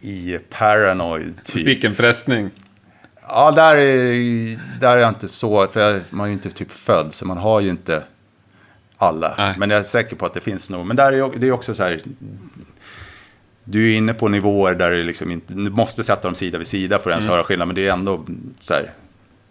i 0.00 0.38
Paranoid. 0.50 1.34
Typ. 1.44 1.66
Vilken 1.66 1.94
pressning. 1.94 2.50
Ja, 3.28 3.50
där 3.50 3.76
är, 3.76 4.80
där 4.80 4.96
är 4.96 5.00
jag 5.00 5.08
inte 5.08 5.28
så, 5.28 5.66
för 5.66 5.80
jag, 5.80 6.00
man 6.10 6.24
är 6.24 6.28
ju 6.28 6.32
inte 6.32 6.50
typ 6.50 6.70
född, 6.70 7.14
så 7.14 7.26
man 7.26 7.38
har 7.38 7.60
ju 7.60 7.70
inte 7.70 8.02
alla. 8.96 9.34
Nej. 9.38 9.54
Men 9.58 9.70
jag 9.70 9.80
är 9.80 9.84
säker 9.84 10.16
på 10.16 10.26
att 10.26 10.34
det 10.34 10.40
finns 10.40 10.70
nog. 10.70 10.86
Men 10.86 10.96
där 10.96 11.12
är 11.12 11.38
det 11.38 11.46
är 11.46 11.52
också 11.52 11.74
så 11.74 11.82
här, 11.84 12.00
du 13.64 13.92
är 13.92 13.96
inne 13.96 14.14
på 14.14 14.28
nivåer 14.28 14.74
där 14.74 14.90
du 14.90 15.02
liksom 15.02 15.30
inte, 15.30 15.54
du 15.54 15.70
måste 15.70 16.04
sätta 16.04 16.22
dem 16.28 16.34
sida 16.34 16.58
vid 16.58 16.66
sida 16.66 16.98
för 16.98 17.10
att 17.10 17.14
ens 17.14 17.30
höra 17.30 17.44
skillnad. 17.44 17.68
Men 17.68 17.74
det 17.74 17.88
är 17.88 17.92
ändå 17.92 18.26
så 18.60 18.74
här, 18.74 18.92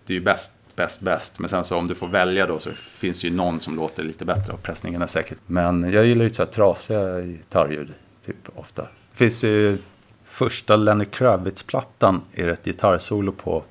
det 0.06 0.14
är 0.14 0.16
ju 0.16 0.24
bäst, 0.24 0.52
bäst, 0.76 1.02
bäst. 1.02 1.40
Men 1.40 1.50
sen 1.50 1.64
så 1.64 1.78
om 1.78 1.88
du 1.88 1.96
får 1.96 2.08
välja 2.08 2.48
då 2.48 2.60
så 2.60 2.70
finns 2.74 3.22
det 3.22 3.28
ju 3.28 3.34
någon 3.34 3.60
som 3.62 3.76
låter 3.76 4.04
lite 4.04 4.26
bättre 4.26 4.54
och 4.54 4.64
pressningen 4.64 5.02
är 5.02 5.08
säkert. 5.08 5.38
Men 5.48 5.92
jag 5.94 6.06
gillar 6.06 6.24
ju 6.24 6.30
så 6.30 6.44
här 6.44 6.52
trasiga 6.52 7.22
gitarrljud, 7.22 7.94
typ 8.26 8.36
ofta. 8.56 8.82
Det 8.82 9.18
finns 9.18 9.44
ju 9.44 9.78
första 10.26 10.76
Lenny 10.76 11.06
Kravitz-plattan 11.06 12.22
är 12.34 12.46
det 12.48 12.52
ett 12.54 12.66
gitarrsolo 12.66 13.32
på 13.32 13.64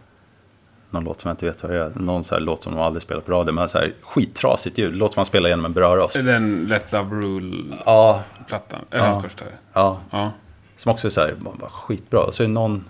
någon 0.90 1.04
låt 1.04 1.20
som 1.20 1.28
jag 1.28 1.32
inte 1.34 1.46
vet 1.46 1.62
vad 1.62 1.72
det 1.72 1.78
är. 1.78 1.92
Någon 1.94 2.24
så 2.24 2.34
här 2.34 2.40
låt 2.40 2.62
som 2.62 2.74
de 2.74 2.82
aldrig 2.82 3.02
spelar 3.02 3.20
på 3.20 3.32
radio. 3.32 3.52
Men 3.54 3.68
så 3.68 3.78
här 3.78 3.92
skittrasigt 4.02 4.78
ljud. 4.78 4.96
Låt 4.96 5.12
som 5.12 5.20
man 5.20 5.26
spelar 5.26 5.48
genom 5.48 5.64
en 5.64 5.72
brödrost. 5.72 6.14
Den 6.14 6.64
Let 6.68 6.92
Love 6.92 7.14
Rule-plattan. 7.16 8.80
Ja, 8.90 8.96
Eller 8.96 9.06
Ja. 9.06 9.20
första. 9.22 9.44
ja. 9.72 10.00
Ja. 10.10 10.30
Som 10.76 10.92
också 10.92 11.06
är 11.06 11.10
så 11.10 11.20
här, 11.20 11.34
bara, 11.40 11.70
skitbra. 11.70 12.20
Och 12.20 12.34
så 12.34 12.42
är 12.42 12.46
det 12.46 12.52
någon... 12.52 12.84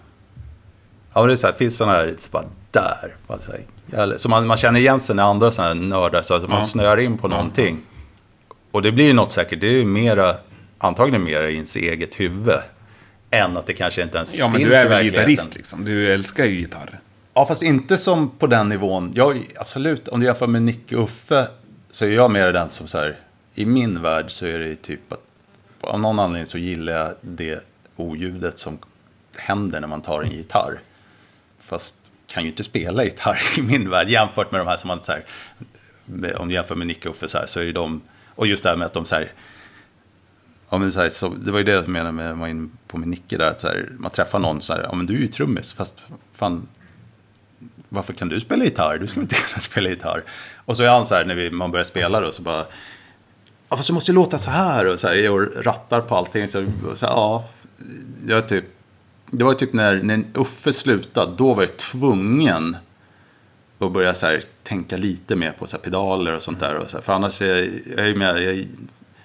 Ja, 1.12 1.20
men 1.20 1.28
det 1.28 1.34
är 1.34 1.36
så 1.36 1.47
här, 1.47 1.55
finns 1.55 1.76
sådana 1.76 1.93
här, 1.97 2.14
så 2.18 2.28
bara 2.30 2.44
där. 2.73 3.16
Bara 3.27 3.39
så, 3.39 3.53
här, 3.53 3.61
jävla- 3.86 4.19
så 4.19 4.28
man, 4.28 4.47
man 4.47 4.57
känner 4.57 4.81
igen 4.81 5.01
sig 5.01 5.16
när 5.16 5.23
andra 5.23 5.51
sådana 5.51 5.74
här 5.74 5.81
nördar, 5.81 6.23
så 6.23 6.35
att 6.35 6.43
man 6.49 6.59
Ja. 6.59 6.65
snöar 6.65 7.01
in 7.01 7.19
på 7.19 7.28
någonting. 7.28 7.78
Och 8.70 8.82
det 8.82 8.93
blir 8.93 9.05
ju 9.05 9.12
något 9.12 9.32
säkert, 9.32 9.61
det 9.61 9.66
är 9.66 9.73
ju 9.73 9.85
mera, 9.85 10.36
antagligen 10.78 11.24
mera 11.24 11.51
i 11.51 11.55
ens 11.55 11.77
eget 11.77 12.20
huvud. 12.20 12.55
Än 13.31 13.57
att 13.57 13.66
det 13.66 13.73
kanske 13.73 14.03
inte 14.03 14.16
ens 14.16 14.36
Ja, 14.36 14.49
men 14.49 14.57
finns 14.61 14.70
du 14.70 14.74
är 14.77 14.81
i 14.81 14.89
väl 14.89 14.90
verkligheten. 14.90 15.28
gitarrist 15.31 15.55
liksom? 15.55 15.85
Du 15.85 16.12
älskar 16.12 16.44
ju 16.44 16.61
gitarr. 16.61 17.01
Ja, 17.35 17.47
fast 17.47 17.62
inte 17.62 17.99
som 17.99 18.31
på 18.31 18.47
den 18.47 18.69
nivån. 18.69 19.12
Jag, 19.15 19.47
absolut, 19.57 20.09
om 20.09 20.20
du 20.20 20.27
jämför 20.27 20.47
med 20.47 20.62
Nicke 20.62 20.97
och 20.97 21.03
Uffe 21.05 21.49
så 21.90 22.05
är 22.05 22.09
jag 22.11 22.31
mer 22.31 22.53
den 22.53 22.70
som 22.70 22.89
så 22.89 22.99
här, 22.99 23.19
i 23.55 23.65
min 23.65 24.03
värld 24.03 24.31
så 24.31 24.47
är 24.47 24.59
det 24.59 24.74
typ 24.82 25.12
att 25.12 25.20
av 25.81 26.01
någon 26.01 26.19
anledning 26.19 26.47
så 26.47 26.59
gillar 26.59 26.93
jag 26.93 27.11
det 27.20 27.65
oljudet 27.97 28.59
som 28.59 28.78
händer 29.36 29.81
när 29.81 29.89
man 29.89 30.01
tar 30.03 30.23
en 30.23 30.31
gitarr. 30.31 30.81
Fast 31.61 31.94
kan 32.32 32.42
ju 32.42 32.48
inte 32.48 32.64
spela 32.64 33.04
gitarr 33.04 33.42
i 33.59 33.62
min 33.62 33.90
värld 33.90 34.09
jämfört 34.09 34.52
med 34.52 34.60
de 34.60 34.66
här 34.66 34.76
som 34.76 34.88
man 34.88 35.02
så 35.02 35.12
här, 35.12 35.24
om 36.40 36.48
du 36.48 36.54
jämför 36.54 36.74
med 36.74 36.86
Nicke 36.86 37.09
och 37.09 37.14
Uffe 37.14 37.28
så 37.28 37.38
här, 37.38 37.46
så 37.46 37.60
är 37.60 37.64
ju 37.64 37.72
de, 37.72 38.00
och 38.34 38.46
just 38.46 38.62
det 38.62 38.68
här 38.68 38.76
med 38.76 38.86
att 38.86 38.92
de 38.92 39.04
så 39.04 39.14
här, 39.14 39.32
ja, 40.70 40.78
men 40.78 40.92
så 40.92 41.00
här, 41.00 41.10
så, 41.10 41.28
det 41.28 41.50
var 41.50 41.59
ju 41.59 41.64
det 41.64 41.72
jag 41.72 41.88
menade 41.88 42.12
med, 42.12 42.36
var 42.36 42.48
in 42.48 42.72
på 42.86 42.98
med 42.98 43.09
Nicke 43.09 43.36
där, 43.36 43.50
att 43.50 43.60
så 43.60 43.66
här, 43.66 43.88
man 43.98 44.10
träffar 44.10 44.38
någon 44.38 44.62
så 44.62 44.72
här, 44.72 44.82
ja 44.82 44.94
men 44.94 45.06
du 45.06 45.14
är 45.14 45.18
ju 45.18 45.28
trummis, 45.28 45.72
fast 45.72 46.06
fan, 46.34 46.68
varför 47.88 48.12
kan 48.12 48.28
du 48.28 48.40
spela 48.40 48.64
gitarr? 48.64 48.98
Du 48.98 49.06
ska 49.06 49.20
inte 49.20 49.34
kunna 49.48 49.60
spela 49.60 49.88
gitarr? 49.88 50.24
Och 50.56 50.76
så 50.76 50.82
är 50.82 50.88
han 50.88 51.06
så 51.06 51.14
här, 51.14 51.24
när 51.24 51.34
vi, 51.34 51.50
man 51.50 51.70
börjar 51.70 51.84
spela 51.84 52.20
då, 52.20 52.32
så 52.32 52.42
bara, 52.42 52.64
ja 53.68 53.76
fast 53.76 53.86
det 53.86 53.94
måste 53.94 54.10
ju 54.10 54.14
låta 54.14 54.38
så 54.38 54.50
här, 54.50 54.92
och 54.92 55.00
så 55.00 55.09
här, 55.09 55.30
och 55.30 55.64
rattar 55.64 56.00
på 56.00 56.16
allting, 56.16 56.48
så, 56.48 56.66
och 56.90 56.98
så 56.98 57.06
här, 57.06 57.12
ja, 57.12 57.44
jag 58.26 58.48
typ, 58.48 58.64
det 59.34 59.44
var 59.44 59.52
ju 59.52 59.59
typ 59.59 59.72
när, 59.72 60.02
när 60.02 60.24
Uffe 60.34 60.72
slutade, 60.72 61.36
då 61.36 61.54
var 61.54 61.62
jag 61.62 61.76
tvungen 61.76 62.76
att 63.78 63.92
börja 63.92 64.14
så 64.14 64.26
här, 64.26 64.42
tänka 64.62 64.96
lite 64.96 65.36
mer 65.36 65.52
på 65.52 65.66
så 65.66 65.76
här, 65.76 65.84
pedaler 65.84 66.36
och 66.36 66.42
sånt 66.42 66.60
där. 66.60 66.76
Och 66.76 66.90
så 66.90 66.96
här, 66.96 67.02
för 67.04 67.12
annars 67.12 67.42
är 67.42 67.46
jag, 67.46 67.68
jag, 67.96 68.09
är 68.09 68.14
med, 68.14 68.42
jag 68.42 68.66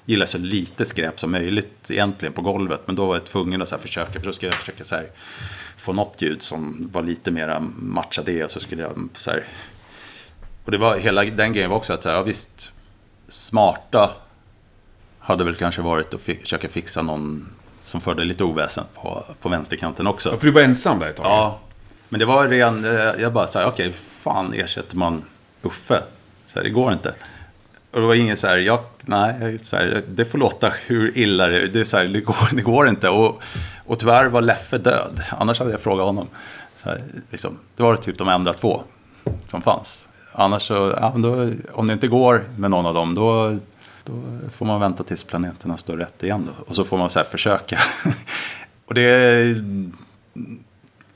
gillar 0.05 0.25
så 0.25 0.37
lite 0.37 0.85
skräp 0.85 1.19
som 1.19 1.31
möjligt 1.31 1.91
egentligen 1.91 2.33
på 2.33 2.41
golvet. 2.41 2.81
Men 2.85 2.95
då 2.95 3.05
var 3.05 3.15
jag 3.15 3.25
tvungen 3.25 3.61
att 3.61 3.69
så 3.69 3.75
här, 3.75 3.81
försöka, 3.81 4.11
för 4.11 4.25
då 4.25 4.33
skulle 4.33 4.51
jag 4.51 4.59
försöka 4.59 4.83
så 4.83 4.95
här, 4.95 5.07
få 5.77 5.93
något 5.93 6.21
ljud 6.21 6.41
som 6.41 6.89
var 6.93 7.03
lite 7.03 7.31
mer 7.31 7.59
matcha 7.75 8.23
det. 8.23 8.43
Och 8.43 8.51
så 8.51 8.59
skulle 8.59 8.81
jag 8.81 9.09
så 9.13 9.31
här, 9.31 9.45
och 10.65 10.71
det 10.71 10.77
var 10.77 10.97
hela 10.97 11.23
den 11.23 11.53
grejen 11.53 11.69
var 11.69 11.77
också 11.77 11.93
att 11.93 12.03
så 12.03 12.09
här, 12.09 12.15
ja, 12.15 12.23
visst, 12.23 12.71
smarta 13.27 14.15
hade 15.19 15.43
väl 15.43 15.55
kanske 15.55 15.81
varit 15.81 16.13
att 16.13 16.21
fi- 16.21 16.39
försöka 16.41 16.69
fixa 16.69 17.01
någon 17.01 17.47
som 17.87 18.01
förde 18.01 18.23
lite 18.23 18.43
oväsen 18.43 18.83
på, 18.95 19.23
på 19.41 19.49
vänsterkanten 19.49 20.07
också. 20.07 20.29
Ja, 20.29 20.37
för 20.37 20.45
du 20.45 20.51
var 20.51 20.61
ensam 20.61 20.99
där 20.99 21.07
ett 21.07 21.15
tag? 21.15 21.25
Ja, 21.25 21.59
men 22.09 22.19
det 22.19 22.25
var 22.25 22.47
ren, 22.47 22.85
eh, 22.85 23.21
jag 23.21 23.33
bara 23.33 23.47
så 23.47 23.59
här, 23.59 23.67
okej, 23.67 23.93
fan 23.93 24.53
ersätter 24.53 24.97
man 24.97 25.23
Uffe? 25.61 26.03
Så 26.47 26.59
här, 26.59 26.63
det 26.63 26.69
går 26.69 26.93
inte. 26.93 27.13
Och 27.91 28.01
det 28.01 28.07
var 28.07 28.15
ingen 28.15 28.37
så 28.37 28.47
här, 28.47 28.57
jag, 28.57 28.79
nej, 29.01 29.59
så 29.61 29.75
här, 29.75 30.01
det 30.07 30.25
får 30.25 30.37
låta 30.37 30.73
hur 30.85 31.17
illa 31.17 31.47
det 31.47 31.67
det 31.67 31.79
är. 31.79 31.85
Så 31.85 31.97
här, 31.97 32.05
det, 32.05 32.21
går, 32.21 32.55
det 32.55 32.61
går 32.61 32.89
inte. 32.89 33.09
Och, 33.09 33.41
och 33.85 33.99
tyvärr 33.99 34.25
var 34.25 34.41
Leffe 34.41 34.77
död, 34.77 35.23
annars 35.37 35.59
hade 35.59 35.71
jag 35.71 35.81
frågat 35.81 36.05
honom. 36.05 36.27
Så 36.75 36.89
här, 36.89 37.01
liksom, 37.31 37.57
det 37.75 37.83
var 37.83 37.97
typ 37.97 38.17
de 38.17 38.27
enda 38.27 38.53
två 38.53 38.83
som 39.47 39.61
fanns. 39.61 40.07
Annars 40.31 40.63
så, 40.63 40.73
ja, 41.01 41.13
då, 41.15 41.51
om 41.73 41.87
det 41.87 41.93
inte 41.93 42.07
går 42.07 42.45
med 42.57 42.71
någon 42.71 42.85
av 42.85 42.93
dem, 42.93 43.15
då, 43.15 43.57
då 44.07 44.49
får 44.49 44.65
man 44.65 44.79
vänta 44.79 45.03
tills 45.03 45.23
planeterna 45.23 45.77
står 45.77 45.97
rätt 45.97 46.23
igen. 46.23 46.47
Då. 46.47 46.63
Och 46.67 46.75
så 46.75 46.83
får 46.83 46.97
man 46.97 47.09
så 47.09 47.19
här 47.19 47.25
försöka. 47.25 47.79
och 48.85 48.93
det, 48.93 49.63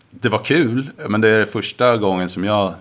det 0.10 0.30
var 0.30 0.44
kul, 0.44 0.90
men 1.08 1.22
det 1.22 1.30
är 1.30 1.46
första 1.46 1.98
gången 1.98 2.30
som 2.30 2.44
jag 2.44 2.74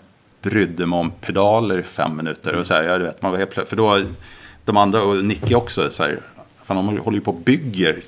brydde 0.43 0.87
mig 0.87 0.99
om 0.99 1.11
pedaler 1.11 1.79
i 1.79 1.83
fem 1.83 2.17
minuter. 2.17 2.57
Och 2.57 2.67
så 2.67 2.75
här, 2.75 2.83
jag 2.83 2.99
vet, 2.99 3.23
man 3.23 3.31
var 3.31 3.39
helt 3.39 3.69
för 3.69 3.77
då, 3.77 4.01
de 4.65 4.77
andra, 4.77 5.03
och 5.03 5.25
Nicky 5.25 5.55
också, 5.55 5.91
så 5.91 6.03
här, 6.03 6.21
fan, 6.65 6.77
de 6.77 6.99
håller 6.99 7.19
ju 7.19 7.25
på 7.25 7.31
och 7.31 7.41
bygger 7.41 8.03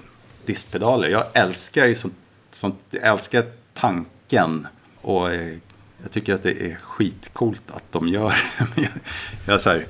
distpedaler. 0.44 1.08
Jag 1.08 1.24
älskar 1.32 1.86
ju 1.86 1.94
sånt, 1.94 2.14
sånt, 2.50 2.78
jag 2.90 3.02
älskar 3.02 3.44
tanken 3.74 4.66
och 5.02 5.32
eh, 5.32 5.56
jag 6.02 6.10
tycker 6.10 6.34
att 6.34 6.42
det 6.42 6.62
är 6.62 6.74
skitcoolt 6.74 7.62
att 7.72 7.84
de 7.90 8.08
gör 8.08 8.34
det. 8.74 8.88
jag, 9.46 9.60
så 9.60 9.70
här, 9.70 9.86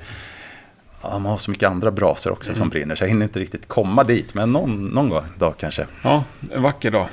ja, 1.03 1.19
man 1.19 1.25
har 1.31 1.37
så 1.37 1.51
mycket 1.51 1.69
andra 1.69 1.91
brasor 1.91 2.31
också 2.31 2.55
som 2.55 2.69
brinner, 2.69 2.95
så 2.95 3.03
jag 3.03 3.09
hinner 3.09 3.23
inte 3.23 3.39
riktigt 3.39 3.67
komma 3.67 4.03
dit. 4.03 4.33
Men 4.33 4.51
någon, 4.51 4.85
någon 4.85 5.09
gång, 5.09 5.23
dag 5.37 5.53
kanske. 5.57 5.85
Ja, 6.01 6.23
en 6.51 6.61
vacker 6.61 6.91
dag. 6.91 7.07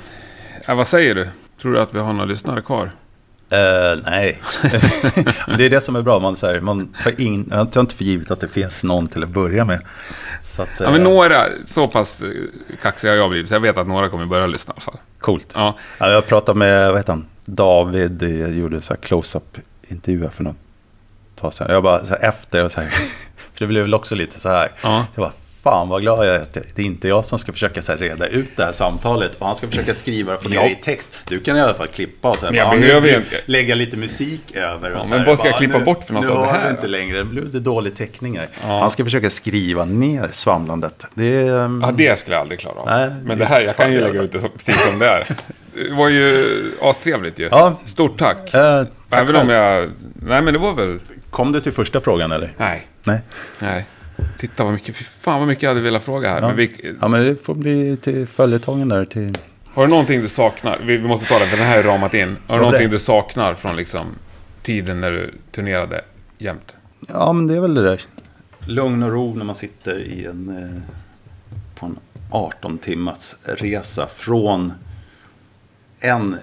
Ja, 0.67 0.75
vad 0.75 0.87
säger 0.87 1.15
du? 1.15 1.27
Tror 1.61 1.73
du 1.73 1.79
att 1.79 1.95
vi 1.95 1.99
har 1.99 2.13
några 2.13 2.25
lyssnare 2.25 2.61
kvar? 2.61 2.91
Eh, 3.49 3.99
nej, 4.05 4.41
det 5.57 5.65
är 5.65 5.69
det 5.69 5.81
som 5.81 5.95
är 5.95 6.01
bra. 6.01 6.19
Man, 6.19 6.35
så 6.35 6.47
här, 6.47 6.59
man 6.61 6.93
tar 7.03 7.21
in, 7.21 7.47
jag 7.51 7.71
tar 7.71 7.81
inte 7.81 7.95
för 7.95 8.03
givet 8.03 8.31
att 8.31 8.39
det 8.39 8.47
finns 8.47 8.83
någon 8.83 9.07
till 9.07 9.23
att 9.23 9.29
börja 9.29 9.65
med. 9.65 9.81
Så 10.43 10.61
att, 10.61 10.69
Ja, 10.79 10.91
men 10.91 11.01
eh, 11.01 11.09
några, 11.11 11.45
så 11.65 11.87
pass 11.87 12.21
eh, 12.23 12.29
kaxig 12.81 13.07
har 13.09 13.15
jag 13.15 13.29
blivit, 13.29 13.49
så 13.49 13.55
jag 13.55 13.59
vet 13.59 13.77
att 13.77 13.87
några 13.87 14.09
kommer 14.09 14.25
börja 14.25 14.47
lyssna 14.47 14.73
fall. 14.77 14.97
Coolt. 15.19 15.51
Ja, 15.55 15.77
Ja, 15.99 16.09
jag 16.11 16.27
pratade 16.27 16.59
med 16.59 16.89
vad 16.89 16.97
heter 16.99 17.13
han? 17.13 17.25
David, 17.45 18.23
jag 18.23 18.51
gjorde 18.51 18.81
så 18.81 18.93
här 18.93 19.01
close-up 19.01 19.57
intervjuer 19.87 20.29
för 20.29 20.43
något 20.43 20.55
tag 21.35 21.53
sedan. 21.53 21.67
Jag 21.69 21.83
bara 21.83 22.05
så 22.05 22.13
här, 22.13 22.29
efter 22.29 22.63
och 22.63 22.71
så 22.71 22.81
här, 22.81 22.93
det 23.61 23.67
blev 23.67 23.81
väl 23.83 23.93
också 23.93 24.15
lite 24.15 24.39
så 24.39 24.49
här. 24.49 24.71
Ja. 24.81 25.05
Jag 25.15 25.21
bara, 25.23 25.31
fan 25.63 25.89
vad 25.89 26.01
glad 26.01 26.27
jag 26.27 26.35
är 26.35 26.39
att 26.39 26.53
det 26.53 26.81
är 26.81 26.85
inte 26.85 27.07
jag 27.07 27.25
som 27.25 27.39
ska 27.39 27.51
försöka 27.51 27.81
så 27.81 27.91
här, 27.91 27.99
reda 27.99 28.27
ut 28.27 28.49
det 28.55 28.63
här 28.65 28.71
samtalet. 28.71 29.35
Och 29.35 29.45
han 29.45 29.55
ska 29.55 29.67
försöka 29.67 29.93
skriva 29.93 30.35
och 30.35 30.43
få 30.43 30.49
ner 30.49 30.59
det 30.63 30.69
i 30.71 30.75
text. 30.75 31.09
Du 31.27 31.39
kan 31.39 31.57
i 31.57 31.61
alla 31.61 31.73
fall 31.73 31.87
klippa 31.87 32.29
och 32.29 32.39
så 32.39 32.45
här, 32.45 32.51
Men 32.51 32.59
jag 32.59 32.67
bara, 32.69 32.79
behöver 32.81 33.07
nu- 33.11 33.15
inte- 33.17 33.41
lägga 33.45 33.75
lite 33.75 33.97
musik 33.97 34.55
över. 34.55 34.91
Och 34.91 34.97
Ja, 34.99 35.03
så 35.03 35.09
men 35.09 35.19
här, 35.19 35.25
vad 35.27 35.39
ska 35.39 35.47
jag 35.47 35.57
klippa 35.57 35.77
nu- 35.77 35.85
bort 35.85 36.03
för 36.03 36.13
något 36.13 36.23
nu 36.23 36.29
av 36.29 36.37
det 36.39 36.45
har 36.45 36.51
här 36.53 36.59
du 36.61 36.65
då? 36.69 36.71
inte 36.75 36.87
längre, 36.87 37.17
det 37.17 37.23
blev 37.25 37.51
det 37.51 37.59
dålig 37.59 37.95
teckningar. 37.95 38.47
Ja. 38.61 38.79
Han 38.79 38.91
ska 38.91 39.03
försöka 39.03 39.29
skriva 39.29 39.85
ner 39.85 40.29
svamlandet. 40.31 41.05
Det 41.13 41.49
um, 41.49 41.81
ja 41.85 41.91
det 41.91 42.19
skulle 42.19 42.35
jag 42.35 42.41
aldrig 42.41 42.59
klara 42.59 42.79
av. 42.79 42.85
Nej, 42.85 43.09
men 43.23 43.37
det 43.37 43.45
här, 43.45 43.61
jag 43.61 43.75
kan 43.77 43.91
ju 43.91 43.99
lägga 43.99 44.21
ut 44.21 44.31
det 44.31 44.39
precis 44.39 44.85
som 44.87 44.99
det 44.99 45.07
är. 45.07 45.27
Det 45.89 45.93
var 45.93 46.09
ju 46.09 46.45
astrevligt 46.81 47.39
ju. 47.39 47.47
Ja. 47.51 47.79
Stort 47.85 48.19
tack. 48.19 48.53
eh, 48.53 48.83
tack 49.09 49.19
Även 49.21 49.35
om 49.35 49.49
jag... 49.49 49.89
Nej, 50.13 50.41
men 50.41 50.53
det 50.53 50.59
var 50.59 50.73
väl... 50.73 50.99
Kom 51.29 51.51
du 51.51 51.59
till 51.59 51.71
första 51.71 51.99
frågan 52.01 52.31
eller? 52.31 52.53
Nej. 52.57 52.87
Nej. 53.03 53.21
Nej. 53.59 53.85
Titta 54.37 54.63
vad 54.63 54.73
mycket, 54.73 54.95
fy 54.95 55.03
fan 55.03 55.39
vad 55.39 55.47
mycket 55.47 55.63
jag 55.63 55.69
hade 55.69 55.81
velat 55.81 56.03
fråga 56.03 56.29
här. 56.29 56.41
Men 56.41 56.55
vi, 56.55 56.95
Ja, 57.01 57.07
men 57.07 57.25
det 57.25 57.35
får 57.35 57.55
bli 57.55 57.97
till 57.97 58.27
följetongen 58.27 58.89
där. 58.89 59.05
Till... 59.05 59.33
har 59.65 59.83
du 59.83 59.89
någonting 59.89 60.21
du 60.21 60.29
saknar? 60.29 60.77
Vi, 60.83 60.97
vi 60.97 61.07
måste 61.07 61.25
ta 61.25 61.39
den, 61.39 61.47
för 61.47 61.57
den 61.57 61.65
här 61.65 61.79
är 61.79 61.83
ramat 61.83 62.13
in. 62.13 62.37
Har 62.47 62.55
du 62.55 62.61
någonting 62.61 62.89
det? 62.89 62.95
du 62.95 62.99
saknar 62.99 63.53
från 63.53 63.75
liksom 63.75 64.05
tiden 64.61 65.01
när 65.01 65.11
du 65.11 65.33
turnerade 65.51 66.01
jämt? 66.37 66.77
Ja, 67.07 67.33
men 67.33 67.47
det 67.47 67.55
är 67.55 67.59
väl 67.59 67.73
det 67.73 67.83
där. 67.83 68.01
Lugn 68.65 69.03
och 69.03 69.11
ro 69.11 69.35
när 69.35 69.45
man 69.45 69.55
sitter 69.55 69.99
i 69.99 70.25
en, 70.25 70.49
eh, 70.57 70.81
på 71.79 71.85
en 71.85 71.99
18 72.31 72.77
timmars 72.77 73.35
resa 73.43 74.07
från 74.07 74.73
en 75.99 76.35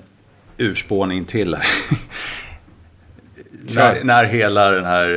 urspårning 0.59 1.25
till 1.25 1.57
när, 3.51 4.05
när 4.05 4.25
hela 4.25 4.71
den 4.71 4.85
här 4.85 5.09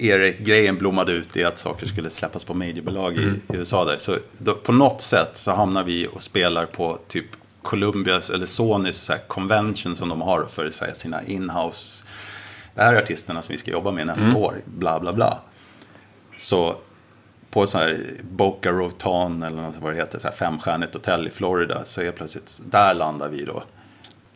Erik-grejen 0.00 0.78
blommade 0.78 1.12
ut 1.12 1.36
i 1.36 1.44
att 1.44 1.58
saker 1.58 1.86
skulle 1.86 2.10
släppas 2.10 2.44
på 2.44 2.54
mediebolag 2.54 3.18
i, 3.18 3.20
i 3.22 3.56
USA 3.56 3.84
där. 3.84 3.98
Så 3.98 4.16
då, 4.38 4.54
på 4.54 4.72
något 4.72 5.02
sätt 5.02 5.30
så 5.34 5.50
hamnar 5.50 5.84
vi 5.84 6.08
och 6.12 6.22
spelar 6.22 6.66
på 6.66 6.98
typ 7.08 7.26
Columbias 7.62 8.30
eller 8.30 8.46
Sonys 8.46 8.96
så 8.96 9.12
här, 9.12 9.20
convention 9.28 9.96
som 9.96 10.08
de 10.08 10.20
har 10.20 10.46
för 10.50 10.70
så 10.70 10.84
här, 10.84 10.92
sina 10.94 11.22
inhouse 11.24 12.04
det 12.78 12.84
här 12.84 12.94
är 12.94 12.98
artisterna 12.98 13.42
som 13.42 13.52
vi 13.52 13.58
ska 13.58 13.70
jobba 13.70 13.90
med 13.90 14.06
nästa 14.06 14.36
år, 14.36 14.60
bla 14.64 15.00
bla 15.00 15.12
bla. 15.12 15.38
Så 16.38 16.76
på 17.50 17.66
så 17.66 17.78
här 17.78 18.00
Boca 18.30 18.72
Raton 18.72 19.42
eller 19.42 19.62
något 19.62 19.74
vad 19.80 19.92
det 19.92 19.96
heter, 19.96 20.18
så 20.18 20.28
här 20.28 20.34
femstjärnigt 20.34 20.94
hotell 20.94 21.26
i 21.26 21.30
Florida, 21.30 21.84
så 21.84 22.00
är 22.00 22.12
plötsligt, 22.12 22.60
där 22.64 22.94
landar 22.94 23.28
vi 23.28 23.44
då. 23.44 23.62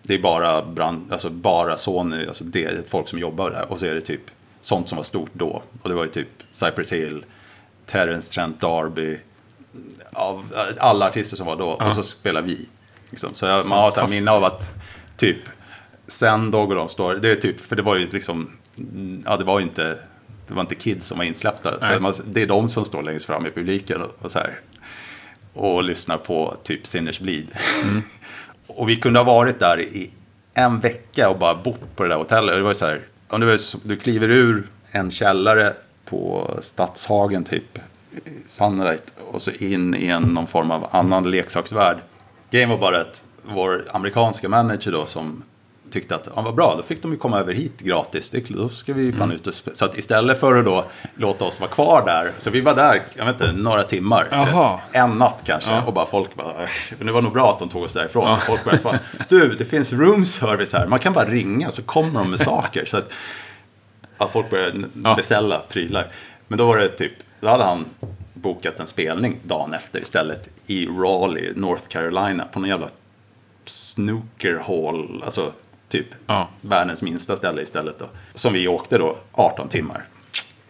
Det 0.02 0.14
är 0.14 0.18
bara, 0.18 0.64
brand, 0.64 1.12
alltså 1.12 1.30
bara 1.30 1.78
Sony, 1.78 2.26
alltså 2.26 2.44
det 2.44 2.64
är 2.64 2.82
folk 2.88 3.08
som 3.08 3.18
jobbar 3.18 3.50
där. 3.50 3.72
Och 3.72 3.80
så 3.80 3.86
är 3.86 3.94
det 3.94 4.00
typ 4.00 4.22
sånt 4.62 4.88
som 4.88 4.96
var 4.96 5.04
stort 5.04 5.30
då. 5.32 5.62
Och 5.82 5.88
det 5.88 5.94
var 5.94 6.04
ju 6.04 6.10
typ 6.10 6.28
Cypress 6.50 6.92
Hill, 6.92 7.24
Terence 7.86 8.32
Trent 8.32 8.60
D'Arby, 8.60 9.18
av 10.12 10.54
alla 10.78 11.08
artister 11.08 11.36
som 11.36 11.46
var 11.46 11.56
då. 11.56 11.68
Och 11.68 11.94
så 11.94 12.02
spelar 12.02 12.42
vi. 12.42 12.68
Liksom. 13.10 13.34
Så 13.34 13.46
jag, 13.46 13.66
man 13.66 13.78
har 13.78 13.90
så 13.90 14.00
här 14.00 14.08
minne 14.08 14.30
av 14.30 14.44
att 14.44 14.70
typ 15.16 15.38
sen 16.06 16.50
Dog 16.50 16.70
och 16.70 16.76
de 16.76 16.88
står, 16.88 17.14
det 17.14 17.30
är 17.30 17.36
typ, 17.36 17.60
för 17.60 17.76
det 17.76 17.82
var 17.82 17.96
ju 17.96 18.08
liksom, 18.08 18.50
mm, 18.78 19.22
ja 19.26 19.36
det 19.36 19.44
var 19.44 19.58
ju 19.58 19.64
inte, 19.64 19.98
det 20.48 20.54
var 20.54 20.60
inte 20.60 20.74
kids 20.74 21.06
som 21.06 21.18
var 21.18 21.24
insläppta. 21.24 21.74
Nej. 21.80 21.96
Så 21.96 22.02
man, 22.02 22.14
det 22.24 22.42
är 22.42 22.46
de 22.46 22.68
som 22.68 22.84
står 22.84 23.02
längst 23.02 23.26
fram 23.26 23.46
i 23.46 23.50
publiken 23.50 24.02
och, 24.02 24.10
och 24.18 24.32
så 24.32 24.38
här. 24.38 24.60
Och 25.52 25.84
lyssnar 25.84 26.16
på 26.16 26.56
typ 26.62 26.86
Sinners 26.86 27.20
Bleed. 27.20 27.46
och 28.66 28.88
vi 28.88 28.96
kunde 28.96 29.18
ha 29.18 29.24
varit 29.24 29.58
där 29.58 29.80
i 29.80 30.10
en 30.54 30.80
vecka 30.80 31.30
och 31.30 31.38
bara 31.38 31.54
bott 31.54 31.96
på 31.96 32.02
det 32.02 32.08
där 32.08 32.16
hotellet. 32.16 32.52
Och 32.52 32.58
det 32.58 32.62
var 32.62 32.70
ju 32.70 32.74
så 32.74 32.86
här, 32.86 33.00
om 33.32 33.40
du, 33.40 33.58
du 33.82 33.96
kliver 33.96 34.28
ur 34.28 34.68
en 34.90 35.10
källare 35.10 35.72
på 36.04 36.50
Stadshagen 36.60 37.44
typ, 37.44 37.78
i 38.24 38.48
Sunlight, 38.48 39.14
och 39.30 39.42
så 39.42 39.50
in 39.50 39.94
i 39.94 40.06
en, 40.06 40.22
någon 40.22 40.46
form 40.46 40.70
av 40.70 40.86
annan 40.90 41.30
leksaksvärld. 41.30 41.96
Grejen 42.50 42.68
var 42.68 42.78
bara 42.78 43.00
att 43.00 43.24
vår 43.42 43.84
amerikanska 43.90 44.48
manager 44.48 44.92
då 44.92 45.06
som 45.06 45.42
tyckte 45.92 46.14
att 46.14 46.28
ja, 46.36 46.42
vad 46.42 46.54
bra, 46.54 46.74
då 46.76 46.82
fick 46.82 47.02
de 47.02 47.12
ju 47.12 47.18
komma 47.18 47.38
över 47.38 47.54
hit 47.54 47.80
gratis. 47.80 48.30
Det, 48.30 48.48
då 48.48 48.68
ska 48.68 48.92
vi 48.92 49.12
fan 49.12 49.32
ut 49.32 49.46
och 49.46 49.54
Så 49.74 49.84
att 49.84 49.98
istället 49.98 50.40
för 50.40 50.58
att 50.58 50.64
då 50.64 50.84
låta 51.14 51.44
oss 51.44 51.60
vara 51.60 51.70
kvar 51.70 52.02
där, 52.06 52.30
så 52.38 52.50
vi 52.50 52.60
var 52.60 52.74
där, 52.74 53.02
jag 53.16 53.26
vet 53.26 53.34
inte, 53.34 53.52
några 53.52 53.84
timmar. 53.84 54.28
Jaha. 54.30 54.80
En 54.92 55.10
natt 55.10 55.40
kanske. 55.44 55.70
Ja. 55.70 55.82
Och 55.86 55.92
bara 55.92 56.06
folk 56.06 56.34
bara, 56.34 56.54
men 56.98 57.06
det 57.06 57.12
var 57.12 57.22
nog 57.22 57.32
bra 57.32 57.50
att 57.50 57.58
de 57.58 57.68
tog 57.68 57.82
oss 57.82 57.92
därifrån. 57.92 58.40
För 58.40 58.56
Folk 58.56 58.82
fan, 58.82 58.98
du, 59.28 59.56
det 59.56 59.64
finns 59.64 59.92
room 59.92 60.24
service 60.24 60.72
här. 60.72 60.86
Man 60.86 60.98
kan 60.98 61.12
bara 61.12 61.24
ringa 61.28 61.70
så 61.70 61.82
kommer 61.82 62.18
de 62.20 62.30
med 62.30 62.40
saker. 62.40 62.84
Så 62.86 62.96
att, 62.96 63.08
att 64.18 64.32
folk 64.32 64.50
började 64.50 64.88
Ja. 65.04 65.14
beställa 65.14 65.58
prylar. 65.58 66.06
Men 66.48 66.58
då 66.58 66.66
var 66.66 66.78
det 66.78 66.88
typ, 66.88 67.12
då 67.40 67.48
hade 67.48 67.64
han 67.64 67.84
bokat 68.34 68.80
en 68.80 68.86
spelning 68.86 69.38
dagen 69.42 69.74
efter 69.74 70.00
istället 70.00 70.48
i 70.66 70.86
Raleigh, 70.86 71.56
North 71.56 71.84
Carolina, 71.88 72.44
på 72.44 72.60
någon 72.60 72.68
jävla 72.68 72.88
snooker 73.64 74.62
hall, 74.66 75.22
alltså 75.24 75.52
typ 75.92 76.06
Ja. 76.26 76.48
världens 76.60 77.02
minsta 77.02 77.36
ställe 77.36 77.62
istället 77.62 77.98
då. 77.98 78.04
Som 78.34 78.52
vi 78.52 78.68
åkte 78.68 78.98
då 78.98 79.16
18 79.32 79.68
timmar. 79.68 80.04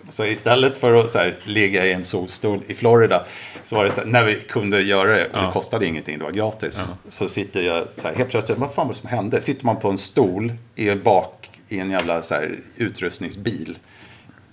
Så 0.08 0.24
istället 0.24 0.78
för 0.78 0.94
att 0.94 1.14
här, 1.14 1.34
ligga 1.44 1.86
i 1.86 1.92
en 1.92 2.04
solstol 2.04 2.60
i 2.66 2.74
Florida 2.74 3.22
så 3.64 3.76
var 3.76 3.84
det 3.84 3.90
så 3.90 4.00
här, 4.00 4.08
när 4.08 4.24
vi 4.24 4.34
kunde 4.34 4.82
göra 4.82 5.14
det, 5.14 5.26
och 5.26 5.42
det 5.46 5.52
kostade 5.52 5.86
ingenting, 5.86 6.18
det 6.18 6.24
var 6.24 6.30
gratis. 6.30 6.82
Så 7.08 7.28
sitter 7.28 7.62
jag 7.62 7.84
så 7.94 8.08
här, 8.08 8.14
helt 8.14 8.30
plötsligt, 8.30 8.58
vad 8.58 8.72
fan 8.74 8.86
var 8.86 8.94
det 8.94 9.00
som 9.00 9.08
hände? 9.08 9.40
Sitter 9.40 9.66
man 9.66 9.76
på 9.76 9.88
en 9.90 9.98
stol 9.98 10.52
i 10.74 10.94
bak 10.94 11.50
i 11.68 11.78
en 11.78 11.90
jävla 11.90 12.22
så 12.22 12.34
här, 12.34 12.54
utrustningsbil. 12.76 13.78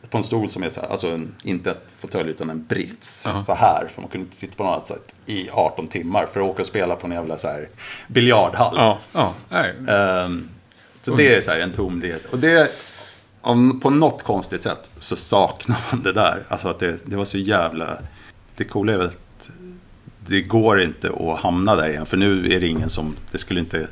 På 0.09 0.17
en 0.17 0.23
stol 0.23 0.49
som 0.49 0.63
är 0.63 0.69
så 0.69 0.81
här, 0.81 0.87
alltså 0.87 1.07
en, 1.07 1.35
inte 1.43 1.71
ett 1.71 1.85
fåtölj 1.99 2.29
utan 2.29 2.49
en 2.49 2.65
brits. 2.65 3.27
Så 3.45 3.53
här, 3.53 3.87
för 3.89 4.01
man 4.01 4.09
kunde 4.09 4.25
inte 4.25 4.37
sitta 4.37 4.55
på 4.55 4.63
något 4.63 4.73
annat 4.73 4.87
sätt 4.87 5.15
i 5.25 5.49
18 5.49 5.87
timmar 5.87 6.25
för 6.25 6.39
att 6.39 6.47
åka 6.47 6.61
och 6.61 6.67
spela 6.67 6.95
på 6.95 7.07
en 7.07 7.13
jävla 7.13 7.37
så 7.37 7.47
här 7.47 7.69
biljardhall. 8.07 8.73
Ja, 8.77 8.99
ja. 9.11 9.33
Nej. 9.49 9.73
Ehm, 9.87 10.49
så 11.09 11.15
det 11.15 11.35
är 11.35 11.41
så 11.41 11.51
här 11.51 11.59
en 11.59 11.71
tomhet. 11.71 12.25
Och 12.31 12.39
det, 12.39 12.71
om, 13.41 13.79
på 13.79 13.89
något 13.89 14.23
konstigt 14.23 14.61
sätt 14.61 14.91
så 14.99 15.15
saknar 15.15 15.77
man 15.91 16.03
det 16.03 16.13
där. 16.13 16.43
Alltså 16.47 16.67
att 16.67 16.79
det, 16.79 16.97
det 17.05 17.15
var 17.15 17.25
så 17.25 17.37
jävla... 17.37 17.97
Det 18.55 18.63
coola 18.63 18.93
är 18.93 18.97
väl 18.97 19.07
att 19.07 19.49
det 20.27 20.41
går 20.41 20.81
inte 20.81 21.09
att 21.09 21.39
hamna 21.39 21.75
där 21.75 21.89
igen. 21.89 22.05
För 22.05 22.17
nu 22.17 22.53
är 22.53 22.59
det 22.59 22.67
ingen 22.67 22.89
som... 22.89 23.15
Det 23.31 23.37
skulle 23.37 23.59
inte... 23.59 23.87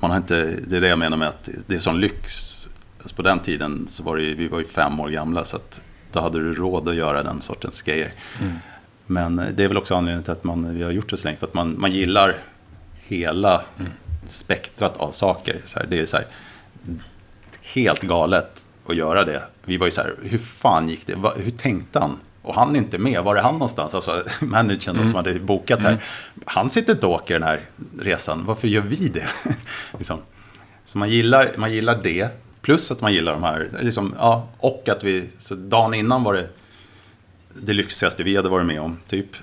Man 0.00 0.10
har 0.10 0.18
inte... 0.18 0.56
Det 0.66 0.76
är 0.76 0.80
det 0.80 0.88
jag 0.88 0.98
menar 0.98 1.16
med 1.16 1.28
att 1.28 1.48
det 1.66 1.74
är 1.74 1.78
sån 1.78 2.00
lyx. 2.00 2.68
Alltså 2.98 3.16
på 3.16 3.22
den 3.22 3.40
tiden 3.40 3.86
så 3.90 4.02
var 4.02 4.16
det 4.16 4.34
vi 4.34 4.48
var 4.48 4.58
ju 4.58 4.64
fem 4.64 5.00
år 5.00 5.08
gamla. 5.08 5.44
Så 5.44 5.56
att 5.56 5.80
då 6.12 6.20
hade 6.20 6.38
du 6.38 6.54
råd 6.54 6.88
att 6.88 6.94
göra 6.94 7.22
den 7.22 7.40
sortens 7.40 7.82
grejer. 7.82 8.12
Men 9.06 9.38
eh, 9.38 9.48
det 9.48 9.64
är 9.64 9.68
väl 9.68 9.76
också 9.76 9.94
anledningen 9.94 10.22
till 10.22 10.32
att 10.32 10.44
man, 10.44 10.74
vi 10.74 10.82
har 10.82 10.90
gjort 10.90 11.10
det 11.10 11.16
så 11.16 11.24
länge. 11.24 11.38
För 11.38 11.46
att 11.46 11.54
man, 11.54 11.74
man 11.78 11.92
gillar 11.92 12.36
hela 13.06 13.64
spektrat 14.26 14.96
av 14.96 15.10
saker. 15.10 15.56
Så 15.64 15.78
här, 15.78 15.86
det 15.86 15.98
är 15.98 16.06
så 16.06 16.16
här, 16.16 16.26
helt 17.62 18.02
galet 18.02 18.66
att 18.86 18.96
göra 18.96 19.24
det. 19.24 19.42
Vi 19.64 19.76
var 19.76 19.86
ju 19.86 19.90
så 19.90 20.00
här, 20.00 20.14
hur 20.22 20.38
fan 20.38 20.88
gick 20.88 21.06
det? 21.06 21.16
Hur 21.36 21.50
tänkte 21.50 21.98
han? 21.98 22.18
Och 22.42 22.54
han 22.54 22.76
är 22.76 22.78
inte 22.78 22.98
med. 22.98 23.22
Var 23.22 23.36
är 23.36 23.42
han 23.42 23.54
någonstans? 23.54 23.94
Alltså 23.94 24.24
managern 24.40 25.08
som 25.08 25.14
hade 25.14 25.40
bokat 25.40 25.80
här. 25.80 26.04
Han 26.44 26.70
sitter 26.70 26.92
inte 26.92 27.06
och 27.06 27.12
åker 27.12 27.34
den 27.34 27.42
här 27.42 27.60
resan. 27.98 28.44
Varför 28.46 28.68
gör 28.68 28.82
vi 28.82 29.08
det? 29.08 29.28
liksom. 29.98 30.18
Så 30.86 30.98
man 30.98 31.10
gillar, 31.10 31.52
man 31.56 31.72
gillar 31.72 32.02
det. 32.02 32.28
Plus 32.60 32.90
att 32.90 33.00
man 33.00 33.12
gillar 33.12 33.32
de 33.32 33.42
här, 33.42 33.70
liksom, 33.80 34.14
ja, 34.18 34.48
och 34.58 34.88
att 34.88 35.04
vi, 35.04 35.28
så 35.38 35.54
dagen 35.54 35.94
innan 35.94 36.22
var 36.22 36.34
det 36.34 36.48
det 37.54 37.72
lyxigaste 37.72 38.22
vi 38.22 38.36
hade 38.36 38.48
varit 38.48 38.66
med 38.66 38.80
om, 38.80 38.98
typ. 39.08 39.36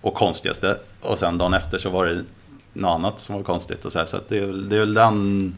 Och 0.00 0.14
konstigaste. 0.14 0.78
Och 1.00 1.18
sen 1.18 1.38
dagen 1.38 1.54
efter 1.54 1.78
så 1.78 1.90
var 1.90 2.06
det 2.06 2.24
något 2.72 2.94
annat 2.94 3.20
som 3.20 3.36
var 3.36 3.42
konstigt. 3.42 3.84
Och 3.84 3.92
så 3.92 3.98
här, 3.98 4.06
så 4.06 4.20
det, 4.28 4.40
det 4.68 4.76
är 4.76 4.80
väl 4.80 4.94
den 4.94 5.54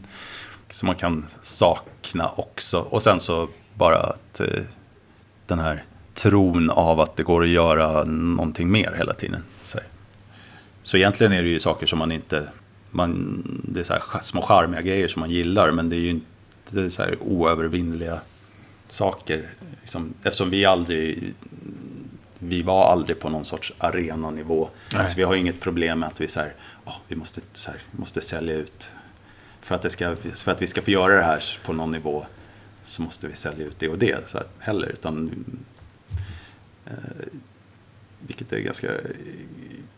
som 0.77 0.87
man 0.87 0.95
kan 0.95 1.25
sakna 1.41 2.31
också. 2.35 2.79
Och 2.79 3.03
sen 3.03 3.19
så 3.19 3.47
bara 3.73 3.97
att 3.97 4.39
eh, 4.39 4.47
den 5.47 5.59
här 5.59 5.83
tron 6.13 6.69
av 6.69 6.99
att 6.99 7.15
det 7.15 7.23
går 7.23 7.43
att 7.43 7.49
göra 7.49 8.03
någonting 8.03 8.71
mer 8.71 8.93
hela 8.97 9.13
tiden. 9.13 9.43
Så, 9.63 9.79
så 10.83 10.97
egentligen 10.97 11.33
är 11.33 11.41
det 11.41 11.49
ju 11.49 11.59
saker 11.59 11.87
som 11.87 11.99
man 11.99 12.11
inte... 12.11 12.49
Man, 12.91 13.43
det 13.63 13.79
är 13.79 13.83
så 13.83 13.93
här 13.93 14.21
små 14.21 14.41
charmiga 14.41 14.81
grejer 14.81 15.07
som 15.07 15.19
man 15.19 15.29
gillar, 15.29 15.71
men 15.71 15.89
det 15.89 15.95
är 15.95 15.99
ju 15.99 16.09
inte 16.09 16.89
så 16.91 17.01
här 17.01 17.17
oövervinnliga 17.21 18.19
saker. 18.87 19.49
Liksom, 19.81 20.13
eftersom 20.23 20.49
vi 20.49 20.65
aldrig... 20.65 21.33
Vi 22.39 22.61
var 22.61 22.91
aldrig 22.91 23.19
på 23.19 23.29
någon 23.29 23.45
sorts 23.45 23.73
arenanivå. 23.77 24.69
Alltså, 24.95 25.17
vi 25.17 25.23
har 25.23 25.35
inget 25.35 25.59
problem 25.59 25.99
med 25.99 26.07
att 26.07 26.21
vi, 26.21 26.27
så 26.27 26.39
här, 26.39 26.53
"Åh, 26.85 26.95
vi 27.07 27.15
måste, 27.15 27.41
så 27.53 27.71
här, 27.71 27.79
måste 27.91 28.21
sälja 28.21 28.55
ut. 28.55 28.91
För 29.67 29.75
att, 29.75 29.81
det 29.81 29.89
ska, 29.89 30.15
för 30.15 30.51
att 30.51 30.61
vi 30.61 30.67
ska 30.67 30.81
få 30.81 30.91
göra 30.91 31.15
det 31.15 31.23
här 31.23 31.57
på 31.65 31.73
någon 31.73 31.91
nivå 31.91 32.25
så 32.83 33.01
måste 33.01 33.27
vi 33.27 33.35
sälja 33.35 33.65
ut 33.65 33.79
det 33.79 33.89
och 33.89 33.97
det. 33.97 34.29
Så 34.29 34.37
här, 34.37 34.47
heller, 34.59 34.87
utan, 34.87 35.45
eh, 36.85 36.93
vilket 38.19 38.53
är 38.53 38.59
ganska 38.59 38.91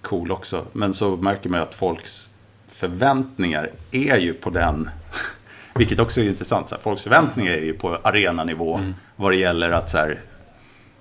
cool 0.02 0.32
också. 0.32 0.66
Men 0.74 0.94
så 0.94 1.18
märker 1.18 1.50
man 1.50 1.62
att 1.62 1.76
folks 1.76 2.30
förväntningar 2.68 3.70
är 3.92 4.18
ju 4.18 4.34
på 4.34 4.50
den 4.50 4.90
vilket 5.76 6.00
också 6.00 6.22
är 6.22 6.26
intressant. 6.26 6.70
Så 6.70 6.76
här, 6.76 6.82
folks 6.82 7.04
förväntningar 7.04 7.54
är 7.54 7.66
ju 7.66 7.74
på 7.74 7.96
arenanivå 8.04 8.80
vad 9.16 9.32
det 9.32 9.38
gäller 9.38 9.72
att 9.72 9.90
så 9.90 9.98
här, 9.98 10.22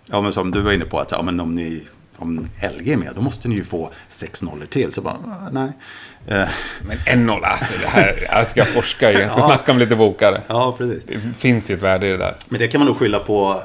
ja 0.06 0.20
men 0.20 0.32
som 0.32 0.50
du 0.50 0.60
var 0.60 0.72
inne 0.72 0.84
på 0.84 0.98
att 0.98 1.12
ja, 1.12 1.22
men 1.22 1.40
om, 1.40 1.54
ni, 1.54 1.82
om 2.18 2.48
LG 2.78 2.92
är 2.92 2.96
med 2.96 3.12
då 3.14 3.20
måste 3.22 3.48
ni 3.48 3.54
ju 3.54 3.64
få 3.64 3.90
sex 4.08 4.42
nollor 4.42 4.66
till. 4.66 4.92
Så 4.92 5.00
bara, 5.00 5.14
"Ah, 5.14 5.48
nej. 5.52 5.68
Eh, 6.26 6.48
Men 6.82 6.98
en 7.06 7.26
nolla, 7.26 7.46
alltså 7.46 7.74
det 7.82 7.88
här, 7.88 8.26
jag 8.32 8.46
ska 8.46 8.64
forska 8.64 9.12
i. 9.12 9.20
Jag 9.20 9.30
ska 9.30 9.40
Ja. 9.40 9.46
snacka 9.46 9.72
om 9.72 9.78
lite 9.78 9.96
bokare. 9.96 10.42
ja, 10.46 10.74
precis. 10.78 11.02
Det 11.06 11.20
finns 11.38 11.70
ju 11.70 11.74
ett 11.74 11.82
värde 11.82 12.06
i 12.06 12.10
det 12.10 12.16
där. 12.16 12.36
Men 12.48 12.58
det 12.60 12.68
kan 12.68 12.78
man 12.78 12.86
nog 12.88 12.96
skylla 12.98 13.18
på 13.18 13.62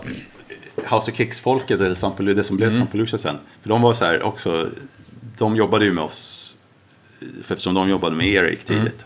House 0.75 1.11
of 1.11 1.17
Kicks-folket, 1.17 1.79
eller 1.81 1.95
Sample, 1.95 2.33
det 2.33 2.43
som 2.43 2.57
blev 2.57 2.77
Sampalooza 2.77 3.17
sen. 3.17 3.35
För 3.61 3.69
de 3.69 3.81
var 3.81 3.93
så 3.93 4.05
här 4.05 4.21
också, 4.23 4.69
de 5.37 5.55
jobbade 5.55 5.85
ju 5.85 5.93
med 5.93 6.03
oss, 6.03 6.55
för 7.19 7.53
eftersom 7.53 7.73
de 7.73 7.89
jobbade 7.89 8.15
med 8.15 8.27
Erik 8.27 8.63
tidigt. 8.65 9.05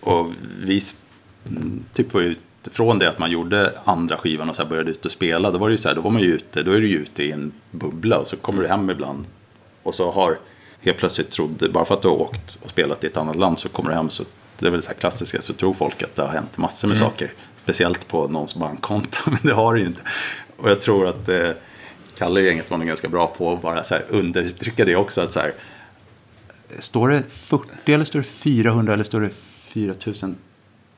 Och 0.00 0.32
vi 0.62 0.82
mm, 1.50 1.84
typ 1.94 2.14
var 2.14 2.20
ju 2.20 2.34
från 2.72 2.98
det 2.98 3.08
att 3.08 3.18
man 3.18 3.30
gjorde 3.30 3.72
andra 3.84 4.16
skivan 4.16 4.50
och 4.50 4.56
så 4.56 4.64
började 4.64 4.90
ut 4.90 5.04
och 5.04 5.12
spela, 5.12 5.50
då 5.50 5.58
var 5.58 5.68
det 5.68 5.72
ju 5.72 5.78
så 5.78 5.88
här, 5.88 5.94
då 5.94 6.00
var 6.00 6.10
man 6.10 6.22
ju 6.22 6.34
ute, 6.34 6.62
då 6.62 6.72
är 6.72 6.80
du 6.80 6.90
ute 6.90 7.22
i 7.22 7.32
en 7.32 7.52
bubbla 7.70 8.18
och 8.18 8.26
så 8.26 8.36
kommer 8.36 8.62
du 8.62 8.68
hem 8.68 8.90
ibland. 8.90 9.26
Och 9.82 9.94
så 9.94 10.10
har 10.10 10.38
helt 10.80 10.98
plötsligt 10.98 11.30
trodde, 11.30 11.68
bara 11.68 11.84
för 11.84 11.94
att 11.94 12.02
du 12.02 12.08
har 12.08 12.20
åkt 12.20 12.58
och 12.62 12.70
spelat 12.70 13.04
i 13.04 13.06
ett 13.06 13.16
annat 13.16 13.36
land 13.36 13.58
så 13.58 13.68
kommer 13.68 13.90
du 13.90 13.96
hem 13.96 14.10
så 14.10 14.24
det 14.58 14.66
är 14.66 14.70
väl 14.70 14.82
så 14.82 14.88
här 14.88 14.96
klassiska 14.96 15.42
så 15.42 15.52
tror 15.52 15.74
folk 15.74 16.02
att 16.02 16.14
det 16.14 16.22
har 16.22 16.28
hänt 16.28 16.58
massor 16.58 16.88
med 16.88 16.96
saker. 16.96 17.32
Speciellt 17.62 18.08
på 18.08 18.28
någons 18.28 18.54
bankkonto, 18.54 19.18
men 19.30 19.38
det 19.42 19.52
har 19.52 19.74
det 19.74 19.80
ju 19.80 19.86
inte. 19.86 20.02
Och 20.56 20.70
jag 20.70 20.80
tror 20.80 21.08
att 21.08 21.28
eh, 21.28 21.50
Kalle 22.18 22.40
och 22.40 22.46
gänget 22.46 22.70
var 22.70 22.78
nog 22.78 22.86
ganska 22.86 23.08
bra 23.08 23.26
på 23.26 23.52
att 23.52 23.62
bara 23.62 23.84
så 23.84 23.94
här 23.94 24.04
undertrycka 24.08 24.84
det 24.84 24.96
också. 24.96 25.20
Att 25.20 25.32
så 25.32 25.40
här, 25.40 25.54
står 26.78 27.08
det 27.08 27.22
40 27.30 27.92
eller 27.92 28.04
står 28.04 28.18
det 28.18 28.24
400 28.24 28.94
eller 28.94 29.04
står 29.04 29.20
det 29.20 29.30
4000? 29.60 30.36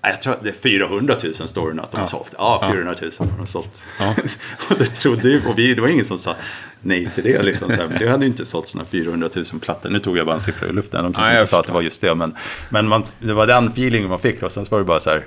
Jag 0.02 0.22
tror 0.22 0.32
att 0.32 0.44
det 0.44 0.48
är 0.48 0.52
400 0.52 1.14
000 1.24 1.34
står 1.34 1.72
det 1.72 1.82
att 1.82 1.90
de 1.90 2.00
har 2.00 2.06
sålt. 2.06 2.34
Ja, 2.38 2.68
400 2.72 2.94
000 3.02 3.12
har 3.18 3.38
de 3.38 3.46
sålt. 3.46 3.84
och 4.70 4.78
det 4.78 4.86
trodde 4.86 5.28
ju, 5.28 5.46
och 5.46 5.58
vi, 5.58 5.74
det 5.74 5.80
var 5.80 5.88
ingen 5.88 6.04
som 6.04 6.18
sa 6.18 6.36
nej 6.80 7.10
till 7.14 7.24
det. 7.24 7.42
Liksom, 7.42 7.70
så 7.76 7.86
det 7.98 8.08
hade 8.08 8.24
ju 8.24 8.30
inte 8.30 8.46
sålt 8.46 8.68
sådana 8.68 8.88
400 8.88 9.28
000 9.34 9.44
plattor. 9.60 9.90
Nu 9.90 9.98
tog 9.98 10.18
jag 10.18 10.26
bara 10.26 10.36
en 10.36 10.42
siffra 10.42 10.68
i 10.68 10.72
luften. 10.72 11.04
De 11.04 11.12
kanske 11.12 11.34
inte 11.34 11.50
sa 11.50 11.60
att 11.60 11.66
det 11.66 11.72
var 11.72 11.82
just 11.82 12.00
det. 12.00 12.14
Men, 12.14 12.36
men 12.68 12.88
man, 12.88 13.04
det 13.18 13.32
var 13.32 13.46
den 13.46 13.68
feelingen 13.68 14.08
man 14.08 14.18
fick. 14.18 14.42
Och 14.42 14.52
sen 14.52 14.64
så 14.64 14.70
var 14.70 14.78
det 14.78 14.84
bara 14.84 15.00
så 15.00 15.10
här, 15.10 15.26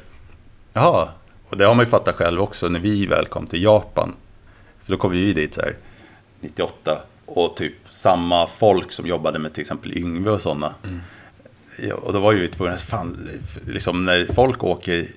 jaha. 0.73 1.07
Och 1.49 1.57
det 1.57 1.65
har 1.65 1.75
man 1.75 1.85
ju 1.85 1.89
fattat 1.89 2.15
själv 2.15 2.41
också 2.41 2.67
när 2.69 2.79
vi 2.79 3.05
väl 3.05 3.25
kom 3.25 3.47
till 3.47 3.63
Japan. 3.63 4.15
För 4.83 4.91
då 4.91 4.97
kom 4.97 5.11
vi 5.11 5.33
dit 5.33 5.53
så 5.53 5.61
här 5.61 5.75
98. 6.41 6.97
Och 7.25 7.55
typ 7.55 7.73
samma 7.89 8.47
folk 8.47 8.91
som 8.91 9.07
jobbade 9.07 9.39
med 9.39 9.53
till 9.53 9.61
exempel 9.61 9.97
Yngve 9.97 10.31
och 10.31 10.41
sådana. 10.41 10.73
Ja, 10.81 10.89
och 11.93 12.13
då 12.13 12.19
var 12.19 12.31
ju 12.31 12.39
vi 12.39 12.47
tvungna, 12.47 12.75
fan, 12.77 13.29
liksom 13.67 14.05
när 14.05 14.27
folk 14.33 14.63
åker 14.63 15.07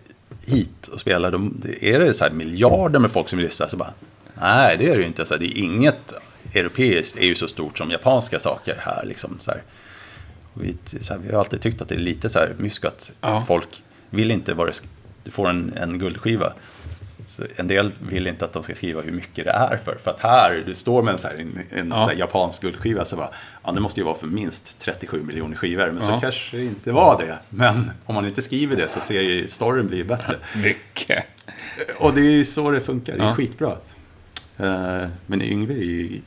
hit 0.46 0.88
och 0.88 1.00
spelar, 1.00 1.30
de, 1.30 1.62
är 1.80 1.98
det 1.98 2.14
så 2.14 2.24
här 2.24 2.30
miljarder 2.30 2.98
med 2.98 3.10
folk 3.10 3.28
som 3.28 3.38
lyssnar? 3.38 3.68
Så 3.68 3.76
bara, 3.76 3.92
nej, 4.40 4.76
det 4.78 4.86
är 4.88 4.92
det 4.96 5.00
ju 5.00 5.06
inte. 5.06 5.26
Så 5.26 5.34
här, 5.34 5.38
det 5.40 5.46
är 5.46 5.58
inget 5.62 6.12
europeiskt 6.54 7.16
är 7.16 7.26
ju 7.26 7.34
så 7.34 7.48
stort 7.48 7.78
som 7.78 7.90
japanska 7.90 8.40
saker 8.40 8.76
här. 8.80 9.04
Liksom, 9.06 9.36
så 9.40 9.50
här. 9.50 9.62
Vi, 10.54 10.76
så 11.00 11.12
här, 11.12 11.20
vi 11.26 11.32
har 11.32 11.40
alltid 11.40 11.60
tyckt 11.60 11.80
att 11.80 11.88
det 11.88 11.94
är 11.94 11.98
lite 11.98 12.28
så 12.28 12.38
här 12.38 12.54
mysk 12.58 12.84
att 12.84 13.12
Ja. 13.20 13.44
folk 13.48 13.68
vill 14.10 14.30
inte 14.30 14.54
vara, 14.54 14.70
du 15.24 15.30
får 15.30 15.48
en, 15.48 15.72
en 15.76 15.98
guldskiva. 15.98 16.52
En 17.56 17.68
del 17.68 17.92
vill 18.10 18.26
inte 18.26 18.44
att 18.44 18.52
de 18.52 18.62
ska 18.62 18.74
skriva 18.74 19.00
hur 19.00 19.12
mycket 19.12 19.44
det 19.44 19.50
är 19.50 19.76
för. 19.84 19.94
För 20.04 20.10
att 20.10 20.20
här, 20.20 20.62
du 20.66 20.74
står 20.74 21.02
med 21.02 21.12
en, 21.12 21.18
så 21.18 21.28
här, 21.28 21.34
en, 21.34 21.58
en 21.70 21.88
Ja. 21.88 22.02
så 22.04 22.08
här 22.10 22.16
japansk 22.16 22.62
guldskiva 22.62 23.04
så 23.04 23.16
bara, 23.16 23.30
ja 23.64 23.72
det 23.72 23.80
måste 23.80 24.00
ju 24.00 24.04
vara 24.06 24.16
för 24.16 24.26
minst 24.26 24.78
37 24.78 25.22
miljoner 25.22 25.56
skivor. 25.56 25.86
Men 25.86 25.96
Ja. 25.96 26.02
så 26.14 26.20
kanske 26.20 26.56
det 26.56 26.64
inte 26.64 26.92
var 26.92 27.22
det. 27.26 27.38
Men 27.48 27.90
om 28.04 28.14
man 28.14 28.26
inte 28.26 28.42
skriver 28.42 28.76
det 28.76 28.88
så 28.88 29.00
ser 29.00 29.20
ju 29.22 29.48
storyn 29.48 29.86
bli 29.86 30.04
bättre. 30.04 30.36
Mycket. 30.62 31.24
Och 31.98 32.14
det 32.14 32.20
är 32.20 32.30
ju 32.30 32.44
så 32.44 32.70
det 32.70 32.80
funkar, 32.80 33.16
det 33.16 33.22
är 33.22 33.26
Ja. 33.28 33.34
skitbra. 33.34 33.76
Eh, 34.56 35.06
Men 35.26 35.42
Yngve 35.42 35.74
är 35.74 35.78
ju, 35.84 36.20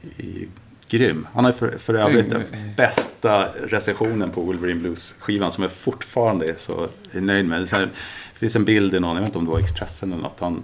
grym. 0.90 1.28
Han 1.34 1.46
har 1.46 1.52
för, 1.52 1.78
för 1.78 1.94
övrigt 1.94 2.30
den 2.32 2.44
bästa 2.78 3.48
recensionen 3.68 4.32
på 4.32 4.42
Wolverine 4.42 4.80
Blues-skivan 4.80 5.52
som 5.52 5.62
jag 5.64 5.72
fortfarande 5.72 6.46
är 6.50 6.56
så 6.58 6.88
nöjd 7.12 7.46
med. 7.46 7.62
Det 7.72 7.90
finns 8.34 8.56
en 8.56 8.66
bild 8.66 8.96
i 8.96 9.00
någon, 9.00 9.16
jag 9.16 9.22
vet 9.22 9.28
inte 9.30 9.38
om 9.40 9.46
det 9.46 9.52
var 9.52 9.60
Expressen 9.60 10.14
eller 10.14 10.24
något. 10.24 10.40
Han, 10.40 10.64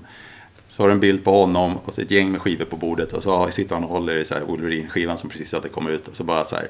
så 0.75 0.83
har 0.83 0.87
du 0.87 0.93
en 0.93 0.99
bild 0.99 1.23
på 1.23 1.41
honom 1.41 1.77
och 1.77 1.93
så 1.93 2.01
ett 2.01 2.11
gäng 2.11 2.31
med 2.31 2.41
skivor 2.41 2.65
på 2.65 2.77
bordet 2.77 3.13
och 3.13 3.23
så 3.23 3.51
sitter 3.51 3.75
han 3.75 3.83
och 3.83 3.89
håller 3.89 4.17
i 4.17 4.25
så 4.25 4.33
här 4.33 4.41
Wolverine-skivan 4.41 5.17
som 5.17 5.29
precis 5.29 5.53
hade 5.53 5.69
kommit 5.69 5.93
ut 5.93 6.07
och 6.07 6.15
så 6.15 6.23
bara 6.23 6.45
så 6.45 6.55
här 6.55 6.69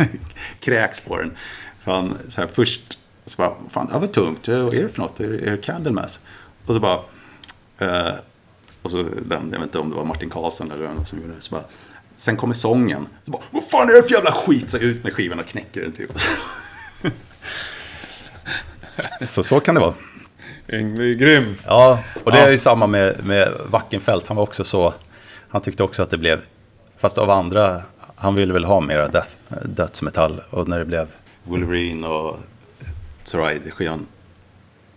kräks 0.60 1.00
på 1.00 1.16
den. 1.16 1.36
Han, 1.84 2.18
så 2.28 2.40
här, 2.40 2.48
först 2.48 2.98
så 3.26 3.36
bara, 3.36 3.54
fan 3.70 3.86
det 3.86 3.92
här 3.92 4.00
var 4.00 4.06
tungt, 4.06 4.48
vad 4.48 4.74
är 4.74 4.82
det 4.82 4.88
för 4.88 5.00
något? 5.00 5.20
Är 5.20 5.28
det, 5.28 5.46
är 5.46 5.50
det 5.50 5.56
Candlemass? 5.56 6.20
Och 6.66 6.74
så 6.74 6.80
bara, 6.80 7.00
eh, 7.78 8.14
och 8.82 8.90
så 8.90 9.02
den, 9.02 9.48
jag 9.52 9.58
vet 9.58 9.62
inte 9.62 9.78
om 9.78 9.90
det 9.90 9.96
var 9.96 10.04
Martin 10.04 10.30
Karlsson 10.30 10.70
eller 10.70 10.86
någon 10.86 11.06
som 11.06 11.20
gjorde 11.20 11.32
det, 11.32 11.40
så 11.40 11.54
bara, 11.54 11.64
sen 12.14 12.36
kommer 12.36 12.54
sången. 12.54 13.06
Så 13.24 13.30
bara, 13.30 13.42
vad 13.50 13.64
fan 13.64 13.88
är 13.88 13.94
det 13.94 14.02
för 14.02 14.14
jävla 14.14 14.32
skit? 14.32 14.70
Så 14.70 14.78
ut 14.78 15.04
med 15.04 15.12
skivan 15.12 15.40
och 15.40 15.46
knäcker 15.46 15.82
den 15.82 15.92
typ. 15.92 16.10
Så 19.26 19.42
så 19.42 19.60
kan 19.60 19.74
det 19.74 19.80
vara. 19.80 19.94
Yngve 20.68 21.04
är 21.10 21.14
grym. 21.14 21.56
Ja, 21.66 21.98
och 22.24 22.32
det 22.32 22.38
Ja. 22.38 22.44
är 22.46 22.50
ju 22.50 22.58
samma 22.58 22.86
med, 22.86 23.24
med 23.26 23.48
Wackenfeldt. 23.70 24.26
Han 24.26 24.36
var 24.36 24.44
också 24.44 24.64
så, 24.64 24.94
han 25.48 25.60
tyckte 25.62 25.82
också 25.82 26.02
att 26.02 26.10
det 26.10 26.18
blev, 26.18 26.40
fast 26.98 27.18
av 27.18 27.30
andra, 27.30 27.82
han 28.16 28.34
ville 28.34 28.52
väl 28.52 28.64
ha 28.64 28.80
mera 28.80 29.06
death, 29.06 29.32
dödsmetall. 29.64 30.40
Och 30.50 30.68
när 30.68 30.78
det 30.78 30.84
blev 30.84 31.08
Wolverine 31.44 32.06
och 32.06 32.38
Zoraide 33.24 33.70
skivan 33.70 34.06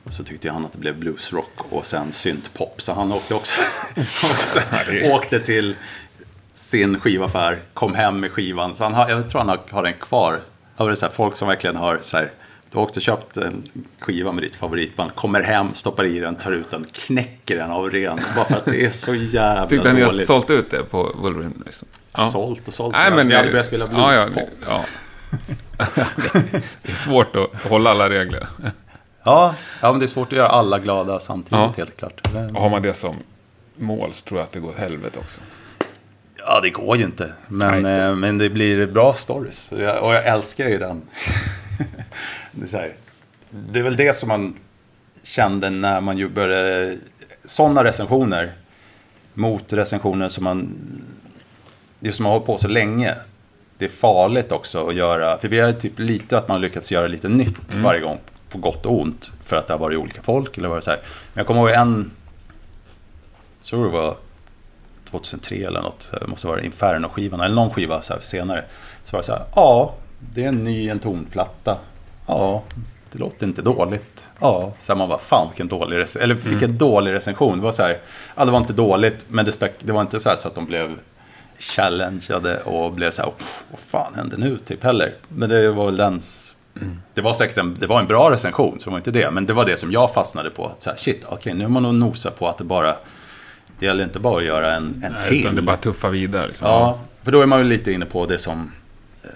så 0.10 0.24
tyckte 0.24 0.52
han 0.52 0.66
att 0.66 0.72
det 0.72 0.78
blev 0.78 0.96
bluesrock 1.00 1.52
och 1.70 1.86
sen 1.86 2.14
syntpop. 2.14 2.82
Så 2.82 2.94
han 2.94 3.12
åkte 3.12 3.34
också, 3.36 3.62
också 4.32 4.60
här, 4.70 5.12
åkte 5.14 5.40
till 5.40 5.76
sin 6.54 7.00
skivaffär, 7.00 7.60
kom 7.74 7.96
hem 7.96 8.20
med 8.20 8.32
skivan. 8.32 8.76
Så 8.76 8.84
han 8.84 8.94
har, 8.94 9.10
jag 9.10 9.30
tror 9.30 9.40
han 9.40 9.50
har, 9.50 9.60
har 9.70 9.84
den 9.84 9.94
kvar. 9.94 10.40
Av 10.76 10.90
det 10.90 10.96
så 10.96 11.06
här, 11.06 11.14
folk 11.14 11.36
som 11.36 11.48
verkligen 11.48 11.76
har 11.76 12.00
så 12.02 12.18
här, 12.18 12.32
du 12.72 12.78
har 12.78 12.86
och 12.86 13.02
köpt 13.02 13.38
en 13.38 13.70
skiva 14.00 14.32
med 14.32 14.44
ditt 14.44 14.56
favoritband, 14.56 15.16
kommer 15.16 15.42
hem, 15.42 15.74
stoppar 15.74 16.06
i 16.06 16.20
den, 16.20 16.36
tar 16.36 16.52
ut 16.52 16.70
den, 16.72 16.86
knäcker 16.94 17.56
den 17.58 17.72
av 17.72 17.90
ren. 17.90 18.20
Bara 18.36 18.46
för 18.46 18.56
att 18.56 18.66
det 18.66 18.86
är 18.86 18.92
så 18.92 19.16
jävla 19.16 19.68
Tyckte 19.68 19.94
ni 19.94 20.02
har 20.02 20.10
dåligt. 20.12 20.28
sålt 20.28 20.50
ut 20.50 20.72
det 20.72 20.84
på 20.84 21.12
Wolverine? 21.16 21.54
Liksom? 21.66 21.88
Sålt 22.32 22.68
och 22.68 22.74
sålt. 22.74 22.96
Nej, 22.96 23.12
men, 23.12 23.28
Vi 23.28 23.36
hade 23.36 23.50
börjat 23.52 23.66
spela 23.66 23.90
ja, 23.92 24.14
ja, 24.16 24.26
bluespop. 24.28 24.50
ja. 24.68 24.84
det 26.84 26.92
är 26.92 26.96
svårt 26.96 27.36
att 27.36 27.64
hålla 27.64 27.90
alla 27.90 28.10
regler. 28.10 28.48
Ja, 29.24 29.56
ja, 29.82 29.92
men 29.92 30.00
det 30.00 30.06
är 30.06 30.08
svårt 30.08 30.32
att 30.32 30.38
göra 30.38 30.48
alla 30.48 30.80
glada 30.80 31.20
samtidigt, 31.20 31.52
Ja. 31.60 31.74
helt 31.78 31.98
klart. 31.98 32.34
Men- 32.34 32.56
Och 32.56 32.62
har 32.62 32.70
man 32.70 32.82
det 32.82 32.94
som 32.94 33.16
mål 33.76 34.14
så 34.14 34.26
tror 34.26 34.40
jag 34.40 34.46
att 34.46 34.52
det 34.52 34.60
går 34.60 34.70
åt 34.70 34.78
helvete 34.78 35.20
också. 35.20 35.40
Ja, 36.48 36.60
det 36.62 36.70
går 36.70 36.98
ju 36.98 37.04
inte. 37.04 37.32
Men, 37.48 37.86
eh, 37.86 38.16
men 38.16 38.38
det 38.38 38.50
blir 38.50 38.86
bra 38.86 39.14
stories. 39.14 39.72
Och 39.72 39.82
jag, 39.82 40.04
och 40.04 40.14
jag 40.14 40.26
älskar 40.28 40.68
ju 40.70 40.78
den. 40.78 41.02
det, 42.60 42.66
är 42.66 42.68
så 42.68 42.94
det 43.50 43.80
är 43.80 43.84
väl 43.84 43.96
det 43.96 44.16
som 44.16 44.30
man 44.30 44.56
kände 45.24 45.70
när 45.70 46.02
man 46.02 46.18
ju 46.18 46.30
började... 46.30 46.98
Sådana 47.46 47.84
recensioner 47.84 48.52
mot 49.34 49.74
recensioner 49.74 50.28
som 50.30 50.44
man... 50.44 50.76
Det 52.00 52.12
som 52.12 52.26
har 52.26 52.32
hållit 52.32 52.46
på 52.46 52.58
så 52.58 52.68
länge. 52.68 53.16
Det 53.78 53.86
är 53.86 53.90
farligt 53.90 54.52
också 54.52 54.88
att 54.88 54.96
göra. 54.96 55.38
För 55.38 55.48
vi 55.48 55.60
har 55.60 55.72
typ 55.72 56.00
lite 56.00 56.38
att 56.38 56.48
man 56.48 56.56
har 56.56 56.62
lyckats 56.62 56.92
göra 56.92 57.08
lite 57.08 57.30
nytt 57.30 57.76
varje 57.76 58.02
gång. 58.02 58.20
På 58.50 58.58
gott 58.58 58.86
och 58.86 59.02
ont. 59.02 59.32
För 59.46 59.56
att 59.56 59.68
det 59.68 59.74
har 59.74 59.80
varit 59.80 59.98
olika 59.98 60.22
folk. 60.22 60.58
Eller 60.58 60.70
varit 60.70 60.84
så 60.84 60.90
här. 60.90 61.00
Men 61.34 61.40
jag 61.40 61.48
kommer 61.48 61.62
ihåg 61.62 61.70
en... 61.70 62.12
Jag 63.60 63.66
tror 63.66 63.86
det 63.86 63.92
var 63.92 64.16
2003 65.10 65.56
eller 65.56 65.82
något, 65.82 66.10
det 66.22 66.28
måste 66.28 66.48
vara 66.48 66.62
Inferno-skivan, 66.62 67.42
eller 67.42 67.56
någon 67.56 67.70
skiva 67.70 68.02
så 68.02 68.14
senare. 68.22 68.64
Så 69.04 69.16
var 69.16 69.20
det 69.20 69.26
så 69.26 69.32
här, 69.32 69.46
ja, 69.56 69.96
det 70.20 70.44
är 70.44 70.48
en 70.48 70.64
ny 70.64 70.90
en 70.90 71.00
tonplatta. 71.00 71.78
Ja, 72.30 72.64
det 73.12 73.20
låter 73.20 73.46
inte 73.46 73.62
dåligt. 73.62 74.28
Ja, 74.40 74.74
så 74.82 74.92
här 74.92 74.98
man 74.98 75.10
bara, 75.10 75.20
fan 75.20 75.48
vilken 75.50 75.68
dålig, 75.68 75.98
rec- 75.98 76.20
eller 76.20 76.36
vilken 76.36 76.78
dålig 76.78 77.12
recension. 77.12 77.58
Det 77.58 77.64
var 77.64 77.72
så 77.72 77.82
här, 77.84 77.98
ja 78.36 78.46
det 78.46 78.52
var 78.52 78.60
inte 78.60 78.74
dåligt, 78.74 79.26
men 79.28 79.46
det, 79.46 79.52
stack, 79.52 79.72
det 79.80 79.92
var 79.92 80.02
inte 80.02 80.20
så, 80.20 80.30
här 80.30 80.36
så 80.36 80.48
att 80.48 80.56
de 80.56 80.66
blev 80.66 81.00
challengeade 81.60 82.60
och 82.62 82.94
blev 82.94 83.12
så 83.12 83.22
här, 83.22 83.30
"Pff, 83.38 83.64
vad 83.72 83.80
fan 83.80 84.14
hände 84.16 84.38
nu 84.38 84.58
typ 84.58 84.84
heller. 84.84 85.14
Men 85.28 85.50
det 85.50 85.72
var 85.72 85.86
väl 85.86 85.98
den, 85.98 86.22
det 87.14 87.22
var 87.22 87.34
säkert 87.34 87.58
en, 87.58 87.78
det 87.80 87.88
var 87.88 88.00
en 88.00 88.08
bra 88.08 88.32
recension, 88.32 88.80
så 88.80 88.86
det 88.86 88.92
var 88.92 88.98
inte 88.98 89.12
det. 89.12 89.32
Men 89.32 89.46
det 89.46 89.54
var 89.54 89.66
det 89.66 89.78
som 89.78 89.92
jag 89.92 90.14
fastnade 90.14 90.50
på. 90.50 90.72
Så 90.80 90.90
här, 90.90 90.98
shit, 90.98 91.26
okej, 91.30 91.54
nu 91.54 91.64
har 91.64 91.70
man 91.72 91.84
nog 91.84 91.96
nosat 91.96 92.40
på 92.40 92.48
att 92.48 92.58
det 92.58 92.64
bara, 92.64 92.96
det 93.80 93.86
gäller 93.86 94.04
inte 94.04 94.20
bara 94.20 94.38
att 94.38 94.44
göra 94.46 94.76
en, 94.76 95.02
en 95.06 95.14
Nej, 95.14 95.24
till. 95.30 95.40
Utan 95.42 95.56
det 95.56 95.62
är 95.62 95.64
bara 95.64 95.78
tuffa 95.78 96.10
vidare. 96.10 96.48
Liksom. 96.48 96.68
Ja, 96.68 97.00
för 97.24 97.32
då 97.32 97.42
är 97.42 97.46
man 97.46 97.60
ju 97.60 97.66
lite 97.66 97.92
inne 97.92 98.06
på 98.06 98.26
det 98.26 98.40
som, 98.40 98.72
eh, 99.24 99.30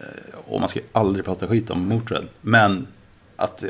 och 0.53 0.59
man 0.59 0.69
ska 0.69 0.79
aldrig 0.91 1.25
prata 1.25 1.47
skit 1.47 1.69
om 1.69 1.87
Motörhead, 1.87 2.25
men 2.41 2.87
att, 3.35 3.63
eh, 3.63 3.69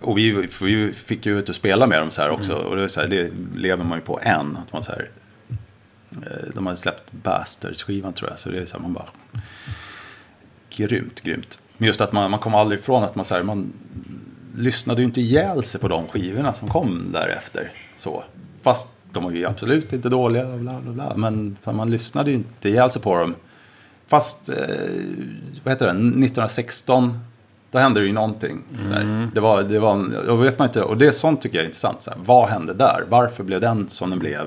och 0.00 0.18
vi, 0.18 0.48
vi 0.60 0.92
fick 0.92 1.26
ju 1.26 1.38
ut 1.38 1.48
och 1.48 1.54
spela 1.54 1.86
med 1.86 2.00
dem 2.00 2.10
så 2.10 2.22
här 2.22 2.30
också, 2.30 2.54
och 2.54 2.76
det, 2.76 2.82
är 2.82 2.88
så 2.88 3.00
här, 3.00 3.08
det 3.08 3.32
lever 3.56 3.84
man 3.84 3.98
ju 3.98 4.04
på 4.04 4.20
än. 4.22 4.56
Att 4.56 4.72
man 4.72 4.82
så 4.82 4.92
här, 4.92 5.10
eh, 6.10 6.54
de 6.54 6.66
har 6.66 6.74
släppt 6.74 7.12
Bastards-skivan 7.12 8.12
tror 8.12 8.30
jag, 8.30 8.38
så 8.38 8.48
det 8.50 8.58
är 8.58 8.66
så 8.66 8.72
här, 8.72 8.82
man 8.82 8.92
bara, 8.92 9.08
grymt, 10.70 11.20
grymt. 11.20 11.58
Men 11.76 11.86
just 11.86 12.00
att 12.00 12.12
man, 12.12 12.30
man 12.30 12.40
kommer 12.40 12.58
aldrig 12.58 12.80
ifrån 12.80 13.04
att 13.04 13.14
man, 13.14 13.24
så 13.24 13.34
här, 13.34 13.42
man 13.42 13.72
lyssnade 14.56 15.00
ju 15.00 15.04
inte 15.04 15.20
ihjäl 15.20 15.64
sig 15.64 15.80
på 15.80 15.88
de 15.88 16.08
skivorna 16.08 16.52
som 16.52 16.68
kom 16.68 17.12
därefter. 17.12 17.70
Så. 17.96 18.24
Fast 18.62 18.88
de 19.12 19.24
var 19.24 19.30
ju 19.30 19.46
absolut 19.46 19.92
inte 19.92 20.08
dåliga, 20.08 20.56
bla 20.56 20.80
bla 20.80 20.92
bla. 20.92 21.12
Men 21.16 21.56
man 21.64 21.90
lyssnade 21.90 22.30
ju 22.30 22.36
inte 22.36 22.68
ihjäl 22.68 22.90
sig 22.90 23.02
på 23.02 23.18
dem. 23.18 23.34
Fast, 24.06 24.48
eh, 24.48 24.56
vad 25.62 25.72
heter 25.72 25.86
det, 25.86 25.92
1916, 25.92 27.18
då 27.70 27.78
hände 27.78 28.00
det 28.00 28.06
ju 28.06 28.12
någonting. 28.12 28.62
Här. 28.92 29.28
Det 29.34 29.40
var, 29.40 29.62
det 29.62 29.78
var, 29.78 30.28
och 30.28 30.44
vet 30.44 30.58
man 30.58 30.68
inte, 30.68 30.82
och 30.82 30.98
det 30.98 31.06
är 31.06 31.10
sånt 31.10 31.40
tycker 31.42 31.56
jag 31.56 31.62
är 31.62 31.66
intressant. 31.66 32.02
Så 32.02 32.10
här, 32.10 32.18
vad 32.24 32.48
hände 32.48 32.74
där? 32.74 33.04
Varför 33.08 33.44
blev 33.44 33.60
den 33.60 33.88
som 33.88 34.10
den 34.10 34.18
blev? 34.18 34.46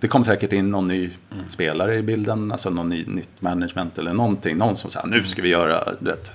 Det 0.00 0.08
kom 0.08 0.24
säkert 0.24 0.52
in 0.52 0.70
någon 0.70 0.88
ny 0.88 1.10
spelare 1.48 1.96
i 1.96 2.02
bilden, 2.02 2.52
alltså 2.52 2.70
någon 2.70 2.88
ny, 2.88 3.04
nytt 3.06 3.42
management 3.42 3.98
eller 3.98 4.12
någonting. 4.12 4.56
Någon 4.56 4.76
som 4.76 4.90
sa, 4.90 5.06
nu 5.06 5.24
ska 5.24 5.42
vi 5.42 5.48
göra, 5.48 5.84
du 6.00 6.10
vet. 6.10 6.30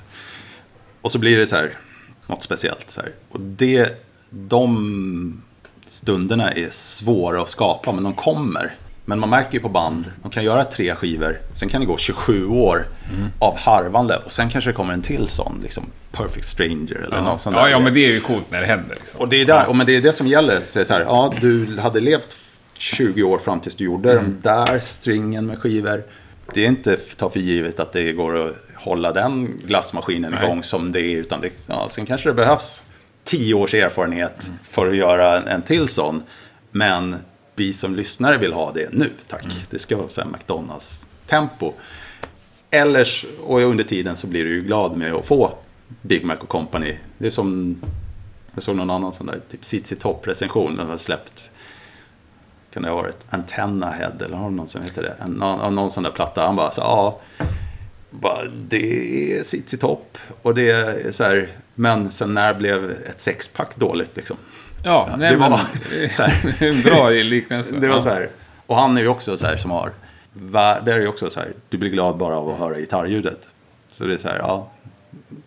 Och 1.01 1.11
så 1.11 1.19
blir 1.19 1.37
det 1.37 1.47
så 1.47 1.55
här, 1.55 1.77
något 2.27 2.43
speciellt. 2.43 2.91
Så 2.91 3.01
här. 3.01 3.11
Och 3.29 3.39
det, 3.39 4.07
de 4.29 5.41
stunderna 5.87 6.51
är 6.51 6.69
svåra 6.71 7.41
att 7.41 7.49
skapa, 7.49 7.91
men 7.91 8.03
de 8.03 8.13
kommer. 8.13 8.75
Men 9.05 9.19
man 9.19 9.29
märker 9.29 9.53
ju 9.53 9.59
på 9.59 9.69
band, 9.69 10.05
de 10.21 10.31
kan 10.31 10.43
göra 10.43 10.63
tre 10.63 10.95
skivor, 10.95 11.39
sen 11.53 11.69
kan 11.69 11.81
det 11.81 11.87
gå 11.87 11.97
27 11.97 12.47
år 12.47 12.85
av 13.39 13.57
harvande 13.57 14.17
och 14.25 14.31
sen 14.31 14.49
kanske 14.49 14.69
det 14.69 14.73
kommer 14.73 14.93
en 14.93 15.01
till 15.01 15.27
sån, 15.27 15.59
liksom 15.63 15.83
Perfect 16.11 16.47
Stranger 16.47 16.95
eller 17.07 17.21
någon 17.21 17.39
sån 17.39 17.53
Ja, 17.53 17.61
där. 17.63 17.67
ja, 17.69 17.79
men 17.79 17.93
det 17.93 18.05
är 18.05 18.11
ju 18.11 18.19
coolt 18.19 18.51
när 18.51 18.59
det 18.59 18.65
händer. 18.65 18.95
Liksom. 18.95 19.19
Och 19.19 19.27
det 19.29 19.41
är, 19.41 19.45
där, 19.45 19.67
och 19.69 19.75
men 19.75 19.85
det 19.87 19.95
är 19.95 20.01
det 20.01 20.13
som 20.13 20.27
gäller. 20.27 20.59
Så 20.67 20.79
är 20.79 20.81
det 20.81 20.85
så 20.87 20.93
här, 20.93 21.01
ja, 21.01 21.33
du 21.41 21.79
hade 21.79 21.99
levt 21.99 22.37
20 22.77 23.23
år 23.23 23.37
fram 23.37 23.59
tills 23.59 23.75
du 23.75 23.83
gjorde 23.83 24.13
den 24.13 24.39
där 24.43 24.79
stringen 24.79 25.45
med 25.45 25.59
skivor. 25.59 26.03
Det 26.53 26.63
är 26.63 26.67
inte 26.67 26.93
f- 26.93 27.15
ta 27.17 27.29
för 27.29 27.39
givet 27.39 27.79
att 27.79 27.93
det 27.93 28.11
går 28.11 28.45
att 28.47 28.55
hålla 28.75 29.11
den 29.11 29.59
glassmaskinen 29.63 30.31
Nej. 30.31 30.43
igång 30.45 30.63
som 30.63 30.91
det 30.91 31.01
är. 31.01 31.17
Utan 31.17 31.41
det, 31.41 31.49
ja, 31.67 31.87
sen 31.91 32.05
kanske 32.05 32.29
det 32.29 32.33
behövs 32.33 32.81
10 33.23 33.53
års 33.53 33.73
erfarenhet 33.73 34.49
för 34.63 34.89
att 34.89 34.95
göra 34.95 35.37
en, 35.37 35.47
en 35.47 35.61
till 35.61 35.87
sån. 35.87 36.23
Men 36.71 37.15
vi 37.55 37.73
som 37.73 37.95
lyssnare 37.95 38.37
vill 38.37 38.53
ha 38.53 38.71
det 38.71 38.93
nu, 38.93 39.09
tack. 39.27 39.45
Det 39.69 39.79
ska 39.79 39.97
vara 39.97 40.07
så 40.09 40.21
här 40.21 40.29
McDonalds-tempo. 40.29 41.73
Eller, 42.71 43.01
s- 43.01 43.25
och 43.43 43.59
under 43.61 43.83
tiden 43.83 44.17
så 44.17 44.27
blir 44.27 44.43
du 44.43 44.49
ju 44.55 44.61
glad 44.61 44.97
med 44.97 45.13
att 45.13 45.25
få 45.25 45.57
Big 46.01 46.25
Mac 46.25 46.35
och 46.35 46.49
Company. 46.49 46.95
Det 47.17 47.25
är 47.25 47.29
som, 47.31 47.77
jag 48.53 48.63
såg 48.63 48.75
någon 48.75 48.89
annan 48.89 49.13
sån 49.13 49.25
där, 49.25 49.39
typ 49.51 49.65
ZZ 49.65 49.93
Top-recension. 49.99 50.77
Den 50.77 50.87
har 50.87 50.97
släppt, 50.97 51.51
kan 52.73 52.83
det 52.83 52.89
ha 52.89 52.95
varit 52.95 53.17
Antenna 53.29 53.91
Head 53.91 54.13
eller 54.25 54.35
har 54.35 54.43
de 54.43 54.55
någon 54.55 54.67
som 54.67 54.81
heter 54.83 55.01
det? 55.01 55.15
En, 55.23 55.31
någon, 55.31 55.75
någon 55.75 55.91
sån 55.91 56.03
där 56.03 56.11
platta. 56.11 56.45
Han 56.45 56.55
bara 56.55 56.71
så 56.71 56.81
ja, 56.81 57.19
bara, 58.09 58.43
det 58.69 59.33
är 59.39 59.43
ZZ 59.43 59.75
Top. 59.79 60.17
Och 60.41 60.55
det 60.55 60.69
är 60.71 61.11
så 61.11 61.23
här, 61.23 61.51
men 61.75 62.11
sen 62.11 62.33
när 62.33 62.53
blev 62.53 62.91
ett 62.91 63.21
sexpack 63.21 63.75
dåligt 63.75 64.15
liksom? 64.15 64.37
Ja, 64.83 65.07
Ja, 65.09 65.15
nej, 65.17 65.31
det 65.31 65.37
var- 65.37 65.49
men, 65.49 66.09
så 66.09 66.23
här. 66.23 66.83
bra 66.89 67.09
liknelse. 67.09 67.75
Det 67.75 67.87
var 67.87 68.01
så 68.01 68.09
här. 68.09 68.29
Och 68.65 68.75
han 68.75 68.97
är 68.97 69.01
ju 69.01 69.07
också 69.07 69.37
så 69.37 69.45
här 69.45 69.57
som 69.57 69.71
har, 69.71 69.91
det 70.85 70.91
är 70.93 70.99
ju 70.99 71.07
också 71.07 71.29
så 71.29 71.39
här, 71.39 71.53
du 71.69 71.77
blir 71.77 71.89
glad 71.89 72.17
bara 72.17 72.35
av 72.37 72.49
att 72.49 72.59
höra 72.59 72.79
gitarrljudet. 72.79 73.47
Så 73.89 74.03
det 74.05 74.13
är 74.13 74.17
så 74.17 74.27
här, 74.27 74.37
ja, 74.37 74.71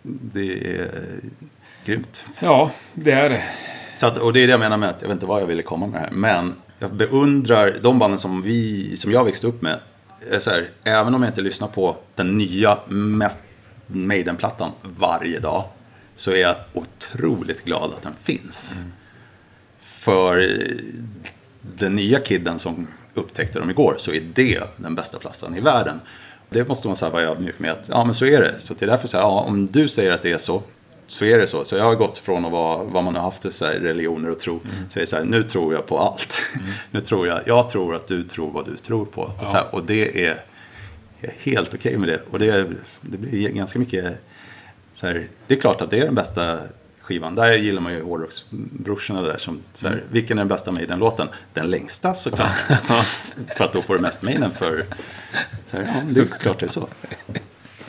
det 0.02 0.76
är 0.78 0.88
grymt. 1.84 2.26
Ja, 2.40 2.70
det 2.94 3.12
är 3.12 3.28
det. 3.30 3.42
Så 3.96 4.06
att, 4.06 4.18
och 4.18 4.32
det 4.32 4.40
är 4.40 4.46
det 4.46 4.50
jag 4.50 4.60
menar 4.60 4.76
med 4.76 4.88
att, 4.88 5.02
jag 5.02 5.08
vet 5.08 5.14
inte 5.14 5.26
vad 5.26 5.42
jag 5.42 5.46
ville 5.46 5.62
komma 5.62 5.86
med 5.86 6.00
här, 6.00 6.10
men 6.10 6.54
jag 6.78 6.92
beundrar 6.94 7.78
de 7.82 7.98
banden 7.98 8.18
som, 8.18 8.42
vi, 8.42 8.96
som 8.96 9.12
jag 9.12 9.24
växte 9.24 9.46
upp 9.46 9.62
med. 9.62 9.78
Så 10.38 10.50
här, 10.50 10.68
även 10.84 11.14
om 11.14 11.22
jag 11.22 11.30
inte 11.30 11.40
lyssnar 11.40 11.68
på 11.68 11.96
den 12.14 12.38
nya 12.38 12.78
Ma- 12.88 13.30
Maiden-plattan 13.86 14.70
varje 14.82 15.38
dag, 15.40 15.64
så 16.16 16.30
är 16.30 16.36
jag 16.36 16.56
otroligt 16.72 17.64
glad 17.64 17.90
att 17.96 18.02
den 18.02 18.12
finns. 18.22 18.76
För 20.06 20.58
den 21.62 21.96
nya 21.96 22.20
kidden 22.20 22.58
som 22.58 22.86
upptäckte 23.14 23.58
dem 23.58 23.70
igår, 23.70 23.94
så 23.98 24.12
är 24.12 24.20
det 24.34 24.62
den 24.76 24.94
bästa 24.94 25.18
plattan 25.18 25.56
i 25.56 25.60
världen. 25.60 26.00
Det 26.48 26.68
måste 26.68 26.88
man 26.88 26.96
säga 26.96 27.10
vara 27.10 27.22
ödmjuk 27.22 27.58
med 27.58 27.70
att, 27.70 27.88
ja 27.88 28.04
men 28.04 28.14
så 28.14 28.24
är 28.24 28.40
det. 28.40 28.54
Så 28.58 28.74
det 28.74 28.84
är 28.84 28.86
därför 28.86 29.08
så 29.08 29.16
här, 29.16 29.24
ja, 29.24 29.40
om 29.40 29.66
du 29.66 29.88
säger 29.88 30.12
att 30.12 30.22
det 30.22 30.32
är 30.32 30.38
så, 30.38 30.62
så 31.06 31.24
är 31.24 31.38
det 31.38 31.46
så. 31.46 31.64
Så 31.64 31.76
jag 31.76 31.84
har 31.84 31.94
gått 31.94 32.18
från 32.18 32.44
att 32.44 32.52
vara 32.52 32.84
vad 32.84 33.04
man 33.04 33.14
har 33.14 33.22
haft 33.22 33.42
för 33.42 33.50
så 33.50 33.64
här, 33.64 33.72
religioner 33.72 34.30
och 34.30 34.38
tro. 34.38 34.60
Säger 34.90 35.06
så 35.06 35.16
här, 35.16 35.24
nu 35.24 35.42
tror 35.42 35.74
jag 35.74 35.86
på 35.86 35.98
allt. 35.98 36.42
nu 36.90 37.00
tror 37.00 37.26
jag, 37.26 37.40
jag 37.46 37.70
tror 37.70 37.94
att 37.94 38.06
du 38.06 38.22
tror 38.22 38.50
vad 38.50 38.66
du 38.66 38.76
tror 38.76 39.04
på. 39.04 39.22
Och, 39.22 39.48
så 39.48 39.56
här, 39.56 39.74
och 39.74 39.84
det 39.84 40.26
är, 40.26 40.36
är 41.20 41.32
helt 41.38 41.74
okej 41.74 41.96
med 41.98 42.08
det. 42.08 42.20
Och 42.30 42.38
det, 42.38 42.48
är, 42.48 42.66
det 43.00 43.18
blir 43.18 43.48
ganska 43.48 43.78
mycket, 43.78 44.26
så 44.94 45.06
här, 45.06 45.28
det 45.46 45.54
är 45.54 45.60
klart 45.60 45.80
att 45.80 45.90
det 45.90 45.98
är 45.98 46.04
den 46.04 46.14
bästa 46.14 46.58
skivan. 47.06 47.34
Där 47.34 47.52
gillar 47.52 47.82
man 47.82 47.92
ju 47.92 48.02
hårdrocksbrorsorna 48.02 49.22
där 49.22 49.38
som, 49.38 49.62
så 49.74 49.88
här, 49.88 50.02
vilken 50.10 50.38
är 50.38 50.40
den 50.40 50.48
bästa 50.48 50.72
Maiden-låten? 50.72 51.28
Den 51.54 51.70
längsta 51.70 52.14
såklart. 52.14 52.56
för 53.56 53.64
att 53.64 53.72
då 53.72 53.82
får 53.82 53.94
du 53.94 54.00
mest 54.00 54.22
Maiden 54.22 54.50
för, 54.50 54.84
så 55.70 55.76
här, 55.76 55.84
ja, 55.84 56.02
det 56.10 56.20
är 56.20 56.24
klart 56.24 56.60
det 56.60 56.66
är 56.66 56.70
så. 56.70 56.88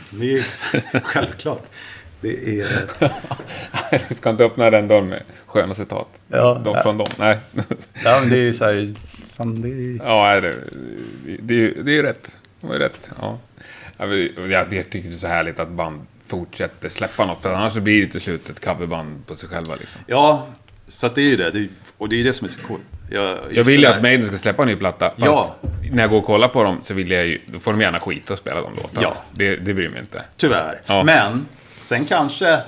Det 0.10 0.34
är 0.34 1.00
självklart. 1.00 1.64
Det 2.22 2.60
är... 2.60 2.68
Du 4.10 4.16
ska 4.16 4.30
inte 4.30 4.44
öppna 4.44 4.70
den 4.70 4.88
dörren 4.88 5.10
med 5.10 5.24
sköna 5.46 5.74
citat. 5.74 6.08
Ja. 6.28 6.62
de 6.66 6.82
från 6.82 6.98
dem. 6.98 7.08
Nej. 7.18 7.40
Ja, 8.04 8.20
men 8.20 8.30
det 8.30 8.36
är 8.36 8.42
ju 8.44 8.54
så 8.54 8.66
här... 8.66 8.94
Fan, 9.34 9.62
det 9.62 9.68
är... 9.68 10.08
Ja, 10.08 10.24
nej, 10.24 10.42
det, 10.42 10.56
det, 11.42 11.84
det 11.84 11.92
är 11.92 11.96
ju 11.96 12.04
rätt. 12.04 12.36
Det 12.62 12.68
var 12.68 12.74
ju 12.74 12.80
rätt. 12.80 13.12
Ja. 13.22 13.40
Jag, 13.98 14.14
jag, 14.50 14.74
jag 14.74 14.90
tycker 14.90 15.10
det 15.10 15.16
är 15.16 15.20
så 15.20 15.28
härligt 15.28 15.60
att 15.60 15.70
band 15.70 16.06
fortsätter 16.28 16.90
släppa 16.90 17.26
något. 17.26 17.42
För 17.42 17.54
annars 17.54 17.74
så 17.74 17.82
blir 17.82 17.94
det 17.94 18.00
ju 18.00 18.08
till 18.10 18.22
slut 18.22 18.50
ett 18.50 18.66
coverband 18.66 19.28
på 19.28 19.36
sig 19.36 19.50
själva. 19.50 19.76
Liksom. 19.76 20.02
Ja, 20.08 20.48
så 20.88 21.06
att 21.08 21.16
det 21.16 21.22
är 21.22 21.26
ju 21.30 21.38
det. 21.38 21.52
det 21.52 21.60
är, 21.60 21.68
och 21.98 22.10
det 22.10 22.20
är 22.20 22.24
det 22.24 22.34
som 22.34 22.46
är 22.48 22.52
så 22.52 22.60
coolt. 22.68 22.84
Jag, 23.12 23.38
Jag 23.52 23.64
vill 23.64 23.80
ju 23.82 23.86
att 23.88 24.02
Maiden 24.02 24.28
ska 24.28 24.38
släppa 24.38 24.62
en 24.64 24.68
ny 24.68 24.76
platta. 24.76 25.10
Fast 25.10 25.22
Ja. 25.26 25.56
när 25.92 26.04
jag 26.04 26.10
går 26.10 26.18
och 26.18 26.26
kollar 26.26 26.48
på 26.48 26.64
dem 26.64 26.80
så 26.84 26.94
vill 26.94 27.12
jag 27.12 27.28
ju... 27.28 27.42
Då 27.48 27.60
får 27.60 27.72
de 27.72 27.82
gärna 27.82 28.00
skita 28.00 28.34
och 28.34 28.40
spela 28.40 28.62
de 28.62 28.72
låtarna. 28.76 29.02
Ja. 29.02 29.16
Det, 29.32 29.56
det 29.56 29.74
bryr 29.74 29.90
mig 29.90 30.00
inte. 30.00 30.24
Tyvärr. 30.38 30.82
Ja. 30.86 31.04
Men 31.04 31.46
sen 31.82 32.06
kanske 32.06 32.60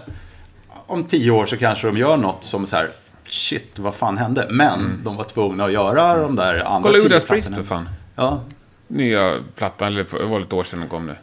om 0.88 1.04
tio 1.04 1.32
år 1.32 1.46
så 1.46 1.58
kanske 1.58 1.88
de 1.88 1.98
gör 1.98 2.18
något 2.18 2.44
som 2.44 2.68
så 2.68 2.76
här 2.76 2.90
shit, 3.28 3.80
vad 3.80 3.96
fan 3.96 4.18
hände? 4.18 4.48
Men 4.50 5.02
de 5.04 5.16
var 5.16 5.24
tvungna 5.24 5.66
att 5.66 5.72
göra 5.72 6.18
de 6.18 6.36
där 6.36 6.54
andra 6.54 6.70
Mm. 6.70 6.82
Kolla 6.82 6.94
tio 6.94 7.04
Judas 7.04 7.26
Priest 7.26 7.56
för 7.56 7.64
fan. 7.64 7.90
Ja. 8.16 8.42
Nya 8.88 9.36
plattan, 9.56 9.88
eller 9.88 10.06
det 10.20 10.26
var 10.26 10.42
ett 10.42 10.54
år 10.54 10.64
sedan 10.64 10.80
den 10.80 10.90
kom 10.90 11.06
nu. 11.08 11.16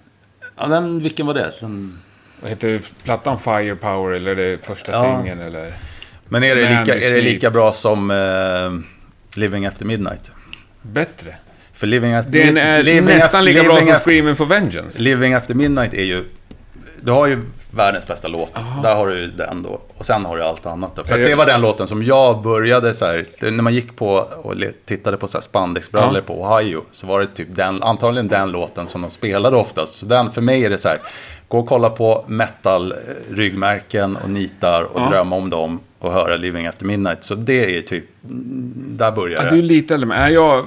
ja, 0.57 0.67
den, 0.67 1.03
vilken 1.03 1.27
var 1.27 1.35
det? 1.35 1.53
Den... 1.61 1.99
Vad 2.41 2.51
heter 2.51 2.81
plattan 3.05 3.39
Firepower 3.39 4.13
eller 4.13 4.31
är 4.31 4.37
det 4.37 4.67
första 4.67 4.93
Ja. 4.93 5.03
singeln 5.23 5.41
eller? 5.41 5.73
Men 6.29 6.45
är 6.45 6.57
det, 6.57 6.71
Man 6.75 6.85
lika, 6.85 7.01
är 7.01 7.15
det 7.15 7.21
lika 7.21 7.51
bra 7.51 7.73
som 7.73 8.11
eh, 8.11 9.39
Living 9.41 9.67
After 9.67 9.85
Midnight? 9.85 10.31
Bättre. 10.83 11.35
För 11.73 11.87
Living 11.87 12.13
After, 12.15 12.33
Den 12.33 12.57
är 12.57 12.83
Living 12.83 13.05
nästan 13.05 13.45
lika 13.45 13.63
bra 13.63 13.81
som 13.81 13.95
Screaming 13.95 14.37
for 14.37 14.47
Vengeance. 14.47 15.03
Living 15.03 15.35
After 15.35 15.55
Midnight 15.55 15.95
är 15.95 16.05
ju... 16.05 16.25
Du 17.01 17.13
har 17.13 17.27
ju 17.27 17.41
världens 17.71 18.07
bästa 18.07 18.29
låt. 18.29 18.55
Där 18.83 18.95
har 18.95 19.07
du 19.09 19.27
den 19.27 19.63
då. 19.63 19.81
Och 19.97 20.07
sen 20.07 20.25
har 20.25 20.37
du 20.37 20.43
allt 20.43 20.67
annat 20.67 20.97
då. 20.97 21.05
För 21.05 21.19
det 21.19 21.35
var 21.35 21.47
den 21.47 21.61
låten 21.61 21.89
som 21.89 22.03
jag 22.05 22.43
började 22.43 22.95
så 22.95 23.05
här... 23.07 23.27
När 23.41 23.63
man 23.63 23.75
gick 23.75 23.97
på 23.97 24.09
och 24.43 24.55
tittade 24.85 25.17
på 25.17 25.29
så 25.29 25.39
här 25.39 25.43
spandexbrallor 25.43 26.23
Ja. 26.27 26.35
på 26.35 26.43
Ohio. 26.43 26.83
Så 26.93 27.07
var 27.07 27.21
det 27.21 27.27
typ 27.27 27.49
den, 27.51 27.83
antagligen 27.83 28.29
den 28.29 28.51
låten 28.51 28.89
som 28.89 29.03
de 29.03 29.11
spelade 29.11 29.57
oftast. 29.57 29.95
Så 29.95 30.07
den, 30.07 30.33
för 30.33 30.41
mig 30.41 30.65
är 30.65 30.71
det 30.71 30.79
så 30.79 30.89
här... 30.89 31.01
Gå 31.49 31.59
och 31.59 31.67
kolla 31.67 31.91
på 31.91 32.25
metal-ryggmärken 32.29 34.17
och 34.17 34.31
nitar 34.31 34.83
och 34.83 35.01
Ja. 35.01 35.09
drömma 35.11 35.37
om 35.37 35.51
dem. 35.51 35.81
Och 35.99 36.13
höra 36.13 36.37
Living 36.37 36.67
After 36.67 36.85
Midnight. 36.85 37.25
Så 37.25 37.35
det 37.35 37.77
är 37.79 37.83
typ... 37.83 38.05
Där 38.89 39.13
börjar 39.13 39.43
Ja, 39.43 39.51
det. 39.51 39.57
du 39.57 39.59
är 39.59 39.63
lite 39.63 39.95
äldre, 39.95 40.31
jag... 40.31 40.65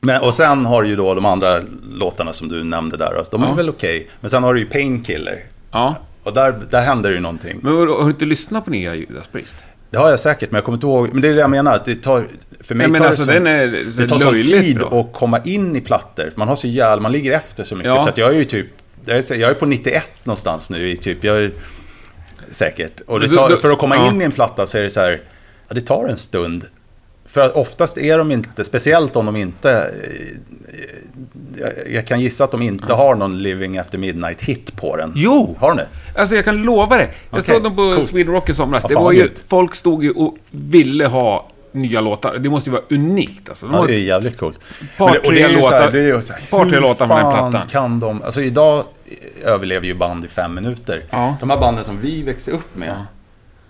Men, 0.00 0.22
och 0.22 0.34
sen 0.34 0.66
har 0.66 0.82
du 0.82 0.88
ju 0.88 0.96
då 0.96 1.14
de 1.14 1.24
andra 1.26 1.60
låtarna 1.92 2.32
som 2.32 2.48
du 2.48 2.64
nämnde 2.64 2.96
där. 2.96 3.12
då. 3.16 3.24
De 3.30 3.42
är 3.42 3.46
Ja. 3.46 3.54
väl 3.54 3.68
okej. 3.68 4.08
Men 4.20 4.30
sen 4.30 4.42
har 4.42 4.54
du 4.54 4.60
ju 4.60 4.66
Painkiller. 4.66 5.44
Ja. 5.72 5.94
Och 6.22 6.32
där, 6.32 6.54
där 6.70 6.80
händer 6.82 7.10
ju 7.10 7.20
någonting. 7.20 7.58
Men 7.62 7.76
har 7.76 7.86
du 8.04 8.10
inte 8.10 8.24
lyssnat 8.24 8.64
på 8.64 8.70
nya 8.70 8.94
Judas 8.94 9.26
Priest? 9.32 9.56
Det 9.90 9.96
har 9.98 10.10
jag 10.10 10.20
säkert, 10.20 10.50
men 10.50 10.56
jag 10.58 10.64
kommer 10.64 10.76
inte 10.76 10.86
ihåg. 10.86 11.08
Men 11.12 11.22
det 11.22 11.28
är 11.28 11.34
det 11.34 11.40
jag 11.40 11.50
menar. 11.50 11.74
Att 11.74 11.84
det 11.84 11.94
tar, 12.02 12.26
för 12.60 12.74
mig 12.74 12.92
tar 12.94 13.06
alltså 13.06 13.24
det, 13.24 13.32
den 13.32 13.46
är 13.46 13.70
så 13.94 14.00
det 14.00 14.08
tar 14.08 14.18
sån 14.18 14.42
tid 14.42 14.76
bra. 14.78 15.00
att 15.00 15.12
komma 15.12 15.38
in 15.44 15.76
i 15.76 15.80
plattor. 15.80 16.32
Man 16.34 16.48
har 16.48 16.56
så 16.56 16.66
jävla, 16.68 17.02
man 17.02 17.12
ligger 17.12 17.32
efter 17.32 17.64
så 17.64 17.74
mycket. 17.76 17.92
Ja. 17.92 17.98
Så 18.00 18.10
jag 18.20 18.34
är 18.34 18.38
ju 18.38 18.44
typ, 18.44 18.66
jag 19.08 19.18
är, 19.18 19.34
jag 19.34 19.50
är 19.50 19.54
på 19.54 19.66
91 19.66 20.04
någonstans 20.24 20.70
nu. 20.70 20.88
I 20.90 20.96
typ, 20.96 21.24
jag 21.24 21.36
är, 21.38 21.50
säkert. 22.50 23.00
Och 23.00 23.20
tar, 23.34 23.56
för 23.56 23.70
att 23.70 23.78
komma 23.78 24.08
in 24.08 24.20
i 24.22 24.24
en 24.24 24.32
platta 24.32 24.66
så 24.66 24.78
är 24.78 24.82
det 24.82 24.90
så 24.90 25.00
här, 25.00 25.22
ja, 25.68 25.74
det 25.74 25.80
tar 25.80 26.08
en 26.08 26.16
stund. 26.18 26.64
För 27.26 27.40
att 27.40 27.52
oftast 27.52 27.98
är 27.98 28.18
de 28.18 28.32
inte, 28.32 28.64
speciellt 28.64 29.16
om 29.16 29.26
de 29.26 29.36
inte... 29.36 29.70
eh, 29.72 30.36
Jag, 31.60 31.72
jag 31.94 32.06
kan 32.06 32.20
gissa 32.20 32.44
att 32.44 32.50
de 32.50 32.62
inte 32.62 32.94
har 32.94 33.14
någon 33.14 33.42
Living 33.42 33.78
After 33.78 33.98
Midnight-hit 33.98 34.76
på 34.76 34.96
den. 34.96 35.12
Jo! 35.16 35.56
Har 35.60 35.68
de 35.68 35.76
det? 35.76 35.86
Alltså 36.20 36.36
jag 36.36 36.44
kan 36.44 36.62
lova 36.62 36.96
det. 36.96 37.02
Jag 37.02 37.10
Okej, 37.30 37.42
såg 37.42 37.62
dem 37.62 37.76
på 37.76 37.94
coolt. 37.96 38.08
Sweden 38.10 38.34
Rock 38.34 38.48
i 38.50 38.54
somras. 38.54 38.82
Ja, 38.82 38.88
det 38.88 38.94
var 38.94 39.12
ju, 39.12 39.18
gött. 39.18 39.44
folk 39.48 39.74
stod 39.74 40.04
ju 40.04 40.10
och 40.10 40.36
ville 40.50 41.06
ha 41.06 41.48
nya 41.72 42.00
låtar. 42.00 42.36
Det 42.38 42.50
måste 42.50 42.70
ju 42.70 42.72
vara 42.76 42.84
unikt 42.90 43.48
alltså. 43.48 43.66
De 43.66 43.74
Ja, 43.74 43.86
det 43.86 43.94
är 43.94 43.98
jävligt 44.00 44.36
coolt. 44.38 44.60
par, 44.96 45.12
tre 45.18 45.42
här- 45.42 45.48
låtar- 45.56 45.90
det 45.92 46.00
är 46.00 46.06
ju 46.16 46.22
så 46.22 46.32
här, 46.32 46.42
par, 46.50 46.70
tre 46.70 46.80
låtar 46.80 47.06
från 47.06 47.16
den 47.16 47.30
plattan. 47.52 47.68
kan 47.70 48.00
de... 48.00 48.22
Alltså 48.22 48.42
idag 48.42 48.84
överlever 49.44 49.86
ju 49.86 49.94
band 49.94 50.24
i 50.24 50.28
fem 50.28 50.54
minuter. 50.54 51.04
Ja. 51.10 51.36
De 51.40 51.50
här 51.50 51.58
banden 51.60 51.84
som 51.84 52.00
vi 52.00 52.22
växte 52.22 52.50
upp 52.50 52.76
med 52.76 53.04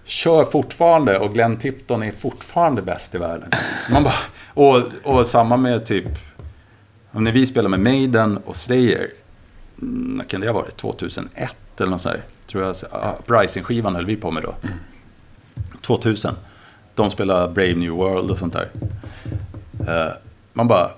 kör 0.05 0.45
fortfarande 0.45 1.19
och 1.19 1.35
Glenn 1.35 1.57
Tipton 1.57 2.03
är 2.03 2.13
fortfarande 2.13 2.83
bäst 2.83 3.15
i 3.15 3.19
världen. 3.19 3.51
Man 3.91 4.05
bara, 4.05 4.15
och, 4.55 4.83
och 5.03 5.27
samma 5.27 5.57
med 5.57 5.87
typ... 5.87 6.05
När 7.11 7.33
vi 7.33 7.47
spelade 7.47 7.79
med 7.79 7.81
Maiden 7.95 8.37
och 8.39 8.57
Slayer. 8.57 9.11
mm, 9.83 10.17
När 10.17 10.25
kan 10.25 10.41
det 10.41 10.47
ha 10.47 10.55
varit? 10.55 10.77
2001 10.77 11.57
eller 11.79 11.91
något 11.91 12.01
sånt 12.01 12.15
där. 12.15 12.23
Tror 12.47 12.63
jag. 12.65 12.77
Uprising-skivan 13.19 13.95
höll 13.95 14.07
vi 14.07 14.17
på 14.17 14.31
med 14.31 14.43
då. 14.43 14.55
2000. 15.83 16.35
De 16.95 17.11
spelar 17.11 17.49
Brave 17.49 17.75
New 17.75 17.91
World 17.91 18.31
och 18.31 18.39
sånt 18.39 18.53
där. 18.53 18.69
Eh, 19.89 20.13
man 20.53 20.69
bara... 20.69 20.89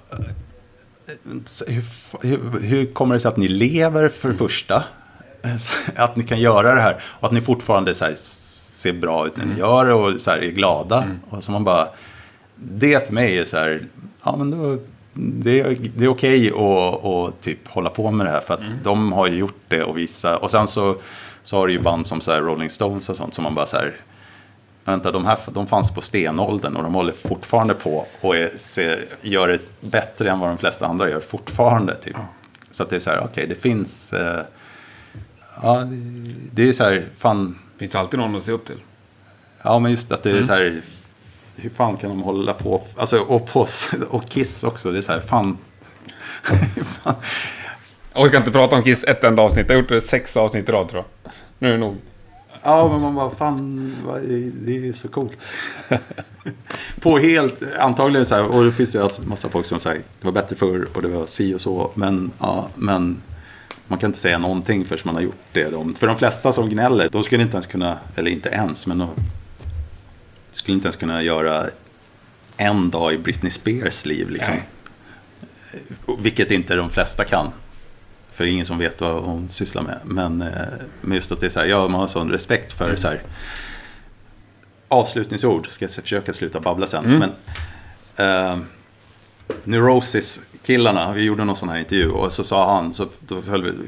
Hur, 1.67 1.83
hur, 2.23 2.61
hur 2.61 2.87
kommer 2.93 3.15
det 3.15 3.21
sig 3.21 3.29
att 3.29 3.37
ni 3.37 3.49
lever 3.49 4.09
för 4.09 4.29
det 4.29 4.35
första? 4.35 4.85
Att 5.97 6.17
ni 6.17 6.25
kan 6.25 6.41
göra 6.41 6.75
det 6.75 6.81
här 6.81 7.03
och 7.05 7.27
att 7.29 7.33
ni 7.33 7.41
fortfarande 7.41 7.95
så 7.95 8.05
här, 8.05 8.15
ser 8.17 8.93
bra 8.93 9.27
ut 9.27 9.37
när 9.37 9.45
ni 9.47 9.59
gör 9.59 9.85
det 9.87 9.93
och 9.93 10.21
så 10.21 10.31
här, 10.31 10.39
är 10.39 10.51
glada. 10.51 11.05
Och 11.31 11.45
så 11.45 11.53
man 11.53 11.65
bara... 11.65 11.89
Det 12.55 13.07
för 13.07 13.13
mig 13.15 13.39
är 13.39 13.45
så 13.45 13.57
här... 13.57 13.83
Ja, 14.25 14.37
men 14.37 14.51
då, 14.51 14.79
det, 15.15 15.61
är- 15.61 15.77
det 15.97 16.05
är 16.05 16.09
okej 16.09 16.51
att 16.51 17.05
att 17.05 17.41
typ 17.41 17.69
hålla 17.69 17.91
på 17.91 18.11
med 18.11 18.27
det 18.27 18.31
här 18.31 18.41
för 18.41 18.55
att 18.55 18.61
de 18.85 19.13
har 19.13 19.27
ju 19.27 19.37
gjort 19.37 19.61
det 19.69 19.83
och 19.83 19.99
visa. 19.99 20.37
Och 20.37 20.51
sen 20.51 20.69
så, 20.69 20.97
så 21.43 21.57
har 21.57 21.67
du 21.67 21.73
ju 21.73 21.79
band 21.81 22.07
som 22.07 22.21
så 22.21 22.33
här 22.33 22.41
Rolling 22.41 22.71
Stones 22.71 23.09
och 23.09 23.17
sånt 23.17 23.35
som 23.35 23.45
man 23.45 23.55
bara 23.55 23.67
så 23.67 23.77
här... 23.77 23.97
Vänta, 24.85 25.13
de 25.13 25.27
här 25.27 25.39
de 25.47 25.67
fanns 25.67 25.91
på 25.91 26.01
stenåldern 26.01 26.77
och 26.77 26.83
de 26.83 26.95
håller 26.95 27.13
fortfarande 27.13 27.75
på 27.75 28.07
och 28.21 28.37
är, 28.37 28.49
ser, 28.57 29.05
gör 29.21 29.49
det 29.49 29.59
bättre 29.81 30.31
än 30.31 30.39
vad 30.39 30.49
de 30.49 30.59
flesta 30.59 30.87
andra 30.87 31.11
gör 31.11 31.21
fortfarande. 31.21 31.95
Typ. 31.95 32.17
Så 32.71 32.83
att 32.83 32.91
det 32.91 32.97
är 32.97 33.01
så 33.01 33.11
här, 33.11 33.21
okej, 33.25 33.47
det 33.47 33.55
finns... 33.55 34.13
Eh, 34.13 34.45
ja, 35.63 35.75
det, 35.85 35.97
det 36.53 36.69
är 36.69 36.73
så 36.73 36.85
här, 36.85 37.09
fan... 37.19 37.59
Finns 37.79 37.95
alltid 37.95 38.21
någon 38.21 38.37
att 38.37 38.43
se 38.43 38.53
upp 38.53 38.67
till. 38.67 38.81
Ja, 39.63 39.79
men 39.79 39.91
just 39.91 40.13
att 40.13 40.23
det 40.23 40.31
är 40.31 40.35
Mm. 40.35 40.47
så 40.47 40.53
här... 40.53 40.83
Hur 41.57 41.71
fan 41.71 41.97
kan 41.97 42.11
de 42.11 42.23
hålla 42.23 42.53
på? 42.53 42.83
Alltså, 42.97 43.19
och, 43.19 43.47
på, 43.47 43.67
och 44.11 44.29
Kiss 44.29 44.65
också. 44.65 44.93
Det 44.93 44.99
är 44.99 45.03
så 45.03 45.13
här, 45.13 45.21
fan... 45.21 45.59
fan. 47.03 47.15
Jag 48.13 48.23
orkar 48.23 48.39
inte 48.39 48.51
prata 48.51 48.77
om 48.77 48.83
Kiss 48.83 49.05
ett 49.05 49.25
enda 49.25 49.43
avsnitt. 49.43 49.67
Jag 49.69 49.75
har 49.77 49.81
gjort 49.83 49.89
det 49.89 50.01
sex 50.01 50.37
avsnitt 50.37 50.69
i 50.69 50.73
rad 50.73 50.89
tror 50.89 51.05
jag. 51.23 51.33
Nu 51.59 51.69
är 51.69 51.73
det 51.73 51.79
nog. 51.79 51.97
Ja, 52.63 52.89
men 52.89 53.01
man 53.01 53.15
bara, 53.15 53.31
fan, 53.31 53.93
det 54.53 54.89
är 54.89 54.93
så 54.93 55.09
coolt. 55.09 55.39
på 57.01 57.19
helt, 57.19 57.63
antagligen 57.79 58.27
så 58.27 58.35
här, 58.35 58.45
och 58.45 58.65
det 58.65 58.73
finns 58.73 58.91
det 58.91 59.03
alltså 59.03 59.23
massa 59.23 59.49
folk 59.49 59.67
som 59.67 59.81
säger 59.81 60.03
det 60.21 60.25
var 60.25 60.33
bättre 60.33 60.57
förr 60.57 60.89
och 60.93 61.03
det 61.03 61.09
var 61.09 61.27
si 61.27 61.55
och 61.55 61.61
så. 61.61 61.91
Men, 61.95 62.31
ja, 62.39 62.69
men 62.75 63.23
man 63.87 63.99
kan 63.99 64.09
inte 64.09 64.19
säga 64.19 64.39
någonting 64.39 64.85
förrän 64.85 65.01
man 65.05 65.15
har 65.15 65.23
gjort 65.23 65.43
det. 65.53 65.71
De, 65.71 65.95
för 65.95 66.07
de 66.07 66.17
flesta 66.17 66.53
som 66.53 66.69
gnäller, 66.69 67.09
de 67.09 67.25
skulle 67.25 67.43
inte 67.43 67.55
ens 67.55 67.67
kunna, 67.67 67.99
eller 68.17 68.31
inte 68.31 68.49
ens, 68.49 68.87
men 68.87 68.99
de 68.99 69.09
skulle 70.53 70.75
inte 70.75 70.87
ens 70.87 70.97
kunna 70.97 71.23
göra 71.23 71.67
en 72.57 72.91
dag 72.91 73.15
i 73.15 73.19
Britney 73.19 73.51
Spears 73.51 74.07
liv. 74.07 74.31
Liksom. 74.31 74.55
Vilket 76.19 76.51
inte 76.51 76.75
de 76.75 76.91
flesta 76.91 77.25
kan. 77.25 77.47
För 78.31 78.45
det 78.45 78.51
är 78.51 78.53
ingen 78.53 78.67
som 78.67 78.79
vet 78.79 79.01
vad 79.01 79.23
hon 79.23 79.49
sysslar 79.49 79.83
med. 79.83 80.01
Men, 80.05 80.43
eh, 80.43 80.49
men 81.01 81.15
just 81.15 81.33
att 81.33 81.41
det 81.41 81.47
är 81.47 81.51
så 81.51 81.61
här, 81.61 81.67
ja, 81.67 81.89
man 81.89 82.01
har 82.01 82.07
sån 82.07 82.31
respekt 82.31 82.73
för 82.73 82.97
så 82.97 83.09
här. 83.09 83.23
Avslutningsord, 84.89 85.69
ska 85.71 85.85
jag 85.85 85.93
försöka 85.93 86.33
sluta 86.33 86.61
babbla 86.61 86.87
sen. 86.87 87.19
Men, 87.19 87.31
eh, 88.17 88.59
Neurosis-killarna, 89.65 91.13
vi 91.13 91.23
gjorde 91.23 91.45
någon 91.45 91.57
sån 91.57 91.69
här 91.69 91.79
intervju 91.79 92.11
och 92.11 92.33
så 92.33 92.45
sa 92.45 92.75
han, 92.75 92.95
så 92.95 93.09
då 93.21 93.43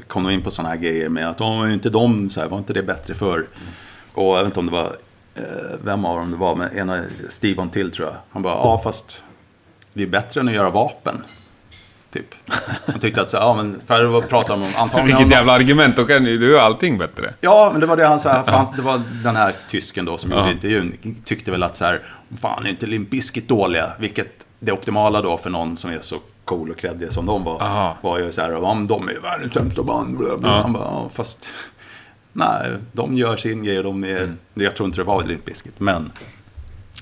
kom 0.07 0.23
de 0.23 0.31
in 0.31 0.41
på 0.41 0.51
såna 0.51 0.69
här 0.69 0.75
grejer 0.75 1.09
med 1.09 1.29
att 1.29 1.39
ju 1.39 1.73
inte 1.73 1.89
de, 1.89 2.29
så 2.29 2.41
här, 2.41 2.47
var 2.47 2.57
inte 2.57 2.73
det 2.73 2.83
bättre 2.83 3.13
förr? 3.13 3.47
Och 4.13 4.25
jag 4.25 4.37
vet 4.37 4.45
inte 4.45 4.59
om 4.59 4.65
det 4.65 4.71
var, 4.71 4.95
eh, 5.35 5.77
vem 5.83 6.05
av 6.05 6.17
dem 6.17 6.31
det 6.31 6.37
var, 6.37 6.55
men 6.55 6.77
ena, 6.77 7.03
Steven 7.29 7.69
till 7.69 7.91
tror 7.91 8.07
jag. 8.07 8.15
Han 8.29 8.41
bara, 8.41 8.53
ja 8.53 8.81
fast 8.83 9.23
vi 9.93 10.03
är 10.03 10.07
bättre 10.07 10.41
än 10.41 10.47
att 10.47 10.53
göra 10.53 10.69
vapen. 10.69 11.23
Typ. 12.13 12.35
Han 12.87 12.99
tyckte 12.99 13.21
att 13.21 13.29
så, 13.29 13.37
ja 13.37 13.53
men, 13.53 13.81
för 13.87 14.17
att 14.17 14.29
prata 14.29 14.53
om 14.53 14.63
antagligen... 14.77 15.05
Vilket 15.05 15.25
om- 15.25 15.31
jävla 15.31 15.53
argument. 15.53 15.95
Då 15.95 16.05
kan 16.05 16.25
ju 16.25 16.37
du 16.37 16.51
göra 16.51 16.61
allting 16.61 16.97
bättre. 16.97 17.33
Ja, 17.41 17.69
men 17.71 17.81
det 17.81 17.85
var 17.87 17.97
det 17.97 18.07
han 18.07 18.19
sa. 18.19 18.69
Det 18.75 18.81
var 18.81 19.01
den 19.23 19.35
här 19.35 19.53
tysken 19.69 20.05
då 20.05 20.17
som 20.17 20.31
Ja. 20.31 20.37
gjorde 20.39 20.51
intervjun. 20.51 20.97
Tyckte 21.25 21.51
väl 21.51 21.63
att 21.63 21.75
så 21.75 21.85
här, 21.85 21.99
fan 22.41 22.65
är 22.65 22.69
inte 22.69 22.85
Limp 22.85 23.09
Bizkit 23.09 23.47
dåliga? 23.47 23.91
Vilket 23.99 24.45
det 24.59 24.71
optimala 24.71 25.21
då 25.21 25.37
för 25.37 25.49
någon 25.49 25.77
som 25.77 25.91
är 25.91 25.99
så 26.01 26.15
cool 26.45 26.69
och 26.71 26.77
kreddig 26.77 27.13
som 27.13 27.25
de 27.25 27.43
var. 27.43 27.61
Aha. 27.61 27.97
Var 28.01 28.19
ju 28.19 28.31
så 28.31 28.41
här, 28.41 28.51
ja, 28.51 28.73
men 28.73 28.87
de 28.87 29.09
är 29.09 29.19
världens 29.19 29.53
sämsta 29.53 29.83
band. 29.83 30.17
Bla, 30.17 30.37
bla. 30.37 30.49
Ja. 30.49 30.61
Han 30.61 30.73
bara, 30.73 30.83
ja, 30.83 31.09
fast 31.13 31.53
nej, 32.33 32.71
de 32.91 33.17
gör 33.17 33.37
sin 33.37 33.63
grej. 33.63 33.77
och 33.77 33.83
De 33.83 34.03
är, 34.03 34.17
Mm. 34.17 34.37
Jag 34.53 34.75
tror 34.75 34.85
inte 34.87 34.99
det 34.99 35.03
var 35.03 35.23
Limp 35.23 35.45
Bizkit, 35.45 35.79
men 35.79 36.11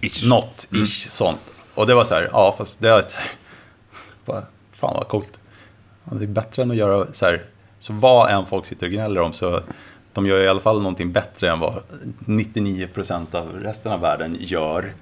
Ish. 0.02 0.26
något 0.28 0.68
ish 0.72 1.08
sånt. 1.10 1.42
Och 1.76 1.88
det 1.88 1.94
var 1.94 2.04
så 2.04 2.14
här, 2.14 2.30
ja 2.32 2.56
fast 2.58 2.80
det 2.82 2.90
är 2.90 3.04
bara, 4.26 4.44
fan 4.82 4.94
vad 4.94 5.08
coolt. 5.08 5.40
Ja, 6.03 6.16
Det 6.18 6.26
är 6.26 6.28
bättre 6.28 6.62
än 6.64 6.72
att 6.72 6.78
göra 6.78 7.14
så 7.14 7.26
här, 7.26 7.45
så 7.80 7.94
vad 7.94 8.32
än 8.32 8.45
folk 8.45 8.66
sitter 8.66 8.86
och 8.88 8.91
gnäller 8.94 9.22
om 9.22 9.34
så 9.34 9.62
de 10.14 10.26
gör 10.28 10.41
i 10.44 10.48
alla 10.48 10.60
fall 10.60 10.78
någonting 10.78 11.12
bättre 11.12 11.49
än 11.52 11.60
vad 11.60 11.84
99% 12.26 13.36
av 13.36 13.60
resten 13.60 13.91
av 13.91 13.99
världen 14.02 14.38
gör. 14.40 14.94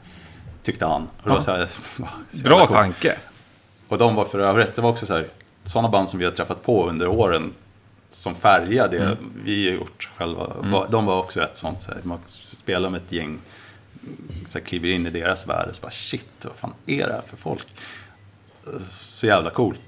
Tyckte 0.64 0.86
han. 0.86 1.08
Och 1.24 1.30
var 1.30 1.40
så 1.42 1.52
här, 1.52 1.68
så 2.34 2.44
Bra 2.44 2.58
coolt. 2.60 2.72
tanke. 2.72 3.18
Och 3.88 3.98
de 3.98 4.16
var 4.16 4.26
för 4.26 4.40
övrigt, 4.40 4.76
det 4.76 4.82
var 4.82 4.90
också 4.90 5.06
så 5.06 5.14
här, 5.14 5.28
sådana 5.64 5.90
band 5.90 6.10
som 6.10 6.20
vi 6.20 6.26
har 6.26 6.32
träffat 6.32 6.64
på 6.64 6.90
under 6.90 7.08
åren 7.08 7.54
som 8.12 8.36
färgar 8.36 8.88
det 8.88 9.18
vi 9.44 9.70
har 9.70 9.76
gjort 9.76 10.10
själva. 10.18 10.48
var- 10.60 10.88
De 10.92 11.06
var 11.06 11.20
också 11.20 11.42
ett 11.42 11.58
sånt, 11.58 11.82
så 11.84 11.92
här, 11.92 12.00
man 12.04 12.20
spelar 12.28 12.90
med 12.90 13.02
ett 13.06 13.12
gäng, 13.12 13.40
så 14.48 14.58
här, 14.60 14.66
kliver 14.66 14.90
in 14.90 15.08
i 15.08 15.10
deras 15.10 15.48
värld 15.48 15.68
och 15.70 15.76
så 15.76 15.82
bara 15.82 15.92
shit, 15.92 16.30
vad 16.42 16.54
fan 16.56 16.74
är 16.86 17.08
det 17.08 17.14
här 17.14 17.22
för 17.28 17.38
folk? 17.38 17.68
Så 18.92 19.26
jävla 19.26 19.50
coolt. 19.50 19.82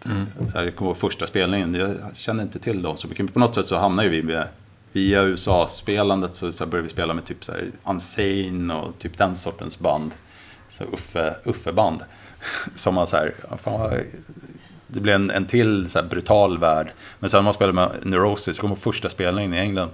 Så 0.52 0.58
här, 0.58 0.66
det 0.66 0.72
kommer 0.72 0.92
ihåg 0.92 0.98
första 0.98 1.28
spelningen, 1.28 1.74
jag 1.74 1.92
kände 2.16 2.44
inte 2.44 2.60
till 2.60 2.82
dem 2.82 2.98
så 2.98 3.08
mycket. 3.08 3.26
Men 3.26 3.34
på 3.34 3.40
något 3.40 3.56
sätt 3.56 3.68
så 3.68 3.78
hamnade 3.78 4.10
vi 4.10 4.24
med, 4.24 4.48
via 4.92 5.24
USA-spelandet 5.24 6.36
så, 6.36 6.52
så 6.52 6.66
började 6.66 6.88
vi 6.88 6.90
spela 6.90 7.14
med 7.14 7.26
typ 7.26 7.44
så 7.44 7.52
här 7.52 7.72
Unsane 7.86 8.74
och 8.74 9.00
typ 9.00 9.18
den 9.18 9.36
sortens 9.36 9.80
band. 9.80 10.12
Så 10.70 10.84
Uffe, 10.84 11.36
Uffe-band. 11.46 12.00
Som 12.76 12.96
man 12.96 13.08
så 13.08 13.18
här, 13.18 13.34
fan 13.58 14.00
det 14.88 15.00
blev 15.00 15.16
en, 15.16 15.32
en 15.32 15.46
till 15.46 15.90
så 15.90 16.00
här 16.00 16.08
brutal 16.08 16.58
värld. 16.58 16.92
Men 17.20 17.30
sen 17.30 17.38
när 17.38 17.44
man 17.44 17.54
spelade 17.54 17.74
med 17.74 17.90
Neurosis, 18.04 18.60
kom 18.60 18.76
första 18.76 19.10
spelningen 19.10 19.54
i 19.54 19.58
England. 19.58 19.90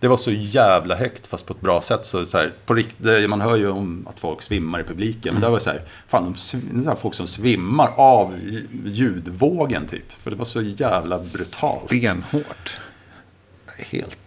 Det 0.00 0.08
var 0.08 0.16
så 0.16 0.30
jävla 0.30 0.94
högt 0.94 1.26
fast 1.26 1.46
på 1.46 1.52
ett 1.52 1.60
bra 1.60 1.82
sätt. 1.82 2.06
Så, 2.06 2.26
så 2.26 2.38
här, 2.38 2.52
på 2.66 2.74
rikt, 2.74 2.96
man 3.28 3.40
hör 3.40 3.56
ju 3.56 3.68
om 3.68 4.06
att 4.10 4.20
folk 4.20 4.42
svimmar 4.42 4.80
i 4.80 4.84
publiken. 4.84 5.34
Men 5.34 5.42
det 5.42 5.48
var 5.48 5.58
så 5.58 5.70
här, 5.70 5.82
fan, 6.08 6.36
de, 6.72 6.86
här 6.86 6.94
folk 6.94 7.14
som 7.14 7.26
svimmar 7.26 7.90
av 7.96 8.34
ljudvågen 8.84 9.86
typ. 9.86 10.12
För 10.12 10.30
det 10.30 10.36
var 10.36 10.44
så 10.44 10.62
jävla 10.62 11.18
brutalt. 11.18 11.90
Benhårt. 11.90 12.80
Helt 13.78 14.18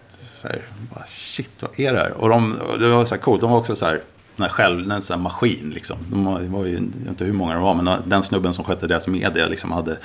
så 0.41 0.47
här, 0.47 0.61
bara, 0.93 1.05
shit 1.07 1.49
vad 1.61 1.79
är 1.79 1.93
det 1.93 1.99
här? 1.99 2.11
Och, 2.11 2.29
de, 2.29 2.55
det 2.79 2.89
var 2.89 3.05
så 3.05 3.15
här 3.15 3.21
coolt, 3.21 3.41
de 3.41 3.51
var 3.51 3.57
också 3.57 3.75
så 3.75 3.85
här, 3.85 4.01
den 4.35 4.49
själv, 4.49 4.91
en 4.91 5.01
sån 5.01 5.15
här 5.15 5.23
maskin 5.23 5.71
liksom. 5.75 5.97
De 6.11 6.25
var 6.25 6.65
ju, 6.65 6.73
jag 6.73 6.81
vet 6.81 7.07
inte 7.07 7.25
hur 7.25 7.33
många 7.33 7.53
de 7.53 7.63
var, 7.63 7.73
men 7.73 8.01
den 8.05 8.23
snubben 8.23 8.53
som 8.53 8.65
skötte 8.65 8.87
deras 8.87 9.07
media 9.07 9.47
liksom 9.47 9.71
hade 9.71 9.97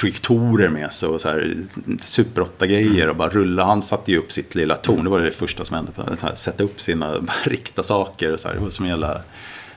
projektorer 0.00 0.68
med 0.68 0.92
sig 0.92 1.08
och 1.08 1.20
så 1.20 1.28
här 1.28 1.56
Super 2.00 2.42
8-grejer 2.42 3.08
och 3.08 3.16
bara 3.16 3.28
rulla. 3.28 3.64
Han 3.64 3.82
satte 3.82 4.12
ju 4.12 4.18
upp 4.18 4.32
sitt 4.32 4.54
lilla 4.54 4.76
torn. 4.76 5.04
Det 5.04 5.10
var 5.10 5.20
det 5.20 5.32
första 5.32 5.64
som 5.64 5.76
hände. 5.76 5.92
Så 6.18 6.26
här, 6.26 6.34
sätta 6.34 6.64
upp 6.64 6.80
sina, 6.80 7.14
rikta 7.44 7.82
saker 7.82 8.32
och 8.32 8.40
så 8.40 8.48
här. 8.48 8.54
Det 8.54 8.60
var 8.60 8.70
som 8.70 8.84
en 8.84 8.90
jävla 8.90 9.20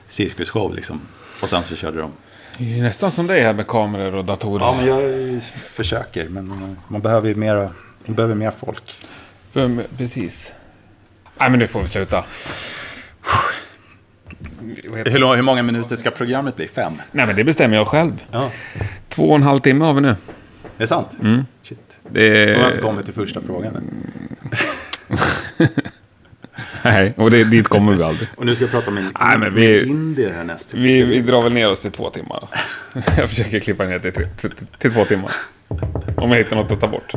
cirkusshow 0.08 0.74
liksom. 0.74 1.00
Och 1.42 1.50
sen 1.50 1.62
så 1.62 1.76
körde 1.76 2.00
de. 2.00 2.12
Det 2.58 2.78
är 2.78 2.82
nästan 2.82 3.10
som 3.10 3.26
dig 3.26 3.40
här 3.40 3.54
med 3.54 3.66
kameror 3.66 4.14
och 4.14 4.24
datorer. 4.24 4.64
Ja, 4.64 4.76
men 4.76 4.86
jag 4.86 5.42
försöker. 5.52 6.28
Men 6.28 6.50
eh, 6.50 6.68
man 6.88 7.00
behöver 7.00 7.28
ju 7.28 7.34
mera, 7.34 7.70
man 8.04 8.16
behöver 8.16 8.34
mer 8.34 8.50
folk. 8.50 8.94
Precis. 9.96 10.54
Nej, 11.38 11.50
men 11.50 11.58
nu 11.58 11.66
får 11.66 11.82
vi 11.82 11.88
sluta. 11.88 12.24
Hur, 15.06 15.34
hur 15.36 15.42
många 15.42 15.62
minuter 15.62 15.96
ska 15.96 16.10
programmet 16.10 16.56
bli? 16.56 16.68
Fem? 16.68 16.92
Nej, 17.12 17.26
men 17.26 17.36
det 17.36 17.44
bestämmer 17.44 17.76
jag 17.76 17.88
själv. 17.88 18.24
Ja. 18.30 18.50
Två 19.08 19.28
och 19.30 19.36
en 19.36 19.42
halv 19.42 19.60
timme 19.60 19.84
har 19.84 19.94
vi 19.94 20.00
nu. 20.00 20.08
Är 20.08 20.16
det 20.78 20.86
sant? 20.86 21.08
Shit. 21.62 21.98
Det 22.10 22.26
Jag 22.28 22.58
har 22.58 22.64
är... 22.64 22.68
inte 22.68 22.80
kommit 22.82 23.04
till 23.04 23.14
första 23.14 23.40
frågan 23.40 23.76
än. 23.76 24.10
Nej, 26.82 27.14
och 27.16 27.30
det, 27.30 27.44
dit 27.44 27.68
kommer 27.68 27.92
vi 27.94 28.02
aldrig. 28.02 28.28
Och 28.36 28.46
nu 28.46 28.54
ska 28.54 28.64
jag 28.64 28.70
prata 28.70 28.90
med 28.90 29.04
en 29.04 29.12
Nej, 29.20 29.38
men 29.38 29.54
vi- 29.54 29.82
indier 29.86 30.32
här 30.32 30.44
nästa 30.44 30.76
Vi, 30.76 31.02
vi 31.02 31.20
drar 31.20 31.42
väl 31.42 31.52
ner 31.52 31.70
oss 31.70 31.80
till 31.80 31.90
två 31.90 32.10
timmar. 32.10 32.48
Jag 33.16 33.30
försöker 33.30 33.60
klippa 33.60 33.84
ner 33.84 33.98
till, 33.98 34.12
till, 34.12 34.50
till, 34.78 34.92
två 34.92 35.04
timmar. 35.04 35.30
Om 36.16 36.30
jag 36.30 36.38
hittar 36.38 36.56
något 36.56 36.72
att 36.72 36.80
ta 36.80 36.88
bort. 36.88 37.12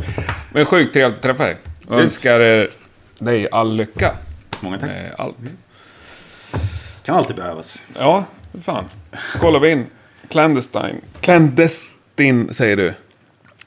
Men 0.53 0.65
sjukt 0.65 0.93
trevligt 0.93 1.15
att 1.17 1.23
träffa 1.23 1.43
dig. 1.43 1.57
Och 1.87 2.01
önskar 2.01 2.39
dig 3.19 3.47
all 3.51 3.75
lycka 3.75 4.11
Många 4.59 4.77
tack. 4.77 4.89
med 4.89 5.11
allt. 5.17 5.35
Kan 7.05 7.15
alltid 7.15 7.35
behövas. 7.35 7.83
Ja, 7.99 8.23
fan. 8.61 8.85
Så 9.33 9.39
kollar 9.39 9.59
vi 9.59 9.71
in. 9.71 9.85
Clandestine. 10.29 10.95
Clandestine 11.21 12.53
säger 12.53 12.77
du. 12.77 12.93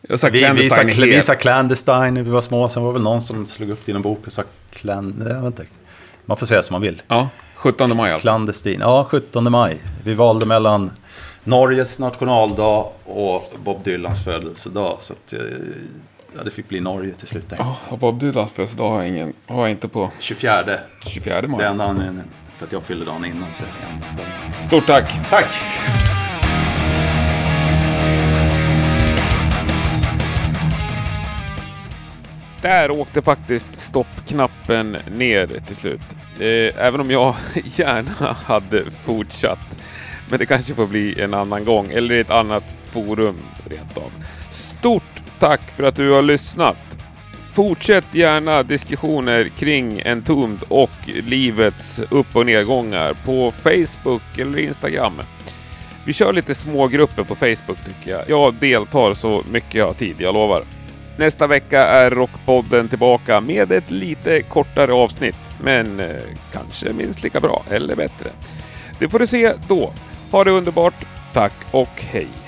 Jag 0.08 0.20
sa 0.20 0.28
Vi, 0.28 0.50
vi, 0.54 0.70
sa, 0.70 0.76
Clandestine 0.76 1.06
vi 1.06 1.22
sa 1.22 1.34
clandestine 1.34 2.10
när 2.10 2.22
vi 2.22 2.30
var 2.30 2.40
små. 2.40 2.68
Sen 2.68 2.82
var 2.82 2.90
det 2.90 2.92
väl 2.92 3.02
någon 3.02 3.22
som 3.22 3.46
slog 3.46 3.70
upp 3.70 3.80
det 3.86 3.92
i 3.92 3.94
en 3.94 4.02
bok 4.02 4.26
och 4.26 4.32
sa 4.32 4.42
clan... 4.70 5.14
Nej, 5.18 5.28
jag 5.28 5.42
vet 5.42 5.46
inte. 5.46 5.66
Man 6.24 6.36
får 6.36 6.46
säga 6.46 6.62
som 6.62 6.74
man 6.74 6.82
vill. 6.82 7.02
Ja, 7.08 7.28
17 7.54 7.96
maj 7.96 8.12
alltså. 8.12 8.22
Clandestin. 8.24 8.80
Ja, 8.80 9.06
17 9.10 9.52
maj. 9.52 9.76
Vi 10.04 10.14
valde 10.14 10.46
mellan 10.46 10.90
Norges 11.44 11.98
nationaldag 11.98 12.86
och 13.04 13.52
Bob 13.64 13.84
Dylans 13.84 14.24
födelsedag. 14.24 14.96
Så 15.00 15.12
att, 15.12 15.32
eh, 15.32 15.40
ja, 16.36 16.42
det 16.44 16.50
fick 16.50 16.68
bli 16.68 16.80
Norge 16.80 17.12
till 17.12 17.28
slut. 17.28 17.46
Ja, 17.58 17.76
och 17.88 17.98
Bob 17.98 18.20
Dylans 18.20 18.52
födelsedag 18.52 18.88
har 18.90 18.98
jag, 18.98 19.08
ingen, 19.08 19.32
har 19.46 19.60
jag 19.60 19.70
inte 19.70 19.88
på 19.88 20.10
24. 20.18 20.64
24 21.00 21.40
Det 21.40 21.48
maj. 21.48 21.66
enda 21.66 21.84
anledningen 21.84 22.24
för 22.58 22.66
att 22.66 22.72
jag 22.72 22.82
fyllde 22.82 23.04
dagen 23.04 23.24
innan. 23.24 23.48
Så 23.54 23.64
för... 23.64 24.64
Stort 24.66 24.86
tack! 24.86 25.30
Tack! 25.30 25.46
Där 32.62 32.90
åkte 32.90 33.22
faktiskt 33.22 33.80
stoppknappen 33.80 34.96
ner 35.16 35.46
till 35.66 35.76
slut. 35.76 36.00
Eh, 36.40 36.84
även 36.86 37.00
om 37.00 37.10
jag 37.10 37.34
gärna 37.76 38.36
hade 38.44 38.84
fortsatt. 39.04 39.78
Men 40.30 40.38
det 40.38 40.46
kanske 40.46 40.74
får 40.74 40.86
bli 40.86 41.20
en 41.20 41.34
annan 41.34 41.64
gång, 41.64 41.86
eller 41.92 42.14
i 42.14 42.20
ett 42.20 42.30
annat 42.30 42.64
forum 42.84 43.36
rent 43.64 43.98
av. 43.98 44.12
Stort 44.50 45.22
tack 45.38 45.60
för 45.70 45.84
att 45.84 45.96
du 45.96 46.10
har 46.10 46.22
lyssnat! 46.22 46.87
Fortsätt 47.58 48.14
gärna 48.14 48.62
diskussioner 48.62 49.48
kring 49.48 50.02
Entombed 50.04 50.62
och 50.68 50.90
livets 51.06 52.00
upp 52.10 52.36
och 52.36 52.46
nedgångar 52.46 53.16
på 53.24 53.50
Facebook 53.50 54.38
eller 54.38 54.58
Instagram. 54.58 55.12
Vi 56.06 56.12
kör 56.12 56.32
lite 56.32 56.54
små 56.54 56.88
grupper 56.88 57.24
på 57.24 57.34
Facebook 57.34 57.84
tycker 57.84 58.10
jag. 58.10 58.22
Jag 58.28 58.54
deltar 58.54 59.14
så 59.14 59.42
mycket 59.50 59.74
jag 59.74 59.86
har 59.86 59.94
tid, 59.94 60.16
jag 60.18 60.34
lovar. 60.34 60.62
Nästa 61.16 61.46
vecka 61.46 61.86
är 61.86 62.10
Rockpodden 62.10 62.88
tillbaka 62.88 63.40
med 63.40 63.72
ett 63.72 63.90
lite 63.90 64.42
kortare 64.42 64.92
avsnitt, 64.92 65.54
men 65.62 66.00
eh, 66.00 66.16
kanske 66.52 66.92
minst 66.92 67.22
lika 67.22 67.40
bra 67.40 67.64
eller 67.70 67.96
bättre. 67.96 68.30
Det 68.98 69.08
får 69.08 69.18
du 69.18 69.26
se 69.26 69.52
då. 69.68 69.92
Ha 70.30 70.44
det 70.44 70.50
underbart. 70.50 71.04
Tack 71.32 71.54
och 71.70 72.02
hej! 72.02 72.47